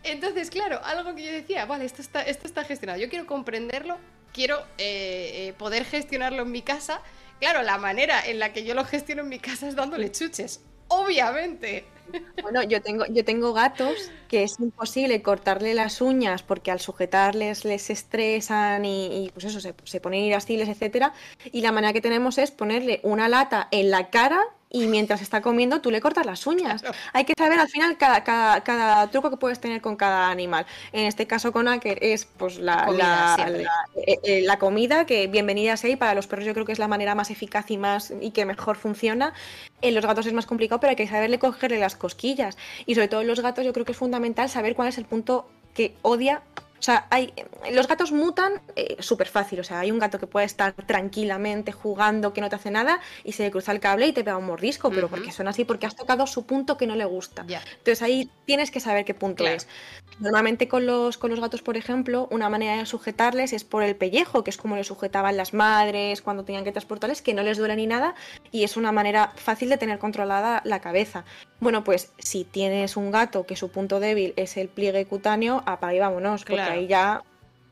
Entonces, 0.04 0.50
claro, 0.50 0.80
algo 0.84 1.14
que 1.14 1.26
yo 1.26 1.32
decía, 1.32 1.66
vale, 1.66 1.84
esto 1.84 2.02
está, 2.02 2.22
esto 2.22 2.48
está 2.48 2.64
gestionado. 2.64 3.00
Yo 3.02 3.10
quiero 3.10 3.26
comprenderlo, 3.26 3.98
quiero 4.32 4.60
eh, 4.78 5.50
eh, 5.50 5.54
poder 5.58 5.84
gestionarlo 5.84 6.44
en 6.44 6.52
mi 6.52 6.62
casa. 6.62 7.02
Claro, 7.42 7.62
la 7.62 7.78
manera 7.78 8.26
en 8.26 8.40
la 8.40 8.54
que 8.54 8.64
yo 8.64 8.74
lo 8.76 8.86
gestiono 8.86 9.24
en 9.24 9.30
mi 9.30 9.40
casa 9.40 9.68
es 9.68 9.76
dándole 9.76 10.10
chuches. 10.10 10.62
Obviamente. 10.88 11.86
Bueno, 12.42 12.64
yo 12.64 12.82
tengo, 12.82 13.06
yo 13.08 13.24
tengo 13.26 13.54
gatos 13.54 14.12
que 14.28 14.44
es 14.44 14.60
imposible 14.60 15.22
cortarle 15.22 15.74
las 15.74 16.02
uñas 16.02 16.44
porque 16.44 16.72
al 16.72 16.80
sujetarles 16.80 17.66
les 17.66 17.90
estresan 17.90 18.86
y, 18.86 19.30
pues 19.34 19.46
eso, 19.46 19.60
se, 19.60 19.74
se 19.84 20.02
ponen 20.02 20.24
irascibles, 20.24 20.70
etcétera. 20.70 21.14
Y 21.52 21.62
la 21.62 21.72
manera 21.72 21.94
que 21.94 22.02
tenemos 22.02 22.38
es 22.38 22.52
ponerle 22.52 23.00
una 23.04 23.28
lata 23.28 23.68
en 23.72 23.92
la 23.92 24.10
cara 24.10 24.42
y 24.70 24.88
mientras 24.88 25.22
está 25.22 25.42
comiendo 25.42 25.82
tú 25.82 25.92
le 25.92 26.00
cortas 26.00 26.26
las 26.26 26.46
uñas. 26.46 26.84
Hay 27.14 27.26
que 27.26 27.34
saber 27.38 27.60
al 27.60 27.68
final 27.68 27.98
cada, 27.98 28.24
cada, 28.24 29.08
truco 29.10 29.30
que 29.30 29.38
puedes 29.38 29.60
tener 29.60 29.82
con 29.82 29.96
cada 29.96 30.30
animal. 30.30 30.66
En 30.92 31.06
este 31.06 31.26
caso 31.26 31.52
con 31.52 31.68
Aker 31.68 31.98
es 32.02 32.26
pues 32.26 32.60
la, 32.60 32.86
eh, 33.96 34.20
eh, 34.24 34.42
la, 34.44 34.60
comida, 34.60 35.06
que 35.06 35.28
bienvenida 35.28 35.76
sea 35.78 35.90
y 35.90 35.96
para 35.96 36.14
los 36.14 36.28
perros 36.28 36.46
yo 36.46 36.54
creo 36.54 36.66
que 36.66 36.72
es 36.72 36.80
la 36.80 36.88
manera 36.88 37.16
más 37.16 37.32
eficaz 37.32 37.72
y 37.72 37.78
más 37.78 38.14
y 38.22 38.32
que 38.32 38.46
mejor 38.46 38.78
funciona. 38.78 39.34
En 39.82 39.96
los 39.96 40.06
gatos 40.06 40.26
es 40.26 40.34
más 40.34 40.46
complicado, 40.46 40.80
pero 40.80 40.92
hay 40.92 40.96
que 40.96 41.08
saberle 41.08 41.40
cogerle 41.40 41.80
las 41.80 41.96
cosquillas. 41.96 42.58
Y 42.86 42.96
sobre 42.96 43.08
todo 43.08 43.22
en 43.22 43.28
los 43.28 43.40
gatos 43.40 43.66
yo 43.66 43.74
creo 43.74 43.86
que 43.86 43.94
es 43.94 43.98
fundamental 43.98 44.50
saber 44.50 44.76
cuál 44.76 44.90
es 44.90 44.98
el 44.98 45.06
punto 45.06 45.50
que 45.74 45.96
odia 46.02 46.44
o 46.80 46.82
sea, 46.82 47.08
hay, 47.10 47.34
los 47.72 47.88
gatos 47.88 48.14
mutan 48.14 48.62
eh, 48.76 48.96
súper 49.00 49.28
fácil. 49.28 49.60
O 49.60 49.64
sea, 49.64 49.82
hay 49.82 49.92
un 49.92 50.00
gato 50.00 50.18
que 50.18 50.28
puede 50.28 50.46
estar 50.46 50.74
tranquilamente 50.74 51.74
jugando, 51.74 52.32
que 52.32 52.40
no 52.40 52.50
te 52.50 52.56
hace 52.56 52.72
nada, 52.72 53.02
y 53.26 53.34
se 53.34 53.44
le 53.44 53.52
cruza 53.52 53.74
el 53.74 53.82
cable 53.82 54.08
y 54.08 54.14
te 54.14 54.24
pega 54.24 54.38
un 54.38 54.46
mordisco, 54.46 54.90
pero 54.90 55.10
porque 55.10 55.32
son 55.32 55.48
así, 55.50 55.66
porque 55.66 55.86
has 55.86 55.96
tocado 55.96 56.26
su 56.26 56.46
punto 56.46 56.78
que 56.78 56.88
no 56.88 56.96
le 56.96 57.06
gusta. 57.06 57.42
Entonces 57.42 58.02
ahí 58.02 58.32
tienes 58.46 58.72
que 58.72 58.80
saber 58.80 59.04
qué 59.04 59.14
punto 59.14 59.46
es. 59.46 59.68
Normalmente 60.20 60.68
con 60.68 60.86
los, 60.86 61.18
con 61.18 61.32
los 61.32 61.40
gatos, 61.40 61.62
por 61.62 61.76
ejemplo, 61.76 62.28
una 62.32 62.50
manera 62.50 62.78
de 62.78 62.86
sujetarles 62.86 63.52
es 63.52 63.64
por 63.64 63.84
el 63.84 63.96
pellejo, 63.96 64.44
que 64.44 64.50
es 64.50 64.58
como 64.58 64.76
le 64.76 64.84
sujetaban 64.84 65.36
las 65.36 65.54
madres 65.54 66.22
cuando 66.22 66.44
tenían 66.46 66.64
que 66.64 66.72
transportarles, 66.72 67.22
que 67.22 67.34
no 67.34 67.44
les 67.44 67.58
duele 67.58 67.76
ni 67.76 67.88
nada, 67.88 68.16
y 68.52 68.64
es 68.64 68.78
una 68.78 68.92
manera 68.92 69.34
fácil 69.36 69.70
de 69.70 69.78
tener 69.78 70.00
controlada 70.00 70.62
la 70.64 70.80
cabeza. 70.80 71.26
Bueno, 71.60 71.84
pues 71.84 72.14
si 72.18 72.46
tienes 72.46 72.96
un 72.96 73.12
gato 73.12 73.46
que 73.46 73.58
su 73.58 73.70
punto 73.70 74.00
débil 74.00 74.34
es 74.38 74.56
el 74.56 74.70
pliegue 74.70 75.06
cutáneo, 75.06 75.62
apaga 75.66 75.94
y 75.94 76.00
vámonos, 76.00 76.46
porque 76.46 76.69
ahí 76.70 76.88
ya 76.88 77.24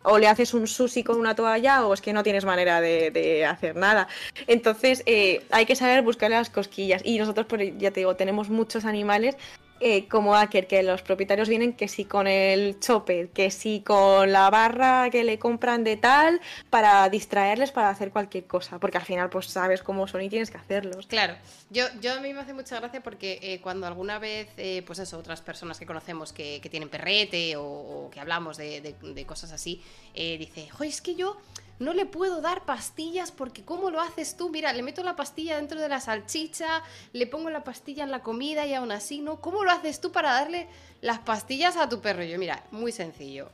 o 0.03 0.17
le 0.17 0.27
haces 0.27 0.53
un 0.53 0.67
sushi 0.67 1.03
con 1.03 1.17
una 1.17 1.35
toalla 1.35 1.85
o 1.85 1.93
es 1.93 2.01
que 2.01 2.13
no 2.13 2.23
tienes 2.23 2.45
manera 2.45 2.79
de, 2.79 3.45
hacer 3.45 3.75
nada. 3.75 4.07
Entonces 4.47 5.03
eh, 5.05 5.45
hay 5.51 5.65
que 5.65 5.75
saber 5.75 6.01
buscarle 6.01 6.37
las 6.37 6.49
cosquillas. 6.49 7.01
Y 7.03 7.17
nosotros, 7.19 7.45
pues, 7.47 7.73
ya 7.77 7.91
te 7.91 7.99
digo, 7.99 8.15
tenemos 8.15 8.49
muchos 8.49 8.85
animales 8.85 9.35
eh, 9.79 10.07
como 10.07 10.35
Aker, 10.35 10.67
que 10.67 10.83
los 10.83 11.01
propietarios 11.01 11.49
vienen 11.49 11.73
que 11.73 11.87
sí 11.87 12.05
con 12.05 12.27
el 12.27 12.79
chopper, 12.79 13.29
que 13.29 13.51
sí 13.51 13.81
con 13.85 14.31
la 14.31 14.49
barra 14.49 15.09
que 15.09 15.23
le 15.23 15.39
compran 15.39 15.83
de 15.83 15.97
tal, 15.97 16.41
para 16.69 17.07
distraerles, 17.09 17.71
para 17.71 17.89
hacer 17.89 18.11
cualquier 18.11 18.45
cosa, 18.45 18.79
porque 18.79 18.97
al 18.97 19.05
final 19.05 19.29
pues 19.29 19.47
sabes 19.47 19.83
cómo 19.83 20.07
son 20.07 20.21
y 20.21 20.29
tienes 20.29 20.51
que 20.51 20.57
hacerlos. 20.57 21.07
Claro, 21.07 21.35
yo, 21.69 21.85
yo 22.01 22.13
a 22.13 22.19
mí 22.19 22.33
me 22.33 22.41
hace 22.41 22.53
mucha 22.53 22.79
gracia 22.79 23.01
porque 23.01 23.39
eh, 23.41 23.61
cuando 23.61 23.87
alguna 23.87 24.19
vez, 24.19 24.49
eh, 24.57 24.83
pues 24.85 24.99
eso, 24.99 25.17
otras 25.17 25.41
personas 25.41 25.79
que 25.79 25.85
conocemos 25.85 26.33
que, 26.33 26.67
tienen 26.67 26.89
perrete 26.89 27.55
o, 27.55 28.09
que 28.11 28.19
hablamos 28.19 28.57
de, 28.57 28.81
de 28.81 29.25
cosas 29.25 29.53
así, 29.53 29.81
dice, 30.13 30.67
joder, 30.69 30.89
es 30.89 31.01
que 31.01 31.15
yo 31.15 31.37
no 31.79 31.93
le 31.93 32.05
puedo 32.05 32.41
dar 32.41 32.65
pastillas 32.65 33.31
porque 33.31 33.63
¿cómo 33.63 33.91
lo 33.91 34.01
haces 34.01 34.35
tú? 34.35 34.49
Mira, 34.49 34.73
le 34.73 34.83
meto 34.83 35.03
la 35.03 35.15
pastilla 35.15 35.57
dentro 35.57 35.79
de 35.79 35.89
la 35.89 36.01
salchicha, 36.01 36.83
le 37.13 37.27
pongo 37.27 37.49
la 37.49 37.63
pastilla 37.63 38.03
en 38.03 38.11
la 38.11 38.23
comida 38.23 38.65
y 38.65 38.73
aún 38.73 38.91
así 38.91 39.21
no. 39.21 39.41
¿Cómo 39.41 39.63
lo 39.63 39.71
haces 39.71 40.01
tú 40.01 40.11
para 40.11 40.33
darle 40.33 40.67
las 41.01 41.19
pastillas 41.19 41.77
a 41.77 41.87
tu 41.87 42.01
perro? 42.01 42.23
Yo, 42.23 42.39
mira, 42.39 42.65
muy 42.71 42.91
sencillo. 42.91 43.51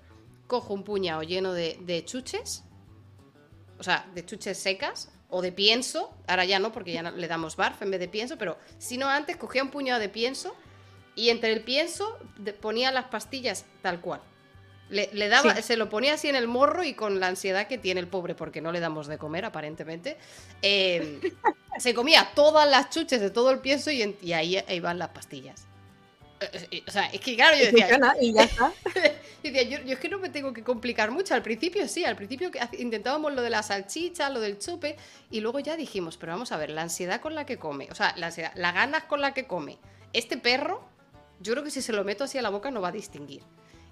Cojo 0.47 0.73
un 0.73 0.83
puñado 0.83 1.23
lleno 1.23 1.53
de, 1.53 2.03
chuches, 2.05 2.63
o 3.77 3.83
sea, 3.83 4.09
de 4.13 4.25
chuches 4.25 4.57
secas 4.57 5.09
o 5.29 5.41
de 5.41 5.51
pienso, 5.51 6.13
ahora 6.27 6.45
ya 6.45 6.59
no 6.59 6.71
porque 6.71 6.93
ya 6.93 7.01
le 7.11 7.27
damos 7.27 7.55
barf 7.55 7.81
en 7.81 7.91
vez 7.91 7.99
de 7.99 8.07
pienso, 8.07 8.37
pero 8.37 8.57
si 8.77 8.97
no 8.97 9.07
antes 9.07 9.35
cogía 9.35 9.63
un 9.63 9.71
puñado 9.71 9.99
de 9.99 10.09
pienso 10.09 10.55
y 11.15 11.29
entre 11.29 11.51
el 11.53 11.63
pienso 11.63 12.19
ponía 12.61 12.91
las 12.91 13.05
pastillas 13.05 13.65
tal 13.81 13.99
cual. 13.99 14.21
Le, 14.93 15.27
daba, 15.27 15.61
se 15.61 15.75
lo 15.75 15.89
ponía 15.89 16.13
así 16.13 16.27
en 16.27 16.35
el 16.35 16.47
morro 16.47 16.83
y 16.83 16.93
con 16.93 17.19
la 17.19 17.27
ansiedad 17.27 17.67
que 17.67 17.77
tiene 17.77 17.99
el 17.99 18.07
pobre, 18.07 18.35
porque 18.35 18.61
no 18.61 18.71
le 18.71 18.79
damos 18.79 19.07
de 19.07 19.17
comer, 19.17 19.45
aparentemente. 19.45 20.17
Em, 20.61 21.19
se 21.79 21.93
comía 21.93 22.29
todas 22.35 22.69
las 22.69 22.89
chuches 22.89 23.19
de 23.19 23.31
todo 23.31 23.49
el 23.49 23.59
pienso 23.59 23.89
y, 23.91 24.03
ahí, 24.33 24.57
ahí, 24.57 24.79
van 24.79 24.99
las 24.99 25.09
pastillas. 25.09 25.65
Eh, 26.39 26.67
eh, 26.71 26.83
o 26.87 26.91
sea, 26.91 27.07
es 27.07 27.19
que 27.19 27.35
claro, 27.35 27.57
yo 27.57 27.65
decía. 27.65 27.99
Y 28.21 28.33
ya 28.33 28.43
está. 28.43 28.71
yo, 29.43 29.77
es 29.93 29.99
que 29.99 30.09
no 30.09 30.19
me 30.19 30.29
tengo 30.29 30.53
que 30.53 30.63
complicar 30.63 31.09
mucho. 31.09 31.33
Al 31.33 31.41
principio 31.41 31.87
sí, 31.87 32.05
al 32.05 32.15
principio 32.15 32.51
intentábamos 32.77 33.33
lo 33.33 33.41
de 33.41 33.49
la 33.49 33.63
salchicha, 33.63 34.29
lo 34.29 34.39
del 34.39 34.59
chupe, 34.59 34.95
y 35.31 35.41
luego 35.41 35.59
ya 35.59 35.75
dijimos, 35.75 36.17
pero 36.17 36.33
vamos 36.33 36.51
a 36.51 36.57
ver, 36.57 36.69
la 36.69 36.83
ansiedad 36.83 37.19
con 37.19 37.33
la 37.33 37.45
que 37.45 37.57
come, 37.57 37.87
o 37.89 37.95
sea, 37.95 38.13
la 38.17 38.27
ansiedad, 38.27 38.51
las 38.55 38.73
ganas 38.73 39.05
con 39.05 39.21
la 39.21 39.33
que 39.33 39.47
come 39.47 39.79
este 40.13 40.37
perro, 40.37 40.87
yo 41.39 41.53
creo 41.53 41.63
que 41.63 41.71
si 41.71 41.81
se 41.81 41.91
lo 41.91 42.03
meto 42.03 42.23
así 42.23 42.37
a 42.37 42.41
la 42.41 42.49
boca 42.49 42.71
no 42.71 42.81
va 42.81 42.89
a 42.89 42.91
distinguir. 42.91 43.41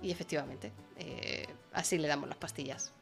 Y 0.01 0.11
efectivamente, 0.11 0.71
eh, 0.97 1.47
así 1.73 1.97
le 1.97 2.07
damos 2.07 2.27
las 2.27 2.37
pastillas. 2.37 2.93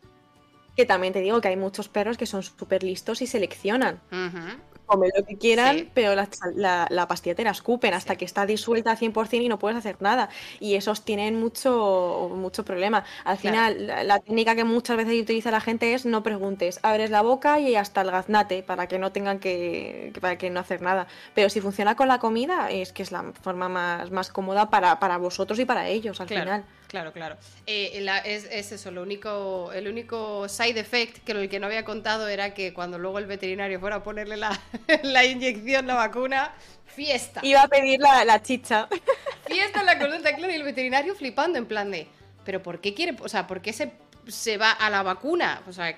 Que 0.75 0.85
también 0.85 1.13
te 1.13 1.19
digo 1.19 1.41
que 1.41 1.47
hay 1.47 1.57
muchos 1.57 1.89
perros 1.89 2.17
que 2.17 2.25
son 2.25 2.43
súper 2.43 2.83
listos 2.83 3.21
y 3.21 3.27
seleccionan 3.27 4.01
comen 4.89 5.11
lo 5.15 5.23
que 5.23 5.37
quieran, 5.37 5.89
pero 5.93 6.15
la, 6.15 6.87
la, 6.89 7.07
pastilla 7.07 7.35
te 7.35 7.43
la 7.43 7.51
escupen 7.51 7.93
hasta 7.93 8.15
que 8.15 8.25
está 8.25 8.45
disuelta 8.45 8.91
al 8.91 8.97
100% 8.97 9.43
y 9.43 9.47
no 9.47 9.59
puedes 9.59 9.77
hacer 9.77 9.97
nada. 10.01 10.29
Y 10.59 10.75
esos 10.75 11.05
tienen 11.05 11.39
mucho, 11.39 12.31
mucho 12.33 12.65
problema. 12.65 13.05
Al 13.23 13.37
final, 13.37 13.87
la, 13.87 14.19
técnica 14.19 14.55
que 14.55 14.63
muchas 14.63 14.97
veces 14.97 15.21
utiliza 15.21 15.51
la 15.51 15.61
gente 15.61 15.93
es 15.93 16.05
no 16.05 16.23
preguntes, 16.23 16.79
abres 16.81 17.11
la 17.11 17.21
boca 17.21 17.59
y 17.59 17.75
hasta 17.75 18.01
el 18.01 18.11
gaznate 18.11 18.63
para 18.63 18.87
que 18.87 18.97
no 18.97 19.11
tengan 19.11 19.39
que, 19.39 20.11
para 20.19 20.37
que 20.37 20.49
no 20.49 20.59
hacer 20.59 20.81
nada. 20.81 21.07
Pero 21.35 21.49
si 21.49 21.61
funciona 21.61 21.95
con 21.95 22.07
la 22.07 22.19
comida, 22.19 22.71
es 22.71 22.91
que 22.91 23.03
es 23.03 23.11
la 23.11 23.31
forma 23.41 23.69
más, 23.69 24.11
más 24.11 24.31
cómoda 24.31 24.69
para, 24.69 24.99
para 24.99 25.17
vosotros 25.17 25.59
y 25.59 25.65
para 25.65 25.87
ellos 25.87 26.19
al 26.19 26.27
final. 26.27 26.65
Claro, 26.89 27.13
claro. 27.13 27.37
Eh, 27.67 28.03
es, 28.25 28.71
eso, 28.71 28.89
lo 28.89 29.03
único, 29.03 29.71
el 29.73 29.87
único 29.87 30.49
side 30.49 30.79
effect 30.79 31.23
que 31.23 31.33
el 31.33 31.47
que 31.47 31.59
no 31.59 31.67
había 31.67 31.85
contado 31.85 32.27
era 32.27 32.55
que 32.55 32.73
cuando 32.73 32.97
luego 32.97 33.19
el 33.19 33.27
veterinario 33.27 33.79
fuera 33.79 33.97
a 33.97 34.03
ponerle 34.03 34.37
la, 34.37 34.59
la 35.03 35.23
inyección, 35.23 35.85
la 35.85 35.93
vacuna, 35.93 36.51
fiesta. 36.87 37.41
Iba 37.43 37.61
a 37.61 37.67
pedir 37.67 37.99
la, 37.99 38.41
chicha. 38.41 38.89
Fiesta 39.45 39.81
en 39.81 39.85
la 39.85 39.99
consulta, 39.99 40.35
claro, 40.35 40.51
y 40.51 40.55
el 40.55 40.63
veterinario 40.63 41.13
flipando 41.13 41.59
en 41.59 41.67
plan 41.67 41.91
de, 41.91 42.07
pero 42.43 42.63
¿por 42.63 42.81
qué 42.81 42.95
quiere, 42.95 43.15
o 43.21 43.29
sea, 43.29 43.45
por 43.45 43.61
qué 43.61 43.71
se, 43.71 43.91
se 44.27 44.57
va 44.57 44.71
a 44.71 44.89
la 44.89 45.03
vacuna? 45.03 45.61
O 45.67 45.73
sea, 45.73 45.95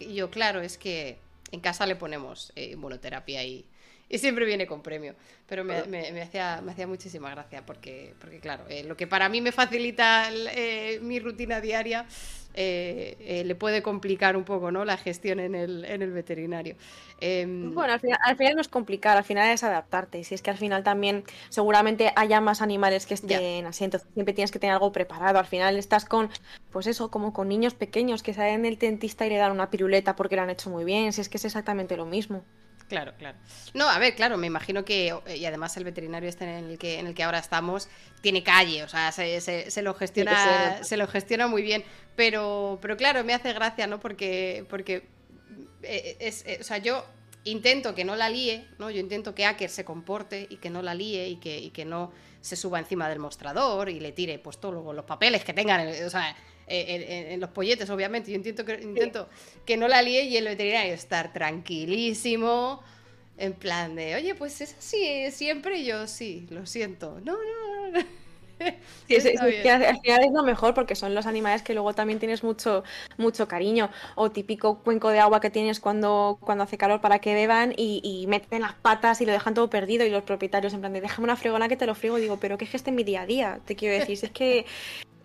yo, 0.00 0.28
claro, 0.28 0.60
es 0.60 0.76
que 0.76 1.18
en 1.52 1.60
casa 1.60 1.86
le 1.86 1.94
ponemos 1.94 2.52
eh, 2.56 2.70
inmunoterapia 2.72 3.44
y 3.44 3.64
y 4.12 4.18
siempre 4.18 4.44
viene 4.44 4.66
con 4.66 4.82
premio. 4.82 5.14
Pero 5.48 5.64
me, 5.64 5.78
hacía, 6.20 6.60
me 6.62 6.72
hacía 6.72 6.86
muchísima 6.86 7.30
gracia 7.30 7.64
porque, 7.64 8.14
porque 8.20 8.40
claro, 8.40 8.64
eh, 8.68 8.84
lo 8.84 8.94
que 8.94 9.06
para 9.06 9.28
mí 9.30 9.40
me 9.40 9.52
facilita 9.52 10.28
eh, 10.30 11.00
mi 11.02 11.18
rutina 11.18 11.62
diaria 11.62 12.06
eh, 12.54 13.42
le 13.46 13.54
puede 13.54 13.82
complicar 13.82 14.36
un 14.36 14.44
poco 14.44 14.70
¿no? 14.70 14.84
la 14.84 14.98
gestión 14.98 15.40
en 15.40 15.54
el, 15.54 15.86
en 15.86 16.02
el 16.02 16.12
veterinario. 16.12 16.76
Em, 17.20 17.74
bueno, 17.74 17.94
al 17.94 18.00
final, 18.00 18.18
al 18.22 18.36
final, 18.36 18.54
no 18.56 18.60
es 18.60 18.68
complicar, 18.68 19.16
al 19.16 19.24
final 19.24 19.50
es 19.50 19.64
adaptarte. 19.64 20.18
Y 20.18 20.24
si 20.24 20.34
es 20.34 20.42
que 20.42 20.50
al 20.50 20.58
final 20.58 20.84
también 20.84 21.24
seguramente 21.48 22.12
haya 22.14 22.42
más 22.42 22.60
animales 22.60 23.06
que 23.06 23.14
estén 23.14 23.64
así, 23.64 23.84
entonces 23.84 24.06
siempre 24.12 24.34
tienes 24.34 24.50
que 24.50 24.58
tener 24.58 24.74
algo 24.74 24.92
preparado. 24.92 25.38
Al 25.38 25.46
final 25.46 25.78
estás 25.78 26.04
con, 26.04 26.28
pues 26.70 26.86
eso, 26.86 27.10
como 27.10 27.32
con 27.32 27.48
niños 27.48 27.72
pequeños 27.72 28.22
que 28.22 28.34
salen 28.34 28.62
del 28.62 28.76
dentista 28.76 29.24
y 29.24 29.30
le 29.30 29.36
dan 29.36 29.52
una 29.52 29.70
piruleta 29.70 30.16
porque 30.16 30.36
lo 30.36 30.42
han 30.42 30.50
hecho 30.50 30.68
muy 30.68 30.84
bien, 30.84 31.14
si 31.14 31.22
es 31.22 31.30
que 31.30 31.38
es 31.38 31.46
exactamente 31.46 31.96
lo 31.96 32.04
mismo. 32.04 32.44
Claro, 32.92 33.14
claro. 33.16 33.38
No, 33.72 33.88
a 33.88 33.98
ver, 33.98 34.14
claro, 34.14 34.36
me 34.36 34.46
imagino 34.46 34.84
que, 34.84 35.18
y 35.34 35.46
además 35.46 35.74
el 35.78 35.84
veterinario 35.84 36.28
este 36.28 36.44
en 36.44 36.68
el 36.68 36.78
que, 36.78 36.98
en 36.98 37.06
el 37.06 37.14
que 37.14 37.22
ahora 37.22 37.38
estamos, 37.38 37.88
tiene 38.20 38.42
calle, 38.42 38.82
o 38.82 38.88
sea, 38.88 39.10
se, 39.12 39.40
se, 39.40 39.80
lo 39.80 39.94
gestiona, 39.94 40.84
se 40.84 40.98
lo 40.98 41.08
gestiona 41.08 41.46
muy 41.46 41.62
bien. 41.62 41.84
Pero, 42.16 42.78
pero 42.82 42.98
claro, 42.98 43.24
me 43.24 43.32
hace 43.32 43.54
gracia, 43.54 43.86
¿no? 43.86 43.98
Porque, 43.98 44.66
porque 44.68 45.08
eh, 45.82 46.18
es, 46.20 46.44
eh, 46.44 46.58
o 46.60 46.64
sea, 46.64 46.76
yo 46.76 47.06
intento 47.44 47.94
que 47.94 48.04
no 48.04 48.14
la 48.14 48.28
líe, 48.28 48.68
¿no? 48.78 48.90
Yo 48.90 49.00
intento 49.00 49.34
que 49.34 49.46
Aker 49.46 49.70
se 49.70 49.86
comporte 49.86 50.46
y 50.50 50.58
que 50.58 50.68
no 50.68 50.82
la 50.82 50.94
líe 50.94 51.28
y 51.28 51.36
que, 51.36 51.58
y 51.60 51.70
que 51.70 51.86
no 51.86 52.12
se 52.42 52.56
suba 52.56 52.78
encima 52.78 53.08
del 53.08 53.20
mostrador 53.20 53.88
y 53.88 54.00
le 54.00 54.12
tire 54.12 54.38
pues 54.38 54.60
todos 54.60 54.94
los 54.94 55.04
papeles 55.06 55.44
que 55.44 55.54
tengan, 55.54 55.88
o 55.88 56.10
sea, 56.10 56.36
en, 56.66 57.40
los 57.40 57.50
polletes, 57.50 57.88
obviamente. 57.90 58.30
Yo 58.30 58.36
intento 58.36 58.64
que, 58.64 58.74
intento 58.74 59.28
que 59.64 59.76
no 59.76 59.88
la 59.88 60.02
líe 60.02 60.24
y 60.24 60.36
el 60.36 60.44
veterinario 60.44 60.94
estar 60.94 61.32
tranquilísimo, 61.32 62.82
en 63.38 63.52
plan 63.54 63.94
de, 63.96 64.14
oye, 64.14 64.34
pues 64.34 64.60
es 64.60 64.74
así 64.78 65.30
siempre. 65.30 65.84
yo, 65.84 66.06
sí, 66.06 66.46
lo 66.50 66.66
siento. 66.66 67.20
No, 67.24 67.32
no, 67.32 67.98
no. 67.98 68.04
Sí, 69.08 69.16
es, 69.16 69.24
que 69.24 69.70
al 69.70 70.00
final 70.00 70.24
es 70.24 70.32
lo 70.32 70.44
mejor 70.44 70.72
porque 70.72 70.94
son 70.94 71.14
los 71.14 71.26
animales 71.26 71.62
que 71.62 71.74
luego 71.74 71.94
también 71.94 72.20
tienes 72.20 72.44
mucho, 72.44 72.84
mucho 73.18 73.48
cariño. 73.48 73.90
O 74.14 74.30
típico 74.30 74.78
cuenco 74.82 75.10
de 75.10 75.18
agua 75.18 75.40
que 75.40 75.50
tienes 75.50 75.80
cuando, 75.80 76.38
cuando 76.40 76.64
hace 76.64 76.78
calor 76.78 77.00
para 77.00 77.18
que 77.18 77.34
beban 77.34 77.74
y, 77.76 78.24
meten 78.28 78.62
las 78.62 78.74
patas 78.74 79.20
y 79.20 79.26
lo 79.26 79.32
dejan 79.32 79.54
todo 79.54 79.68
perdido. 79.68 80.06
Y 80.06 80.10
los 80.10 80.22
propietarios, 80.22 80.72
en 80.74 80.80
plan 80.80 80.92
de 80.92 81.00
déjame 81.00 81.24
una 81.24 81.36
fregona 81.36 81.68
que 81.68 81.76
te 81.76 81.86
lo 81.86 81.94
frigo. 81.94 82.18
Y 82.18 82.22
digo, 82.22 82.38
pero 82.38 82.56
¿qué 82.56 82.64
es 82.64 82.74
este 82.74 82.90
en 82.90 82.96
mi 82.96 83.04
día 83.04 83.22
a 83.22 83.26
día? 83.26 83.60
Te 83.64 83.74
quiero 83.74 83.98
decir, 83.98 84.18
es 84.22 84.30
que 84.30 84.64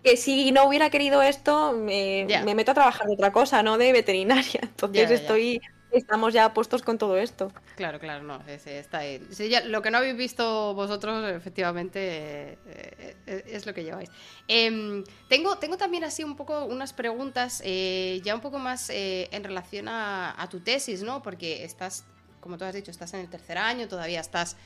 que 0.02 0.16
si 0.16 0.52
no 0.52 0.64
hubiera 0.64 0.90
querido 0.90 1.22
esto, 1.22 1.72
me, 1.72 2.26
meto 2.54 2.72
a 2.72 2.74
trabajar 2.74 3.06
de 3.06 3.14
otra 3.14 3.32
cosa, 3.32 3.62
no 3.62 3.78
de 3.78 3.92
veterinaria. 3.92 4.60
Entonces 4.62 5.10
estoy, 5.10 5.60
estamos 5.90 6.32
ya 6.32 6.52
puestos 6.54 6.82
con 6.82 6.98
todo 6.98 7.16
esto. 7.16 7.52
Claro, 7.76 7.98
claro, 7.98 8.22
no, 8.22 8.40
está 8.46 8.98
ahí. 8.98 9.20
lo 9.66 9.82
que 9.82 9.90
no 9.90 9.98
habéis 9.98 10.16
visto 10.16 10.74
vosotros, 10.74 11.28
efectivamente, 11.30 12.58
eh, 12.66 13.16
eh, 13.26 13.44
es 13.46 13.66
lo 13.66 13.74
que 13.74 13.84
lleváis. 13.84 14.10
Em, 14.46 15.04
tengo, 15.28 15.58
tengo 15.58 15.76
también 15.76 16.04
así 16.04 16.24
un 16.24 16.36
poco 16.36 16.64
unas 16.64 16.92
preguntas, 16.92 17.62
eh, 17.64 18.20
ya 18.24 18.34
un 18.34 18.40
poco 18.40 18.58
más 18.58 18.90
en 18.90 19.44
relación 19.44 19.88
a, 19.88 20.46
tu 20.50 20.60
tesis, 20.60 21.02
¿no? 21.02 21.22
Porque 21.22 21.64
estás, 21.64 22.04
como 22.40 22.56
tú 22.56 22.64
has 22.64 22.74
dicho, 22.74 22.90
estás 22.90 23.12
en 23.14 23.20
el 23.20 23.28
tercer 23.28 23.58
año, 23.58 23.88
todavía 23.88 24.20
estás 24.20 24.56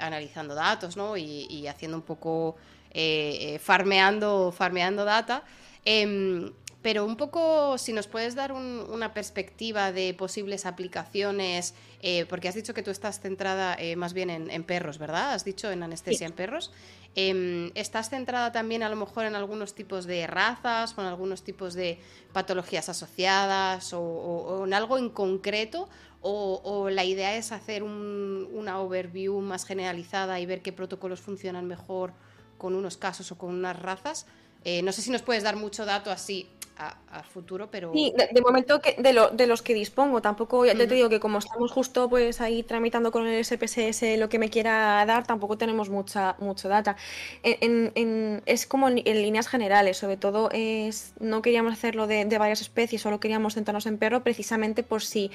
analizando 0.00 0.54
datos, 0.54 0.96
¿no? 0.96 1.16
y 1.16 1.66
haciendo 1.66 1.96
un 1.96 2.02
poco 2.02 2.56
eh, 2.92 3.54
eh, 3.54 3.58
farmeando, 3.58 4.52
farmeando 4.52 5.04
data. 5.04 5.44
Em, 5.84 6.52
pero 6.82 7.04
un 7.04 7.16
poco, 7.16 7.76
si 7.76 7.92
nos 7.92 8.06
puedes 8.06 8.34
dar 8.34 8.52
una 8.52 9.12
perspectiva 9.12 9.92
de 9.92 10.14
posibles 10.14 10.64
aplicaciones, 10.64 11.74
eh, 12.00 12.24
porque 12.26 12.48
has 12.48 12.54
dicho 12.54 12.72
que 12.72 12.82
tú 12.82 12.90
estás 12.90 13.20
centrada 13.20 13.76
más 13.96 14.14
bien 14.14 14.30
en, 14.30 14.64
perros, 14.64 14.96
¿verdad? 14.96 15.34
Has 15.34 15.44
dicho 15.44 15.70
en 15.70 15.82
anestesia 15.82 16.26
en 16.26 16.32
perros. 16.32 16.72
Em, 17.16 17.70
¿Estás 17.74 18.08
centrada 18.08 18.50
también 18.50 18.82
a 18.82 18.88
lo 18.88 18.96
mejor 18.96 19.24
en 19.26 19.34
algunos 19.34 19.74
tipos 19.74 20.06
de 20.06 20.26
razas 20.26 20.96
o 20.96 21.00
en 21.02 21.08
algunos 21.08 21.42
tipos 21.42 21.74
de 21.74 21.98
patologías 22.32 22.88
asociadas 22.88 23.92
o, 23.92 24.62
en 24.64 24.72
algo 24.72 24.96
en 24.96 25.10
concreto? 25.10 25.88
O, 26.22 26.88
la 26.90 27.04
idea 27.04 27.34
es 27.36 27.50
hacer 27.50 27.82
una 27.82 28.80
overview 28.80 29.40
más 29.40 29.64
generalizada 29.64 30.38
y 30.38 30.46
ver 30.46 30.62
qué 30.62 30.72
protocolos 30.72 31.20
funcionan 31.20 31.66
mejor 31.66 32.12
con 32.60 32.76
unos 32.76 32.96
casos 32.96 33.32
o 33.32 33.38
con 33.38 33.50
unas 33.50 33.76
razas. 33.76 34.26
Eh, 34.64 34.82
no 34.82 34.92
sé 34.92 35.02
si 35.02 35.10
nos 35.10 35.22
puedes 35.22 35.42
dar 35.42 35.56
mucho 35.56 35.84
dato 35.84 36.12
así 36.12 36.48
a, 36.76 37.22
futuro, 37.22 37.70
pero... 37.70 37.92
Sí, 37.92 38.12
de, 38.16 38.40
momento 38.40 38.80
que 38.80 38.96
de, 38.98 39.12
lo, 39.12 39.28
de, 39.28 39.46
los 39.46 39.60
que 39.60 39.74
dispongo, 39.74 40.22
tampoco, 40.22 40.64
ya 40.64 40.74
te 40.74 40.86
digo 40.86 41.10
que 41.10 41.20
como 41.20 41.38
estamos 41.38 41.70
justo 41.70 42.08
pues 42.08 42.40
ahí 42.40 42.62
tramitando 42.62 43.12
con 43.12 43.26
el 43.26 43.44
SPSS 43.44 44.18
lo 44.18 44.30
que 44.30 44.38
me 44.38 44.48
quiera 44.48 45.04
dar, 45.04 45.26
tampoco 45.26 45.58
tenemos 45.58 45.90
mucha 45.90 46.36
mucho 46.38 46.68
data. 46.68 46.96
es 47.42 48.66
como 48.66 48.88
en, 48.88 48.96
líneas 49.04 49.46
generales, 49.48 49.98
sobre 49.98 50.16
todo 50.16 50.48
es 50.52 51.12
no 51.20 51.42
queríamos 51.42 51.74
hacerlo 51.74 52.06
de, 52.06 52.24
de 52.24 52.38
varias 52.38 52.62
especies, 52.62 53.02
solo 53.02 53.20
queríamos 53.20 53.54
centrarnos 53.54 53.84
en 53.84 53.98
perro 53.98 54.22
precisamente 54.22 54.82
por 54.82 55.02
si 55.02 55.30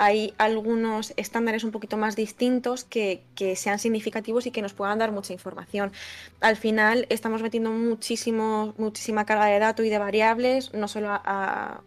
hay 0.00 0.32
algunos 0.38 1.12
estándares 1.18 1.62
un 1.62 1.72
poquito 1.72 1.98
más 1.98 2.16
distintos 2.16 2.84
que, 2.84 3.22
sean 3.54 3.78
significativos 3.78 4.46
y 4.46 4.50
que 4.50 4.62
nos 4.62 4.72
puedan 4.72 4.98
dar 4.98 5.12
mucha 5.12 5.34
información. 5.34 5.92
Al 6.40 6.56
final 6.56 7.04
estamos 7.10 7.42
metiendo 7.42 7.70
muchísimo, 7.70 8.72
muchísima 8.78 9.26
carga 9.26 9.44
de 9.44 9.58
datos 9.58 9.84
y 9.84 9.90
de 9.90 9.98
variables, 9.98 10.72
no 10.72 10.88
solo 10.88 11.10
a... 11.10 11.82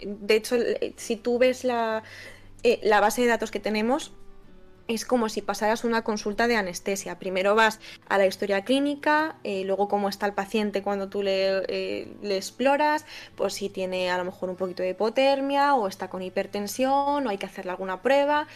de 0.00 0.36
hecho, 0.36 0.56
si 0.96 1.16
tú 1.16 1.40
ves 1.40 1.64
eh, 1.64 2.80
la 2.84 3.00
base 3.00 3.22
de 3.22 3.26
datos 3.26 3.50
que 3.50 3.58
tenemos, 3.58 4.12
es 4.88 5.04
como 5.04 5.28
si 5.28 5.42
pasaras 5.42 5.84
una 5.84 6.02
consulta 6.02 6.46
de 6.46 6.56
anestesia. 6.56 7.18
Primero 7.18 7.54
vas 7.54 7.80
a 8.08 8.18
la 8.18 8.26
historia 8.26 8.64
clínica, 8.64 9.36
eh, 9.44 9.64
luego 9.64 9.88
cómo 9.88 10.08
está 10.08 10.26
el 10.26 10.34
paciente 10.34 10.82
cuando 10.82 11.08
tú 11.08 11.22
eh, 11.24 12.08
le, 12.22 12.36
exploras, 12.36 13.04
pues 13.36 13.54
si 13.54 13.68
tiene 13.68 14.10
a 14.10 14.18
lo 14.18 14.24
mejor 14.24 14.50
un 14.50 14.56
poquito 14.56 14.82
de 14.82 14.90
hipotermia 14.90 15.74
o 15.74 15.88
está 15.88 16.08
con 16.08 16.22
hipertensión 16.22 17.26
o 17.26 17.30
hay 17.30 17.38
que 17.38 17.46
hacerle 17.46 17.70
alguna 17.70 18.02
prueba. 18.02 18.46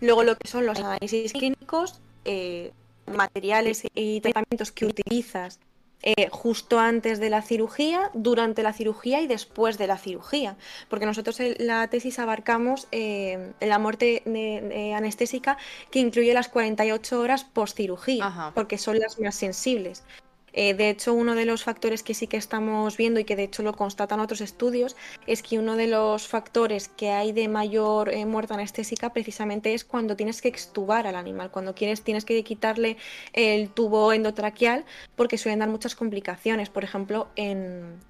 Luego 0.00 0.22
lo 0.22 0.36
que 0.36 0.48
son 0.48 0.66
los 0.66 0.78
análisis 0.78 1.32
clínicos, 1.32 2.00
eh, 2.24 2.72
materiales 3.06 3.82
y 3.94 4.20
tratamientos 4.20 4.72
que 4.72 4.86
utilizas 4.86 5.60
eh, 6.06 6.28
justo 6.30 6.78
antes 6.78 7.18
de 7.18 7.30
la 7.30 7.40
cirugía, 7.40 8.10
durante 8.12 8.62
la 8.62 8.72
cirugía 8.72 9.22
y 9.22 9.26
después 9.26 9.78
de 9.78 9.86
la 9.86 9.96
cirugía. 9.96 10.56
Porque 10.88 11.06
nosotros 11.06 11.40
en 11.40 11.54
la 11.66 11.88
tesis 11.88 12.18
abarcamos 12.18 12.88
eh, 12.92 13.52
la 13.60 13.78
muerte 13.78 14.22
anestésica 14.94 15.56
que 15.90 16.00
incluye 16.00 16.34
las 16.34 16.48
48 16.48 17.20
horas 17.20 17.44
post 17.44 17.76
cirugía, 17.76 18.52
porque 18.54 18.76
son 18.78 18.98
las 18.98 19.18
más 19.18 19.34
sensibles. 19.34 20.04
Eh, 20.54 20.74
de 20.74 20.88
hecho, 20.88 21.12
uno 21.12 21.34
de 21.34 21.44
los 21.44 21.64
factores 21.64 22.02
que 22.02 22.14
sí 22.14 22.26
que 22.28 22.36
estamos 22.36 22.96
viendo 22.96 23.18
y 23.20 23.24
que 23.24 23.36
de 23.36 23.42
hecho 23.42 23.62
lo 23.62 23.74
constatan 23.74 24.20
otros 24.20 24.40
estudios 24.40 24.96
es 25.26 25.42
que 25.42 25.58
uno 25.58 25.76
de 25.76 25.88
los 25.88 26.28
factores 26.28 26.88
que 26.88 27.10
hay 27.10 27.32
de 27.32 27.48
mayor 27.48 28.10
eh, 28.10 28.24
muerte 28.24 28.54
anestésica 28.54 29.12
precisamente 29.12 29.74
es 29.74 29.84
cuando 29.84 30.16
tienes 30.16 30.40
que 30.40 30.48
extubar 30.48 31.06
al 31.06 31.16
animal, 31.16 31.50
cuando 31.50 31.74
quieres 31.74 32.02
tienes 32.02 32.24
que 32.24 32.42
quitarle 32.44 32.96
el 33.32 33.68
tubo 33.70 34.12
endotraqueal 34.12 34.84
porque 35.16 35.38
suelen 35.38 35.58
dar 35.58 35.68
muchas 35.68 35.96
complicaciones. 35.96 36.70
Por 36.70 36.84
ejemplo, 36.84 37.28
en, 37.34 38.00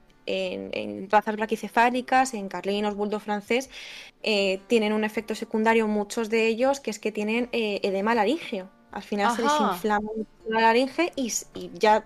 razas 1.10 1.36
braquicefálicas, 1.36 2.34
en 2.34 2.48
carlinos, 2.48 2.94
bulldog 2.94 3.22
francés, 3.22 3.70
eh, 4.22 4.60
tienen 4.68 4.92
un 4.92 5.04
efecto 5.04 5.34
secundario 5.34 5.86
muchos 5.88 6.30
de 6.30 6.46
ellos 6.46 6.80
que 6.80 6.90
es 6.90 6.98
que 6.98 7.12
tienen 7.12 7.48
edema 7.52 8.14
laringeo. 8.14 8.68
Al 8.94 9.02
final 9.02 9.34
se 9.34 9.42
les 9.42 9.52
inflama 9.60 10.08
la 10.48 10.60
laringe 10.60 11.12
y, 11.16 11.32
ya, 11.72 12.04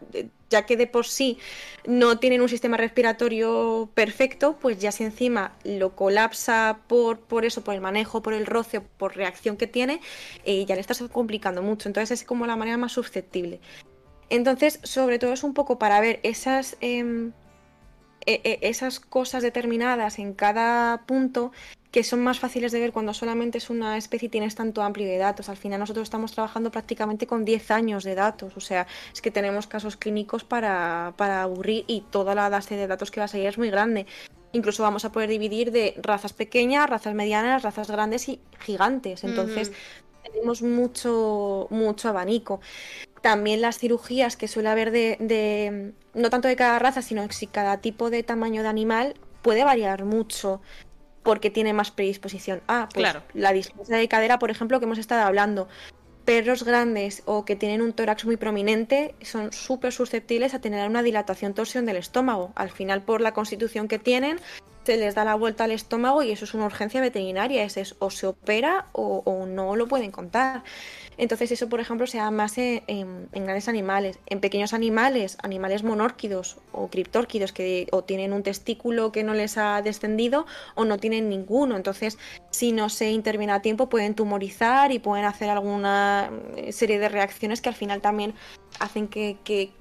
ya 0.49 0.65
que 0.65 0.79
de 0.79 0.87
por 0.87 1.07
sí 1.07 1.39
no 1.87 2.19
tienen 2.19 2.41
un 2.41 2.49
sistema 2.49 2.79
respiratorio 2.79 3.91
perfecto, 3.93 4.57
pues 4.59 4.79
ya 4.79 4.91
si 4.91 5.05
encima 5.05 5.53
lo 5.65 5.95
colapsa 5.95 6.79
por, 6.87 7.21
por 7.21 7.45
eso, 7.45 7.63
por 7.63 7.75
el 7.75 7.83
manejo, 7.83 8.23
por 8.23 8.33
el 8.33 8.47
roce, 8.47 8.81
por 8.81 9.17
reacción 9.17 9.59
que 9.59 9.67
tiene, 9.67 10.01
eh, 10.47 10.65
ya 10.65 10.77
le 10.77 10.81
estás 10.81 11.03
complicando 11.13 11.63
mucho. 11.63 11.91
Entonces 11.91 12.23
es 12.23 12.27
como 12.27 12.47
la 12.47 12.57
manera 12.57 12.79
más 12.79 12.93
susceptible. 12.93 13.61
Entonces, 14.31 14.81
sobre 14.83 15.19
todo 15.19 15.35
es 15.35 15.43
un 15.43 15.53
poco 15.53 15.79
para 15.79 16.01
ver 16.01 16.21
esas, 16.23 16.79
em, 16.81 17.33
e, 18.25 18.41
e, 18.45 18.59
esas 18.63 18.99
cosas 18.99 19.43
determinadas 19.43 20.19
en 20.19 20.33
cada 20.33 21.05
punto 21.05 21.53
que 21.91 22.05
son 22.05 22.21
más 22.21 22.39
fáciles 22.39 22.73
de 22.73 22.81
ver 22.81 22.93
cuando 22.93 23.15
solamente 23.15 23.59
es 23.59 23.71
una 23.71 23.97
especie 23.97 24.27
y 24.27 24.29
tienes 24.29 24.55
tanto 24.55 24.83
amplio 24.83 25.07
de 25.07 25.17
datos. 25.17 25.49
Al 25.49 25.57
final 25.57 25.81
nosotros 25.81 26.05
estamos 26.05 26.33
trabajando 26.33 26.71
prácticamente 26.71 27.27
con 27.27 27.45
10 27.45 27.71
años 27.71 28.05
de 28.05 28.15
datos, 28.15 28.57
o 28.57 28.61
sea, 28.61 28.87
es 29.13 29.23
que 29.23 29.31
tenemos 29.31 29.67
casos 29.67 29.97
clínicos 29.97 30.45
para, 30.45 31.15
para 31.17 31.43
aburrir 31.43 31.85
y 31.87 32.03
toda 32.11 32.35
la 32.35 32.49
base 32.49 32.77
de 32.77 32.87
datos 32.87 33.11
que 33.11 33.21
va 33.21 33.25
a 33.25 33.29
salir 33.29 33.47
es 33.47 33.59
muy 33.59 33.71
grande. 33.71 34.07
Incluso 34.53 34.83
vamos 34.83 35.05
a 35.05 35.13
poder 35.13 35.29
dividir 35.29 35.73
de 35.73 35.95
razas 36.03 36.33
pequeñas, 36.33 36.89
razas 36.89 37.15
medianas, 37.15 37.63
razas 37.63 37.91
grandes 37.91 38.29
y 38.29 38.41
gigantes. 38.61 39.25
Entonces, 39.25 39.73
tenemos 40.23 40.63
mucho, 40.63 41.67
mucho 41.71 42.09
abanico. 42.09 42.61
También 43.21 43.61
las 43.61 43.79
cirugías 43.79 44.37
que 44.37 44.49
suele 44.49 44.71
haber 44.71 44.91
de, 44.91 45.17
de, 45.21 45.93
no 46.15 46.31
tanto 46.31 46.49
de 46.49 46.57
cada 46.57 46.79
raza, 46.79 47.03
sino 47.03 47.31
si 47.31 47.47
cada 47.47 47.79
tipo 47.79 48.09
de 48.09 48.23
tamaño 48.23 48.63
de 48.63 48.69
animal 48.69 49.15
puede 49.43 49.65
variar 49.65 50.05
mucho 50.05 50.61
porque 51.29 51.51
tiene 51.51 51.75
más 51.75 51.91
predisposición 51.91 52.63
a. 52.69 52.89
Pues, 52.89 53.15
La 53.35 53.53
displasia 53.53 53.99
de 53.99 54.09
cadera, 54.09 54.39
por 54.39 54.51
ejemplo, 54.51 54.79
que 54.81 54.87
hemos 54.87 54.97
estado 54.97 55.27
hablando. 55.27 55.69
Perros 56.25 56.63
grandes 56.65 57.23
o 57.27 57.45
que 57.45 57.55
tienen 57.55 57.83
un 57.83 57.93
tórax 57.93 58.25
muy 58.25 58.39
prominente 58.39 59.15
son 59.21 59.53
súper 59.53 59.93
susceptibles 59.93 60.55
a 60.55 60.63
tener 60.63 60.89
una 60.89 61.03
dilatación 61.03 61.53
torsión 61.53 61.85
del 61.85 61.97
estómago. 61.97 62.53
Al 62.55 62.71
final, 62.71 63.03
por 63.03 63.21
la 63.21 63.35
constitución 63.35 63.89
que 63.89 63.99
tienen, 63.99 64.41
se 64.85 64.97
les 64.97 65.15
da 65.15 65.25
la 65.25 65.35
vuelta 65.35 65.65
al 65.65 65.73
estómago 65.73 66.23
y 66.23 66.31
eso 66.31 66.47
es 66.47 66.55
una 66.55 66.65
urgencia 66.65 67.03
veterinaria. 67.03 67.63
Es, 67.63 67.95
o 67.99 68.09
se 68.09 68.27
opera 68.27 68.87
o 68.93 69.45
no 69.47 69.77
lo 69.77 69.87
pueden 69.87 70.11
contar. 70.11 70.63
Entonces 71.19 71.51
eso, 71.51 71.69
por 71.69 71.81
ejemplo, 71.81 72.07
se 72.07 72.19
da 72.19 72.31
más 72.31 72.57
en, 72.57 73.29
grandes 73.33 73.69
animales. 73.69 74.21
En 74.27 74.41
pequeños 74.41 74.73
animales, 74.73 75.37
animales 75.43 75.83
monórquidos 75.83 76.59
o 76.73 76.89
criptórquidos 76.89 77.53
que 77.53 77.89
o 77.91 78.05
tienen 78.05 78.33
un 78.33 78.45
testículo 78.45 79.11
que 79.11 79.25
no 79.25 79.35
les 79.35 79.59
ha 79.59 79.83
descendido 79.83 80.47
o 80.77 80.85
no 80.85 80.99
tienen 80.99 81.29
ninguno. 81.29 81.77
Entonces, 81.77 82.19
si 82.51 82.71
no 82.71 82.89
se 82.89 83.11
interviene 83.11 83.53
a 83.53 83.61
tiempo, 83.61 83.89
pueden 83.89 84.15
tumorizar 84.15 84.93
y 84.93 85.01
pueden 85.01 85.25
hacer 85.25 85.51
alguna 85.51 86.31
eh, 86.57 86.73
serie 86.73 87.01
de 87.01 87.09
reacciones 87.09 87.61
que 87.61 87.69
al 87.69 87.75
final 87.75 88.01
también 88.01 88.35
hacen 88.79 89.09
que, 89.09 89.73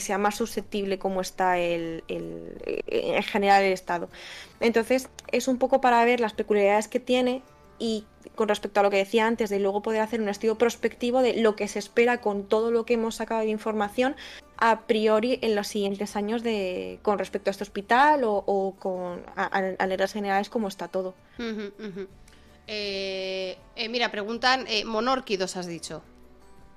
sea 0.00 0.18
más 0.18 0.34
susceptible 0.34 0.98
como 0.98 1.20
está 1.20 1.58
el, 1.58 2.02
en 2.08 3.22
general 3.22 3.62
el 3.62 3.72
estado. 3.72 4.08
Entonces, 4.60 5.08
es 5.30 5.46
un 5.46 5.58
poco 5.58 5.80
para 5.80 6.04
ver 6.04 6.20
las 6.20 6.32
peculiaridades 6.32 6.88
que 6.88 6.98
tiene 6.98 7.42
y 7.78 8.04
con 8.36 8.48
respecto 8.48 8.78
a 8.78 8.82
lo 8.84 8.90
que 8.90 8.98
decía 8.98 9.26
antes, 9.26 9.50
de 9.50 9.58
luego 9.58 9.82
poder 9.82 10.00
hacer 10.00 10.20
un 10.20 10.28
estudio 10.28 10.56
prospectivo 10.56 11.22
de 11.22 11.40
lo 11.40 11.56
que 11.56 11.66
se 11.66 11.80
espera 11.80 12.20
con 12.20 12.44
todo 12.44 12.70
lo 12.70 12.86
que 12.86 12.94
hemos 12.94 13.16
sacado 13.16 13.40
de 13.40 13.48
información 13.48 14.14
a 14.58 14.82
priori 14.82 15.38
en 15.42 15.54
los 15.54 15.66
siguientes 15.66 16.16
años 16.16 16.42
de 16.42 16.98
con 17.02 17.18
respecto 17.18 17.50
a 17.50 17.52
este 17.52 17.64
hospital 17.64 18.22
o, 18.24 18.74
con 18.78 19.24
aleras 19.34 20.12
generales 20.12 20.48
como 20.48 20.68
está 20.68 20.88
todo. 20.88 21.14
Eh, 22.68 23.58
eh, 23.76 23.88
mira, 23.88 24.10
preguntan, 24.10 24.66
eh, 24.68 24.84
monórquidos 24.84 25.56
has 25.56 25.66
dicho. 25.66 26.02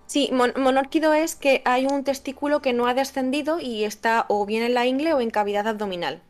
Sí, 0.06 0.32
monórquido 0.32 1.14
es 1.14 1.36
que 1.36 1.62
hay 1.66 1.86
un 1.86 2.04
testículo 2.04 2.62
que 2.62 2.74
no 2.74 2.88
ha 2.88 2.96
descendido 2.96 3.60
y 3.60 3.84
está 3.84 4.26
o 4.28 4.46
bien 4.46 4.64
en 4.64 4.74
la 4.74 4.88
ingle 4.88 5.14
o 5.14 5.22
en 5.22 5.30
cavidad 5.30 5.68
abdominal. 5.68 6.24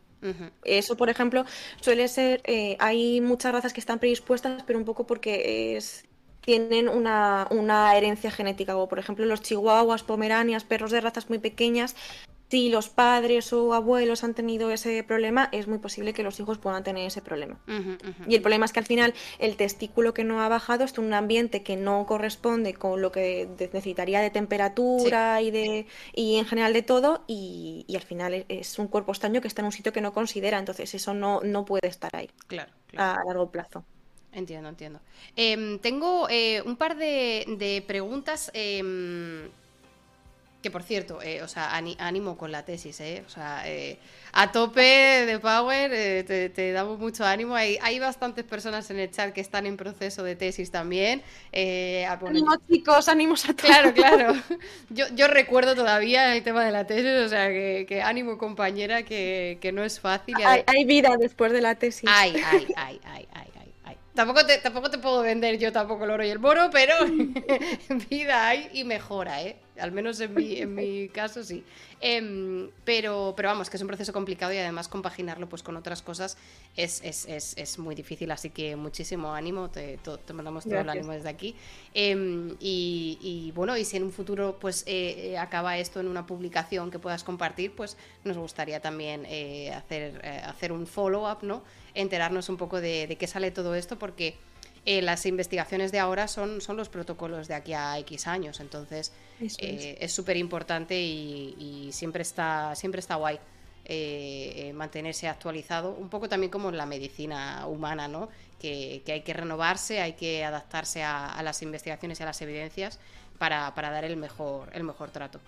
Eso, 0.63 0.97
por 0.97 1.09
ejemplo, 1.09 1.45
suele 1.81 2.07
ser. 2.07 2.41
Eh, 2.45 2.75
hay 2.79 3.21
muchas 3.21 3.53
razas 3.53 3.73
que 3.73 3.79
están 3.79 3.99
predispuestas, 3.99 4.63
pero 4.63 4.79
un 4.79 4.85
poco 4.85 5.05
porque 5.05 5.77
es, 5.77 6.05
tienen 6.41 6.89
una, 6.89 7.47
una 7.51 7.95
herencia 7.95 8.31
genética, 8.31 8.73
como 8.73 8.89
por 8.89 8.99
ejemplo 8.99 9.25
los 9.25 9.41
chihuahuas, 9.41 10.03
pomeranias, 10.03 10.63
perros 10.63 10.91
de 10.91 11.01
razas 11.01 11.29
muy 11.29 11.39
pequeñas, 11.39 11.95
si 12.49 12.69
los 12.69 12.89
padres 12.89 13.53
o 13.53 13.73
abuelos 13.73 14.23
han 14.23 14.33
tenido 14.33 14.71
ese 14.71 15.03
problema, 15.03 15.49
es 15.51 15.67
muy 15.67 15.77
posible 15.77 16.13
que 16.13 16.23
los 16.23 16.39
hijos 16.39 16.57
puedan 16.57 16.83
tener 16.83 17.05
ese 17.05 17.21
problema. 17.21 17.59
Y 18.27 18.35
el 18.35 18.41
problema 18.41 18.65
es 18.65 18.73
que 18.73 18.79
al 18.79 18.85
final 18.85 19.13
el 19.37 19.55
testículo 19.55 20.13
que 20.13 20.23
no 20.23 20.41
ha 20.41 20.49
bajado 20.49 20.83
está 20.83 21.01
en 21.01 21.07
un 21.07 21.13
ambiente 21.13 21.61
que 21.61 21.75
no 21.75 22.05
corresponde 22.07 22.73
con 22.73 23.01
lo 23.01 23.11
que 23.11 23.47
necesitaría 23.59 24.19
de 24.21 24.31
temperatura 24.31 25.41
y 25.41 25.51
de 25.51 25.85
y 26.13 26.37
en 26.37 26.45
general 26.45 26.73
de 26.73 26.81
todo, 26.81 27.23
y, 27.27 27.85
al 27.95 28.01
final 28.01 28.45
es 28.47 28.79
un 28.79 28.87
cuerpo 28.87 29.11
estaño 29.11 29.41
que 29.41 29.47
está 29.47 29.61
en 29.61 29.67
un 29.67 29.71
sitio 29.71 29.93
que 29.93 30.01
no 30.01 30.13
considera, 30.13 30.57
entonces 30.57 30.93
eso 30.95 31.13
no, 31.13 31.41
no 31.41 31.65
puede 31.65 31.87
estar 31.87 32.15
ahí 32.15 32.29
claro, 32.47 32.71
a 32.97 33.17
largo 33.27 33.51
plazo. 33.51 33.83
Entiendo, 34.31 34.69
entiendo. 34.69 34.99
Em, 35.35 35.79
tengo 35.79 36.27
eh, 36.29 36.61
un 36.63 36.77
par 36.77 36.95
de, 36.97 37.83
preguntas 37.87 38.51
em, 38.53 39.49
que 40.61 40.71
por 40.71 40.83
cierto, 40.83 41.21
eh, 41.21 41.41
o 41.41 41.47
sea, 41.47 41.73
ánimo 41.73 42.37
con 42.37 42.51
la 42.51 42.65
tesis, 42.65 42.99
¿eh? 42.99 43.23
O 43.25 43.29
sea, 43.29 43.63
eh, 43.65 43.97
a 44.33 44.51
tope 44.51 44.81
de 44.81 45.39
Power, 45.39 45.91
eh, 45.93 46.51
te, 46.53 46.71
damos 46.73 46.99
mucho 46.99 47.25
ánimo. 47.25 47.55
Hay, 47.55 47.77
hay 47.81 47.99
bastantes 47.99 48.43
personas 48.43 48.89
en 48.91 48.99
el 48.99 49.09
chat 49.09 49.33
que 49.33 49.39
están 49.39 49.65
en 49.65 49.77
proceso 49.77 50.21
de 50.23 50.35
tesis 50.35 50.69
también. 50.69 51.21
ánimo, 51.53 52.55
chicos, 52.69 53.07
ánimos 53.07 53.45
a 53.45 53.53
todos. 53.53 53.69
Claro, 53.69 53.93
claro. 53.93 54.33
Yo, 54.89 55.05
yo 55.15 55.27
recuerdo 55.27 55.75
todavía 55.75 56.35
el 56.35 56.43
tema 56.43 56.65
de 56.65 56.71
la 56.71 56.85
tesis, 56.85 57.25
o 57.25 57.29
sea, 57.29 57.47
que, 57.47 58.01
ánimo, 58.03 58.37
compañera, 58.37 59.03
que, 59.03 59.71
no 59.73 59.83
es 59.83 59.99
fácil. 59.99 60.35
Hay, 60.43 60.63
hay, 60.67 60.83
vida 60.83 61.15
después 61.17 61.53
de 61.53 61.61
la 61.61 61.75
tesis. 61.75 62.09
Ay, 62.11 62.33
ay, 62.45 62.67
ay, 62.75 62.99
ay, 63.05 63.27
ay. 63.33 63.49
Tampoco 64.19 64.45
te, 64.45 64.57
tampoco 64.57 64.91
te 64.91 64.97
puedo 64.97 65.21
vender 65.21 65.57
yo 65.59 65.71
tampoco 65.71 66.03
el 66.03 66.11
oro 66.11 66.25
y 66.25 66.29
el 66.29 66.39
moro, 66.39 66.69
pero 66.73 66.93
vida 68.09 68.49
hay 68.49 68.69
y 68.73 68.83
mejora, 68.83 69.41
¿eh? 69.43 69.55
Al 69.79 69.91
menos 69.91 70.19
en 70.19 70.33
mi, 70.33 70.57
en 70.57 70.73
mi 70.73 71.09
caso 71.13 71.43
sí. 71.43 71.63
Em, 72.01 72.69
pero, 72.85 73.33
pero 73.35 73.49
vamos, 73.49 73.69
que 73.69 73.77
es 73.77 73.81
un 73.81 73.87
proceso 73.87 74.13
complicado 74.13 74.53
y 74.53 74.57
además 74.57 74.87
compaginarlo 74.87 75.49
pues 75.49 75.63
con 75.63 75.75
otras 75.75 76.01
cosas 76.01 76.37
es, 76.77 77.01
es, 77.03 77.25
es, 77.25 77.57
es 77.57 77.79
muy 77.79 77.95
difícil, 77.95 78.31
así 78.31 78.49
que 78.51 78.75
muchísimo 78.75 79.33
ánimo, 79.33 79.69
te, 79.69 79.97
te 79.97 80.33
mandamos 80.33 80.63
todo 80.63 80.79
el 80.79 80.89
ánimo 80.89 81.11
desde 81.11 81.29
aquí. 81.29 81.55
Em, 81.93 82.55
y, 82.59 83.17
y, 83.21 83.51
bueno, 83.51 83.75
y 83.75 83.85
si 83.85 83.97
en 83.97 84.03
un 84.03 84.11
futuro 84.11 84.57
pues 84.59 84.83
eh, 84.87 85.31
eh, 85.31 85.37
acaba 85.37 85.77
esto 85.77 85.99
en 85.99 86.07
una 86.07 86.25
publicación 86.25 86.91
que 86.91 86.99
puedas 86.99 87.23
compartir, 87.23 87.73
pues 87.75 87.97
nos 88.23 88.37
gustaría 88.37 88.79
también 88.79 89.25
eh, 89.27 89.73
hacer, 89.73 90.25
hacer 90.45 90.71
un 90.71 90.87
follow-up, 90.87 91.39
¿no? 91.41 91.63
enterarnos 91.93 92.49
un 92.49 92.57
poco 92.57 92.81
de, 92.81 93.15
qué 93.19 93.27
sale 93.27 93.51
todo 93.51 93.75
esto, 93.75 93.97
porque 93.97 94.35
eh, 94.85 95.01
las 95.01 95.25
investigaciones 95.25 95.91
de 95.91 95.99
ahora 95.99 96.27
son, 96.27 96.61
son 96.61 96.77
los 96.77 96.89
protocolos 96.89 97.47
de 97.47 97.53
aquí 97.53 97.73
a 97.73 97.97
X 97.99 98.27
años, 98.27 98.59
entonces 98.59 99.11
es 99.39 100.11
súper 100.11 100.37
importante 100.37 100.99
y, 100.99 101.89
siempre, 101.91 102.21
está, 102.21 102.75
siempre 102.75 102.99
está 102.99 103.15
guay. 103.15 103.39
Eh, 103.91 104.67
eh, 104.67 104.73
mantenerse 104.73 105.27
actualizado, 105.27 105.95
un 105.95 106.09
poco 106.09 106.29
también 106.29 106.51
como 106.51 106.69
en 106.69 106.77
la 106.77 106.85
medicina 106.85 107.65
humana, 107.65 108.07
¿no? 108.07 108.29
Que, 108.59 109.01
hay 109.07 109.21
que 109.21 109.33
renovarse, 109.33 109.99
hay 109.99 110.13
que 110.13 110.45
adaptarse 110.45 111.01
a, 111.01 111.41
las 111.41 111.63
investigaciones 111.63 112.19
y 112.19 112.23
a 112.23 112.27
las 112.27 112.39
evidencias 112.43 112.99
para, 113.39 113.71
dar 113.75 114.05
el 114.05 114.15
mejor, 114.15 114.69
el 114.73 114.83
mejor 114.83 115.09
trato. 115.09 115.39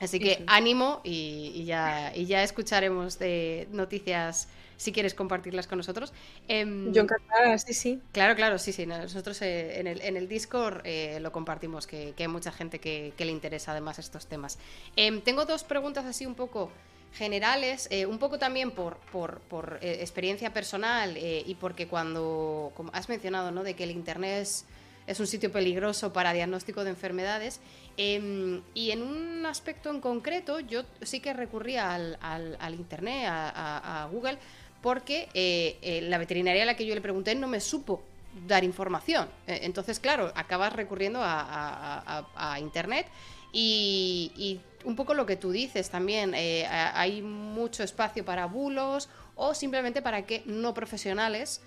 Así 0.00 0.20
que 0.20 0.44
ánimo 0.46 1.00
y, 1.02 1.64
ya, 1.64 2.12
y 2.14 2.26
ya 2.26 2.42
escucharemos 2.42 3.18
de 3.18 3.66
noticias 3.72 4.48
si 4.76 4.92
quieres 4.92 5.12
compartirlas 5.12 5.66
con 5.66 5.78
nosotros. 5.78 6.12
Em, 6.46 6.92
Yo 6.92 7.02
encantada, 7.02 7.58
sí, 7.58 7.74
sí. 7.74 8.00
Claro, 8.12 8.36
claro, 8.36 8.58
sí, 8.58 8.72
sí. 8.72 8.86
Nosotros 8.86 9.42
eh, 9.42 9.80
en, 9.80 9.88
el, 9.88 10.00
en, 10.00 10.16
el, 10.16 10.28
Discord 10.28 10.82
eh, 10.84 11.18
lo 11.20 11.32
compartimos, 11.32 11.86
que, 11.86 12.14
hay 12.16 12.28
mucha 12.28 12.52
gente 12.52 12.78
que, 12.78 13.12
le 13.18 13.32
interesa 13.32 13.72
además 13.72 13.98
estos 13.98 14.26
temas. 14.26 14.58
Em, 14.94 15.20
tengo 15.20 15.44
dos 15.44 15.64
preguntas 15.64 16.04
así 16.06 16.26
un 16.26 16.36
poco 16.36 16.70
generales, 17.12 17.88
eh, 17.90 18.06
un 18.06 18.18
poco 18.18 18.38
también 18.38 18.70
por, 18.70 18.98
por, 19.10 19.40
por 19.40 19.78
experiencia 19.82 20.52
personal 20.52 21.16
y 21.18 21.56
porque 21.58 21.88
cuando 21.88 22.70
como 22.76 22.92
has 22.94 23.08
mencionado, 23.08 23.50
¿no? 23.50 23.64
De 23.64 23.74
que 23.74 23.84
el 23.84 23.90
Internet 23.90 24.42
es 24.42 24.64
es 25.08 25.18
un 25.20 25.26
sitio 25.26 25.50
peligroso 25.50 26.12
para 26.12 26.34
diagnóstico 26.34 26.84
de 26.84 26.90
enfermedades. 26.90 27.60
Em, 27.96 28.62
y 28.74 28.90
en 28.90 29.02
un 29.02 29.46
aspecto 29.46 29.90
en 29.90 30.00
concreto, 30.00 30.60
yo 30.60 30.82
sí 31.02 31.20
que 31.20 31.32
recurría 31.32 31.94
al, 31.94 32.74
Internet, 32.74 33.24
a, 33.26 34.06
Google, 34.12 34.38
porque 34.82 35.28
eh, 35.34 35.78
eh, 35.82 36.02
la 36.02 36.18
veterinaria 36.18 36.62
a 36.62 36.66
la 36.66 36.76
que 36.76 36.86
yo 36.86 36.94
le 36.94 37.00
pregunté 37.00 37.34
no 37.34 37.48
me 37.48 37.60
supo 37.60 38.02
dar 38.46 38.64
información. 38.64 39.28
Eh, 39.46 39.60
entonces, 39.62 39.98
claro, 39.98 40.30
acabas 40.36 40.74
recurriendo 40.74 41.20
a, 41.22 42.56
Internet 42.60 43.06
y, 43.52 44.60
un 44.84 44.94
poco 44.94 45.12
lo 45.14 45.26
que 45.26 45.36
tú 45.36 45.50
dices 45.50 45.90
también, 45.90 46.34
hay 46.34 47.20
mucho 47.20 47.82
espacio 47.82 48.24
para 48.24 48.46
bulos 48.46 49.08
o 49.34 49.54
simplemente 49.54 50.02
para 50.02 50.22
que 50.22 50.42
no 50.46 50.72
profesionales 50.72 51.60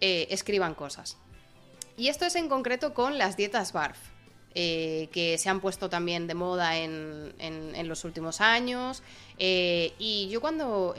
escriban 0.00 0.74
cosas. 0.74 1.16
Y 1.96 2.08
esto 2.08 2.26
es 2.26 2.36
en 2.36 2.48
concreto 2.48 2.94
con 2.94 3.18
las 3.18 3.36
dietas 3.36 3.72
BARF. 3.72 3.98
que 4.54 5.36
se 5.38 5.48
han 5.48 5.60
puesto 5.60 5.88
también 5.88 6.26
de 6.26 6.34
moda 6.34 6.76
en, 6.78 7.34
en, 7.38 7.88
los 7.88 8.04
últimos 8.04 8.40
años. 8.40 9.02
y 9.38 10.28
yo 10.30 10.40
cuando 10.40 10.94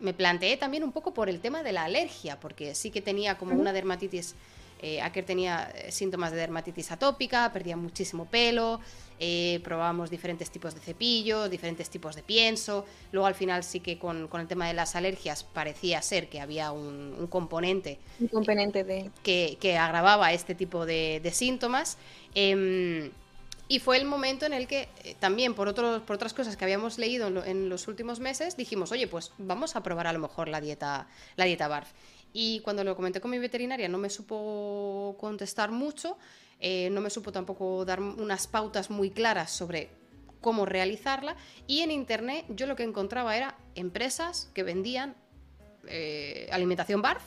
me 0.00 0.14
planteé 0.14 0.56
también 0.56 0.82
un 0.82 0.92
poco 0.92 1.12
por 1.12 1.28
el 1.28 1.40
tema 1.40 1.62
de 1.62 1.72
la 1.72 1.84
alergia, 1.84 2.40
porque 2.40 2.74
sí 2.74 2.90
que 2.90 3.02
tenía 3.02 3.36
como 3.38 3.54
una 3.54 3.72
dermatitis, 3.72 4.34
eh, 4.82 5.00
Aker 5.02 5.24
tenía 5.24 5.70
eh, 5.74 5.92
síntomas 5.92 6.32
de 6.32 6.38
dermatitis 6.38 6.90
atópica, 6.90 7.52
perdía 7.52 7.76
muchísimo 7.76 8.24
pelo, 8.24 8.80
eh, 9.18 9.60
probábamos 9.62 10.10
diferentes 10.10 10.50
tipos 10.50 10.74
de 10.74 10.80
cepillos, 10.80 11.50
diferentes 11.50 11.90
tipos 11.90 12.16
de 12.16 12.22
pienso, 12.22 12.86
luego 13.12 13.26
al 13.26 13.34
final 13.34 13.62
sí 13.62 13.80
que 13.80 13.98
con, 13.98 14.28
el 14.32 14.46
tema 14.46 14.66
de 14.66 14.74
las 14.74 14.96
alergias 14.96 15.44
parecía 15.44 16.00
ser 16.00 16.28
que 16.28 16.40
había 16.40 16.72
un, 16.72 17.26
componente, 17.28 17.98
un 18.18 18.28
componente 18.28 18.82
de... 18.84 19.10
que, 19.22 19.78
agravaba 19.78 20.32
este 20.32 20.54
tipo 20.54 20.86
de, 20.86 21.20
de 21.22 21.30
síntomas. 21.30 21.98
Em, 22.34 23.10
y 23.70 23.78
fue 23.78 23.96
el 23.98 24.04
momento 24.04 24.46
en 24.46 24.52
el 24.52 24.66
que 24.66 24.88
eh, 25.04 25.14
también 25.20 25.54
por, 25.54 25.68
otros, 25.68 26.02
por 26.02 26.16
otras 26.16 26.34
cosas 26.34 26.56
que 26.56 26.64
habíamos 26.64 26.98
leído 26.98 27.28
en, 27.44 27.68
los 27.68 27.86
últimos 27.86 28.18
meses 28.18 28.56
dijimos, 28.56 28.90
oye, 28.90 29.06
pues 29.06 29.30
vamos 29.38 29.76
a 29.76 29.82
probar 29.84 30.08
a 30.08 30.12
lo 30.12 30.18
mejor 30.18 30.48
la 30.48 30.60
dieta, 30.60 31.06
la 31.36 31.44
dieta 31.44 31.68
BARF. 31.68 31.88
Y 32.32 32.58
cuando 32.60 32.82
lo 32.82 32.96
comenté 32.96 33.20
con 33.20 33.30
mi 33.30 33.38
veterinaria 33.38 33.88
no 33.88 33.96
me 33.96 34.10
supo 34.10 35.16
contestar 35.20 35.70
mucho, 35.70 36.18
eh, 36.58 36.90
no 36.90 37.00
me 37.00 37.10
supo 37.10 37.30
tampoco 37.30 37.84
dar 37.84 38.00
unas 38.00 38.48
pautas 38.48 38.90
muy 38.90 39.10
claras 39.10 39.52
sobre 39.52 39.88
cómo 40.40 40.66
realizarla 40.66 41.36
y 41.68 41.82
en 41.82 41.92
internet 41.92 42.46
yo 42.48 42.66
lo 42.66 42.74
que 42.74 42.82
encontraba 42.82 43.36
era 43.36 43.56
empresas 43.76 44.50
que 44.52 44.64
vendían 44.64 45.14
eh, 45.86 46.48
alimentación 46.50 47.02
BARF 47.02 47.22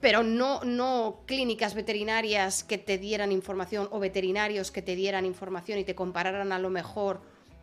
pero 0.00 0.22
no, 0.22 0.62
no 0.64 1.22
clínicas 1.26 1.74
veterinarias 1.74 2.64
que 2.64 2.78
te 2.78 2.98
dieran 2.98 3.32
información 3.32 3.88
o 3.90 3.98
veterinarios 3.98 4.70
que 4.70 4.82
te 4.82 4.96
dieran 4.96 5.24
información 5.24 5.78
y 5.78 5.84
te 5.84 5.94
compararan 5.94 6.52
a 6.52 6.58
lo 6.58 6.70
mejor 6.70 7.20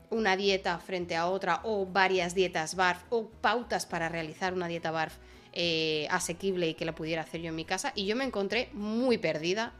una 0.09 0.37
dieta 0.37 0.79
frente 0.79 1.15
a 1.15 1.27
otra 1.27 1.61
o 1.63 1.85
varias 1.85 2.33
dietas 2.33 2.75
BARF 2.75 3.03
o 3.09 3.29
pautas 3.29 3.85
para 3.85 4.09
realizar 4.09 4.53
una 4.53 4.67
dieta 4.67 4.91
BARF 4.91 5.17
eh, 5.53 6.07
asequible 6.09 6.69
y 6.69 6.73
que 6.73 6.85
la 6.85 6.95
pudiera 6.95 7.23
hacer 7.23 7.41
yo 7.41 7.49
en 7.49 7.55
mi 7.55 7.65
casa. 7.65 7.91
Y 7.95 8.05
yo 8.05 8.15
me 8.15 8.23
encontré 8.23 8.69
muy 8.73 9.17
perdida 9.17 9.73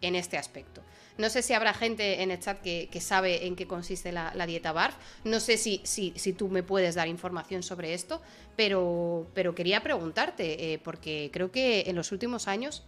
en 0.00 0.14
este 0.14 0.38
aspecto. 0.38 0.82
No 1.16 1.30
sé 1.30 1.42
si 1.42 1.52
habrá 1.52 1.74
gente 1.74 2.22
en 2.22 2.30
el 2.30 2.40
chat 2.40 2.60
que, 2.60 3.00
sabe 3.00 3.46
en 3.46 3.54
qué 3.54 3.66
consiste 3.66 4.10
la, 4.10 4.46
dieta 4.46 4.72
BARF. 4.72 4.96
No 5.22 5.38
sé 5.38 5.56
si, 5.56 5.80
si, 5.84 6.12
si, 6.16 6.32
tú 6.32 6.48
me 6.48 6.62
puedes 6.62 6.94
dar 6.96 7.06
información 7.06 7.62
sobre 7.62 7.94
esto, 7.94 8.20
pero, 8.56 9.26
pero 9.32 9.54
quería 9.54 9.82
preguntarte, 9.82 10.72
eh, 10.72 10.78
porque 10.82 11.30
creo 11.32 11.52
que 11.52 11.84
en 11.86 11.94
los 11.94 12.10
últimos 12.10 12.48
años 12.48 12.84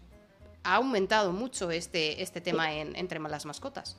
ha 0.64 0.74
aumentado 0.74 1.32
mucho 1.32 1.70
este, 1.70 2.22
este 2.22 2.40
tema 2.40 2.74
entre 2.74 3.20
las 3.20 3.46
mascotas. 3.46 3.96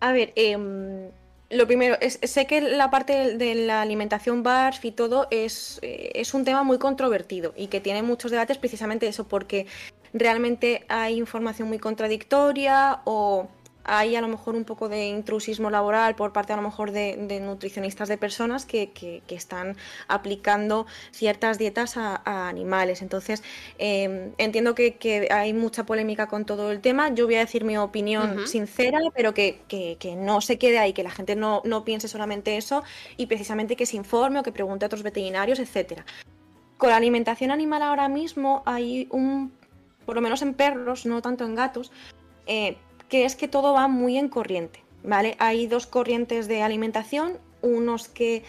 A 0.00 0.12
ver, 0.12 0.34
eh, 0.36 1.10
lo 1.48 1.66
primero, 1.66 1.96
es, 2.00 2.18
sé 2.22 2.46
que 2.46 2.60
la 2.60 2.90
parte 2.90 3.36
de 3.36 3.54
la 3.54 3.80
alimentación 3.80 4.42
BARF 4.42 4.84
y 4.84 4.90
todo 4.90 5.28
es, 5.30 5.78
eh, 5.82 6.10
es 6.14 6.34
un 6.34 6.44
tema 6.44 6.64
muy 6.64 6.78
controvertido 6.78 7.54
y 7.56 7.68
que 7.68 7.80
tiene 7.80 8.02
muchos 8.02 8.32
debates 8.32 8.58
precisamente 8.58 9.06
eso, 9.06 9.28
porque 9.28 9.66
realmente 10.18 10.84
hay 10.88 11.18
información 11.18 11.68
muy 11.68 11.78
contradictoria 11.78 13.00
o 13.04 13.48
hay 13.86 14.16
a 14.16 14.20
lo 14.20 14.28
mejor 14.28 14.56
un 14.56 14.64
poco 14.64 14.88
de 14.88 15.06
intrusismo 15.06 15.70
laboral 15.70 16.16
por 16.16 16.32
parte 16.32 16.52
a 16.52 16.56
lo 16.56 16.62
mejor 16.62 16.90
de, 16.90 17.16
nutricionistas 17.40 18.08
de 18.08 18.18
personas 18.18 18.66
que, 18.66 19.22
están 19.28 19.76
aplicando 20.08 20.86
ciertas 21.12 21.58
dietas 21.58 21.96
a, 21.96 22.48
animales. 22.48 23.02
Entonces, 23.02 23.42
em, 23.78 24.32
entiendo 24.38 24.74
que, 24.74 25.28
hay 25.30 25.52
mucha 25.52 25.86
polémica 25.86 26.26
con 26.26 26.44
todo 26.44 26.72
el 26.72 26.80
tema. 26.80 27.14
Yo 27.14 27.26
voy 27.26 27.36
a 27.36 27.40
decir 27.40 27.64
mi 27.64 27.76
opinión 27.76 28.46
sincera, 28.48 28.98
pero 29.14 29.34
que, 29.34 29.60
no 30.16 30.40
se 30.40 30.58
quede 30.58 30.78
ahí, 30.78 30.92
que 30.92 31.04
la 31.04 31.10
gente 31.10 31.36
no, 31.36 31.62
no 31.64 31.84
piense 31.84 32.08
solamente 32.08 32.56
eso 32.56 32.82
y 33.16 33.26
precisamente 33.26 33.76
que 33.76 33.86
se 33.86 33.96
informe 33.96 34.40
o 34.40 34.42
que 34.42 34.52
pregunte 34.52 34.84
a 34.84 34.86
otros 34.86 35.02
veterinarios, 35.02 35.60
etcétera. 35.60 36.04
Con 36.76 36.90
la 36.90 36.96
alimentación 36.96 37.50
animal 37.50 37.82
ahora 37.82 38.08
mismo 38.08 38.62
hay 38.66 39.08
un, 39.10 39.52
por 40.06 40.14
lo 40.14 40.22
menos 40.22 40.40
en 40.40 40.54
perros, 40.54 41.04
no 41.04 41.20
tanto 41.20 41.44
en 41.44 41.54
gatos, 41.54 41.92
eh, 42.46 42.78
que 43.08 43.24
es 43.24 43.36
que 43.36 43.48
todo 43.48 43.74
va 43.74 43.88
muy 43.88 44.16
en 44.16 44.28
corriente, 44.28 44.82
¿vale? 45.02 45.36
Hay 45.38 45.66
dos 45.66 45.86
corrientes 45.86 46.48
de 46.48 46.62
alimentación, 46.62 47.38
unos 47.60 48.08
que 48.08 48.44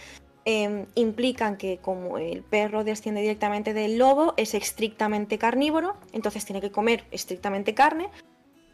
em, 0.45 0.85
implican 0.95 1.57
que 1.57 1.79
como 1.79 2.17
el 2.17 2.41
perro 2.43 2.83
desciende 2.83 3.21
directamente 3.21 3.73
del 3.73 3.97
lobo, 3.97 4.33
es 4.37 4.53
estrictamente 4.53 5.37
carnívoro, 5.37 5.97
entonces 6.13 6.45
tiene 6.45 6.61
que 6.61 6.71
comer 6.71 7.03
estrictamente 7.11 7.73
carne. 7.73 8.09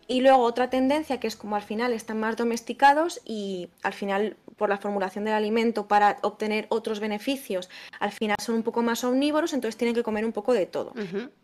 Y 0.08 0.22
luego 0.22 0.40
otra 0.44 0.70
tendencia 0.70 1.20
que 1.20 1.28
es 1.28 1.36
como 1.36 1.56
al 1.56 1.62
final 1.62 1.94
están 1.94 2.20
más 2.20 2.36
domesticados 2.36 3.22
y 3.26 3.70
al 3.84 3.94
final 3.94 4.36
por 4.58 4.70
la 4.70 4.78
formulación 4.78 5.26
del 5.26 5.34
alimento 5.34 5.88
para 5.88 6.18
obtener 6.22 6.68
otros 6.70 7.00
beneficios, 7.00 7.70
al 8.00 8.12
final 8.12 8.38
son 8.42 8.56
un 8.56 8.64
poco 8.64 8.82
más 8.82 9.04
omnívoros, 9.04 9.54
entonces 9.54 9.78
tienen 9.78 9.96
que 9.96 10.04
comer 10.04 10.26
un 10.26 10.32
poco 10.32 10.54
de 10.54 10.66
todo. 10.66 10.94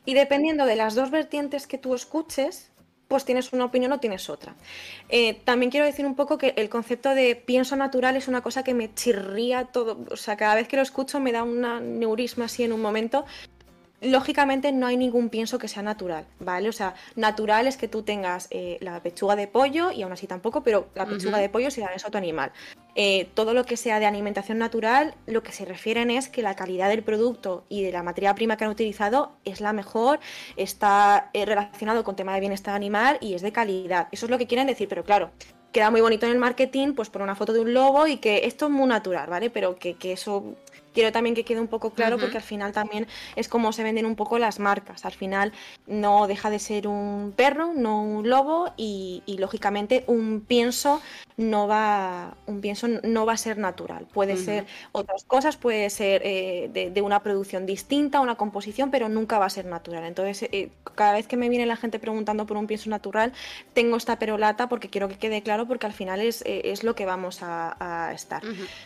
Y 0.05 0.13
dependiendo 0.13 0.65
de 0.65 0.75
las 0.75 0.95
dos 0.95 1.11
vertientes 1.11 1.67
que 1.67 1.77
tú 1.77 1.93
escuches, 1.95 2.71
pues 3.09 3.25
tienes 3.25 3.51
una 3.53 3.65
opinión 3.65 3.91
o 3.91 3.99
tienes 3.99 4.29
otra. 4.29 4.55
Eh, 5.09 5.41
también 5.43 5.71
quiero 5.71 5.85
decir 5.85 6.05
un 6.05 6.15
poco 6.15 6.37
que 6.37 6.53
el 6.55 6.69
concepto 6.69 7.15
de 7.15 7.35
pienso 7.35 7.75
natural 7.75 8.15
es 8.15 8.27
una 8.27 8.41
cosa 8.41 8.63
que 8.63 8.75
me 8.75 8.93
chirría 8.93 9.65
todo, 9.65 9.97
o 10.11 10.15
sea, 10.15 10.37
cada 10.37 10.55
vez 10.55 10.67
que 10.67 10.75
lo 10.75 10.83
escucho 10.83 11.19
me 11.19 11.31
da 11.31 11.43
una 11.43 11.79
neurisma 11.79 12.45
así 12.45 12.63
en 12.63 12.71
un 12.71 12.81
momento, 12.81 13.25
lógicamente 14.01 14.71
no 14.71 14.87
hay 14.87 14.97
ningún 14.97 15.29
pienso 15.29 15.57
que 15.57 15.67
sea 15.67 15.83
natural, 15.83 16.25
¿vale? 16.39 16.69
O 16.69 16.73
sea, 16.73 16.95
natural 17.15 17.67
es 17.67 17.77
que 17.77 17.87
tú 17.87 18.03
tengas 18.03 18.47
eh, 18.51 18.77
la 18.81 19.01
pechuga 19.01 19.35
de 19.35 19.47
pollo 19.47 19.91
y 19.91 20.03
aún 20.03 20.11
así 20.11 20.27
tampoco, 20.27 20.63
pero 20.63 20.87
la 20.95 21.05
pechuga 21.05 21.37
de 21.37 21.49
pollo 21.49 21.71
si 21.71 21.81
la 21.81 21.89
des 21.89 22.05
a 22.05 22.09
tu 22.09 22.17
animal. 22.17 22.51
Eh, 22.95 23.29
todo 23.33 23.53
lo 23.53 23.65
que 23.65 23.77
sea 23.77 23.99
de 23.99 24.05
alimentación 24.05 24.57
natural, 24.57 25.15
lo 25.25 25.43
que 25.43 25.51
se 25.51 25.65
refieren 25.65 26.09
es 26.11 26.27
que 26.27 26.41
la 26.41 26.55
calidad 26.55 26.89
del 26.89 27.03
producto 27.03 27.65
y 27.69 27.83
de 27.83 27.91
la 27.91 28.03
materia 28.03 28.35
prima 28.35 28.57
que 28.57 28.65
han 28.65 28.71
utilizado 28.71 29.33
es 29.45 29.61
la 29.61 29.73
mejor, 29.73 30.19
está 30.55 31.29
eh, 31.33 31.45
relacionado 31.45 32.03
con 32.03 32.15
tema 32.15 32.33
de 32.33 32.39
bienestar 32.39 32.75
animal 32.75 33.17
y 33.21 33.35
es 33.35 33.41
de 33.41 33.51
calidad. 33.51 34.07
Eso 34.11 34.25
es 34.25 34.29
lo 34.29 34.37
que 34.37 34.47
quieren 34.47 34.67
decir, 34.67 34.87
pero 34.87 35.03
claro, 35.03 35.31
queda 35.71 35.91
muy 35.91 36.01
bonito 36.01 36.25
en 36.25 36.31
el 36.31 36.39
marketing, 36.39 36.93
pues 36.93 37.09
por 37.09 37.21
una 37.21 37.35
foto 37.35 37.53
de 37.53 37.59
un 37.59 37.73
lobo 37.73 38.07
y 38.07 38.17
que 38.17 38.45
esto 38.45 38.65
es 38.65 38.71
muy 38.71 38.87
natural, 38.87 39.29
¿vale? 39.29 39.49
Pero 39.49 39.77
que, 39.77 39.93
que 39.95 40.13
eso 40.13 40.55
quiero 40.93 41.11
también 41.11 41.35
que 41.35 41.43
quede 41.43 41.59
un 41.59 41.67
poco 41.67 41.91
claro 41.91 42.17
porque 42.17 42.37
al 42.37 42.43
final 42.43 42.71
también 42.71 43.07
es 43.35 43.47
como 43.47 43.71
se 43.71 43.83
venden 43.83 44.05
un 44.05 44.15
poco 44.15 44.39
las 44.39 44.59
marcas. 44.59 45.05
Al 45.05 45.13
final 45.13 45.53
no 45.87 46.27
deja 46.27 46.49
de 46.49 46.59
ser 46.59 46.87
un 46.87 47.33
perro, 47.35 47.73
no 47.75 48.01
un 48.03 48.29
lobo 48.29 48.73
y, 48.77 49.23
lógicamente 49.39 50.03
un 50.07 50.41
pienso 50.45 51.01
no 51.39 51.69
va 51.69 52.35
un 52.47 52.59
pienso 52.59 52.89
no 52.89 53.25
va 53.25 53.33
a 53.33 53.37
ser 53.37 53.57
natural. 53.57 54.05
Puede 54.13 54.35
ser 54.35 54.65
otras 54.91 55.23
cosas, 55.23 55.55
puede 55.55 55.89
ser 55.89 56.21
eh, 56.25 56.69
de, 56.93 57.01
una 57.01 57.23
producción 57.23 57.65
distinta, 57.65 58.19
una 58.19 58.35
composición, 58.35 58.91
pero 58.91 59.07
nunca 59.07 59.39
va 59.39 59.45
a 59.45 59.49
ser 59.49 59.65
natural. 59.65 60.03
Entonces 60.03 60.49
eh, 60.51 60.69
cada 60.95 61.13
vez 61.13 61.27
que 61.27 61.37
me 61.37 61.47
viene 61.47 61.65
la 61.65 61.77
gente 61.77 61.97
preguntando 61.97 62.45
por 62.45 62.57
un 62.57 62.67
pienso 62.67 62.89
natural, 62.89 63.31
tengo 63.73 63.95
esta 63.95 64.19
perolata 64.19 64.67
porque 64.67 64.89
quiero 64.89 65.07
que 65.07 65.17
quede 65.17 65.41
claro 65.41 65.65
porque 65.65 65.85
al 65.85 65.93
final 65.93 66.19
es, 66.19 66.41
eh, 66.41 66.61
es 66.65 66.83
lo 66.83 66.93
que 66.93 67.05
vamos 67.05 67.39
a, 67.41 68.11
estar. 68.13 68.43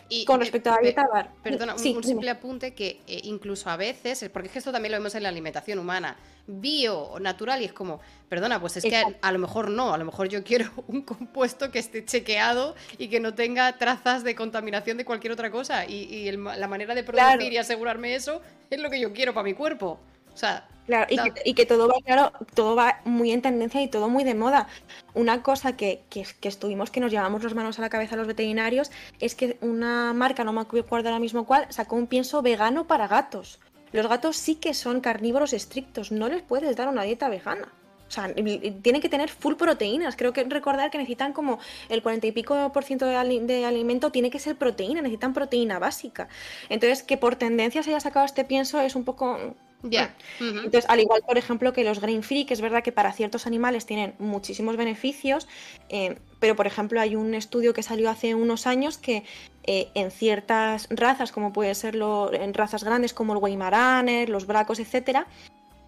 y, 0.09 0.25
Con 0.25 0.39
respecto 0.39 0.69
a 0.69 0.75
la 0.75 0.81
dieta, 0.81 1.31
perdona, 1.41 1.77
sí, 1.79 1.95
un 1.95 2.03
simple 2.03 2.29
apunte 2.29 2.75
que 2.75 3.01
eh, 3.07 3.21
incluso 3.23 3.71
a 3.71 3.77
veces, 3.77 4.29
porque 4.31 4.47
es 4.47 4.53
que 4.53 4.59
esto 4.59 4.71
también 4.71 4.91
lo 4.91 4.99
vemos 4.99 5.15
en 5.15 5.23
la 5.23 5.29
alimentación 5.29 5.79
humana, 5.79 6.17
bio, 6.47 7.13
natural, 7.19 7.61
y 7.61 7.65
es 7.65 7.73
como, 7.73 7.99
perdona, 8.29 8.59
pues 8.59 8.77
es 8.77 8.83
que 8.83 9.01
a, 9.21 9.31
lo 9.31 9.39
mejor 9.39 9.69
no, 9.69 9.93
a 9.93 9.97
lo 9.97 10.05
mejor 10.05 10.27
yo 10.27 10.43
quiero 10.43 10.69
un 10.87 11.01
compuesto 11.01 11.71
que 11.71 11.79
esté 11.79 12.05
chequeado 12.05 12.75
y 12.97 13.07
que 13.07 13.19
no 13.19 13.33
tenga 13.33 13.77
trazas 13.77 14.23
de 14.23 14.35
contaminación 14.35 14.97
de 14.97 15.05
cualquier 15.05 15.33
otra 15.33 15.51
cosa. 15.51 15.85
Y, 15.85 16.31
la 16.31 16.67
manera 16.67 16.95
de 16.95 17.03
producir 17.03 17.53
y 17.53 17.57
asegurarme 17.57 18.15
eso 18.15 18.41
es 18.69 18.79
lo 18.79 18.89
que 18.89 18.99
yo 18.99 19.13
quiero 19.13 19.33
para 19.33 19.43
mi 19.43 19.53
cuerpo. 19.53 19.99
O 20.33 20.37
sea, 20.37 20.67
Claro, 20.85 21.07
y, 21.45 21.53
que, 21.53 21.65
todo 21.65 21.87
va, 21.87 21.95
claro, 22.03 22.33
todo 22.55 22.75
va 22.75 22.99
muy 23.05 23.31
en 23.31 23.41
tendencia 23.41 23.81
y 23.81 23.87
todo 23.87 24.09
muy 24.09 24.25
de 24.25 24.35
moda. 24.35 24.67
Una 25.13 25.41
cosa 25.41 25.77
que, 25.77 26.03
que, 26.09 26.25
estuvimos, 26.41 26.91
que 26.91 26.99
nos 26.99 27.09
llevamos 27.09 27.41
las 27.41 27.53
manos 27.53 27.79
a 27.79 27.81
la 27.81 27.89
cabeza 27.89 28.17
los 28.17 28.27
veterinarios, 28.27 28.91
es 29.21 29.33
que 29.33 29.57
una 29.61 30.11
marca, 30.13 30.43
no 30.43 30.51
me 30.51 30.59
acuerdo 30.59 31.07
ahora 31.07 31.19
mismo 31.19 31.45
cuál, 31.45 31.67
sacó 31.69 31.95
un 31.95 32.07
pienso 32.07 32.41
vegano 32.41 32.85
para 32.85 33.07
gatos. 33.07 33.59
Los 33.93 34.07
gatos 34.07 34.35
sí 34.35 34.55
que 34.55 34.73
son 34.73 34.99
carnívoros 34.99 35.53
estrictos, 35.53 36.11
no 36.11 36.27
les 36.27 36.41
puedes 36.41 36.75
dar 36.75 36.89
una 36.89 37.03
dieta 37.03 37.29
vegana. 37.29 37.71
O 38.07 38.11
sea, 38.11 38.31
tienen 38.33 39.01
que 39.01 39.09
tener 39.09 39.29
full 39.29 39.55
proteínas. 39.55 40.15
Creo 40.15 40.33
que 40.33 40.43
recordar 40.43 40.91
que 40.91 40.99
necesitan 40.99 41.33
como 41.33 41.57
el 41.89 42.03
40 42.03 42.27
y 42.27 42.31
pico 42.31 42.71
por 42.71 42.83
ciento 42.83 43.07
de, 43.07 43.39
de, 43.39 43.65
alimento 43.65 44.11
tiene 44.11 44.29
que 44.29 44.37
ser 44.37 44.55
proteína, 44.55 45.01
necesitan 45.01 45.33
proteína 45.33 45.79
básica. 45.79 46.27
Entonces, 46.69 47.01
que 47.01 47.17
por 47.17 47.37
tendencia 47.37 47.81
se 47.81 47.89
haya 47.89 47.99
sacado 47.99 48.25
este 48.25 48.43
pienso 48.43 48.79
es 48.81 48.95
un 48.95 49.03
poco 49.03 49.55
ya. 49.83 50.15
Entonces, 50.39 50.85
al 50.87 51.01
igual, 51.01 51.21
por 51.27 51.37
ejemplo, 51.37 51.73
que 51.73 51.83
los 51.83 51.99
grain 51.99 52.23
free, 52.23 52.45
que 52.45 52.53
es 52.53 52.61
verdad 52.61 52.83
que 52.83 52.91
para 52.91 53.11
ciertos 53.11 53.45
animales 53.45 53.85
tienen 53.85 54.15
muchísimos 54.17 54.77
beneficios, 54.77 55.47
eh, 55.89 56.17
pero 56.39 56.55
por 56.55 56.67
ejemplo 56.67 56.99
hay 57.01 57.15
un 57.15 57.33
estudio 57.33 57.73
que 57.73 57.83
salió 57.83 58.09
hace 58.09 58.33
unos 58.33 58.65
años 58.65 58.97
que 58.97 59.23
eh, 59.65 59.89
en 59.93 60.11
ciertas 60.11 60.87
razas, 60.89 61.31
como 61.31 61.53
puede 61.53 61.75
ser 61.75 61.95
en 61.95 62.53
razas 62.53 62.83
grandes 62.83 63.13
como 63.13 63.33
el 63.33 63.39
Weimaraner, 63.39 64.29
los 64.29 64.47
bracos, 64.47 64.79
etcétera, 64.79 65.27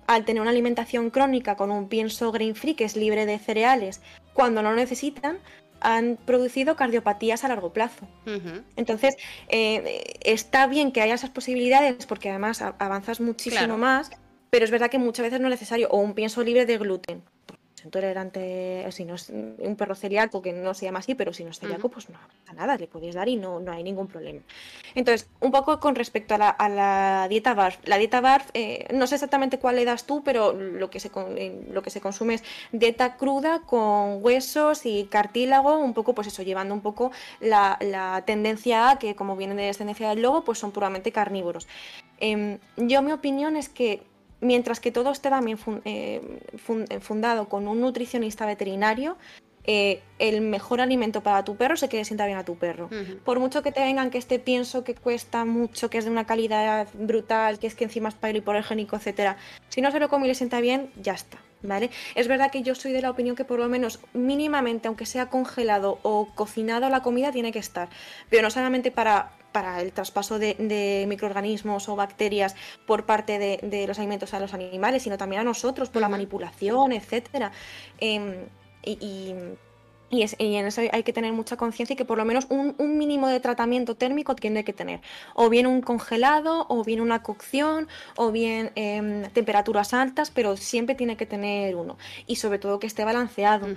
al 0.08 0.26
tener 0.26 0.42
una 0.42 0.52
alimentación 0.52 1.10
crónica 1.10 1.56
con 1.56 1.72
un 1.72 1.88
pienso 1.88 2.32
grain 2.32 2.56
free 2.56 2.76
que 2.76 2.84
es 2.84 2.96
libre 2.96 3.26
de 3.26 3.40
cereales, 3.40 4.02
cuando 4.34 4.62
no 4.62 4.72
lo 4.72 4.76
necesitan, 4.76 5.40
han 5.86 6.18
producido 6.26 6.76
cardiopatías 6.76 7.44
a 7.44 7.48
largo 7.48 7.72
plazo. 7.72 8.08
Entonces, 8.76 9.16
eh, 9.50 10.04
está 10.22 10.68
bien 10.68 10.92
que 10.92 11.02
haya 11.02 11.14
esas 11.14 11.30
posibilidades 11.30 12.06
porque 12.06 12.30
además 12.30 12.62
avanzas 12.62 13.22
muchísimo 13.22 13.78
más, 13.78 14.10
pero 14.50 14.66
es 14.66 14.72
verdad 14.72 14.90
que 14.90 14.98
muchas 14.98 15.26
veces 15.26 15.40
no 15.40 15.48
es 15.48 15.52
necesario, 15.52 15.88
o 15.90 16.00
un 16.00 16.14
pienso 16.14 16.44
libre 16.44 16.66
de 16.66 16.78
gluten 16.78 17.24
intolerante, 17.86 18.86
si 18.92 19.06
no 19.06 19.16
es 19.16 19.30
un 19.30 19.76
perro 19.78 19.96
celíaco, 19.96 20.42
que 20.42 20.52
no 20.52 20.74
se 20.74 20.86
llama 20.86 21.00
así, 21.00 21.16
pero 21.16 21.34
si 21.34 21.44
no 21.44 21.52
es 21.52 21.60
celíaco, 21.60 21.90
pues 21.90 22.10
no 22.10 22.18
pasa 22.18 22.54
nada, 22.54 22.78
le 22.78 22.88
puedes 22.88 23.16
dar 23.16 23.30
y 23.30 23.36
no, 23.36 23.60
no 23.60 23.72
hay 23.72 23.84
ningún 23.84 24.08
problema. 24.08 24.42
Entonces, 24.96 25.30
un 25.40 25.52
poco 25.52 25.80
con 25.80 25.96
respecto 25.96 26.36
a 26.36 26.70
la, 26.70 27.28
dieta 27.30 27.54
BARF. 27.54 27.80
La 27.86 27.98
dieta 27.98 28.22
BARF, 28.22 28.50
eh, 28.54 28.88
no 28.94 29.08
sé 29.08 29.16
exactamente 29.16 29.60
cuál 29.60 29.76
le 29.76 29.86
das 29.86 30.06
tú, 30.06 30.24
pero 30.24 30.54
lo 30.54 30.90
que, 30.90 31.00
se, 31.00 31.12
eh, 31.38 31.68
lo 31.72 31.82
que 31.82 31.90
se 31.90 32.02
consume 32.02 32.36
es 32.36 32.44
dieta 32.72 33.18
cruda 33.18 33.62
con 33.62 34.24
huesos 34.24 34.86
y 34.86 35.06
cartílago, 35.06 35.78
un 35.78 35.94
poco, 35.94 36.14
pues 36.14 36.28
eso, 36.28 36.44
llevando 36.44 36.74
un 36.74 36.82
poco 36.82 37.12
la, 37.40 37.78
tendencia 38.26 38.92
a 38.92 39.00
que, 39.00 39.16
como 39.16 39.36
vienen 39.36 39.58
de 39.58 39.64
descendencia 39.64 40.10
del 40.10 40.22
lobo, 40.22 40.44
pues 40.44 40.58
son 40.60 40.72
puramente 40.72 41.12
carnívoros. 41.12 41.68
Em, 42.20 42.60
yo 42.78 43.02
mi 43.02 43.12
opinión 43.12 43.56
es 43.56 43.70
que 43.70 44.02
mientras 44.46 44.80
que 44.80 44.92
todo 44.92 45.12
esté 45.12 45.30
también 45.30 45.58
eh, 45.84 46.22
eh, 46.90 47.00
fundado 47.00 47.50
con 47.50 47.68
un 47.68 47.82
nutricionista 47.82 48.46
veterinario, 48.46 49.18
eh, 49.68 50.02
el 50.20 50.42
mejor 50.42 50.80
alimento 50.80 51.22
para 51.22 51.44
tu 51.44 51.56
perro 51.56 51.76
se 51.76 51.90
que 51.90 52.04
sienta 52.06 52.28
bien 52.28 52.38
a 52.38 52.46
tu 52.46 52.56
perro. 52.56 52.90
Por 53.24 53.40
mucho 53.40 53.64
que 53.64 53.72
te 53.72 53.82
vengan 53.82 54.12
que 54.12 54.20
este 54.20 54.38
pienso 54.38 54.84
que 54.84 54.94
cuesta 54.94 55.44
mucho, 55.44 55.90
que 55.90 55.98
es 55.98 56.06
de 56.06 56.12
una 56.12 56.26
calidad 56.26 56.88
brutal, 56.94 57.58
que 57.58 57.68
es 57.68 57.74
que 57.74 57.86
encima 57.86 58.10
es 58.10 58.16
para 58.16 58.38
hipoalergénico, 58.38 58.96
etcétera, 58.96 59.38
si 59.70 59.82
no 59.82 59.92
se 59.92 60.00
lo 60.00 60.08
come 60.08 60.26
y 60.26 60.28
le 60.30 60.36
sienta 60.36 60.62
bien, 60.62 60.92
ya 61.02 61.14
está. 61.14 61.40
¿Vale? 61.64 61.90
Es 62.14 62.28
verdad 62.28 62.52
que 62.52 62.62
yo 62.62 62.76
soy 62.76 62.92
de 62.92 63.02
la 63.02 63.10
opinión 63.10 63.36
que 63.36 63.44
por 63.44 63.58
lo 63.58 63.68
menos 63.68 64.00
mínimamente, 64.14 64.88
aunque 64.88 65.08
sea 65.08 65.30
congelado 65.30 65.98
o 66.04 66.28
cocinado 66.36 66.88
la 66.90 67.02
comida, 67.02 67.32
tiene 67.32 67.52
que 67.52 67.58
estar. 67.58 67.90
Pero 68.30 68.44
no 68.44 68.52
solamente 68.52 68.92
para, 68.92 69.32
para 69.56 69.80
el 69.80 69.94
traspaso 69.94 70.38
de, 70.38 71.06
microorganismos 71.08 71.88
o 71.88 71.96
bacterias 71.96 72.58
por 72.86 73.06
parte 73.06 73.40
de, 73.40 73.88
los 73.88 73.98
alimentos 74.00 74.34
a 74.34 74.40
los 74.42 74.54
animales, 74.54 75.04
sino 75.04 75.18
también 75.18 75.44
a 75.44 75.46
nosotros 75.46 75.90
por 75.90 76.02
la 76.02 76.10
manipulación, 76.10 76.92
etcétera. 76.92 77.54
Em, 77.98 78.50
y, 78.84 78.98
y, 79.00 79.34
en 80.12 80.66
eso 80.66 80.82
hay 80.92 81.04
que 81.04 81.14
tener 81.14 81.34
mucha 81.34 81.58
conciencia 81.58 81.94
y 81.94 81.98
que 81.98 82.06
por 82.06 82.18
lo 82.18 82.26
menos 82.26 82.48
un, 82.50 82.76
mínimo 82.98 83.28
de 83.28 83.40
tratamiento 83.40 83.96
térmico 83.96 84.36
tiene 84.36 84.64
que 84.64 84.74
tener. 84.74 85.02
O 85.34 85.50
bien 85.50 85.68
un 85.68 85.82
congelado, 85.82 86.66
o 86.70 86.84
bien 86.84 87.02
una 87.02 87.22
cocción, 87.24 87.88
o 88.16 88.32
bien 88.32 88.72
em, 88.76 89.24
temperaturas 89.32 89.94
altas, 89.94 90.32
pero 90.32 90.58
siempre 90.58 90.96
tiene 90.96 91.18
que 91.18 91.26
tener 91.26 91.76
uno. 91.76 91.98
Y 92.28 92.38
sobre 92.38 92.60
todo 92.60 92.80
que 92.80 92.88
esté 92.88 93.04
balanceado. 93.04 93.68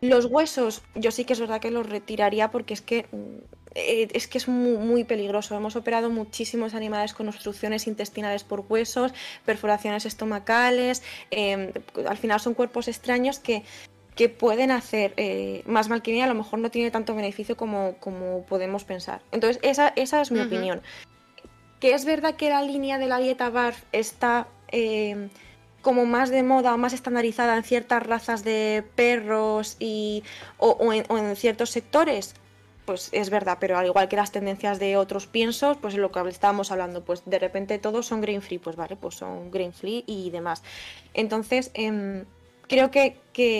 Los 0.00 0.26
huesos, 0.26 0.82
yo 0.94 1.10
sí 1.10 1.24
que 1.24 1.32
es 1.32 1.40
verdad 1.40 1.60
que 1.60 1.70
los 1.70 1.88
retiraría 1.88 2.50
porque 2.50 2.74
es 2.74 2.82
que 2.82 3.06
eh, 3.74 4.08
es 4.12 4.26
que 4.28 4.38
es 4.38 4.48
muy, 4.48 5.04
peligroso. 5.04 5.56
Hemos 5.56 5.76
operado 5.76 6.10
muchísimos 6.10 6.74
animales 6.74 7.14
con 7.14 7.28
obstrucciones 7.28 7.86
intestinales 7.86 8.44
por 8.44 8.64
huesos, 8.68 9.12
perforaciones 9.44 10.06
estomacales. 10.06 11.02
Em, 11.30 11.72
al 12.06 12.16
final 12.16 12.40
son 12.40 12.54
cuerpos 12.54 12.88
extraños 12.88 13.38
que 13.38 13.64
que 14.18 14.28
pueden 14.28 14.72
hacer 14.72 15.14
eh, 15.16 15.62
más 15.64 15.88
mal 15.88 16.02
que 16.02 16.10
bien, 16.10 16.24
a 16.24 16.26
lo 16.26 16.34
mejor 16.34 16.58
no 16.58 16.72
tiene 16.72 16.90
tanto 16.90 17.14
beneficio 17.14 17.56
como, 17.56 17.94
como 18.00 18.42
podemos 18.46 18.82
pensar. 18.82 19.22
Entonces, 19.30 19.60
esa, 19.62 19.92
esa 19.94 20.20
es 20.20 20.32
mi 20.32 20.40
opinión. 20.40 20.82
Que 21.78 21.94
es 21.94 22.04
verdad 22.04 22.34
que 22.34 22.50
la 22.50 22.60
línea 22.62 22.98
de 22.98 23.06
la 23.06 23.18
dieta 23.18 23.48
BARF 23.48 23.84
está 23.92 24.48
eh, 24.72 25.28
como 25.82 26.04
más 26.04 26.30
de 26.30 26.42
moda 26.42 26.74
o 26.74 26.78
más 26.78 26.94
estandarizada 26.94 27.56
en 27.56 27.62
ciertas 27.62 28.02
razas 28.04 28.42
de 28.42 28.82
perros 28.96 29.76
y, 29.78 30.24
o, 30.56 30.92
en, 30.92 31.36
ciertos 31.36 31.70
sectores, 31.70 32.34
pues 32.86 33.10
es 33.12 33.30
verdad, 33.30 33.58
pero 33.60 33.78
al 33.78 33.86
igual 33.86 34.08
que 34.08 34.16
las 34.16 34.32
tendencias 34.32 34.80
de 34.80 34.96
otros 34.96 35.28
piensos, 35.28 35.76
pues 35.76 35.94
lo 35.94 36.10
que 36.10 36.28
estábamos 36.28 36.72
hablando, 36.72 37.04
pues 37.04 37.22
de 37.24 37.38
repente 37.38 37.78
todos 37.78 38.06
son 38.06 38.20
grain 38.20 38.42
free, 38.42 38.58
pues 38.58 38.74
vale, 38.74 38.96
pues 38.96 39.14
son 39.14 39.52
grain 39.52 39.72
free 39.72 40.02
y 40.08 40.30
demás. 40.30 40.64
Entonces, 41.14 41.70
em, 41.74 42.24
creo 42.68 42.90
que, 42.90 43.16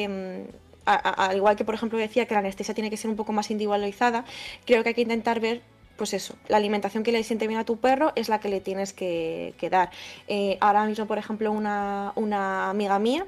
mm, 0.08 0.68
al 0.84 1.36
igual 1.36 1.56
que 1.56 1.64
por 1.64 1.74
ejemplo 1.74 1.98
decía 1.98 2.26
que 2.26 2.34
la 2.34 2.40
anestesia 2.40 2.74
tiene 2.74 2.90
que 2.90 2.96
ser 2.96 3.10
un 3.10 3.16
poco 3.16 3.32
más 3.32 3.50
individualizada, 3.50 4.24
creo 4.64 4.82
que 4.82 4.90
hay 4.90 4.94
que 4.94 5.02
intentar 5.02 5.40
ver 5.40 5.62
pues 5.98 6.14
eso, 6.14 6.36
la 6.46 6.56
alimentación 6.56 7.02
que 7.02 7.12
le 7.12 7.22
siente 7.24 7.48
bien 7.48 7.58
a 7.58 7.64
tu 7.64 7.76
perro 7.76 8.12
es 8.14 8.28
la 8.28 8.38
que 8.38 8.48
le 8.48 8.60
tienes 8.60 8.92
que, 8.92 9.52
dar. 9.70 9.90
Eh, 10.28 10.56
ahora 10.60 10.86
mismo, 10.86 11.06
por 11.06 11.18
ejemplo, 11.18 11.50
una, 11.50 12.12
una, 12.14 12.70
amiga 12.70 13.00
mía 13.00 13.26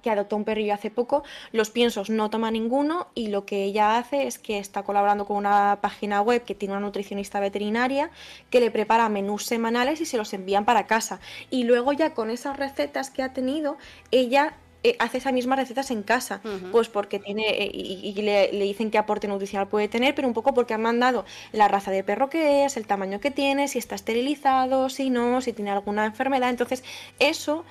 que 0.00 0.10
adoptó 0.10 0.36
un 0.36 0.44
perrillo 0.44 0.74
hace 0.74 0.92
poco, 0.92 1.24
los 1.50 1.70
piensos 1.70 2.08
no 2.08 2.30
toma 2.30 2.52
ninguno 2.52 3.08
y 3.16 3.28
lo 3.28 3.44
que 3.44 3.64
ella 3.64 3.98
hace 3.98 4.28
es 4.28 4.38
que 4.38 4.58
está 4.58 4.84
colaborando 4.84 5.26
con 5.26 5.36
una 5.38 5.80
página 5.80 6.20
web 6.20 6.44
que 6.44 6.54
tiene 6.54 6.74
una 6.74 6.86
nutricionista 6.86 7.40
veterinaria 7.40 8.10
que 8.48 8.60
le 8.60 8.70
prepara 8.70 9.08
menús 9.08 9.44
semanales 9.44 10.00
y 10.00 10.06
se 10.06 10.16
los 10.16 10.32
envían 10.32 10.64
para 10.64 10.86
casa. 10.86 11.18
Y 11.50 11.64
luego 11.64 11.92
ya 11.92 12.14
con 12.14 12.30
esas 12.30 12.56
recetas 12.56 13.10
que 13.10 13.24
ha 13.24 13.32
tenido, 13.32 13.76
ella 14.12 14.54
eh, 14.84 14.96
hace 15.00 15.18
esas 15.18 15.32
mismas 15.32 15.58
recetas 15.58 15.90
en 15.90 16.04
casa, 16.04 16.40
pues 16.70 16.88
porque 16.88 17.18
tiene, 17.18 17.48
eh, 17.48 17.70
y, 17.72 18.12
le, 18.22 18.48
dicen 18.52 18.92
qué 18.92 18.98
aporte 18.98 19.26
nutricional 19.26 19.66
puede 19.66 19.88
tener, 19.88 20.14
pero 20.14 20.28
un 20.28 20.34
poco 20.34 20.54
porque 20.54 20.72
han 20.72 20.82
mandado 20.82 21.24
la 21.50 21.66
raza 21.66 21.90
de 21.90 22.04
perro 22.04 22.30
que 22.30 22.64
es, 22.64 22.76
el 22.76 22.86
tamaño 22.86 23.18
que 23.18 23.32
tiene, 23.32 23.66
si 23.66 23.78
está 23.78 23.96
esterilizado, 23.96 24.88
si 24.88 25.10
no, 25.10 25.40
si 25.40 25.52
tiene 25.52 25.72
alguna 25.72 26.06
enfermedad. 26.06 26.50
Entonces, 26.50 26.84
eso 27.18 27.64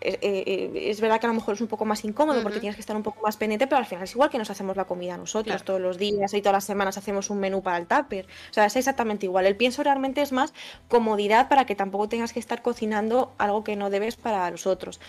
eh, 0.00 0.72
es 0.90 1.00
verdad 1.00 1.20
que 1.20 1.26
a 1.26 1.28
lo 1.28 1.34
mejor 1.34 1.54
es 1.54 1.60
un 1.60 1.68
poco 1.68 1.84
más 1.84 2.04
incómodo 2.04 2.42
porque 2.42 2.58
tienes 2.58 2.74
que 2.74 2.80
estar 2.80 2.96
un 2.96 3.04
poco 3.04 3.22
más 3.22 3.36
pendiente, 3.36 3.68
pero 3.68 3.78
al 3.78 3.86
final 3.86 4.02
es 4.02 4.12
igual 4.12 4.28
que 4.28 4.38
nos 4.38 4.50
hacemos 4.50 4.76
la 4.76 4.86
comida 4.86 5.16
nosotros 5.16 5.62
todos 5.62 5.80
los 5.80 5.98
días 5.98 6.34
y 6.34 6.40
todas 6.40 6.54
las 6.54 6.64
semanas 6.64 6.98
hacemos 6.98 7.30
un 7.30 7.38
menú 7.38 7.62
para 7.62 7.78
el 7.78 7.86
tupper. 7.86 8.26
O 8.50 8.54
sea, 8.54 8.66
es 8.66 8.74
exactamente 8.74 9.26
igual. 9.26 9.46
El 9.46 9.56
pienso 9.56 9.84
realmente 9.84 10.20
es 10.20 10.32
más 10.32 10.52
comodidad 10.88 11.48
para 11.48 11.64
que 11.64 11.76
tampoco 11.76 12.08
tengas 12.08 12.32
que 12.32 12.40
estar 12.40 12.60
cocinando 12.60 13.32
algo 13.38 13.62
que 13.62 13.76
no 13.76 13.88
debes 13.88 14.16
para 14.16 14.50
los 14.50 14.66
otros. 14.66 15.00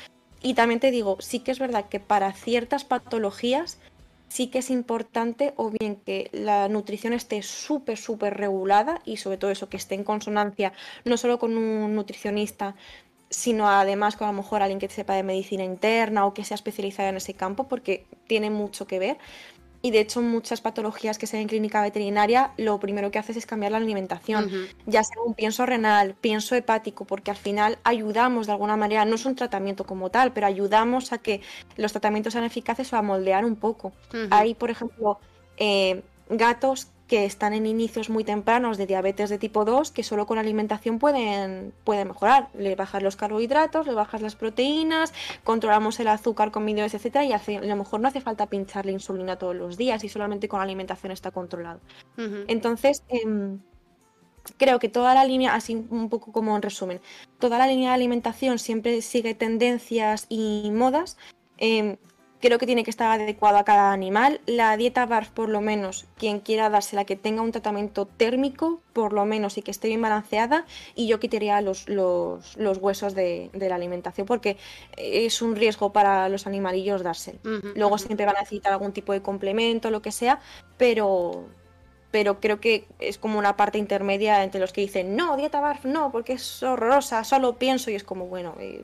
Y 0.46 0.54
también 0.54 0.80
te 0.80 0.92
digo, 0.92 1.18
sí 1.22 1.40
que 1.40 1.50
es 1.50 1.58
verdad 1.58 1.90
que 1.90 2.00
para 2.00 2.32
ciertas 2.32 2.86
patologías 2.86 3.80
sí 4.28 4.46
que 4.46 4.60
es 4.60 4.70
importante 4.70 5.56
o 5.56 5.72
bien 5.72 5.96
que 5.96 6.30
la 6.34 6.70
nutrición 6.70 7.14
esté 7.14 7.42
súper, 7.42 7.98
súper 7.98 8.38
regulada 8.38 9.02
y 9.06 9.18
sobre 9.18 9.38
todo 9.38 9.50
eso, 9.50 9.70
que 9.70 9.78
esté 9.78 9.96
en 9.96 10.04
consonancia 10.04 10.72
no 11.04 11.18
solo 11.18 11.40
con 11.40 11.58
un 11.58 11.96
nutricionista, 11.96 12.76
sino 13.32 13.68
además 13.68 14.18
con 14.18 14.28
a 14.28 14.32
lo 14.34 14.38
mejor 14.38 14.62
alguien 14.62 14.78
que 14.78 14.88
sepa 14.88 15.16
de 15.16 15.24
medicina 15.24 15.64
interna 15.64 16.28
o 16.28 16.36
que 16.36 16.44
sea 16.44 16.54
especializado 16.54 17.10
en 17.10 17.18
ese 17.18 17.34
campo, 17.34 17.64
porque 17.68 18.06
tiene 18.28 18.52
mucho 18.52 18.86
que 18.86 19.00
ver 19.00 19.18
y 19.86 19.92
de 19.92 20.00
hecho 20.00 20.20
muchas 20.20 20.62
patologías 20.62 21.20
que 21.20 21.28
se 21.28 21.38
ven 21.38 21.44
en 21.44 21.48
clínica 21.48 21.80
veterinaria 21.80 22.54
lo 22.58 22.80
primero 22.80 23.12
que 23.12 23.20
haces 23.20 23.38
es 23.38 23.46
cambiar 23.46 23.72
la 23.72 23.78
alimentación, 23.78 24.50
ya 24.88 25.04
sea 25.04 25.22
un 25.24 25.36
pienso 25.36 25.64
renal, 25.68 26.16
pienso 26.20 26.56
hepático, 26.56 27.06
porque 27.06 27.30
al 27.30 27.38
final 27.38 27.78
ayudamos 27.84 28.48
de 28.48 28.54
alguna 28.54 28.78
manera, 28.78 29.06
no 29.06 29.14
es 29.14 29.26
un 29.26 29.36
tratamiento 29.36 29.84
como 29.86 30.10
tal, 30.10 30.34
pero 30.34 30.48
ayudamos 30.48 31.14
a 31.14 31.20
que 31.20 31.42
los 31.78 31.92
tratamientos 31.92 32.34
sean 32.34 32.46
eficaces 32.46 32.92
o 32.94 32.98
a 32.98 33.04
moldear 33.04 33.46
un 33.46 33.58
poco. 33.58 33.94
Hay, 34.32 34.56
por 34.56 34.72
ejemplo, 34.72 35.20
eh, 35.58 36.02
gatos 36.30 36.88
que 37.08 37.26
están 37.26 37.54
en 37.54 37.66
inicios 37.66 38.10
muy 38.10 38.24
tempranos 38.24 38.78
de 38.78 38.88
diabetes 38.88 39.30
de 39.30 39.38
tipo 39.38 39.64
2 39.64 39.92
que 39.92 40.04
solo 40.04 40.26
con 40.26 40.38
alimentación 40.38 40.98
pueden, 40.98 41.74
pueden 41.84 42.08
mejorar. 42.08 42.50
Le 42.58 42.76
bajas 42.76 43.04
los 43.04 43.16
carbohidratos, 43.16 43.86
le 43.86 43.94
bajas 43.94 44.22
las 44.22 44.36
proteínas, 44.36 45.14
controlamos 45.44 46.00
el 46.00 46.08
azúcar 46.08 46.52
con 46.52 46.66
minerales, 46.66 46.96
etcétera, 46.96 47.26
y 47.26 47.34
a 47.34 47.42
lo 47.62 47.76
mejor 47.76 48.00
no 48.00 48.08
hace 48.08 48.22
falta 48.22 48.48
pincharle 48.48 48.92
insulina 48.92 49.38
todos 49.38 49.56
los 49.56 49.78
días 49.78 50.04
y 50.04 50.10
solamente 50.10 50.48
con 50.48 50.62
alimentación 50.62 51.12
está 51.12 51.32
controlado. 51.32 51.80
Entonces, 52.48 53.04
em, 53.10 53.60
creo 54.58 54.80
que 54.80 54.90
toda 54.90 55.14
la 55.14 55.26
línea, 55.26 55.54
así 55.54 55.86
un 55.90 56.10
poco 56.10 56.32
como 56.32 56.56
en 56.56 56.62
resumen, 56.62 57.02
toda 57.40 57.58
la 57.58 57.68
línea 57.68 57.90
de 57.90 57.96
alimentación 57.96 58.58
siempre 58.58 59.02
sigue 59.02 59.36
tendencias 59.36 60.26
y 60.30 60.72
modas. 60.72 61.18
Em, 61.58 61.98
creo 62.46 62.60
que 62.60 62.68
tiene 62.68 62.84
que 62.84 62.92
estar 62.92 63.20
adecuado 63.20 63.58
a 63.58 63.64
cada 63.64 63.92
animal. 63.92 64.40
La 64.46 64.78
dieta 64.78 65.08
BARF, 65.08 65.32
por 65.32 65.50
lo 65.50 65.62
menos, 65.62 66.06
quien 66.16 66.40
quiera 66.40 66.70
dársela, 66.70 67.04
que 67.04 67.16
tenga 67.16 67.42
un 67.42 67.52
tratamiento 67.52 68.06
térmico, 68.06 68.82
por 68.94 69.14
lo 69.14 69.26
menos, 69.26 69.58
y 69.58 69.64
que 69.64 69.72
esté 69.72 69.88
bien 69.88 70.02
balanceada, 70.02 70.66
y 70.94 71.08
yo 71.08 71.20
quitaría 71.20 71.60
los, 71.62 71.90
los, 71.90 72.56
huesos 72.56 73.16
de, 73.16 73.50
la 73.54 73.74
alimentación, 73.74 74.28
porque 74.28 74.58
es 74.96 75.42
un 75.42 75.56
riesgo 75.56 75.92
para 75.92 76.30
los 76.30 76.46
animalillos 76.46 77.02
dárselo. 77.02 77.40
Luego 77.76 77.98
siempre 77.98 78.28
van 78.28 78.38
a 78.38 78.42
necesitar 78.42 78.74
algún 78.74 78.92
tipo 78.92 79.12
de 79.12 79.24
complemento, 79.24 79.90
lo 79.90 80.04
que 80.04 80.12
sea, 80.12 80.40
pero 80.78 81.46
pero 82.12 82.40
creo 82.40 82.62
que 82.62 82.88
es 83.00 83.18
como 83.18 83.38
una 83.38 83.58
parte 83.58 83.78
intermedia 83.78 84.42
entre 84.46 84.62
los 84.62 84.72
que 84.72 84.80
dicen, 84.80 85.18
no, 85.18 85.36
dieta 85.36 85.60
BARF 85.60 85.84
no, 85.84 86.14
porque 86.14 86.32
es 86.32 86.64
horrorosa, 86.64 87.26
solo 87.26 87.58
pienso 87.58 87.92
y 87.92 87.96
es 87.96 88.06
como, 88.06 88.28
bueno, 88.28 88.56
eh, 88.58 88.84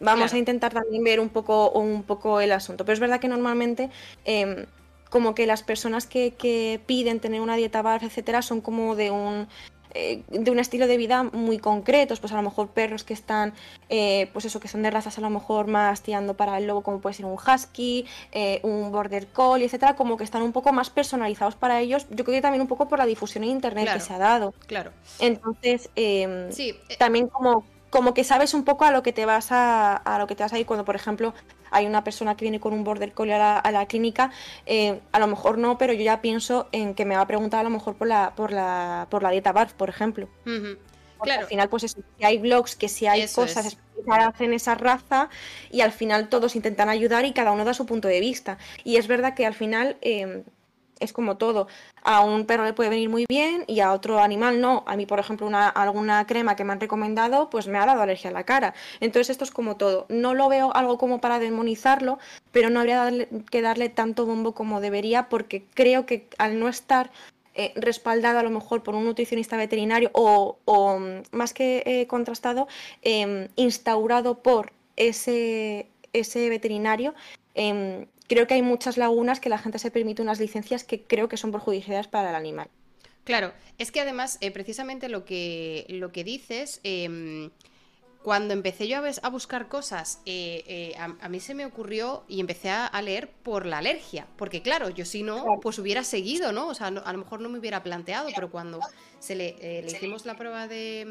Vamos 0.00 0.32
a 0.32 0.38
intentar 0.38 0.72
también 0.72 1.02
ver 1.04 1.20
un 1.20 1.28
poco, 1.28 1.70
un 1.70 2.02
poco 2.02 2.40
el 2.40 2.52
asunto. 2.52 2.84
Pero 2.84 2.94
es 2.94 3.00
verdad 3.00 3.20
que 3.20 3.28
normalmente 3.28 3.90
em, 4.24 4.66
como 5.10 5.34
que 5.34 5.46
las 5.46 5.62
personas 5.62 6.06
que, 6.06 6.80
piden 6.86 7.20
tener 7.20 7.40
una 7.40 7.56
dieta 7.56 7.82
BARF, 7.82 8.04
etcétera, 8.04 8.42
son 8.42 8.60
como 8.60 8.94
de 8.94 9.10
un 9.10 9.48
eh, 9.94 10.22
de 10.28 10.50
un 10.50 10.58
estilo 10.58 10.86
de 10.86 10.98
vida 10.98 11.22
muy 11.22 11.58
concretos, 11.58 12.20
pues 12.20 12.32
a 12.32 12.36
lo 12.36 12.42
mejor 12.42 12.68
perros 12.68 13.04
que 13.04 13.14
están, 13.14 13.54
eh, 13.88 14.28
pues 14.34 14.44
eso, 14.44 14.60
que 14.60 14.68
son 14.68 14.82
de 14.82 14.90
razas 14.90 15.16
a 15.16 15.22
lo 15.22 15.30
mejor 15.30 15.66
más 15.66 16.02
tirando 16.02 16.34
para 16.34 16.58
el 16.58 16.66
lobo, 16.66 16.82
como 16.82 17.00
puede 17.00 17.14
ser 17.14 17.24
un 17.24 17.38
husky, 17.38 18.04
eh, 18.32 18.60
un 18.64 18.92
border 18.92 19.28
collie, 19.28 19.64
etcétera, 19.64 19.96
como 19.96 20.18
que 20.18 20.24
están 20.24 20.42
un 20.42 20.52
poco 20.52 20.74
más 20.74 20.90
personalizados 20.90 21.56
para 21.56 21.80
ellos. 21.80 22.06
Yo 22.10 22.24
creo 22.24 22.36
que 22.36 22.42
también 22.42 22.60
un 22.60 22.68
poco 22.68 22.86
por 22.86 22.98
la 22.98 23.06
difusión 23.06 23.44
en 23.44 23.50
internet 23.50 23.90
que 23.90 24.00
se 24.00 24.12
ha 24.12 24.18
dado. 24.18 24.52
Claro. 24.66 24.92
Entonces, 25.20 25.88
em, 25.96 26.50
también 26.98 27.28
como 27.28 27.64
como 27.90 28.14
que 28.14 28.24
sabes 28.24 28.54
un 28.54 28.64
poco 28.64 28.84
a 28.84 28.90
lo 28.90 29.02
que 29.02 29.12
te 29.12 29.24
vas 29.26 29.52
a, 29.52 29.96
a 29.96 30.18
lo 30.18 30.26
que 30.26 30.34
te 30.34 30.42
vas 30.42 30.52
a 30.52 30.58
ir. 30.58 30.66
Cuando 30.66 30.84
por 30.84 30.96
ejemplo 30.96 31.34
hay 31.70 31.86
una 31.86 32.04
persona 32.04 32.36
que 32.36 32.44
viene 32.44 32.60
con 32.60 32.72
un 32.72 32.84
border 32.84 33.12
collie 33.12 33.34
a 33.34 33.70
la, 33.70 33.86
clínica 33.86 34.30
eh, 34.66 35.00
a 35.12 35.18
lo 35.18 35.26
mejor 35.26 35.58
no 35.58 35.78
pero 35.78 35.92
yo 35.92 36.02
ya 36.02 36.20
pienso 36.20 36.68
en 36.72 36.94
que 36.94 37.04
me 37.04 37.14
va 37.14 37.22
a 37.22 37.26
preguntar 37.26 37.60
a 37.60 37.62
lo 37.62 37.70
mejor 37.70 37.96
por 37.96 38.08
la 38.08 38.34
por 38.34 38.52
la 38.52 39.06
por 39.10 39.22
la 39.22 39.30
dieta 39.30 39.52
BARF 39.52 39.74
por 39.74 39.88
ejemplo. 39.88 40.28
Claro. 41.20 41.40
al 41.42 41.46
final 41.48 41.68
pues 41.68 41.82
si 41.82 42.24
hay 42.24 42.38
blogs 42.38 42.76
que 42.76 42.88
si 42.88 43.06
hay 43.06 43.26
cosas 43.26 43.66
especializadas 43.66 44.40
en 44.40 44.52
esa 44.52 44.76
raza 44.76 45.30
y 45.70 45.80
al 45.80 45.90
final 45.90 46.28
todos 46.28 46.54
intentan 46.54 46.88
ayudar 46.88 47.24
y 47.24 47.32
cada 47.32 47.50
uno 47.50 47.64
da 47.64 47.74
su 47.74 47.86
punto 47.86 48.08
de 48.08 48.20
vista. 48.20 48.58
Y 48.84 48.96
es 48.96 49.08
verdad 49.08 49.34
que 49.34 49.44
al 49.44 49.54
final 49.54 49.96
eh, 50.00 50.44
es 51.00 51.12
como 51.12 51.36
todo. 51.36 51.68
A 52.02 52.20
un 52.22 52.46
perro 52.46 52.64
le 52.64 52.72
puede 52.72 52.90
venir 52.90 53.08
muy 53.08 53.26
bien 53.28 53.64
y 53.66 53.80
a 53.80 53.92
otro 53.92 54.20
animal 54.20 54.60
no. 54.60 54.84
A 54.86 54.96
mí, 54.96 55.06
por 55.06 55.18
ejemplo, 55.18 55.46
una, 55.46 55.68
alguna 55.68 56.26
crema 56.26 56.56
que 56.56 56.64
me 56.64 56.72
han 56.72 56.80
recomendado, 56.80 57.50
pues 57.50 57.68
me 57.68 57.78
ha 57.78 57.86
dado 57.86 58.02
alergia 58.02 58.30
a 58.30 58.32
la 58.32 58.44
cara. 58.44 58.74
Entonces 59.00 59.30
esto 59.30 59.44
es 59.44 59.50
como 59.50 59.76
todo. 59.76 60.06
No 60.08 60.34
lo 60.34 60.48
veo 60.48 60.74
algo 60.74 60.98
como 60.98 61.20
para 61.20 61.38
demonizarlo, 61.38 62.18
pero 62.52 62.70
no 62.70 62.80
habría 62.80 63.10
que 63.50 63.62
darle 63.62 63.88
tanto 63.88 64.26
bombo 64.26 64.52
como 64.54 64.80
debería 64.80 65.28
porque 65.28 65.64
creo 65.74 66.06
que 66.06 66.28
al 66.38 66.58
no 66.58 66.68
estar 66.68 67.10
eh, 67.54 67.72
respaldado 67.74 68.38
a 68.38 68.44
lo 68.44 68.50
mejor 68.50 68.84
por 68.84 68.94
un 68.94 69.04
nutricionista 69.04 69.56
veterinario 69.56 70.10
o, 70.12 70.56
mm, 71.00 71.36
más 71.36 71.52
que 71.52 71.82
eh, 71.86 72.06
contrastado, 72.06 72.68
em, 73.02 73.48
instaurado 73.56 74.42
por 74.42 74.72
ese, 74.94 75.88
ese 76.12 76.48
veterinario, 76.48 77.14
em, 77.54 78.06
creo 78.28 78.46
que 78.46 78.54
hay 78.54 78.62
muchas 78.62 78.96
lagunas 78.96 79.40
que 79.40 79.48
la 79.48 79.58
gente 79.58 79.78
se 79.78 79.90
permite 79.90 80.22
unas 80.22 80.40
licencias 80.40 80.84
que 80.84 81.02
creo 81.02 81.28
que 81.28 81.36
son 81.36 81.52
perjudiciales 81.52 82.08
para 82.08 82.30
el 82.30 82.36
animal. 82.36 82.68
Claro, 83.28 83.52
es 83.76 83.92
que 83.92 84.00
además, 84.00 84.38
eh, 84.40 84.50
precisamente 84.50 85.10
lo 85.10 85.26
que, 85.26 85.84
lo 85.90 86.12
que 86.12 86.24
dices, 86.24 86.80
em, 86.82 87.50
cuando 88.22 88.54
empecé 88.54 88.88
yo 88.88 88.98
a, 88.98 89.28
buscar 89.28 89.68
cosas, 89.68 90.20
eh, 90.24 90.64
eh, 90.66 90.94
a, 90.98 91.28
mí 91.28 91.38
se 91.38 91.54
me 91.54 91.66
ocurrió 91.66 92.24
y 92.26 92.40
empecé 92.40 92.70
a, 92.70 93.02
leer 93.02 93.30
por 93.30 93.66
la 93.66 93.78
alergia, 93.78 94.26
porque 94.36 94.62
claro, 94.62 94.88
yo 94.90 95.04
si 95.04 95.22
no, 95.22 95.44
pues 95.60 95.78
hubiera 95.78 96.04
seguido, 96.04 96.52
¿no? 96.52 96.68
O 96.68 96.74
sea, 96.74 96.86
a 96.86 97.12
lo 97.12 97.18
mejor 97.18 97.40
no 97.40 97.48
me 97.50 97.58
hubiera 97.58 97.82
planteado, 97.82 98.28
pero 98.34 98.50
cuando 98.50 98.80
se 99.18 99.34
le, 99.34 99.84
hicimos 99.86 100.24
la 100.24 100.36
prueba 100.36 100.66
de 100.66 101.04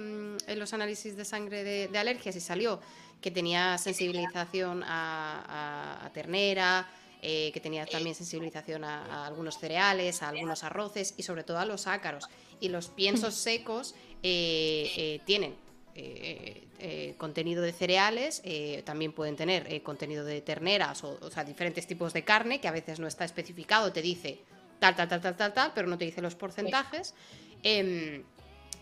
mm, 0.47 0.57
los 0.57 0.73
análisis 0.73 1.15
de 1.15 1.23
sangre 1.23 1.63
de, 1.63 1.97
alergias 1.97 2.35
y 2.35 2.39
salió 2.39 2.79
que 3.21 3.31
tenía 3.31 3.77
sensibilización 3.77 4.83
a, 4.85 6.09
ternera, 6.13 6.87
que 7.21 7.59
tenía 7.61 7.85
también 7.85 8.15
sensibilización 8.15 8.83
a, 8.83 9.25
algunos 9.25 9.57
cereales, 9.57 10.21
a 10.23 10.29
algunos 10.29 10.63
arroces 10.63 11.13
y 11.17 11.23
sobre 11.23 11.43
todo 11.43 11.59
a 11.59 11.65
los 11.65 11.87
ácaros. 11.87 12.29
Y 12.59 12.69
los 12.69 12.89
piensos 12.89 13.33
secos 13.47 13.95
tienen 14.21 15.55
eh, 15.99 16.67
eh, 16.77 17.15
contenido 17.17 17.63
de 17.63 17.73
cereales, 17.73 18.43
eh, 18.45 18.83
también 18.85 19.13
pueden 19.13 19.35
tener 19.35 19.81
contenido 19.81 20.23
de 20.23 20.41
terneras 20.41 21.03
o, 21.03 21.31
sea, 21.31 21.43
diferentes 21.43 21.87
tipos 21.87 22.13
de 22.13 22.23
carne 22.23 22.61
que 22.61 22.67
a 22.67 22.71
veces 22.71 22.99
no 22.99 23.07
está 23.07 23.25
especificado, 23.25 23.91
te 23.91 24.03
dice 24.03 24.37
tal, 24.77 24.95
tal, 24.95 25.07
tal, 25.09 25.21
tal, 25.21 25.35
tal, 25.35 25.53
tal, 25.55 25.71
pero 25.73 25.87
no 25.87 25.97
te 25.97 26.05
dice 26.05 26.21
los 26.21 26.35
porcentajes. 26.35 27.15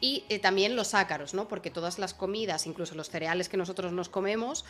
Y 0.01 0.21
también 0.39 0.75
los 0.75 0.93
ácaros, 0.93 1.33
¿no? 1.33 1.47
Porque 1.47 1.71
todas 1.71 1.99
las 1.99 2.13
comidas, 2.13 2.67
incluso 2.67 2.95
los 2.95 3.09
cereales 3.09 3.49
que 3.49 3.57
nosotros 3.57 3.91
nos 3.91 4.09
comemos, 4.09 4.65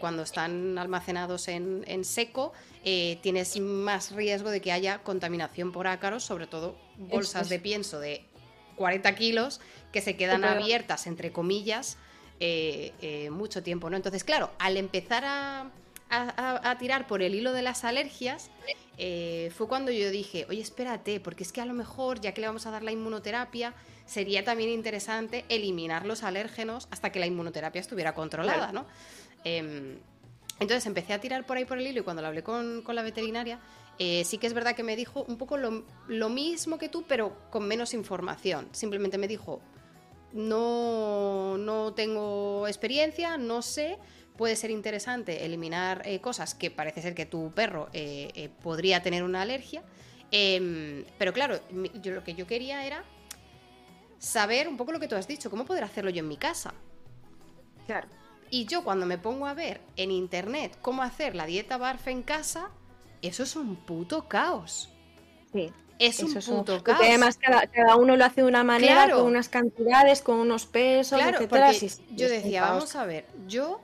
cuando 0.00 0.22
están 0.22 0.78
almacenados 0.78 1.48
en, 1.48 2.04
seco, 2.04 2.52
tienes 2.82 3.60
más 3.60 4.12
riesgo 4.12 4.50
de 4.50 4.60
que 4.60 4.72
haya 4.72 5.02
contaminación 5.02 5.72
por 5.72 5.88
ácaros, 5.88 6.22
sobre 6.22 6.46
todo 6.46 6.76
bolsas 6.96 7.48
de 7.48 7.58
pienso 7.58 8.00
de 8.00 8.24
40 8.76 9.14
kilos 9.14 9.60
que 9.92 10.00
se 10.00 10.16
quedan 10.16 10.44
abiertas, 10.44 11.06
entre 11.06 11.32
comillas, 11.32 11.98
eh, 12.40 12.92
eh, 13.00 13.30
mucho 13.30 13.62
tiempo, 13.62 13.88
¿no? 13.90 13.96
Entonces, 13.96 14.24
claro, 14.24 14.50
al 14.58 14.76
empezar 14.76 15.24
a, 15.24 15.70
tirar 16.78 17.06
por 17.06 17.22
el 17.22 17.34
hilo 17.34 17.52
de 17.52 17.62
las 17.62 17.84
alergias, 17.84 18.50
eh, 18.98 19.50
fue 19.56 19.68
cuando 19.68 19.90
yo 19.90 20.10
dije, 20.10 20.46
oye, 20.48 20.60
espérate, 20.60 21.20
porque 21.20 21.42
es 21.42 21.52
que 21.52 21.60
a 21.60 21.66
lo 21.66 21.74
mejor, 21.74 22.20
ya 22.20 22.32
que 22.32 22.40
le 22.40 22.46
vamos 22.46 22.66
a 22.66 22.70
dar 22.70 22.82
la 22.82 22.92
inmunoterapia, 22.92 23.74
sería 24.04 24.44
también 24.44 24.70
interesante 24.70 25.44
eliminar 25.48 26.06
los 26.06 26.22
alérgenos 26.22 26.88
hasta 26.90 27.10
que 27.10 27.18
la 27.18 27.26
inmunoterapia 27.26 27.80
estuviera 27.80 28.14
controlada, 28.14 28.72
¿no? 28.72 28.86
Em, 29.44 29.98
entonces 30.60 30.86
empecé 30.86 31.12
a 31.14 31.20
tirar 31.20 31.46
por 31.46 31.56
ahí 31.56 31.64
por 31.64 31.78
el 31.78 31.86
hilo 31.86 32.00
y 32.00 32.02
cuando 32.04 32.22
lo 32.22 32.28
hablé 32.28 32.42
con, 32.42 32.84
la 32.86 33.02
veterinaria, 33.02 33.58
eh, 33.98 34.24
sí 34.24 34.38
que 34.38 34.46
es 34.46 34.54
verdad 34.54 34.76
que 34.76 34.82
me 34.82 34.94
dijo 34.96 35.24
un 35.26 35.36
poco 35.36 35.56
lo, 35.56 36.28
mismo 36.28 36.78
que 36.78 36.88
tú, 36.88 37.04
pero 37.08 37.36
con 37.50 37.66
menos 37.66 37.94
información. 37.94 38.68
Simplemente 38.72 39.18
me 39.18 39.26
dijo, 39.26 39.60
no, 40.32 41.56
no 41.58 41.94
tengo 41.94 42.68
experiencia, 42.68 43.38
no 43.38 43.62
sé, 43.62 43.98
puede 44.42 44.56
ser 44.56 44.72
interesante 44.72 45.46
eliminar 45.46 46.02
eh, 46.04 46.20
cosas 46.20 46.56
que 46.56 46.68
parece 46.68 47.00
ser 47.00 47.14
que 47.14 47.26
tu 47.26 47.52
perro 47.52 47.88
eh, 47.92 48.50
podría 48.60 49.00
tener 49.00 49.22
una 49.22 49.42
alergia. 49.42 49.84
Em, 50.32 51.04
pero 51.16 51.32
claro, 51.32 51.60
yo, 52.02 52.10
lo 52.10 52.24
que 52.24 52.34
yo 52.34 52.44
quería 52.44 52.84
era 52.84 53.04
saber 54.18 54.66
un 54.66 54.76
poco 54.76 54.90
lo 54.90 54.98
que 54.98 55.06
tú 55.06 55.14
has 55.14 55.28
dicho, 55.28 55.48
cómo 55.48 55.64
poder 55.64 55.84
hacerlo 55.84 56.10
yo 56.10 56.18
en 56.18 56.26
mi 56.26 56.36
casa. 56.38 56.74
Claro. 57.86 58.08
Y 58.50 58.66
yo 58.66 58.82
cuando 58.82 59.06
me 59.06 59.16
pongo 59.16 59.46
a 59.46 59.54
ver 59.54 59.80
en 59.94 60.10
internet 60.10 60.76
cómo 60.82 61.04
hacer 61.04 61.36
la 61.36 61.46
dieta 61.46 61.78
barf 61.78 62.08
en 62.08 62.24
casa, 62.24 62.70
eso 63.22 63.44
es 63.44 63.54
un 63.54 63.76
puto 63.76 64.26
caos. 64.26 64.90
Sí. 65.52 65.70
Es 66.00 66.20
un 66.20 66.34
puto 66.34 66.82
caos. 66.82 66.98
además 67.00 67.38
cada, 67.38 67.94
uno 67.94 68.16
lo 68.16 68.24
hace 68.24 68.40
de 68.40 68.48
una 68.48 68.64
manera, 68.64 69.08
con 69.08 69.22
unas 69.22 69.48
cantidades, 69.48 70.20
con 70.20 70.38
unos 70.38 70.66
pesos, 70.66 71.16
claro, 71.16 71.36
etcétera. 71.36 71.70
yo 72.10 72.28
decía, 72.28 72.62
vamos 72.62 72.96
a 72.96 73.06
ver, 73.06 73.24
yo 73.46 73.80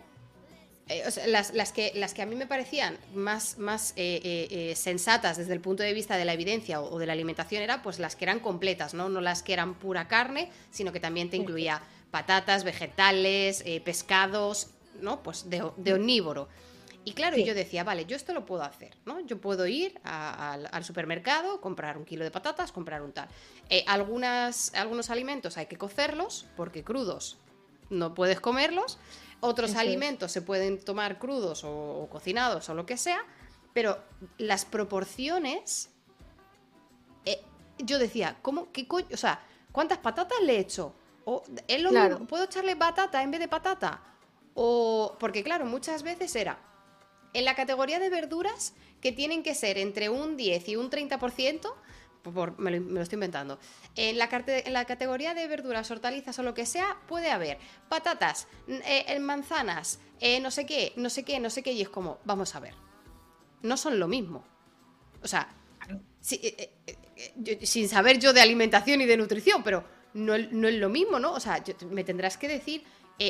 eh, 0.88 1.04
las, 1.26 1.72
que, 1.72 1.92
las 1.94 2.14
que 2.14 2.22
a 2.22 2.26
mí 2.26 2.34
me 2.34 2.46
parecían 2.46 2.98
más, 3.14 3.58
más 3.58 3.92
eh, 3.96 4.48
eh, 4.50 4.74
sensatas 4.76 5.36
desde 5.36 5.52
el 5.52 5.60
punto 5.60 5.82
de 5.82 5.92
vista 5.92 6.16
de 6.16 6.24
la 6.24 6.32
evidencia 6.32 6.80
o, 6.80 6.98
de 6.98 7.06
la 7.06 7.12
alimentación 7.12 7.62
era 7.62 7.82
pues 7.82 7.98
las 7.98 8.16
que 8.16 8.24
eran 8.24 8.40
completas, 8.40 8.94
¿no? 8.94 9.08
No 9.08 9.20
las 9.20 9.42
que 9.42 9.52
eran 9.52 9.74
pura 9.74 10.08
carne, 10.08 10.50
sino 10.70 10.92
que 10.92 11.00
también 11.00 11.30
te 11.30 11.36
incluía 11.36 11.82
patatas, 12.10 12.64
vegetales, 12.64 13.62
pescados, 13.84 14.68
¿no? 15.00 15.22
Pues 15.22 15.48
de, 15.50 15.62
omnívoro. 15.92 16.48
Y 17.04 17.12
claro, 17.12 17.38
yo 17.38 17.54
decía, 17.54 17.84
vale, 17.84 18.04
yo 18.04 18.16
esto 18.16 18.34
lo 18.34 18.44
puedo 18.44 18.62
hacer, 18.62 18.94
¿no? 19.06 19.20
Yo 19.20 19.40
puedo 19.40 19.66
ir 19.66 19.98
al 20.04 20.84
supermercado, 20.84 21.60
comprar 21.60 21.96
un 21.96 22.04
kilo 22.04 22.24
de 22.24 22.30
patatas, 22.30 22.70
comprar 22.70 23.02
un 23.02 23.12
tal. 23.12 23.28
Eh, 23.70 23.84
algunas, 23.86 24.74
algunos 24.74 25.08
alimentos 25.08 25.56
hay 25.56 25.66
que 25.66 25.76
cocerlos, 25.76 26.46
porque 26.56 26.84
crudos 26.84 27.38
no 27.90 28.14
puedes 28.14 28.40
comerlos. 28.40 28.98
Otros 29.40 29.76
alimentos 29.76 30.32
se 30.32 30.42
pueden 30.42 30.82
tomar 30.84 31.18
crudos 31.18 31.62
o, 31.64 32.08
cocinados 32.10 32.68
o 32.68 32.74
lo 32.74 32.86
que 32.86 32.96
sea, 32.96 33.24
pero 33.72 33.98
las 34.38 34.64
proporciones... 34.64 35.90
Eh, 37.24 37.40
yo 37.78 37.98
decía, 37.98 38.38
¿cómo? 38.42 38.72
¿Qué 38.72 38.88
coño? 38.88 39.06
O 39.12 39.16
sea, 39.16 39.40
¿cuántas 39.70 39.98
patatas 39.98 40.40
le 40.42 40.56
he 40.56 40.58
hecho? 40.58 40.94
O, 41.24 41.42
¿Es 41.68 41.80
lo 41.80 41.92
mismo? 41.92 42.26
¿Puedo 42.26 42.44
echarle 42.44 42.74
batata 42.74 43.22
en 43.22 43.30
vez 43.30 43.40
de 43.40 43.48
patata? 43.48 44.02
O, 44.54 45.16
porque 45.20 45.44
claro, 45.44 45.66
muchas 45.66 46.02
veces 46.02 46.34
era 46.34 46.58
en 47.32 47.44
la 47.44 47.54
categoría 47.54 47.98
de 47.98 48.10
verduras 48.10 48.74
que 49.00 49.12
tienen 49.12 49.42
que 49.42 49.54
ser 49.54 49.78
entre 49.78 50.08
un 50.08 50.36
10 50.36 50.68
y 50.68 50.76
un 50.76 50.90
30%, 50.90 51.72
por, 52.32 52.58
me, 52.58 52.78
lo, 52.78 53.00
estoy 53.00 53.16
inventando. 53.16 53.58
En 53.94 54.18
la, 54.18 54.28
en 54.46 54.72
la, 54.72 54.84
categoría 54.84 55.34
de 55.34 55.46
verduras, 55.46 55.90
hortalizas 55.90 56.38
o 56.38 56.42
lo 56.42 56.54
que 56.54 56.66
sea, 56.66 56.96
puede 57.06 57.30
haber 57.30 57.58
patatas, 57.88 58.48
eh, 58.68 59.18
manzanas, 59.20 60.00
eh, 60.20 60.40
no 60.40 60.50
sé 60.50 60.66
qué, 60.66 60.92
no 60.96 61.10
sé 61.10 61.24
qué, 61.24 61.40
no 61.40 61.50
sé 61.50 61.62
qué, 61.62 61.72
y 61.72 61.82
es 61.82 61.88
como, 61.88 62.18
vamos 62.24 62.54
a 62.54 62.60
ver, 62.60 62.74
no 63.62 63.76
son 63.76 63.98
lo 63.98 64.08
mismo. 64.08 64.44
O 65.22 65.28
sea, 65.28 65.48
eh, 66.30 66.70
sin 67.62 67.88
saber 67.88 68.18
yo 68.18 68.32
de 68.32 68.40
alimentación 68.40 69.00
y 69.00 69.06
de 69.06 69.16
nutrición, 69.16 69.62
pero 69.62 69.84
no, 70.14 70.34
es 70.34 70.50
lo 70.52 70.88
mismo, 70.88 71.18
¿no? 71.18 71.32
O 71.32 71.40
sea, 71.40 71.62
me 71.90 72.04
tendrás 72.04 72.36
que 72.36 72.48
decir, 72.48 72.84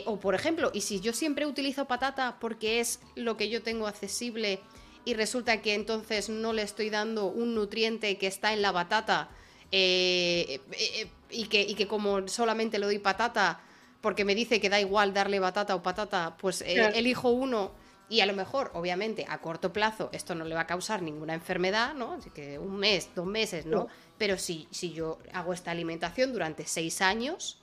o 0.04 0.20
por 0.20 0.34
ejemplo, 0.34 0.70
y 0.74 0.82
si 0.82 1.00
yo 1.00 1.12
siempre 1.12 1.46
utilizo 1.46 1.86
patata 1.86 2.38
porque 2.38 2.80
es 2.80 3.00
lo 3.14 3.36
que 3.36 3.48
yo 3.48 3.62
tengo 3.62 3.86
accesible 3.86 4.60
y 5.08 5.14
resulta 5.14 5.62
que 5.62 5.72
entonces 5.72 6.28
no 6.28 6.52
le 6.52 6.60
estoy 6.60 6.90
dando 6.90 7.26
un 7.26 7.54
nutriente 7.54 8.18
que 8.18 8.26
está 8.26 8.52
en 8.52 8.60
la 8.60 8.72
batata 8.72 9.30
eh, 9.72 10.60
eh, 10.72 11.10
y, 11.30 11.46
que, 11.46 11.62
y, 11.62 11.74
que, 11.76 11.86
como 11.86 12.28
solamente 12.28 12.78
le 12.78 12.84
doy 12.84 12.98
patata 12.98 13.62
porque 14.02 14.26
me 14.26 14.34
dice 14.34 14.60
que 14.60 14.68
da 14.68 14.78
igual 14.78 15.14
darle 15.14 15.40
batata 15.40 15.74
o 15.74 15.82
patata, 15.82 16.36
pues 16.38 16.60
elijo 16.60 17.30
uno 17.30 17.72
y 18.10 18.20
a 18.20 18.26
lo 18.26 18.34
mejor, 18.34 18.70
obviamente, 18.74 19.24
a 19.26 19.38
corto 19.38 19.72
plazo 19.72 20.10
esto 20.12 20.34
no 20.34 20.44
le 20.44 20.54
va 20.54 20.62
a 20.62 20.66
causar 20.66 21.00
ninguna 21.00 21.32
enfermedad, 21.32 21.94
¿no? 21.94 22.12
Así 22.12 22.28
que 22.28 22.58
un 22.58 22.76
mes, 22.76 23.08
dos 23.14 23.26
meses, 23.26 23.64
¿no? 23.64 23.88
Pero 24.18 24.36
si, 24.36 24.68
si 24.70 24.92
yo 24.92 25.18
hago 25.32 25.54
esta 25.54 25.70
alimentación 25.70 26.34
durante 26.34 26.66
seis 26.66 27.00
años, 27.00 27.62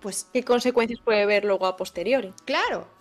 pues... 0.00 0.26
¿Qué 0.32 0.42
consecuencias 0.42 0.98
puede 1.04 1.22
haber 1.22 1.44
luego 1.44 1.66
a 1.66 1.76
posteriori? 1.76 2.34
Claro. 2.44 2.99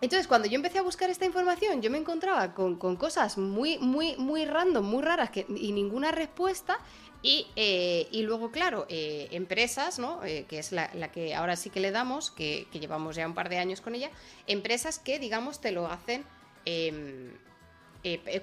Entonces, 0.00 0.28
cuando 0.28 0.46
yo 0.46 0.54
empecé 0.54 0.78
a 0.78 0.82
buscar 0.82 1.10
esta 1.10 1.24
información, 1.24 1.82
yo 1.82 1.90
me 1.90 1.98
encontraba 1.98 2.54
con, 2.54 2.76
cosas 2.76 3.36
muy, 3.36 3.78
muy, 3.78 4.16
muy 4.16 4.44
random, 4.44 4.84
muy 4.84 5.02
raras 5.02 5.30
que, 5.30 5.44
y 5.48 5.72
ninguna 5.72 6.12
respuesta. 6.12 6.78
Eh, 7.24 8.06
y, 8.12 8.22
luego, 8.22 8.52
claro, 8.52 8.86
eh, 8.88 9.26
empresas, 9.32 9.98
¿no? 9.98 10.22
Eh, 10.24 10.46
que 10.48 10.60
es 10.60 10.70
la, 10.70 10.88
que 11.10 11.34
ahora 11.34 11.56
sí 11.56 11.68
que 11.68 11.80
le 11.80 11.90
damos, 11.90 12.30
que, 12.30 12.68
llevamos 12.72 13.16
ya 13.16 13.26
un 13.26 13.34
par 13.34 13.48
de 13.48 13.58
años 13.58 13.80
con 13.80 13.96
ella, 13.96 14.10
empresas 14.46 15.00
que, 15.00 15.18
digamos, 15.18 15.60
te 15.60 15.72
lo 15.72 15.88
hacen 15.88 16.24
em, 16.64 17.32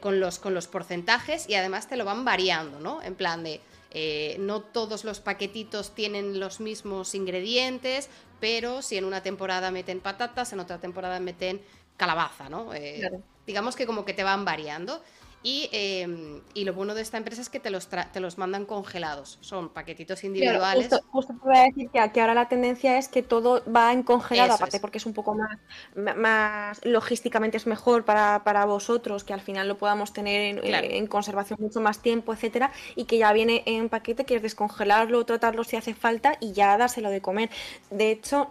con, 0.02 0.20
los, 0.20 0.40
con 0.40 0.54
los 0.54 0.68
porcentajes 0.68 1.48
y 1.48 1.56
además 1.56 1.88
te 1.88 1.96
lo 1.96 2.04
van 2.04 2.26
variando, 2.26 2.82
¿no? 2.82 3.02
En 3.02 3.16
plan 3.16 3.46
de, 3.46 3.62
no 4.40 4.62
todos 4.62 5.04
los 5.04 5.20
paquetitos 5.20 5.96
tienen 5.96 6.40
los 6.40 6.60
mismos 6.60 7.16
ingredientes, 7.16 8.10
pero 8.40 8.82
si 8.82 8.98
en 8.98 9.06
una 9.06 9.24
temporada 9.24 9.72
meten 9.72 10.00
patatas, 10.00 10.52
en 10.54 10.60
otra 10.60 10.80
temporada 10.80 11.20
meten 11.20 11.62
calabaza, 11.98 12.50
¿no? 12.50 12.72
Digamos 13.48 13.76
que 13.76 13.86
como 13.86 14.06
que 14.06 14.14
te 14.14 14.24
van 14.24 14.44
variando. 14.44 15.02
Em, 15.48 16.42
y, 16.56 16.64
lo 16.64 16.74
bueno 16.74 16.96
de 16.96 17.04
esta 17.04 17.18
empresa 17.18 17.40
es 17.40 17.50
que 17.50 17.60
te 17.60 17.70
los, 17.70 17.88
te 17.88 18.20
los 18.20 18.40
mandan 18.40 18.66
congelados. 18.66 19.38
Son 19.42 19.70
paquetitos 19.70 20.24
individuales. 20.24 20.90
justo, 21.12 21.34
te 21.34 21.46
voy 21.46 21.58
a 21.58 21.64
decir 21.66 21.90
que, 21.92 22.22
ahora 22.22 22.34
la 22.34 22.50
tendencia 22.50 22.98
es 22.98 23.08
que 23.08 23.22
todo 23.22 23.64
va 23.72 23.94
en 23.94 24.02
congelado, 24.02 24.54
aparte 24.54 24.80
porque 24.80 24.98
es 24.98 25.06
un 25.06 25.14
poco 25.14 25.36
más, 25.36 25.60
más 26.16 26.84
logísticamente 26.84 27.58
es 27.58 27.68
mejor 27.68 28.06
para, 28.06 28.66
vosotros, 28.66 29.24
que 29.24 29.34
al 29.34 29.42
final 29.42 29.68
lo 29.68 29.78
podamos 29.78 30.14
tener 30.14 30.60
en, 30.64 31.08
conservación 31.08 31.60
mucho 31.62 31.80
más 31.80 32.02
tiempo, 32.02 32.34
etcétera, 32.34 32.72
y 32.96 33.06
que 33.06 33.20
ya 33.20 33.32
viene 33.32 33.62
en 33.68 33.90
paquete, 33.90 34.26
que 34.26 34.38
es 34.38 34.42
descongelarlo, 34.42 35.26
tratarlo 35.26 35.64
si 35.64 35.76
hace 35.76 35.94
falta 35.94 36.38
y 36.40 36.54
ya 36.54 36.76
dárselo 36.76 37.12
de 37.12 37.22
comer. 37.22 37.52
De 37.92 38.10
hecho, 38.10 38.50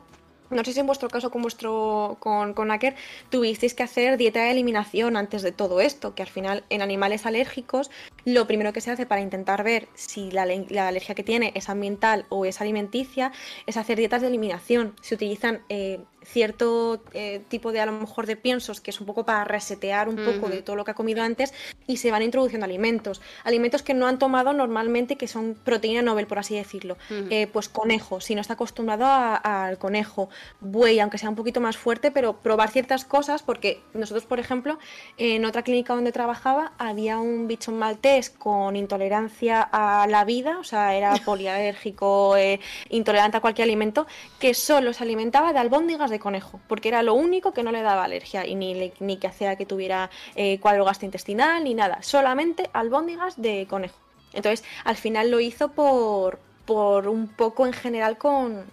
no 0.50 0.64
sé 0.64 0.72
si 0.72 0.80
en 0.80 0.86
vuestro 0.86 1.08
caso 1.08 1.30
con 1.30 1.42
vuestro 1.42 2.16
con, 2.20 2.54
con 2.54 2.70
Aker 2.70 2.94
tuvisteis 3.30 3.74
que 3.74 3.82
hacer 3.82 4.16
dieta 4.16 4.42
de 4.44 4.50
eliminación 4.50 5.16
antes 5.16 5.42
de 5.42 5.52
todo 5.52 5.80
esto, 5.80 6.14
que 6.14 6.22
al 6.22 6.28
final 6.28 6.64
en 6.70 6.82
animales 6.82 7.26
alérgicos 7.26 7.90
lo 8.24 8.46
primero 8.46 8.72
que 8.72 8.80
se 8.80 8.90
hace 8.90 9.06
para 9.06 9.20
intentar 9.20 9.64
ver 9.64 9.88
si 9.94 10.30
la, 10.30 10.42
alergia 10.42 11.14
que 11.14 11.22
tiene 11.22 11.52
es 11.54 11.68
ambiental 11.68 12.26
o 12.28 12.44
es 12.44 12.60
alimenticia 12.60 13.32
es 13.66 13.76
hacer 13.76 13.98
dietas 13.98 14.22
de 14.22 14.28
eliminación. 14.28 14.94
Se 15.02 15.14
utilizan 15.14 15.62
eh, 15.68 16.00
cierto 16.24 17.02
eh, 17.12 17.42
tipo 17.48 17.72
de 17.72 17.80
a 17.80 17.86
lo 17.86 17.92
mejor 17.92 18.26
de 18.26 18.36
piensos 18.36 18.80
que 18.80 18.90
es 18.90 19.00
un 19.00 19.06
poco 19.06 19.24
para 19.24 19.44
resetear 19.44 20.08
un 20.08 20.16
poco 20.16 20.48
de 20.48 20.62
todo 20.62 20.76
lo 20.76 20.84
que 20.84 20.92
ha 20.92 20.94
comido 20.94 21.22
antes 21.22 21.52
y 21.86 21.98
se 21.98 22.10
van 22.10 22.22
introduciendo 22.22 22.64
alimentos. 22.64 23.20
Alimentos 23.44 23.82
que 23.82 23.94
no 23.94 24.06
han 24.06 24.18
tomado 24.18 24.52
normalmente, 24.52 25.16
que 25.16 25.28
son 25.28 25.54
proteína 25.54 26.02
novel, 26.02 26.26
por 26.26 26.38
así 26.38 26.54
decirlo. 26.54 26.96
Eh, 27.30 27.46
pues 27.52 27.68
conejo, 27.68 28.20
si 28.20 28.34
no 28.34 28.40
está 28.40 28.54
acostumbrado 28.54 29.04
al 29.06 29.78
conejo. 29.78 30.28
Buey, 30.60 31.00
aunque 31.00 31.18
sea 31.18 31.28
un 31.28 31.36
poquito 31.36 31.60
más 31.60 31.76
fuerte, 31.76 32.10
pero 32.10 32.38
probar 32.38 32.70
ciertas 32.70 33.04
cosas, 33.04 33.42
porque 33.42 33.80
nosotros, 33.92 34.24
por 34.24 34.40
ejemplo, 34.40 34.78
en 35.16 35.44
otra 35.44 35.62
clínica 35.62 35.94
donde 35.94 36.12
trabajaba 36.12 36.72
había 36.78 37.18
un 37.18 37.46
bicho 37.48 37.72
maltés 37.72 38.30
con 38.30 38.76
intolerancia 38.76 39.60
a 39.60 40.06
la 40.06 40.24
vida, 40.24 40.58
o 40.58 40.64
sea, 40.64 40.94
era 40.94 41.14
polialérgico, 41.24 42.36
eh, 42.36 42.60
intolerante 42.88 43.36
a 43.36 43.40
cualquier 43.40 43.64
alimento, 43.66 44.06
que 44.38 44.54
solo 44.54 44.92
se 44.92 45.02
alimentaba 45.04 45.52
de 45.52 45.58
albóndigas 45.58 46.10
de 46.10 46.13
conejo, 46.18 46.60
porque 46.68 46.88
era 46.88 47.02
lo 47.02 47.14
único 47.14 47.52
que 47.52 47.62
no 47.62 47.72
le 47.72 47.82
daba 47.82 48.04
alergia 48.04 48.46
y 48.46 48.54
ni, 48.54 48.92
ni 49.00 49.16
que 49.16 49.26
hacía 49.26 49.56
que 49.56 49.66
tuviera 49.66 50.10
eh, 50.34 50.58
cuadro 50.60 50.84
gastrointestinal 50.84 51.64
ni 51.64 51.74
nada, 51.74 52.02
solamente 52.02 52.70
albóndigas 52.72 53.40
de 53.40 53.66
conejo. 53.68 53.98
Entonces, 54.32 54.64
al 54.84 54.96
final 54.96 55.30
lo 55.30 55.40
hizo 55.40 55.72
por, 55.72 56.38
por 56.64 57.08
un 57.08 57.28
poco 57.28 57.66
en 57.66 57.72
general 57.72 58.18
con, 58.18 58.64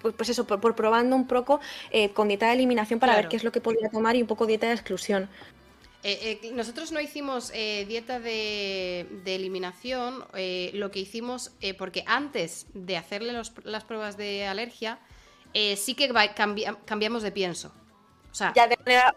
pues, 0.00 0.14
pues 0.16 0.28
eso, 0.30 0.46
por, 0.46 0.74
probando 0.74 1.14
un 1.16 1.26
poco 1.26 1.60
eh, 1.90 2.10
con 2.10 2.28
dieta 2.28 2.46
de 2.46 2.54
eliminación 2.54 3.00
para 3.00 3.16
ver 3.16 3.28
qué 3.28 3.36
es 3.36 3.44
lo 3.44 3.52
que 3.52 3.60
podía 3.60 3.88
tomar 3.90 4.16
y 4.16 4.22
un 4.22 4.28
poco 4.28 4.46
dieta 4.46 4.68
de 4.68 4.74
exclusión. 4.74 5.28
Eh, 6.02 6.50
nosotros 6.54 6.92
no 6.92 7.00
hicimos 7.00 7.52
dieta 7.52 8.20
de, 8.20 9.06
eliminación, 9.26 10.24
lo 10.72 10.90
que 10.90 11.00
hicimos, 11.00 11.52
porque 11.76 12.04
antes 12.06 12.66
de 12.72 12.96
hacerle 12.96 13.34
las 13.64 13.84
pruebas 13.84 14.16
de 14.16 14.46
alergia, 14.46 14.98
eh, 15.54 15.76
sí 15.76 15.94
que 15.94 16.10
cambiamos 16.84 17.22
de 17.22 17.32
pienso. 17.32 17.72
O 18.30 18.34
sea, 18.34 18.52
ya 18.54 18.68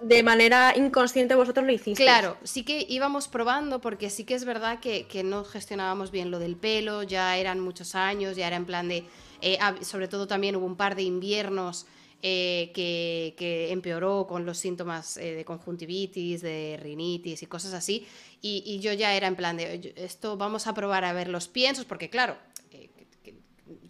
de 0.02 0.24
manera, 0.24 0.74
inconsciente 0.76 1.36
vosotros 1.36 1.68
lo 1.68 1.72
hicisteis. 1.72 1.98
Claro, 1.98 2.36
sí 2.44 2.64
que 2.64 2.84
íbamos 2.90 3.28
probando 3.28 3.80
porque 3.80 4.10
sí 4.10 4.24
que 4.24 4.34
es 4.34 4.44
verdad 4.44 4.80
que, 4.80 5.22
no 5.24 5.44
gestionábamos 5.44 6.10
bien 6.10 6.32
lo 6.32 6.40
del 6.40 6.56
pelo, 6.56 7.04
ya 7.04 7.38
eran 7.38 7.60
muchos 7.60 7.94
años, 7.94 8.36
ya 8.36 8.48
era 8.48 8.56
en 8.56 8.66
plan 8.66 8.88
de... 8.88 9.06
Eh, 9.42 9.60
sobre 9.82 10.08
todo 10.08 10.26
también 10.26 10.56
hubo 10.56 10.66
un 10.66 10.78
par 10.78 10.96
de 10.96 11.04
inviernos 11.04 11.86
eh, 12.24 12.72
que, 12.74 13.72
empeoró 13.72 14.26
con 14.26 14.48
los 14.48 14.58
síntomas 14.58 15.16
de 15.16 15.46
conjuntivitis, 15.46 16.42
de 16.42 16.80
rinitis 16.82 17.44
y 17.44 17.46
cosas 17.46 17.74
así. 17.76 18.08
Y, 18.42 18.64
y, 18.66 18.80
yo 18.80 18.94
ya 18.94 19.14
era 19.14 19.28
en 19.28 19.36
plan 19.36 19.58
de, 19.58 19.94
esto 19.96 20.38
vamos 20.38 20.66
a 20.66 20.74
probar 20.74 21.06
a 21.06 21.14
ver 21.14 21.28
los 21.28 21.48
piensos, 21.48 21.86
porque 21.86 22.10
claro, 22.10 22.36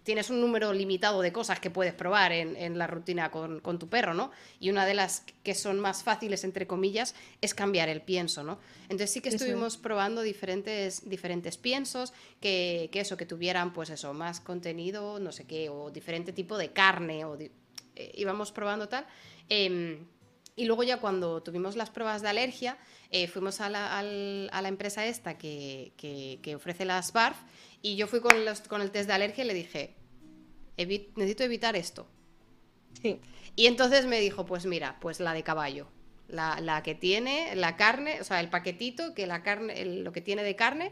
tienes 0.03 0.29
un 0.29 0.41
número 0.41 0.73
limitado 0.73 1.21
de 1.21 1.31
cosas 1.31 1.59
que 1.59 1.69
puedes 1.69 1.93
probar 1.93 2.31
en, 2.31 2.77
la 2.77 2.87
rutina 2.87 3.31
con, 3.31 3.61
tu 3.79 3.87
perro, 3.87 4.13
¿no? 4.13 4.31
Y 4.59 4.69
una 4.69 4.85
de 4.85 4.93
las 4.93 5.23
que 5.43 5.55
son 5.55 5.79
más 5.79 6.03
fáciles, 6.03 6.43
entre 6.43 6.67
comillas, 6.67 7.15
es 7.41 7.53
cambiar 7.53 7.89
el 7.89 8.01
pienso, 8.01 8.43
¿no? 8.43 8.59
Entonces 8.83 9.11
sí 9.11 9.21
que 9.21 9.29
estuvimos 9.29 9.77
probando 9.77 10.21
diferentes, 10.21 11.09
diferentes 11.09 11.57
piensos, 11.57 12.13
que, 12.39 12.89
eso, 12.93 13.17
que 13.17 13.25
tuvieran, 13.25 13.73
pues 13.73 13.89
eso, 13.89 14.13
más 14.13 14.39
contenido, 14.39 15.19
no 15.19 15.31
sé 15.31 15.45
qué, 15.45 15.69
o 15.69 15.89
diferente 15.89 16.33
tipo 16.33 16.57
de 16.57 16.71
carne, 16.71 17.25
o 17.25 17.37
eh, 17.39 18.11
íbamos 18.15 18.51
probando 18.51 18.89
tal. 18.89 19.05
Em, 19.49 20.05
y 20.55 20.65
luego 20.65 20.83
ya 20.83 20.97
cuando 20.99 21.41
tuvimos 21.41 21.75
las 21.75 21.89
pruebas 21.89 22.21
de 22.21 22.29
alergia, 22.29 22.77
eh, 23.09 23.27
fuimos 23.27 23.61
a 23.61 23.69
la, 23.69 23.99
a 23.99 24.03
la, 24.03 24.67
empresa 24.67 25.05
esta 25.05 25.37
que, 25.37 25.93
que 25.97 26.55
ofrece 26.55 26.85
las 26.85 27.13
BARF 27.13 27.37
y 27.81 27.97
yo 27.97 28.07
fui 28.07 28.21
con, 28.21 28.45
los, 28.45 28.61
con 28.61 28.81
el 28.81 28.91
test 28.91 29.07
de 29.07 29.13
alergia 29.13 29.43
y 29.43 29.47
le 29.47 29.53
dije, 29.53 29.93
necesito 30.77 31.43
evitar 31.43 31.75
esto. 31.75 32.07
Sí. 33.01 33.19
Y 33.55 33.67
entonces 33.67 34.05
me 34.05 34.19
dijo, 34.19 34.45
pues 34.45 34.65
mira, 34.65 34.97
pues 35.01 35.19
la 35.19 35.33
de 35.33 35.43
caballo. 35.43 35.87
La, 36.29 36.81
que 36.83 36.95
tiene 36.95 37.55
la 37.55 37.75
carne, 37.75 38.19
o 38.19 38.23
sea, 38.23 38.39
el 38.39 38.49
paquetito, 38.49 39.13
que 39.13 39.27
la 39.27 39.43
carne, 39.43 39.85
lo 39.85 40.11
que 40.11 40.21
tiene 40.21 40.43
de 40.43 40.55
carne 40.55 40.91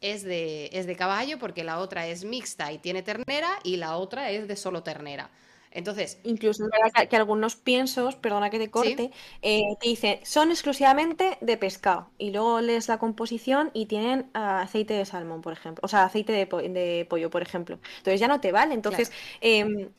es 0.00 0.22
de, 0.22 0.68
es 0.72 0.86
de 0.86 0.94
caballo, 0.94 1.38
porque 1.38 1.64
la 1.64 1.78
otra 1.78 2.06
es 2.06 2.24
mixta 2.24 2.70
y 2.70 2.78
tiene 2.78 3.02
ternera, 3.02 3.58
y 3.64 3.78
la 3.78 3.96
otra 3.96 4.30
es 4.30 4.46
de 4.46 4.54
solo 4.54 4.82
ternera. 4.84 5.30
Entonces. 5.76 6.18
Incluso 6.24 6.64
que, 7.08 7.16
algunos 7.16 7.56
piensos, 7.56 8.16
perdona 8.16 8.50
que 8.50 8.58
te 8.58 8.70
corte, 8.70 9.10
eh, 9.42 9.62
te 9.80 9.88
dicen 9.88 10.20
son 10.22 10.50
exclusivamente 10.50 11.38
de 11.40 11.56
pescado. 11.56 12.08
Y 12.18 12.30
luego 12.30 12.60
lees 12.60 12.88
la 12.88 12.98
composición 12.98 13.70
y 13.74 13.86
tienen 13.86 14.30
ah, 14.34 14.62
aceite 14.62 14.94
de 14.94 15.04
salmón, 15.04 15.42
por 15.42 15.52
ejemplo. 15.52 15.80
O 15.84 15.88
sea, 15.88 16.04
aceite 16.04 16.32
de, 16.32 17.06
pollo, 17.08 17.30
por 17.30 17.42
ejemplo. 17.42 17.78
Entonces 17.98 18.18
ya 18.20 18.28
no 18.28 18.40
te 18.40 18.52
vale. 18.52 18.74
Entonces. 18.74 19.12
Em, 19.40 19.90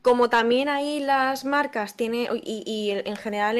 como 0.00 0.30
también 0.30 0.68
ahí 0.68 1.00
las 1.00 1.44
marcas 1.44 1.96
tiene 1.96 2.28
y, 2.44 2.90
en 2.92 3.16
general 3.16 3.56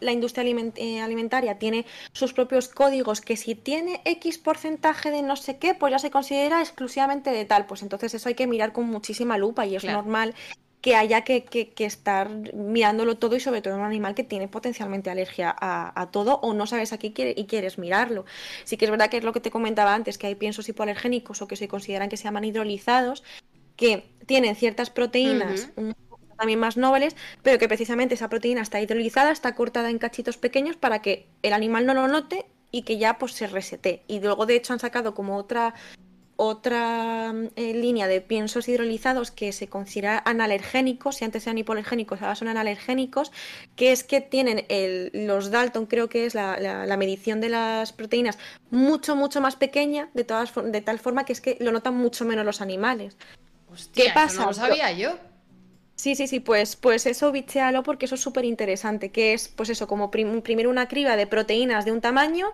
la 0.00 0.12
industria 0.12 0.42
eh, 0.76 1.00
alimentaria 1.00 1.58
tiene 1.58 1.84
sus 2.12 2.32
propios 2.32 2.68
códigos 2.68 3.20
que 3.20 3.36
si 3.36 3.54
tiene 3.54 4.00
X 4.04 4.38
porcentaje 4.38 5.10
de 5.10 5.22
no 5.22 5.36
sé 5.36 5.58
qué, 5.58 5.74
pues 5.74 5.92
ya 5.92 5.98
se 5.98 6.10
considera 6.10 6.60
exclusivamente 6.60 7.30
de 7.30 7.44
tal. 7.44 7.66
Pues 7.66 7.82
entonces 7.82 8.14
eso 8.14 8.28
hay 8.28 8.34
que 8.34 8.46
mirar 8.46 8.72
con 8.72 8.86
muchísima 8.86 9.36
lupa 9.38 9.66
y 9.66 9.76
es 9.76 9.84
normal 9.84 10.34
que 10.80 10.96
haya 10.96 11.22
que, 11.22 11.44
estar 11.78 12.30
mirándolo 12.54 13.18
todo 13.18 13.36
y 13.36 13.40
sobre 13.40 13.60
todo 13.60 13.74
en 13.74 13.80
un 13.80 13.86
animal 13.86 14.14
que 14.14 14.24
tiene 14.24 14.48
potencialmente 14.48 15.10
alergia 15.10 15.54
a, 15.58 16.08
todo 16.10 16.36
o 16.42 16.54
no 16.54 16.66
sabes 16.66 16.92
a 16.92 16.98
qué 16.98 17.12
quiere, 17.12 17.34
y 17.36 17.44
quieres 17.46 17.78
mirarlo. 17.78 18.24
Sí 18.64 18.76
que 18.76 18.86
es 18.86 18.90
verdad 18.90 19.10
que 19.10 19.18
es 19.18 19.24
lo 19.24 19.32
que 19.32 19.40
te 19.40 19.50
comentaba 19.50 19.94
antes, 19.94 20.16
que 20.16 20.26
hay 20.26 20.34
piensos 20.34 20.68
hipoalergénicos 20.68 21.42
o 21.42 21.48
que 21.48 21.56
se 21.56 21.68
consideran 21.68 22.08
que 22.08 22.16
se 22.16 22.24
llaman 22.24 22.44
hidrolizados, 22.44 23.22
que 23.76 24.04
tienen 24.26 24.56
ciertas 24.56 24.90
proteínas 24.90 25.70
también 26.38 26.58
más 26.58 26.78
nobles, 26.78 27.16
pero 27.42 27.58
que 27.58 27.68
precisamente 27.68 28.14
esa 28.14 28.30
proteína 28.30 28.62
está 28.62 28.80
hidrolizada, 28.80 29.30
está 29.30 29.54
cortada 29.54 29.90
en 29.90 29.98
cachitos 29.98 30.38
pequeños 30.38 30.76
para 30.76 31.02
que 31.02 31.26
el 31.42 31.52
animal 31.52 31.84
no 31.84 31.92
lo 31.92 32.08
note 32.08 32.46
y 32.70 32.82
que 32.82 32.96
ya 32.96 33.18
pues 33.18 33.32
se 33.32 33.46
resete. 33.46 34.02
Y 34.08 34.20
luego 34.20 34.46
de 34.46 34.56
hecho 34.56 34.72
han 34.72 34.78
sacado 34.78 35.14
como 35.14 35.36
otra 35.36 35.74
otra 36.42 37.34
eh, 37.56 37.74
línea 37.74 38.08
de 38.08 38.22
piensos 38.22 38.66
hidrolizados 38.66 39.30
que 39.30 39.52
se 39.52 39.68
considera 39.68 40.22
analergénicos, 40.24 41.16
si 41.16 41.26
antes 41.26 41.46
eran 41.46 41.58
hipoalergénicos, 41.58 42.22
ahora 42.22 42.34
son 42.34 42.48
analergénicos, 42.48 43.30
que 43.76 43.92
es 43.92 44.04
que 44.04 44.22
tienen 44.22 44.64
el, 44.70 45.10
los 45.12 45.50
Dalton, 45.50 45.84
creo 45.84 46.08
que 46.08 46.24
es 46.24 46.34
la, 46.34 46.96
medición 46.96 47.42
de 47.42 47.50
las 47.50 47.92
proteínas, 47.92 48.38
mucho, 48.70 49.16
mucho 49.16 49.42
más 49.42 49.56
pequeña, 49.56 50.08
de, 50.14 50.24
todas, 50.24 50.54
de 50.54 50.80
tal 50.80 50.98
forma 50.98 51.26
que 51.26 51.34
es 51.34 51.42
que 51.42 51.58
lo 51.60 51.72
notan 51.72 51.94
mucho 51.94 52.24
menos 52.24 52.46
los 52.46 52.62
animales. 52.62 53.18
¿Qué 53.92 54.06
pasa? 54.14 54.40
no 54.40 54.46
lo 54.46 54.54
sabía 54.54 54.92
yo. 54.92 55.18
Sí, 55.96 56.14
sí, 56.14 56.26
sí, 56.26 56.40
pues, 56.40 56.76
pues 56.76 57.04
eso 57.04 57.30
bichealo 57.32 57.82
porque 57.82 58.06
eso 58.06 58.14
es 58.14 58.22
súper 58.22 58.46
interesante, 58.46 59.10
que 59.10 59.34
es 59.34 59.48
pues 59.48 59.68
eso, 59.68 59.86
como 59.86 60.10
primero 60.10 60.70
una 60.70 60.88
criba 60.88 61.16
de 61.16 61.26
proteínas 61.26 61.84
de 61.84 61.92
un 61.92 62.00
tamaño 62.00 62.46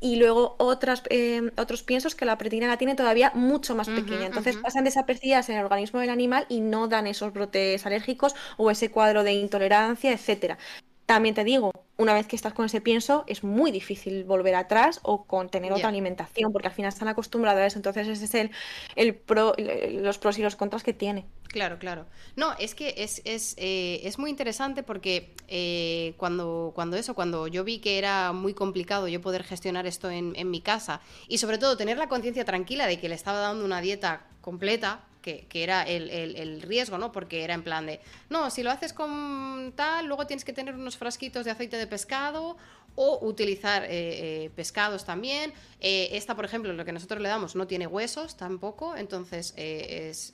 y 0.00 0.16
luego 0.16 0.56
otras, 0.58 1.02
eh, 1.10 1.50
otros 1.56 1.82
piensos 1.82 2.14
que 2.14 2.24
la 2.24 2.38
proteína 2.38 2.68
la 2.68 2.78
tiene 2.78 2.94
todavía 2.94 3.32
mucho 3.34 3.74
más 3.74 3.90
pequeña. 3.90 4.26
Entonces 4.26 4.56
pasan 4.56 4.84
desapercibidas 4.84 5.48
en 5.48 5.56
el 5.56 5.64
organismo 5.64 6.00
del 6.00 6.10
animal 6.10 6.46
y 6.48 6.60
no 6.60 6.88
dan 6.88 7.06
esos 7.06 7.32
brotes 7.32 7.84
alérgicos 7.86 8.34
o 8.56 8.70
ese 8.70 8.90
cuadro 8.90 9.24
de 9.24 9.34
intolerancia, 9.34 10.12
etcétera. 10.12 10.58
También 11.06 11.36
te 11.36 11.44
digo, 11.44 11.70
una 11.98 12.14
vez 12.14 12.26
que 12.26 12.34
estás 12.34 12.52
con 12.52 12.66
ese 12.66 12.80
pienso, 12.80 13.24
es 13.28 13.44
muy 13.44 13.70
difícil 13.70 14.24
volver 14.24 14.56
atrás 14.56 14.98
o 15.02 15.24
con 15.24 15.48
tener 15.48 15.72
otra 15.72 15.88
alimentación, 15.88 16.52
porque 16.52 16.66
al 16.66 16.74
final 16.74 16.88
están 16.88 17.06
acostumbrados 17.06 17.60
a 17.60 17.66
eso. 17.66 17.78
Entonces, 17.78 18.08
ese 18.08 18.24
es 18.24 18.34
el, 18.34 18.50
el 18.96 19.14
pro, 19.14 19.54
los 19.56 20.18
pros 20.18 20.36
y 20.38 20.42
los 20.42 20.56
contras 20.56 20.82
que 20.82 20.92
tiene. 20.92 21.24
Claro, 21.48 21.78
claro. 21.78 22.06
No, 22.34 22.54
es 22.58 22.74
que 22.74 22.94
es, 22.98 23.22
es, 23.24 23.54
eh, 23.56 24.00
es 24.02 24.18
muy 24.18 24.30
interesante 24.30 24.82
porque 24.82 25.32
eh, 25.48 26.14
cuando, 26.16 26.72
cuando 26.74 26.96
eso, 26.96 27.14
cuando 27.14 27.46
yo 27.46 27.62
vi 27.62 27.78
que 27.78 27.98
era 27.98 28.32
muy 28.32 28.52
complicado 28.52 29.06
yo 29.06 29.20
poder 29.20 29.44
gestionar 29.44 29.86
esto 29.86 30.10
en, 30.10 30.34
en 30.36 30.50
mi 30.50 30.60
casa 30.60 31.00
y 31.28 31.38
sobre 31.38 31.58
todo 31.58 31.76
tener 31.76 31.98
la 31.98 32.08
conciencia 32.08 32.44
tranquila 32.44 32.86
de 32.86 32.98
que 32.98 33.08
le 33.08 33.14
estaba 33.14 33.38
dando 33.38 33.64
una 33.64 33.80
dieta 33.80 34.26
completa, 34.40 35.00
que, 35.48 35.62
era 35.62 35.82
el, 35.82 36.62
riesgo, 36.62 36.98
¿no? 36.98 37.10
Porque 37.10 37.42
era 37.42 37.54
en 37.54 37.62
plan 37.62 37.86
de, 37.86 38.00
no, 38.30 38.50
si 38.50 38.62
lo 38.62 38.70
haces 38.70 38.92
con 38.92 39.72
tal, 39.74 40.06
luego 40.06 40.26
tienes 40.26 40.44
que 40.44 40.52
tener 40.52 40.74
unos 40.74 40.96
frasquitos 40.96 41.44
de 41.44 41.50
aceite 41.50 41.76
de 41.76 41.86
pescado 41.86 42.56
o 42.94 43.26
utilizar 43.26 43.84
eh, 43.84 43.88
eh, 43.90 44.50
pescados 44.54 45.04
también. 45.04 45.52
Eh, 45.80 46.10
esta, 46.12 46.34
por 46.36 46.44
ejemplo, 46.44 46.72
lo 46.72 46.84
que 46.84 46.92
nosotros 46.92 47.20
le 47.20 47.28
damos 47.28 47.56
no 47.56 47.66
tiene 47.66 47.86
huesos 47.86 48.36
tampoco, 48.36 48.96
entonces 48.96 49.52
es, 49.56 50.32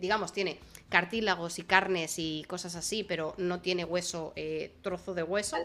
digamos, 0.00 0.32
tiene 0.32 0.58
cartílagos 0.88 1.58
y 1.58 1.62
carnes 1.62 2.18
y 2.18 2.44
cosas 2.48 2.74
así, 2.74 3.04
pero 3.04 3.34
no 3.38 3.60
tiene 3.60 3.84
hueso, 3.84 4.34
trozo 4.82 5.14
de 5.14 5.22
hueso. 5.22 5.56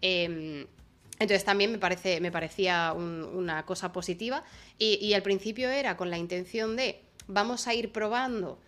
Em, 0.00 0.66
entonces 1.18 1.44
también 1.44 1.72
me, 1.72 1.78
parece, 1.78 2.20
me 2.20 2.30
parecía 2.30 2.92
una 2.92 3.64
cosa 3.64 3.92
positiva 3.92 4.44
y, 4.78 5.14
al 5.14 5.22
principio 5.22 5.70
era 5.70 5.96
con 5.96 6.10
la 6.10 6.18
intención 6.18 6.76
de 6.76 7.05
vamos 7.28 7.66
a 7.66 7.74
ir 7.74 7.92
probando 7.92 8.58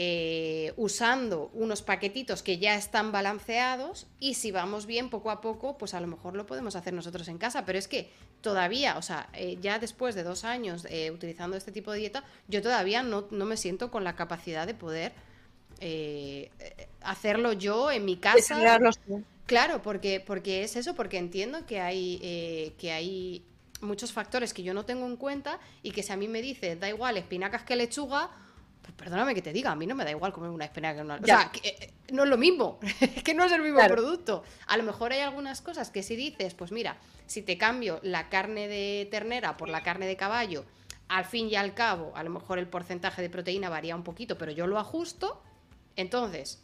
eh, 0.00 0.74
usando 0.76 1.50
unos 1.54 1.82
paquetitos 1.82 2.44
que 2.44 2.58
ya 2.58 2.76
están 2.76 3.10
balanceados 3.10 4.06
y 4.20 4.34
si 4.34 4.52
vamos 4.52 4.86
bien 4.86 5.10
poco 5.10 5.32
a 5.32 5.40
poco, 5.40 5.76
pues 5.76 5.92
a 5.92 6.00
lo 6.00 6.06
mejor 6.06 6.36
lo 6.36 6.46
podemos 6.46 6.76
hacer 6.76 6.94
nosotros 6.94 7.26
en 7.26 7.36
casa, 7.36 7.64
pero 7.64 7.80
es 7.80 7.88
que 7.88 8.08
todavía, 8.40 8.96
o 8.96 9.02
sea, 9.02 9.28
eh, 9.32 9.58
ya 9.60 9.80
después 9.80 10.14
de 10.14 10.22
dos 10.22 10.44
años 10.44 10.86
eh, 10.88 11.10
utilizando 11.10 11.56
este 11.56 11.72
tipo 11.72 11.90
de 11.90 11.98
dieta, 11.98 12.22
yo 12.46 12.62
todavía 12.62 13.02
no, 13.02 13.26
no, 13.32 13.44
me 13.44 13.56
siento 13.56 13.90
con 13.90 14.04
la 14.04 14.14
capacidad 14.14 14.68
de 14.68 14.74
poder 14.74 15.12
hacerlo 17.00 17.52
yo 17.52 17.90
en 17.90 18.04
mi 18.04 18.18
casa. 18.18 18.54
Claro, 19.46 19.82
porque, 19.82 20.22
porque 20.24 20.62
es 20.62 20.76
eso, 20.76 20.94
porque 20.94 21.18
entiendo 21.18 21.66
que 21.66 21.80
hay, 21.80 22.74
que 22.78 22.92
hay 22.92 23.42
muchos 23.80 24.12
factores 24.12 24.54
que 24.54 24.62
yo 24.62 24.74
no 24.74 24.84
tengo 24.84 25.06
en 25.06 25.16
cuenta 25.16 25.58
y 25.82 25.90
que 25.90 26.02
si 26.02 26.12
a 26.12 26.16
mí 26.16 26.28
me 26.28 26.42
dice, 26.42 26.76
da 26.76 26.88
igual 26.88 27.16
espinacas 27.16 27.62
que 27.62 27.76
lechuga, 27.76 28.30
pues 28.82 28.94
perdóname 28.94 29.34
que 29.34 29.42
te 29.42 29.52
diga, 29.52 29.72
a 29.72 29.76
mí 29.76 29.86
no 29.86 29.94
me 29.94 30.04
da 30.04 30.10
igual 30.10 30.32
comer 30.32 30.50
una 30.50 30.64
espinaca 30.64 30.96
que 30.96 31.02
una... 31.02 31.16
O 31.16 31.24
sea, 31.24 31.50
que, 31.52 31.68
eh, 31.68 31.94
no 32.12 32.24
es 32.24 32.30
lo 32.30 32.38
mismo, 32.38 32.78
es 33.00 33.22
que 33.22 33.34
no 33.34 33.44
es 33.44 33.52
el 33.52 33.62
mismo 33.62 33.80
producto. 33.86 34.42
A 34.66 34.76
lo 34.76 34.82
mejor 34.82 35.12
hay 35.12 35.20
algunas 35.20 35.60
cosas 35.60 35.90
que 35.90 36.02
si 36.02 36.16
dices, 36.16 36.54
pues 36.54 36.72
mira, 36.72 36.96
si 37.26 37.42
te 37.42 37.58
cambio 37.58 38.00
la 38.02 38.28
carne 38.28 38.68
de 38.68 39.08
ternera 39.10 39.56
por 39.56 39.68
la 39.68 39.82
carne 39.82 40.06
de 40.06 40.16
caballo, 40.16 40.64
al 41.08 41.24
fin 41.24 41.48
y 41.48 41.56
al 41.56 41.74
cabo, 41.74 42.12
a 42.16 42.22
lo 42.22 42.30
mejor 42.30 42.58
el 42.58 42.68
porcentaje 42.68 43.22
de 43.22 43.30
proteína 43.30 43.68
varía 43.68 43.96
un 43.96 44.04
poquito, 44.04 44.36
pero 44.36 44.52
yo 44.52 44.66
lo 44.66 44.78
ajusto, 44.78 45.42
entonces 45.96 46.62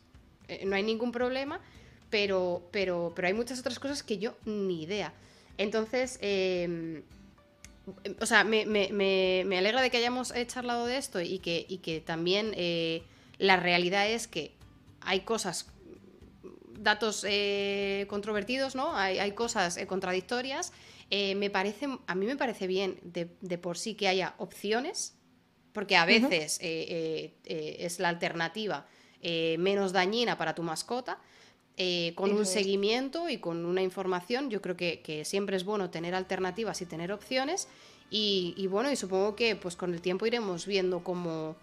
eh, 0.49 0.65
no 0.67 0.77
hay 0.77 0.83
ningún 0.83 1.13
problema 1.13 1.61
pero, 2.15 2.69
pero, 2.71 3.13
pero 3.17 3.27
hay 3.27 3.35
muchas 3.35 3.59
otras 3.59 3.81
cosas 3.81 4.05
que 4.05 4.19
yo 4.19 4.37
ni 4.45 4.85
idea. 4.85 5.13
Entonces, 5.59 6.19
em, 6.21 7.03
o 8.21 8.27
sea, 8.27 8.45
me, 8.45 8.63
alegra 8.63 9.83
de 9.83 9.91
que 9.91 9.97
hayamos 9.99 10.33
charlado 10.47 10.87
de 10.87 10.97
esto 10.97 11.21
y 11.21 11.39
que, 11.39 11.67
que 11.83 12.01
también 12.01 12.53
eh, 12.55 13.03
la 13.39 13.57
realidad 13.57 14.09
es 14.09 14.27
que 14.27 14.53
hay 15.01 15.21
cosas, 15.21 15.67
datos 16.79 17.25
eh, 17.29 18.07
controvertidos, 18.09 18.75
¿no? 18.75 18.97
Hay, 18.97 19.33
cosas 19.33 19.77
eh, 19.77 19.87
contradictorias. 19.87 20.73
me 21.11 21.51
parece, 21.51 21.89
a 22.07 22.15
mí 22.15 22.27
me 22.27 22.37
parece 22.37 22.67
bien 22.67 22.99
de, 23.03 23.59
por 23.59 23.77
sí 23.77 23.95
que 23.95 24.09
haya 24.09 24.35
opciones, 24.39 25.17
porque 25.73 25.97
a 25.97 26.05
veces 26.05 26.59
es 26.61 27.99
la 27.99 28.09
alternativa 28.09 28.87
menos 29.59 29.93
dañina 29.93 30.39
para 30.39 30.55
tu 30.55 30.63
mascota. 30.63 31.19
Eh, 31.77 32.13
con 32.15 32.33
un 32.33 32.47
seguimiento 32.47 33.29
y 33.29 33.39
con 33.39 33.65
una 33.65 33.83
información. 33.83 34.49
Yo 34.49 34.63
creo 34.63 34.77
que, 34.77 35.23
siempre 35.25 35.57
es 35.57 35.65
bueno 35.65 35.91
tener 35.91 36.15
alternativas 36.15 36.81
y 36.83 36.87
tener 36.87 37.11
opciones. 37.11 37.69
Y, 38.11 38.69
bueno, 38.69 38.93
y 38.93 38.97
supongo 38.97 39.35
que 39.35 39.57
pues 39.57 39.75
con 39.75 39.93
el 39.93 40.01
tiempo 40.01 40.25
iremos 40.25 40.67
viendo 40.67 41.03
cómo, 41.03 41.57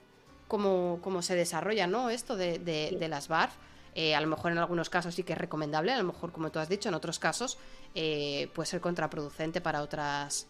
cómo, 0.49 0.99
cómo 1.01 1.21
se 1.21 1.35
desarrolla 1.35 1.87
¿no? 1.87 2.09
esto 2.09 2.35
de, 2.35 3.07
las 3.09 3.29
BARF. 3.29 3.53
Eh, 3.95 4.15
a 4.15 4.21
lo 4.21 4.27
mejor 4.27 4.51
en 4.51 4.57
algunos 4.57 4.89
casos 4.89 5.15
sí 5.15 5.23
que 5.23 5.33
es 5.33 5.39
recomendable, 5.39 5.91
a 5.91 5.97
lo 5.97 6.05
mejor 6.05 6.31
como 6.31 6.49
tú 6.49 6.59
has 6.59 6.69
dicho, 6.69 6.87
en 6.87 6.95
otros 6.95 7.19
casos 7.19 7.57
eh, 7.93 8.49
puede 8.53 8.67
ser 8.67 8.79
contraproducente 8.79 9.59
para 9.61 9.81
otras 9.81 10.47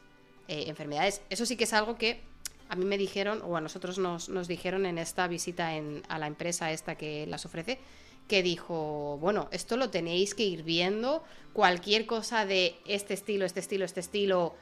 enfermedades. 0.48 1.22
Eso 1.30 1.46
sí 1.46 1.56
que 1.56 1.64
es 1.64 1.74
algo 1.74 1.98
que 1.98 2.22
a 2.68 2.76
mí 2.76 2.86
me 2.86 2.98
dijeron, 2.98 3.42
o 3.46 3.58
a 3.58 3.62
nosotros 3.62 4.00
nos, 4.00 4.30
nos 4.30 4.48
dijeron 4.48 4.86
en 4.86 4.98
esta 4.98 5.28
visita 5.28 5.76
en, 5.76 6.04
a 6.08 6.18
la 6.18 6.28
empresa 6.28 6.72
esta 6.72 6.96
que 6.96 7.28
las 7.28 7.46
ofrece, 7.46 7.80
que 8.28 8.44
dijo, 8.44 9.18
bueno, 9.20 9.50
esto 9.52 9.78
lo 9.78 9.90
tenéis 9.90 10.36
que 10.36 10.44
ir 10.44 10.64
viendo, 10.64 11.24
cualquier 11.54 12.06
cosa 12.06 12.46
de 12.46 12.76
este 12.86 13.14
estilo, 13.14 13.46
este 13.46 13.60
estilo, 13.60 13.86
este 13.86 14.00
estilo, 14.00 14.56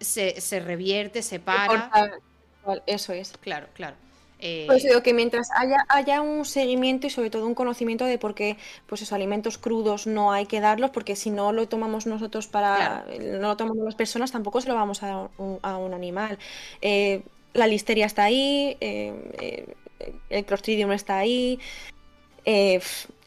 se, 0.00 0.60
revierte, 0.60 1.22
se 1.22 1.38
para. 1.38 1.90
Eso 2.86 3.12
es. 3.12 3.32
Claro, 3.40 3.68
claro. 3.74 3.96
Eh... 4.38 4.64
Pues 4.66 4.82
digo 4.82 5.02
que 5.02 5.14
mientras 5.14 5.48
haya, 5.54 5.86
haya 5.88 6.20
un 6.20 6.44
seguimiento 6.44 7.06
y 7.06 7.10
sobre 7.10 7.30
todo 7.30 7.46
un 7.46 7.54
conocimiento 7.54 8.04
de 8.04 8.18
por 8.18 8.34
qué 8.34 8.56
pues 8.86 9.00
esos 9.00 9.12
alimentos 9.12 9.56
crudos 9.56 10.08
no 10.08 10.32
hay 10.32 10.46
que 10.46 10.60
darlos, 10.60 10.90
porque 10.90 11.14
si 11.14 11.30
no 11.30 11.52
lo 11.52 11.68
tomamos 11.68 12.06
nosotros 12.06 12.48
para, 12.48 13.06
no 13.20 13.48
lo 13.48 13.56
tomamos 13.56 13.84
las 13.84 13.94
personas, 13.94 14.32
tampoco 14.32 14.60
se 14.60 14.68
lo 14.68 14.74
vamos 14.74 15.02
a 15.02 15.06
dar 15.06 15.30
a 15.62 15.76
un 15.76 15.94
animal. 15.94 16.38
Eh, 16.80 17.22
la 17.54 17.66
listeria 17.66 18.06
está 18.06 18.24
ahí, 18.24 18.76
eh, 18.80 19.14
eh, 19.40 19.74
el 20.30 20.44
clostridium 20.44 20.90
está 20.92 21.18
ahí, 21.18 21.60
eh, 22.44 22.80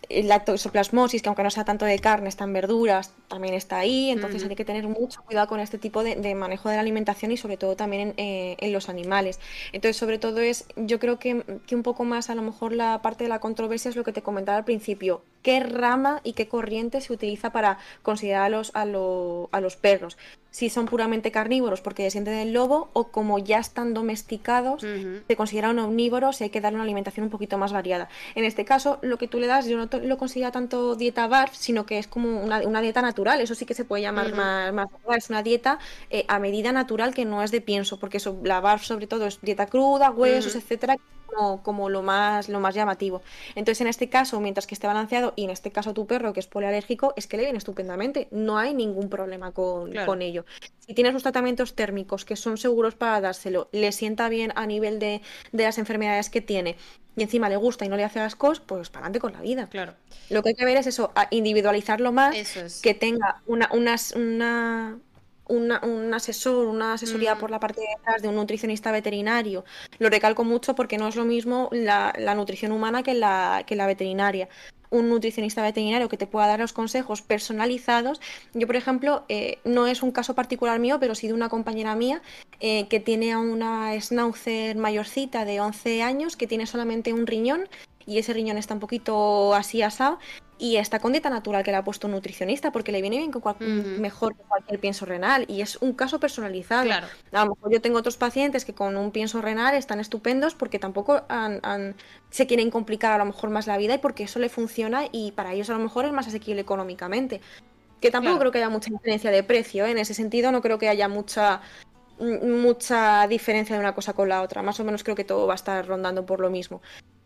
la 0.10 0.44
toxoplasmosis, 0.44 1.22
que 1.22 1.30
aunque 1.30 1.44
no 1.44 1.50
sea 1.50 1.66
tanto 1.66 1.86
de 1.86 2.00
carne, 2.00 2.30
está 2.30 2.44
en 2.44 2.54
verduras, 2.54 3.12
también 3.28 3.54
está 3.54 3.80
ahí. 3.80 4.10
Entonces 4.10 4.44
hay 4.44 4.56
que 4.56 4.66
tener 4.66 4.88
mucho 4.88 5.22
cuidado 5.24 5.48
con 5.48 5.60
este 5.60 5.78
tipo 5.78 6.04
de, 6.04 6.36
manejo 6.36 6.70
de 6.70 6.76
la 6.76 6.82
alimentación 6.82 7.32
y 7.32 7.38
sobre 7.38 7.58
todo 7.58 7.76
también 7.76 8.14
eh, 8.18 8.56
en, 8.60 8.74
los 8.74 8.90
animales. 8.90 9.40
Entonces, 9.72 9.98
sobre 9.98 10.20
todo 10.20 10.40
es, 10.40 10.66
yo 10.76 11.00
creo 11.00 11.20
que, 11.20 11.44
un 11.72 11.84
poco 11.84 12.04
más 12.04 12.30
a 12.30 12.36
lo 12.36 12.42
mejor 12.42 12.74
la 12.74 13.02
parte 13.02 13.24
de 13.26 13.30
la 13.30 13.40
controversia 13.40 13.90
es 13.90 13.96
lo 13.96 14.04
que 14.04 14.12
te 14.12 14.22
comentaba 14.22 14.58
al 14.58 14.66
principio. 14.66 15.22
¿Qué 15.42 15.60
rama 15.60 16.22
y 16.24 16.34
qué 16.34 16.48
corriente 16.48 17.02
se 17.02 17.14
utiliza 17.14 17.52
para 17.52 17.78
considerar 18.02 18.44
a 18.44 18.50
los, 18.50 18.72
a 18.74 18.86
los 18.86 19.76
perros? 19.76 20.18
si 20.56 20.70
son 20.70 20.86
puramente 20.86 21.32
carnívoros 21.32 21.82
porque 21.82 22.04
descienden 22.04 22.38
del 22.38 22.54
lobo 22.54 22.90
o 22.94 23.10
como 23.10 23.40
ya 23.40 23.60
están 23.60 23.94
domesticados, 23.94 24.84
se 25.28 25.36
consideran 25.36 25.78
omnívoros 25.80 26.40
y 26.40 26.46
hay 26.46 26.50
que 26.50 26.62
darle 26.62 26.78
una 26.78 26.86
alimentación 26.86 27.26
un 27.26 27.30
poquito 27.30 27.58
más 27.58 27.74
variada. 27.74 28.08
En 28.36 28.46
este 28.46 28.64
caso, 28.64 28.98
lo 29.02 29.18
que 29.18 29.28
tú 29.28 29.38
le 29.42 29.48
das, 29.48 29.66
yo 29.66 29.76
no 29.78 29.90
lo 30.00 30.18
considero 30.18 30.54
tanto 30.54 30.96
dieta 30.96 31.28
BARF, 31.28 31.54
sino 31.54 31.86
que 31.86 31.98
es 31.98 32.08
como 32.08 32.42
una, 32.42 32.82
dieta 32.82 33.02
natural, 33.02 33.15
eso 33.40 33.56
sí 33.56 33.66
que 33.66 33.74
se 33.74 33.86
puede 33.86 34.04
llamar 34.04 34.34
más, 34.34 34.74
más, 34.74 34.88
es 35.18 35.30
una 35.30 35.44
dieta 35.44 35.80
eh, 36.10 36.26
a 36.28 36.40
medida 36.40 36.72
natural 36.72 37.14
que 37.14 37.26
no 37.26 37.42
es 37.44 37.52
de 37.52 37.62
pienso, 37.62 38.00
porque 38.00 38.18
eso, 38.18 38.40
la 38.44 38.60
BARF 38.60 38.84
sobre 38.84 39.08
todo 39.08 39.26
es 39.26 39.40
dieta 39.42 39.68
cruda, 39.68 40.12
huesos, 40.12 40.56
etcétera, 40.56 40.98
como, 41.64 41.90
lo, 41.90 42.02
más, 42.02 42.50
lo 42.50 42.60
más 42.60 42.76
llamativo. 42.76 43.22
Entonces, 43.56 43.82
en 43.82 43.88
este 43.88 44.10
caso, 44.10 44.40
mientras 44.40 44.68
que 44.68 44.76
esté 44.76 44.88
balanceado, 44.88 45.34
y 45.36 45.44
en 45.44 45.50
este 45.50 45.72
caso 45.72 45.94
tu 45.94 46.08
perro, 46.08 46.34
que 46.34 46.40
es 46.40 46.48
polialérgico, 46.48 47.14
es 47.16 47.28
que 47.28 47.38
le 47.38 47.44
viene 47.44 47.58
estupendamente. 47.58 48.28
No 48.32 48.58
hay 48.58 48.74
ningún 48.74 49.10
problema 49.10 49.52
con, 49.52 49.94
con 50.06 50.22
ello. 50.22 50.46
Si 50.80 50.94
tienes 50.94 51.14
los 51.14 51.24
tratamientos 51.24 51.76
térmicos 51.76 52.26
que 52.26 52.36
son 52.36 52.58
seguros 52.58 52.96
para 52.96 53.20
dárselo, 53.22 53.70
le 53.72 53.92
sienta 53.92 54.30
bien 54.30 54.54
a 54.56 54.66
nivel 54.66 55.00
de, 55.00 55.22
de 55.52 55.64
las 55.64 55.78
enfermedades 55.78 56.30
que 56.30 56.42
tiene, 56.42 56.78
y 57.16 57.24
encima 57.24 57.50
le 57.50 57.56
gusta 57.56 57.86
y 57.86 57.90
no 57.90 57.98
le 57.98 58.04
hace 58.04 58.20
ascos, 58.20 58.60
pues 58.60 58.90
para 58.90 59.06
adelante 59.06 59.20
con 59.20 59.34
la 59.34 59.42
vida. 59.42 59.68
Claro. 59.68 59.94
Lo 60.30 60.44
que 60.44 60.50
hay 60.50 60.56
que 60.56 60.66
ver 60.66 60.78
es 60.78 60.88
eso, 60.88 61.12
individualizarlo 61.32 62.12
más, 62.12 62.36
que 62.82 62.94
tenga 62.94 63.42
una, 63.46 63.70
unas, 63.72 64.14
una, 64.14 64.98
un 65.48 66.14
asesor, 66.14 66.68
una 66.68 66.94
asesoría 66.94 67.36
mm. 67.36 67.40
por 67.40 67.52
la 67.52 67.60
parte 67.60 67.82
de 67.82 67.94
atrás 68.00 68.22
de 68.22 68.28
un 68.28 68.36
nutricionista 68.36 68.92
veterinario. 68.92 69.64
Lo 70.00 70.10
recalco 70.10 70.44
mucho 70.44 70.76
porque 70.76 70.98
no 70.98 71.08
es 71.08 71.16
lo 71.16 71.26
mismo 71.26 71.70
la, 71.72 72.14
nutrición 72.36 72.72
humana 72.72 73.04
que 73.04 73.14
la, 73.14 73.64
que 73.66 73.76
la 73.76 73.88
veterinaria. 73.88 74.50
Un 74.96 75.10
nutricionista 75.10 75.62
veterinario 75.62 76.08
que 76.08 76.16
te 76.16 76.26
pueda 76.26 76.48
dar 76.48 76.62
los 76.62 76.72
consejos 76.72 77.22
personalizados. 77.22 78.22
Yo, 78.54 78.66
por 78.66 78.78
ejemplo, 78.78 79.26
eh, 79.28 79.60
no 79.66 79.88
es 79.88 80.02
un 80.02 80.12
caso 80.12 80.36
particular 80.36 80.80
mío, 80.80 81.02
pero 81.02 81.16
sí 81.16 81.28
de 81.28 81.34
una 81.34 81.50
compañera 81.50 81.98
mía 81.98 82.22
eh, 82.62 82.88
que 82.88 83.02
tiene 83.02 83.34
a 83.34 83.40
una 83.40 84.00
schnauzer 84.00 84.78
mayorcita 84.78 85.44
de 85.44 85.60
11 85.60 86.02
años 86.02 86.38
que 86.38 86.48
tiene 86.48 86.66
solamente 86.66 87.12
un 87.12 87.28
riñón 87.28 87.68
y 88.06 88.20
ese 88.20 88.32
riñón 88.32 88.58
está 88.58 88.74
un 88.74 88.80
poquito 88.80 89.54
así 89.54 89.82
asado 89.82 90.18
y 90.58 90.78
está 90.78 91.00
con 91.00 91.12
dieta 91.12 91.30
natural 91.30 91.64
que 91.64 91.72
le 91.72 91.78
ha 91.78 91.84
puesto 91.84 92.08
un 92.08 92.14
nutricionista 92.14 92.72
porque 92.72 92.92
le 92.92 93.02
viene 93.02 93.18
bien 93.18 93.32
con 93.32 93.56
mejor 94.00 94.36
que 94.36 94.44
cualquier 94.44 94.80
pienso 94.80 95.06
renal 95.06 95.46
y 95.50 95.62
es 95.62 95.78
un 95.78 95.94
caso 95.94 96.20
personalizado. 96.20 96.90
A 96.92 97.46
lo 97.46 97.56
mejor 97.56 97.72
yo 97.72 97.82
tengo 97.82 97.98
otros 97.98 98.18
pacientes 98.18 98.64
que 98.64 98.74
con 98.74 98.96
un 98.96 99.12
pienso 99.12 99.42
renal 99.42 99.76
están 99.76 100.00
estupendos 100.00 100.56
porque 100.56 100.80
tampoco 100.80 101.24
se 102.30 102.48
quieren 102.48 102.72
complicar 102.72 103.12
a 103.14 103.18
lo 103.18 103.26
mejor 103.26 103.50
más 103.50 103.68
la 103.68 103.78
vida 103.78 103.96
y 103.96 103.98
porque 103.98 104.24
eso 104.24 104.40
le 104.40 104.50
funciona 104.50 105.06
y 105.12 105.32
para 105.32 105.54
ellos 105.54 105.70
a 105.70 105.74
lo 105.74 105.80
mejor 105.80 106.06
es 106.06 106.14
más 106.14 106.28
asequible 106.28 106.62
económicamente. 106.62 107.42
Que 108.00 108.12
tampoco 108.12 108.40
creo 108.40 108.52
que 108.52 108.60
haya 108.60 108.70
mucha 108.70 108.90
diferencia 108.92 109.32
de 109.32 109.44
precio, 109.44 109.86
¿eh? 109.86 109.92
en 109.92 109.98
ese 109.98 110.14
sentido 110.14 110.52
no 110.52 110.62
creo 110.62 110.78
que 110.78 110.90
haya 110.90 111.08
mucha 111.08 111.62
mucha 112.18 113.28
diferencia 113.28 113.76
de 113.76 113.82
una 113.82 113.94
cosa 113.94 114.14
con 114.14 114.30
la 114.30 114.42
otra. 114.42 114.62
Más 114.62 114.80
o 114.80 114.86
menos 114.86 115.04
creo 115.04 115.18
que 115.18 115.26
todo 115.26 115.48
va 115.48 115.54
a 115.54 115.56
estar 115.56 115.86
rondando 115.86 116.26
por 116.26 116.40
lo 116.40 116.50
mismo. 116.50 116.82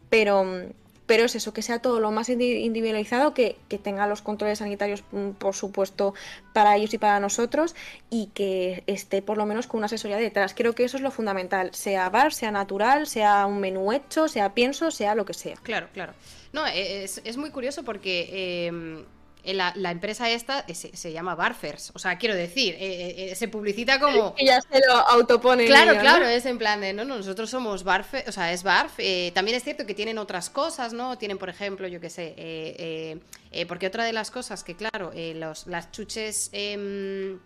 Pero 0.09 0.43
pero 1.09 1.23
es 1.23 1.33
eso, 1.33 1.53
que 1.53 1.63
sea 1.63 1.79
todo 1.79 1.99
lo 1.99 2.11
más 2.11 2.29
individualizado, 2.29 3.33
que, 3.33 3.57
tenga 3.81 4.05
los 4.05 4.21
controles 4.21 4.59
sanitarios, 4.59 5.03
mm, 5.11 5.31
por 5.31 5.55
supuesto, 5.55 6.13
para 6.53 6.75
ellos 6.75 6.93
y 6.93 6.99
para 6.99 7.19
nosotros, 7.19 7.73
y 8.11 8.27
que 8.35 8.83
esté 8.85 9.23
por 9.23 9.35
lo 9.39 9.47
menos 9.47 9.65
con 9.65 9.79
una 9.79 9.87
asesoría 9.87 10.17
detrás. 10.17 10.53
Creo 10.53 10.75
que 10.75 10.83
eso 10.83 10.97
es 10.97 11.01
lo 11.01 11.09
fundamental, 11.09 11.73
sea 11.73 12.07
bar, 12.11 12.31
sea 12.31 12.51
natural, 12.51 13.07
sea 13.07 13.47
un 13.47 13.59
menú 13.59 13.91
hecho, 13.91 14.27
sea 14.27 14.53
pienso, 14.53 14.91
sea 14.91 15.15
lo 15.15 15.25
que 15.25 15.33
sea. 15.33 15.55
Claro, 15.63 15.87
claro. 15.93 16.13
No, 16.53 16.67
es, 16.67 17.19
es 17.23 17.37
muy 17.37 17.49
curioso 17.49 17.83
porque... 17.83 18.67
Em, 18.67 19.03
la, 19.43 19.73
la, 19.75 19.91
empresa 19.91 20.29
esta 20.29 20.65
se, 20.73 21.11
llama 21.11 21.35
Barfers. 21.35 21.91
O 21.95 21.99
sea, 21.99 22.17
quiero 22.17 22.35
decir, 22.35 22.75
eh, 22.77 23.31
eh, 23.31 23.35
se 23.35 23.47
publicita 23.47 23.99
como. 23.99 24.35
Y 24.37 24.45
ya 24.45 24.61
se 24.61 24.79
lo 24.87 24.93
autopone. 24.93 25.65
Claro, 25.65 25.97
claro, 25.99 26.25
es 26.27 26.45
en 26.45 26.57
plan 26.57 26.81
de, 26.81 26.93
no, 26.93 27.05
no, 27.05 27.17
nosotros 27.17 27.49
somos 27.49 27.83
Barfers, 27.83 28.27
o 28.27 28.31
sea, 28.31 28.51
es 28.51 28.63
Barf. 28.63 28.93
Eh, 28.97 29.31
también 29.33 29.57
es 29.57 29.63
cierto 29.63 29.85
que 29.85 29.93
tienen 29.93 30.17
otras 30.17 30.49
cosas, 30.49 30.93
¿no? 30.93 31.17
Tienen, 31.17 31.37
por 31.37 31.49
ejemplo, 31.49 31.87
yo 31.87 31.99
qué 31.99 32.09
sé, 32.09 33.19
porque 33.67 33.87
otra 33.87 34.03
de 34.03 34.13
las 34.13 34.31
cosas 34.31 34.63
que, 34.63 34.75
claro, 34.75 35.11
los, 35.15 35.67
las 35.67 35.91
chuches. 35.91 36.49
Em, 36.51 37.39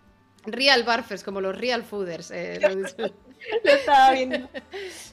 real 0.46 0.82
Barfers, 0.82 1.22
como 1.22 1.40
los 1.40 1.56
Real 1.56 1.82
Fooders. 1.84 2.30
Lo 3.64 3.70
estaba 3.70 4.12
viendo. 4.12 4.48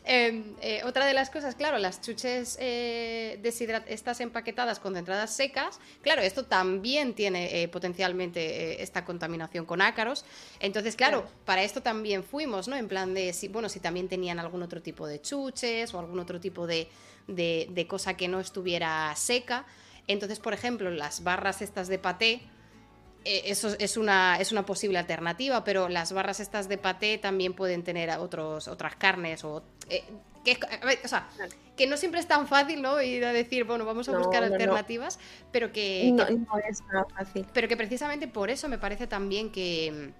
Em, 0.03 0.56
eh, 0.61 0.82
otra 0.84 1.06
de 1.06 1.14
las 1.14 1.30
cosas, 1.30 1.53
claro, 1.53 1.77
las 1.77 2.01
chuches 2.01 2.58
eh, 2.60 3.40
estas 3.88 4.19
empaquetadas, 4.19 4.80
concentradas 4.80 5.32
secas, 5.32 5.80
claro, 6.01 6.24
esto 6.24 6.43
también 6.43 7.14
tiene 7.14 7.61
eh, 7.61 7.68
potencialmente 7.68 8.82
esta 8.82 9.06
contaminación 9.06 9.66
con 9.66 9.80
ácaros. 9.80 10.26
Entonces, 10.60 10.95
claro, 10.95 11.27
para 11.45 11.61
esto 11.61 11.82
también 11.82 12.24
fuimos, 12.24 12.68
¿no? 12.68 12.76
En 12.76 12.88
plan 12.88 13.14
de, 13.14 13.32
si, 13.32 13.48
bueno, 13.48 13.69
si 13.69 13.80
también 13.80 14.10
tenían 14.10 14.40
algún 14.40 14.64
otro 14.64 14.82
tipo 14.82 15.06
de 15.06 15.22
chuches 15.22 15.93
o 15.93 16.00
algún 16.00 16.19
otro 16.19 16.40
tipo 16.40 16.66
de, 16.66 16.90
de 17.27 17.85
cosa 17.88 18.16
que 18.18 18.27
no 18.27 18.40
estuviera 18.40 19.14
seca. 19.16 19.66
Entonces, 20.08 20.40
por 20.40 20.53
ejemplo, 20.53 20.90
las 20.90 21.24
barras 21.24 21.61
estas 21.61 21.88
de 21.88 22.00
paté, 22.00 22.34
eh, 22.34 22.42
eso 23.25 23.75
es 23.77 23.98
una, 23.98 24.38
es 24.40 24.51
una 24.51 24.66
posible 24.66 24.98
alternativa, 24.98 25.64
pero 25.64 25.90
las 25.90 26.11
barras 26.11 26.40
estas 26.40 26.67
de 26.67 26.77
paté 26.77 27.17
también 27.17 27.53
pueden 27.53 27.83
tener 27.83 28.09
otros, 28.17 28.67
otras 28.67 28.95
carnes 28.95 29.43
o... 29.43 29.64
Eh, 29.90 30.03
que, 30.43 30.58
o 31.03 31.08
sea, 31.08 31.27
que 31.77 31.85
no 31.85 31.98
siempre 31.98 32.19
es 32.19 32.27
tan 32.27 32.48
fácil, 32.48 32.82
¿no? 32.82 33.00
Ir 33.00 33.24
a 33.25 33.32
decir, 33.32 33.64
bueno, 33.64 33.85
vamos 33.85 34.09
a 34.09 34.17
buscar 34.17 34.43
alternativas, 34.43 35.19
pero 35.51 35.72
que... 35.72 36.11
No, 36.11 36.27
no 36.27 36.58
es 36.67 36.80
tan 36.80 37.08
fácil. 37.09 37.45
Pero 37.53 37.67
que 37.67 37.77
precisamente 37.77 38.27
por 38.27 38.50
eso 38.50 38.67
me 38.67 38.80
parece 38.80 39.06
también 39.06 39.51
que 39.51 40.14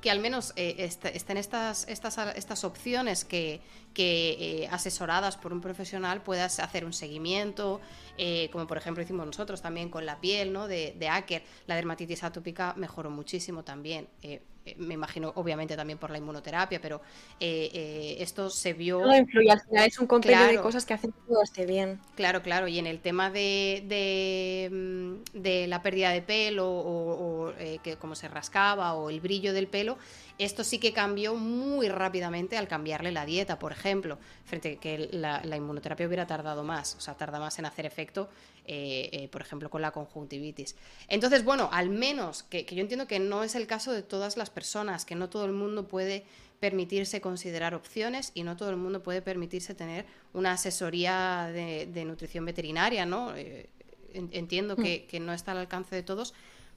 que 0.00 0.10
al 0.10 0.20
menos 0.20 0.52
eh, 0.54 0.88
estén 1.14 1.36
estas, 1.36 1.88
estas, 1.88 2.18
estas 2.36 2.62
opciones 2.64 3.24
que, 3.24 3.60
que 3.92 4.68
asesoradas 4.70 5.36
por 5.36 5.52
un 5.52 5.60
profesional 5.60 6.22
puedas 6.22 6.60
hacer 6.60 6.84
un 6.84 6.92
seguimiento, 6.92 7.80
eh, 8.18 8.48
como 8.52 8.66
por 8.66 8.78
ejemplo 8.78 9.02
hicimos 9.02 9.26
nosotros 9.26 9.62
también 9.62 9.88
con 9.88 10.06
la 10.06 10.20
piel 10.20 10.52
¿no? 10.52 10.68
de, 10.68 10.94
de 10.98 11.08
Acker, 11.08 11.42
la 11.66 11.74
dermatitis 11.74 12.24
atópica 12.24 12.74
mejoró 12.76 13.10
muchísimo 13.10 13.62
también. 13.62 14.08
Eh, 14.22 14.40
eh, 14.64 14.74
me 14.78 14.94
imagino 14.94 15.32
obviamente 15.36 15.76
también 15.76 15.98
por 15.98 16.10
la 16.10 16.18
inmunoterapia, 16.18 16.80
pero 16.80 17.00
esto 17.38 18.50
se 18.50 18.72
vio... 18.72 19.00
Todo 19.00 19.16
influye, 19.16 19.50
al 19.50 19.60
final 19.60 19.86
es 19.86 19.98
un 20.00 20.06
compendio 20.06 20.46
de 20.46 20.60
cosas 20.60 20.84
que 20.84 20.94
hacen 20.94 21.12
que 21.12 21.20
todo 21.28 21.42
esté 21.42 21.66
bien. 21.66 22.00
Claro, 22.16 22.42
claro, 22.42 22.66
y 22.66 22.78
en 22.80 22.88
el 22.88 22.98
tema 22.98 23.30
de, 23.30 23.84
de, 23.86 24.68
mm, 24.72 25.68
la 25.68 25.82
pérdida 25.82 26.10
de 26.10 26.22
pelo 26.22 26.68
o, 26.68 27.52
que 27.82 27.96
como 27.96 28.16
se 28.16 28.26
rascaba 28.26 28.94
o 28.94 29.08
el 29.08 29.20
brillo 29.20 29.52
del 29.52 29.68
pelo, 29.68 29.98
esto 30.38 30.64
sí 30.64 30.78
que 30.78 30.92
cambió 30.92 31.34
muy 31.34 31.88
rápidamente 31.88 32.56
al 32.56 32.68
cambiarle 32.68 33.12
la 33.12 33.24
dieta, 33.24 33.58
por 33.58 33.72
ejemplo, 33.72 34.18
frente 34.44 34.74
a 34.74 34.80
que 34.80 35.08
la, 35.12 35.56
inmunoterapia 35.56 36.06
hubiera 36.06 36.26
tardado 36.26 36.62
más, 36.62 36.94
o 36.96 37.00
sea, 37.00 37.14
tarda 37.14 37.38
más 37.38 37.58
en 37.58 37.66
hacer 37.66 37.86
efecto, 37.86 38.28
eh, 38.66 39.08
eh, 39.12 39.28
por 39.28 39.40
ejemplo, 39.40 39.70
con 39.70 39.80
la 39.80 39.92
conjuntivitis. 39.92 40.76
Entonces, 41.08 41.44
bueno, 41.44 41.70
al 41.72 41.88
menos, 41.88 42.42
que, 42.42 42.64
yo 42.64 42.80
entiendo 42.80 43.06
que 43.06 43.18
no 43.18 43.44
es 43.44 43.54
el 43.54 43.66
caso 43.66 43.92
de 43.92 44.02
todas 44.02 44.36
las 44.36 44.50
personas, 44.50 45.04
que 45.04 45.14
no 45.14 45.30
todo 45.30 45.46
el 45.46 45.52
mundo 45.52 45.88
puede 45.88 46.24
permitirse 46.60 47.20
considerar 47.20 47.74
opciones 47.74 48.32
y 48.34 48.42
no 48.42 48.56
todo 48.56 48.70
el 48.70 48.76
mundo 48.76 49.02
puede 49.02 49.22
permitirse 49.22 49.74
tener 49.74 50.06
una 50.32 50.52
asesoría 50.52 51.50
de, 51.52 52.04
nutrición 52.04 52.44
veterinaria, 52.44 53.06
¿no? 53.06 53.34
Eh, 53.36 53.68
entiendo 54.12 54.76
que, 54.76 55.06
que, 55.06 55.20
no 55.20 55.32
está 55.34 55.52
al 55.52 55.58
alcance 55.58 55.94
de 55.94 56.02
todos, 56.02 56.32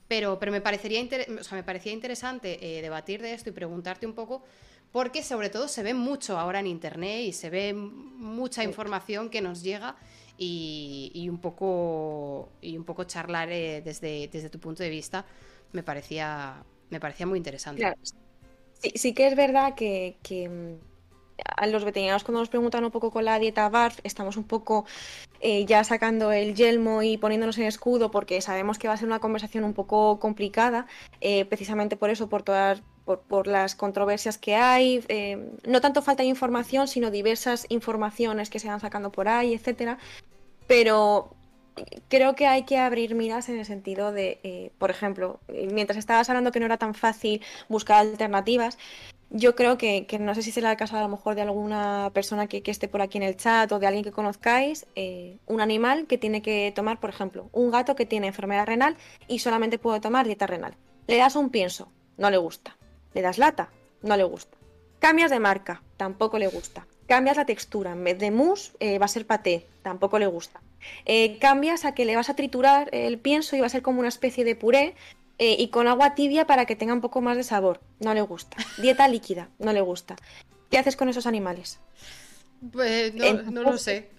pero, 0.10 0.40
pero 0.40 0.52
me, 0.52 0.60
parecería 0.60 1.08
me 1.52 1.64
parecía 1.64 1.94
interesante 1.94 2.58
eh, 2.62 2.82
debatir 2.82 3.22
de 3.22 3.34
esto 3.34 3.50
y 3.50 3.54
preguntarte 3.54 4.08
un 4.08 4.14
poco, 4.14 4.42
porque 4.92 5.22
sobre 5.22 5.52
todo 5.52 5.68
se 5.68 5.84
ve 5.84 5.94
mucho 5.94 6.40
ahora 6.40 6.60
en 6.60 6.68
Internet 6.68 7.22
y 7.22 7.32
se 7.32 7.52
ve 7.52 7.74
mucha 7.76 8.64
información 8.64 9.30
que 9.30 9.40
nos 9.40 9.62
llega 9.62 9.96
y, 10.36 11.28
un, 11.30 11.38
poco, 11.38 12.50
y 12.60 12.76
un 12.76 12.86
poco 12.86 13.04
charlar 13.04 13.52
eh, 13.52 13.82
desde, 13.86 14.28
desde 14.30 14.50
tu 14.50 14.60
punto 14.60 14.82
de 14.82 14.90
vista 14.90 15.26
me 15.74 15.84
parecía, 15.84 16.64
me 16.90 17.00
parecía 17.00 17.28
muy 17.28 17.38
interesante. 17.38 17.94
Sí, 18.82 18.92
sí 18.96 19.14
que 19.14 19.28
es 19.28 19.36
verdad 19.36 19.76
que, 19.76 20.18
que 20.24 20.80
a 21.46 21.68
los 21.68 21.84
veterinarios 21.84 22.24
cuando 22.24 22.40
nos 22.40 22.50
preguntan 22.50 22.84
un 22.84 22.92
poco 22.92 23.12
con 23.12 23.26
la 23.26 23.40
dieta 23.40 23.70
BARF, 23.70 24.00
estamos 24.04 24.38
un 24.38 24.44
poco 24.44 24.86
eh, 25.42 25.66
ya 25.66 25.84
sacando 25.84 26.32
el 26.32 26.54
yelmo 26.54 27.02
y 27.02 27.18
poniéndonos 27.18 27.58
en 27.58 27.66
escudo 27.66 28.12
porque 28.12 28.42
sabemos 28.42 28.78
que 28.78 28.88
va 28.88 28.94
a 28.94 28.98
ser 28.98 29.08
una 29.08 29.20
conversación 29.20 29.64
un 29.64 29.74
poco 29.74 30.20
complicada, 30.20 30.86
eh, 31.22 31.46
precisamente 31.46 31.96
por 31.96 32.10
eso, 32.10 32.28
por 32.28 32.44
todas 32.44 32.82
por, 33.06 33.48
las 33.48 33.74
controversias 33.76 34.38
que 34.38 34.56
hay, 34.56 35.04
eh, 35.08 35.52
no 35.66 35.82
tanto 35.82 36.02
falta 36.02 36.24
de 36.24 36.30
información, 36.30 36.88
sino 36.88 37.10
diversas 37.10 37.66
informaciones 37.70 38.50
que 38.50 38.60
se 38.60 38.68
van 38.68 38.80
sacando 38.80 39.12
por 39.12 39.28
ahí, 39.28 39.54
etcétera. 39.54 39.98
Pero 40.68 41.34
creo 42.08 42.36
que 42.36 42.46
hay 42.46 42.64
que 42.64 42.78
abrir 42.78 43.16
miras 43.16 43.50
en 43.50 43.58
el 43.58 43.66
sentido 43.66 44.12
de, 44.12 44.72
por 44.78 44.92
ejemplo, 44.92 45.40
mientras 45.72 45.98
estabas 45.98 46.30
hablando 46.30 46.52
que 46.52 46.60
no 46.60 46.68
era 46.68 46.78
tan 46.78 46.94
fácil 46.94 47.42
buscar 47.68 48.00
alternativas, 48.00 48.78
yo 49.30 49.56
creo 49.56 49.78
que, 49.78 50.06
no 50.20 50.34
sé 50.34 50.42
si 50.42 50.52
será 50.52 50.72
el 50.72 50.78
caso 50.78 50.98
a 50.98 51.02
lo 51.02 51.08
mejor 51.08 51.36
de 51.36 51.42
alguna 51.42 52.12
persona 52.14 52.48
que, 52.48 52.64
esté 52.66 52.88
por 52.88 53.02
aquí 53.02 53.18
en 53.18 53.24
el 53.24 53.38
chat 53.38 53.72
o 53.72 53.80
de 53.80 53.88
alguien 53.88 54.04
que 54.04 54.12
conozcáis, 54.12 54.88
eh, 54.96 55.38
un 55.46 55.62
animal 55.62 56.08
que 56.08 56.18
tiene 56.18 56.42
que 56.42 56.72
tomar, 56.76 57.00
por 57.00 57.10
ejemplo, 57.10 57.50
un 57.52 57.72
gato 57.72 57.96
que 57.96 58.06
tiene 58.06 58.28
enfermedad 58.28 58.66
renal 58.66 58.98
y 59.28 59.40
solamente 59.40 59.78
puede 59.78 60.00
tomar 60.00 60.26
dieta 60.26 60.48
renal. 60.48 60.76
Le 61.08 61.18
das 61.18 61.36
un 61.36 61.50
pienso, 61.50 61.92
no 62.18 62.30
le 62.30 62.38
gusta. 62.38 62.76
Le 63.14 63.22
das 63.22 63.38
lata, 63.38 63.70
no 64.02 64.18
le 64.18 64.24
gusta. 64.24 64.58
Cambias 65.00 65.32
de 65.32 65.40
marca, 65.40 65.82
tampoco 65.98 66.38
le 66.38 66.48
gusta. 66.48 66.86
Cambias 67.08 67.38
la 67.38 67.46
textura, 67.46 67.92
en 67.92 68.04
vez 68.04 68.20
de 68.20 68.30
mousse 68.30 68.74
eh, 68.80 69.00
va 69.00 69.06
a 69.06 69.08
ser 69.10 69.26
paté, 69.26 69.66
tampoco 69.82 70.20
le 70.20 70.28
gusta. 70.28 70.62
Eh, 71.06 71.38
cambias 71.40 71.86
a 71.86 71.94
que 71.94 72.06
le 72.06 72.16
vas 72.16 72.30
a 72.30 72.36
triturar 72.36 72.90
el 72.92 73.20
pienso 73.20 73.56
y 73.56 73.60
va 73.60 73.66
a 73.66 73.70
ser 73.70 73.82
como 73.82 74.00
una 74.00 74.10
especie 74.10 74.44
de 74.44 74.56
puré 74.56 74.96
eh, 75.40 75.56
y 75.58 75.70
con 75.70 75.88
agua 75.88 76.16
tibia 76.16 76.46
para 76.46 76.66
que 76.66 76.76
tenga 76.76 76.94
un 76.94 77.02
poco 77.02 77.22
más 77.22 77.38
de 77.38 77.44
sabor. 77.44 77.82
No 78.00 78.14
le 78.14 78.22
gusta. 78.22 78.58
Dieta 78.78 79.08
líquida, 79.10 79.50
no 79.58 79.74
le 79.74 79.82
gusta. 79.82 80.16
¿Qué 80.70 80.78
haces 80.78 80.96
con 80.96 81.10
esos 81.10 81.26
animales? 81.26 81.80
Pues 82.72 83.16
no 83.16 83.64
lo 83.64 83.78
sé. 83.78 84.10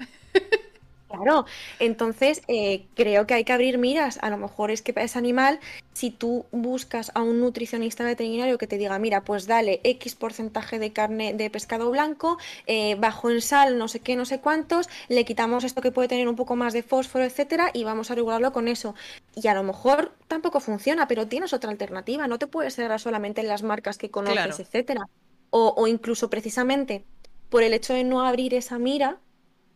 Claro, 1.11 1.45
entonces 1.81 2.43
eh, 2.47 2.87
creo 2.95 3.27
que 3.27 3.35
hay 3.35 3.45
que 3.45 3.53
abrir 3.53 3.79
miras. 3.79 4.19
A 4.23 4.31
lo 4.31 4.37
mejor 4.37 4.71
es 4.71 4.81
que 4.81 4.93
para 4.93 5.07
ese 5.07 5.19
animal, 5.19 5.59
si 5.93 6.13
tú 6.13 6.47
buscas 6.53 7.11
a 7.15 7.23
un 7.23 7.41
nutricionista 7.41 8.05
veterinario 8.05 8.59
que 8.59 8.69
te 8.69 8.79
diga, 8.79 8.97
mira, 9.01 9.25
pues 9.25 9.49
dale 9.49 9.81
X 9.83 10.15
porcentaje 10.15 10.79
de 10.79 10.93
carne 10.93 11.35
de 11.35 11.51
pescado 11.51 11.91
blanco, 11.91 12.39
eh, 12.67 12.95
bajo 12.95 13.29
en 13.29 13.41
sal, 13.41 13.77
no 13.77 13.89
sé 13.89 13.99
qué, 13.99 14.15
no 14.15 14.25
sé 14.25 14.41
cuántos, 14.41 14.89
le 15.09 15.25
quitamos 15.25 15.65
esto 15.65 15.83
que 15.83 15.91
puede 15.91 16.07
tener 16.07 16.29
un 16.29 16.37
poco 16.37 16.55
más 16.55 16.73
de 16.73 16.85
fósforo, 16.85 17.25
etcétera, 17.25 17.71
y 17.75 17.83
vamos 17.83 18.13
a 18.13 18.15
regularlo 18.15 18.53
con 18.53 18.69
eso. 18.69 18.95
Y 19.35 19.49
a 19.49 19.55
lo 19.55 19.65
mejor 19.65 20.13
tampoco 20.29 20.61
funciona, 20.61 21.09
pero 21.09 21.27
tienes 21.27 21.53
otra 21.53 21.71
alternativa. 21.71 22.29
No 22.29 22.39
te 22.39 22.47
puedes 22.47 22.77
cerrar 22.77 23.01
solamente 23.01 23.41
en 23.41 23.49
las 23.49 23.65
marcas 23.65 23.99
que 23.99 24.11
conoces, 24.11 24.61
etcétera. 24.61 25.09
O, 25.51 25.75
o 25.77 25.89
incluso 25.89 26.31
precisamente 26.31 27.05
por 27.49 27.65
el 27.65 27.75
hecho 27.75 27.95
de 27.95 28.05
no 28.05 28.25
abrir 28.25 28.55
esa 28.55 28.79
mira 28.79 29.19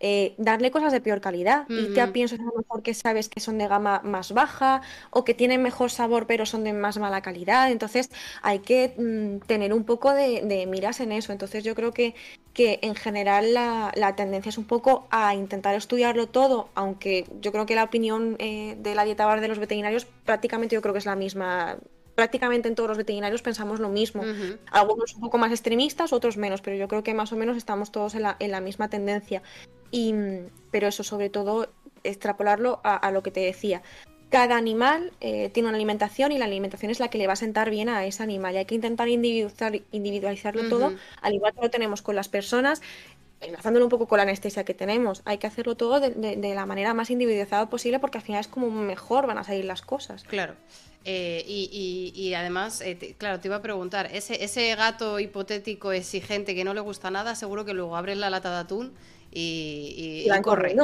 eh, 0.07 0.35
darle 0.37 0.71
cosas 0.71 0.93
de 0.93 1.01
peor 1.01 1.23
calidad. 1.23 1.65
Y 1.67 1.95
te 1.95 2.07
piensas 2.09 2.39
a 2.39 2.43
lo 2.43 2.53
mejor 2.59 2.83
que 2.83 2.93
sabes 2.93 3.31
que 3.31 3.41
son 3.41 3.57
de 3.57 3.67
gama 3.67 4.03
más 4.05 4.33
baja 4.33 4.83
o 5.09 5.25
que 5.25 5.33
tienen 5.33 5.63
mejor 5.63 5.91
sabor 5.91 6.27
pero 6.27 6.45
son 6.45 6.63
de 6.63 6.75
más 6.75 6.99
mala 6.99 7.23
calidad. 7.23 7.71
Entonces 7.71 8.11
hay 8.43 8.59
que 8.59 8.93
mm, 8.99 9.47
tener 9.47 9.73
un 9.73 9.85
poco 9.85 10.13
de, 10.13 10.67
miras 10.69 11.01
en 11.01 11.11
eso. 11.11 11.33
Entonces 11.33 11.65
yo 11.65 11.75
creo 11.75 11.93
que, 11.93 12.15
que 12.53 12.81
en 12.83 12.95
general 12.97 13.55
la, 13.55 14.15
tendencia 14.15 14.51
es 14.51 14.59
un 14.59 14.67
poco 14.67 15.07
a 15.11 15.35
intentar 15.35 15.75
estudiarlo 15.75 16.29
todo, 16.29 16.69
aunque 16.75 17.25
yo 17.41 17.51
creo 17.51 17.65
que 17.65 17.75
la 17.75 17.85
opinión 17.85 18.37
eh, 18.41 18.77
de 18.79 18.95
la 18.95 19.07
dieta 19.07 19.25
bar 19.25 19.41
de 19.41 19.49
los 19.49 19.59
veterinarios 19.59 20.05
prácticamente 20.27 20.75
yo 20.75 20.83
creo 20.83 20.93
que 20.93 20.99
es 20.99 21.07
la 21.07 21.17
misma 21.17 21.79
prácticamente 22.15 22.69
en 22.69 22.75
todos 22.75 22.89
los 22.89 22.99
veterinarios 22.99 23.43
pensamos 23.43 23.81
lo 23.81 23.89
mismo. 23.89 24.23
Algunos 24.71 25.15
un 25.15 25.21
poco 25.21 25.39
más 25.39 25.51
extremistas, 25.51 26.13
otros 26.13 26.37
menos, 26.37 26.61
pero 26.61 26.77
yo 26.77 26.89
creo 26.89 27.03
que 27.03 27.15
más 27.15 27.33
o 27.33 27.37
menos 27.37 27.57
estamos 27.57 27.93
todos 27.93 28.15
en 28.15 28.23
la, 28.23 28.37
en 28.39 28.51
la 28.51 28.61
misma 28.61 28.89
tendencia. 28.89 29.43
Y, 29.91 30.15
pero 30.71 30.89
eso, 30.89 31.05
sobre 31.05 31.31
todo, 31.31 31.69
extrapolarlo 32.03 32.81
a, 32.85 33.11
lo 33.11 33.23
que 33.23 33.31
te 33.31 33.41
decía. 33.41 33.83
Cada 34.31 34.57
animal 34.57 35.13
eh, 35.21 35.51
tiene 35.51 35.69
una 35.69 35.77
alimentación 35.77 36.33
y 36.33 36.39
la 36.39 36.47
alimentación 36.47 36.91
es 36.91 36.99
la 36.99 37.09
que 37.09 37.19
le 37.19 37.27
va 37.27 37.35
a 37.35 37.37
sentar 37.37 37.71
bien 37.71 37.89
a 37.89 38.05
ese 38.05 38.23
animal. 38.23 38.55
Y 38.55 38.59
hay 38.59 38.65
que 38.65 38.75
intentar 38.75 39.09
individualizar, 39.09 39.81
individualizarlo 39.93 40.69
todo, 40.69 40.95
al 41.21 41.35
igual 41.35 41.55
que 41.55 41.63
lo 41.63 41.71
tenemos 41.71 42.03
con 42.03 42.17
las 42.17 42.29
personas 42.29 42.83
enlazándolo 43.41 43.85
un 43.85 43.91
poco 43.91 44.07
con 44.07 44.17
la 44.17 44.23
anestesia 44.23 44.65
que 44.65 44.75
tenemos, 44.75 45.23
hay 45.25 45.39
que 45.39 45.47
hacerlo 45.47 45.77
todo 45.77 46.01
de, 46.01 46.55
la 46.55 46.67
manera 46.67 46.95
más 46.95 47.11
individualizada 47.11 47.69
posible 47.69 47.99
porque 47.99 48.19
al 48.19 48.25
final 48.25 48.41
es 48.41 48.49
como 48.49 48.71
mejor 48.71 49.27
van 49.27 49.39
a 49.39 49.45
salir 49.45 49.65
las 49.67 49.83
cosas. 49.83 50.25
Claro. 50.25 50.55
Eh, 51.07 51.45
y, 51.47 52.33
además, 52.35 52.81
eh, 52.81 53.15
claro, 53.19 53.39
te 53.39 53.49
iba 53.49 53.57
a 53.57 53.63
preguntar, 53.63 54.09
ese, 54.13 54.43
ese 54.43 54.75
gato 54.75 55.21
hipotético 55.21 55.93
exigente 55.93 56.55
que 56.55 56.65
no 56.65 56.73
le 56.73 56.81
gusta 56.81 57.11
nada, 57.11 57.35
seguro 57.35 57.65
que 57.65 57.75
luego 57.75 57.97
abres 57.97 58.17
la 58.17 58.31
lata 58.31 58.51
de 58.51 58.57
atún 58.57 58.95
y, 59.31 60.25
y, 60.27 60.43
corre. 60.43 60.75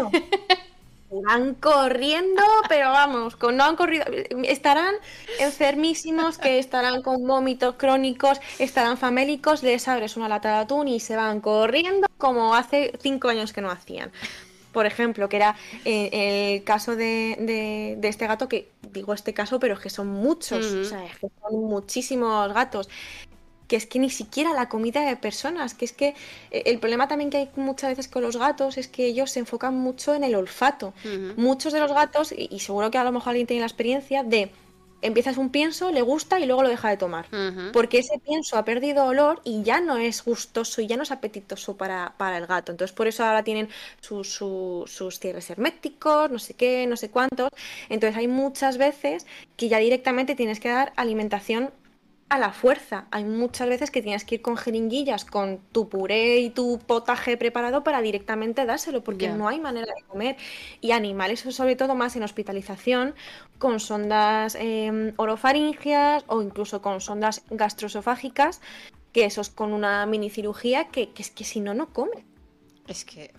Van 1.11 1.55
corriendo, 1.61 2.43
pero 2.69 2.91
vamos, 2.91 3.37
con, 3.37 3.57
no 3.57 3.65
han 3.65 3.77
corrido, 3.77 4.05
estarán 4.45 4.95
enfermísimos, 5.39 6.37
que 6.37 6.59
estarán 6.59 7.01
con 7.01 7.27
vómitos 7.27 7.77
crónicos, 7.77 8.41
estarán 8.59 8.99
famélicos, 8.99 9.63
les 9.63 9.89
abres 9.89 10.19
una 10.19 10.29
lata 10.29 10.51
de 10.51 10.59
atún 10.59 10.89
y 10.89 11.01
se 11.01 11.17
van 11.17 11.41
corriendo 11.41 12.09
como 12.19 12.55
hace 12.55 12.93
cinco 13.01 13.29
años 13.29 13.55
que 13.55 13.63
no 13.63 13.71
hacían. 13.71 14.13
Por 14.73 14.87
ejemplo, 14.87 15.29
que 15.29 15.37
era 15.37 15.57
eh, 15.85 16.55
el 16.55 16.65
caso 16.65 16.97
de, 16.97 17.99
este 18.03 18.27
gato, 18.27 18.49
que 18.49 18.69
digo 18.93 19.15
este 19.15 19.35
caso, 19.35 19.59
pero 19.59 19.75
es 19.75 19.81
que 19.81 19.91
son 19.91 20.09
muchos, 20.09 20.65
o 20.65 20.85
sea, 20.85 21.05
es 21.05 21.17
que 21.19 21.29
son 21.43 21.65
muchísimos 21.65 22.53
gatos 22.53 22.89
que 23.71 23.77
es 23.77 23.87
que 23.87 24.01
ni 24.01 24.11
siquiera 24.11 24.53
la 24.53 24.69
comida 24.69 25.03
de 25.03 25.17
personas, 25.17 25.75
que 25.75 25.85
es 25.85 25.93
que 25.93 26.17
eh, 26.51 26.65
el 26.67 26.81
problema 26.81 27.07
también 27.07 27.31
que 27.31 27.37
hay 27.37 27.51
muchas 27.55 27.91
veces 27.91 28.09
con 28.09 28.21
los 28.21 28.37
gatos 28.37 28.77
es 28.77 28.89
que 28.89 29.07
ellos 29.07 29.31
se 29.31 29.39
enfocan 29.39 29.77
mucho 29.77 30.13
en 30.13 30.25
el 30.25 30.35
olfato. 30.35 30.93
Muchos 31.37 31.73
de 31.73 31.79
los 31.79 31.93
gatos, 31.93 32.35
y, 32.37 32.59
seguro 32.59 32.91
que 32.91 32.99
a 32.99 33.05
lo 33.05 33.13
mejor 33.13 33.29
alguien 33.31 33.47
tiene 33.47 33.61
la 33.61 33.69
experiencia, 33.69 34.25
de 34.25 34.51
empiezas 35.03 35.37
un 35.37 35.51
pienso, 35.51 35.91
le 35.91 36.03
gusta 36.03 36.39
y 36.39 36.47
luego 36.47 36.63
lo 36.63 36.69
deja 36.69 36.91
de 36.91 36.97
tomar. 36.97 37.27
Porque 37.73 37.99
ese 37.99 38.19
pienso 38.19 38.57
ha 38.57 38.65
perdido 38.65 39.05
olor 39.05 39.41
y 39.45 39.63
ya 39.63 39.81
no 39.81 39.97
es 39.97 40.25
gustoso 40.25 40.81
y 40.81 40.87
ya 40.87 40.97
no 40.97 41.03
es 41.03 41.11
apetitoso 41.11 41.77
para, 41.77 42.15
el 42.37 42.47
gato. 42.47 42.73
Entonces 42.73 42.95
por 42.95 43.07
eso 43.07 43.25
ahora 43.25 43.43
tienen 43.43 43.69
sus 44.01 45.19
cierres 45.19 45.51
herméticos, 45.51 46.31
no 46.31 46.39
sé 46.39 46.55
qué, 46.55 46.87
no 46.87 46.97
sé 46.97 47.11
cuántos. 47.11 47.51
Entonces 47.89 48.17
hay 48.17 48.29
muchas 48.29 48.79
veces 48.79 49.27
que 49.57 49.69
ya 49.69 49.79
directamente 49.79 50.35
tienes 50.35 50.61
que 50.61 50.69
dar 50.69 50.93
alimentación 50.97 51.71
a 52.31 52.39
la 52.39 52.53
fuerza. 52.53 53.07
Hay 53.11 53.25
muchas 53.25 53.69
veces 53.69 53.91
que 53.91 54.03
tienes 54.03 54.25
que 54.25 54.37
ir 54.37 54.43
con 54.43 54.57
jeringuillas, 54.57 55.25
con 55.25 55.59
tu 55.73 55.89
puré 55.89 56.39
y 56.39 56.51
tu 56.51 56.79
potaje 56.79 57.37
preparado 57.37 57.83
para 57.83 58.01
directamente 58.01 58.65
dárselo, 58.65 59.03
porque 59.03 59.29
no 59.29 59.49
hay 59.49 59.59
manera 59.59 59.93
de 59.93 60.03
comer. 60.05 60.37
Y 60.81 60.93
animales, 60.93 61.41
sobre 61.41 61.75
todo 61.75 61.97
más 61.97 62.15
en 62.15 62.23
hospitalización, 62.23 63.15
con 63.59 63.81
sondas 63.81 64.57
eh, 64.59 65.13
orofaringias 65.17 66.25
o 66.29 66.41
incluso 66.41 66.81
con 66.81 67.01
sondas 67.01 67.43
gastroesofágicas, 67.51 68.61
que 69.13 69.25
eso 69.25 69.41
es 69.41 69.51
con 69.51 69.73
una 69.73 70.07
mini 70.07 70.31
cirugía 70.31 70.85
que, 70.87 71.11
que 71.11 71.23
es 71.23 71.31
que 71.31 71.43
si 71.43 71.59
no, 71.59 71.75
no 71.75 71.93
come. 71.93 72.25
Es 72.87 73.05
que 73.05 73.33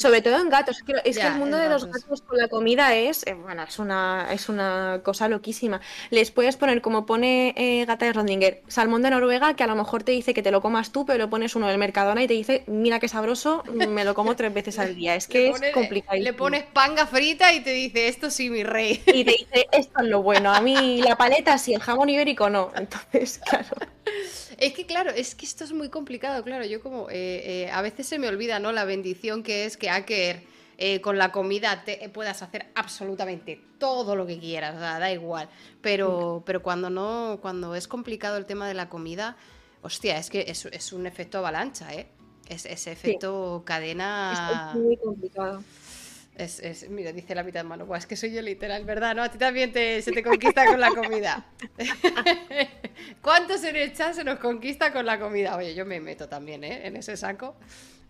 sobre 0.00 0.22
todo 0.22 0.40
en 0.40 0.48
gatos. 0.48 0.78
Es 1.04 1.18
que, 1.18 1.26
el 1.26 1.34
mundo 1.34 1.58
de 1.58 1.68
los 1.68 1.84
gatos 1.84 2.22
con 2.22 2.38
la 2.38 2.48
comida 2.48 2.94
es, 2.94 3.26
eh, 3.26 3.34
bueno, 3.34 3.62
es 3.64 3.78
una, 3.78 4.28
es 4.32 4.48
una 4.48 5.00
cosa 5.04 5.28
loquísima. 5.28 5.82
Les 6.08 6.30
puedes 6.30 6.56
poner, 6.56 6.80
como 6.80 7.04
pone 7.04 7.52
eh, 7.56 7.84
Gata 7.84 8.06
de 8.06 8.14
Rondinger, 8.14 8.62
salmón 8.66 9.02
de 9.02 9.10
Noruega, 9.10 9.54
que 9.54 9.62
a 9.62 9.66
lo 9.66 9.76
mejor 9.76 10.02
te 10.02 10.12
dice 10.12 10.32
que 10.32 10.42
te 10.42 10.50
lo 10.50 10.62
comas 10.62 10.90
tú, 10.90 11.04
pero 11.04 11.18
lo 11.18 11.28
pones 11.28 11.54
uno 11.54 11.68
del 11.68 11.76
Mercadona 11.76 12.22
y 12.22 12.26
te 12.26 12.34
dice, 12.34 12.64
mira 12.66 12.98
qué 12.98 13.08
sabroso, 13.08 13.62
me 13.74 14.04
lo 14.06 14.14
como 14.14 14.36
tres 14.36 14.54
veces 14.54 14.78
al 14.78 14.96
día. 14.96 15.14
Es 15.14 15.26
que 15.28 15.50
es 15.50 15.60
complicado. 15.74 16.18
Le 16.18 16.32
pones 16.32 16.64
panga 16.64 17.06
frita 17.06 17.52
y 17.52 17.60
te 17.60 17.72
dice, 17.72 18.08
esto 18.08 18.30
sí, 18.30 18.48
mi 18.48 18.62
rey. 18.62 19.02
Y 19.06 19.24
te 19.24 19.32
dice, 19.32 19.68
esto 19.70 20.00
es 20.00 20.08
lo 20.08 20.22
bueno. 20.22 20.50
A 20.50 20.62
mí 20.62 21.02
la 21.02 21.16
paleta 21.16 21.58
sí, 21.58 21.74
el 21.74 21.80
jamón 21.80 22.08
ibérico 22.08 22.48
no. 22.48 22.72
Entonces, 22.74 23.38
claro. 23.38 23.68
Es 24.60 24.74
que 24.74 24.84
claro, 24.84 25.10
es 25.10 25.34
que 25.34 25.46
esto 25.46 25.64
es 25.64 25.72
muy 25.72 25.88
complicado, 25.88 26.44
claro. 26.44 26.66
Yo 26.66 26.82
como 26.82 27.08
eh, 27.08 27.64
eh, 27.64 27.70
a 27.72 27.80
veces 27.80 28.06
se 28.06 28.18
me 28.18 28.28
olvida, 28.28 28.58
¿no? 28.58 28.72
La 28.72 28.84
bendición 28.84 29.42
que 29.42 29.64
es 29.64 29.78
que 29.78 29.88
Aker 29.90 30.44
eh, 30.82 31.02
con 31.02 31.18
la 31.18 31.30
comida 31.30 31.84
te, 31.84 32.08
puedas 32.08 32.40
hacer 32.40 32.70
absolutamente 32.74 33.60
todo 33.78 34.16
lo 34.16 34.26
que 34.26 34.38
quieras, 34.38 34.74
o 34.76 34.78
sea, 34.78 34.98
da 34.98 35.12
igual. 35.12 35.50
Pero, 35.82 36.42
pero 36.46 36.62
cuando 36.62 36.88
no, 36.88 37.38
cuando 37.42 37.74
es 37.74 37.86
complicado 37.86 38.38
el 38.38 38.46
tema 38.46 38.66
de 38.66 38.72
la 38.72 38.88
comida, 38.88 39.36
hostia, 39.82 40.16
es 40.16 40.30
que 40.30 40.46
es, 40.48 40.64
es 40.64 40.92
un 40.94 41.06
efecto 41.06 41.36
avalancha, 41.36 41.92
¿eh? 41.92 42.06
Es, 42.48 42.64
ese 42.64 42.92
efecto 42.92 43.62
cadena. 43.66 44.72
Es, 44.74 44.80
muy 44.80 44.96
complicado. 44.96 45.62
Es, 46.34 46.88
mira, 46.88 47.12
dice 47.12 47.34
la 47.34 47.42
mitad 47.42 47.60
de 47.60 47.68
mano, 47.68 47.94
es 47.94 48.06
que 48.06 48.16
soy 48.16 48.32
yo 48.32 48.40
literal, 48.40 48.84
¿verdad? 48.86 49.14
¿No? 49.14 49.22
A 49.22 49.30
ti 49.30 49.36
también 49.36 49.72
te, 49.72 50.00
se 50.00 50.12
te 50.12 50.22
conquista 50.22 50.64
con 50.64 50.80
la 50.80 50.88
comida. 50.88 51.46
¿Cuántos 53.20 53.62
en 53.64 53.76
el 53.76 53.92
chat 53.92 54.14
se 54.14 54.24
nos 54.24 54.38
conquista 54.38 54.94
con 54.94 55.04
la 55.04 55.20
comida? 55.20 55.56
Oye, 55.56 55.74
yo 55.74 55.84
me 55.84 56.00
meto 56.00 56.26
también, 56.26 56.64
¿eh? 56.64 56.86
En 56.86 56.96
ese 56.96 57.18
saco, 57.18 57.56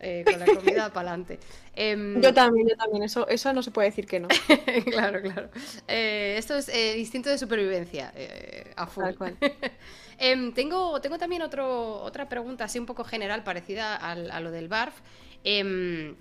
eh, 0.01 0.25
con 0.25 0.39
la 0.41 0.47
comida 0.47 0.89
para 0.93 1.11
adelante. 1.11 1.39
Em, 1.75 2.21
yo 2.21 2.35
también, 2.35 2.69
yo 2.69 2.77
también, 2.77 3.03
eso, 3.03 3.29
eso 3.29 3.53
no 3.53 3.63
se 3.63 3.71
puede 3.71 3.89
decir 3.89 4.07
que 4.07 4.21
no. 4.21 4.29
claro, 4.91 5.23
claro. 5.23 5.51
Eh, 5.89 6.35
esto 6.39 6.57
es 6.57 6.69
el 6.69 6.99
instinto 6.99 7.31
de 7.31 7.39
supervivencia, 7.39 8.13
a 8.77 8.87
full. 8.87 9.05
Em, 10.23 10.53
tengo, 10.53 11.01
tengo 11.01 11.17
también 11.17 11.41
otro, 11.41 12.03
otra 12.03 12.29
pregunta 12.29 12.65
así 12.65 12.79
un 12.79 12.85
poco 12.85 13.05
general, 13.05 13.43
parecida 13.43 13.97
a, 13.97 14.13
a 14.13 14.41
lo 14.41 14.51
del 14.51 14.69
BARF. 14.69 15.01
Em, 15.45 16.15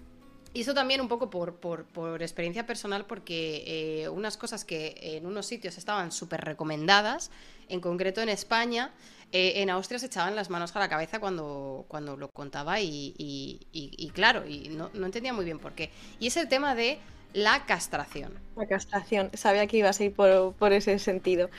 y 0.54 0.62
eso 0.62 0.74
también 0.74 1.00
un 1.00 1.08
poco 1.08 1.30
por, 1.30 1.56
por, 1.56 2.22
experiencia 2.24 2.66
personal, 2.66 3.06
porque 3.06 3.64
eh, 3.68 4.10
unas 4.10 4.36
cosas 4.36 4.66
que 4.66 4.96
en 5.00 5.28
unos 5.28 5.46
sitios 5.46 5.78
estaban 5.78 6.12
súper 6.12 6.42
recomendadas, 6.42 7.30
en 7.68 7.82
concreto 7.82 8.22
en 8.22 8.30
España, 8.30 8.92
eh, 9.32 9.62
en 9.62 9.70
Austria 9.70 10.00
se 10.00 10.08
echaban 10.08 10.36
las 10.36 10.50
manos 10.50 10.76
a 10.76 10.80
la 10.80 10.90
cabeza 10.90 11.20
cuando, 11.20 11.86
cuando 11.88 12.18
lo 12.18 12.30
contaba 12.30 12.80
y, 12.82 14.12
claro, 14.14 14.48
y 14.48 14.70
no, 14.70 14.90
no, 14.94 15.06
entendía 15.06 15.34
muy 15.34 15.46
bien 15.46 15.60
por 15.60 15.74
qué. 15.74 15.92
Y 16.20 16.28
es 16.28 16.38
el 16.38 16.48
tema 16.48 16.76
de 16.76 17.00
la 17.34 17.66
castración. 17.66 18.34
La 18.56 18.68
castración, 18.68 19.30
sabía 19.34 19.68
que 19.68 19.78
ibas 19.78 20.00
a 20.00 20.04
ir 20.06 20.14
por, 20.14 20.54
por 20.54 20.74
ese 20.74 20.98
sentido. 21.00 21.50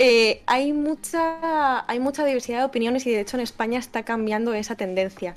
Eh, 0.00 0.42
hay, 0.46 0.72
mucha, 0.72 1.84
hay 1.90 1.98
mucha 1.98 2.24
diversidad 2.24 2.58
de 2.58 2.64
opiniones 2.64 3.04
y 3.06 3.10
de 3.10 3.20
hecho 3.20 3.36
en 3.36 3.42
España 3.42 3.80
está 3.80 4.04
cambiando 4.04 4.54
esa 4.54 4.76
tendencia. 4.76 5.36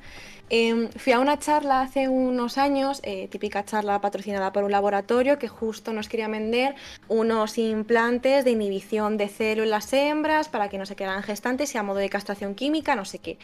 Em, 0.54 0.90
fui 0.90 1.14
a 1.14 1.20
una 1.22 1.40
charla 1.40 1.80
hace 1.80 2.10
unos 2.10 2.58
años, 2.58 3.00
eh, 3.04 3.30
típica 3.30 3.64
charla 3.64 4.02
patrocinada 4.02 4.52
por 4.52 4.66
un 4.66 4.72
laboratorio 4.72 5.40
que 5.40 5.48
justo 5.48 5.94
nos 5.94 6.10
quería 6.10 6.28
vender 6.28 6.76
unos 7.08 7.58
implantes 7.58 8.44
de 8.44 8.52
inhibición 8.52 9.16
de 9.16 9.30
cero 9.30 9.64
en 9.64 9.70
las 9.70 9.94
hembras 9.94 10.50
para 10.50 10.68
que 10.68 10.78
no 10.78 10.86
se 10.86 10.98
quedaran 10.98 11.24
gestantes 11.24 11.74
y 11.74 11.78
a 11.78 11.84
modo 11.84 12.00
de 12.00 12.10
castración 12.10 12.54
química, 12.54 12.98
no 12.98 13.06
sé 13.06 13.20
qué. 13.20 13.38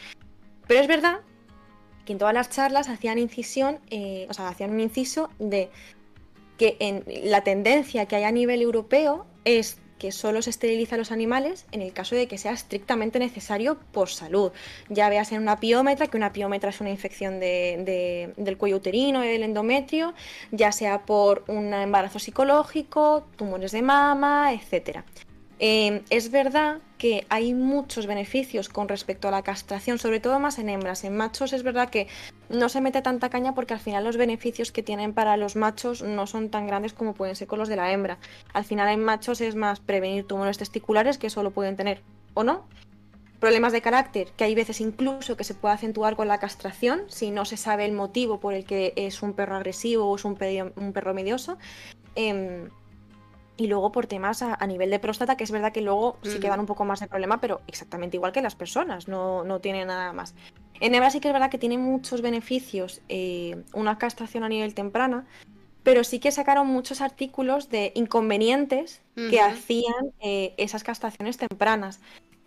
Pero 0.68 0.82
es 0.82 0.88
verdad 0.90 1.22
que 2.04 2.12
en 2.12 2.20
todas 2.20 2.34
las 2.34 2.50
charlas 2.50 2.90
hacían 2.90 3.20
incisión, 3.20 3.80
eh, 3.90 4.28
o 4.30 4.34
sea, 4.34 4.50
hacían 4.50 4.72
un 4.72 4.82
inciso 4.82 5.30
de 5.40 5.70
que 6.58 6.76
en 6.82 7.06
la 7.24 7.40
tendencia 7.40 8.06
que 8.08 8.18
hay 8.18 8.26
a 8.26 8.32
nivel 8.34 8.62
europeo 8.62 9.26
es 9.46 9.80
que 9.98 10.12
solo 10.12 10.42
se 10.42 10.50
esteriliza 10.50 10.96
a 10.96 10.98
los 10.98 11.12
animales 11.12 11.66
en 11.72 11.82
el 11.82 11.94
caso 11.94 12.16
de 12.16 12.28
que 12.28 12.38
sea 12.38 12.52
estrictamente 12.52 13.20
necesario 13.20 13.78
por 13.92 14.10
salud. 14.10 14.52
Ya 14.90 15.10
veas 15.10 15.32
en 15.32 15.42
una 15.42 15.60
piómetra, 15.60 16.08
que 16.08 16.18
una 16.18 16.34
piómetra 16.34 16.70
es 16.70 16.82
una 16.82 16.90
infección 16.90 17.40
del 17.40 18.58
cuello 18.58 18.78
uterino 18.78 19.24
y 19.24 19.28
del 19.28 19.44
endometrio, 19.44 20.14
ya 20.52 20.72
sea 20.72 21.06
por 21.06 21.44
un 21.48 21.74
embarazo 21.74 22.20
psicológico, 22.20 23.26
tumores 23.36 23.72
de 23.72 23.82
mama, 23.82 24.54
etc. 24.54 25.00
Em, 25.60 26.02
es 26.10 26.32
verdad 26.32 26.80
que 26.98 27.26
hay 27.30 27.54
muchos 27.54 28.08
beneficios 28.08 28.70
con 28.70 28.88
respecto 28.88 29.28
a 29.28 29.32
la 29.32 29.44
castración, 29.44 30.00
sobre 30.00 30.20
todo 30.20 30.40
más 30.40 30.60
en 30.60 30.70
hembras. 30.70 31.04
En 31.04 31.16
machos 31.16 31.54
es 31.54 31.64
verdad 31.64 31.90
que 31.90 32.08
no 32.50 32.70
se 32.70 32.82
mete 32.82 33.02
tanta 33.02 33.30
caña 33.30 33.54
porque 33.54 33.74
al 33.74 33.80
final 33.80 34.04
los 34.04 34.18
beneficios 34.18 34.72
que 34.72 34.84
tienen 34.84 35.14
para 35.14 35.38
los 35.38 35.56
machos 35.56 36.02
no 36.02 36.28
son 36.28 36.50
tan 36.50 36.68
grandes 36.68 36.94
como 36.94 37.14
pueden 37.14 37.36
ser 37.36 37.48
con 37.48 37.60
los 37.60 37.70
de 37.70 37.76
la 37.76 37.92
hembra. 37.92 38.18
Al 38.54 38.66
final 38.66 38.90
en 38.90 39.04
machos 39.04 39.42
es 39.42 39.56
más 39.56 39.80
prevenir 39.80 40.26
tumores 40.26 40.58
testiculares 40.58 41.18
que 41.18 41.30
solo 41.30 41.52
pueden 41.52 41.76
tener 41.76 42.02
o 42.34 42.44
no. 42.44 42.66
Problemas 43.40 43.72
de 43.72 43.82
carácter, 43.82 44.30
que 44.36 44.46
hay 44.46 44.56
veces 44.56 44.82
incluso 44.82 45.38
que 45.38 45.44
se 45.44 45.54
puede 45.54 45.76
acentuar 45.76 46.16
con 46.16 46.28
la 46.28 46.40
castración 46.40 47.04
si 47.08 47.30
no 47.30 47.46
se 47.46 47.56
sabe 47.56 47.86
el 47.86 47.92
motivo 47.92 48.40
por 48.40 48.56
el 48.56 48.66
que 48.66 48.94
es 48.96 49.22
un 49.22 49.34
perro 49.34 49.56
agresivo 49.56 50.10
o 50.10 50.16
es 50.16 50.26
un, 50.26 50.36
perro 50.36 51.14
medioso. 51.14 51.60
Em, 52.16 52.70
y 53.58 53.68
luego 53.68 53.92
por 53.92 54.06
temas 54.06 54.44
a, 54.44 54.68
nivel 54.68 54.92
de 54.92 55.00
próstata, 55.00 55.36
que 55.36 55.44
es 55.44 55.52
verdad 55.52 55.74
que 55.74 55.82
luego 55.82 56.18
sí 56.22 56.40
que 56.40 56.48
dan 56.48 56.60
un 56.60 56.68
poco 56.68 56.86
más 56.86 57.00
de 57.00 57.08
problema, 57.08 57.42
pero 57.42 57.62
exactamente 57.68 58.16
igual 58.16 58.32
que 58.32 58.42
las 58.42 58.56
personas, 58.56 59.08
no, 59.08 59.44
no 59.44 59.60
tiene 59.60 59.84
nada 59.84 60.14
más. 60.14 60.36
En 60.80 60.94
hebra 60.94 61.10
sí 61.10 61.20
que 61.20 61.30
es 61.30 61.34
verdad 61.34 61.50
que 61.50 61.58
tiene 61.58 61.78
muchos 61.80 62.22
beneficios 62.22 63.02
eh, 63.10 63.64
una 63.74 63.98
castración 63.98 64.44
a 64.44 64.50
nivel 64.50 64.76
temprana, 64.76 65.26
pero 65.82 66.04
sí 66.04 66.20
que 66.20 66.32
sacaron 66.32 66.68
muchos 66.68 67.02
artículos 67.02 67.70
de 67.70 67.92
inconvenientes 67.96 69.02
que 69.16 69.40
hacían 69.42 70.14
eh, 70.20 70.54
esas 70.58 70.84
castraciones 70.84 71.38
tempranas. 71.38 72.00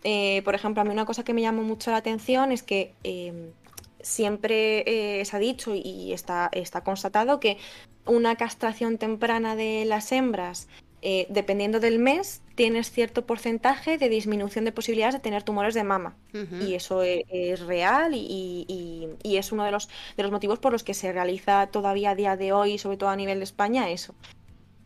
Eh, 0.05 0.43
por 0.45 0.55
ejemplo, 0.55 0.83
a 0.83 0.85
mí 0.85 0.91
una 0.91 1.07
cosa 1.07 1.25
que 1.25 1.35
me 1.35 1.41
llamó 1.41 1.63
mucho 1.63 1.91
la 1.91 1.97
atención 1.97 2.53
es 2.53 2.63
que 2.63 2.95
em, 3.03 3.51
siempre 4.01 5.25
se 5.25 5.37
ha 5.37 5.39
dicho 5.41 5.75
y 5.75 6.13
está, 6.13 6.51
está 6.53 6.85
constatado 6.85 7.41
que 7.41 7.59
una 8.07 8.37
castración 8.37 8.99
temprana 8.99 9.57
de 9.57 9.85
las 9.87 10.13
hembras 10.13 10.69
eh, 11.03 11.27
dependiendo 11.31 11.81
del 11.81 11.99
mes, 11.99 12.43
tienes 12.55 12.91
cierto 12.91 13.25
porcentaje 13.25 13.97
de 13.97 14.11
disminución 14.11 14.67
de 14.67 14.73
posibilidades 14.73 15.15
de 15.15 15.20
tener 15.20 15.43
tumores 15.43 15.75
de 15.75 15.83
mama. 15.83 16.15
Y 16.61 16.75
eso 16.75 17.03
e, 17.03 17.25
es, 17.31 17.61
real 17.61 18.12
y, 18.15 19.09
es 19.25 19.53
uno 19.53 19.65
de 19.65 19.70
los, 19.70 19.89
de 20.17 20.23
los 20.23 20.31
motivos 20.31 20.59
por 20.59 20.73
los 20.73 20.85
que 20.85 20.93
se 20.93 21.12
realiza 21.12 21.69
todavía 21.69 22.11
a 22.11 22.15
día 22.15 22.37
de 22.37 22.53
hoy, 22.53 22.77
sobre 22.77 22.99
todo 22.99 23.09
a 23.09 23.17
nivel 23.17 23.39
de 23.39 23.45
España, 23.45 23.89
eso. 23.89 24.15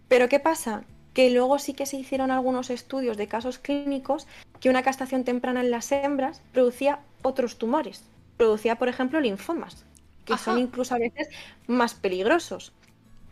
Pero 0.07 0.29
¿qué 0.29 0.39
pasa? 0.39 0.85
Que 1.15 1.31
luego 1.31 1.59
sí 1.59 1.75
que 1.75 1.87
se 1.87 1.97
hicieron 1.97 2.31
algunos 2.31 2.71
estudios 2.71 3.17
de 3.17 3.27
casos 3.27 3.59
clínicos 3.59 4.29
que 4.61 4.71
una 4.71 4.83
castración 4.83 5.25
temprana 5.25 5.61
en 5.61 5.71
las 5.73 5.91
hembras 5.91 6.43
producía 6.53 7.01
otros 7.23 7.59
tumores. 7.59 8.05
Producía, 8.37 8.77
por 8.77 8.89
ejemplo, 8.89 9.21
linfomas, 9.21 9.85
que 10.25 10.39
son 10.39 10.59
incluso 10.59 10.95
a 10.95 10.99
veces 10.99 11.29
más 11.67 11.95
peligrosos 11.95 12.73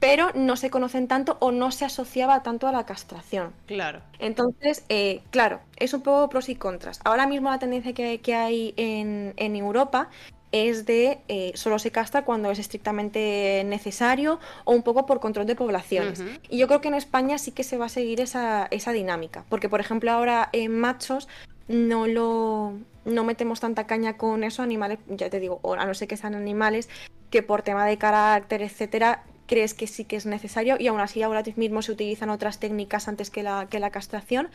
pero 0.02 0.32
no 0.34 0.56
se 0.56 0.68
conocen 0.68 1.06
tanto 1.06 1.36
o 1.38 1.52
no 1.52 1.70
se 1.70 1.84
asociaba 1.84 2.42
tanto 2.42 2.66
a 2.66 2.72
la 2.72 2.84
castración. 2.84 3.52
Claro. 3.66 4.00
Entonces, 4.18 4.84
eh, 4.88 5.22
claro, 5.30 5.60
es 5.76 5.94
un 5.94 6.00
poco 6.00 6.28
pros 6.28 6.48
y 6.48 6.56
contras. 6.56 6.98
Ahora 7.04 7.28
mismo 7.28 7.50
la 7.50 7.60
tendencia 7.60 7.94
que, 7.94 8.34
hay 8.34 8.74
en, 8.76 9.54
Europa 9.54 10.08
es 10.50 10.86
de 10.86 11.20
eh, 11.28 11.52
solo 11.54 11.78
se 11.78 11.92
castra 11.92 12.24
cuando 12.24 12.50
es 12.50 12.58
estrictamente 12.58 13.62
necesario 13.64 14.40
o 14.64 14.72
un 14.72 14.82
poco 14.82 15.06
por 15.06 15.20
control 15.20 15.46
de 15.46 15.54
poblaciones. 15.54 16.20
Y 16.50 16.58
yo 16.58 16.66
creo 16.66 16.80
que 16.80 16.88
en 16.88 16.94
España 16.94 17.38
sí 17.38 17.52
que 17.52 17.62
se 17.62 17.78
va 17.78 17.86
a 17.86 17.88
seguir 17.88 18.20
esa, 18.20 18.66
esa 18.72 18.90
dinámica, 18.90 19.44
porque 19.48 19.68
por 19.68 19.78
ejemplo 19.78 20.10
ahora 20.10 20.48
en 20.52 20.80
machos 20.80 21.28
no 21.68 22.08
lo 22.08 22.72
no 23.04 23.22
metemos 23.22 23.60
tanta 23.60 23.86
caña 23.86 24.16
con 24.16 24.42
eso, 24.42 24.62
animales, 24.62 24.98
ya 25.06 25.30
te 25.30 25.38
digo, 25.38 25.60
a 25.76 25.86
no 25.86 25.94
ser 25.94 26.08
que 26.08 26.16
sean 26.16 26.34
animales 26.34 26.88
que 27.30 27.42
por 27.42 27.62
tema 27.62 27.86
de 27.86 27.98
carácter, 27.98 28.62
etcétera, 28.62 29.24
crees 29.52 29.74
que 29.74 29.86
sí 29.86 30.06
que 30.06 30.16
es 30.16 30.24
necesario 30.24 30.76
y 30.78 30.86
aún 30.86 31.00
así 31.00 31.22
ahora 31.22 31.42
mismo 31.56 31.82
se 31.82 31.92
utilizan 31.92 32.30
otras 32.30 32.58
técnicas 32.58 33.06
antes 33.06 33.28
que 33.28 33.42
la, 33.42 33.66
que 33.68 33.80
la 33.80 33.90
castración. 33.90 34.48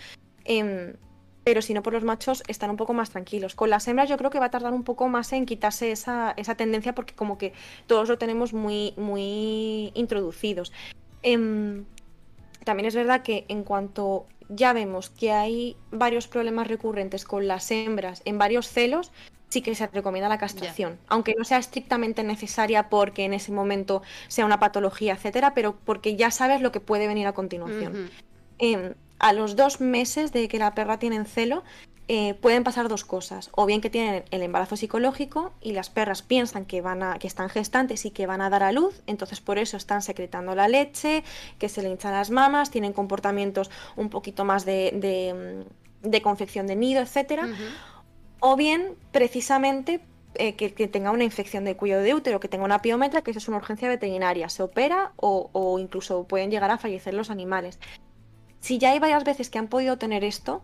Em, 0.43 0.95
pero 1.43 1.61
si 1.61 1.76
no 1.76 1.84
por 1.84 1.93
los 1.93 2.03
machos 2.03 2.42
están 2.48 2.72
un 2.72 2.77
poco 2.77 2.95
más 2.95 3.11
tranquilos. 3.11 3.53
Con 3.53 3.69
las 3.69 3.88
hembras 3.88 4.09
yo 4.09 4.17
creo 4.17 4.32
que 4.32 4.40
va 4.40 4.48
a 4.48 4.50
tardar 4.50 4.74
un 4.74 4.84
poco 4.84 5.08
más 5.08 5.32
en 5.34 5.45
quitarse 5.45 5.92
esa, 5.92 6.34
esa 6.35 6.56
tendencia 6.56 6.95
porque 6.95 7.14
como 7.14 7.38
que 7.38 7.53
todos 7.85 8.09
lo 8.09 8.17
tenemos 8.17 8.53
muy, 8.53 8.95
muy 8.98 9.92
introducidos. 9.93 10.74
Em, 11.22 11.85
también 12.64 12.88
es 12.88 12.95
verdad 12.95 13.22
que 13.22 13.45
en 13.50 13.64
cuanto 13.64 14.26
ya 14.50 14.74
vemos 14.74 15.11
que 15.11 15.32
hay 15.32 15.77
varios 15.92 16.27
problemas 16.27 16.67
recurrentes 16.67 17.24
con 17.24 17.48
las 17.48 17.69
hembras 17.69 18.24
en 18.26 18.40
varios 18.40 18.67
celos, 18.67 19.11
sí 19.50 19.61
que 19.61 19.76
se 19.76 19.88
recomienda 19.88 20.30
la 20.30 20.38
castración, 20.38 20.98
aunque 21.08 21.34
no 21.38 21.45
sea 21.45 21.58
estrictamente 21.58 22.24
necesaria 22.24 22.90
porque 22.90 23.26
en 23.26 23.34
ese 23.34 23.51
momento 23.51 24.01
sea 24.27 24.45
una 24.45 24.59
patología, 24.59 25.14
etcétera, 25.14 25.53
pero 25.53 25.77
porque 25.85 26.16
ya 26.16 26.32
sabes 26.32 26.61
lo 26.61 26.72
que 26.72 26.80
puede 26.80 27.08
venir 27.08 27.27
a 27.27 27.34
continuación. 27.34 28.09
Em, 28.59 28.93
a 29.19 29.34
los 29.34 29.56
dos 29.56 29.82
meses 29.82 30.32
de 30.32 30.48
que 30.48 30.59
la 30.59 30.76
perra 30.76 31.00
tiene 31.00 31.16
en 31.16 31.26
celo, 31.26 31.64
eh, 32.09 32.35
pueden 32.35 32.64
pasar 32.64 32.88
dos 32.88 33.03
cosas. 33.03 33.50
O 33.53 33.66
bien 33.66 33.82
que 33.82 33.90
tienen 33.90 34.24
el 34.32 34.42
embarazo 34.42 34.77
psicológico 34.77 35.51
y 35.59 35.74
las 35.74 35.90
perras 35.90 36.22
piensan 36.22 36.66
que, 36.66 36.82
van 36.82 37.03
a, 37.03 37.19
que 37.19 37.27
están 37.27 37.50
gestantes 37.50 38.06
y 38.06 38.11
que 38.11 38.26
van 38.27 38.42
a 38.42 38.50
dar 38.50 38.64
a 38.64 38.72
luz, 38.72 39.01
entonces 39.08 39.42
por 39.42 39.58
eso 39.58 39.76
están 39.76 40.01
secretando 40.01 40.56
la 40.56 40.67
leche, 40.67 41.24
que 41.58 41.67
se 41.67 41.82
le 41.82 41.90
hinchan 41.90 42.14
las 42.14 42.30
mamas, 42.30 42.72
tienen 42.72 42.93
comportamientos 42.93 43.69
un 43.98 44.09
poquito 44.09 44.45
más 44.45 44.64
de, 44.64 45.66
de, 46.01 46.22
confección 46.22 46.67
de 46.67 46.76
nido, 46.77 47.01
etcétera 47.01 47.50
o 48.40 48.56
bien 48.56 48.95
precisamente 49.11 50.01
eh, 50.40 50.56
que, 50.56 50.88
tenga 50.88 51.11
una 51.11 51.24
infección 51.24 51.66
de 51.66 51.75
cuello 51.75 51.99
de 51.99 52.14
útero, 52.14 52.40
que 52.40 52.48
tenga 52.48 52.66
una 52.66 52.82
piometra, 52.82 53.22
que 53.22 53.32
eso 53.32 53.40
es 53.40 53.48
una 53.48 53.57
urgencia 53.57 53.90
veterinaria, 53.90 54.49
se 54.49 54.61
opera 54.61 55.14
o, 55.16 55.77
incluso 55.80 56.25
pueden 56.25 56.51
llegar 56.51 56.69
a 56.69 56.77
fallecer 56.77 57.14
los 57.14 57.32
animales. 57.32 57.80
Si 58.59 58.77
ya 58.77 58.91
hay 58.91 58.99
varias 58.99 59.24
veces 59.24 59.49
que 59.49 59.57
han 59.57 59.67
podido 59.67 59.98
tener 59.98 60.24
esto, 60.24 60.61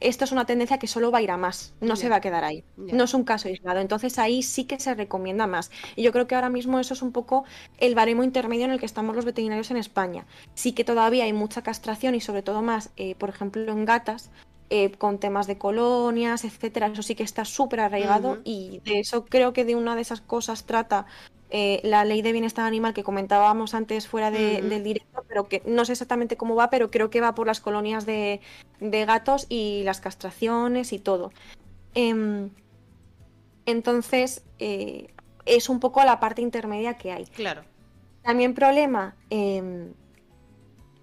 esto 0.00 0.24
es 0.24 0.32
una 0.32 0.44
tendencia 0.44 0.78
que 0.78 0.86
solo 0.86 1.10
va 1.10 1.18
a 1.18 1.22
ir 1.22 1.30
a 1.30 1.36
más, 1.36 1.74
no 1.80 1.96
se 1.96 2.08
va 2.08 2.16
a 2.16 2.20
quedar 2.20 2.44
ahí. 2.44 2.64
No 2.76 3.04
es 3.04 3.14
un 3.14 3.24
caso 3.24 3.48
aislado. 3.48 3.80
Entonces 3.80 4.18
ahí 4.18 4.42
sí 4.42 4.64
que 4.64 4.78
se 4.78 4.94
recomienda 4.94 5.46
más. 5.46 5.70
Y 5.96 6.02
yo 6.02 6.12
creo 6.12 6.26
que 6.28 6.36
ahora 6.36 6.50
mismo 6.50 6.78
eso 6.78 6.94
es 6.94 7.02
un 7.02 7.10
poco 7.10 7.44
el 7.78 7.94
baremo 7.94 8.22
intermedio 8.22 8.66
en 8.66 8.70
el 8.70 8.78
que 8.78 8.86
estamos 8.86 9.16
los 9.16 9.24
veterinarios 9.24 9.70
en 9.70 9.76
España. 9.76 10.26
Sí 10.54 10.72
que 10.72 10.84
todavía 10.84 11.24
hay 11.24 11.32
mucha 11.32 11.62
castración 11.62 12.14
y 12.14 12.20
sobre 12.20 12.42
todo 12.42 12.62
más, 12.62 12.90
eh, 12.96 13.16
por 13.16 13.28
ejemplo, 13.28 13.72
en 13.72 13.84
gatas, 13.84 14.30
eh, 14.70 14.90
con 14.92 15.18
temas 15.18 15.46
de 15.46 15.58
colonias, 15.58 16.44
etcétera. 16.44 16.88
Eso 16.88 17.02
sí 17.02 17.14
que 17.14 17.22
está 17.22 17.44
súper 17.44 17.80
arraigado 17.80 18.38
y 18.44 18.80
de 18.84 19.00
eso 19.00 19.24
creo 19.24 19.52
que 19.52 19.64
de 19.64 19.76
una 19.76 19.96
de 19.96 20.02
esas 20.02 20.20
cosas 20.20 20.64
trata 20.64 21.06
eh, 21.50 21.80
la 21.82 22.04
ley 22.04 22.20
de 22.20 22.32
bienestar 22.32 22.66
animal 22.66 22.92
que 22.92 23.02
comentábamos 23.02 23.72
antes 23.72 24.06
fuera 24.06 24.30
del 24.30 24.84
directo, 24.84 25.24
pero 25.26 25.48
que 25.48 25.62
no 25.64 25.86
sé 25.86 25.92
exactamente 25.92 26.36
cómo 26.36 26.54
va, 26.54 26.68
pero 26.68 26.90
creo 26.90 27.08
que 27.08 27.22
va 27.22 27.34
por 27.34 27.46
las 27.46 27.60
colonias 27.60 28.04
de, 28.04 28.40
gatos 28.80 29.46
y 29.48 29.82
las 29.84 30.02
castraciones 30.02 30.92
y 30.92 30.98
todo. 30.98 31.32
Em, 31.94 32.50
entonces, 33.64 34.42
eh, 34.58 35.08
es 35.46 35.70
un 35.70 35.80
poco 35.80 36.04
la 36.04 36.20
parte 36.20 36.42
intermedia 36.42 36.94
que 36.98 37.12
hay. 37.12 37.24
Claro. 37.26 37.62
También 38.22 38.52
problema, 38.52 39.16
em, 39.30 39.94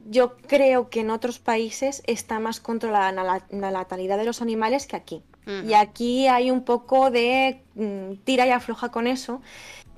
yo 0.06 0.38
creo 0.38 0.90
que 0.90 1.02
en 1.02 1.10
otros 1.10 1.40
países 1.40 2.04
está 2.06 2.40
más 2.40 2.60
controlada 2.60 3.12
la, 3.12 3.72
natalidad 3.72 4.18
de 4.18 4.26
los 4.26 4.42
animales 4.42 4.88
que 4.88 4.96
aquí. 4.96 5.24
Y 5.64 5.74
aquí 5.74 6.28
hay 6.28 6.50
un 6.50 6.64
poco 6.64 7.12
de 7.12 7.62
mm, 7.76 8.24
tira 8.24 8.48
y 8.48 8.50
afloja 8.50 8.90
con 8.90 9.06
eso 9.06 9.44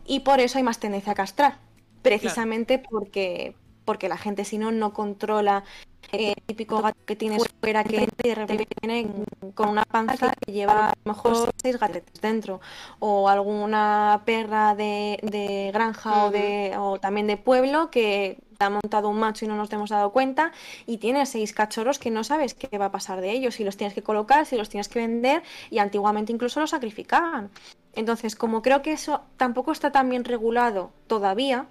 y 0.05 0.19
por 0.19 0.41
eso 0.41 0.57
hay 0.57 0.63
más 0.65 0.79
tendencia 0.79 1.13
a 1.13 1.15
castrar. 1.15 1.59
Precisamente 2.01 2.79
porque, 2.79 3.55
porque 3.85 4.09
la 4.09 4.17
gente 4.17 4.43
si 4.43 4.57
no 4.57 4.73
no 4.73 4.91
controla 4.91 5.63
el 6.11 6.35
típico 6.45 6.81
gato 6.81 6.99
que 7.05 7.15
tienes 7.15 7.43
fuera 7.61 7.83
que 7.85 8.09
de 8.23 8.35
repente 8.35 8.67
viene 8.81 9.09
con 9.55 9.69
una 9.69 9.85
panza 9.85 10.33
que 10.45 10.51
lleva 10.51 10.89
a 10.89 10.93
lo 11.03 11.13
mejor 11.13 11.51
seis 11.61 11.79
gatetes 11.79 12.21
dentro 12.21 12.61
o 12.99 13.29
alguna 13.29 14.21
perra 14.25 14.75
de, 14.75 15.69
granja 15.73 16.25
o, 16.25 16.31
de, 16.31 16.75
o 16.77 16.99
también 16.99 17.27
de 17.27 17.37
pueblo 17.37 17.89
que 17.89 18.37
ha 18.59 18.69
montado 18.69 19.09
un 19.09 19.19
macho 19.19 19.45
y 19.45 19.47
no 19.47 19.55
nos 19.55 19.71
hemos 19.71 19.89
dado 19.89 20.11
cuenta 20.11 20.51
y 20.85 20.97
tienes 20.97 21.29
seis 21.29 21.53
cachorros 21.53 21.99
que 21.99 22.11
no 22.11 22.23
sabes 22.23 22.53
qué 22.53 22.77
va 22.77 22.85
a 22.85 22.91
pasar 22.91 23.21
de 23.21 23.31
ellos, 23.31 23.55
si 23.55 23.63
los 23.63 23.77
tienes 23.77 23.93
que 23.93 24.03
colocar, 24.03 24.45
si 24.45 24.57
los 24.57 24.69
tienes 24.69 24.89
que 24.89 24.99
vender 24.99 25.43
y 25.69 25.79
antiguamente 25.79 26.31
incluso 26.31 26.59
los 26.59 26.71
sacrificaban. 26.71 27.49
Entonces, 27.93 28.35
como 28.35 28.61
creo 28.61 28.81
que 28.81 28.91
eso 28.91 29.21
tampoco 29.37 29.71
está 29.71 29.91
tan 29.91 30.09
bien 30.09 30.23
regulado 30.23 30.91
todavía, 31.07 31.67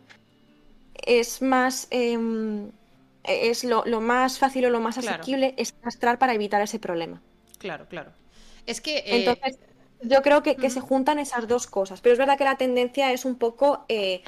es 0.94 1.42
más... 1.42 1.89
Em, 1.90 2.70
es 3.28 3.65
lo, 3.65 3.82
más 4.00 4.39
fácil 4.39 4.66
o 4.66 4.70
lo 4.70 4.78
más 4.78 4.98
asequible 4.98 5.55
es 5.56 5.73
castrar 5.73 6.16
para 6.16 6.34
evitar 6.34 6.62
ese 6.62 6.78
problema. 6.78 7.20
Claro, 7.58 7.86
claro. 7.89 8.12
Es 8.66 8.81
que... 8.81 8.98
Eh, 8.98 9.05
Entonces, 9.18 9.58
yo 10.02 10.23
creo 10.23 10.42
que, 10.42 10.70
se 10.70 10.81
juntan 10.81 11.18
esas 11.18 11.48
dos 11.48 11.66
cosas, 11.66 12.00
pero 12.00 12.12
es 12.12 12.18
verdad 12.18 12.36
que 12.36 12.44
la 12.44 12.56
tendencia 12.56 13.12
es 13.12 13.24
un 13.24 13.36
poco 13.36 13.84
eh, 13.89 14.23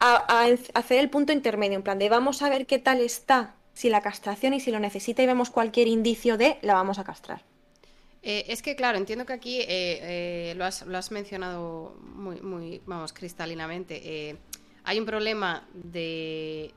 a, 0.00 0.46
hacer 0.74 0.98
el 0.98 1.10
punto 1.10 1.32
intermedio, 1.32 1.76
en 1.76 1.82
plan 1.82 1.98
de 1.98 2.08
vamos 2.08 2.42
a 2.42 2.48
ver 2.48 2.66
qué 2.66 2.78
tal 2.78 3.00
está, 3.00 3.54
si 3.72 3.90
la 3.90 4.00
castración 4.00 4.54
y 4.54 4.60
si 4.60 4.70
lo 4.70 4.80
necesita 4.80 5.22
y 5.22 5.26
vemos 5.26 5.50
cualquier 5.50 5.88
indicio 5.88 6.36
de, 6.36 6.58
la 6.62 6.74
vamos 6.74 6.98
a 6.98 7.04
castrar. 7.04 7.42
Eh, 8.22 8.46
es 8.48 8.62
que, 8.62 8.74
claro, 8.74 8.98
entiendo 8.98 9.24
que 9.24 9.32
aquí 9.32 9.60
eh, 9.60 9.66
eh, 9.68 10.54
lo, 10.56 10.64
has, 10.64 11.10
mencionado 11.10 11.96
muy, 12.00 12.40
muy, 12.40 12.82
vamos, 12.86 13.12
cristalinamente. 13.12 14.36
hay 14.84 14.98
un 14.98 15.06
problema 15.06 15.66
de 15.72 16.74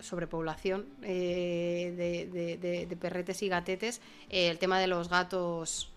sobrepoblación 0.00 0.86
de, 1.00 1.94
de, 2.88 2.96
perretes 2.96 3.42
y 3.42 3.48
gatetes. 3.48 4.00
el 4.30 4.58
tema 4.58 4.78
de 4.78 4.86
los 4.86 5.08
gatos 5.08 5.90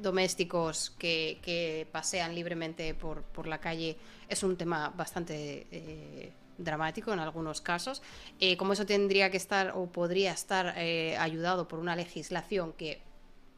domésticos 0.00 0.90
que, 0.98 1.86
pasean 1.92 2.34
libremente 2.34 2.94
por 2.94 3.46
la 3.46 3.58
calle 3.58 3.96
es 4.28 4.42
un 4.42 4.56
tema 4.56 4.92
bastante 4.94 5.66
eh, 5.70 6.32
dramático 6.58 7.12
en 7.12 7.18
algunos 7.18 7.60
casos. 7.60 8.02
Eh, 8.40 8.56
como 8.56 8.74
eso 8.74 8.84
tendría 8.86 9.30
que 9.30 9.36
estar 9.36 9.72
o 9.74 9.86
podría 9.86 10.32
estar 10.32 10.74
eh, 10.76 11.16
ayudado 11.18 11.66
por 11.66 11.78
una 11.78 11.96
legislación 11.96 12.72
que 12.74 13.00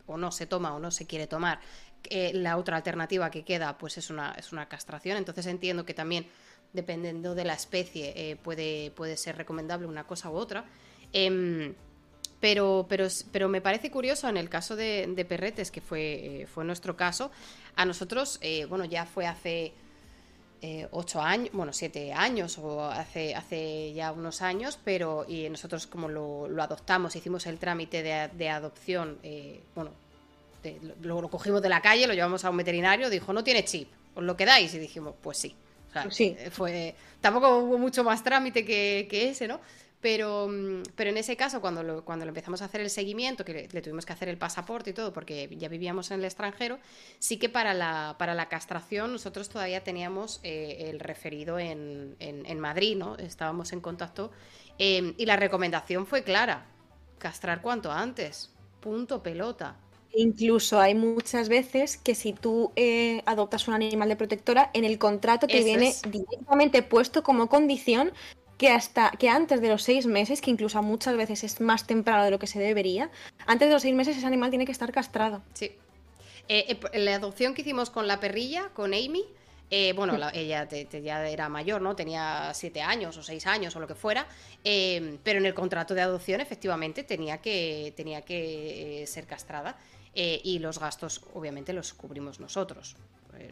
o 0.07 0.16
no 0.16 0.32
se 0.32 0.47
toma 0.47 0.74
o 0.74 0.81
no 0.81 0.90
se 0.90 1.07
quiere 1.07 1.26
tomar, 1.26 1.60
la 2.32 2.57
otra 2.57 2.78
alternativa 2.78 3.31
que 3.31 3.44
queda 3.44 3.76
pues 3.76 3.99
es 3.99 4.10
una, 4.10 4.32
es 4.32 4.52
una 4.52 4.68
castración. 4.68 5.18
Entonces 5.18 5.47
entiendo 5.47 5.84
que 5.84 5.94
también 5.94 6.26
dependiendo 6.73 7.34
de 7.34 7.44
la 7.44 7.55
especie 7.55 8.39
puede, 8.42 8.90
puede 8.92 9.16
ser 9.16 9.36
recomendable 9.36 9.86
una 9.86 10.05
cosa 10.05 10.31
u 10.31 10.34
otra. 10.34 10.65
Em, 11.12 11.74
pero, 12.40 12.86
pero, 12.89 13.07
pero, 13.31 13.49
me 13.49 13.60
parece 13.60 13.90
curioso 13.90 14.28
en 14.28 14.39
el 14.39 14.49
caso 14.49 14.74
de, 14.74 15.26
Perretes, 15.28 15.70
que 15.70 15.82
fue, 15.82 16.49
fue 16.52 16.65
nuestro 16.65 16.97
caso, 16.97 17.31
a 17.76 17.84
nosotros, 17.84 18.40
bueno, 18.68 18.86
ya 18.86 19.05
fue 19.05 19.26
hace 19.26 19.74
eh, 20.62 20.86
ocho 20.90 21.22
años, 21.22 21.50
bueno, 21.55 21.72
siete 21.72 22.12
años 22.12 22.58
o 22.58 22.84
hace, 22.84 23.34
hace 23.34 23.94
ya 23.94 24.12
unos 24.12 24.42
años, 24.42 24.78
pero 24.84 25.24
y 25.26 25.48
nosotros 25.48 25.86
como 25.86 26.08
lo, 26.08 26.48
adoptamos, 26.62 27.16
hicimos 27.16 27.47
el 27.47 27.58
trámite 27.58 28.02
de, 28.02 28.48
adopción, 28.48 29.18
eh, 29.22 29.62
bueno, 29.74 29.90
lo, 31.00 31.28
cogimos 31.28 31.62
de 31.62 31.70
la 31.70 31.80
calle, 31.80 32.06
lo 32.06 32.12
llevamos 32.12 32.44
a 32.44 32.50
un 32.50 32.58
veterinario, 32.58 33.08
dijo, 33.08 33.32
no 33.32 33.42
tiene 33.42 33.64
chip, 33.64 33.89
¿os 34.14 34.22
lo 34.22 34.36
quedáis? 34.36 34.74
Y 34.74 34.78
dijimos, 34.78 35.14
pues 35.22 35.39
sí. 35.39 35.56
sí. 36.10 36.36
Eh, 36.39 36.50
fue, 36.50 36.94
tampoco 37.22 37.58
hubo 37.58 37.78
mucho 37.78 38.05
más 38.05 38.22
trámite 38.22 38.62
que, 38.64 39.30
ese, 39.30 39.48
¿no? 39.48 39.60
Pero, 40.00 40.48
mm, 40.48 40.82
pero 40.96 41.10
en 41.10 41.18
ese 41.18 41.36
caso, 41.36 41.60
cuando 41.60 41.82
lo, 41.82 42.04
cuando 42.04 42.24
lo 42.24 42.30
empezamos 42.30 42.62
a 42.62 42.66
hacer 42.66 42.80
el 42.80 42.90
seguimiento, 42.90 43.44
que 43.44 43.68
le, 43.70 43.82
tuvimos 43.82 44.06
que 44.06 44.12
hacer 44.12 44.28
el 44.28 44.38
pasaporte 44.38 44.90
y 44.90 44.92
todo, 44.92 45.12
porque 45.12 45.48
ya 45.58 45.68
vivíamos 45.68 46.10
en 46.10 46.20
el 46.20 46.24
extranjero, 46.24 46.78
sí 47.18 47.38
que 47.38 47.48
para 47.48 47.74
la, 47.74 48.16
para 48.18 48.34
la 48.34 48.48
castración 48.48 49.12
nosotros 49.12 49.48
todavía 49.48 49.84
teníamos 49.84 50.40
eh, 50.42 50.88
el 50.90 51.00
referido 51.00 51.58
en, 51.58 52.16
en, 52.18 52.60
Madrid, 52.60 52.96
¿no? 52.96 53.16
Estábamos 53.16 53.72
en 53.72 53.80
contacto 53.80 54.30
em, 54.78 55.14
y 55.16 55.26
la 55.26 55.36
recomendación 55.36 56.06
fue 56.06 56.22
clara, 56.22 56.66
castrar 57.18 57.60
cuanto 57.60 57.92
antes, 57.92 58.50
punto 58.80 59.22
pelota. 59.22 59.76
Incluso 60.12 60.80
hay 60.80 60.94
muchas 60.94 61.48
veces 61.48 61.96
que 61.96 62.14
si 62.14 62.32
tú 62.32 62.72
eh, 62.74 63.22
adoptas 63.26 63.68
un 63.68 63.74
animal 63.74 64.08
de 64.08 64.16
protectora, 64.16 64.70
en 64.74 64.84
el 64.84 64.98
contrato 64.98 65.46
te 65.46 65.62
viene 65.62 65.94
directamente 66.10 66.82
puesto 66.82 67.22
como 67.22 67.48
condición 67.48 68.12
que 68.60 68.68
hasta 68.68 69.10
que 69.12 69.30
antes 69.30 69.62
de 69.62 69.68
los 69.68 69.82
seis 69.82 70.05
meses, 70.05 70.42
que 70.42 70.50
incluso 70.50 70.82
muchas 70.82 71.16
veces 71.16 71.44
es 71.44 71.62
más 71.62 71.86
temprano 71.86 72.24
de 72.24 72.30
lo 72.30 72.39
que 72.39 72.47
se 72.47 72.58
debería, 72.58 73.10
antes 73.47 73.68
de 73.68 73.72
los 73.72 73.80
seis 73.80 73.94
meses 73.94 74.18
ese 74.18 74.26
animal 74.26 74.50
tiene 74.50 74.66
que 74.66 74.72
estar 74.72 74.92
castrado. 74.92 75.40
Sí. 75.55 75.72
Eh, 76.47 76.78
eh, 76.92 76.98
la 76.98 77.14
adopción 77.14 77.55
que 77.55 77.62
hicimos 77.62 77.89
con 77.89 78.06
la 78.06 78.20
perrilla, 78.20 78.68
con 78.74 78.92
Amy, 78.92 79.24
eh, 79.70 79.94
bueno, 79.94 80.14
ella 80.34 80.68
ya 80.68 81.26
era 81.26 81.48
mayor, 81.48 81.80
¿no? 81.80 81.97
Tenía 81.97 82.52
siete 82.52 82.82
años 82.82 83.16
o 83.16 83.22
seis 83.22 83.47
años 83.47 83.74
o 83.76 83.80
lo 83.80 83.86
que 83.86 83.94
fuera, 83.94 84.26
pero 84.62 85.39
en 85.39 85.47
el 85.47 85.55
contrato 85.55 85.94
de 85.94 86.02
adopción 86.02 86.42
efectivamente 86.42 87.02
tenía 87.02 87.39
que, 87.39 87.94
tenía 87.97 88.20
que 88.20 89.05
ser 89.06 89.26
castrada 89.26 89.78
y 90.12 90.58
los 90.58 90.78
gastos 90.78 91.22
obviamente 91.32 91.72
los 91.72 91.94
cubrimos 91.94 92.40
nosotros. 92.40 92.94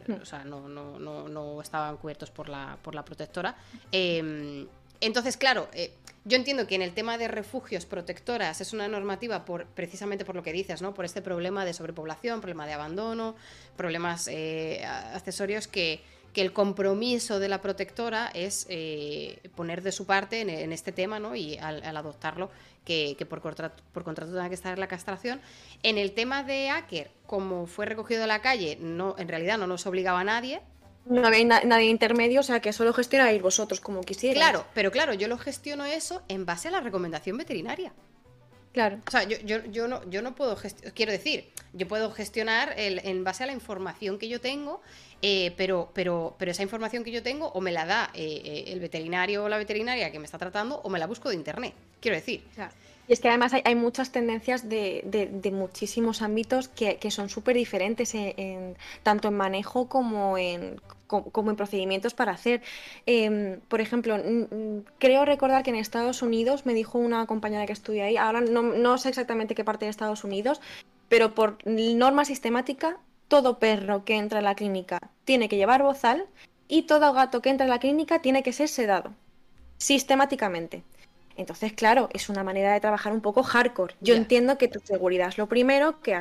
Hmm. 0.07 0.21
O 0.21 0.25
sea, 0.25 0.43
no, 0.43 0.69
no, 0.69 0.99
no, 0.99 1.27
no, 1.27 1.61
estaban 1.61 1.97
cubiertos 1.97 2.29
por 2.29 2.47
la, 2.47 2.77
por 2.83 2.93
la 2.93 3.03
protectora. 3.03 3.55
Entonces, 5.01 5.37
claro, 5.37 5.69
eh, 5.73 5.93
yo 6.25 6.35
entiendo 6.35 6.67
que 6.67 6.75
en 6.75 6.81
el 6.81 6.93
tema 6.93 7.17
de 7.17 7.27
refugios 7.27 7.85
protectoras 7.85 8.59
es 8.61 8.73
una 8.73 8.87
normativa 8.87 9.45
por, 9.45 9.65
precisamente 9.67 10.25
por 10.25 10.35
lo 10.35 10.43
que 10.43 10.51
dices, 10.51 10.81
¿no? 10.81 10.93
Por 10.93 11.05
este 11.05 11.21
problema 11.21 11.65
de 11.65 11.73
sobrepoblación, 11.73 12.41
problema 12.41 12.67
de 12.67 12.73
abandono, 12.73 13.35
problemas 13.77 14.27
eh, 14.27 14.85
accesorios 14.85 15.67
que, 15.67 16.01
el 16.35 16.53
compromiso 16.53 17.37
de 17.37 17.49
la 17.49 17.59
protectora 17.59 18.31
es 18.33 18.65
eh, 18.69 19.41
poner 19.55 19.81
de 19.81 19.91
su 19.91 20.05
parte 20.05 20.39
en, 20.39 20.71
este 20.71 20.93
tema, 20.93 21.19
¿no? 21.19 21.35
Y 21.35 21.57
al, 21.57 21.83
adoptarlo, 21.97 22.49
que, 22.85 23.13
por, 23.29 23.41
contrato, 23.41 23.83
tenga 23.93 24.47
que 24.47 24.55
estar 24.55 24.79
la 24.79 24.87
castración. 24.87 25.41
En 25.83 25.97
el 25.97 26.13
tema 26.13 26.43
de 26.43 26.69
Acker, 26.69 27.11
como 27.27 27.67
fue 27.67 27.87
recogido 27.87 28.21
de 28.21 28.27
la 28.27 28.41
calle, 28.41 28.77
no, 28.79 29.15
en 29.17 29.27
realidad 29.27 29.57
no 29.57 29.67
nos 29.67 29.85
obligaba 29.85 30.21
a 30.21 30.23
nadie, 30.23 30.61
no 31.09 31.27
había 31.27 31.43
nadie 31.43 31.89
intermedio, 31.89 32.39
o 32.39 32.43
sea 32.43 32.61
que 32.61 32.71
solo 32.71 32.93
gestionáis 32.93 33.41
vosotros 33.41 33.81
como 33.81 34.01
quisierais. 34.01 34.37
Claro, 34.37 34.65
pero 34.73 34.91
claro, 34.91 35.13
yo 35.13 35.27
lo 35.27 35.37
gestiono 35.37 35.83
eso 35.83 36.21
en 36.27 36.45
base 36.45 36.67
a 36.67 36.71
la 36.71 36.79
recomendación 36.81 37.35
veterinaria. 37.35 37.91
Claro. 38.71 38.99
O 39.07 39.11
sea, 39.11 39.23
yo, 39.23 39.37
yo, 39.39 39.65
yo 39.65 39.87
no, 39.87 40.07
yo 40.09 40.21
no 40.21 40.35
puedo 40.35 40.55
gestionar, 40.55 40.93
quiero 40.93 41.11
decir, 41.11 41.49
yo 41.73 41.87
puedo 41.87 42.11
gestionar 42.11 42.75
el, 42.77 42.99
en 43.03 43.23
base 43.23 43.43
a 43.43 43.47
la 43.47 43.53
información 43.53 44.19
que 44.19 44.27
yo 44.27 44.39
tengo, 44.39 44.81
eh, 45.23 45.53
pero, 45.57 45.89
pero, 45.93 46.35
pero 46.37 46.51
esa 46.51 46.61
información 46.61 47.03
que 47.03 47.11
yo 47.11 47.23
tengo 47.23 47.47
o 47.47 47.61
me 47.61 47.71
la 47.71 47.85
da 47.85 48.11
eh, 48.13 48.41
eh, 48.45 48.63
el 48.67 48.79
veterinario 48.79 49.43
o 49.43 49.49
la 49.49 49.57
veterinaria 49.57 50.11
que 50.11 50.19
me 50.19 50.25
está 50.25 50.37
tratando 50.37 50.79
o 50.83 50.89
me 50.89 50.99
la 50.99 51.07
busco 51.07 51.29
de 51.29 51.35
internet, 51.35 51.73
quiero 51.99 52.15
decir. 52.15 52.43
Claro. 52.53 52.71
Y 53.07 53.13
es 53.13 53.19
que 53.19 53.27
además 53.27 53.53
hay, 53.53 53.73
muchas 53.73 54.11
tendencias 54.11 54.69
de, 54.69 55.51
muchísimos 55.51 56.21
ámbitos 56.21 56.67
que, 56.67 56.99
son 57.09 57.27
súper 57.27 57.55
diferentes, 57.55 58.13
en, 58.13 58.77
tanto 59.01 59.29
en 59.29 59.33
manejo 59.33 59.89
como 59.89 60.37
en, 60.37 60.79
como 61.09 61.49
en 61.49 61.55
procedimientos 61.57 62.13
para 62.13 62.31
hacer. 62.31 62.61
Em, 63.05 63.59
por 63.67 63.81
ejemplo, 63.81 64.15
creo 64.99 65.25
recordar 65.25 65.63
que 65.63 65.71
en 65.71 65.75
Estados 65.75 66.21
Unidos, 66.21 66.65
me 66.65 66.73
dijo 66.73 66.97
una 66.97 67.25
compañera 67.25 67.65
que 67.65 67.73
estudia 67.73 68.05
ahí, 68.05 68.15
ahora 68.15 68.41
no, 68.41 68.97
sé 68.97 69.09
exactamente 69.09 69.55
qué 69.55 69.65
parte 69.65 69.85
de 69.85 69.91
Estados 69.91 70.23
Unidos, 70.23 70.61
pero 71.09 71.33
por 71.33 71.57
norma 71.65 72.23
sistemática, 72.23 72.97
todo 73.27 73.59
perro 73.59 74.05
que 74.05 74.15
entra 74.15 74.39
a 74.39 74.41
la 74.41 74.55
clínica 74.55 74.99
tiene 75.25 75.49
que 75.49 75.57
llevar 75.57 75.83
bozal 75.83 76.27
y 76.67 76.83
todo 76.83 77.13
gato 77.13 77.41
que 77.41 77.49
entra 77.49 77.65
a 77.65 77.69
la 77.69 77.79
clínica 77.79 78.21
tiene 78.21 78.43
que 78.43 78.53
ser 78.53 78.69
sedado, 78.69 79.13
sistemáticamente. 79.77 80.83
Entonces, 81.39 81.71
claro, 81.71 82.09
es 82.11 82.27
una 82.27 82.43
manera 82.43 82.73
de 82.73 82.81
trabajar 82.81 83.13
un 83.13 83.21
poco 83.21 83.43
hardcore. 83.43 83.95
Yo 84.01 84.13
entiendo 84.13 84.57
que 84.57 84.67
tu 84.67 84.81
seguridad 84.81 85.29
es 85.29 85.37
lo 85.37 85.47
primero, 85.47 86.01
que, 86.01 86.19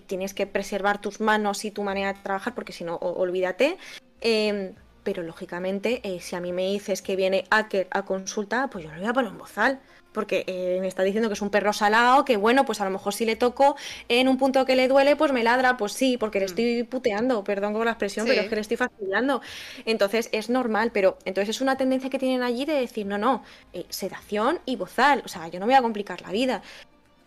tienes 0.00 0.34
que 0.34 0.48
preservar 0.48 1.00
tus 1.00 1.20
manos 1.20 1.64
y 1.64 1.70
tu 1.70 1.84
manera 1.84 2.12
de 2.12 2.18
trabajar, 2.20 2.56
porque 2.56 2.72
si 2.72 2.82
no, 2.82 2.96
olvídate. 2.96 3.78
Em, 4.20 4.74
pero 5.02 5.22
lógicamente, 5.22 6.00
eh, 6.04 6.20
si 6.20 6.36
a 6.36 6.40
mí 6.40 6.52
me 6.52 6.66
dices 6.66 7.02
que 7.02 7.16
viene 7.16 7.44
Acker 7.50 7.88
a 7.90 8.04
consulta, 8.04 8.68
pues 8.68 8.84
yo 8.84 8.90
lo 8.92 8.98
voy 8.98 9.08
a 9.08 9.12
poner 9.12 9.30
en 9.30 9.38
bozal 9.38 9.80
porque 10.12 10.44
eh, 10.46 10.78
me 10.80 10.88
está 10.88 11.02
diciendo 11.02 11.28
que 11.28 11.34
es 11.34 11.42
un 11.42 11.50
perro 11.50 11.72
salado, 11.72 12.24
que 12.24 12.36
bueno, 12.36 12.64
pues 12.64 12.80
a 12.80 12.84
lo 12.84 12.90
mejor 12.90 13.14
si 13.14 13.24
le 13.24 13.36
toco 13.36 13.76
en 14.08 14.28
un 14.28 14.38
punto 14.38 14.64
que 14.64 14.74
le 14.74 14.88
duele, 14.88 15.16
pues 15.16 15.32
me 15.32 15.44
ladra, 15.44 15.76
pues 15.76 15.92
sí, 15.92 16.16
porque 16.18 16.40
le 16.40 16.46
mm. 16.46 16.48
estoy 16.48 16.82
puteando, 16.84 17.44
perdón 17.44 17.72
con 17.72 17.84
la 17.84 17.92
expresión, 17.92 18.26
pero 18.26 18.40
es 18.40 18.48
que 18.48 18.54
le 18.54 18.60
estoy 18.62 18.76
fastidiando. 18.76 19.40
Entonces 19.84 20.28
es 20.32 20.50
normal, 20.50 20.90
pero 20.92 21.18
entonces 21.24 21.56
es 21.56 21.60
una 21.60 21.76
tendencia 21.76 22.10
que 22.10 22.18
tienen 22.18 22.42
allí 22.42 22.64
de 22.64 22.74
decir, 22.74 23.06
no, 23.06 23.16
no, 23.18 23.44
eh, 23.72 23.84
sedación 23.90 24.60
y 24.64 24.76
bozal, 24.76 25.22
o 25.24 25.28
sea, 25.28 25.48
yo 25.48 25.60
no 25.60 25.66
me 25.66 25.74
voy 25.74 25.78
a 25.78 25.82
complicar 25.82 26.20
la 26.22 26.32
vida 26.32 26.62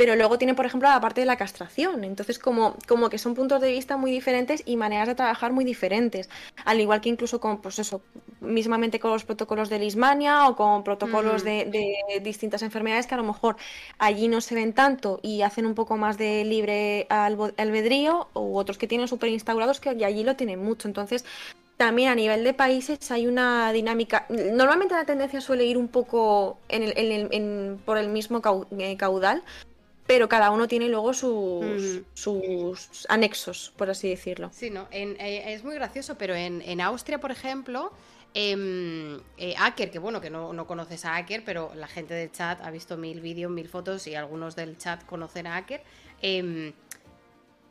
pero 0.01 0.15
luego 0.15 0.39
tiene, 0.39 0.55
por 0.55 0.65
ejemplo, 0.65 0.89
la 0.89 0.99
parte 0.99 1.21
de 1.21 1.27
la 1.27 1.35
castración. 1.35 2.03
Entonces, 2.03 2.39
como, 2.39 2.75
como 2.88 3.11
que 3.11 3.19
son 3.19 3.35
puntos 3.35 3.61
de 3.61 3.69
vista 3.69 3.97
muy 3.97 4.09
diferentes 4.09 4.63
y 4.65 4.75
maneras 4.75 5.07
de 5.07 5.13
trabajar 5.13 5.51
muy 5.51 5.63
diferentes. 5.63 6.27
Al 6.65 6.80
igual 6.80 7.01
que 7.01 7.09
incluso 7.09 7.39
con, 7.39 7.61
pues 7.61 7.77
eso, 7.77 8.01
mismamente 8.39 8.99
con 8.99 9.11
los 9.11 9.25
protocolos 9.25 9.69
de 9.69 9.77
Lismania 9.77 10.47
o 10.49 10.55
con 10.55 10.83
protocolos 10.83 11.43
de, 11.43 11.93
distintas 12.23 12.63
enfermedades 12.63 13.05
que 13.05 13.13
a 13.13 13.17
lo 13.17 13.23
mejor 13.23 13.57
allí 13.99 14.27
no 14.27 14.41
se 14.41 14.55
ven 14.55 14.73
tanto 14.73 15.19
y 15.21 15.43
hacen 15.43 15.67
un 15.67 15.75
poco 15.75 15.97
más 15.97 16.17
de 16.17 16.45
libre 16.45 17.05
albedrío, 17.09 18.27
u 18.33 18.57
otros 18.57 18.80
que 18.80 18.88
tienen 18.88 19.07
súper 19.07 19.30
instaurados 19.30 19.80
que 19.80 19.89
allí 19.89 20.23
lo 20.23 20.35
tienen 20.35 20.63
mucho. 20.63 20.88
Entonces, 20.88 21.25
también 21.77 22.09
a 22.09 22.15
nivel 22.15 22.43
de 22.43 22.55
países 22.55 23.11
hay 23.11 23.27
una 23.27 23.71
dinámica. 23.71 24.25
Normalmente 24.30 24.95
la 24.95 25.05
tendencia 25.05 25.41
suele 25.41 25.65
ir 25.65 25.77
un 25.77 25.88
poco 25.88 26.57
en 26.69 26.83
el, 26.95 27.77
por 27.85 27.99
el 27.99 28.09
mismo 28.09 28.41
eh, 28.77 28.97
caudal, 28.97 29.43
pero 30.11 30.27
cada 30.27 30.51
uno 30.51 30.67
tiene 30.67 30.90
luego 30.90 31.14
sus, 31.14 32.01
sus 32.14 33.06
anexos, 33.07 33.72
por 33.77 33.90
así 33.90 34.09
decirlo. 34.09 34.49
Sí, 34.51 34.69
no, 34.69 34.90
eh, 34.91 35.43
es 35.48 35.64
muy 35.64 35.73
gracioso, 35.73 36.17
pero 36.17 36.35
en, 36.35 36.81
Austria, 36.81 37.22
por 37.22 37.31
ejemplo, 37.31 37.93
eh, 38.33 39.17
eh, 39.38 39.56
Acker, 39.57 39.90
que 39.90 39.99
bueno, 39.99 40.19
que 40.19 40.30
no, 40.30 40.67
conoces 40.67 41.06
a 41.06 41.15
Acker, 41.15 41.45
pero 41.45 41.72
la 41.75 41.88
gente 41.88 42.14
del 42.14 42.30
chat 42.30 42.59
ha 42.61 42.72
visto 42.72 42.98
mil 42.98 43.22
vídeos, 43.22 43.49
mil 43.49 43.69
fotos 43.69 44.06
y 44.06 44.15
algunos 44.15 44.57
del 44.57 44.77
chat 44.77 45.01
conocen 45.06 45.48
a 45.48 45.56
Acker. 45.56 45.81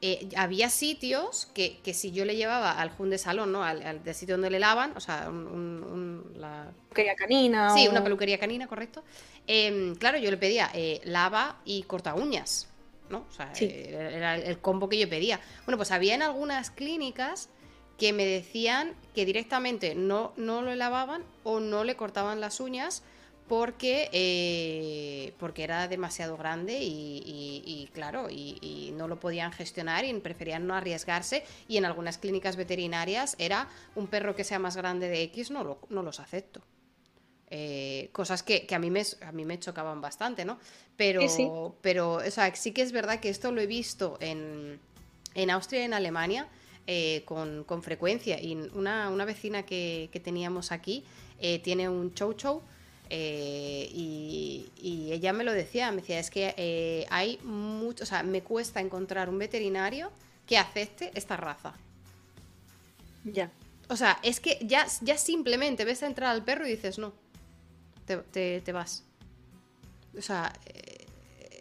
Eh, 0.03 0.31
había 0.35 0.71
sitios 0.71 1.47
que, 1.53 1.79
si 1.93 2.11
yo 2.11 2.25
le 2.25 2.35
llevaba 2.35 2.73
al 2.73 2.89
Jun 2.91 3.11
de 3.11 3.19
salón, 3.19 3.53
¿no? 3.53 3.63
Al, 3.63 4.01
sitio 4.15 4.35
donde 4.35 4.49
le 4.49 4.59
lavan, 4.59 4.97
o 4.97 5.01
sea, 5.01 5.29
un, 5.29 6.33
la... 6.37 6.73
peluquería 6.89 7.15
canina. 7.15 7.75
Sí, 7.75 7.87
una 7.87 8.03
peluquería 8.03 8.39
canina, 8.39 8.67
correcto. 8.67 9.05
Em, 9.47 9.95
claro, 9.97 10.17
yo 10.17 10.31
le 10.31 10.39
pedía 10.39 10.71
eh, 10.73 11.03
lava 11.05 11.61
y 11.67 11.83
corta 11.83 12.15
uñas, 12.15 12.67
¿no? 13.11 13.27
O 13.29 13.33
sea, 13.33 13.53
eh, 13.61 14.15
era 14.15 14.37
el 14.37 14.59
combo 14.59 14.89
que 14.89 14.99
yo 14.99 15.07
pedía. 15.07 15.39
Bueno, 15.67 15.77
pues 15.77 15.91
había 15.91 16.15
en 16.15 16.23
algunas 16.23 16.71
clínicas 16.71 17.51
que 17.99 18.15
me 18.15 18.25
decían 18.25 18.95
que 19.15 19.27
directamente 19.27 19.95
no, 19.95 20.33
no 20.39 20.63
lo 20.63 20.75
lavaban 20.77 21.25
o 21.45 21.61
no 21.61 21.85
le 21.85 21.97
cortaban 21.97 22.41
las 22.41 22.61
uñas 22.61 23.03
porque, 23.51 24.09
eh, 24.13 25.33
porque 25.41 25.65
era 25.65 25.89
demasiado 25.89 26.37
grande 26.37 26.79
y, 26.81 27.91
claro, 27.93 28.29
y, 28.31 28.95
no 28.95 29.09
lo 29.09 29.19
podían 29.19 29.51
gestionar 29.51 30.05
y 30.05 30.15
preferían 30.21 30.69
no 30.69 30.75
arriesgarse 30.77 31.43
y 31.67 31.77
en 31.77 31.85
algunas 31.85 32.19
clínicas 32.19 32.55
veterinarias 32.55 33.35
era 33.41 33.69
un 33.97 34.07
perro 34.07 34.37
que 34.37 34.45
sea 34.45 34.61
más 34.61 34.77
grande 34.77 35.09
de 35.09 35.23
X 35.25 35.51
no, 35.51 35.79
no 35.89 36.03
los 36.05 36.21
acepto. 36.21 36.63
Eh, 37.49 38.11
cosas 38.13 38.45
que, 38.45 38.69
a, 38.71 38.79
mí 38.79 38.89
me, 38.89 39.03
a 39.21 39.33
mí 39.33 39.45
me 39.45 39.59
chocaban 39.59 40.01
bastante, 40.01 40.45
¿no? 40.45 40.61
Pero, 40.97 41.75
pero 41.81 42.13
o 42.19 42.31
sea, 42.31 42.55
sí 42.55 42.71
que 42.71 42.83
es 42.83 42.93
verdad 42.93 43.19
que 43.19 43.31
esto 43.31 43.51
lo 43.51 43.61
he 43.61 43.67
visto 43.67 44.17
en, 44.21 44.79
en 45.35 45.51
Austria 45.51 45.81
y 45.81 45.85
en 45.87 45.95
Alemania 45.95 46.47
eh, 46.87 47.25
con, 47.25 47.83
frecuencia. 47.83 48.41
Y 48.41 48.55
una, 48.75 49.11
vecina 49.25 49.65
que, 49.65 50.09
teníamos 50.23 50.71
aquí 50.71 51.05
tiene 51.65 51.89
un 51.89 52.15
chow 52.15 52.33
chow 52.35 52.63
eh, 53.11 53.91
y, 53.93 54.67
ella 55.13 55.33
me 55.33 55.43
lo 55.43 55.53
decía, 55.53 55.91
me 55.91 56.01
decía, 56.01 56.21
es 56.21 56.31
que 56.31 56.55
eh, 56.57 57.05
hay 57.11 57.39
mucho, 57.43 58.05
o 58.05 58.07
sea, 58.07 58.23
me 58.23 58.43
cuesta 58.43 58.81
encontrar 58.81 59.29
un 59.29 59.39
veterinario 59.39 60.13
que 60.47 60.57
acepte 60.57 61.11
esta 61.15 61.37
raza. 61.37 61.75
Ya. 63.25 63.51
O 63.89 63.97
sea, 63.97 64.19
es 64.23 64.39
que 64.39 64.59
ya, 64.63 64.87
ya 65.03 65.19
simplemente 65.19 65.85
ves 65.85 66.05
a 66.05 66.07
entrar 66.07 66.31
al 66.31 66.45
perro 66.45 66.67
y 66.67 66.71
dices, 66.71 66.99
no, 66.99 67.13
te, 68.07 68.73
vas. 68.73 69.05
O 70.17 70.23
sea, 70.23 70.53
eh, 70.67 71.07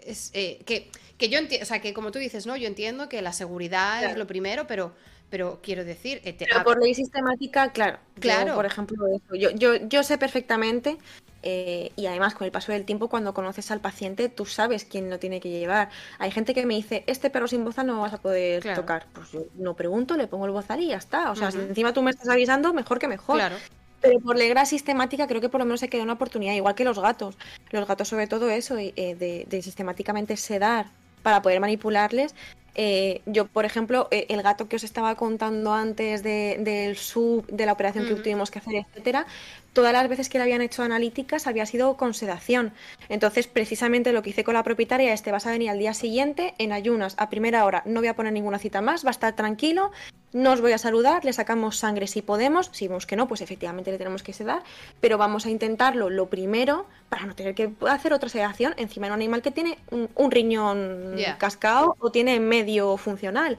es 0.06 0.32
que, 0.32 0.92
que, 1.18 1.30
yo 1.30 1.40
entiendo, 1.40 1.64
o 1.64 1.68
sea, 1.68 1.82
que 1.82 1.94
como 1.94 2.12
tú 2.12 2.20
dices, 2.20 2.46
no, 2.46 2.56
yo 2.56 2.68
entiendo 2.68 3.10
que 3.10 3.24
la 3.24 3.34
seguridad 3.34 4.04
es 4.04 4.16
lo 4.16 4.28
primero, 4.28 4.68
pero 4.68 4.94
pero 5.30 5.60
quiero 5.62 5.86
decir... 5.86 6.22
pero 6.24 6.64
por 6.64 6.82
ley 6.82 6.96
sistemática, 6.96 7.72
claro. 7.72 8.00
Claro. 8.20 8.56
por 8.56 8.66
ejemplo, 8.66 8.98
Yo, 9.32 9.52
yo, 9.52 9.76
yo 9.88 10.02
sé 10.02 10.18
perfectamente 10.18 10.98
eh, 11.42 11.92
y 11.96 12.06
además 12.08 12.34
con 12.34 12.46
el 12.46 12.52
paso 12.52 12.72
del 12.72 12.86
tiempo 12.86 13.08
cuando 13.08 13.34
conoces 13.34 13.72
al 13.72 13.80
paciente 13.80 14.30
tú 14.30 14.46
sabes 14.46 14.86
quién 14.86 15.10
lo 15.10 15.20
tiene 15.20 15.40
que 15.40 15.50
llevar. 15.50 15.90
Hay 16.18 16.32
gente 16.32 16.54
que 16.54 16.66
me 16.66 16.76
dice, 16.76 17.04
este 17.08 17.30
perro 17.30 17.48
sin 17.48 17.64
bozal 17.64 17.88
no 17.88 18.02
vas 18.02 18.14
a 18.14 18.18
poder 18.18 18.64
tocar. 18.76 19.06
Pues 19.14 19.32
yo 19.32 19.46
no 19.56 19.76
pregunto, 19.76 20.18
le 20.18 20.28
pongo 20.28 20.46
el 20.46 20.52
bozal 20.52 20.82
y 20.82 20.88
ya 20.88 20.98
está. 20.98 21.32
O 21.32 21.36
sea, 21.36 21.52
si 21.52 21.60
encima 21.60 21.94
tú 21.94 22.02
me 22.02 22.12
estás 22.12 22.30
avisando, 22.30 22.74
mejor 22.74 23.00
que 23.00 23.08
mejor. 23.08 23.38
Claro. 23.38 23.56
Pero 24.02 24.20
por 24.22 24.38
regla 24.38 24.66
sistemática 24.66 25.28
creo 25.28 25.42
que 25.42 25.50
por 25.50 25.60
lo 25.60 25.66
menos 25.66 25.82
se 25.82 25.90
queda 25.90 26.04
una 26.04 26.14
oportunidad, 26.14 26.54
igual 26.54 26.76
que 26.76 26.86
los 26.86 27.00
gatos. 27.00 27.38
Los 27.72 27.88
gatos 27.88 28.08
sobre 28.08 28.28
todo 28.28 28.50
eso, 28.50 28.78
eh, 28.78 28.94
de, 28.96 29.46
de 29.48 29.62
sistemáticamente 29.62 30.38
sedar 30.38 30.88
para 31.24 31.42
poder 31.42 31.60
manipularles, 31.60 32.36
eh, 32.76 33.22
yo, 33.26 33.46
por 33.46 33.66
ejemplo, 33.66 34.08
eh, 34.12 34.28
el 34.30 34.42
gato 34.42 34.70
que 34.70 34.78
os 34.78 34.84
estaba 34.84 35.16
contando 35.16 35.74
antes 35.74 36.24
del 36.24 36.96
sub, 36.96 37.46
de 37.48 37.66
la 37.66 37.74
operación 37.74 38.06
que 38.06 38.16
tuvimos 38.16 38.52
que 38.52 38.60
hacer, 38.60 38.76
etcétera, 38.76 39.26
todas 39.74 39.92
las 39.92 40.08
veces 40.08 40.30
que 40.30 40.38
le 40.38 40.44
habían 40.44 40.62
hecho 40.62 40.84
analíticas 40.84 41.48
había 41.48 41.66
sido 41.66 41.98
con 41.98 42.14
sedación. 42.14 42.72
Entonces, 43.10 43.48
precisamente 43.48 44.14
lo 44.14 44.22
que 44.22 44.30
hice 44.30 44.44
con 44.44 44.54
la 44.54 44.64
propietaria 44.64 45.12
es: 45.14 45.24
te 45.24 45.32
vas 45.32 45.46
a 45.46 45.52
venir 45.52 45.70
al 45.72 45.80
día 45.80 45.94
siguiente 45.94 46.54
en 46.58 46.72
ayunas 46.72 47.16
a 47.18 47.30
primera 47.30 47.66
hora, 47.66 47.84
no 47.86 48.00
voy 48.00 48.08
a 48.08 48.16
poner 48.16 48.32
ninguna 48.32 48.60
cita 48.60 48.82
más, 48.82 49.04
va 49.04 49.10
a 49.10 49.12
estar 49.12 49.36
tranquilo, 49.36 49.92
no 50.32 50.52
os 50.52 50.62
voy 50.62 50.74
a 50.74 50.78
saludar, 50.78 51.26
le 51.26 51.34
sacamos 51.34 51.78
sangre 51.78 52.08
si 52.08 52.22
podemos, 52.22 52.70
si 52.72 52.88
vemos 52.88 53.06
que 53.06 53.16
no, 53.16 53.28
pues 53.28 53.42
efectivamente 53.42 53.92
le 53.92 53.98
tenemos 53.98 54.24
que 54.24 54.34
sedar, 54.34 54.64
pero 55.00 55.18
vamos 55.18 55.46
a 55.46 55.50
intentarlo 55.50 56.10
lo 56.10 56.28
primero 56.28 56.86
para 57.10 57.26
no 57.26 57.36
tener 57.36 57.56
que 57.56 57.72
hacer 57.88 58.14
otra 58.14 58.30
sedación 58.30 58.74
encima 58.78 59.08
de 59.08 59.14
un 59.14 59.20
animal 59.20 59.42
que 59.42 59.52
tiene 59.52 59.78
un, 59.90 60.32
riñón 60.32 61.16
cascado 61.40 61.96
o 62.00 62.12
tiene 62.12 62.40
medio 62.40 62.98
funcional. 62.98 63.58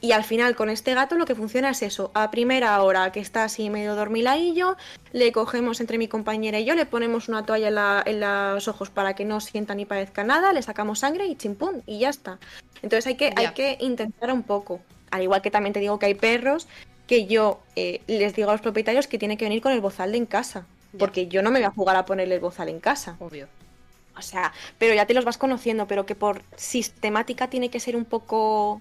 Y 0.00 0.12
al 0.12 0.22
final 0.22 0.54
con 0.54 0.68
este 0.68 0.92
gato 0.92 1.16
lo 1.16 1.24
que 1.24 1.34
funciona 1.34 1.70
es 1.70 1.80
eso, 1.80 2.10
a 2.12 2.30
primera 2.30 2.80
hora 2.82 3.10
que 3.10 3.20
está 3.20 3.44
así 3.44 3.70
medio 3.70 3.96
dormiladillo, 3.96 4.76
le 5.12 5.32
cogemos 5.32 5.80
entre 5.80 5.96
mi 5.96 6.08
compañera 6.08 6.60
y 6.60 6.66
yo, 6.66 6.74
le 6.74 6.84
ponemos 6.84 7.30
una 7.30 7.46
toalla 7.46 8.02
en, 8.04 8.20
los 8.20 8.68
ojos 8.68 8.90
para 8.90 9.14
que 9.14 9.24
no 9.24 9.40
sienta 9.40 9.74
ni 9.74 9.86
parezca 9.86 10.22
nada, 10.22 10.52
le 10.52 10.60
sacamos 10.60 10.98
sangre 10.98 11.26
y 11.26 11.36
chimpún, 11.36 11.82
y 11.86 12.00
ya 12.00 12.10
está. 12.10 12.38
Entonces 12.82 13.06
hay 13.06 13.16
que, 13.16 13.32
hay 13.34 13.54
que 13.54 13.78
intentar 13.80 14.30
un 14.30 14.42
poco. 14.42 14.82
Al 15.14 15.22
igual 15.22 15.42
que 15.42 15.52
también 15.52 15.72
te 15.72 15.78
digo 15.78 16.00
que 16.00 16.06
hay 16.06 16.14
perros 16.14 16.66
que 17.06 17.26
yo 17.26 17.60
eh, 17.76 18.00
les 18.08 18.34
digo 18.34 18.48
a 18.48 18.52
los 18.52 18.60
propietarios 18.60 19.06
que 19.06 19.16
tienen 19.16 19.38
que 19.38 19.44
venir 19.44 19.62
con 19.62 19.70
el 19.70 19.80
bozal 19.80 20.10
de 20.10 20.18
en 20.18 20.26
casa. 20.26 20.66
Porque 20.98 21.28
yo 21.28 21.40
no 21.40 21.52
me 21.52 21.60
voy 21.60 21.66
a 21.66 21.70
jugar 21.70 21.94
a 21.94 22.04
ponerle 22.04 22.34
el 22.34 22.40
bozal 22.40 22.68
en 22.68 22.80
casa. 22.80 23.16
Obvio. 23.20 23.46
O 24.16 24.22
sea, 24.22 24.52
pero 24.76 24.92
ya 24.92 25.06
te 25.06 25.14
los 25.14 25.24
vas 25.24 25.38
conociendo, 25.38 25.86
pero 25.86 26.04
que 26.04 26.16
por 26.16 26.42
sistemática 26.56 27.48
tiene 27.48 27.70
que 27.70 27.78
ser 27.78 27.94
un 27.94 28.04
poco 28.04 28.80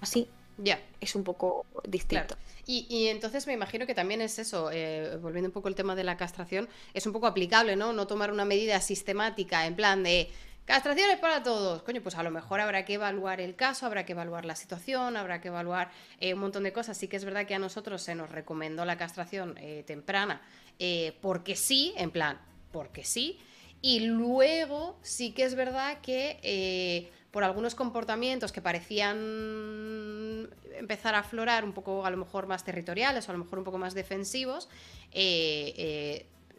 así. 0.00 0.26
Ya. 0.56 0.80
Es 1.02 1.14
un 1.14 1.22
poco 1.22 1.66
distinto. 1.86 2.34
Y, 2.66 3.08
entonces 3.08 3.46
me 3.46 3.52
imagino 3.52 3.86
que 3.86 3.94
también 3.94 4.22
es 4.22 4.38
eso, 4.38 4.70
eh, 4.72 5.18
volviendo 5.20 5.50
un 5.50 5.52
poco 5.52 5.68
al 5.68 5.74
tema 5.74 5.94
de 5.94 6.02
la 6.02 6.16
castración, 6.16 6.66
es 6.94 7.06
un 7.06 7.12
poco 7.12 7.26
aplicable, 7.26 7.76
¿no? 7.76 7.92
No 7.92 8.06
tomar 8.06 8.32
una 8.32 8.46
medida 8.46 8.80
sistemática 8.80 9.66
en 9.66 9.76
plan 9.76 10.02
de 10.02 10.30
Castraciones 10.66 11.18
para 11.18 11.44
todos. 11.44 11.82
Coño, 11.84 12.02
pues 12.02 12.16
a 12.16 12.24
lo 12.24 12.32
mejor 12.32 12.58
habrá 12.60 12.84
que 12.84 12.94
evaluar 12.94 13.40
el 13.40 13.54
caso, 13.54 13.86
habrá 13.86 14.04
que 14.04 14.14
evaluar 14.14 14.44
la 14.44 14.56
situación, 14.56 15.16
habrá 15.16 15.40
que 15.40 15.46
evaluar 15.46 15.92
eh, 16.18 16.34
un 16.34 16.40
montón 16.40 16.64
de 16.64 16.72
cosas. 16.72 16.98
Sí 16.98 17.06
que 17.06 17.16
es 17.16 17.24
verdad 17.24 17.46
que 17.46 17.54
a 17.54 17.60
nosotros 17.60 18.02
se 18.02 18.16
nos 18.16 18.30
recomendó 18.30 18.84
la 18.84 18.98
castración 18.98 19.56
eh, 19.58 19.84
temprana 19.86 20.42
eh, 20.80 21.16
porque 21.22 21.54
sí, 21.54 21.94
en 21.96 22.10
plan, 22.10 22.40
porque 22.72 23.04
sí. 23.04 23.38
Y 23.80 24.00
luego 24.00 24.98
sí 25.02 25.30
que 25.30 25.44
es 25.44 25.54
verdad 25.54 26.00
que 26.00 27.12
por 27.30 27.44
algunos 27.44 27.76
comportamientos 27.76 28.50
que 28.50 28.60
parecían 28.60 30.50
empezar 30.74 31.14
a 31.14 31.20
aflorar 31.20 31.64
un 31.64 31.74
poco 31.74 32.04
a 32.04 32.10
lo 32.10 32.16
mejor 32.16 32.48
más 32.48 32.64
territoriales 32.64 33.28
o 33.28 33.30
a 33.30 33.34
lo 33.34 33.44
mejor 33.44 33.60
un 33.60 33.64
poco 33.64 33.78
más 33.78 33.94
defensivos, 33.94 34.68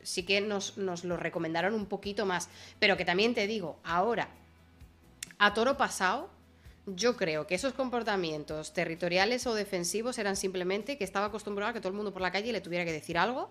sí 0.07 0.23
que 0.23 0.39
nos, 0.39 0.77
lo 0.77 1.17
recomendaron 1.17 1.73
un 1.73 1.85
poquito 1.85 2.25
más. 2.25 2.49
Pero 2.79 2.95
que 2.95 3.05
también 3.05 3.33
te 3.33 3.45
digo, 3.45 3.77
ahora, 3.83 4.29
a 5.37 5.53
toro 5.53 5.75
pasado, 5.77 6.29
yo 6.85 7.17
creo 7.17 7.45
que 7.45 7.55
esos 7.55 7.73
comportamientos 7.73 8.73
territoriales 8.73 9.45
o 9.45 9.53
defensivos 9.53 10.17
eran 10.17 10.37
simplemente 10.37 10.97
que 10.97 11.03
estaba 11.03 11.25
acostumbrado 11.25 11.71
a 11.71 11.73
que 11.73 11.81
todo 11.81 11.89
el 11.89 11.95
mundo 11.95 12.13
por 12.13 12.21
la 12.21 12.31
calle 12.31 12.53
le 12.53 12.61
tuviera 12.61 12.85
que 12.85 12.93
decir 12.93 13.17
algo. 13.17 13.49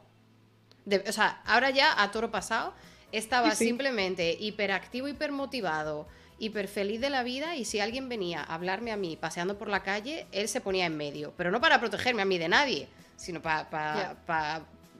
o 1.06 1.12
sea, 1.12 1.42
ahora 1.44 1.70
ya 1.70 2.02
a 2.02 2.10
toro 2.10 2.30
pasado 2.30 2.72
estaba 3.12 3.54
simplemente 3.54 4.36
hiperactivo, 4.40 5.08
hipermotivado, 5.08 6.08
hiper 6.38 6.68
feliz 6.68 7.00
de 7.00 7.10
la 7.10 7.22
vida 7.22 7.56
y 7.56 7.66
si 7.66 7.80
alguien 7.80 8.08
venía 8.08 8.40
a 8.40 8.54
hablarme 8.54 8.92
a 8.92 8.96
mí 8.96 9.16
paseando 9.16 9.58
por 9.58 9.68
la 9.68 9.82
calle, 9.82 10.26
él 10.32 10.48
se 10.48 10.62
ponía 10.62 10.86
en 10.86 10.96
medio. 10.96 11.34
Pero 11.36 11.50
no 11.50 11.60
para 11.60 11.80
protegerme 11.80 12.22
a 12.22 12.26
mí 12.26 12.38
de 12.38 12.48
nadie, 12.48 12.88
sino 13.16 13.42
para 13.42 14.16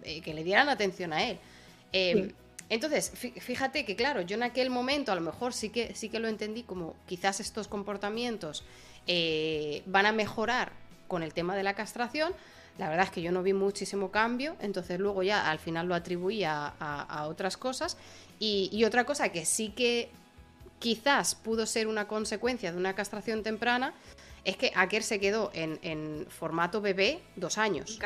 eh, 0.07 0.21
que 0.21 0.33
le 0.33 0.45
dieran 0.45 0.69
atención 0.69 1.13
a 1.13 1.29
él. 1.29 1.39
Em, 1.93 2.33
entonces, 2.69 3.13
fíjate 3.15 3.85
que, 3.85 3.95
claro, 3.95 4.23
yo 4.23 4.37
en 4.37 4.43
aquel 4.43 4.71
momento 4.71 5.13
a 5.13 5.15
lo 5.15 5.21
mejor 5.21 5.53
sí 5.53 5.71
que, 5.71 5.95
sí 5.95 6.09
que 6.09 6.19
lo 6.19 6.29
entendí 6.29 6.63
como 6.63 6.97
quizás 7.07 7.39
estos 7.41 7.69
comportamientos 7.69 8.65
eh, 9.07 9.83
van 9.87 10.07
a 10.07 10.13
mejorar 10.13 10.73
con 11.07 11.23
el 11.23 11.33
tema 11.33 11.57
de 11.57 11.63
la 11.63 11.75
castración. 11.75 12.33
La 12.79 12.89
verdad 12.89 13.07
es 13.07 13.11
que 13.11 13.23
yo 13.23 13.31
no 13.33 13.43
vi 13.43 13.53
muchísimo 13.53 14.11
cambio, 14.11 14.57
entonces 14.61 14.99
luego 14.99 15.23
ya 15.23 15.51
al 15.51 15.59
final 15.59 15.87
lo 15.87 15.95
atribuí 15.95 16.45
a, 16.45 17.27
otras 17.29 17.57
cosas. 17.57 17.97
Y, 18.39 18.85
otra 18.85 19.05
cosa 19.05 19.31
que 19.31 19.45
sí 19.45 19.71
que 19.71 20.11
quizás 20.79 21.35
pudo 21.35 21.67
ser 21.67 21.87
una 21.87 22.07
consecuencia 22.07 22.71
de 22.71 22.79
una 22.79 22.95
castración 22.95 23.43
temprana 23.43 23.95
es 24.45 24.57
que 24.57 24.73
Aker 24.75 25.03
se 25.03 25.19
quedó 25.19 25.51
en, 25.55 25.79
en 25.83 26.27
formato 26.29 26.81
bebé 26.81 27.21
dos 27.37 27.59
años. 27.59 27.99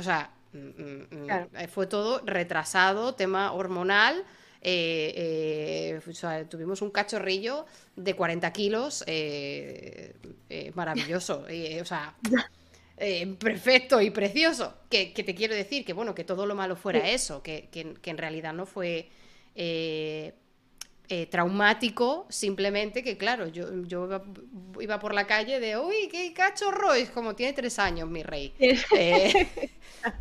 O 0.00 0.02
sea, 0.02 0.30
mm, 0.54 0.58
mm, 0.58 1.06
mm, 1.10 1.30
eh, 1.30 1.68
fue 1.68 1.86
todo 1.86 2.22
retrasado, 2.24 3.14
tema 3.14 3.52
hormonal. 3.52 4.24
Eh, 4.62 6.00
eh, 6.00 6.46
tuvimos 6.48 6.82
un 6.82 6.90
cachorrillo 6.90 7.66
de 7.96 8.14
40 8.14 8.50
kilos, 8.52 9.04
maravilloso, 10.74 11.44
o 11.80 11.84
sea, 11.84 12.14
perfecto 13.38 14.00
y 14.00 14.10
precioso. 14.10 14.74
Que, 14.88 15.12
te 15.14 15.34
quiero 15.34 15.54
decir 15.54 15.84
que, 15.84 15.92
bueno, 15.92 16.14
que 16.14 16.24
todo 16.24 16.46
lo 16.46 16.54
malo 16.54 16.76
fuera 16.76 17.10
eso, 17.10 17.42
que, 17.42 17.68
en 17.72 18.18
realidad 18.18 18.54
no 18.54 18.64
fue 18.64 19.10
traumático, 21.28 22.26
simplemente 22.28 23.02
que, 23.02 23.16
claro, 23.16 23.48
yo, 23.48 23.82
yo 23.82 24.08
iba, 24.80 25.00
por 25.00 25.12
la 25.12 25.26
calle 25.26 25.58
de, 25.58 25.76
uy, 25.76 26.08
qué 26.08 26.32
cachorro, 26.32 26.94
es 26.94 27.10
como 27.10 27.34
tiene 27.34 27.52
tres 27.52 27.78
años, 27.78 28.08
mi 28.08 28.22
rey. 28.22 28.54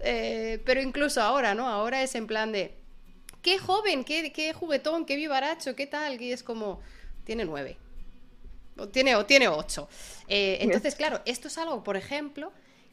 Eh, 0.02 0.62
pero 0.66 0.82
incluso 0.82 1.22
ahora, 1.22 1.56
¿no? 1.56 1.66
Ahora 1.66 2.04
es 2.04 2.14
en 2.16 2.28
plan 2.28 2.52
de, 2.52 2.74
qué 3.42 3.58
joven, 3.58 4.04
qué, 4.04 4.34
qué 4.34 4.52
juguetón, 4.52 5.06
qué 5.06 5.16
vivaracho, 5.16 5.76
qué 5.76 5.88
tal, 5.88 6.22
y 6.22 6.34
es 6.34 6.44
como, 6.44 6.82
tiene 7.24 7.46
nueve. 7.46 7.78
O 8.78 8.88
tiene, 8.88 9.16
o 9.16 9.26
tiene 9.26 9.48
ocho. 9.48 9.88
Eh, 10.28 10.58
entonces, 10.62 10.96
claro, 10.96 11.22
esto 11.26 11.48
es 11.48 11.58
algo, 11.58 11.84
por 11.84 11.98
ejemplo, 11.98 12.52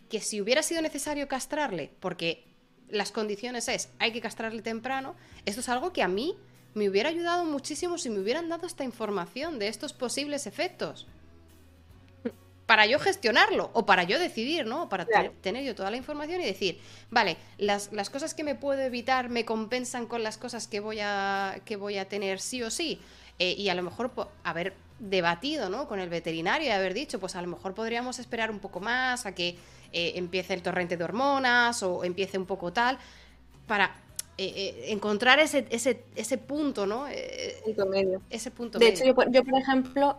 que 0.09 0.21
si 0.21 0.41
hubiera 0.41 0.63
sido 0.63 0.83
necesario 0.83 1.29
castrarle, 1.29 1.91
porque 2.01 2.45
las 2.89 3.11
condiciones 3.11 3.69
es, 3.69 3.89
hay 3.99 4.13
que 4.13 4.21
castrarle 4.21 4.63
temprano, 4.63 5.17
esto 5.45 5.61
es 5.61 5.69
algo 5.69 5.93
que 5.93 6.03
a 6.03 6.09
mí 6.09 6.37
me 6.77 6.91
hubiera 6.91 7.09
ayudado 7.09 7.47
muchísimo 7.47 7.97
si 7.97 8.11
me 8.11 8.19
hubieran 8.21 8.51
dado 8.51 8.67
esta 8.67 8.85
información 8.85 9.59
de 9.59 9.69
estos 9.69 9.95
posibles 9.95 10.47
efectos 10.47 11.07
para 12.67 12.85
yo 12.85 12.99
gestionarlo 12.99 13.71
o 13.73 13.87
para 13.87 14.03
yo 14.03 14.19
decidir, 14.19 14.67
¿no? 14.67 14.91
Para 14.91 15.07
tener 15.41 15.65
yo 15.65 15.75
toda 15.75 15.91
la 15.91 15.97
información 15.97 16.43
y 16.43 16.45
decir, 16.45 16.79
vale, 17.11 17.39
las, 17.57 17.89
cosas 18.11 18.35
que 18.35 18.45
me 18.45 18.55
puedo 18.55 18.83
evitar 18.83 19.31
me 19.31 19.47
compensan 19.47 20.07
con 20.07 20.23
las 20.23 20.37
cosas 20.37 20.69
que 20.69 20.81
voy 20.81 20.99
a, 21.01 21.61
que 21.65 21.77
voy 21.77 21.97
a 21.97 22.09
tener 22.11 22.41
sí 22.41 22.63
o 22.63 22.71
sí. 22.71 23.01
Eh, 23.39 23.55
y 23.57 23.71
a 23.71 23.75
lo 23.75 23.83
mejor 23.83 24.11
haber 24.45 24.75
debatido, 24.99 25.71
¿no? 25.71 25.89
Con 25.89 25.99
el 25.99 26.11
veterinario 26.11 26.69
y 26.69 26.73
haber 26.73 26.93
dicho, 26.93 27.19
pues 27.19 27.37
a 27.37 27.43
lo 27.43 27.49
mejor 27.49 27.73
podríamos 27.73 28.19
esperar 28.19 28.51
un 28.51 28.59
poco 28.59 28.81
más 28.81 29.25
a 29.25 29.35
que 29.35 29.57
eh, 29.93 30.13
empiece 30.17 30.53
el 30.53 30.61
torrente 30.61 30.99
de 30.99 31.05
hormonas 31.05 31.83
o 31.83 32.05
empiece 32.05 32.37
un 32.37 32.45
poco 32.45 32.73
tal, 32.73 32.99
para 33.67 33.95
eh, 34.39 34.53
eh, 34.55 34.93
encontrar 34.93 35.39
ese, 35.39 35.67
ese, 35.71 36.03
ese 36.15 36.37
punto, 36.37 36.87
¿no? 36.87 37.09
Eh, 37.09 37.57
punto 37.65 37.87
medio. 37.87 38.21
Ese 38.29 38.51
punto 38.51 38.79
de 38.79 38.89
hecho, 38.89 39.05
yo, 39.05 39.15
yo, 39.31 39.45
por 39.45 39.59
ejemplo, 39.59 40.19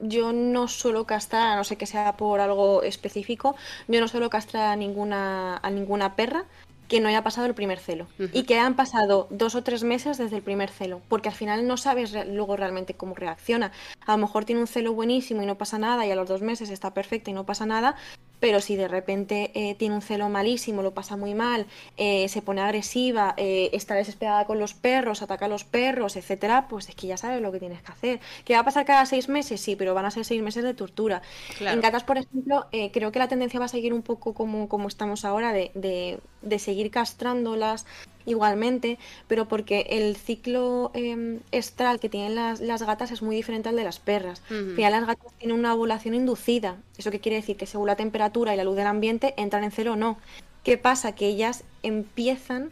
yo 0.00 0.32
no 0.32 0.66
suelo 0.66 1.06
castrar, 1.06 1.52
a 1.52 1.56
no 1.56 1.62
sé 1.62 1.76
que 1.76 1.86
sea 1.86 2.16
por 2.16 2.40
algo 2.40 2.82
específico, 2.82 3.54
yo 3.86 4.00
no 4.00 4.08
suelo 4.08 4.28
castrar 4.28 4.70
a 4.70 4.76
ninguna, 4.76 5.58
a 5.58 5.70
ninguna 5.70 6.16
perra 6.16 6.46
que 6.88 7.00
no 7.00 7.08
haya 7.08 7.22
pasado 7.22 7.46
el 7.46 7.54
primer 7.54 7.78
celo 7.78 8.06
y 8.32 8.42
que 8.42 8.58
han 8.58 8.74
pasado 8.74 9.26
dos 9.30 9.54
o 9.54 9.62
tres 9.62 9.84
meses 9.84 10.18
desde 10.18 10.36
el 10.36 10.42
primer 10.42 10.70
celo, 10.70 11.00
porque 11.08 11.28
al 11.28 11.34
final 11.34 11.66
no 11.66 11.76
sabes 11.76 12.12
luego 12.26 12.56
realmente 12.56 12.94
cómo 12.94 13.14
reacciona. 13.14 13.72
A 14.04 14.12
lo 14.12 14.18
mejor 14.18 14.44
tiene 14.44 14.60
un 14.60 14.66
celo 14.66 14.92
buenísimo 14.92 15.42
y 15.42 15.46
no 15.46 15.56
pasa 15.56 15.78
nada 15.78 16.06
y 16.06 16.10
a 16.10 16.16
los 16.16 16.28
dos 16.28 16.42
meses 16.42 16.70
está 16.70 16.92
perfecta 16.92 17.30
y 17.30 17.34
no 17.34 17.46
pasa 17.46 17.66
nada, 17.66 17.96
pero 18.40 18.60
si 18.60 18.76
de 18.76 18.88
repente 18.88 19.50
eh, 19.54 19.74
tiene 19.74 19.94
un 19.94 20.02
celo 20.02 20.28
malísimo, 20.28 20.82
lo 20.82 20.92
pasa 20.92 21.16
muy 21.16 21.34
mal, 21.34 21.66
eh, 21.96 22.28
se 22.28 22.42
pone 22.42 22.60
agresiva, 22.60 23.34
eh, 23.36 23.70
está 23.72 23.94
desesperada 23.94 24.44
con 24.46 24.58
los 24.58 24.74
perros, 24.74 25.22
ataca 25.22 25.46
a 25.46 25.48
los 25.48 25.64
perros, 25.64 26.16
etcétera, 26.16 26.68
pues 26.68 26.88
es 26.88 26.94
que 26.94 27.06
ya 27.06 27.16
sabes 27.16 27.40
lo 27.40 27.52
que 27.52 27.58
tienes 27.58 27.82
que 27.82 27.92
hacer. 27.92 28.20
¿Qué 28.44 28.54
va 28.54 28.60
a 28.60 28.64
pasar 28.64 28.84
cada 28.84 29.06
seis 29.06 29.28
meses? 29.28 29.60
Sí, 29.60 29.76
pero 29.76 29.94
van 29.94 30.04
a 30.04 30.10
ser 30.10 30.24
seis 30.24 30.42
meses 30.42 30.62
de 30.64 30.74
tortura. 30.74 31.22
En 31.60 31.80
gatas, 31.80 32.04
por 32.04 32.18
ejemplo, 32.18 32.66
creo 32.92 33.12
que 33.12 33.18
la 33.18 33.28
tendencia 33.28 33.58
va 33.60 33.66
a 33.66 33.68
seguir 33.68 33.92
un 33.92 34.02
poco 34.02 34.34
como, 34.34 34.68
como 34.68 34.88
estamos 34.88 35.24
ahora, 35.24 35.52
de, 35.52 35.70
de, 35.74 36.18
de 36.42 36.58
seguir 36.58 36.90
castrándolas 36.90 37.86
igualmente, 38.26 38.98
pero 39.28 39.46
porque 39.46 39.86
el 39.90 40.16
ciclo 40.16 40.90
em, 40.94 41.40
estral 41.52 42.00
que 42.00 42.08
tienen 42.08 42.34
las, 42.34 42.60
las, 42.60 42.82
gatas 42.82 43.10
es 43.10 43.22
muy 43.22 43.36
diferente 43.36 43.68
al 43.68 43.76
de 43.76 43.84
las 43.84 43.98
perras. 43.98 44.42
ya 44.76 44.90
las 44.90 45.06
gatas 45.06 45.32
tienen 45.38 45.58
una 45.58 45.74
ovulación 45.74 46.14
inducida. 46.14 46.76
¿Eso 46.98 47.10
qué 47.10 47.20
quiere 47.20 47.36
decir? 47.36 47.56
Que 47.56 47.66
según 47.66 47.86
la 47.86 47.96
temperatura 47.96 48.54
y 48.54 48.56
la 48.56 48.64
luz 48.64 48.76
del 48.76 48.86
ambiente 48.86 49.34
entran 49.36 49.64
en 49.64 49.70
celo 49.70 49.92
o 49.92 49.96
no. 49.96 50.18
¿Qué 50.62 50.78
pasa? 50.78 51.14
Que 51.14 51.26
ellas 51.26 51.64
empiezan 51.82 52.70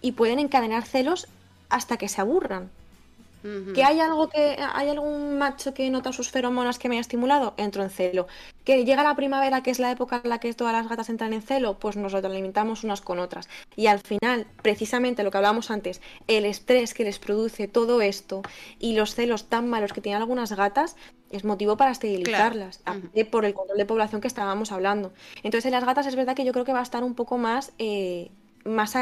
y 0.00 0.12
pueden 0.12 0.38
encadenar 0.38 0.84
celos 0.84 1.28
hasta 1.68 1.96
que 1.96 2.08
se 2.08 2.20
aburran. 2.20 2.70
¿Que 3.74 3.84
hay 3.84 4.00
algo 4.00 4.28
que 4.28 4.56
hay 4.72 4.88
algún 4.88 5.38
macho 5.38 5.74
que 5.74 5.90
nota 5.90 6.12
sus 6.12 6.30
feromonas 6.30 6.78
que 6.78 6.88
me 6.88 6.98
ha 6.98 7.00
estimulado? 7.00 7.54
Entro 7.56 7.82
en 7.82 7.90
celo. 7.90 8.26
¿Que 8.64 8.84
llega 8.84 9.02
la 9.02 9.16
primavera, 9.16 9.62
que 9.62 9.70
es 9.70 9.78
la 9.78 9.90
época 9.90 10.20
en 10.22 10.30
la 10.30 10.38
que 10.38 10.52
todas 10.54 10.72
las 10.72 10.88
gatas 10.88 11.08
entran 11.08 11.32
en 11.32 11.42
celo? 11.42 11.78
Pues 11.78 11.96
nos 11.96 12.14
alimentamos 12.14 12.84
unas 12.84 13.00
con 13.00 13.18
otras. 13.18 13.48
Y 13.76 13.86
al 13.86 14.00
final, 14.00 14.46
precisamente 14.62 15.24
lo 15.24 15.30
que 15.30 15.38
hablábamos 15.38 15.70
antes, 15.70 16.00
el 16.28 16.44
estrés 16.44 16.94
que 16.94 17.04
les 17.04 17.18
produce 17.18 17.68
todo 17.68 18.00
esto 18.00 18.42
y 18.78 18.94
los 18.94 19.14
celos 19.14 19.48
tan 19.48 19.68
malos 19.68 19.92
que 19.92 20.00
tienen 20.00 20.20
algunas 20.20 20.52
gatas 20.52 20.96
es 21.30 21.44
motivo 21.44 21.76
para 21.76 21.90
esterilizarlas, 21.90 22.82
por 23.30 23.44
el 23.44 23.54
control 23.54 23.78
de 23.78 23.86
población 23.86 24.20
que 24.20 24.28
estábamos 24.28 24.70
hablando. 24.70 25.12
Entonces, 25.42 25.66
en 25.66 25.72
las 25.72 25.84
gatas 25.84 26.06
es 26.06 26.14
verdad 26.14 26.36
que 26.36 26.44
yo 26.44 26.52
creo 26.52 26.64
que 26.64 26.72
va 26.72 26.80
a 26.80 26.84
estar 26.84 27.02
un 27.02 27.14
poco 27.14 27.38
más 27.38 27.72
eh, 27.78 28.30
más 28.64 28.94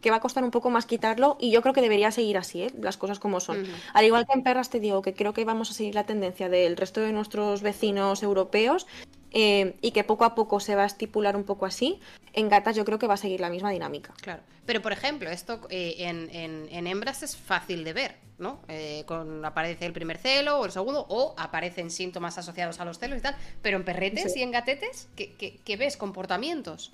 que 0.00 0.10
va 0.10 0.16
a 0.16 0.20
costar 0.20 0.44
un 0.44 0.50
poco 0.50 0.70
más 0.70 0.86
quitarlo 0.86 1.36
y 1.40 1.50
yo 1.50 1.62
creo 1.62 1.74
que 1.74 1.80
debería 1.80 2.10
seguir 2.10 2.38
así, 2.38 2.62
¿eh? 2.62 2.72
las 2.80 2.96
cosas 2.96 3.18
como 3.18 3.40
son. 3.40 3.64
Al 3.92 4.04
igual 4.04 4.26
que 4.26 4.32
en 4.32 4.42
perras 4.42 4.70
te 4.70 4.80
digo 4.80 5.02
que 5.02 5.14
creo 5.14 5.32
que 5.32 5.44
vamos 5.44 5.70
a 5.70 5.74
seguir 5.74 5.94
la 5.94 6.04
tendencia 6.04 6.48
del 6.48 6.76
resto 6.76 7.00
de 7.00 7.12
nuestros 7.12 7.62
vecinos 7.62 8.22
europeos 8.22 8.86
eh, 9.32 9.76
y 9.80 9.92
que 9.92 10.04
poco 10.04 10.24
a 10.24 10.34
poco 10.34 10.60
se 10.60 10.74
va 10.74 10.82
a 10.82 10.86
estipular 10.86 11.36
un 11.36 11.44
poco 11.44 11.66
así, 11.66 12.00
en 12.32 12.48
gatas 12.48 12.76
yo 12.76 12.84
creo 12.84 12.98
que 12.98 13.06
va 13.06 13.14
a 13.14 13.18
seguir 13.18 13.40
la 13.40 13.50
misma 13.50 13.70
dinámica. 13.70 14.12
Claro, 14.20 14.42
pero 14.66 14.82
por 14.82 14.92
ejemplo, 14.92 15.30
esto 15.30 15.60
eh, 15.70 15.96
en, 15.98 16.86
hembras 16.86 17.22
es 17.22 17.36
fácil 17.36 17.84
de 17.84 17.92
ver, 17.92 18.16
¿no? 18.38 18.60
con, 19.06 19.44
aparece 19.44 19.86
el 19.86 19.92
primer 19.92 20.18
celo 20.18 20.58
o 20.58 20.64
el 20.64 20.72
segundo, 20.72 21.06
o 21.08 21.34
aparecen 21.38 21.90
síntomas 21.90 22.38
asociados 22.38 22.80
a 22.80 22.84
los 22.84 22.98
celos 22.98 23.18
y 23.18 23.22
tal, 23.22 23.36
pero 23.62 23.76
en 23.76 23.84
perretes 23.84 24.36
y 24.36 24.42
en 24.42 24.50
gatetes, 24.50 25.08
qué 25.16 25.76
ves? 25.76 25.96
¿Comportamientos? 25.96 26.92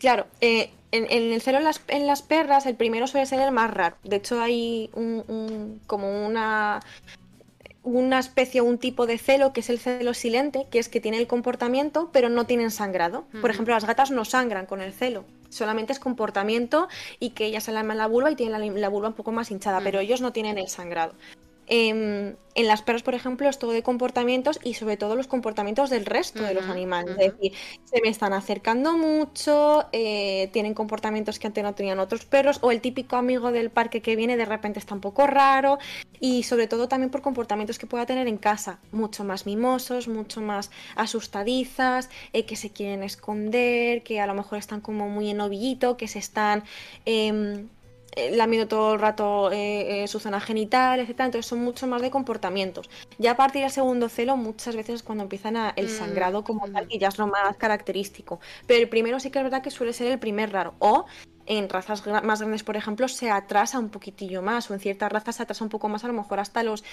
Claro, 0.00 0.26
eh, 0.40 0.70
en, 0.92 1.06
el 1.10 1.42
celo 1.42 1.58
en 1.58 2.06
las, 2.06 2.22
perras, 2.22 2.64
el 2.64 2.74
primero 2.74 3.06
suele 3.06 3.26
ser 3.26 3.38
el 3.40 3.52
más 3.52 3.70
raro. 3.70 3.96
De 4.02 4.16
hecho, 4.16 4.40
hay 4.40 4.88
un, 4.94 5.78
como 5.86 6.26
una, 6.26 6.80
una 7.82 8.18
especie 8.18 8.62
o 8.62 8.64
un 8.64 8.78
tipo 8.78 9.06
de 9.06 9.18
celo 9.18 9.52
que 9.52 9.60
es 9.60 9.68
el 9.68 9.78
celo 9.78 10.14
silente, 10.14 10.66
que 10.70 10.78
es 10.78 10.88
que 10.88 11.02
tiene 11.02 11.18
el 11.18 11.26
comportamiento, 11.26 12.08
pero 12.14 12.30
no 12.30 12.46
tienen 12.46 12.70
sangrado. 12.70 13.26
Por 13.42 13.50
ejemplo, 13.50 13.74
las 13.74 13.84
gatas 13.84 14.10
no 14.10 14.24
sangran 14.24 14.64
con 14.64 14.80
el 14.80 14.94
celo. 14.94 15.26
Solamente 15.50 15.92
es 15.92 15.98
comportamiento 15.98 16.88
y 17.18 17.30
que 17.30 17.44
ellas 17.44 17.64
se 17.64 17.72
lamen 17.72 17.98
la 17.98 18.06
vulva 18.06 18.30
y 18.30 18.36
tienen 18.36 18.80
la, 18.80 18.88
vulva 18.88 19.08
un 19.08 19.14
poco 19.14 19.32
más 19.32 19.50
hinchada, 19.50 19.82
pero 19.82 20.00
ellos 20.00 20.22
no 20.22 20.32
tienen 20.32 20.56
el 20.56 20.68
sangrado. 20.68 21.12
Em, 21.72 22.34
en 22.56 22.66
las 22.66 22.82
perras, 22.82 23.04
por 23.04 23.14
ejemplo, 23.14 23.48
es 23.48 23.60
todo 23.60 23.70
de 23.70 23.84
comportamientos 23.84 24.58
y 24.64 24.74
sobre 24.74 24.96
todo 24.96 25.14
los 25.14 25.28
comportamientos 25.28 25.88
del 25.88 26.04
resto 26.04 26.42
de 26.42 26.52
los 26.52 26.64
animales. 26.64 27.16
Es 27.16 27.32
decir, 27.32 27.52
se 27.84 28.02
me 28.02 28.08
están 28.08 28.32
acercando 28.32 28.98
mucho, 28.98 29.86
eh, 29.92 30.50
tienen 30.52 30.74
comportamientos 30.74 31.38
que 31.38 31.46
antes 31.46 31.62
no 31.62 31.72
tenían 31.76 32.00
otros 32.00 32.24
perros, 32.24 32.58
o 32.62 32.72
el 32.72 32.80
típico 32.80 33.14
amigo 33.14 33.52
del 33.52 33.70
parque 33.70 34.02
que 34.02 34.16
viene 34.16 34.36
de 34.36 34.46
repente 34.46 34.80
está 34.80 34.96
un 34.96 35.00
poco 35.00 35.28
raro, 35.28 35.78
y 36.18 36.42
sobre 36.42 36.66
todo 36.66 36.88
también 36.88 37.10
por 37.10 37.22
comportamientos 37.22 37.78
que 37.78 37.86
pueda 37.86 38.04
tener 38.04 38.26
en 38.26 38.36
casa, 38.36 38.80
mucho 38.90 39.22
más 39.22 39.46
mimosos, 39.46 40.08
mucho 40.08 40.40
más 40.40 40.72
asustadizas, 40.96 42.10
eh, 42.32 42.46
que 42.46 42.56
se 42.56 42.70
quieren 42.70 43.04
esconder, 43.04 44.02
que 44.02 44.20
a 44.20 44.26
lo 44.26 44.34
mejor 44.34 44.58
están 44.58 44.80
como 44.80 45.08
muy 45.08 45.30
en 45.30 45.40
ovillito, 45.40 45.96
que 45.96 46.08
se 46.08 46.18
están... 46.18 46.64
Eh, 48.16 48.36
lamiendo 48.36 48.66
todo 48.66 48.94
el 48.94 49.00
rato 49.00 49.52
eh, 49.52 50.02
eh, 50.02 50.08
su 50.08 50.18
zona 50.18 50.40
genital, 50.40 51.00
etcétera. 51.00 51.26
Entonces 51.26 51.46
son 51.46 51.60
mucho 51.60 51.86
más 51.86 52.02
de 52.02 52.10
comportamientos. 52.10 52.90
Ya 53.18 53.32
a 53.32 53.36
partir 53.36 53.62
del 53.62 53.70
segundo 53.70 54.08
celo, 54.08 54.36
muchas 54.36 54.74
veces 54.74 54.96
es 54.96 55.02
cuando 55.02 55.22
empiezan 55.22 55.56
a, 55.56 55.70
el 55.76 55.86
mm, 55.86 55.90
sangrado 55.90 56.42
como 56.42 56.68
tal, 56.68 56.88
que 56.88 56.98
ya 56.98 57.08
es 57.08 57.18
lo 57.18 57.26
más 57.28 57.56
característico. 57.56 58.40
Pero 58.66 58.80
el 58.80 58.88
primero 58.88 59.20
sí 59.20 59.30
que 59.30 59.38
es 59.38 59.44
verdad 59.44 59.62
que 59.62 59.70
suele 59.70 59.92
ser 59.92 60.10
el 60.10 60.18
primer 60.18 60.52
raro. 60.52 60.74
O 60.80 61.06
en 61.46 61.68
razas 61.68 62.04
más 62.06 62.40
grandes, 62.40 62.64
por 62.64 62.76
ejemplo, 62.76 63.06
se 63.08 63.30
atrasa 63.30 63.78
un 63.78 63.90
poquitillo 63.90 64.42
más, 64.42 64.70
o 64.70 64.74
en 64.74 64.80
ciertas 64.80 65.10
razas 65.10 65.36
se 65.36 65.42
atrasa 65.42 65.64
un 65.64 65.70
poco 65.70 65.88
más, 65.88 66.04
a 66.04 66.06
lo 66.08 66.12
mejor 66.12 66.38
hasta 66.40 66.62
los 66.62 66.84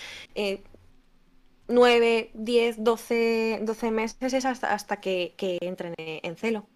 9, 1.68 2.32
10, 2.34 2.84
12, 2.84 3.60
12 3.64 3.92
meses 3.92 4.34
es 4.34 4.46
hasta, 4.46 4.74
hasta 4.74 5.00
que, 5.00 5.36
entren 5.62 5.94
en 5.98 6.36
celo. 6.38 6.68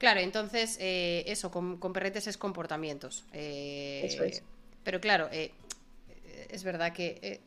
Claro, 0.00 0.20
entonces 0.20 0.78
eh, 0.80 1.24
eso, 1.26 1.50
con, 1.50 1.78
perretes 1.92 2.26
es 2.26 2.38
comportamientos. 2.38 3.26
Eh, 3.34 4.00
eso 4.04 4.24
es. 4.24 4.42
Pero 4.82 4.98
claro, 4.98 5.28
eh, 5.30 5.52
es 6.48 6.64
verdad 6.64 6.94
que 6.94 7.42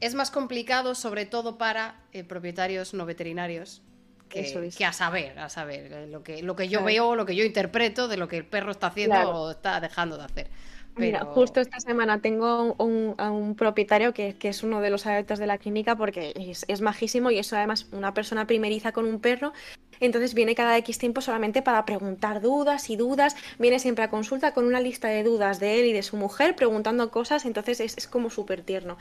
es 0.00 0.14
más 0.14 0.30
complicado, 0.30 0.94
sobre 0.94 1.24
todo 1.24 1.56
para 1.56 1.98
propietarios 2.28 2.92
no 2.92 3.06
veterinarios, 3.06 3.80
que, 4.28 4.70
que, 4.76 4.84
a 4.84 4.92
saber, 4.92 5.38
a 5.38 5.48
saber, 5.48 6.08
lo 6.08 6.22
que, 6.22 6.42
lo 6.42 6.54
que 6.54 6.68
yo 6.68 6.84
veo, 6.84 7.16
lo 7.16 7.24
que 7.24 7.34
yo 7.34 7.44
interpreto 7.44 8.08
de 8.08 8.18
lo 8.18 8.28
que 8.28 8.36
el 8.36 8.44
perro 8.44 8.72
está 8.72 8.88
haciendo 8.88 9.30
o 9.30 9.50
está 9.52 9.80
dejando 9.80 10.18
de 10.18 10.24
hacer. 10.24 10.50
Mira, 10.96 11.24
justo 11.24 11.60
esta 11.60 11.78
semana 11.78 12.20
tengo 12.20 12.74
un, 12.78 13.14
a 13.18 13.30
un 13.30 13.54
propietario 13.54 14.14
que, 14.14 14.34
que, 14.34 14.48
es 14.48 14.62
uno 14.62 14.80
de 14.80 14.88
los 14.88 15.06
adeptos 15.06 15.38
de 15.38 15.46
la 15.46 15.58
clínica 15.58 15.94
porque 15.94 16.32
es, 16.34 16.64
es, 16.68 16.80
majísimo 16.80 17.30
y 17.30 17.38
es 17.38 17.52
además 17.52 17.86
una 17.92 18.14
persona 18.14 18.46
primeriza 18.46 18.92
con 18.92 19.04
un 19.04 19.20
perro. 19.20 19.52
Entonces 20.00 20.34
viene 20.34 20.54
cada 20.54 20.76
X 20.78 20.98
tiempo 20.98 21.20
solamente 21.20 21.62
para 21.62 21.84
preguntar 21.84 22.40
dudas 22.40 22.90
y 22.90 22.96
dudas. 22.96 23.36
Viene 23.58 23.78
siempre 23.78 24.04
a 24.04 24.10
consulta 24.10 24.52
con 24.52 24.64
una 24.64 24.80
lista 24.80 25.08
de 25.08 25.22
dudas 25.22 25.60
de 25.60 25.80
él 25.80 25.86
y 25.86 25.92
de 25.92 26.02
su 26.02 26.16
mujer 26.16 26.56
preguntando 26.56 27.10
cosas. 27.10 27.44
Entonces 27.44 27.80
es, 27.80 27.96
es 27.96 28.06
como 28.06 28.30
súper 28.30 28.62
tierno 28.62 28.96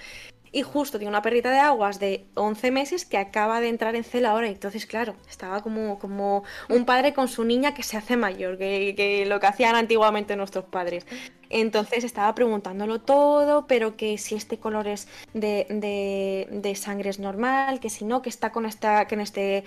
y 0.56 0.62
justo 0.62 0.98
tiene 0.98 1.10
una 1.10 1.22
perrita 1.22 1.52
de 1.52 1.60
aguas 1.60 2.00
de 2.00 2.28
11 2.36 2.72
meses 2.72 3.04
que 3.04 3.18
acaba 3.18 3.60
de 3.60 3.68
entrar 3.68 3.94
en 3.98 4.06
celo 4.06 4.30
ahora. 4.30 4.48
Entonces, 4.48 4.86
claro, 4.86 5.18
estaba 5.30 5.62
como, 5.62 6.00
como 6.00 6.46
un 6.70 6.86
padre 6.86 7.14
con 7.14 7.28
su 7.28 7.44
niña 7.44 7.74
que 7.74 7.84
se 7.84 7.98
hace 7.98 8.16
mayor, 8.16 8.58
que, 8.58 9.26
lo 9.28 9.42
que 9.42 9.48
hacían 9.48 9.76
antiguamente 9.76 10.38
nuestros 10.38 10.64
padres. 10.64 11.06
Entonces 11.50 12.06
estaba 12.06 12.34
preguntándolo 12.34 13.02
todo, 13.02 13.68
pero 13.68 13.98
que 13.98 14.18
si 14.18 14.36
este 14.36 14.58
color 14.58 14.88
es 14.88 15.10
de, 15.34 16.74
sangre 16.78 17.10
es 17.10 17.20
normal, 17.20 17.82
que 17.82 17.90
si 17.90 18.06
no, 18.06 18.22
que 18.22 18.30
está 18.30 18.54
con 18.54 18.66
esta, 18.66 19.08
que 19.08 19.16
en 19.16 19.22
este 19.22 19.66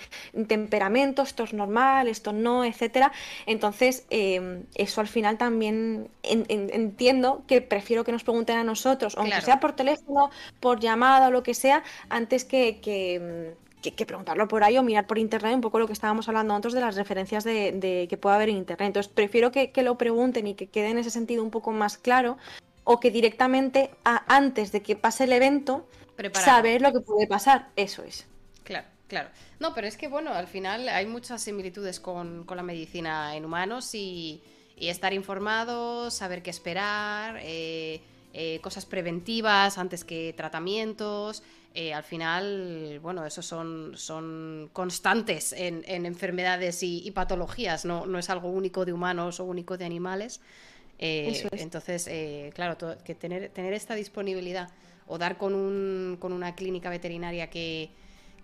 temperamento, 0.49 1.18
esto 1.23 1.45
es 1.45 1.53
normal, 1.53 2.09
esto 2.09 2.33
no, 2.33 2.65
etcétera. 2.65 3.13
Entonces, 3.47 4.07
em, 4.11 4.65
eso 4.75 5.01
al 5.01 5.09
final 5.09 5.39
también 5.39 6.09
entiendo 6.23 7.45
que 7.47 7.61
prefiero 7.61 8.05
que 8.05 8.13
nos 8.13 8.25
pregunten 8.25 8.57
a 8.57 8.65
nosotros, 8.65 9.17
aunque 9.17 9.41
sea 9.41 9.61
por 9.61 9.73
teléfono, 9.73 10.31
por 10.61 10.81
llamada 10.81 11.29
o 11.29 11.31
lo 11.31 11.43
que 11.43 11.55
sea, 11.55 11.83
antes 12.09 12.45
que, 12.45 12.81
que, 12.81 14.07
preguntarlo 14.07 14.49
por 14.49 14.65
ahí 14.65 14.77
o 14.77 14.83
mirar 14.83 15.07
por 15.07 15.19
internet 15.19 15.55
un 15.55 15.61
poco 15.61 15.79
lo 15.79 15.87
que 15.87 15.93
estábamos 15.93 16.29
hablando 16.29 16.55
antes 16.55 16.73
de 16.73 16.81
las 16.81 16.97
referencias 16.97 17.45
de, 17.45 18.07
que 18.09 18.17
pueda 18.17 18.37
haber 18.37 18.49
en 18.51 18.57
internet. 18.57 18.89
Entonces 18.89 19.13
prefiero 19.13 19.51
que, 19.51 19.73
lo 19.83 19.97
pregunten 19.97 20.47
y 20.47 20.55
que 20.55 20.67
quede 20.69 20.91
en 20.91 20.99
ese 20.99 21.11
sentido 21.11 21.43
un 21.43 21.51
poco 21.51 21.73
más 21.73 21.99
claro 21.99 22.37
o 22.85 23.01
que 23.01 23.11
directamente 23.11 23.91
antes 24.05 24.73
de 24.73 24.83
que 24.83 24.97
pase 24.97 25.25
el 25.25 25.33
evento 25.33 25.87
saber 26.33 26.83
lo 26.83 26.93
que 26.93 27.01
puede 27.01 27.27
pasar. 27.27 27.69
Eso 27.77 28.03
es. 28.03 28.27
Claro. 29.09 29.31
No, 29.59 29.75
pero 29.75 29.87
es 29.87 29.97
que 29.97 30.07
bueno, 30.07 30.33
al 30.33 30.47
final 30.47 30.89
hay 30.89 31.07
muchas 31.07 31.43
similitudes 31.43 31.99
con, 31.99 32.47
la 32.49 32.63
medicina 32.63 33.35
en 33.35 33.45
humanos 33.45 33.95
y, 33.95 34.43
estar 34.77 35.13
informados, 35.13 36.15
saber 36.15 36.43
qué 36.43 36.51
esperar. 36.51 37.41
Eh, 37.43 38.01
eh, 38.35 38.61
cosas 38.61 38.85
preventivas 38.85 39.79
antes 39.79 40.05
que 40.05 40.35
tratamientos. 40.37 41.43
Eh, 41.75 41.95
al 41.95 42.05
final, 42.05 43.01
bueno, 43.03 43.25
esos 43.25 43.47
son, 43.47 43.95
son 43.97 44.71
constantes 44.73 45.53
en, 45.53 45.85
enfermedades 45.87 46.83
y, 46.83 47.11
patologías, 47.11 47.85
no, 47.85 48.07
no, 48.07 48.19
es 48.19 48.31
algo 48.31 48.51
único 48.51 48.85
de 48.85 48.93
humanos 48.93 49.41
o 49.41 49.45
único 49.45 49.77
de 49.79 49.87
animales. 49.87 50.41
Eh, 50.99 51.49
entonces, 51.53 52.09
claro, 52.55 52.77
que 53.05 53.15
tener, 53.15 53.49
tener 53.51 53.73
esta 53.73 53.95
disponibilidad 53.95 54.71
o 55.07 55.19
dar 55.19 55.39
con, 55.39 55.55
un, 55.55 56.17
con 56.21 56.33
una 56.33 56.55
clínica 56.55 56.91
veterinaria 56.91 57.49
que, 57.49 57.91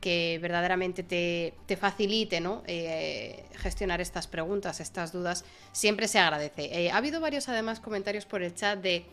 que 0.01 0.39
verdaderamente 0.41 1.03
te, 1.03 1.55
te 1.67 1.77
facilite 1.77 2.41
¿no? 2.41 2.63
gestionar 3.57 4.01
estas 4.01 4.27
preguntas, 4.27 4.81
estas 4.81 5.13
dudas, 5.13 5.45
siempre 5.73 6.09
se 6.09 6.19
agradece. 6.19 6.91
ha 6.91 6.97
habido 6.97 7.21
varios 7.21 7.49
además 7.49 7.81
comentarios 7.81 8.27
por 8.27 8.43
el 8.43 8.55
chat 8.55 8.81
de 8.81 9.07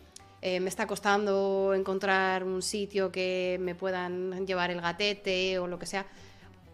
eh, 0.44 0.58
me 0.58 0.68
está 0.68 0.88
costando 0.88 1.72
encontrar 1.72 2.42
un 2.42 2.62
sitio 2.62 3.12
que 3.12 3.58
me 3.60 3.76
puedan 3.76 4.44
llevar 4.44 4.72
el 4.72 4.80
gatete 4.80 5.60
o 5.60 5.68
lo 5.68 5.78
que 5.78 5.86
sea. 5.86 6.04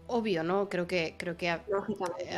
Obvio, 0.07 0.43
¿no? 0.43 0.69
Creo 0.69 0.87
que, 0.87 1.13
creo 1.17 1.37
que 1.37 1.51
a, 1.51 1.61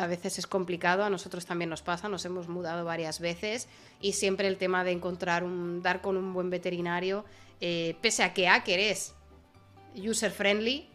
veces 0.08 0.40
es 0.40 0.46
complicado, 0.46 1.06
a 1.06 1.10
nosotros 1.10 1.46
también 1.46 1.70
nos 1.70 1.82
pasa, 1.82 2.10
nos 2.10 2.26
hemos 2.26 2.50
mudado 2.50 2.84
varias 2.84 3.22
veces 3.22 3.70
y 4.02 4.12
siempre 4.12 4.50
el 4.50 4.58
tema 4.58 4.84
de 4.84 4.92
encontrar 4.92 5.46
un, 5.46 5.82
dar 5.82 6.02
con 6.02 6.18
un 6.18 6.34
buen 6.34 6.50
veterinario, 6.50 7.24
eh, 7.62 7.96
pese 8.02 8.24
a 8.24 8.34
que 8.34 8.50
Acker 8.50 8.80
es 8.82 9.14
user 9.96 10.32
friendly, 10.32 10.90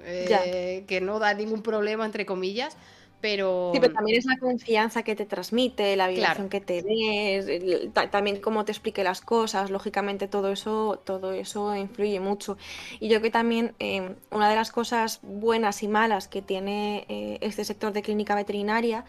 eh, 0.00 0.84
que 0.86 1.00
no 1.00 1.18
da 1.18 1.34
ningún 1.34 1.62
problema, 1.62 2.04
entre 2.04 2.26
comillas, 2.26 2.76
Pero... 3.20 3.70
Sí, 3.72 3.78
pero 3.80 3.92
también 3.92 4.18
es 4.18 4.24
la 4.26 4.36
confianza 4.36 5.04
que 5.04 5.14
te 5.14 5.26
transmite, 5.26 5.94
la 5.96 6.08
vibración 6.08 6.48
que 6.48 6.60
te 6.60 6.82
des, 6.82 7.92
también 8.10 8.40
cómo 8.40 8.64
te 8.64 8.72
explique 8.72 9.04
las 9.04 9.20
cosas, 9.20 9.70
lógicamente 9.70 10.26
todo 10.26 10.50
eso, 10.50 11.00
todo 11.04 11.32
eso 11.32 11.74
influye 11.76 12.18
mucho. 12.18 12.58
Y 12.98 13.08
yo 13.08 13.22
que 13.22 13.30
también 13.30 13.74
em, 13.78 14.16
una 14.32 14.50
de 14.50 14.56
las 14.56 14.72
cosas 14.72 15.20
buenas 15.22 15.84
y 15.84 15.88
malas 15.88 16.26
que 16.26 16.42
tiene 16.42 17.06
eh, 17.08 17.38
este 17.42 17.64
sector 17.64 17.92
de 17.92 18.02
clínica 18.02 18.34
veterinaria 18.34 19.04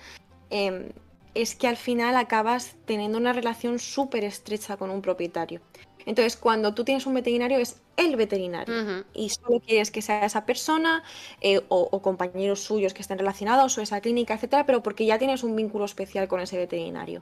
em, 0.52 0.92
es 1.34 1.56
que 1.56 1.68
al 1.68 1.78
final 1.78 2.16
acabas 2.16 2.76
teniendo 2.86 3.18
una 3.18 3.34
relación 3.34 3.80
súper 3.80 4.24
estrecha 4.24 4.78
con 4.78 4.90
un 4.90 5.02
propietario. 5.02 5.62
Entonces, 6.06 6.36
cuando 6.36 6.74
tú 6.74 6.84
tienes 6.84 7.06
un 7.06 7.14
veterinario, 7.14 7.60
es 7.60 7.82
el 7.96 8.16
veterinario. 8.16 9.06
Y 9.14 9.30
solo 9.30 9.60
quieres 9.62 9.92
que 9.92 10.02
sea 10.02 10.26
esa 10.26 10.46
persona 10.46 11.04
eh, 11.42 11.62
o, 11.70 12.02
compañeros 12.02 12.62
suyos 12.62 12.94
que 12.94 13.02
estén 13.02 13.18
relacionados 13.18 13.78
o 13.78 13.82
esa 13.82 14.02
clínica, 14.02 14.34
etcétera, 14.34 14.66
pero 14.66 14.84
porque 14.84 15.06
ya 15.06 15.18
tienes 15.18 15.44
un 15.44 15.56
vínculo 15.56 15.86
especial 15.86 16.28
con 16.28 16.42
ese 16.42 16.58
veterinario. 16.58 17.22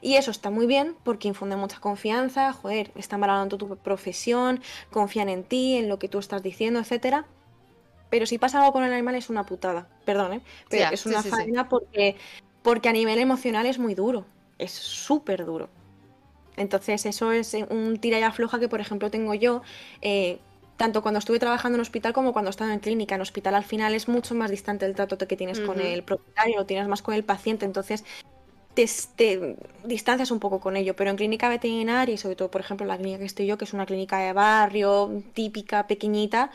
Y 0.00 0.14
eso 0.14 0.30
está 0.30 0.50
muy 0.50 0.66
bien 0.66 0.96
porque 1.02 1.28
infunde 1.28 1.56
mucha 1.56 1.80
confianza, 1.80 2.52
joder, 2.52 2.92
están 2.94 3.20
valorando 3.20 3.58
tu 3.58 3.76
profesión, 3.76 4.60
confían 4.90 5.28
en 5.28 5.42
ti, 5.42 5.76
en 5.76 5.88
lo 5.88 5.98
que 5.98 6.08
tú 6.08 6.18
estás 6.18 6.42
diciendo, 6.42 6.78
etcétera. 6.80 7.26
Pero 8.10 8.26
si 8.26 8.38
pasa 8.38 8.58
algo 8.60 8.72
con 8.72 8.84
el 8.84 8.92
animal 8.92 9.16
es 9.16 9.28
una 9.28 9.44
putada, 9.44 9.88
perdón, 10.04 10.34
¿eh? 10.34 10.40
Pero 10.70 10.90
es 10.92 11.04
una 11.04 11.22
faena 11.22 11.68
porque, 11.68 12.16
porque 12.68 12.90
a 12.90 12.92
nivel 12.92 13.18
emocional 13.18 13.64
es 13.64 13.78
muy 13.78 13.94
duro, 13.94 14.26
es 14.58 14.72
súper 14.72 15.46
duro. 15.46 15.70
Entonces 16.58 17.06
eso 17.06 17.32
es 17.32 17.56
un 17.70 17.96
tira 17.96 18.18
y 18.18 18.22
afloja 18.22 18.60
que, 18.60 18.68
por 18.68 18.78
ejemplo, 18.78 19.10
tengo 19.10 19.32
yo. 19.32 19.62
Eh, 20.02 20.38
tanto 20.76 21.00
cuando 21.00 21.18
estuve 21.18 21.38
trabajando 21.38 21.76
en 21.76 21.80
hospital 21.80 22.12
como 22.12 22.34
cuando 22.34 22.50
estaba 22.50 22.74
en 22.74 22.80
clínica. 22.80 23.14
En 23.14 23.22
hospital 23.22 23.54
al 23.54 23.64
final 23.64 23.94
es 23.94 24.06
mucho 24.06 24.34
más 24.34 24.50
distante 24.50 24.84
el 24.84 24.94
trato 24.94 25.16
que 25.16 25.34
tienes 25.34 25.60
con 25.60 25.80
el 25.80 26.02
propietario, 26.02 26.58
lo 26.58 26.66
tienes 26.66 26.88
más 26.88 27.00
con 27.00 27.14
el 27.14 27.24
paciente, 27.24 27.64
entonces 27.64 28.04
te, 28.74 29.56
distancias 29.84 30.30
un 30.30 30.38
poco 30.38 30.60
con 30.60 30.76
ello. 30.76 30.94
Pero 30.94 31.08
en 31.08 31.16
clínica 31.16 31.48
veterinaria 31.48 32.16
y 32.16 32.18
sobre 32.18 32.36
todo, 32.36 32.50
por 32.50 32.60
ejemplo, 32.60 32.86
la 32.86 32.98
clínica 32.98 33.20
que 33.20 33.24
estoy 33.24 33.46
yo, 33.46 33.56
que 33.56 33.64
es 33.64 33.72
una 33.72 33.86
clínica 33.86 34.18
de 34.18 34.34
barrio, 34.34 35.22
típica, 35.32 35.86
pequeñita, 35.86 36.50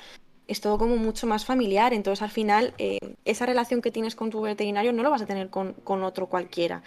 es 0.47 0.61
todo 0.61 0.77
como 0.77 0.97
mucho 0.97 1.27
más 1.27 1.45
familiar. 1.45 1.93
Entonces 1.93 2.21
al 2.21 2.31
final 2.31 2.73
eh, 2.77 2.99
esa 3.25 3.45
relación 3.45 3.81
que 3.81 3.91
tienes 3.91 4.15
con 4.15 4.29
tu 4.29 4.41
veterinario 4.41 4.93
no 4.93 5.03
lo 5.03 5.09
vas 5.09 5.21
a 5.21 5.25
tener 5.25 5.49
con, 5.49 5.73
con 5.73 6.03
otro 6.03 6.27
cualquiera 6.27 6.83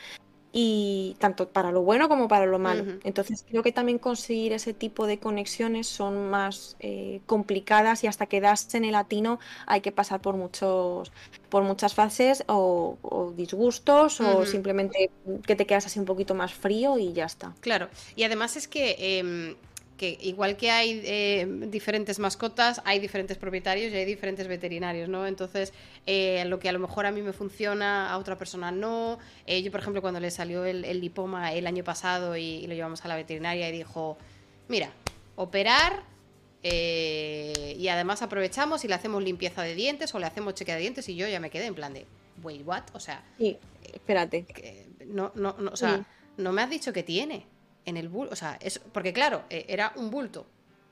y 0.58 1.16
tanto 1.18 1.50
para 1.50 1.70
lo 1.70 1.82
bueno 1.82 2.08
como 2.08 2.28
para 2.28 2.46
lo 2.46 2.58
malo. 2.58 2.98
Entonces 3.04 3.44
creo 3.46 3.62
que 3.62 3.72
también 3.72 3.98
conseguir 3.98 4.54
ese 4.54 4.72
tipo 4.72 5.06
de 5.06 5.18
conexiones 5.18 5.86
son 5.86 6.30
más 6.30 6.76
eh, 6.80 7.20
complicadas 7.26 8.04
y 8.04 8.06
hasta 8.06 8.24
que 8.24 8.40
das 8.40 8.74
en 8.74 8.86
el 8.86 8.92
latino 8.92 9.38
hay 9.66 9.82
que 9.82 9.92
pasar 9.92 10.22
por 10.22 10.34
muchos 10.34 11.12
por 11.50 11.62
muchas 11.62 11.92
fases 11.92 12.42
o, 12.48 12.96
disgustos 13.36 14.18
o 14.22 14.46
simplemente 14.46 15.10
que 15.46 15.56
te 15.56 15.66
quedas 15.66 15.84
así 15.84 15.98
un 15.98 16.06
poquito 16.06 16.34
más 16.34 16.54
frío 16.54 16.98
y 16.98 17.12
ya 17.12 17.26
está. 17.26 17.54
Claro, 17.60 17.90
y 18.14 18.22
además 18.22 18.56
es 18.56 18.66
que 18.66 18.96
em, 18.98 19.56
que 19.96 20.18
igual 20.20 20.56
que 20.56 20.70
hay 20.70 21.00
eh, 21.04 21.46
diferentes 21.68 22.18
mascotas, 22.18 22.80
hay 22.84 22.98
diferentes 22.98 23.38
propietarios 23.38 23.92
y 23.92 23.96
hay 23.96 24.04
diferentes 24.04 24.46
veterinarios, 24.46 25.08
¿no? 25.08 25.26
Entonces, 25.26 25.72
eh, 26.06 26.44
lo 26.46 26.58
que 26.58 26.68
a 26.68 26.72
lo 26.72 26.78
mejor 26.78 27.06
a 27.06 27.10
mí 27.10 27.22
me 27.22 27.32
funciona, 27.32 28.10
a 28.10 28.18
otra 28.18 28.36
persona 28.36 28.70
no. 28.70 29.18
Eh, 29.46 29.62
yo, 29.62 29.70
por 29.70 29.80
ejemplo, 29.80 30.02
cuando 30.02 30.20
le 30.20 30.30
salió 30.30 30.64
el, 30.64 30.82
lipoma 31.00 31.52
el 31.52 31.66
año 31.66 31.82
pasado 31.82 32.36
y, 32.36 32.66
lo 32.66 32.74
llevamos 32.74 33.04
a 33.04 33.08
la 33.08 33.16
veterinaria 33.16 33.68
y 33.68 33.72
dijo, 33.72 34.18
mira, 34.68 34.90
operar 35.36 36.02
y 36.62 37.86
además 37.86 38.22
aprovechamos 38.22 38.84
y 38.84 38.88
le 38.88 38.94
hacemos 38.94 39.22
limpieza 39.22 39.62
de 39.62 39.76
dientes 39.76 40.12
o 40.16 40.18
le 40.18 40.26
hacemos 40.26 40.54
chequeo 40.54 40.74
de 40.74 40.80
dientes 40.80 41.08
y 41.08 41.14
yo 41.14 41.28
ya 41.28 41.38
me 41.38 41.48
quedé 41.48 41.66
en 41.66 41.76
plan 41.76 41.94
de, 41.94 42.06
wait, 42.42 42.66
what? 42.66 42.82
O 42.92 42.98
sea... 42.98 43.22
Sí, 43.38 43.56
espérate. 43.92 44.44
No, 45.06 45.30
no, 45.36 45.54
no, 45.60 45.70
o 45.70 45.76
sea, 45.76 46.04
no 46.36 46.52
me 46.52 46.62
has 46.62 46.70
dicho 46.70 46.92
que 46.92 47.04
tiene 47.04 47.46
en 47.86 47.96
el 47.96 48.08
bulto, 48.08 48.32
o 48.32 48.36
sea, 48.36 48.58
es, 48.60 48.78
porque 48.92 49.12
claro, 49.12 49.44
eh, 49.48 49.64
era 49.68 49.92
un 49.96 50.10
bulto, 50.10 50.46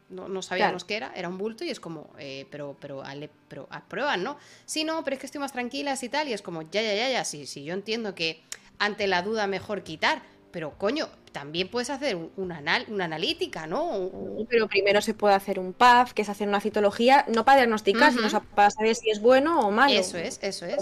no, 0.08 0.28
no 0.28 0.42
sabíamos 0.42 0.84
qué 0.84 0.96
era, 0.96 1.12
era 1.14 1.28
un 1.28 1.36
bulto 1.36 1.64
y 1.64 1.70
es 1.70 1.80
como, 1.80 2.10
eh, 2.18 2.46
pero, 2.50 2.76
pero, 2.80 3.02
ale, 3.02 3.28
pero 3.48 3.66
aprueban, 3.70 4.22
¿no? 4.22 4.38
Sí, 4.64 4.84
no, 4.84 5.02
pero 5.04 5.14
es 5.14 5.20
que 5.20 5.26
estoy 5.26 5.40
más 5.40 5.52
tranquila 5.52 5.94
y 6.00 6.08
tal, 6.08 6.28
y 6.28 6.32
es 6.32 6.42
como, 6.42 6.62
ya, 6.62 6.82
ya, 6.82 6.94
ya, 6.94 7.10
ya, 7.10 7.24
sí, 7.24 7.46
sí, 7.46 7.64
yo 7.64 7.74
entiendo 7.74 8.14
que 8.14 8.40
ante 8.78 9.06
la 9.06 9.22
duda 9.22 9.46
mejor 9.46 9.82
quitar, 9.82 10.22
pero 10.50 10.78
coño, 10.78 11.08
también 11.32 11.68
puedes 11.68 11.90
hacer 11.90 12.16
una, 12.36 12.58
anal 12.58 12.86
una 12.88 13.06
analítica, 13.06 13.66
¿no? 13.66 14.08
Pero 14.48 14.68
primero 14.68 15.00
se 15.00 15.12
puede 15.12 15.34
hacer 15.34 15.58
un 15.58 15.72
PAF, 15.72 16.12
que 16.12 16.22
es 16.22 16.28
hacer 16.28 16.46
una 16.46 16.60
citología, 16.60 17.24
no 17.26 17.44
para 17.44 17.56
diagnosticar, 17.56 18.12
sino 18.12 18.28
para 18.54 18.70
saber 18.70 18.94
si 18.94 19.10
es 19.10 19.20
bueno 19.20 19.66
o 19.66 19.72
malo. 19.72 19.92
Eso 19.92 20.16
es, 20.16 20.38
eso 20.42 20.64
es. 20.64 20.78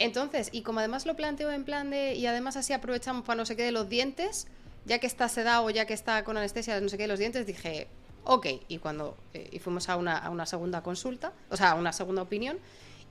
Entonces, 0.00 0.48
y 0.50 0.62
como 0.62 0.80
además 0.80 1.06
lo 1.06 1.14
planteo 1.14 1.52
en 1.52 1.64
plan 1.64 1.90
de, 1.90 2.14
y 2.14 2.26
además 2.26 2.56
así 2.56 2.72
aprovechamos 2.72 3.24
para 3.24 3.36
no 3.36 3.46
sé 3.46 3.54
qué 3.54 3.62
de 3.62 3.70
los 3.70 3.88
dientes, 3.88 4.48
ya 4.86 4.98
que 4.98 5.06
está 5.06 5.28
sedado, 5.28 5.68
ya 5.70 5.84
que 5.84 5.94
está 5.94 6.24
con 6.24 6.36
anestesia, 6.36 6.80
no 6.80 6.88
sé 6.88 6.96
qué, 6.96 7.06
los 7.06 7.18
dientes, 7.18 7.46
dije, 7.46 7.88
ok. 8.24 8.46
Y 8.68 8.78
cuando 8.78 9.16
eh, 9.34 9.48
y 9.52 9.58
fuimos 9.58 9.88
a 9.88 9.96
una, 9.96 10.16
a 10.16 10.30
una, 10.30 10.46
segunda 10.46 10.82
consulta, 10.82 11.32
o 11.50 11.56
sea, 11.56 11.72
a 11.72 11.74
una 11.74 11.92
segunda 11.92 12.22
opinión, 12.22 12.58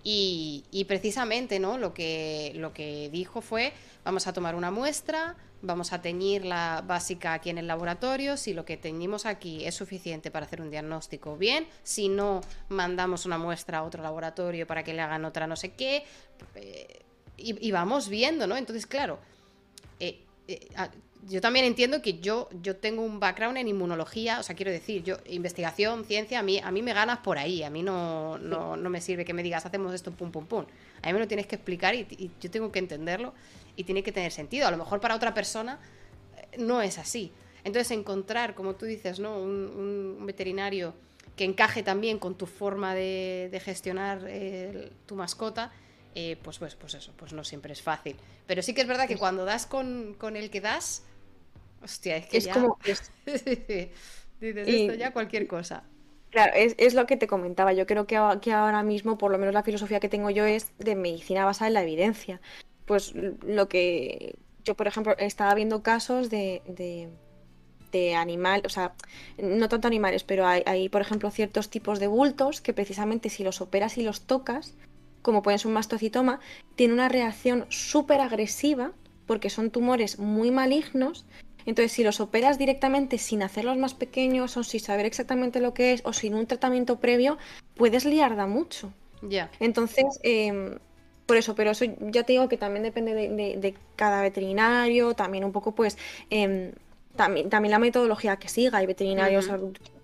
y, 0.03 0.63
y, 0.71 0.85
precisamente 0.85 1.59
¿no? 1.59 1.79
lo, 1.79 1.93
que, 1.93 2.51
lo 2.55 2.73
que 2.73 3.09
dijo 3.09 3.41
fue, 3.41 3.73
vamos 4.03 4.27
a 4.27 4.33
tomar 4.33 4.53
una 4.53 4.69
muestra, 4.69 5.35
vamos 5.63 5.93
a 5.93 6.01
teñir 6.01 6.45
la 6.45 6.83
básica 6.85 7.33
aquí 7.33 7.49
en 7.49 7.57
el 7.57 7.65
laboratorio, 7.65 8.37
si 8.37 8.53
lo 8.53 8.65
que 8.65 8.77
teñimos 8.77 9.25
aquí 9.25 9.65
es 9.65 9.73
suficiente 9.73 10.29
para 10.29 10.45
hacer 10.45 10.61
un 10.61 10.69
diagnóstico, 10.69 11.37
bien, 11.37 11.67
si 11.81 12.07
no, 12.07 12.41
mandamos 12.69 13.25
una 13.25 13.39
muestra 13.39 13.79
a 13.79 13.83
otro 13.83 14.03
laboratorio 14.03 14.67
para 14.67 14.83
que 14.83 14.93
le 14.93 15.01
hagan 15.01 15.25
otra 15.25 15.47
no 15.47 15.55
sé 15.55 15.73
qué, 15.73 16.05
eh, 16.53 17.01
y, 17.37 17.71
vamos 17.71 18.07
viendo, 18.07 18.47
¿no? 18.47 18.55
Entonces, 18.55 18.85
claro, 18.85 19.19
eh, 19.99 20.21
yo 21.27 21.41
también 21.41 21.65
entiendo 21.65 22.01
que 22.01 22.19
yo, 22.19 22.49
yo 22.61 22.75
tengo 22.75 23.01
un 23.01 23.19
background 23.19 23.57
en 23.57 23.67
inmunología, 23.67 24.39
o 24.39 24.43
sea, 24.43 24.55
quiero 24.55 24.71
decir, 24.71 25.03
yo, 25.03 25.17
investigación, 25.25 26.05
ciencia, 26.05 26.39
a 26.39 26.43
mí, 26.43 26.59
a 26.59 26.71
mí 26.71 26.81
me 26.83 26.93
ganas 26.93 27.19
por 27.19 27.39
ahí, 27.39 27.63
a 27.63 27.69
mí 27.69 27.81
no, 27.81 28.37
no, 28.37 28.77
me 28.77 29.01
sirve 29.01 29.25
que 29.25 29.33
me 29.33 29.41
digas, 29.41 29.65
hacemos 29.65 29.93
esto, 29.93 30.11
pum, 30.11 30.31
pum, 30.31 30.45
pum. 30.45 30.65
A 31.01 31.07
mí 31.07 31.13
me 31.13 31.19
lo 31.19 31.27
tienes 31.27 31.47
que 31.47 31.55
explicar 31.55 31.95
y, 31.95 32.31
yo 32.39 32.51
tengo 32.51 32.71
que 32.71 32.79
entenderlo 32.79 33.33
y 33.75 33.83
tiene 33.83 34.03
que 34.03 34.11
tener 34.11 34.31
sentido. 34.31 34.67
A 34.67 34.71
lo 34.71 34.77
mejor 34.77 34.99
para 35.01 35.15
otra 35.15 35.33
persona 35.33 35.79
eh, 36.37 36.57
no 36.57 36.81
es 36.81 36.99
así. 36.99 37.31
Entonces, 37.63 37.89
encontrar, 37.91 38.53
como 38.53 38.75
tú 38.75 38.85
dices, 38.85 39.19
¿no? 39.19 39.39
un, 39.39 40.23
veterinario 40.25 40.93
que 41.35 41.43
encaje 41.43 41.81
también 41.81 42.19
con 42.19 42.35
tu 42.35 42.45
forma 42.45 42.93
de, 42.93 43.61
gestionar 43.63 44.23
eh, 44.27 44.91
tu 45.07 45.15
mascota, 45.15 45.71
eh, 46.13 46.37
pues, 46.43 46.59
pues, 46.59 46.75
pues 46.75 46.93
eso, 46.93 47.13
pues 47.17 47.33
no 47.33 47.43
siempre 47.43 47.73
es 47.73 47.81
fácil. 47.81 48.15
Pero 48.45 48.61
sí 48.61 48.75
que 48.75 48.81
es 48.81 48.87
verdad 48.87 49.07
que 49.07 49.17
cuando 49.17 49.43
das 49.43 49.65
con, 49.65 50.15
con 50.17 50.35
el 50.37 50.49
que 50.49 50.61
das, 50.61 51.03
Hostia, 51.85 52.17
es 52.17 52.25
que 52.25 52.37
es 52.37 52.47
como. 52.47 52.77
Dices 54.41 54.67
esto 54.67 54.93
ya 54.95 55.13
cualquier 55.13 55.47
cosa. 55.47 55.83
Claro, 56.31 56.51
es, 56.55 56.93
lo 56.95 57.05
que 57.05 57.15
te 57.15 57.27
comentaba. 57.27 57.71
Yo 57.73 57.85
creo 57.85 58.07
que, 58.07 58.19
que, 58.41 58.51
ahora 58.51 58.83
mismo, 58.83 59.17
por 59.17 59.31
lo 59.31 59.37
menos 59.37 59.53
la 59.53 59.63
filosofía 59.63 59.99
que 60.01 60.09
tengo 60.09 60.29
yo 60.31 60.45
es 60.45 60.71
de 60.79 60.95
medicina 60.95 61.45
basada 61.45 61.67
en 61.67 61.75
la 61.75 61.83
evidencia. 61.83 62.41
Pues 62.85 63.13
lo 63.13 63.69
que 63.69 64.35
yo, 64.65 64.75
por 64.75 64.87
ejemplo, 64.87 65.15
estaba 65.17 65.53
viendo 65.53 65.83
casos 65.83 66.29
de, 66.29 66.61
de, 66.67 67.09
de 67.91 68.15
animales, 68.15 68.65
o 68.65 68.69
sea, 68.69 68.95
no 69.37 69.69
tanto 69.69 69.87
animales, 69.87 70.23
pero 70.23 70.45
hay, 70.45 70.63
hay, 70.65 70.89
por 70.89 71.01
ejemplo, 71.01 71.29
ciertos 71.31 71.69
tipos 71.69 71.99
de 71.99 72.07
bultos 72.07 72.61
que 72.61 72.73
precisamente 72.73 73.29
si 73.29 73.43
los 73.43 73.61
operas 73.61 73.97
y 73.97 74.03
los 74.03 74.21
tocas, 74.21 74.73
como 75.21 75.41
pueden 75.41 75.59
ser 75.59 75.67
un 75.67 75.73
mastocitoma, 75.75 76.39
tiene 76.75 76.95
una 76.95 77.09
reacción 77.09 77.65
súper 77.69 78.19
agresiva 78.19 78.91
porque 79.25 79.49
son 79.49 79.71
tumores 79.71 80.19
muy 80.19 80.51
malignos 80.51 81.25
entonces, 81.65 81.91
si 81.91 82.03
los 82.03 82.19
operas 82.19 82.57
directamente 82.57 83.17
sin 83.17 83.43
hacerlos 83.43 83.77
más 83.77 83.93
pequeños 83.93 84.55
o 84.57 84.63
sin 84.63 84.79
saber 84.79 85.05
exactamente 85.05 85.59
lo 85.59 85.73
que 85.73 85.93
es 85.93 86.01
o 86.05 86.13
sin 86.13 86.35
un 86.35 86.45
tratamiento 86.45 86.99
previo, 86.99 87.37
puedes 87.75 88.05
liarda 88.05 88.45
mucho. 88.47 88.91
Ya. 89.21 89.49
Entonces, 89.59 90.05
em, 90.23 90.77
por 91.25 91.37
eso, 91.37 91.55
pero 91.55 91.71
eso 91.71 91.85
ya 91.99 92.23
te 92.23 92.33
digo 92.33 92.47
que 92.47 92.57
también 92.57 92.83
depende 92.83 93.13
de, 93.15 93.75
cada 93.95 94.21
veterinario, 94.21 95.13
también 95.13 95.43
un 95.43 95.51
poco 95.51 95.73
pues... 95.73 95.97
Em, 96.29 96.71
también, 97.15 97.49
también 97.49 97.71
la 97.71 97.79
metodología 97.79 98.35
que 98.35 98.49
siga. 98.49 98.79
Hay 98.79 98.87
veterinarios 98.87 99.49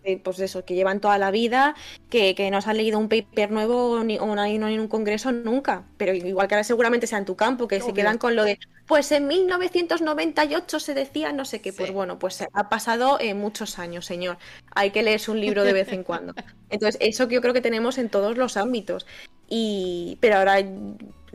eh, 0.03 0.19
pues 0.23 0.39
eso, 0.39 0.65
que 0.65 0.75
llevan 0.75 0.99
toda 0.99 1.17
la 1.17 1.31
vida, 1.31 1.75
que, 2.09 2.35
que 2.35 2.49
no 2.51 2.61
se 2.61 2.69
han 2.69 2.77
leído 2.77 2.99
un 2.99 3.09
paper 3.09 3.51
nuevo 3.51 4.03
ni, 4.03 4.17
o 4.17 4.35
no 4.35 4.41
hay 4.41 4.55
en 4.55 4.79
un 4.79 4.87
congreso 4.87 5.31
nunca. 5.31 5.85
Pero 5.97 6.13
igual 6.13 6.47
que 6.47 6.55
ahora 6.55 6.63
seguramente 6.63 7.07
sea 7.07 7.19
en 7.19 7.25
tu 7.25 7.35
campo, 7.35 7.67
que 7.67 7.81
se 7.81 7.93
quedan 7.93 8.17
con 8.17 8.35
lo 8.35 8.43
de, 8.43 8.59
pues 8.87 9.11
en 9.11 9.27
1998 9.27 10.79
se 10.79 10.93
decía 10.93 11.31
no 11.31 11.45
sé 11.45 11.61
qué. 11.61 11.71
Pues 11.73 11.91
bueno, 11.91 12.19
pues 12.19 12.43
ha 12.51 12.69
pasado 12.69 13.19
eh, 13.19 13.33
muchos 13.33 13.79
años, 13.79 14.05
señor. 14.05 14.37
Hay 14.75 14.91
que 14.91 15.03
leerse 15.03 15.31
un 15.31 15.39
libro 15.39 15.63
de 15.63 15.73
vez 15.73 15.93
en 15.93 16.03
cuando. 16.03 16.33
Entonces, 16.69 16.97
eso 17.01 17.27
que 17.27 17.35
yo 17.35 17.41
creo 17.41 17.53
que 17.53 17.61
tenemos 17.61 17.97
en 17.97 18.09
todos 18.09 18.37
los 18.37 18.57
ámbitos. 18.57 19.05
Y, 19.53 20.17
pero 20.21 20.37
ahora 20.37 20.63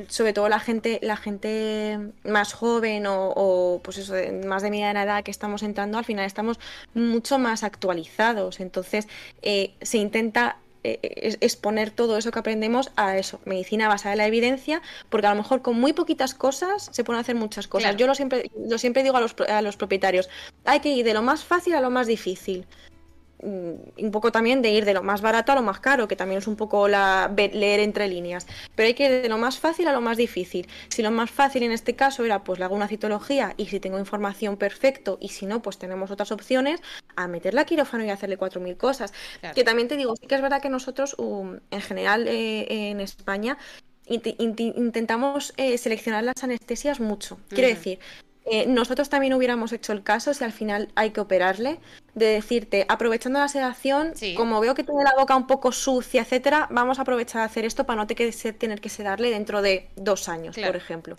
sobre 0.09 0.33
todo 0.33 0.49
la 0.49 0.59
gente, 0.59 0.99
la 1.03 1.19
gente 1.19 1.99
más 2.25 2.55
joven 2.55 3.05
o, 3.07 3.81
pues 3.85 3.99
eso, 3.99 4.15
más 4.47 4.62
de 4.62 4.70
mediana 4.70 5.03
edad 5.03 5.23
que 5.23 5.31
estamos 5.31 5.62
entrando, 5.62 5.99
al 5.99 6.05
final 6.05 6.25
estamos 6.25 6.59
mucho 6.95 7.39
más 7.39 7.62
actualizados. 7.62 8.61
Entonces, 8.61 9.07
eh, 9.43 9.75
se 9.83 9.99
intenta 9.99 10.57
eh, 10.83 11.36
exponer 11.41 11.91
todo 11.91 12.17
eso 12.17 12.31
que 12.31 12.39
aprendemos 12.39 12.91
a 12.97 13.19
eso, 13.19 13.39
medicina 13.45 13.86
basada 13.86 14.15
en 14.15 14.19
la 14.19 14.27
evidencia, 14.27 14.81
porque 15.11 15.27
a 15.27 15.31
lo 15.31 15.36
mejor 15.36 15.61
con 15.61 15.78
muy 15.78 15.93
poquitas 15.93 16.33
cosas 16.35 16.89
se 16.93 17.05
pueden 17.05 17.20
hacer 17.20 17.35
muchas 17.35 17.69
cosas. 17.69 17.97
Yo 17.97 18.07
lo 18.07 18.15
siempre, 18.15 18.51
lo 18.59 18.78
siempre 18.78 19.03
digo 19.03 19.19
a 19.19 19.20
los, 19.20 19.35
a 19.47 19.61
los 19.61 19.77
propietarios, 19.77 20.31
hay 20.65 20.81
que 20.81 20.89
ir 20.89 21.05
de 21.05 21.12
lo 21.12 21.20
más 21.20 21.45
fácil 21.45 21.75
a 21.75 21.83
lo 21.83 21.91
más 21.91 22.07
difícil. 22.07 22.67
Mm, 23.42 24.05
un 24.05 24.10
poco 24.10 24.32
también 24.32 24.62
de 24.62 24.70
ir 24.70 24.84
de 24.84 24.94
lo 24.94 25.02
más 25.02 25.20
barato 25.20 25.52
a 25.52 25.55
lo 25.55 25.62
más 25.62 25.81
caro, 25.81 26.08
que 26.08 26.16
también 26.16 26.39
es 26.39 26.47
un 26.47 26.56
poco 26.56 26.89
la 26.89 27.31
leer 27.36 27.81
entre 27.81 28.08
líneas. 28.08 28.47
Pero 28.74 28.86
hay 28.86 28.94
que 28.94 29.05
ir 29.05 29.23
de 29.23 29.28
lo 29.28 29.36
más 29.39 29.58
fácil 29.58 29.89
a 29.89 29.92
lo 29.92 30.00
más 30.00 30.16
difícil. 30.16 30.68
Si 30.89 31.02
lo 31.02 31.10
más 31.10 31.31
fácil 31.31 31.62
en 31.62 31.73
este 31.73 31.94
caso 31.94 32.24
era 32.24 32.44
pues 32.44 32.58
le 32.58 32.65
hago 32.65 32.74
una 32.74 32.89
citología 32.89 33.55
y 33.56 33.66
si 33.66 33.78
tengo 33.81 33.98
información 33.98 34.56
perfecto 34.56 35.18
y 35.20 35.28
si 35.28 35.47
no 35.47 35.60
pues 35.60 35.78
tenemos 35.78 36.10
otras 36.10 36.32
opciones 36.32 36.81
a 37.15 37.28
meterla 37.28 37.62
a 37.62 37.65
quirófano 37.66 38.05
y 38.05 38.10
hacerle 38.10 38.39
4.000 38.39 38.76
cosas. 38.76 39.12
Que 39.55 39.65
también 39.65 39.89
te 39.89 39.97
digo, 39.97 40.15
sí 40.16 40.26
que 40.26 40.34
es 40.34 40.42
verdad 40.42 40.62
que 40.62 40.70
nosotros 40.70 41.15
um, 41.18 41.58
en 41.70 41.81
general 41.82 42.28
eh, 42.28 42.90
en 42.90 43.00
España 43.00 43.58
intentamos 44.06 45.52
eh, 45.56 45.76
seleccionar 45.78 46.24
las 46.24 46.42
anestesias 46.42 47.00
mucho. 47.00 47.39
Quiero 47.48 47.68
decir, 47.68 47.98
eh, 48.49 48.66
nosotros 48.66 49.08
también 49.08 49.34
hubiéramos 49.34 49.73
hecho 49.73 49.92
el 49.92 50.02
caso 50.02 50.33
si 50.33 50.44
al 50.44 50.52
final 50.52 50.89
hay 50.94 51.10
que 51.10 51.20
operarle, 51.20 51.81
de 52.15 52.26
decirte, 52.26 52.86
aprovechando 52.89 53.39
la 53.39 53.49
sedación, 53.49 54.12
como 54.36 54.60
veo 54.60 54.75
que 54.75 54.84
tiene 54.84 55.02
la 55.05 55.15
boca 55.18 55.36
un 55.36 55.47
poco 55.47 55.73
sucia, 55.73 56.23
etcétera, 56.23 56.68
vamos 56.70 56.99
a 56.99 57.02
aprovechar 57.02 57.42
a 57.42 57.44
hacer 57.44 57.65
esto 57.65 57.84
para 57.84 58.02
no 58.02 58.07
tener 58.07 58.81
que 58.81 58.89
sedarle 58.89 59.31
dentro 59.31 59.62
de 59.62 59.91
dos 59.97 60.28
años, 60.28 60.57
por 60.57 60.76
ejemplo. 60.76 61.16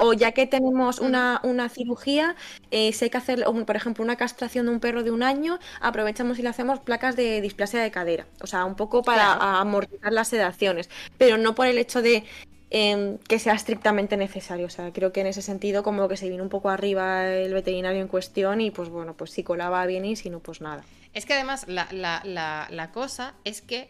O 0.00 0.12
ya 0.12 0.32
que 0.32 0.46
tenemos 0.46 0.98
una, 0.98 1.40
cirugía, 1.70 2.36
eh, 2.70 2.92
si 2.92 3.06
hay 3.06 3.10
que 3.10 3.18
hacer, 3.18 3.44
por 3.44 3.76
ejemplo, 3.76 4.04
una 4.04 4.16
castración 4.16 4.66
de 4.66 4.72
un 4.72 4.80
perro 4.80 5.02
de 5.02 5.10
un 5.10 5.22
año, 5.22 5.58
aprovechamos 5.80 6.38
y 6.38 6.42
le 6.42 6.48
hacemos 6.50 6.80
placas 6.80 7.16
de 7.16 7.40
displasia 7.40 7.80
de 7.80 7.90
cadera. 7.90 8.26
O 8.42 8.46
sea, 8.46 8.64
un 8.64 8.74
poco 8.74 9.02
para 9.02 9.60
amortizar 9.60 10.12
las 10.12 10.28
sedaciones. 10.28 10.90
Pero 11.16 11.38
no 11.38 11.54
por 11.54 11.66
el 11.66 11.78
hecho 11.78 12.02
de 12.02 12.24
Em, 12.70 13.16
que 13.18 13.38
sea 13.38 13.54
estrictamente 13.54 14.16
necesario. 14.18 14.66
O 14.66 14.70
sea, 14.70 14.92
creo 14.92 15.10
que 15.10 15.22
en 15.22 15.26
ese 15.26 15.40
sentido 15.40 15.82
como 15.82 16.06
que 16.06 16.18
se 16.18 16.28
viene 16.28 16.42
un 16.42 16.50
poco 16.50 16.68
arriba 16.68 17.26
el 17.26 17.54
veterinario 17.54 18.02
en 18.02 18.08
cuestión 18.08 18.60
y 18.60 18.70
pues 18.70 18.90
bueno, 18.90 19.14
pues 19.14 19.30
si 19.30 19.42
colaba 19.42 19.84
bien 19.86 20.04
y 20.04 20.16
si 20.16 20.28
no, 20.28 20.40
pues 20.40 20.60
nada. 20.60 20.84
Es 21.14 21.24
que 21.24 21.32
además 21.32 21.66
la, 21.66 21.88
la, 21.92 22.20
la, 22.24 22.68
la 22.70 22.92
cosa 22.92 23.34
es 23.44 23.62
que 23.62 23.88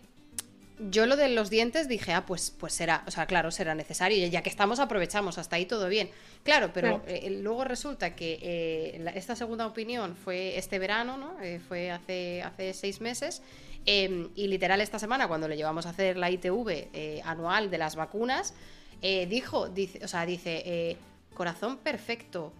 yo 0.78 1.07
lo 1.07 1.16
de 1.16 1.28
los 1.28 1.50
dientes 1.50 1.89
dije, 1.89 2.12
ah, 2.12 2.24
pues, 2.24 2.52
pues 2.57 2.73
será, 2.73 3.02
o 3.07 3.10
sea, 3.10 3.26
claro, 3.26 3.50
será 3.50 3.74
necesario, 3.74 4.24
y 4.24 4.31
ya 4.31 4.42
que 4.42 4.48
estamos 4.48 4.78
aprovechamos, 4.78 5.39
hasta 5.39 5.57
ahí 5.57 5.66
todo 5.66 5.89
bien. 5.89 6.08
Claro, 6.44 6.70
pero 6.73 7.02
eh, 7.07 7.31
luego 7.42 7.65
resulta 7.65 8.15
que 8.15 8.39
eh, 8.40 9.12
esta 9.15 9.34
segunda 9.34 9.66
opinión 9.66 10.15
fue 10.15 10.57
este 10.57 10.78
verano, 10.78 11.16
¿no? 11.16 11.40
Eh, 11.42 11.60
fue 11.66 11.90
hace, 11.90 12.42
hace 12.42 12.74
seis 12.74 13.00
meses, 13.00 13.42
Em, 13.86 14.28
y 14.34 14.48
literal 14.48 14.81
esta 14.81 14.98
semana, 14.98 15.28
cuando 15.28 15.48
le 15.48 15.57
llevamos 15.57 15.86
a 15.86 15.90
hacer 15.90 16.16
la 16.16 16.31
ITV 16.31 16.89
eh, 16.92 17.20
anual 17.24 17.70
de 17.70 17.78
las 17.78 17.97
vacunas, 17.97 18.55
eh, 19.00 19.26
dijo, 19.26 19.68
dice, 19.68 20.05
o 20.05 20.08
sea, 20.08 20.26
dice, 20.26 20.62
eh, 20.66 20.97
corazón 21.34 21.78
perfecto, 21.78 22.52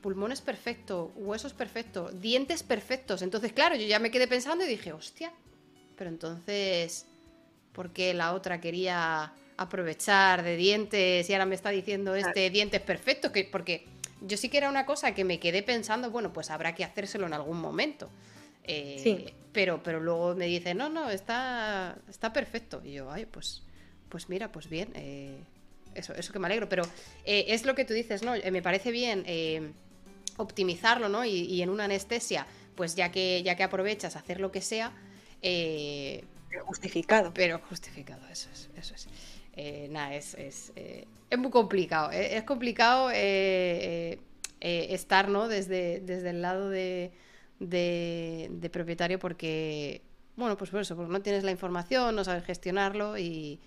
pulmones 0.00 0.40
perfecto, 0.40 1.12
huesos 1.16 1.52
perfecto, 1.52 2.10
dientes 2.10 2.62
perfectos. 2.62 3.22
Entonces, 3.22 3.52
claro, 3.52 3.76
yo 3.76 3.86
ya 3.86 3.98
me 3.98 4.10
quedé 4.10 4.26
pensando 4.26 4.64
y 4.64 4.68
dije, 4.68 4.92
hostia, 4.92 5.32
pero 5.96 6.10
entonces, 6.10 7.06
¿por 7.72 7.90
qué 7.90 8.12
la 8.14 8.34
otra 8.34 8.60
quería 8.60 9.32
aprovechar 9.56 10.42
de 10.42 10.56
dientes 10.56 11.28
y 11.28 11.32
ahora 11.32 11.46
me 11.46 11.54
está 11.54 11.70
diciendo 11.70 12.14
este 12.14 12.50
dientes 12.50 12.80
perfectos? 12.80 13.30
Que, 13.30 13.44
porque 13.44 13.86
yo 14.22 14.36
sí 14.36 14.48
que 14.48 14.58
era 14.58 14.68
una 14.68 14.86
cosa 14.86 15.14
que 15.14 15.24
me 15.24 15.38
quedé 15.38 15.62
pensando, 15.62 16.10
bueno, 16.10 16.32
pues 16.32 16.50
habrá 16.50 16.74
que 16.74 16.84
hacérselo 16.84 17.26
en 17.26 17.34
algún 17.34 17.60
momento. 17.60 18.10
Eh, 18.64 19.32
pero, 19.52 19.82
pero 19.82 20.00
luego 20.00 20.34
me 20.34 20.46
dice, 20.46 20.74
no, 20.74 20.88
no, 20.88 21.10
está, 21.10 21.98
está 22.08 22.32
perfecto. 22.32 22.80
Y 22.84 22.92
yo, 22.92 23.10
ay, 23.10 23.26
pues, 23.26 23.62
pues 24.08 24.28
mira, 24.28 24.50
pues 24.50 24.68
bien. 24.68 24.92
Eh, 24.94 25.36
eso, 25.94 26.14
eso 26.14 26.32
que 26.32 26.38
me 26.38 26.46
alegro. 26.46 26.68
Pero 26.68 26.84
eh, 27.24 27.46
es 27.48 27.64
lo 27.64 27.74
que 27.74 27.84
tú 27.84 27.92
dices, 27.92 28.22
¿no? 28.22 28.32
me 28.50 28.62
parece 28.62 28.90
bien 28.90 29.24
optimizarlo, 30.38 31.08
¿no? 31.08 31.24
Y, 31.24 31.60
en 31.60 31.68
una 31.68 31.84
anestesia, 31.84 32.46
pues 32.74 32.94
ya 32.94 33.12
que, 33.12 33.42
ya 33.42 33.56
que 33.56 33.62
aprovechas 33.62 34.16
hacer 34.16 34.40
lo 34.40 34.50
que 34.50 34.62
sea. 34.62 34.92
pero 35.40 36.64
justificado. 36.64 37.34
Pero 37.34 37.58
justificado, 37.68 38.26
eso 38.28 38.48
es. 38.52 38.70
Eso 38.76 38.94
es. 38.94 39.90
nada, 39.90 40.14
es, 40.14 40.34
es, 40.34 40.72
es, 40.76 41.38
muy 41.38 41.50
complicado. 41.50 42.10
Es, 42.10 42.42
complicado 42.44 43.10
estar, 44.60 45.28
¿no? 45.28 45.48
Desde, 45.48 46.00
desde 46.00 46.30
el 46.30 46.40
lado 46.40 46.70
de 46.70 47.12
de, 47.68 48.70
propietario 48.72 49.18
porque, 49.18 50.02
bueno, 50.36 50.56
pues 50.56 50.70
por 50.70 50.80
eso, 50.80 50.96
porque 50.96 51.12
no 51.12 51.22
tienes 51.22 51.44
la 51.44 51.50
información, 51.50 52.14
no 52.14 52.24
sabes 52.24 52.44
gestionarlo 52.44 53.18
y, 53.18 53.60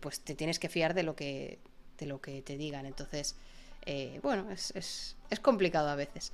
pues 0.00 0.20
te 0.20 0.34
tienes 0.34 0.58
que 0.58 0.68
fiar 0.68 0.94
de 0.94 1.02
lo 1.02 1.14
que, 1.16 1.58
de 1.98 2.06
lo 2.06 2.20
que 2.20 2.42
te 2.42 2.56
digan. 2.56 2.86
Entonces, 2.86 3.36
eh, 3.86 4.20
bueno, 4.22 4.50
es, 4.50 4.72
es, 4.76 5.16
es, 5.30 5.40
complicado 5.40 5.88
a 5.88 5.96
veces. 5.96 6.32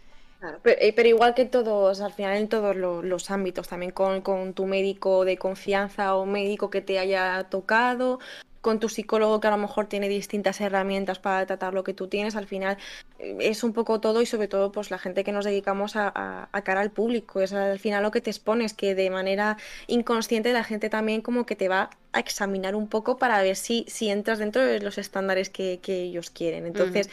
Eh, 0.64 0.92
pero, 0.94 1.08
igual 1.08 1.34
que 1.34 1.44
todos, 1.44 2.00
al 2.00 2.12
final 2.12 2.36
en 2.36 2.48
todos 2.48 2.76
los, 2.76 3.30
ámbitos, 3.30 3.68
también 3.68 3.92
con, 3.92 4.20
con, 4.20 4.54
tu 4.54 4.66
médico 4.66 5.24
de 5.24 5.36
confianza 5.36 6.14
o 6.14 6.26
médico 6.26 6.70
que 6.70 6.80
te 6.80 6.98
haya 6.98 7.44
tocado, 7.50 8.20
con 8.68 8.80
tu 8.80 8.90
psicólogo 8.90 9.40
que 9.40 9.48
a 9.48 9.50
lo 9.50 9.56
mejor 9.56 9.86
tiene 9.86 10.10
distintas 10.10 10.60
herramientas 10.60 11.18
para 11.18 11.46
tratar 11.46 11.72
lo 11.72 11.84
que 11.84 11.94
tú 11.94 12.06
tienes, 12.06 12.36
al 12.36 12.46
final 12.46 12.76
eh, 13.18 13.34
es 13.40 13.64
un 13.64 13.72
poco 13.72 13.98
todo 13.98 14.20
y 14.20 14.26
sobre 14.26 14.46
todo 14.46 14.72
pues 14.72 14.90
la 14.90 14.98
gente 14.98 15.24
que 15.24 15.32
nos 15.32 15.46
dedicamos 15.46 15.96
a, 15.96 16.50
cara 16.64 16.82
al 16.82 16.90
público, 16.90 17.40
es 17.40 17.54
al 17.54 17.78
final 17.78 18.02
lo 18.02 18.10
que 18.10 18.20
te 18.20 18.28
expones, 18.28 18.74
que 18.74 18.94
de 18.94 19.08
manera 19.08 19.56
inconsciente 19.86 20.52
la 20.52 20.64
gente 20.64 20.90
también 20.90 21.22
como 21.22 21.46
que 21.46 21.56
te 21.56 21.68
va 21.68 21.88
a 22.12 22.20
examinar 22.20 22.74
un 22.74 22.88
poco 22.88 23.16
para 23.16 23.40
ver 23.40 23.56
si, 23.56 23.86
si 23.88 24.10
entras 24.10 24.38
dentro 24.38 24.60
de 24.60 24.80
los 24.80 24.98
estándares 24.98 25.48
que, 25.48 25.80
ellos 25.86 26.28
quieren. 26.28 26.66
Entonces, 26.66 27.08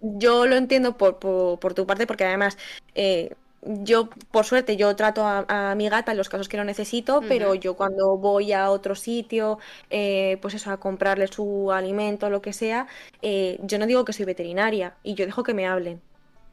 yo 0.00 0.46
lo 0.46 0.54
entiendo 0.54 0.96
por, 0.96 1.18
por, 1.18 1.74
tu 1.74 1.88
parte 1.88 2.06
porque 2.06 2.24
además... 2.24 2.56
Eh, 2.94 3.34
yo, 3.62 4.08
por 4.30 4.44
suerte, 4.44 4.76
yo 4.76 4.94
trato 4.96 5.22
a, 5.26 5.74
mi 5.76 5.88
gata 5.88 6.12
en 6.12 6.18
los 6.18 6.28
casos 6.28 6.48
que 6.48 6.56
lo 6.56 6.64
necesito, 6.64 7.20
pero 7.28 7.54
yo 7.54 7.74
cuando 7.76 8.16
voy 8.16 8.52
a 8.52 8.70
otro 8.70 8.94
sitio, 8.94 9.58
eh, 9.90 10.38
pues 10.40 10.54
eso, 10.54 10.70
a 10.70 10.78
comprarle 10.78 11.26
su 11.26 11.72
alimento, 11.72 12.30
lo 12.30 12.42
que 12.42 12.52
sea, 12.52 12.86
eh, 13.22 13.58
yo 13.62 13.78
no 13.78 13.86
digo 13.86 14.04
que 14.04 14.12
soy 14.12 14.24
veterinaria 14.24 14.94
y 15.02 15.14
yo 15.14 15.26
dejo 15.26 15.42
que 15.42 15.54
me 15.54 15.66
hablen 15.66 16.00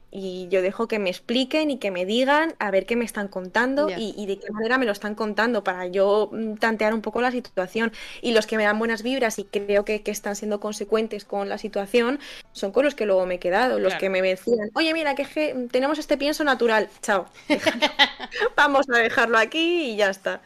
y 0.09 0.47
yo 0.49 0.61
dejo 0.61 0.87
que 0.87 0.99
me 0.99 1.09
expliquen 1.09 1.69
y 1.69 1.77
que 1.77 1.91
me 1.91 2.05
digan 2.05 2.55
a 2.59 2.71
ver 2.71 2.85
qué 2.85 2.95
me 2.95 3.05
están 3.05 3.27
contando 3.27 3.89
y, 3.89 4.25
de 4.25 4.39
qué 4.39 4.51
manera 4.51 4.77
me 4.77 4.85
lo 4.85 4.91
están 4.91 5.15
contando 5.15 5.63
para 5.63 5.87
yo 5.87 6.29
mm, 6.31 6.55
tantear 6.55 6.93
un 6.93 7.01
poco 7.01 7.21
la 7.21 7.31
situación. 7.31 7.91
Y 8.21 8.31
los 8.31 8.47
que 8.47 8.57
me 8.57 8.63
dan 8.63 8.79
buenas 8.79 9.03
vibras 9.03 9.37
y 9.39 9.43
creo 9.43 9.85
que, 9.85 10.01
están 10.07 10.37
siendo 10.37 10.61
consecuentes 10.61 11.25
con 11.25 11.49
la 11.49 11.57
situación 11.57 12.19
son 12.53 12.71
con 12.71 12.85
los 12.85 12.95
que 12.95 13.05
luego 13.05 13.25
me 13.25 13.35
he 13.35 13.39
quedado, 13.39 13.77
los 13.77 13.93
que 13.95 14.09
me 14.09 14.21
decían, 14.21 14.69
oye, 14.73 14.93
mira, 14.93 15.15
que 15.15 15.67
tenemos 15.69 15.99
este 15.99 16.17
pienso 16.17 16.43
natural, 16.45 16.89
chao, 17.01 17.27
vamos 18.55 18.85
a 18.89 18.97
dejarlo 18.99 19.37
aquí 19.37 19.91
y 19.91 19.95
ya 19.97 20.09
está. 20.09 20.41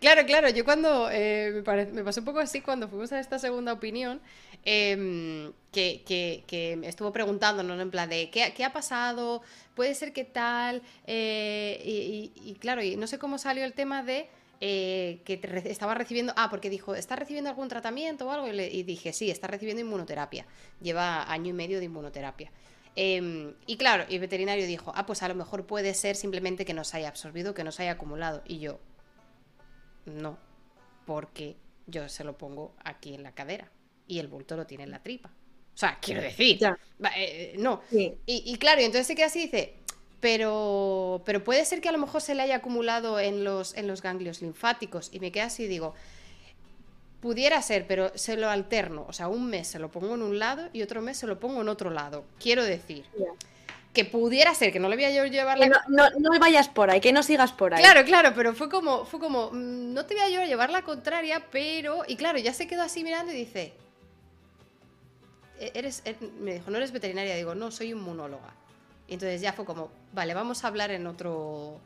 Claro, 0.00 0.24
claro, 0.26 0.48
yo 0.50 0.64
cuando 0.64 1.08
eh, 1.10 1.62
me, 1.92 2.04
pasó 2.04 2.20
un 2.20 2.24
poco 2.24 2.38
así 2.38 2.60
cuando 2.60 2.88
fuimos 2.88 3.12
a 3.12 3.20
esta 3.20 3.38
segunda 3.38 3.72
opinión. 3.72 4.20
Em, 4.64 5.52
que, 5.72 6.44
estuvo 6.82 7.12
preguntándonos 7.12 7.80
en 7.80 7.90
plan 7.90 8.08
de 8.08 8.30
¿qué, 8.30 8.64
ha 8.64 8.72
pasado? 8.72 9.42
¿Puede 9.74 9.94
ser 9.94 10.12
que 10.12 10.24
tal? 10.24 10.82
Eh, 11.06 12.30
y, 12.34 12.54
claro, 12.60 12.82
y 12.82 12.96
no 12.96 13.06
sé 13.06 13.18
cómo 13.18 13.38
salió 13.38 13.64
el 13.64 13.72
tema 13.72 14.02
de 14.02 14.28
eh, 14.60 15.20
que 15.24 15.40
estaba 15.66 15.94
recibiendo, 15.94 16.32
ah, 16.36 16.48
porque 16.50 16.68
dijo, 16.68 16.94
¿está 16.94 17.16
recibiendo 17.16 17.50
algún 17.50 17.68
tratamiento 17.68 18.26
o 18.26 18.30
algo? 18.30 18.48
Y, 18.48 18.82
dije, 18.82 19.12
sí, 19.12 19.30
está 19.30 19.46
recibiendo 19.46 19.80
inmunoterapia. 19.80 20.46
Lleva 20.80 21.30
año 21.30 21.50
y 21.50 21.52
medio 21.52 21.78
de 21.78 21.84
inmunoterapia. 21.84 22.50
Em, 22.96 23.54
y 23.66 23.76
claro, 23.76 24.04
el 24.08 24.18
veterinario 24.18 24.66
dijo, 24.66 24.92
ah, 24.96 25.06
pues 25.06 25.22
a 25.22 25.28
lo 25.28 25.34
mejor 25.36 25.66
puede 25.66 25.94
ser 25.94 26.16
simplemente 26.16 26.64
que 26.64 26.74
nos 26.74 26.94
haya 26.94 27.08
absorbido, 27.08 27.54
que 27.54 27.62
nos 27.62 27.78
haya 27.78 27.92
acumulado. 27.92 28.42
Y 28.46 28.58
yo, 28.58 28.80
no, 30.08 30.38
porque 31.06 31.56
yo 31.86 32.08
se 32.08 32.24
lo 32.24 32.36
pongo 32.36 32.74
aquí 32.84 33.14
en 33.14 33.22
la 33.22 33.32
cadera 33.32 33.70
y 34.06 34.18
el 34.18 34.28
bulto 34.28 34.56
lo 34.56 34.66
tiene 34.66 34.84
en 34.84 34.90
la 34.90 35.02
tripa. 35.02 35.30
O 35.74 35.78
sea, 35.78 35.98
quiero 36.00 36.20
decir, 36.20 36.58
eh, 37.16 37.54
no. 37.58 37.82
Y, 38.26 38.56
claro, 38.58 38.80
y 38.80 38.84
entonces 38.84 39.06
se 39.06 39.14
queda 39.14 39.26
así 39.26 39.40
y 39.40 39.42
dice, 39.42 39.74
pero, 40.18 41.22
pero 41.24 41.44
puede 41.44 41.64
ser 41.64 41.80
que 41.80 41.88
a 41.88 41.92
lo 41.92 41.98
mejor 41.98 42.20
se 42.20 42.34
le 42.34 42.42
haya 42.42 42.56
acumulado 42.56 43.20
en 43.20 43.44
los, 43.44 43.76
en 43.76 43.86
los 43.86 44.02
ganglios 44.02 44.42
linfáticos. 44.42 45.10
Y 45.12 45.20
me 45.20 45.30
queda 45.30 45.44
así 45.44 45.64
y 45.64 45.68
digo, 45.68 45.94
pudiera 47.20 47.62
ser, 47.62 47.86
pero 47.86 48.10
se 48.16 48.36
lo 48.36 48.48
alterno. 48.48 49.06
O 49.08 49.12
sea, 49.12 49.28
un 49.28 49.48
mes 49.48 49.68
se 49.68 49.78
lo 49.78 49.90
pongo 49.90 50.14
en 50.14 50.22
un 50.22 50.38
lado 50.40 50.68
y 50.72 50.82
otro 50.82 51.00
mes 51.00 51.16
se 51.16 51.28
lo 51.28 51.38
pongo 51.38 51.60
en 51.60 51.68
otro 51.68 51.90
lado. 51.90 52.24
Quiero 52.40 52.64
decir. 52.64 53.04
Que 53.92 54.04
pudiera 54.04 54.54
ser, 54.54 54.72
que 54.72 54.78
no 54.78 54.88
le 54.88 54.96
voy 54.96 55.06
a 55.06 55.10
yo 55.10 55.24
llevar 55.26 55.58
la... 55.58 55.66
No, 55.66 55.76
no, 55.88 56.10
no, 56.18 56.38
vayas 56.38 56.68
por 56.68 56.90
ahí, 56.90 57.00
que 57.00 57.12
no 57.12 57.22
sigas 57.22 57.52
por 57.52 57.74
ahí. 57.74 57.82
Claro, 57.82 58.04
claro, 58.04 58.32
pero 58.34 58.54
fue 58.54 58.68
como, 58.68 59.04
fue 59.04 59.18
como, 59.18 59.50
mm, 59.50 59.92
no 59.94 60.06
te 60.06 60.14
voy 60.14 60.24
a 60.24 60.28
yo 60.28 60.44
llevar 60.44 60.70
la 60.70 60.82
contraria, 60.82 61.46
pero... 61.50 62.02
Y 62.06 62.16
claro, 62.16 62.38
ya 62.38 62.52
se 62.52 62.66
quedó 62.66 62.82
así 62.82 63.02
mirando 63.02 63.32
y 63.32 63.36
dice, 63.36 63.72
e-, 65.58 65.72
eres, 65.74 66.02
er-", 66.04 66.20
me 66.40 66.54
dijo, 66.54 66.70
no 66.70 66.76
eres 66.76 66.92
veterinaria, 66.92 67.34
digo, 67.34 67.54
no, 67.54 67.70
soy 67.70 67.90
inmunóloga. 67.90 68.54
Y 69.08 69.14
entonces 69.14 69.40
ya 69.40 69.52
fue 69.52 69.64
como, 69.64 69.90
vale, 70.12 70.34
vamos 70.34 70.64
a 70.64 70.68
hablar 70.68 70.90
en 70.90 71.06
otro, 71.06 71.80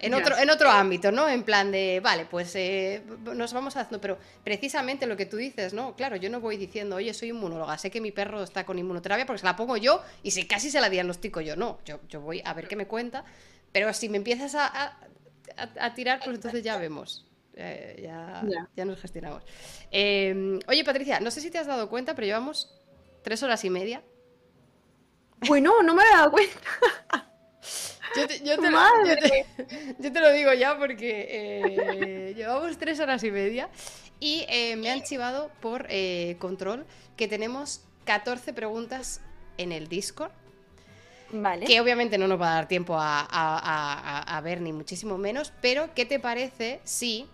En 0.00 0.14
otro, 0.14 0.36
en 0.38 0.48
otro 0.48 0.70
ámbito, 0.70 1.10
¿no? 1.10 1.28
En 1.28 1.42
plan 1.42 1.72
de, 1.72 2.00
vale, 2.00 2.24
pues 2.24 2.54
eh, 2.54 3.02
nos 3.34 3.52
vamos 3.52 3.76
haciendo, 3.76 4.00
pero 4.00 4.18
precisamente 4.44 5.06
lo 5.06 5.16
que 5.16 5.26
tú 5.26 5.36
dices, 5.36 5.74
¿no? 5.74 5.96
Claro, 5.96 6.16
yo 6.16 6.30
no 6.30 6.40
voy 6.40 6.56
diciendo, 6.56 6.96
oye, 6.96 7.12
soy 7.12 7.30
inmunóloga, 7.30 7.76
sé 7.78 7.90
que 7.90 8.00
mi 8.00 8.12
perro 8.12 8.42
está 8.42 8.64
con 8.64 8.78
inmunoterapia 8.78 9.26
porque 9.26 9.40
se 9.40 9.46
la 9.46 9.56
pongo 9.56 9.76
yo 9.76 10.02
y 10.22 10.30
si 10.30 10.46
casi 10.46 10.70
se 10.70 10.80
la 10.80 10.88
diagnostico 10.88 11.40
yo, 11.40 11.56
no, 11.56 11.80
yo, 11.84 11.98
yo 12.08 12.20
voy 12.20 12.42
a 12.44 12.54
ver 12.54 12.68
qué 12.68 12.76
me 12.76 12.86
cuenta, 12.86 13.24
pero 13.72 13.92
si 13.92 14.08
me 14.08 14.18
empiezas 14.18 14.54
a, 14.54 14.98
a, 15.56 15.94
tirar, 15.94 16.20
pues 16.24 16.36
entonces 16.36 16.62
ya 16.62 16.76
vemos. 16.76 17.24
Eh, 17.54 18.02
ya, 18.04 18.44
ya, 18.76 18.84
nos 18.84 19.00
gestionamos. 19.00 19.42
Em, 19.90 20.60
oye, 20.68 20.84
Patricia, 20.84 21.18
no 21.18 21.32
sé 21.32 21.40
si 21.40 21.50
te 21.50 21.58
has 21.58 21.66
dado 21.66 21.88
cuenta, 21.88 22.14
pero 22.14 22.26
llevamos 22.26 22.72
tres 23.22 23.42
horas 23.42 23.64
y 23.64 23.70
media. 23.70 24.00
Bueno, 25.48 25.82
no 25.82 25.92
me 25.94 26.04
he 26.04 26.08
dado 26.08 26.30
cuenta. 26.30 26.60
Yo 28.16 28.26
te, 28.26 28.40
yo, 28.44 30.12
te, 30.12 30.20
lo 30.20 30.32
digo 30.32 30.52
ya 30.52 30.78
porque 30.78 31.26
eh, 31.30 32.34
llevamos 32.36 32.76
tres 32.78 33.00
horas 33.00 33.22
y 33.24 33.30
media 33.30 33.68
y 34.20 34.44
eh, 34.48 34.76
me 34.76 34.90
han 34.90 35.02
chivado 35.02 35.50
por 35.60 35.86
eh, 35.90 36.36
control 36.38 36.86
que 37.16 37.28
tenemos 37.28 37.82
14 38.04 38.52
preguntas 38.52 39.20
en 39.56 39.72
el 39.72 39.88
Discord. 39.88 40.32
Vale. 41.30 41.66
Que 41.66 41.80
obviamente 41.80 42.16
no 42.16 42.26
nos 42.26 42.40
va 42.40 42.52
a 42.52 42.54
dar 42.54 42.68
tiempo 42.68 42.96
a, 42.98 44.40
ver, 44.42 44.62
ni 44.62 44.72
muchísimo 44.72 45.18
menos. 45.18 45.52
Pero, 45.60 45.92
¿qué 45.94 46.06
te 46.06 46.18
parece 46.18 46.80
si, 46.84 47.26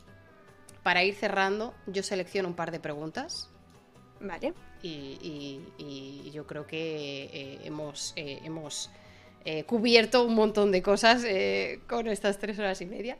para 0.82 1.04
ir 1.04 1.14
cerrando, 1.14 1.74
yo 1.86 2.02
selecciono 2.02 2.48
un 2.48 2.54
par 2.54 2.72
de 2.72 2.80
preguntas? 2.80 3.50
Vale. 4.20 4.52
Y, 4.82 5.60
yo 6.32 6.44
creo 6.48 6.66
que 6.66 7.60
hemos, 7.62 8.14
hemos 8.16 8.90
eh, 9.44 9.64
cubierto 9.64 10.24
un 10.24 10.34
montón 10.34 10.72
de 10.72 10.82
cosas 10.82 11.24
eh, 11.24 11.80
con 11.88 12.08
estas 12.08 12.38
tres 12.38 12.58
horas 12.58 12.80
y 12.80 12.86
media. 12.86 13.18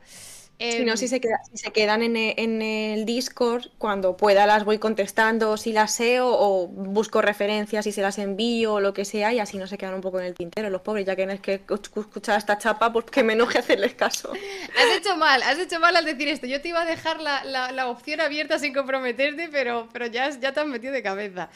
Si 0.59 0.85
no, 0.85 0.91
em, 0.93 0.97
si 0.97 1.07
se, 1.07 1.21
se 1.53 1.71
quedan 1.71 2.01
en 2.01 2.15
el, 2.15 2.33
en 2.37 2.61
el, 2.61 3.05
Discord, 3.05 3.67
cuando 3.77 4.15
pueda 4.15 4.45
las 4.45 4.63
voy 4.63 4.77
contestando 4.77 5.57
si 5.57 5.73
las 5.73 5.93
sé 5.93 6.19
o, 6.21 6.67
busco 6.67 7.21
referencias 7.21 7.85
y 7.87 7.91
se 7.91 8.01
las 8.01 8.17
envío 8.17 8.75
o 8.75 8.79
lo 8.79 8.93
que 8.93 9.05
sea 9.05 9.33
y 9.33 9.39
así 9.39 9.57
no 9.57 9.67
se 9.67 9.77
quedan 9.77 9.95
un 9.95 10.01
poco 10.01 10.19
en 10.19 10.25
el 10.25 10.33
tintero 10.33 10.69
los 10.69 10.81
pobres, 10.81 11.05
ya 11.05 11.15
que 11.15 11.23
es 11.23 11.41
que 11.41 11.61
escuchar 11.73 12.37
esta 12.37 12.57
chapa, 12.57 12.91
pues 12.93 13.05
que 13.05 13.23
me 13.23 13.33
enoje 13.33 13.59
hacerles 13.59 13.95
caso. 13.95 14.31
Has 14.77 14.97
hecho 14.97 15.17
mal, 15.17 15.41
has 15.43 15.57
hecho 15.59 15.79
mal 15.79 15.95
al 15.95 16.05
decir 16.05 16.27
esto. 16.27 16.47
Yo 16.47 16.61
te 16.61 16.69
iba 16.69 16.81
a 16.81 16.85
dejar 16.85 17.21
la, 17.21 17.43
la, 17.43 17.87
opción 17.87 18.19
abierta 18.21 18.59
sin 18.59 18.73
comprometerte, 18.73 19.49
pero, 19.49 19.87
pero 19.91 20.07
ya, 20.07 20.29
ya 20.29 20.53
te 20.53 20.59
has 20.59 20.67
metido 20.67 20.91
de 20.91 21.03
cabeza. 21.03 21.49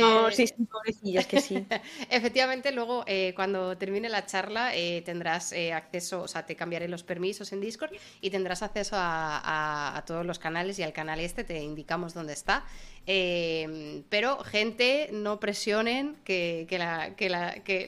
no, 0.00 0.28
eh, 0.28 0.32
sí, 0.32 0.46
sí, 0.46 0.54
pobrecillas 0.70 1.26
que 1.26 1.40
sí. 1.40 1.66
Efectivamente, 2.10 2.72
luego 2.72 3.04
eh, 3.06 3.32
cuando 3.36 3.76
termine 3.76 4.08
la 4.08 4.26
charla 4.26 4.74
eh, 4.74 5.02
tendrás 5.04 5.54
acceso, 5.74 6.22
o 6.22 6.28
sea, 6.28 6.44
te 6.44 6.56
cambiaré 6.56 6.88
los 6.88 7.02
permisos 7.02 7.52
en 7.52 7.60
Discord 7.60 7.92
y 8.20 8.30
tendrás 8.30 8.45
tendrás 8.46 8.62
acceso 8.62 8.94
a, 8.96 10.04
todos 10.06 10.24
los 10.24 10.38
canales 10.38 10.78
y 10.78 10.84
al 10.84 10.92
canal 10.92 11.18
este 11.18 11.42
te 11.42 11.60
indicamos 11.60 12.14
dónde 12.14 12.32
está. 12.32 12.64
Eh, 13.04 14.04
pero, 14.08 14.38
gente, 14.44 15.08
no 15.12 15.40
presionen 15.40 16.16
que, 16.22 16.68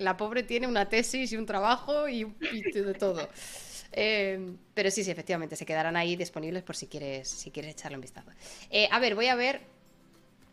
la, 0.01 0.17
pobre 0.17 0.43
tiene 0.43 0.67
una 0.67 0.89
tesis 0.89 1.31
y 1.31 1.37
un 1.37 1.47
trabajo 1.47 2.09
y, 2.09 2.25
de 2.25 2.95
todo. 2.95 3.29
Eh, 3.91 4.53
pero 4.75 4.91
sí, 4.91 5.03
sí, 5.03 5.11
efectivamente, 5.11 5.57
se 5.57 5.65
quedarán 5.65 5.97
ahí 5.97 6.15
disponibles 6.15 6.63
por 6.63 6.77
si 6.77 6.89
quieres, 6.89 7.27
si 7.27 7.51
quieres 7.51 7.73
echarle 7.73 7.97
un 7.97 8.03
vistazo. 8.03 8.31
Eh, 8.71 8.87
a 8.93 8.99
ver, 8.99 9.15
voy 9.15 9.29
a 9.29 9.35
ver. 9.35 9.63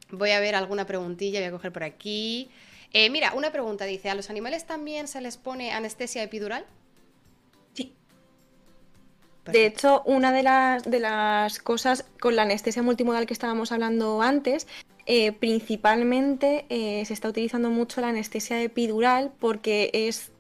Voy 0.10 0.32
a 0.32 0.40
ver 0.40 0.56
alguna 0.56 0.86
preguntilla, 0.86 1.42
voy 1.42 1.50
a 1.50 1.52
coger 1.52 1.74
por 1.74 1.84
aquí. 1.84 2.50
mira, 2.94 3.34
una 3.34 3.52
pregunta 3.52 3.84
dice: 3.84 4.10
¿A 4.10 4.16
los 4.16 4.30
animales 4.30 4.66
también 4.66 5.10
se 5.10 5.20
les 5.20 5.36
pone 5.36 5.74
anestesia 5.74 6.24
epidural? 6.24 6.66
De 9.52 9.66
hecho, 9.66 10.02
una 10.06 10.32
de 10.32 10.44
las, 10.44 10.84
de 10.84 11.00
las 11.00 11.60
cosas 11.60 12.06
con 12.20 12.36
la 12.36 12.44
anestesia 12.44 12.82
multimodal 12.82 13.26
que 13.26 13.34
estábamos 13.34 13.72
hablando 13.72 14.22
antes, 14.22 14.68
eh, 15.06 15.32
principalmente 15.34 16.66
eh, 16.70 17.06
se 17.06 17.14
está 17.14 17.30
utilizando 17.30 17.70
mucho 17.70 18.02
la 18.02 18.10
anestesia 18.10 18.62
epidural 18.62 19.32
porque 19.40 19.92
es 19.94 20.32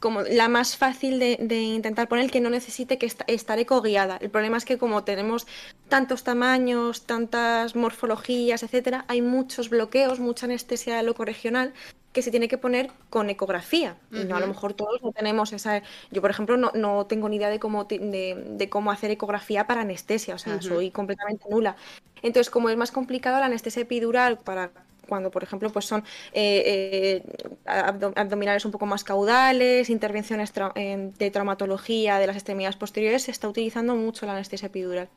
como 0.00 0.22
la 0.22 0.48
más 0.48 0.76
fácil 0.76 1.18
de, 1.18 1.60
intentar 1.60 2.08
poner 2.08 2.30
que 2.30 2.40
no 2.40 2.50
necesite 2.50 2.98
que 2.98 3.06
estar 3.26 3.58
ecoguiada. 3.58 4.16
El 4.20 4.30
problema 4.30 4.56
es 4.56 4.64
que 4.64 4.78
como 4.78 5.04
tenemos 5.04 5.46
tantos 5.88 6.24
tamaños, 6.24 7.02
tantas 7.02 7.76
morfologías, 7.76 8.62
etcétera, 8.62 9.04
hay 9.08 9.20
muchos 9.20 9.68
bloqueos, 9.68 10.18
mucha 10.18 10.46
anestesia 10.46 11.02
locorregional 11.02 11.74
que 12.12 12.22
se 12.22 12.30
tiene 12.30 12.48
que 12.48 12.58
poner 12.58 12.90
con 13.10 13.30
ecografía. 13.30 13.96
y 14.10 14.24
no, 14.24 14.36
a 14.36 14.40
lo 14.40 14.46
mejor 14.48 14.72
todos 14.72 15.00
no 15.02 15.12
tenemos 15.12 15.52
esa. 15.52 15.82
Yo, 16.10 16.20
por 16.20 16.30
ejemplo, 16.30 16.56
no, 16.56 16.72
no 16.74 17.06
tengo 17.06 17.28
ni 17.28 17.36
idea 17.36 17.50
de 17.50 17.60
cómo, 17.60 17.84
de, 17.84 18.68
cómo 18.70 18.90
hacer 18.90 19.10
ecografía 19.10 19.66
para 19.66 19.82
anestesia, 19.82 20.34
o 20.34 20.38
sea, 20.38 20.60
soy 20.62 20.90
completamente 20.90 21.44
nula. 21.48 21.76
Entonces, 22.22 22.50
como 22.50 22.70
es 22.70 22.76
más 22.76 22.90
complicado 22.90 23.38
la 23.38 23.46
anestesia 23.46 23.82
epidural 23.82 24.38
para 24.38 24.70
cuando, 25.08 25.30
por 25.30 25.42
ejemplo, 25.42 25.70
pues 25.70 25.84
son 25.84 26.04
eh, 26.32 27.22
eh, 27.22 27.22
abdominales 27.66 28.64
un 28.64 28.70
poco 28.72 28.86
más 28.86 29.04
caudales, 29.04 29.90
intervenciones 29.90 30.52
de 30.52 31.30
traumatología 31.32 32.18
de 32.18 32.26
las 32.26 32.36
extremidades 32.36 32.76
posteriores, 32.76 33.22
se 33.22 33.30
está 33.30 33.48
utilizando 33.48 33.94
mucho 33.96 34.26
la 34.26 34.32
anestesia 34.32 34.66
epidural. 34.66 35.08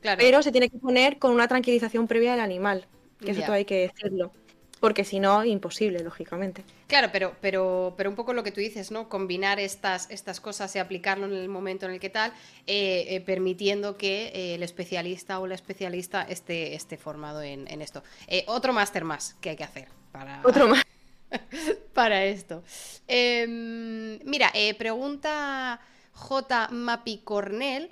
Pero 0.00 0.42
se 0.42 0.52
tiene 0.52 0.70
que 0.70 0.78
poner 0.78 1.18
con 1.18 1.32
una 1.32 1.48
tranquilización 1.48 2.06
previa 2.06 2.32
del 2.32 2.40
animal, 2.40 2.86
que 3.20 3.32
eso 3.32 3.42
todo 3.42 3.52
hay 3.52 3.64
que 3.64 3.88
decirlo. 3.88 4.32
Porque 4.80 5.04
si 5.04 5.18
no, 5.18 5.44
imposible, 5.44 6.00
lógicamente. 6.00 6.62
Claro, 6.86 7.08
pero, 7.12 7.34
pero, 7.40 7.94
pero 7.96 8.10
un 8.10 8.16
poco 8.16 8.32
lo 8.32 8.44
que 8.44 8.52
tú 8.52 8.60
dices, 8.60 8.90
¿no? 8.90 9.08
Combinar 9.08 9.58
estas, 9.58 10.08
estas 10.10 10.40
cosas 10.40 10.74
y 10.76 10.78
aplicarlo 10.78 11.26
en 11.26 11.34
el 11.34 11.48
momento 11.48 11.86
en 11.86 11.92
el 11.92 12.00
que 12.00 12.10
tal, 12.10 12.32
eh, 12.66 13.06
eh, 13.08 13.20
permitiendo 13.20 13.96
que 13.96 14.28
eh, 14.28 14.54
el 14.54 14.62
especialista 14.62 15.40
o 15.40 15.46
la 15.46 15.56
especialista 15.56 16.22
esté, 16.22 16.74
esté 16.74 16.96
formado 16.96 17.42
en, 17.42 17.66
esto. 17.82 18.02
otro 18.46 18.72
máster 18.72 19.04
más 19.04 19.36
que 19.40 19.50
hay 19.50 19.56
que 19.56 19.64
hacer 19.64 19.88
para. 20.12 20.40
Otro 20.44 20.68
más. 20.68 20.84
para 21.92 22.24
esto. 22.24 22.62
Em, 23.06 24.18
mira, 24.24 24.52
pregunta 24.78 25.80
J. 26.12 26.68
Mapi 26.70 27.18
Cornell. 27.18 27.90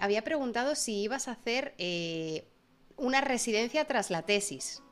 había 0.00 0.22
preguntado 0.22 0.74
si 0.74 1.02
ibas 1.02 1.28
a 1.28 1.32
hacer 1.32 1.74
una 2.96 3.20
residencia 3.22 3.86
tras 3.86 4.10
la 4.10 4.22
tesis. 4.22 4.82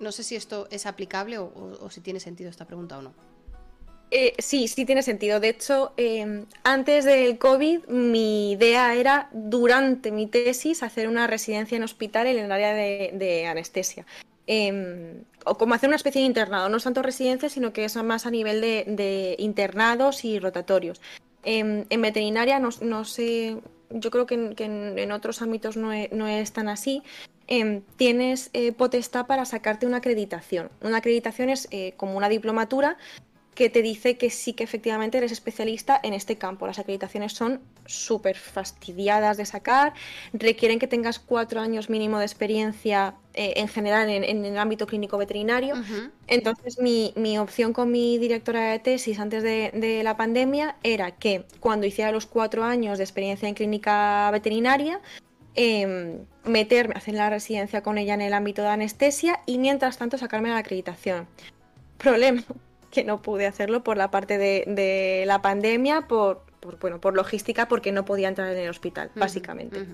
No 0.00 0.12
sé 0.12 0.22
si 0.22 0.34
esto 0.34 0.66
es 0.70 0.86
aplicable 0.86 1.38
o, 1.38 1.88
si 1.90 2.00
tiene 2.00 2.20
sentido 2.20 2.50
esta 2.50 2.64
pregunta 2.64 2.98
o 2.98 3.02
no. 3.02 3.12
Eh, 4.10 4.34
sí, 4.38 4.66
sí 4.66 4.84
tiene 4.84 5.02
sentido. 5.02 5.38
De 5.38 5.50
hecho, 5.50 5.92
em, 5.96 6.46
antes 6.64 7.04
del 7.04 7.38
COVID, 7.38 7.86
mi 7.86 8.52
idea 8.52 8.94
era, 8.94 9.28
durante 9.32 10.10
mi 10.10 10.26
tesis, 10.26 10.82
hacer 10.82 11.06
una 11.06 11.26
residencia 11.28 11.76
en 11.76 11.84
hospital 11.84 12.26
en 12.26 12.38
el 12.38 12.50
área 12.50 12.74
de, 12.74 13.46
anestesia. 13.46 14.06
Em, 14.46 15.22
o 15.44 15.56
como 15.56 15.74
hacer 15.74 15.88
una 15.88 15.96
especie 15.96 16.22
de 16.22 16.26
internado, 16.26 16.68
no 16.68 16.78
es 16.78 16.84
tanto 16.84 17.02
residencia, 17.02 17.48
sino 17.48 17.72
que 17.72 17.84
es 17.84 17.94
más 17.96 18.26
a 18.26 18.30
nivel 18.30 18.60
de, 18.60 19.36
internados 19.38 20.24
y 20.24 20.40
rotatorios. 20.40 21.00
Em, 21.44 21.84
en 21.88 22.02
veterinaria 22.02 22.58
no, 22.58 23.04
sé, 23.04 23.58
yo 23.90 24.10
creo 24.10 24.26
que 24.26 24.54
en, 24.58 25.12
otros 25.12 25.42
ámbitos 25.42 25.76
no 25.76 25.92
es 25.92 26.52
tan 26.52 26.68
así, 26.68 27.02
Em, 27.52 27.82
tienes 27.96 28.48
eh, 28.52 28.70
potestad 28.70 29.26
para 29.26 29.44
sacarte 29.44 29.84
una 29.84 29.96
acreditación. 29.96 30.70
Una 30.82 30.98
acreditación 30.98 31.50
es 31.50 31.66
eh, 31.72 31.94
como 31.96 32.16
una 32.16 32.28
diplomatura 32.28 32.96
que 33.54 33.68
te 33.68 33.82
dice 33.82 34.16
que 34.16 34.30
sí 34.30 34.52
que 34.52 34.64
efectivamente 34.64 35.18
eres 35.18 35.32
especialista 35.32 36.00
en 36.02 36.14
este 36.14 36.36
campo. 36.36 36.66
Las 36.66 36.78
acreditaciones 36.78 37.32
son 37.32 37.60
súper 37.86 38.36
fastidiadas 38.36 39.36
de 39.36 39.44
sacar, 39.44 39.92
requieren 40.32 40.78
que 40.78 40.86
tengas 40.86 41.18
cuatro 41.18 41.60
años 41.60 41.90
mínimo 41.90 42.18
de 42.18 42.24
experiencia 42.24 43.16
eh, 43.34 43.54
en 43.56 43.68
general 43.68 44.08
en, 44.08 44.44
el 44.44 44.58
ámbito 44.58 44.86
clínico 44.86 45.18
veterinario. 45.18 45.74
Entonces 46.26 46.78
mi, 46.78 47.38
opción 47.38 47.72
con 47.72 47.90
mi 47.90 48.18
directora 48.18 48.70
de 48.72 48.78
tesis 48.78 49.18
antes 49.18 49.42
de, 49.42 49.70
de, 49.74 50.02
la 50.02 50.16
pandemia 50.16 50.76
era 50.82 51.10
que 51.10 51.44
cuando 51.58 51.86
hiciera 51.86 52.12
los 52.12 52.26
cuatro 52.26 52.64
años 52.64 52.98
de 52.98 53.04
experiencia 53.04 53.48
en 53.48 53.54
clínica 53.54 54.30
veterinaria, 54.30 55.00
Em, 55.54 56.26
meterme, 56.44 56.94
hacer 56.96 57.14
la 57.14 57.28
residencia 57.28 57.82
con 57.82 57.98
ella 57.98 58.14
en 58.14 58.20
el 58.20 58.32
ámbito 58.32 58.62
de 58.62 58.68
anestesia 58.68 59.40
y 59.46 59.58
mientras 59.58 59.98
tanto 59.98 60.16
sacarme 60.16 60.48
la 60.48 60.58
acreditación. 60.58 61.26
Problema 61.98 62.44
que 62.90 63.04
no 63.04 63.22
pude 63.22 63.46
hacerlo 63.46 63.82
por 63.82 63.96
la 63.96 64.10
parte 64.10 64.38
de, 64.38 65.24
la 65.26 65.42
pandemia, 65.42 66.02
por, 66.08 66.44
bueno, 66.80 67.00
por 67.00 67.14
logística, 67.14 67.68
porque 67.68 67.92
no 67.92 68.04
podía 68.04 68.28
entrar 68.28 68.52
en 68.52 68.58
el 68.58 68.68
hospital, 68.68 69.10
básicamente. 69.14 69.86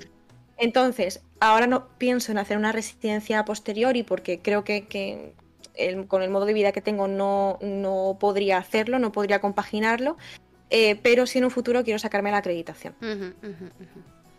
Entonces, 0.58 1.23
ahora 1.41 1.66
no 1.66 1.89
pienso 1.99 2.33
en 2.33 2.39
hacer 2.39 2.57
una 2.57 2.73
residencia 2.73 3.44
posterior 3.44 3.97
y 3.97 4.02
porque 4.02 4.41
creo 4.41 4.65
que, 4.65 5.34
con 6.08 6.23
el 6.23 6.31
modo 6.31 6.47
de 6.47 6.55
vida 6.55 6.73
que 6.73 6.81
tengo 6.81 7.08
no, 7.08 7.58
no 7.60 8.16
podría 8.18 8.58
hacerlo, 8.58 8.99
no 8.99 9.12
podría 9.12 9.41
compaginarlo, 9.41 10.16
eh, 10.70 10.97
pero 11.02 11.26
sí 11.26 11.39
en 11.39 11.44
un 11.44 11.50
futuro 11.50 11.84
quiero 11.84 11.99
sacarme 11.99 12.31
la 12.31 12.39
acreditación. 12.39 12.94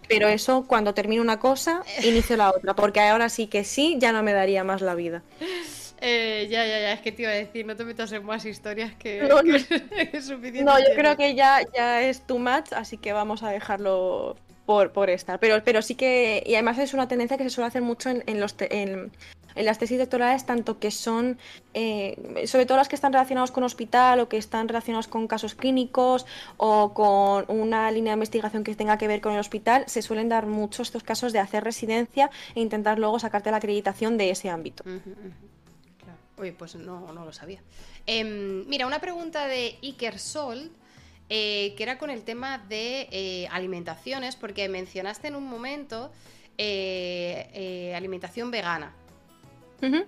Pero 0.08 0.27
eso, 0.27 0.66
cuando 0.66 0.94
termino 0.94 1.22
una 1.22 1.40
cosa, 1.40 1.84
inicio 2.03 2.38
la 2.38 2.50
otra, 2.50 2.76
porque 2.76 3.02
ahora 3.02 3.30
sí 3.30 3.48
que 3.48 3.64
sí, 3.64 3.98
ya 4.00 4.11
no 4.11 4.24
me 4.24 4.34
daría 4.34 4.64
más 4.64 4.82
la 4.82 4.95
vida. 4.95 5.22
Eh, 6.00 6.48
ya, 6.50 6.66
ya, 6.66 6.80
ya, 6.80 6.93
es 6.93 7.01
que 7.01 7.11
te 7.11 7.24
iba 7.24 7.32
a 7.32 7.35
decir, 7.35 7.66
no 7.66 7.76
te 7.76 7.84
metas 7.84 8.11
en 8.11 8.24
más 8.26 8.45
historias 8.45 8.93
que, 8.95 9.24
No, 9.27 9.42
no. 9.42 9.56
es 10.14 10.26
suficiente. 10.26 10.64
No, 10.64 10.77
yo 10.80 10.85
creo 10.95 11.17
que 11.17 11.34
ya, 11.35 11.59
ya 11.76 12.01
es 12.03 12.22
too 12.22 12.38
much, 12.40 12.72
así 12.76 12.98
que 12.98 13.14
vamos 13.14 13.42
a 13.43 13.50
dejarlo 13.50 14.35
por, 14.66 14.92
por 14.92 15.09
estar. 15.09 15.40
Pero, 15.40 15.64
pero 15.64 15.82
sí 15.82 15.95
que, 15.95 16.43
y 16.45 16.53
además 16.53 16.77
es 16.77 16.93
una 16.93 17.08
tendencia 17.08 17.38
que 17.38 17.43
se 17.43 17.50
suele 17.50 17.67
hacer 17.69 17.82
mucho 17.82 18.09
en, 18.09 18.24
en 18.27 18.40
los 18.40 18.56
te- 18.56 18.82
en, 18.82 19.11
en 19.56 19.66
las 19.66 19.80
tesis 19.80 19.98
doctorales, 19.98 20.45
tanto 20.45 20.77
que 20.77 20.92
son, 20.92 21.40
eh, 21.74 22.43
sobre 22.45 22.67
todo 22.67 22.77
las 22.77 22.88
que 22.90 22.95
están 22.95 23.11
relacionadas 23.11 23.50
con 23.50 23.64
hospital 23.64 24.19
o 24.19 24.30
que 24.30 24.38
están 24.38 24.67
relacionadas 24.67 25.08
con 25.08 25.26
casos 25.27 25.56
clínicos 25.56 26.27
o 26.58 26.93
con 26.93 27.45
una 27.48 27.90
línea 27.90 28.11
de 28.11 28.17
investigación 28.17 28.64
que 28.64 28.76
tenga 28.76 29.00
que 29.00 29.08
ver 29.08 29.19
con 29.22 29.34
el 29.34 29.40
hospital, 29.40 29.84
se 29.88 30.03
suelen 30.03 30.30
dar 30.30 30.45
mucho 30.45 30.84
estos 30.84 31.01
casos 31.01 31.34
de 31.34 31.40
hacer 31.40 31.64
residencia 31.64 32.30
e 32.53 32.59
intentar 32.61 33.00
luego 33.00 33.17
sacarte 33.17 33.50
la 33.50 33.58
acreditación 33.58 34.17
de 34.19 34.30
ese 34.30 34.50
ámbito. 34.50 34.84
Oye, 36.38 36.53
pues 36.53 36.75
no, 36.75 37.11
no 37.14 37.25
lo 37.25 37.33
sabía. 37.33 37.61
Em, 38.06 38.67
mira, 38.67 38.85
una 38.85 38.99
pregunta 38.99 39.48
de 39.48 39.77
Iker 39.82 40.19
Sol, 40.19 40.72
eh, 41.30 41.74
que 41.75 41.83
era 41.83 41.98
con 41.98 42.09
el 42.09 42.24
tema 42.24 42.59
de 42.59 43.07
eh, 43.11 43.48
alimentaciones, 43.51 44.35
porque 44.35 44.69
mencionaste 44.69 45.27
en 45.27 45.35
un 45.35 45.45
momento 45.45 46.11
eh, 46.57 47.93
alimentación 47.95 48.51
vegana. 48.51 48.93
No 49.82 50.06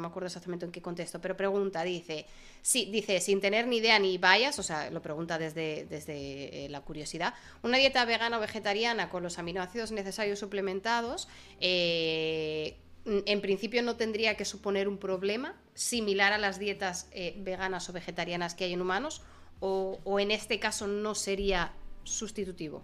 me 0.00 0.06
acuerdo 0.06 0.26
exactamente 0.26 0.64
en 0.64 0.72
qué 0.72 0.80
contexto, 0.80 1.20
pero 1.20 1.36
pregunta, 1.36 1.82
dice, 1.82 2.26
sí, 2.62 2.88
dice, 2.90 3.20
sin 3.20 3.40
tener 3.40 3.66
ni 3.66 3.78
idea 3.78 3.98
ni 3.98 4.18
vallas, 4.18 4.58
o 4.58 4.62
sea, 4.62 4.90
lo 4.90 5.02
pregunta 5.02 5.38
desde, 5.38 5.86
desde 5.86 6.68
la 6.70 6.80
curiosidad, 6.80 7.34
una 7.62 7.78
dieta 7.78 8.04
vegana 8.04 8.38
o 8.38 8.40
vegetariana 8.40 9.10
con 9.10 9.22
los 9.22 9.38
aminoácidos 9.38 9.92
necesarios 9.92 10.38
suplementados, 10.38 11.28
eh, 11.60 12.76
en 13.04 13.40
principio 13.40 13.82
no 13.82 13.96
tendría 13.96 14.36
que 14.36 14.44
suponer 14.44 14.88
un 14.88 14.98
problema 14.98 15.54
similar 15.74 16.32
a 16.32 16.38
las 16.38 16.58
dietas 16.58 17.08
eh, 17.12 17.34
veganas 17.38 17.88
o 17.88 17.92
vegetarianas 17.92 18.54
que 18.54 18.64
hay 18.64 18.72
en 18.72 18.80
humanos, 18.80 19.22
o, 19.60 19.98
o 20.04 20.20
en 20.20 20.30
este 20.30 20.58
caso 20.58 20.86
no 20.86 21.14
sería 21.14 21.72
sustitutivo. 22.04 22.82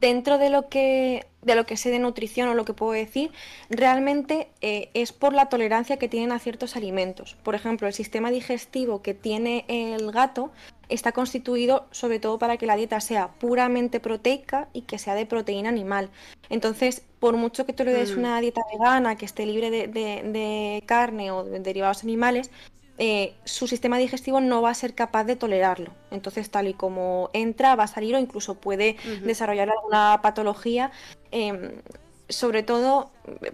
dentro 0.00 0.38
de 0.38 0.50
lo 0.50 0.68
que 0.68 1.26
de 1.42 1.54
lo 1.54 1.66
que 1.66 1.76
sé 1.76 1.90
de 1.90 1.98
nutrición 1.98 2.48
o 2.48 2.54
lo 2.54 2.64
que 2.64 2.72
puedo 2.72 2.92
decir, 2.92 3.30
realmente 3.68 4.48
eh, 4.60 4.90
es 4.94 5.12
por 5.12 5.34
la 5.34 5.48
tolerancia 5.48 5.98
que 5.98 6.08
tienen 6.08 6.32
a 6.32 6.38
ciertos 6.38 6.74
alimentos. 6.74 7.36
Por 7.42 7.54
ejemplo, 7.54 7.86
el 7.86 7.92
sistema 7.92 8.30
digestivo 8.30 9.02
que 9.02 9.12
tiene 9.14 9.64
el 9.68 10.10
gato 10.10 10.52
está 10.88 11.12
constituido 11.12 11.86
sobre 11.90 12.18
todo 12.18 12.38
para 12.38 12.56
que 12.56 12.66
la 12.66 12.76
dieta 12.76 13.00
sea 13.00 13.28
puramente 13.38 14.00
proteica 14.00 14.68
y 14.72 14.82
que 14.82 14.98
sea 14.98 15.14
de 15.14 15.26
proteína 15.26 15.68
animal. 15.68 16.10
Entonces, 16.50 17.02
por 17.20 17.36
mucho 17.36 17.64
que 17.66 17.72
tú 17.72 17.84
le 17.84 17.92
des 17.92 18.16
Mm. 18.16 18.20
una 18.20 18.40
dieta 18.40 18.60
vegana 18.72 19.16
que 19.16 19.24
esté 19.24 19.46
libre 19.46 19.70
de, 19.70 19.86
de- 19.88 20.22
de 20.24 20.82
carne 20.86 21.30
o 21.30 21.44
de 21.44 21.60
derivados 21.60 22.02
animales, 22.02 22.50
eh, 22.98 23.34
su 23.44 23.66
sistema 23.66 23.98
digestivo 23.98 24.40
no 24.40 24.62
va 24.62 24.70
a 24.70 24.74
ser 24.74 24.94
capaz 24.94 25.24
de 25.24 25.34
tolerarlo. 25.36 25.92
Entonces, 26.12 26.48
tal 26.50 26.68
y 26.68 26.74
como 26.74 27.28
entra, 27.32 27.74
va 27.74 27.84
a 27.84 27.86
salir 27.88 28.14
o 28.14 28.18
incluso 28.20 28.54
puede 28.60 28.96
desarrollar 29.24 29.68
alguna 29.70 30.20
patología. 30.22 30.92
eh, 31.32 31.80
sobre 32.28 32.62
todo, 32.62 33.10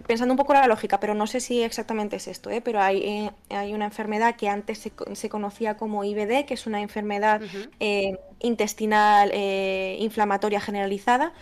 pensando 0.07 0.33
un 0.33 0.37
poco 0.37 0.53
la 0.53 0.65
lógica, 0.67 0.99
pero 0.99 1.13
no 1.13 1.27
sé 1.27 1.39
si 1.39 1.61
exactamente 1.61 2.15
es 2.15 2.27
esto, 2.27 2.49
¿eh? 2.49 2.61
pero 2.61 2.79
hay, 2.81 2.97
eh, 3.03 3.31
hay 3.49 3.73
una 3.73 3.85
enfermedad 3.85 4.35
que 4.35 4.47
antes 4.49 4.77
se, 4.79 4.91
se 5.13 5.29
conocía 5.29 5.75
como 5.77 6.03
IBD, 6.03 6.45
que 6.45 6.53
es 6.53 6.65
una 6.67 6.81
enfermedad 6.81 7.41
eh, 7.79 8.17
intestinal 8.39 9.31
eh, 9.33 9.97
inflamatoria 9.99 10.61
generalizada, 10.61 11.33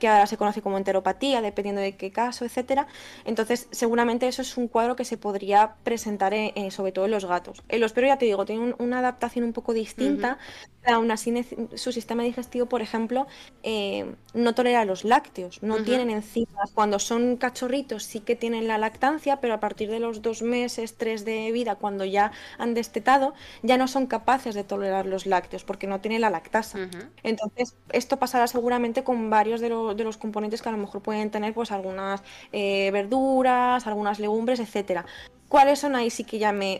que 0.00 0.08
ahora 0.08 0.26
se 0.26 0.36
conoce 0.36 0.60
como 0.60 0.76
enteropatía, 0.76 1.40
dependiendo 1.40 1.80
de 1.80 1.96
qué 1.96 2.10
caso, 2.10 2.44
etcétera. 2.44 2.86
Entonces, 3.24 3.68
seguramente 3.70 4.26
eso 4.28 4.42
es 4.42 4.56
un 4.56 4.68
cuadro 4.68 4.96
que 4.96 5.04
se 5.04 5.16
podría 5.16 5.76
presentar 5.84 6.34
en- 6.34 6.52
en- 6.56 6.70
sobre 6.72 6.92
todo 6.92 7.04
en 7.06 7.12
los 7.12 7.24
gatos. 7.24 7.62
En 7.68 7.80
los 7.80 7.92
perros, 7.92 8.08
ya 8.08 8.18
te 8.18 8.26
digo, 8.26 8.44
tienen 8.44 8.64
un- 8.64 8.76
una 8.78 8.98
adaptación 8.98 9.44
un 9.44 9.52
poco 9.52 9.72
distinta, 9.72 10.38
pero 10.84 10.96
aún 10.98 11.10
así 11.10 11.32
su 11.74 11.92
sistema 11.92 12.22
digestivo, 12.22 12.66
por 12.66 12.82
ejemplo, 12.82 13.26
eh, 13.62 14.16
no 14.34 14.54
tolera 14.54 14.84
los 14.84 15.04
lácteos, 15.04 15.62
no 15.62 15.82
tienen 15.82 16.10
enzimas. 16.10 16.70
Cuando 16.74 16.98
son 16.98 17.36
cachorritos 17.36 18.04
sí 18.04 18.20
que 18.20 18.36
tienen 18.36 18.68
la 18.68 18.78
lactancia, 18.78 19.40
pero 19.40 19.54
a 19.54 19.60
partir 19.60 19.90
de 19.90 20.00
los 20.00 20.22
dos 20.22 20.42
meses, 20.42 20.96
tres 20.96 21.24
de 21.24 21.50
vida, 21.52 21.76
cuando 21.76 22.04
ya 22.04 22.32
han 22.58 22.74
destetado, 22.74 23.34
ya 23.62 23.78
no 23.78 23.88
son 23.88 24.06
capaces 24.06 24.54
de 24.54 24.64
tolerar 24.64 25.06
los 25.06 25.26
lácteos 25.26 25.64
porque 25.64 25.86
no 25.86 26.00
tienen 26.00 26.20
la 26.20 26.30
lactasa. 26.30 26.82
Entonces, 27.22 27.76
esto 27.92 28.18
pasará 28.18 28.46
seguramente 28.46 29.04
con 29.04 29.30
varios 29.30 29.60
de, 29.60 29.70
lo- 29.70 29.94
de 29.94 30.04
los 30.04 30.18
componentes 30.18 30.60
que 30.62 30.68
a 30.68 30.72
lo 30.72 30.78
mejor 30.78 31.02
pueden 31.02 31.30
tener 31.30 31.54
pues 31.54 31.72
algunas 31.72 32.22
eh, 32.52 32.90
verduras, 32.92 33.86
algunas 33.86 34.18
legumbres, 34.20 34.60
etcétera. 34.60 35.06
¿Cuáles 35.54 35.78
son 35.78 35.94
ahí 35.94 36.10
sí 36.10 36.24
que 36.24 36.40
ya 36.40 36.50
me, 36.50 36.78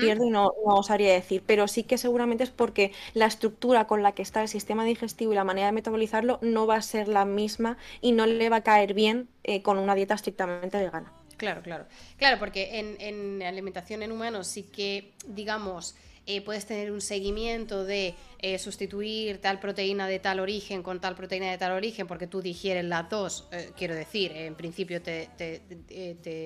pierdo 0.00 0.26
y 0.26 0.30
no, 0.30 0.52
no 0.66 0.74
os 0.74 0.88
sabría 0.88 1.12
decir? 1.12 1.40
Pero 1.46 1.68
sí 1.68 1.84
que 1.84 1.98
seguramente 1.98 2.42
es 2.42 2.50
porque 2.50 2.90
la 3.14 3.26
estructura 3.26 3.86
con 3.86 4.02
la 4.02 4.10
que 4.10 4.22
está 4.22 4.42
el 4.42 4.48
sistema 4.48 4.84
digestivo 4.84 5.30
y 5.30 5.36
la 5.36 5.44
manera 5.44 5.68
de 5.68 5.72
metabolizarlo 5.72 6.40
no 6.42 6.66
va 6.66 6.74
a 6.74 6.82
ser 6.82 7.06
la 7.06 7.24
misma 7.24 7.78
y 8.00 8.10
no 8.10 8.26
le 8.26 8.48
va 8.48 8.56
a 8.56 8.62
caer 8.64 8.92
bien 8.92 9.28
eh, 9.44 9.62
con 9.62 9.78
una 9.78 9.94
dieta 9.94 10.14
estrictamente 10.14 10.78
vegana. 10.78 11.12
Claro, 11.36 11.62
claro. 11.62 11.86
Claro, 12.16 12.40
porque 12.40 12.80
en, 12.80 12.96
en 13.00 13.40
alimentación 13.40 14.02
en 14.02 14.10
humanos 14.10 14.48
sí 14.48 14.64
que, 14.64 15.12
digamos, 15.28 15.94
eh, 16.30 16.42
puedes 16.42 16.66
tener 16.66 16.92
un 16.92 17.00
seguimiento 17.00 17.86
de 17.86 18.14
eh, 18.40 18.58
sustituir 18.58 19.40
tal 19.40 19.58
proteína 19.60 20.06
de 20.06 20.18
tal 20.18 20.40
origen 20.40 20.82
con 20.82 21.00
tal 21.00 21.14
proteína 21.14 21.50
de 21.50 21.56
tal 21.56 21.72
origen, 21.72 22.06
porque 22.06 22.26
tú 22.26 22.42
digieres 22.42 22.84
las 22.84 23.08
dos. 23.08 23.48
eh, 23.50 23.70
quiero 23.74 23.94
decir, 23.94 24.32
en 24.32 24.54
principio 24.54 25.00
te, 25.00 25.30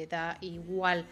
da 0.08 0.38
igual 0.40 1.04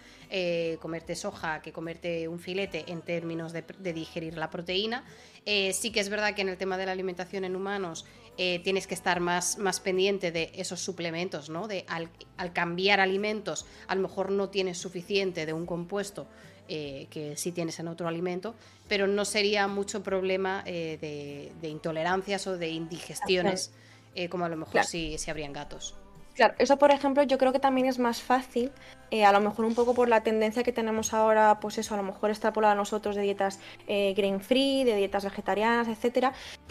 comerte 0.78 1.16
soja 1.16 1.60
que 1.60 1.72
comerte 1.72 2.28
un 2.28 2.38
filete 2.38 2.84
en 2.86 3.02
términos 3.02 3.52
de, 3.52 3.64
digerir 3.92 4.38
la 4.38 4.48
proteína. 4.48 5.04
Sí 5.44 5.90
que 5.90 5.98
es 5.98 6.08
verdad 6.08 6.34
que 6.34 6.42
en 6.42 6.48
el 6.48 6.56
tema 6.56 6.78
de 6.78 6.86
la 6.86 6.92
alimentación 6.92 7.44
en 7.44 7.56
humanos 7.56 8.06
tienes 8.36 8.86
que 8.86 8.94
estar 8.94 9.18
más, 9.18 9.58
más 9.58 9.80
pendiente 9.80 10.30
de 10.30 10.52
esos 10.54 10.80
suplementos, 10.80 11.50
¿no? 11.50 11.66
De 11.66 11.84
al 11.88 12.52
cambiar 12.52 13.00
alimentos, 13.00 13.66
a 13.88 13.96
lo 13.96 14.02
mejor 14.02 14.30
no 14.30 14.48
tienes 14.48 14.78
suficiente 14.78 15.44
de 15.44 15.52
un 15.52 15.66
compuesto 15.66 16.28
eh, 16.70 17.06
que 17.10 17.36
sí 17.36 17.52
tienes 17.52 17.78
en 17.80 17.88
otro 17.88 18.08
alimento, 18.08 18.54
pero 18.88 19.06
no 19.06 19.24
sería 19.26 19.66
mucho 19.68 20.02
problema 20.02 20.62
eh, 20.64 20.96
de, 21.00 21.52
de 21.60 21.68
intolerancias 21.68 22.46
o 22.46 22.56
de 22.56 22.68
indigestiones, 22.68 23.72
eh, 24.14 24.28
como 24.30 24.44
a 24.46 24.48
lo 24.48 24.56
mejor 24.56 24.72
Claro. 24.72 24.88
si, 24.88 25.18
si 25.18 25.30
habrían 25.30 25.52
gatos. 25.52 25.94
Claro, 26.34 26.54
eso 26.58 26.78
por 26.78 26.90
ejemplo 26.90 27.22
yo 27.24 27.36
creo 27.38 27.52
que 27.52 27.58
también 27.58 27.86
es 27.88 27.98
más 27.98 28.22
fácil, 28.22 28.70
eh, 29.10 29.24
a 29.24 29.32
lo 29.32 29.40
mejor 29.40 29.64
un 29.64 29.74
poco 29.74 29.94
por 29.94 30.08
la 30.08 30.22
tendencia 30.22 30.62
que 30.62 30.72
tenemos 30.72 31.12
ahora, 31.12 31.58
pues 31.60 31.76
eso, 31.76 31.92
a 31.92 31.96
lo 31.96 32.02
mejor 32.04 32.30
extrapolada 32.30 32.72
a 32.72 32.76
nosotros 32.76 33.16
de 33.16 33.22
dietas 33.22 33.58
eh, 33.88 34.14
grain 34.16 34.40
free, 34.40 34.84
de 34.84 34.94
dietas 34.96 35.24
vegetarianas. 35.24 35.88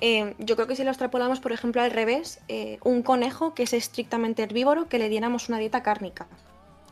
Eh, 0.01 0.33
yo 0.39 0.55
creo 0.55 0.65
que 0.65 0.75
si 0.75 0.83
lo 0.83 0.89
extrapolamos, 0.89 1.39
por 1.39 1.51
ejemplo, 1.51 1.81
al 1.81 1.91
revés, 1.91 2.39
un 2.83 3.03
conejo 3.03 3.53
que 3.53 3.63
es 3.63 3.73
estrictamente 3.73 4.41
herbívoro, 4.43 4.87
que 4.87 4.97
le 4.97 5.09
diéramos 5.09 5.49
una 5.49 5.59
dieta 5.59 5.83
cárnica. 5.83 6.27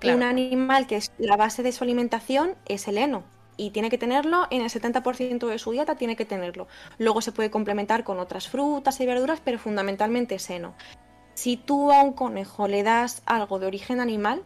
Un 0.03 0.24
animal 0.24 0.88
que 0.88 0.98
es 0.98 1.11
la 1.17 1.38
base 1.38 1.64
de 1.64 1.72
su 1.72 1.84
alimentación 1.84 2.56
es 2.66 2.88
el 2.88 2.98
heno. 2.98 3.24
Y 3.58 3.72
tiene 3.72 3.90
que 3.90 3.98
tenerlo, 3.98 4.45
en 4.51 4.61
el 4.61 4.69
70% 4.69 5.48
de 5.48 5.58
su 5.58 5.72
dieta 5.72 5.95
tiene 5.95 6.16
que 6.16 6.26
tenerlo. 6.26 6.67
Luego 7.00 7.22
se 7.22 7.32
puede 7.32 7.50
complementar 7.50 8.03
con 8.03 8.19
otras 8.19 8.48
frutas 8.48 9.00
y 9.00 9.06
verduras, 9.08 9.42
pero 9.43 9.58
fundamentalmente 9.58 10.35
es 10.35 10.50
heno. 10.50 10.76
Si 11.34 11.58
tú 11.58 11.92
a 11.92 12.03
un 12.03 12.14
conejo 12.14 12.67
le 12.67 12.84
das 12.84 13.24
algo 13.26 13.58
de 13.58 13.66
origen 13.66 14.00
animal, 14.00 14.43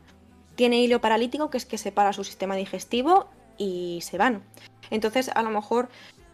tiene 0.55 0.81
hilo 0.81 1.01
paralítico, 1.01 1.49
que 1.49 1.57
es 1.57 1.65
que 1.65 1.77
separa 1.77 2.13
su 2.13 2.23
sistema 2.23 2.55
digestivo 2.55 3.27
y 3.57 3.99
se 4.01 4.17
van. 4.17 4.43
Entonces, 4.89 5.29
a 5.33 5.41
lo 5.41 5.49
mejor 5.49 5.89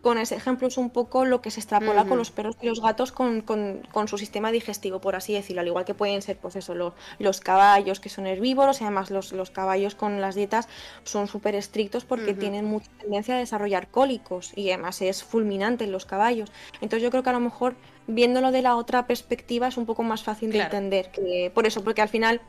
con 0.08 0.18
ese 0.18 0.36
ejemplo 0.36 0.68
es 0.70 0.78
un 0.78 0.90
poco 0.90 1.26
lo 1.26 1.42
que 1.42 1.52
se 1.52 1.60
extrapola 1.60 2.06
con 2.10 2.18
los 2.18 2.32
perros 2.32 2.56
y 2.62 2.68
los 2.68 2.80
gatos 2.82 3.12
con, 3.12 3.42
con- 3.42 3.82
con 3.92 4.08
su 4.08 4.18
sistema 4.18 4.52
digestivo, 4.52 5.02
por 5.02 5.16
así 5.16 5.34
decirlo. 5.34 5.60
Al 5.62 5.68
igual 5.68 5.84
que 5.84 5.94
pueden 5.94 6.22
ser, 6.22 6.38
pues 6.38 6.56
eso, 6.56 6.74
los, 6.76 6.94
los 7.20 7.42
caballos 7.42 8.00
que 8.00 8.08
son 8.10 8.26
herbívoros 8.26 8.80
y 8.80 8.86
además 8.86 9.12
los, 9.12 9.34
los 9.34 9.52
caballos 9.52 9.96
con 9.96 10.22
las 10.22 10.36
dietas 10.36 10.70
son 11.04 11.28
súper 11.28 11.56
estrictos 11.56 12.06
porque 12.06 12.34
tienen 12.40 12.64
mucha 12.66 12.90
tendencia 13.02 13.36
a 13.36 13.40
desarrollar 13.40 13.90
cólicos 13.90 14.54
y 14.56 14.70
además 14.72 15.02
es 15.02 15.24
fulminante 15.24 15.84
en 15.84 15.92
los 15.92 16.06
caballos. 16.06 16.52
Entonces 16.80 17.04
yo 17.04 17.10
creo 17.12 17.24
que 17.24 17.30
a 17.30 17.34
lo 17.34 17.42
mejor 17.42 17.76
viéndolo 18.08 18.52
de 18.52 18.62
la 18.62 18.78
otra 18.78 19.08
perspectiva 19.08 19.68
es 19.68 19.76
un 19.76 19.86
poco 19.86 20.04
más 20.04 20.24
fácil 20.24 20.52
de 20.52 20.60
entender. 20.68 21.12
Que, 21.12 21.52
por 21.54 21.68
eso, 21.68 21.84
porque 21.84 22.02
al 22.02 22.10
final 22.10 22.40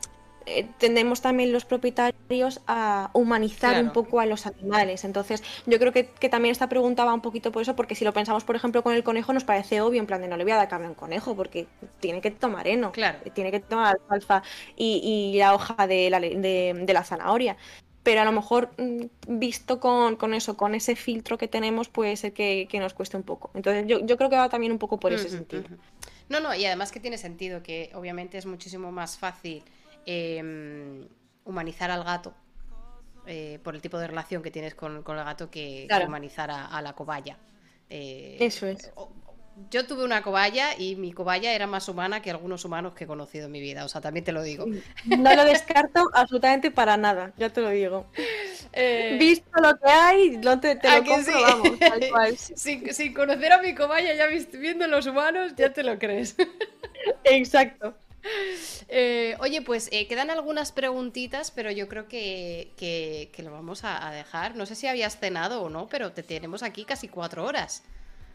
eh, 0.49 0.69
tendemos 0.79 1.21
también 1.21 1.53
los 1.53 1.65
propietarios 1.65 2.61
a 2.67 3.11
humanizar 3.15 3.75
Claro. 3.75 3.87
un 3.87 3.91
poco 3.93 4.21
a 4.21 4.27
los 4.27 4.47
animales. 4.47 5.05
Entonces, 5.05 5.43
yo 5.67 5.79
creo 5.79 5.93
que, 5.93 6.07
que 6.11 6.29
también 6.29 6.53
esta 6.53 6.69
pregunta 6.69 7.05
va 7.05 7.15
un 7.15 7.21
poquito 7.23 7.53
por 7.53 7.63
eso, 7.63 7.77
porque 7.77 7.95
si 7.95 8.05
lo 8.05 8.13
pensamos, 8.13 8.45
por 8.45 8.57
ejemplo, 8.57 8.83
con 8.83 8.95
el 8.95 9.05
conejo, 9.05 9.33
nos 9.33 9.45
parece 9.45 9.81
obvio, 9.81 10.01
en 10.01 10.07
plan 10.07 10.21
de 10.21 10.29
no 10.29 10.37
le 10.37 10.45
voy 10.45 10.53
a 10.53 10.57
dar 10.57 10.69
carne 10.69 10.87
a 10.87 10.91
un 10.91 10.95
conejo, 10.95 11.35
porque 11.37 11.67
tiene 12.01 12.21
que 12.21 12.31
tomar 12.31 12.67
heno, 12.69 12.93
Claro. 12.93 13.19
tiene 13.35 13.51
que 13.51 13.61
tomar 13.61 13.97
alfalfa 14.01 14.43
y, 14.77 15.33
y 15.35 15.39
la 15.39 15.55
hoja 15.55 15.87
de 15.87 16.11
la, 16.11 16.21
de, 16.21 16.75
de 16.87 16.93
la 16.93 17.05
zanahoria. 17.05 17.57
Pero 18.03 18.23
a 18.23 18.25
lo 18.25 18.33
mejor 18.33 18.71
mm, 18.79 19.39
visto 19.39 19.81
con, 19.81 20.17
con 20.17 20.33
eso, 20.33 20.57
con 20.57 20.75
ese 20.75 20.97
filtro 20.97 21.37
que 21.37 21.49
tenemos, 21.49 21.89
puede 21.89 22.17
ser 22.17 22.33
que, 22.33 22.67
que 22.71 22.79
nos 22.79 22.95
cueste 22.95 23.17
un 23.17 23.23
poco. 23.23 23.51
Entonces 23.55 23.87
yo, 23.87 23.99
yo 24.01 24.17
creo 24.17 24.31
que 24.31 24.37
va 24.37 24.49
también 24.49 24.73
un 24.73 24.79
poco 24.79 24.99
por 24.99 25.13
ese 25.13 25.29
sentido. 25.29 25.65
No, 26.29 26.41
no, 26.41 26.55
y 26.55 26.65
además 26.65 26.93
que 26.93 27.01
tiene 27.01 27.19
sentido 27.19 27.63
que 27.63 27.91
obviamente 27.95 28.39
es 28.39 28.47
muchísimo 28.47 28.93
más 28.93 29.17
fácil 29.19 29.63
eh, 30.09 31.07
humanizar 31.45 31.91
al 31.91 32.05
gato 32.05 32.35
eh, 33.27 33.59
por 33.63 33.75
el 33.75 33.83
tipo 33.83 33.99
de 33.99 34.07
relación 34.07 34.43
que 34.43 34.51
tienes 34.51 34.75
con, 34.75 35.03
con 35.03 35.19
el 35.19 35.25
gato 35.25 35.51
que, 35.51 35.87
Claro. 35.87 36.05
que 36.05 36.09
humanizar 36.09 36.51
a, 36.51 36.67
a 36.67 36.83
la 36.83 36.95
cobaya. 36.95 37.37
Eh, 37.91 38.37
Eso 38.41 38.67
es. 38.67 38.91
Yo 39.71 39.87
tuve 39.87 40.05
una 40.05 40.23
cobaya 40.23 40.79
y 40.79 40.95
mi 40.95 41.13
cobaya 41.13 41.53
era 41.53 41.67
más 41.67 41.89
humana 41.89 42.23
que 42.23 42.31
algunos 42.31 42.65
humanos 42.65 42.95
que 42.95 43.05
he 43.05 43.07
conocido 43.09 43.47
en 43.47 43.53
mi 43.53 43.61
vida, 43.61 43.85
o 43.85 43.89
sea, 43.89 44.01
también 44.01 44.25
te 44.25 44.31
lo 44.33 44.43
digo. 44.43 44.67
No 45.05 45.35
lo 45.35 45.45
descarto 45.45 46.09
absolutamente 46.15 46.71
para 46.71 46.97
nada, 46.97 47.33
ya 47.37 47.51
te 47.51 47.61
lo 47.61 47.71
digo. 47.71 48.07
Eh, 48.73 49.17
Visto 49.19 49.51
lo 49.61 49.77
que 49.79 49.89
hay, 49.91 50.37
no 50.37 50.61
te, 50.61 50.77
te 50.77 50.89
¿a 50.89 50.99
lo 51.01 51.05
compro, 51.05 51.33
sí? 51.33 51.43
vamos, 51.43 51.79
tal 51.81 52.09
cual. 52.09 52.37
sin, 52.55 52.95
sin 52.95 53.13
conocer 53.13 53.53
a 53.53 53.61
mi 53.61 53.75
cobaya, 53.75 54.15
ya 54.15 54.27
viendo 54.59 54.87
los 54.87 55.07
humanos, 55.07 55.55
ya 55.57 55.73
te 55.73 55.83
lo 55.83 55.99
crees. 55.99 56.37
Exacto. 57.25 57.95
Eh, 58.91 59.37
oye, 59.41 59.61
pues 59.61 59.89
eh, 59.93 60.07
quedan 60.07 60.31
algunas 60.31 60.73
preguntitas, 60.73 61.51
pero 61.51 61.71
yo 61.71 61.89
creo 61.89 62.09
que, 62.09 62.73
que- 62.79 63.29
que 63.35 63.43
lo 63.43 63.53
vamos 63.53 63.85
a, 63.85 64.07
a 64.09 64.11
dejar. 64.13 64.57
No 64.57 64.65
sé 64.65 64.75
si 64.75 64.87
habías 64.87 65.19
cenado 65.19 65.61
o 65.63 65.69
no, 65.69 65.89
pero 65.89 66.13
te 66.13 66.23
tenemos 66.23 66.63
aquí 66.63 66.85
casi 66.87 67.07
cuatro 67.09 67.45
horas. 67.45 67.83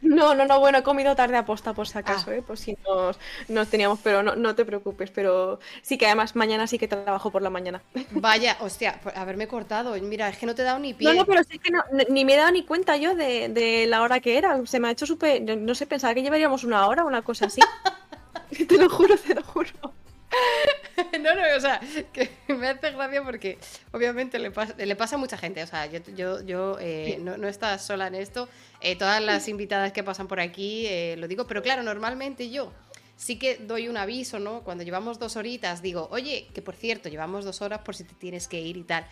No, 0.02 0.36
no, 0.36 0.46
no, 0.46 0.60
bueno, 0.60 0.78
he 0.80 0.84
comido 0.84 1.16
tarde 1.16 1.38
aposta 1.38 1.74
por 1.74 1.88
si 1.88 1.98
acaso, 1.98 2.30
Ah. 2.30 2.36
¿eh? 2.36 2.42
Por 2.44 2.58
si 2.58 2.78
nos, 2.88 3.18
nos 3.48 3.68
teníamos, 3.70 4.00
pero 4.04 4.22
no, 4.22 4.36
no 4.36 4.54
te 4.54 4.66
preocupes, 4.66 5.10
pero 5.10 5.60
sí 5.82 5.98
que 5.98 6.06
además 6.06 6.36
mañana 6.36 6.68
sí 6.68 6.78
que 6.78 6.88
trabajo 6.90 7.32
por 7.32 7.42
la 7.42 7.50
mañana. 7.50 7.82
Vaya, 8.12 8.58
hostia, 8.60 9.00
por 9.02 9.18
haberme 9.18 9.48
cortado. 9.48 9.96
Mira, 10.02 10.28
es 10.30 10.38
que 10.38 10.46
no 10.46 10.54
te 10.54 10.62
he 10.62 10.66
dado 10.66 10.78
ni 10.80 10.94
pie. 10.94 11.08
No, 11.08 11.14
no, 11.16 11.26
pero 11.26 11.42
sí 11.46 11.58
que 11.58 11.72
no, 11.72 11.84
ni- 12.10 12.26
me 12.26 12.34
he 12.34 12.38
dado 12.38 12.52
ni 12.52 12.64
cuenta 12.64 12.96
yo 12.98 13.16
de, 13.16 13.48
de 13.50 13.86
la 13.88 14.02
hora 14.04 14.20
que 14.20 14.38
era. 14.38 14.64
Se 14.66 14.80
me 14.80 14.90
ha 14.90 14.92
hecho 14.92 15.06
súper. 15.08 15.42
No, 15.42 15.56
no 15.56 15.74
sé, 15.74 15.88
pensaba 15.88 16.14
que 16.14 16.22
llevaríamos 16.22 16.64
una 16.66 16.86
hora 16.86 17.04
o 17.06 17.08
una 17.08 17.22
cosa 17.24 17.46
así. 17.48 17.62
te 18.68 18.78
lo 18.78 18.90
juro, 18.90 19.18
te 19.18 19.36
lo 19.36 19.44
juro. 19.44 19.94
No, 21.20 21.36
no, 21.36 21.42
o 21.56 21.60
sea, 21.60 21.80
que 22.12 22.30
me 22.54 22.68
hace 22.68 22.92
gracia 22.92 23.24
porque 23.24 23.58
obviamente 23.92 24.40
le 24.40 24.52
pasa, 24.52 24.76
le 24.78 24.96
pasa 24.96 25.16
a 25.16 25.20
mucha 25.20 25.38
gente. 25.38 25.64
O 25.64 25.68
sea, 25.68 25.86
yo, 25.88 26.00
yo, 26.16 26.42
yo 26.42 26.78
eh, 26.80 27.18
no, 27.22 27.38
no 27.38 27.48
estás 27.48 27.86
sola 27.86 28.08
en 28.08 28.16
esto. 28.16 28.48
Eh, 28.82 28.96
todas 28.96 29.22
las 29.22 29.48
invitadas 29.48 29.92
que 29.92 30.04
pasan 30.04 30.28
por 30.28 30.40
aquí 30.40 30.86
eh, 30.88 31.16
lo 31.18 31.28
digo, 31.28 31.48
pero 31.48 31.62
claro, 31.62 31.84
normalmente 31.84 32.50
yo 32.50 32.72
sí 33.16 33.38
que 33.38 33.58
doy 33.58 33.88
un 33.88 33.98
aviso, 33.98 34.40
¿no? 34.40 34.62
Cuando 34.64 34.84
llevamos 34.84 35.20
dos 35.20 35.36
horitas, 35.36 35.82
digo, 35.82 36.08
oye, 36.12 36.48
que 36.54 36.62
por 36.62 36.76
cierto, 36.76 37.10
llevamos 37.10 37.46
dos 37.46 37.62
horas 37.62 37.80
por 37.80 37.96
si 37.96 38.04
te 38.04 38.14
tienes 38.16 38.48
que 38.48 38.60
ir 38.60 38.78
y 38.78 38.84
tal. 38.84 39.06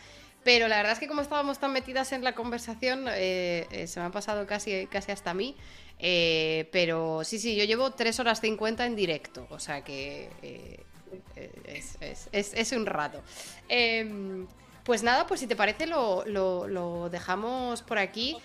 Pero 0.44 0.68
la 0.68 0.78
verdad 0.78 0.94
es 0.94 1.00
que 1.00 1.08
como 1.08 1.22
estábamos 1.22 1.60
tan 1.60 1.72
metidas 1.72 2.12
en 2.14 2.24
la 2.24 2.34
conversación, 2.34 3.06
eh, 3.10 3.68
eh, 3.72 3.88
se 3.88 4.00
me 4.00 4.08
ha 4.08 4.10
pasado 4.10 4.48
casi, 4.48 4.88
casi 4.88 5.12
hasta 5.12 5.32
a 5.32 5.34
mí. 5.34 5.56
Eh, 6.00 6.68
pero 6.72 7.24
sí, 7.24 7.38
sí, 7.38 7.56
yo 7.56 7.64
llevo 7.66 7.92
3 7.92 8.20
horas 8.20 8.42
50 8.42 8.86
en 8.88 8.96
directo. 8.96 9.46
O 9.52 9.60
sea 9.60 9.84
que 9.84 10.30
es, 11.66 11.98
es- 12.02 12.30
es- 12.32 12.54
es 12.56 12.72
un 12.72 12.86
rato. 12.88 13.22
Em, 13.70 14.48
pues 14.84 15.04
nada, 15.04 15.28
pues 15.28 15.40
si 15.42 15.48
te 15.48 15.56
parece 15.56 15.86
lo, 15.86 16.26
lo- 16.26 16.68
lo 16.68 17.10
dejamos 17.10 17.84
por 17.84 18.00
aquí. 18.00 18.36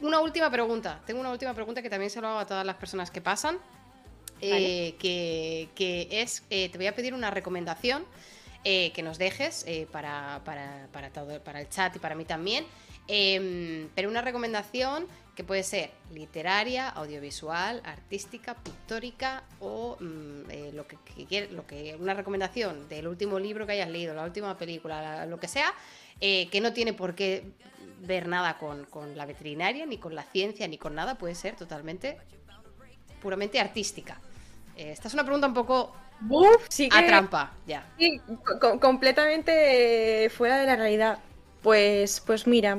Una 0.00 0.20
última 0.20 0.50
pregunta. 0.50 1.02
Tengo 1.06 1.20
una 1.20 1.30
última 1.30 1.52
pregunta 1.54 1.82
que 1.82 1.90
también 1.90 2.10
se 2.10 2.20
lo 2.20 2.28
hago 2.28 2.38
a 2.38 2.46
todas 2.46 2.64
las 2.64 2.76
personas 2.76 3.10
que 3.10 3.20
pasan. 3.20 3.58
que, 4.40 5.68
que 5.74 6.08
es, 6.10 6.42
te 6.48 6.70
voy 6.76 6.86
a 6.86 6.94
pedir 6.94 7.14
una 7.14 7.30
recomendación 7.30 8.04
eh, 8.68 8.90
que 8.92 9.02
nos 9.04 9.16
dejes 9.16 9.64
eh, 9.68 9.86
para, 9.92 10.40
para, 10.44 10.88
para 10.92 11.10
todo, 11.10 11.40
para 11.40 11.60
el 11.60 11.68
chat 11.68 11.94
y 11.94 12.00
para 12.00 12.16
mí 12.16 12.24
también. 12.24 12.66
Em, 13.06 13.88
pero 13.94 14.08
una 14.08 14.22
recomendación 14.22 15.06
que 15.36 15.44
puede 15.44 15.62
ser 15.62 15.90
literaria, 16.12 16.88
audiovisual, 16.88 17.80
artística, 17.84 18.54
pictórica 18.56 19.44
o 19.60 19.96
mm, 20.00 20.50
eh, 20.50 20.70
lo 20.74 20.88
que, 20.88 20.96
que 21.28 21.46
lo 21.52 21.64
que 21.64 21.94
una 22.00 22.14
recomendación 22.14 22.88
del 22.88 23.06
último 23.06 23.38
libro 23.38 23.66
que 23.66 23.72
hayas 23.74 23.88
leído, 23.90 24.14
la 24.14 24.24
última 24.24 24.58
película, 24.58 25.00
la- 25.00 25.26
lo 25.26 25.38
que 25.38 25.46
sea, 25.46 25.72
que 26.18 26.60
no 26.60 26.72
tiene 26.72 26.92
por 26.92 27.14
qué 27.14 27.44
ver 28.00 28.26
nada 28.26 28.58
con, 28.58 28.84
con 28.86 29.16
la 29.16 29.26
veterinaria, 29.26 29.86
ni 29.86 29.98
con 29.98 30.14
la 30.16 30.24
ciencia, 30.24 30.66
ni 30.66 30.76
con 30.76 30.94
nada, 30.96 31.16
puede 31.18 31.36
ser 31.36 31.54
totalmente 31.54 32.18
puramente 33.22 33.60
artística. 33.60 34.20
Eh, 34.76 34.92
esta 34.92 35.08
es 35.08 35.14
una 35.14 35.24
pregunta 35.24 35.46
un 35.46 35.54
poco 35.54 35.92
Uf, 36.28 36.66
sí 36.68 36.88
que. 36.88 36.96
a 36.98 37.06
trampa, 37.06 37.52
ya. 37.66 37.86
Sí, 37.98 38.20
completamente 38.80 40.24
eh, 40.24 40.30
fuera 40.30 40.58
de 40.58 40.66
la 40.66 40.76
realidad. 40.76 41.18
Pues, 41.62 42.20
pues 42.20 42.46
mira, 42.46 42.78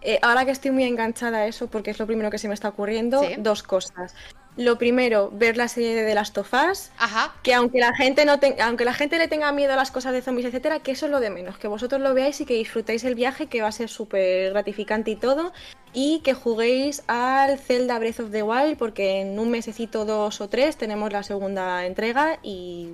eh, 0.00 0.18
ahora 0.22 0.44
que 0.44 0.50
estoy 0.52 0.70
muy 0.70 0.84
enganchada 0.84 1.38
a 1.38 1.46
eso, 1.46 1.66
porque 1.66 1.90
es 1.90 1.98
lo 1.98 2.06
primero 2.06 2.30
que 2.30 2.38
se 2.38 2.48
me 2.48 2.54
está 2.54 2.68
ocurriendo, 2.68 3.22
Sí. 3.22 3.34
dos 3.38 3.62
cosas. 3.62 4.14
Lo 4.56 4.78
primero, 4.78 5.30
ver 5.32 5.56
la 5.56 5.66
serie 5.66 5.94
de 5.96 6.04
of 6.38 6.52
Us, 6.70 6.90
Ajá. 6.96 7.34
que 7.42 7.54
aunque 7.54 7.80
la 7.80 7.92
gente 7.94 8.24
no 8.24 8.38
te- 8.38 8.60
aunque 8.62 8.84
la 8.84 8.94
gente 8.94 9.18
le 9.18 9.26
tenga 9.26 9.50
miedo 9.50 9.72
a 9.72 9.76
las 9.76 9.90
cosas 9.90 10.12
de 10.12 10.22
zombies, 10.22 10.46
etcétera, 10.46 10.78
que 10.78 10.92
eso 10.92 11.06
es 11.06 11.12
lo 11.12 11.18
de 11.18 11.30
menos, 11.30 11.58
que 11.58 11.66
vosotros 11.66 12.00
lo 12.00 12.14
veáis 12.14 12.40
y 12.40 12.46
que 12.46 12.54
disfrutéis 12.54 13.02
el 13.02 13.16
viaje, 13.16 13.46
que 13.48 13.62
va 13.62 13.68
a 13.68 13.72
ser 13.72 13.88
súper 13.88 14.52
gratificante 14.52 15.10
y 15.10 15.16
todo, 15.16 15.52
y 15.92 16.20
que 16.20 16.34
juguéis 16.34 17.02
al 17.08 17.58
Zelda 17.58 17.98
Breath 17.98 18.20
of 18.20 18.30
the 18.30 18.44
Wild, 18.44 18.78
porque 18.78 19.20
en 19.20 19.38
un 19.40 19.50
mesecito, 19.50 20.04
dos 20.04 20.40
o 20.40 20.48
tres, 20.48 20.76
tenemos 20.76 21.12
la 21.12 21.24
segunda 21.24 21.84
entrega 21.84 22.38
y 22.42 22.90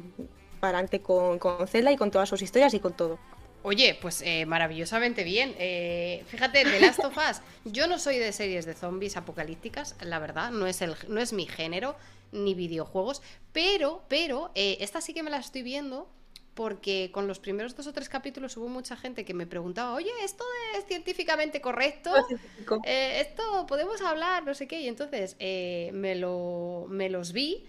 para 0.61 0.79
adelante 0.79 1.01
con, 1.01 1.39
con 1.39 1.67
Zelda 1.69 1.93
y 1.93 1.97
con 1.97 2.11
todas 2.11 2.29
sus 2.29 2.41
historias 2.41 2.73
y 2.73 2.81
con 2.81 2.95
todo. 2.95 3.19
Oye, 3.63 3.99
pues 4.01 4.23
eh, 4.23 4.47
maravillosamente 4.47 5.23
bien. 5.23 5.55
Eh, 5.59 6.25
fíjate, 6.29 6.65
The 6.65 6.81
Last 6.81 7.05
of 7.05 7.17
Us. 7.17 7.43
Yo 7.73 7.87
no 7.87 7.99
soy 7.99 8.19
de 8.19 8.33
series 8.33 8.65
de 8.65 8.75
zombies 8.75 9.17
apocalípticas, 9.17 9.97
la 10.01 10.19
verdad, 10.19 10.51
no 10.51 10.67
es, 10.67 10.81
el, 10.81 10.95
no 11.09 11.21
es 11.21 11.33
mi 11.35 11.47
género, 11.47 11.95
ni 12.33 12.55
videojuegos, 12.55 13.21
pero, 13.53 14.03
pero, 14.09 14.51
eh, 14.55 14.79
esta 14.81 15.01
sí 15.01 15.13
que 15.13 15.23
me 15.23 15.31
la 15.31 15.39
estoy 15.39 15.63
viendo 15.63 16.09
porque 16.55 17.11
con 17.13 17.27
los 17.27 17.39
primeros 17.39 17.77
dos 17.77 17.87
o 17.87 17.93
tres 17.93 18.09
capítulos 18.09 18.57
hubo 18.57 18.69
mucha 18.69 18.97
gente 18.97 19.25
que 19.25 19.35
me 19.35 19.47
preguntaba, 19.47 19.93
oye, 19.93 20.11
¿esto 20.25 20.45
es 20.77 20.87
científicamente 20.87 21.61
correcto? 21.61 22.13
Esto 22.85 23.67
podemos 23.67 24.01
hablar, 24.03 24.45
no 24.45 24.55
sé 24.55 24.67
qué. 24.67 24.81
Y 24.81 24.89
entonces 24.89 25.37
eh, 25.39 25.91
me, 25.95 26.17
lo, 26.17 26.87
me 26.89 27.09
los 27.09 27.33
vi, 27.33 27.67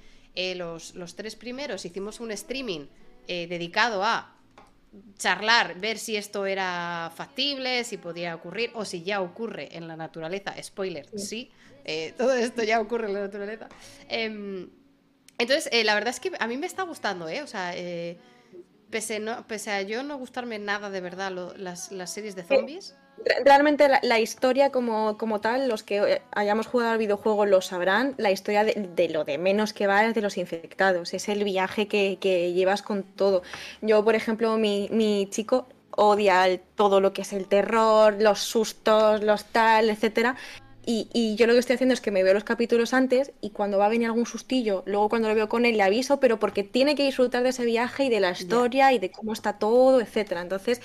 los, 0.56 0.96
los 0.96 1.16
tres 1.16 1.36
primeros, 1.36 1.86
hicimos 1.86 2.20
un 2.20 2.32
streaming 2.32 2.88
dedicado 3.28 4.04
a 4.04 4.36
charlar, 5.18 5.80
ver 5.80 5.98
si 5.98 6.16
esto 6.18 6.46
era 6.46 7.12
factible, 7.16 7.84
si 7.84 7.98
podía 7.98 8.36
ocurrir 8.36 8.72
o 8.74 8.86
si 8.86 9.04
ya 9.04 9.22
ocurre 9.22 9.76
en 9.78 9.88
la 9.88 9.96
naturaleza. 9.96 10.54
Spoiler, 10.62 11.08
sí, 11.16 11.52
eh, 11.86 12.14
todo 12.18 12.34
esto 12.34 12.64
ya 12.64 12.80
ocurre 12.82 13.08
en 13.08 13.14
la 13.14 13.22
naturaleza. 13.22 13.70
Em, 14.10 14.70
entonces, 15.38 15.70
eh, 15.72 15.84
la 15.84 15.94
verdad 15.96 16.10
es 16.10 16.20
que 16.20 16.32
a 16.40 16.48
mí 16.48 16.58
me 16.58 16.68
está 16.68 16.84
gustando, 16.84 17.28
¿eh? 17.30 17.42
O 17.42 17.48
sea, 17.48 17.76
eh, 17.76 18.18
pese, 18.90 19.20
no, 19.20 19.48
pese 19.48 19.72
a 19.72 19.82
yo 19.82 20.04
no 20.04 20.18
gustarme 20.18 20.60
nada 20.60 20.90
de 20.90 21.02
verdad 21.02 21.32
lo- 21.32 21.56
las, 21.58 21.92
las 21.92 22.14
series 22.14 22.36
de 22.36 22.44
zombies. 22.44 22.96
Re- 23.26 23.44
Realmente 23.46 23.88
la, 23.88 24.00
la 24.04 24.20
historia 24.20 24.72
como, 24.72 25.18
como 25.18 25.42
tal, 25.42 25.68
los 25.68 25.84
que 25.84 25.98
eh, 25.98 26.22
hayamos 26.32 26.68
jugado 26.68 26.92
al 26.92 26.98
videojuego 26.98 27.46
lo 27.46 27.62
sabrán, 27.62 28.16
la 28.18 28.32
historia 28.32 28.64
de, 28.64 28.74
de 28.96 29.10
lo 29.10 29.24
de 29.26 29.38
menos 29.38 29.74
que 29.74 29.88
va 29.88 30.06
es 30.06 30.16
de 30.16 30.22
los 30.22 30.38
infectados, 30.38 31.14
es 31.14 31.30
el 31.30 31.44
viaje 31.44 31.88
que, 31.88 32.18
que 32.20 32.54
llevas 32.54 32.82
con 32.82 33.04
todo. 33.04 33.44
Yo, 33.82 34.04
por 34.04 34.16
ejemplo, 34.16 34.58
mi, 34.58 34.88
mi 34.92 35.28
chico 35.30 35.68
odia 35.92 36.48
el- 36.48 36.62
todo 36.76 37.02
lo 37.02 37.14
que 37.14 37.22
es 37.24 37.34
el 37.34 37.48
terror, 37.48 38.16
los 38.20 38.40
sustos, 38.40 39.22
los 39.24 39.46
tal, 39.46 39.90
etcétera. 39.90 40.36
Y, 40.84 41.10
y 41.14 41.36
yo 41.36 41.46
lo 41.46 41.54
que 41.54 41.60
estoy 41.60 41.76
haciendo 41.76 41.94
es 41.94 42.02
que 42.02 42.10
me 42.10 42.24
veo 42.24 42.34
los 42.34 42.44
capítulos 42.44 42.94
antes 42.96 43.34
y 43.40 43.52
cuando 43.52 43.78
va 43.78 43.86
a 43.86 43.90
venir 43.90 44.08
algún 44.08 44.26
sustillo, 44.26 44.82
luego 44.88 45.10
cuando 45.10 45.28
lo 45.30 45.36
veo 45.36 45.48
con 45.48 45.64
él 45.66 45.78
le 45.78 45.84
aviso, 45.84 46.20
pero 46.20 46.40
porque 46.40 46.64
tiene 46.64 46.96
que 46.96 47.04
disfrutar 47.04 47.44
de 47.44 47.50
ese 47.50 47.66
viaje 47.66 48.06
y 48.06 48.10
de 48.10 48.20
la 48.20 48.32
historia 48.32 48.92
y 48.92 48.98
de 48.98 49.12
cómo 49.12 49.32
está 49.34 49.60
todo, 49.60 50.02
etcétera. 50.02 50.42
Entonces, 50.42 50.82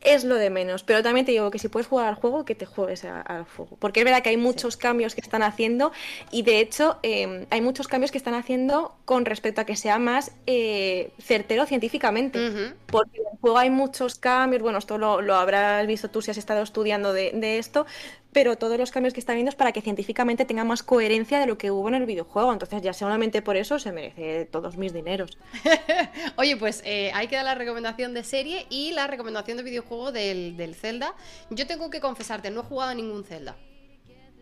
es 0.00 0.24
lo 0.24 0.36
de 0.36 0.50
menos. 0.50 0.82
Pero 0.82 1.02
también 1.02 1.26
te 1.26 1.32
digo 1.32 1.50
que 1.50 1.58
si 1.58 1.68
puedes 1.68 1.86
jugar 1.86 2.06
al 2.06 2.14
juego, 2.14 2.44
que 2.44 2.54
te 2.54 2.66
juegues 2.66 3.04
al 3.04 3.44
juego. 3.44 3.76
Porque 3.78 4.00
es 4.00 4.04
verdad 4.04 4.22
que 4.22 4.30
hay 4.30 4.36
muchos 4.36 4.76
cambios 4.76 5.14
que 5.14 5.20
están 5.20 5.42
haciendo 5.42 5.92
y 6.30 6.42
de 6.42 6.60
hecho 6.60 6.98
eh, 7.02 7.46
hay 7.50 7.60
muchos 7.60 7.88
cambios 7.88 8.10
que 8.10 8.18
están 8.18 8.34
haciendo 8.34 8.94
con 9.04 9.24
respecto 9.24 9.60
a 9.60 9.64
que 9.64 9.76
sea 9.76 9.98
más 9.98 10.32
eh, 10.46 11.10
certero 11.20 11.66
científicamente. 11.66 12.74
Porque 12.86 13.18
en 13.18 13.26
el 13.32 13.38
juego 13.40 13.58
hay 13.58 13.70
muchos 13.70 14.16
cambios, 14.16 14.62
bueno, 14.62 14.78
esto 14.78 14.98
lo, 14.98 15.20
lo 15.20 15.34
habrás 15.34 15.86
visto 15.86 16.10
tú 16.10 16.22
si 16.22 16.30
has 16.30 16.38
estado 16.38 16.62
estudiando 16.62 17.12
de, 17.12 17.32
de 17.32 17.58
esto, 17.58 17.86
pero 18.32 18.56
todos 18.56 18.78
los 18.78 18.90
cambios 18.90 19.14
que 19.14 19.20
están 19.20 19.36
viendo 19.36 19.50
es 19.50 19.56
para 19.56 19.72
que 19.72 19.80
científicamente 19.80 20.44
tenga 20.44 20.64
más 20.64 20.82
coherencia 20.82 21.38
de 21.40 21.46
lo 21.46 21.58
que 21.58 21.70
hubo 21.70 21.88
en 21.88 21.94
el 21.94 22.06
videojuego. 22.06 22.52
Entonces 22.52 22.82
ya 22.82 22.92
solamente 22.92 23.42
por 23.42 23.56
eso 23.56 23.78
se 23.78 23.92
merece 23.92 24.46
todos 24.46 24.76
mis 24.76 24.92
dineros. 24.92 25.38
Oye, 26.36 26.56
pues 26.56 26.82
eh, 26.84 27.10
ahí 27.14 27.26
queda 27.26 27.42
la 27.42 27.54
recomendación 27.54 28.14
de 28.14 28.24
serie 28.24 28.66
y 28.70 28.92
la 28.92 29.06
recomendación 29.06 29.56
de 29.56 29.62
videojuego 29.64 29.89
del, 30.12 30.56
del 30.56 30.74
Zelda. 30.74 31.14
Yo 31.50 31.66
tengo 31.66 31.90
que 31.90 32.00
confesarte, 32.00 32.50
no 32.50 32.60
he 32.60 32.64
jugado 32.64 32.90
a 32.92 32.94
ningún 32.94 33.24
Zelda. 33.24 33.56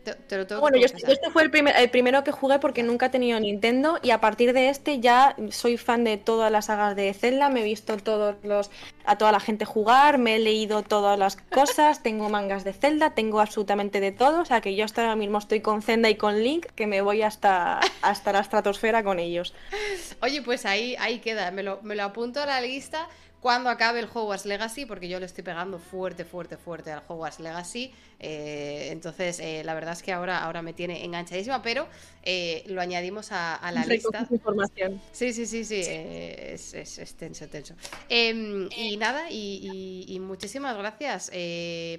Te, 0.05 0.15
te 0.15 0.37
lo 0.37 0.47
tengo 0.47 0.61
Bueno, 0.61 0.77
que 0.77 0.81
yo 0.83 0.87
este, 0.87 1.13
este 1.13 1.29
fue 1.31 1.43
el, 1.43 1.51
primer- 1.51 1.75
el 1.77 1.91
primero 1.91 2.23
que 2.23 2.31
jugué 2.31 2.61
porque 2.61 2.85
nunca 2.85 3.07
he 3.07 3.11
tenido 3.11 3.39
Nintendo 3.41 3.99
y 4.01 4.11
a 4.13 4.21
partir 4.21 4.53
de 4.53 4.69
este 4.71 5.01
ya 5.01 5.35
soy 5.51 5.77
fan 5.77 6.05
de 6.05 6.17
todas 6.17 6.53
las 6.53 6.67
sagas 6.67 6.95
de 6.95 7.13
Zelda, 7.13 7.49
me 7.51 7.61
he 7.61 7.65
visto 7.65 7.97
todos 7.97 8.37
los 8.45 8.71
a 9.05 9.19
toda 9.19 9.33
la 9.33 9.41
gente 9.41 9.65
jugar, 9.65 10.19
me 10.19 10.37
he 10.37 10.39
leído 10.39 10.83
todas 10.83 11.19
las 11.19 11.37
cosas, 11.37 12.03
tengo 12.03 12.29
mangas 12.31 12.63
de 12.63 12.73
Zelda, 12.75 13.11
tengo 13.11 13.41
absolutamente 13.41 13.99
de 14.01 14.13
todo, 14.13 14.43
o 14.43 14.45
sea 14.45 14.61
que 14.61 14.77
yo 14.77 14.85
hasta 14.85 15.03
ahora 15.03 15.17
mismo 15.17 15.39
estoy 15.39 15.61
con 15.63 15.83
Zelda 15.83 16.09
y 16.09 16.15
con 16.15 16.43
Link, 16.43 16.67
que 16.77 16.87
me 16.87 17.01
voy 17.03 17.23
hasta, 17.23 17.81
hasta 18.01 18.33
la 18.33 18.39
estratosfera 18.41 19.03
con 19.03 19.19
ellos. 19.19 19.53
Oye, 20.23 20.43
pues 20.43 20.65
ahí, 20.65 20.95
ahí 21.01 21.19
queda, 21.19 21.51
me 21.51 21.65
lo, 21.65 21.81
me 21.83 21.97
lo 21.97 22.05
apunto 22.05 22.41
a 22.41 22.47
la 22.47 22.61
lista 22.61 23.09
cuando 23.41 23.71
acabe 23.71 24.01
el 24.01 24.09
Hogwarts 24.13 24.47
Legacy, 24.47 24.85
porque 24.85 25.09
yo 25.09 25.21
le 25.21 25.27
estoy 25.27 25.45
pegando 25.45 25.79
fuerte, 25.79 26.25
fuerte, 26.25 26.57
fuerte 26.57 26.91
al 26.91 27.03
Hogwarts 27.07 27.39
Legacy. 27.39 27.93
Eh, 28.19 28.89
entonces, 28.91 29.39
eh, 29.39 29.63
la 29.65 29.75
verdad 29.75 29.93
es 29.93 30.03
que 30.03 30.13
ahora, 30.13 30.43
ahora 30.43 30.61
me 30.61 30.73
tiene 30.73 31.05
enganchadísima, 31.05 31.63
pero 31.63 31.87
eh, 32.25 32.65
lo 32.67 32.81
añadimos 32.81 33.31
a, 33.31 33.61
la 33.73 33.87
lista. 33.87 34.27
Información. 34.29 35.01
Sí, 35.13 35.33
sí, 35.33 35.47
sí, 35.47 35.65
sí, 35.65 35.83
es, 35.85 36.75
es, 36.75 37.15
tenso, 37.15 37.47
tenso. 37.47 37.75
Em, 38.09 38.69
y 38.77 38.97
nada, 38.97 39.31
y, 39.31 40.19
muchísimas 40.21 40.77
gracias, 40.77 41.31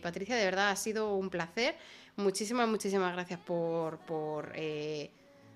Patricia, 0.01 0.35
de 0.35 0.45
verdad 0.45 0.71
ha 0.71 0.75
sido 0.75 1.15
un 1.15 1.29
placer. 1.29 1.75
Muchísimas, 2.17 2.67
muchísimas 2.67 3.13
gracias 3.13 3.39
por, 3.39 3.97
por 3.99 4.51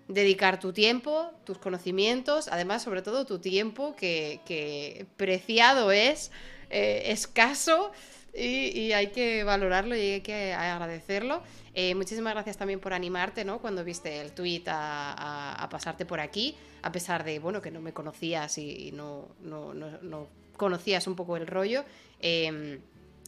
dedicar 0.07 0.59
tu 0.59 0.73
tiempo, 0.73 1.31
tus 1.45 1.57
conocimientos, 1.57 2.47
además 2.47 2.83
sobre 2.83 3.01
todo 3.01 3.25
tu 3.25 3.39
tiempo, 3.39 3.95
que, 3.95 5.05
preciado 5.17 5.91
es, 5.91 6.31
eh, 6.69 7.03
escaso 7.07 7.91
y, 8.33 8.91
hay 8.91 9.07
que 9.07 9.43
valorarlo 9.43 9.95
y 9.95 9.99
hay 9.99 10.21
que 10.21 10.53
agradecerlo. 10.53 11.41
Eh, 11.75 11.95
muchísimas 11.95 12.33
gracias 12.33 12.57
también 12.57 12.79
por 12.79 12.93
animarte, 12.93 13.45
¿no? 13.45 13.59
Cuando 13.59 13.83
viste 13.83 14.21
el 14.21 14.31
tweet 14.31 14.63
a, 14.67 15.67
pasarte 15.71 16.05
por 16.05 16.19
aquí, 16.19 16.55
a 16.81 16.91
pesar 16.91 17.23
de, 17.23 17.39
bueno, 17.39 17.61
que 17.61 17.71
no 17.71 17.81
me 17.81 17.93
conocías 17.93 18.57
y 18.57 18.91
no, 18.91 19.29
no, 19.41 20.27
conocías 20.57 21.07
un 21.07 21.15
poco 21.15 21.37
el 21.37 21.47
rollo. 21.47 21.83
Em, 22.19 22.79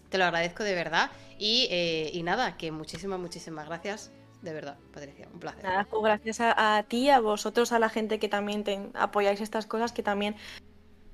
te 0.09 0.17
lo 0.17 0.25
agradezco 0.25 0.63
de 0.63 0.75
verdad 0.75 1.11
y, 1.39 1.67
eh, 1.71 2.09
y 2.13 2.23
nada, 2.23 2.57
que 2.57 2.71
muchísimas, 2.71 3.19
muchísimas 3.19 3.67
gracias 3.67 4.11
de 4.45 4.53
verdad, 4.53 4.77
Patricia, 4.93 5.27
un 5.33 5.39
placer. 5.39 5.65
Pues 5.89 6.03
gracias 6.03 6.37
a, 6.39 6.85
ti, 6.87 7.09
a 7.09 7.19
vosotros, 7.19 7.71
a 7.71 7.79
la 7.79 7.89
gente 7.89 8.19
que 8.19 8.29
también 8.29 8.63
apoyáis 8.93 9.41
estas 9.41 9.65
cosas, 9.65 9.91
que 9.91 10.03
también, 10.03 10.35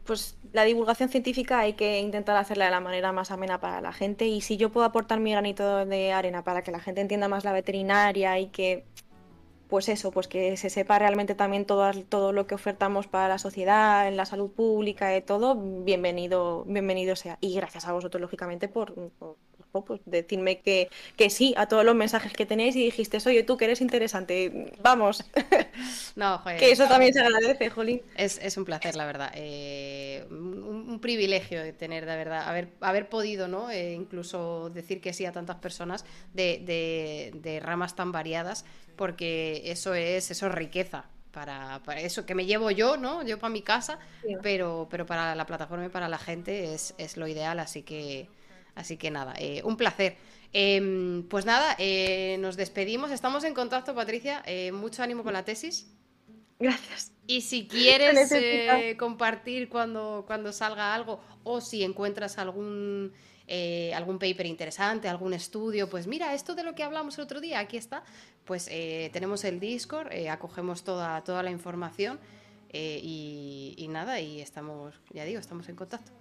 pues 0.03 0.37
la 0.51 0.63
divulgación 0.63 1.09
científica 1.09 1.59
hay 1.59 1.73
que 1.73 1.99
intentar 1.99 2.35
hacerla 2.35 2.65
de 2.65 2.71
la 2.71 2.81
manera 2.81 3.11
más 3.13 3.31
amena 3.31 3.59
para 3.59 3.81
la 3.81 3.93
gente 3.93 4.27
y 4.27 4.41
si 4.41 4.57
yo 4.57 4.69
puedo 4.69 4.85
aportar 4.85 5.19
mi 5.19 5.31
granito 5.31 5.85
de 5.85 6.11
arena 6.11 6.43
para 6.43 6.61
que 6.61 6.71
la 6.71 6.79
gente 6.79 7.01
entienda 7.01 7.29
más 7.29 7.45
la 7.45 7.53
veterinaria 7.53 8.37
y 8.37 8.47
que 8.47 8.85
pues 9.69 9.87
eso, 9.87 10.11
pues 10.11 10.27
que 10.27 10.57
se 10.57 10.69
sepa 10.69 10.99
realmente 10.99 11.33
también 11.33 11.63
todo, 11.63 11.89
todo 12.09 12.33
lo 12.33 12.45
que 12.45 12.55
ofertamos 12.55 13.07
para 13.07 13.29
la 13.29 13.37
sociedad, 13.37 14.05
en 14.09 14.17
la 14.17 14.25
salud 14.25 14.51
pública 14.51 15.15
y 15.15 15.21
todo, 15.21 15.55
bienvenido, 15.55 16.65
bienvenido 16.65 17.15
sea. 17.15 17.37
Y 17.39 17.55
gracias 17.55 17.87
a 17.87 17.93
vosotros, 17.93 18.19
lógicamente, 18.19 18.67
por 18.67 18.93
pues 19.79 20.01
decirme 20.05 20.59
que, 20.59 20.89
que, 21.15 21.29
sí 21.29 21.53
a 21.57 21.67
todos 21.67 21.85
los 21.85 21.95
mensajes 21.95 22.33
que 22.33 22.45
tenéis 22.45 22.75
y 22.75 22.83
dijiste, 22.83 23.17
oye, 23.25 23.43
tú 23.43 23.57
que 23.57 23.65
eres 23.65 23.81
interesante, 23.81 24.73
vamos. 24.81 25.23
No, 26.15 26.39
joder. 26.39 26.59
que 26.59 26.71
eso 26.71 26.87
también 26.87 27.13
se 27.13 27.21
agradece, 27.21 27.69
Jolín. 27.69 28.01
Es, 28.15 28.57
un 28.57 28.65
placer, 28.65 28.95
la 28.95 29.05
verdad. 29.05 29.31
Eh, 29.33 30.25
un, 30.29 30.99
privilegio 31.01 31.63
de 31.63 31.73
tener, 31.73 32.05
de 32.05 32.15
verdad, 32.15 32.47
haber, 32.47 32.69
haber 32.81 33.07
podido, 33.07 33.47
¿no? 33.47 33.71
Eh, 33.71 33.93
incluso 33.93 34.69
decir 34.69 34.99
que 34.99 35.13
sí 35.13 35.25
a 35.25 35.31
tantas 35.31 35.55
personas 35.57 36.05
de, 36.33 37.31
de, 37.33 37.59
ramas 37.61 37.95
tan 37.95 38.11
variadas, 38.11 38.65
porque 38.97 39.61
eso 39.65 39.93
es, 39.93 40.29
eso 40.31 40.47
es 40.47 40.53
riqueza. 40.53 41.05
Para, 41.31 41.79
para, 41.85 42.01
eso 42.01 42.25
que 42.25 42.35
me 42.35 42.45
llevo 42.45 42.71
yo, 42.71 42.97
¿no? 42.97 43.23
Yo 43.23 43.39
para 43.39 43.53
mi 43.53 43.61
casa, 43.61 43.99
pero, 44.43 44.89
pero 44.91 45.05
para 45.05 45.33
la 45.33 45.45
plataforma 45.45 45.85
y 45.85 45.89
para 45.89 46.09
la 46.09 46.17
gente 46.17 46.73
es, 46.73 46.93
es 46.97 47.15
lo 47.15 47.25
ideal, 47.25 47.59
así 47.59 47.83
que 47.83 48.27
Así 48.75 48.97
que 48.97 49.11
nada, 49.11 49.33
eh, 49.37 49.61
un 49.63 49.77
placer. 49.77 50.17
Em, 50.53 51.23
pues 51.29 51.45
nada, 51.45 51.75
eh, 51.77 52.37
nos 52.39 52.57
despedimos. 52.57 53.11
Estamos 53.11 53.43
en 53.43 53.53
contacto, 53.53 53.95
Patricia. 53.95 54.43
Eh, 54.45 54.71
mucho 54.71 55.03
ánimo 55.03 55.23
con 55.23 55.33
la 55.33 55.43
tesis. 55.43 55.87
Gracias. 56.59 57.11
Y 57.25 57.41
si 57.41 57.67
quieres 57.67 58.31
compartir 58.97 59.69
cuando, 59.69 60.25
cuando 60.27 60.51
salga 60.51 60.93
algo 60.93 61.21
o 61.43 61.59
si 61.59 61.83
encuentras 61.83 62.37
algún, 62.37 63.13
algún 63.95 64.19
paper 64.19 64.45
interesante, 64.45 65.07
algún 65.07 65.33
estudio, 65.33 65.89
pues 65.89 66.05
mira, 66.05 66.35
esto 66.35 66.53
de 66.53 66.63
lo 66.63 66.75
que 66.75 66.83
hablamos 66.83 67.17
el 67.17 67.23
otro 67.23 67.41
día, 67.41 67.59
aquí 67.59 67.77
está. 67.77 68.03
Pues 68.45 68.65
tenemos 68.65 69.43
el 69.43 69.59
Discord, 69.59 70.11
acogemos 70.29 70.83
toda, 70.83 71.23
toda 71.23 71.41
la 71.41 71.49
información 71.49 72.19
y, 72.71 73.73
y 73.77 73.87
nada, 73.87 74.19
y 74.19 74.41
estamos, 74.41 74.93
ya 75.09 75.23
digo, 75.23 75.39
estamos 75.39 75.67
en 75.67 75.75
contacto. 75.75 76.20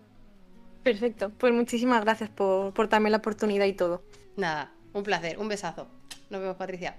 Perfecto, 0.82 1.30
pues 1.30 1.52
muchísimas 1.52 2.02
gracias 2.02 2.30
por, 2.30 2.72
por 2.72 2.88
darme 2.88 3.10
la 3.10 3.18
oportunidad 3.18 3.66
y 3.66 3.74
todo. 3.74 4.02
Nada, 4.36 4.72
un 4.92 5.02
placer, 5.02 5.38
un 5.38 5.48
besazo. 5.48 5.88
Nos 6.30 6.40
vemos, 6.40 6.56
Patricia. 6.56 6.96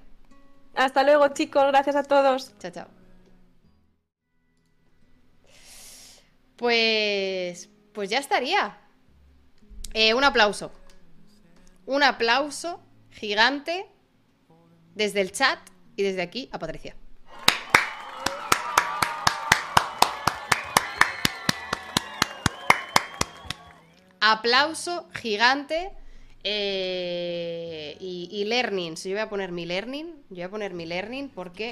Hasta 0.75 1.03
luego, 1.03 1.27
chicos, 1.29 1.65
gracias 1.67 1.95
a 1.95 2.03
todos. 2.03 2.57
Chao, 2.59 2.71
chao. 2.71 2.87
Pues, 6.55 7.69
pues 7.93 8.09
ya 8.09 8.19
estaría. 8.19 8.77
Eh, 9.93 10.13
un 10.13 10.23
aplauso. 10.23 10.71
Un 11.85 12.03
aplauso 12.03 12.79
gigante 13.09 13.87
desde 14.93 15.21
el 15.21 15.31
chat 15.31 15.59
y 15.95 16.03
desde 16.03 16.21
aquí 16.21 16.49
a 16.51 16.59
Patricia. 16.59 16.95
Aplauso 24.21 25.09
gigante. 25.13 25.91
Eh, 26.43 27.97
y, 27.99 28.45
learning, 28.45 28.97
si 28.97 29.09
yo 29.09 29.15
voy 29.15 29.21
a 29.21 29.29
poner 29.29 29.51
mi 29.51 29.65
learning, 29.67 30.07
yo 30.29 30.35
voy 30.37 30.41
a 30.41 30.49
poner 30.49 30.73
mi 30.73 30.87
learning 30.87 31.29
porque 31.29 31.69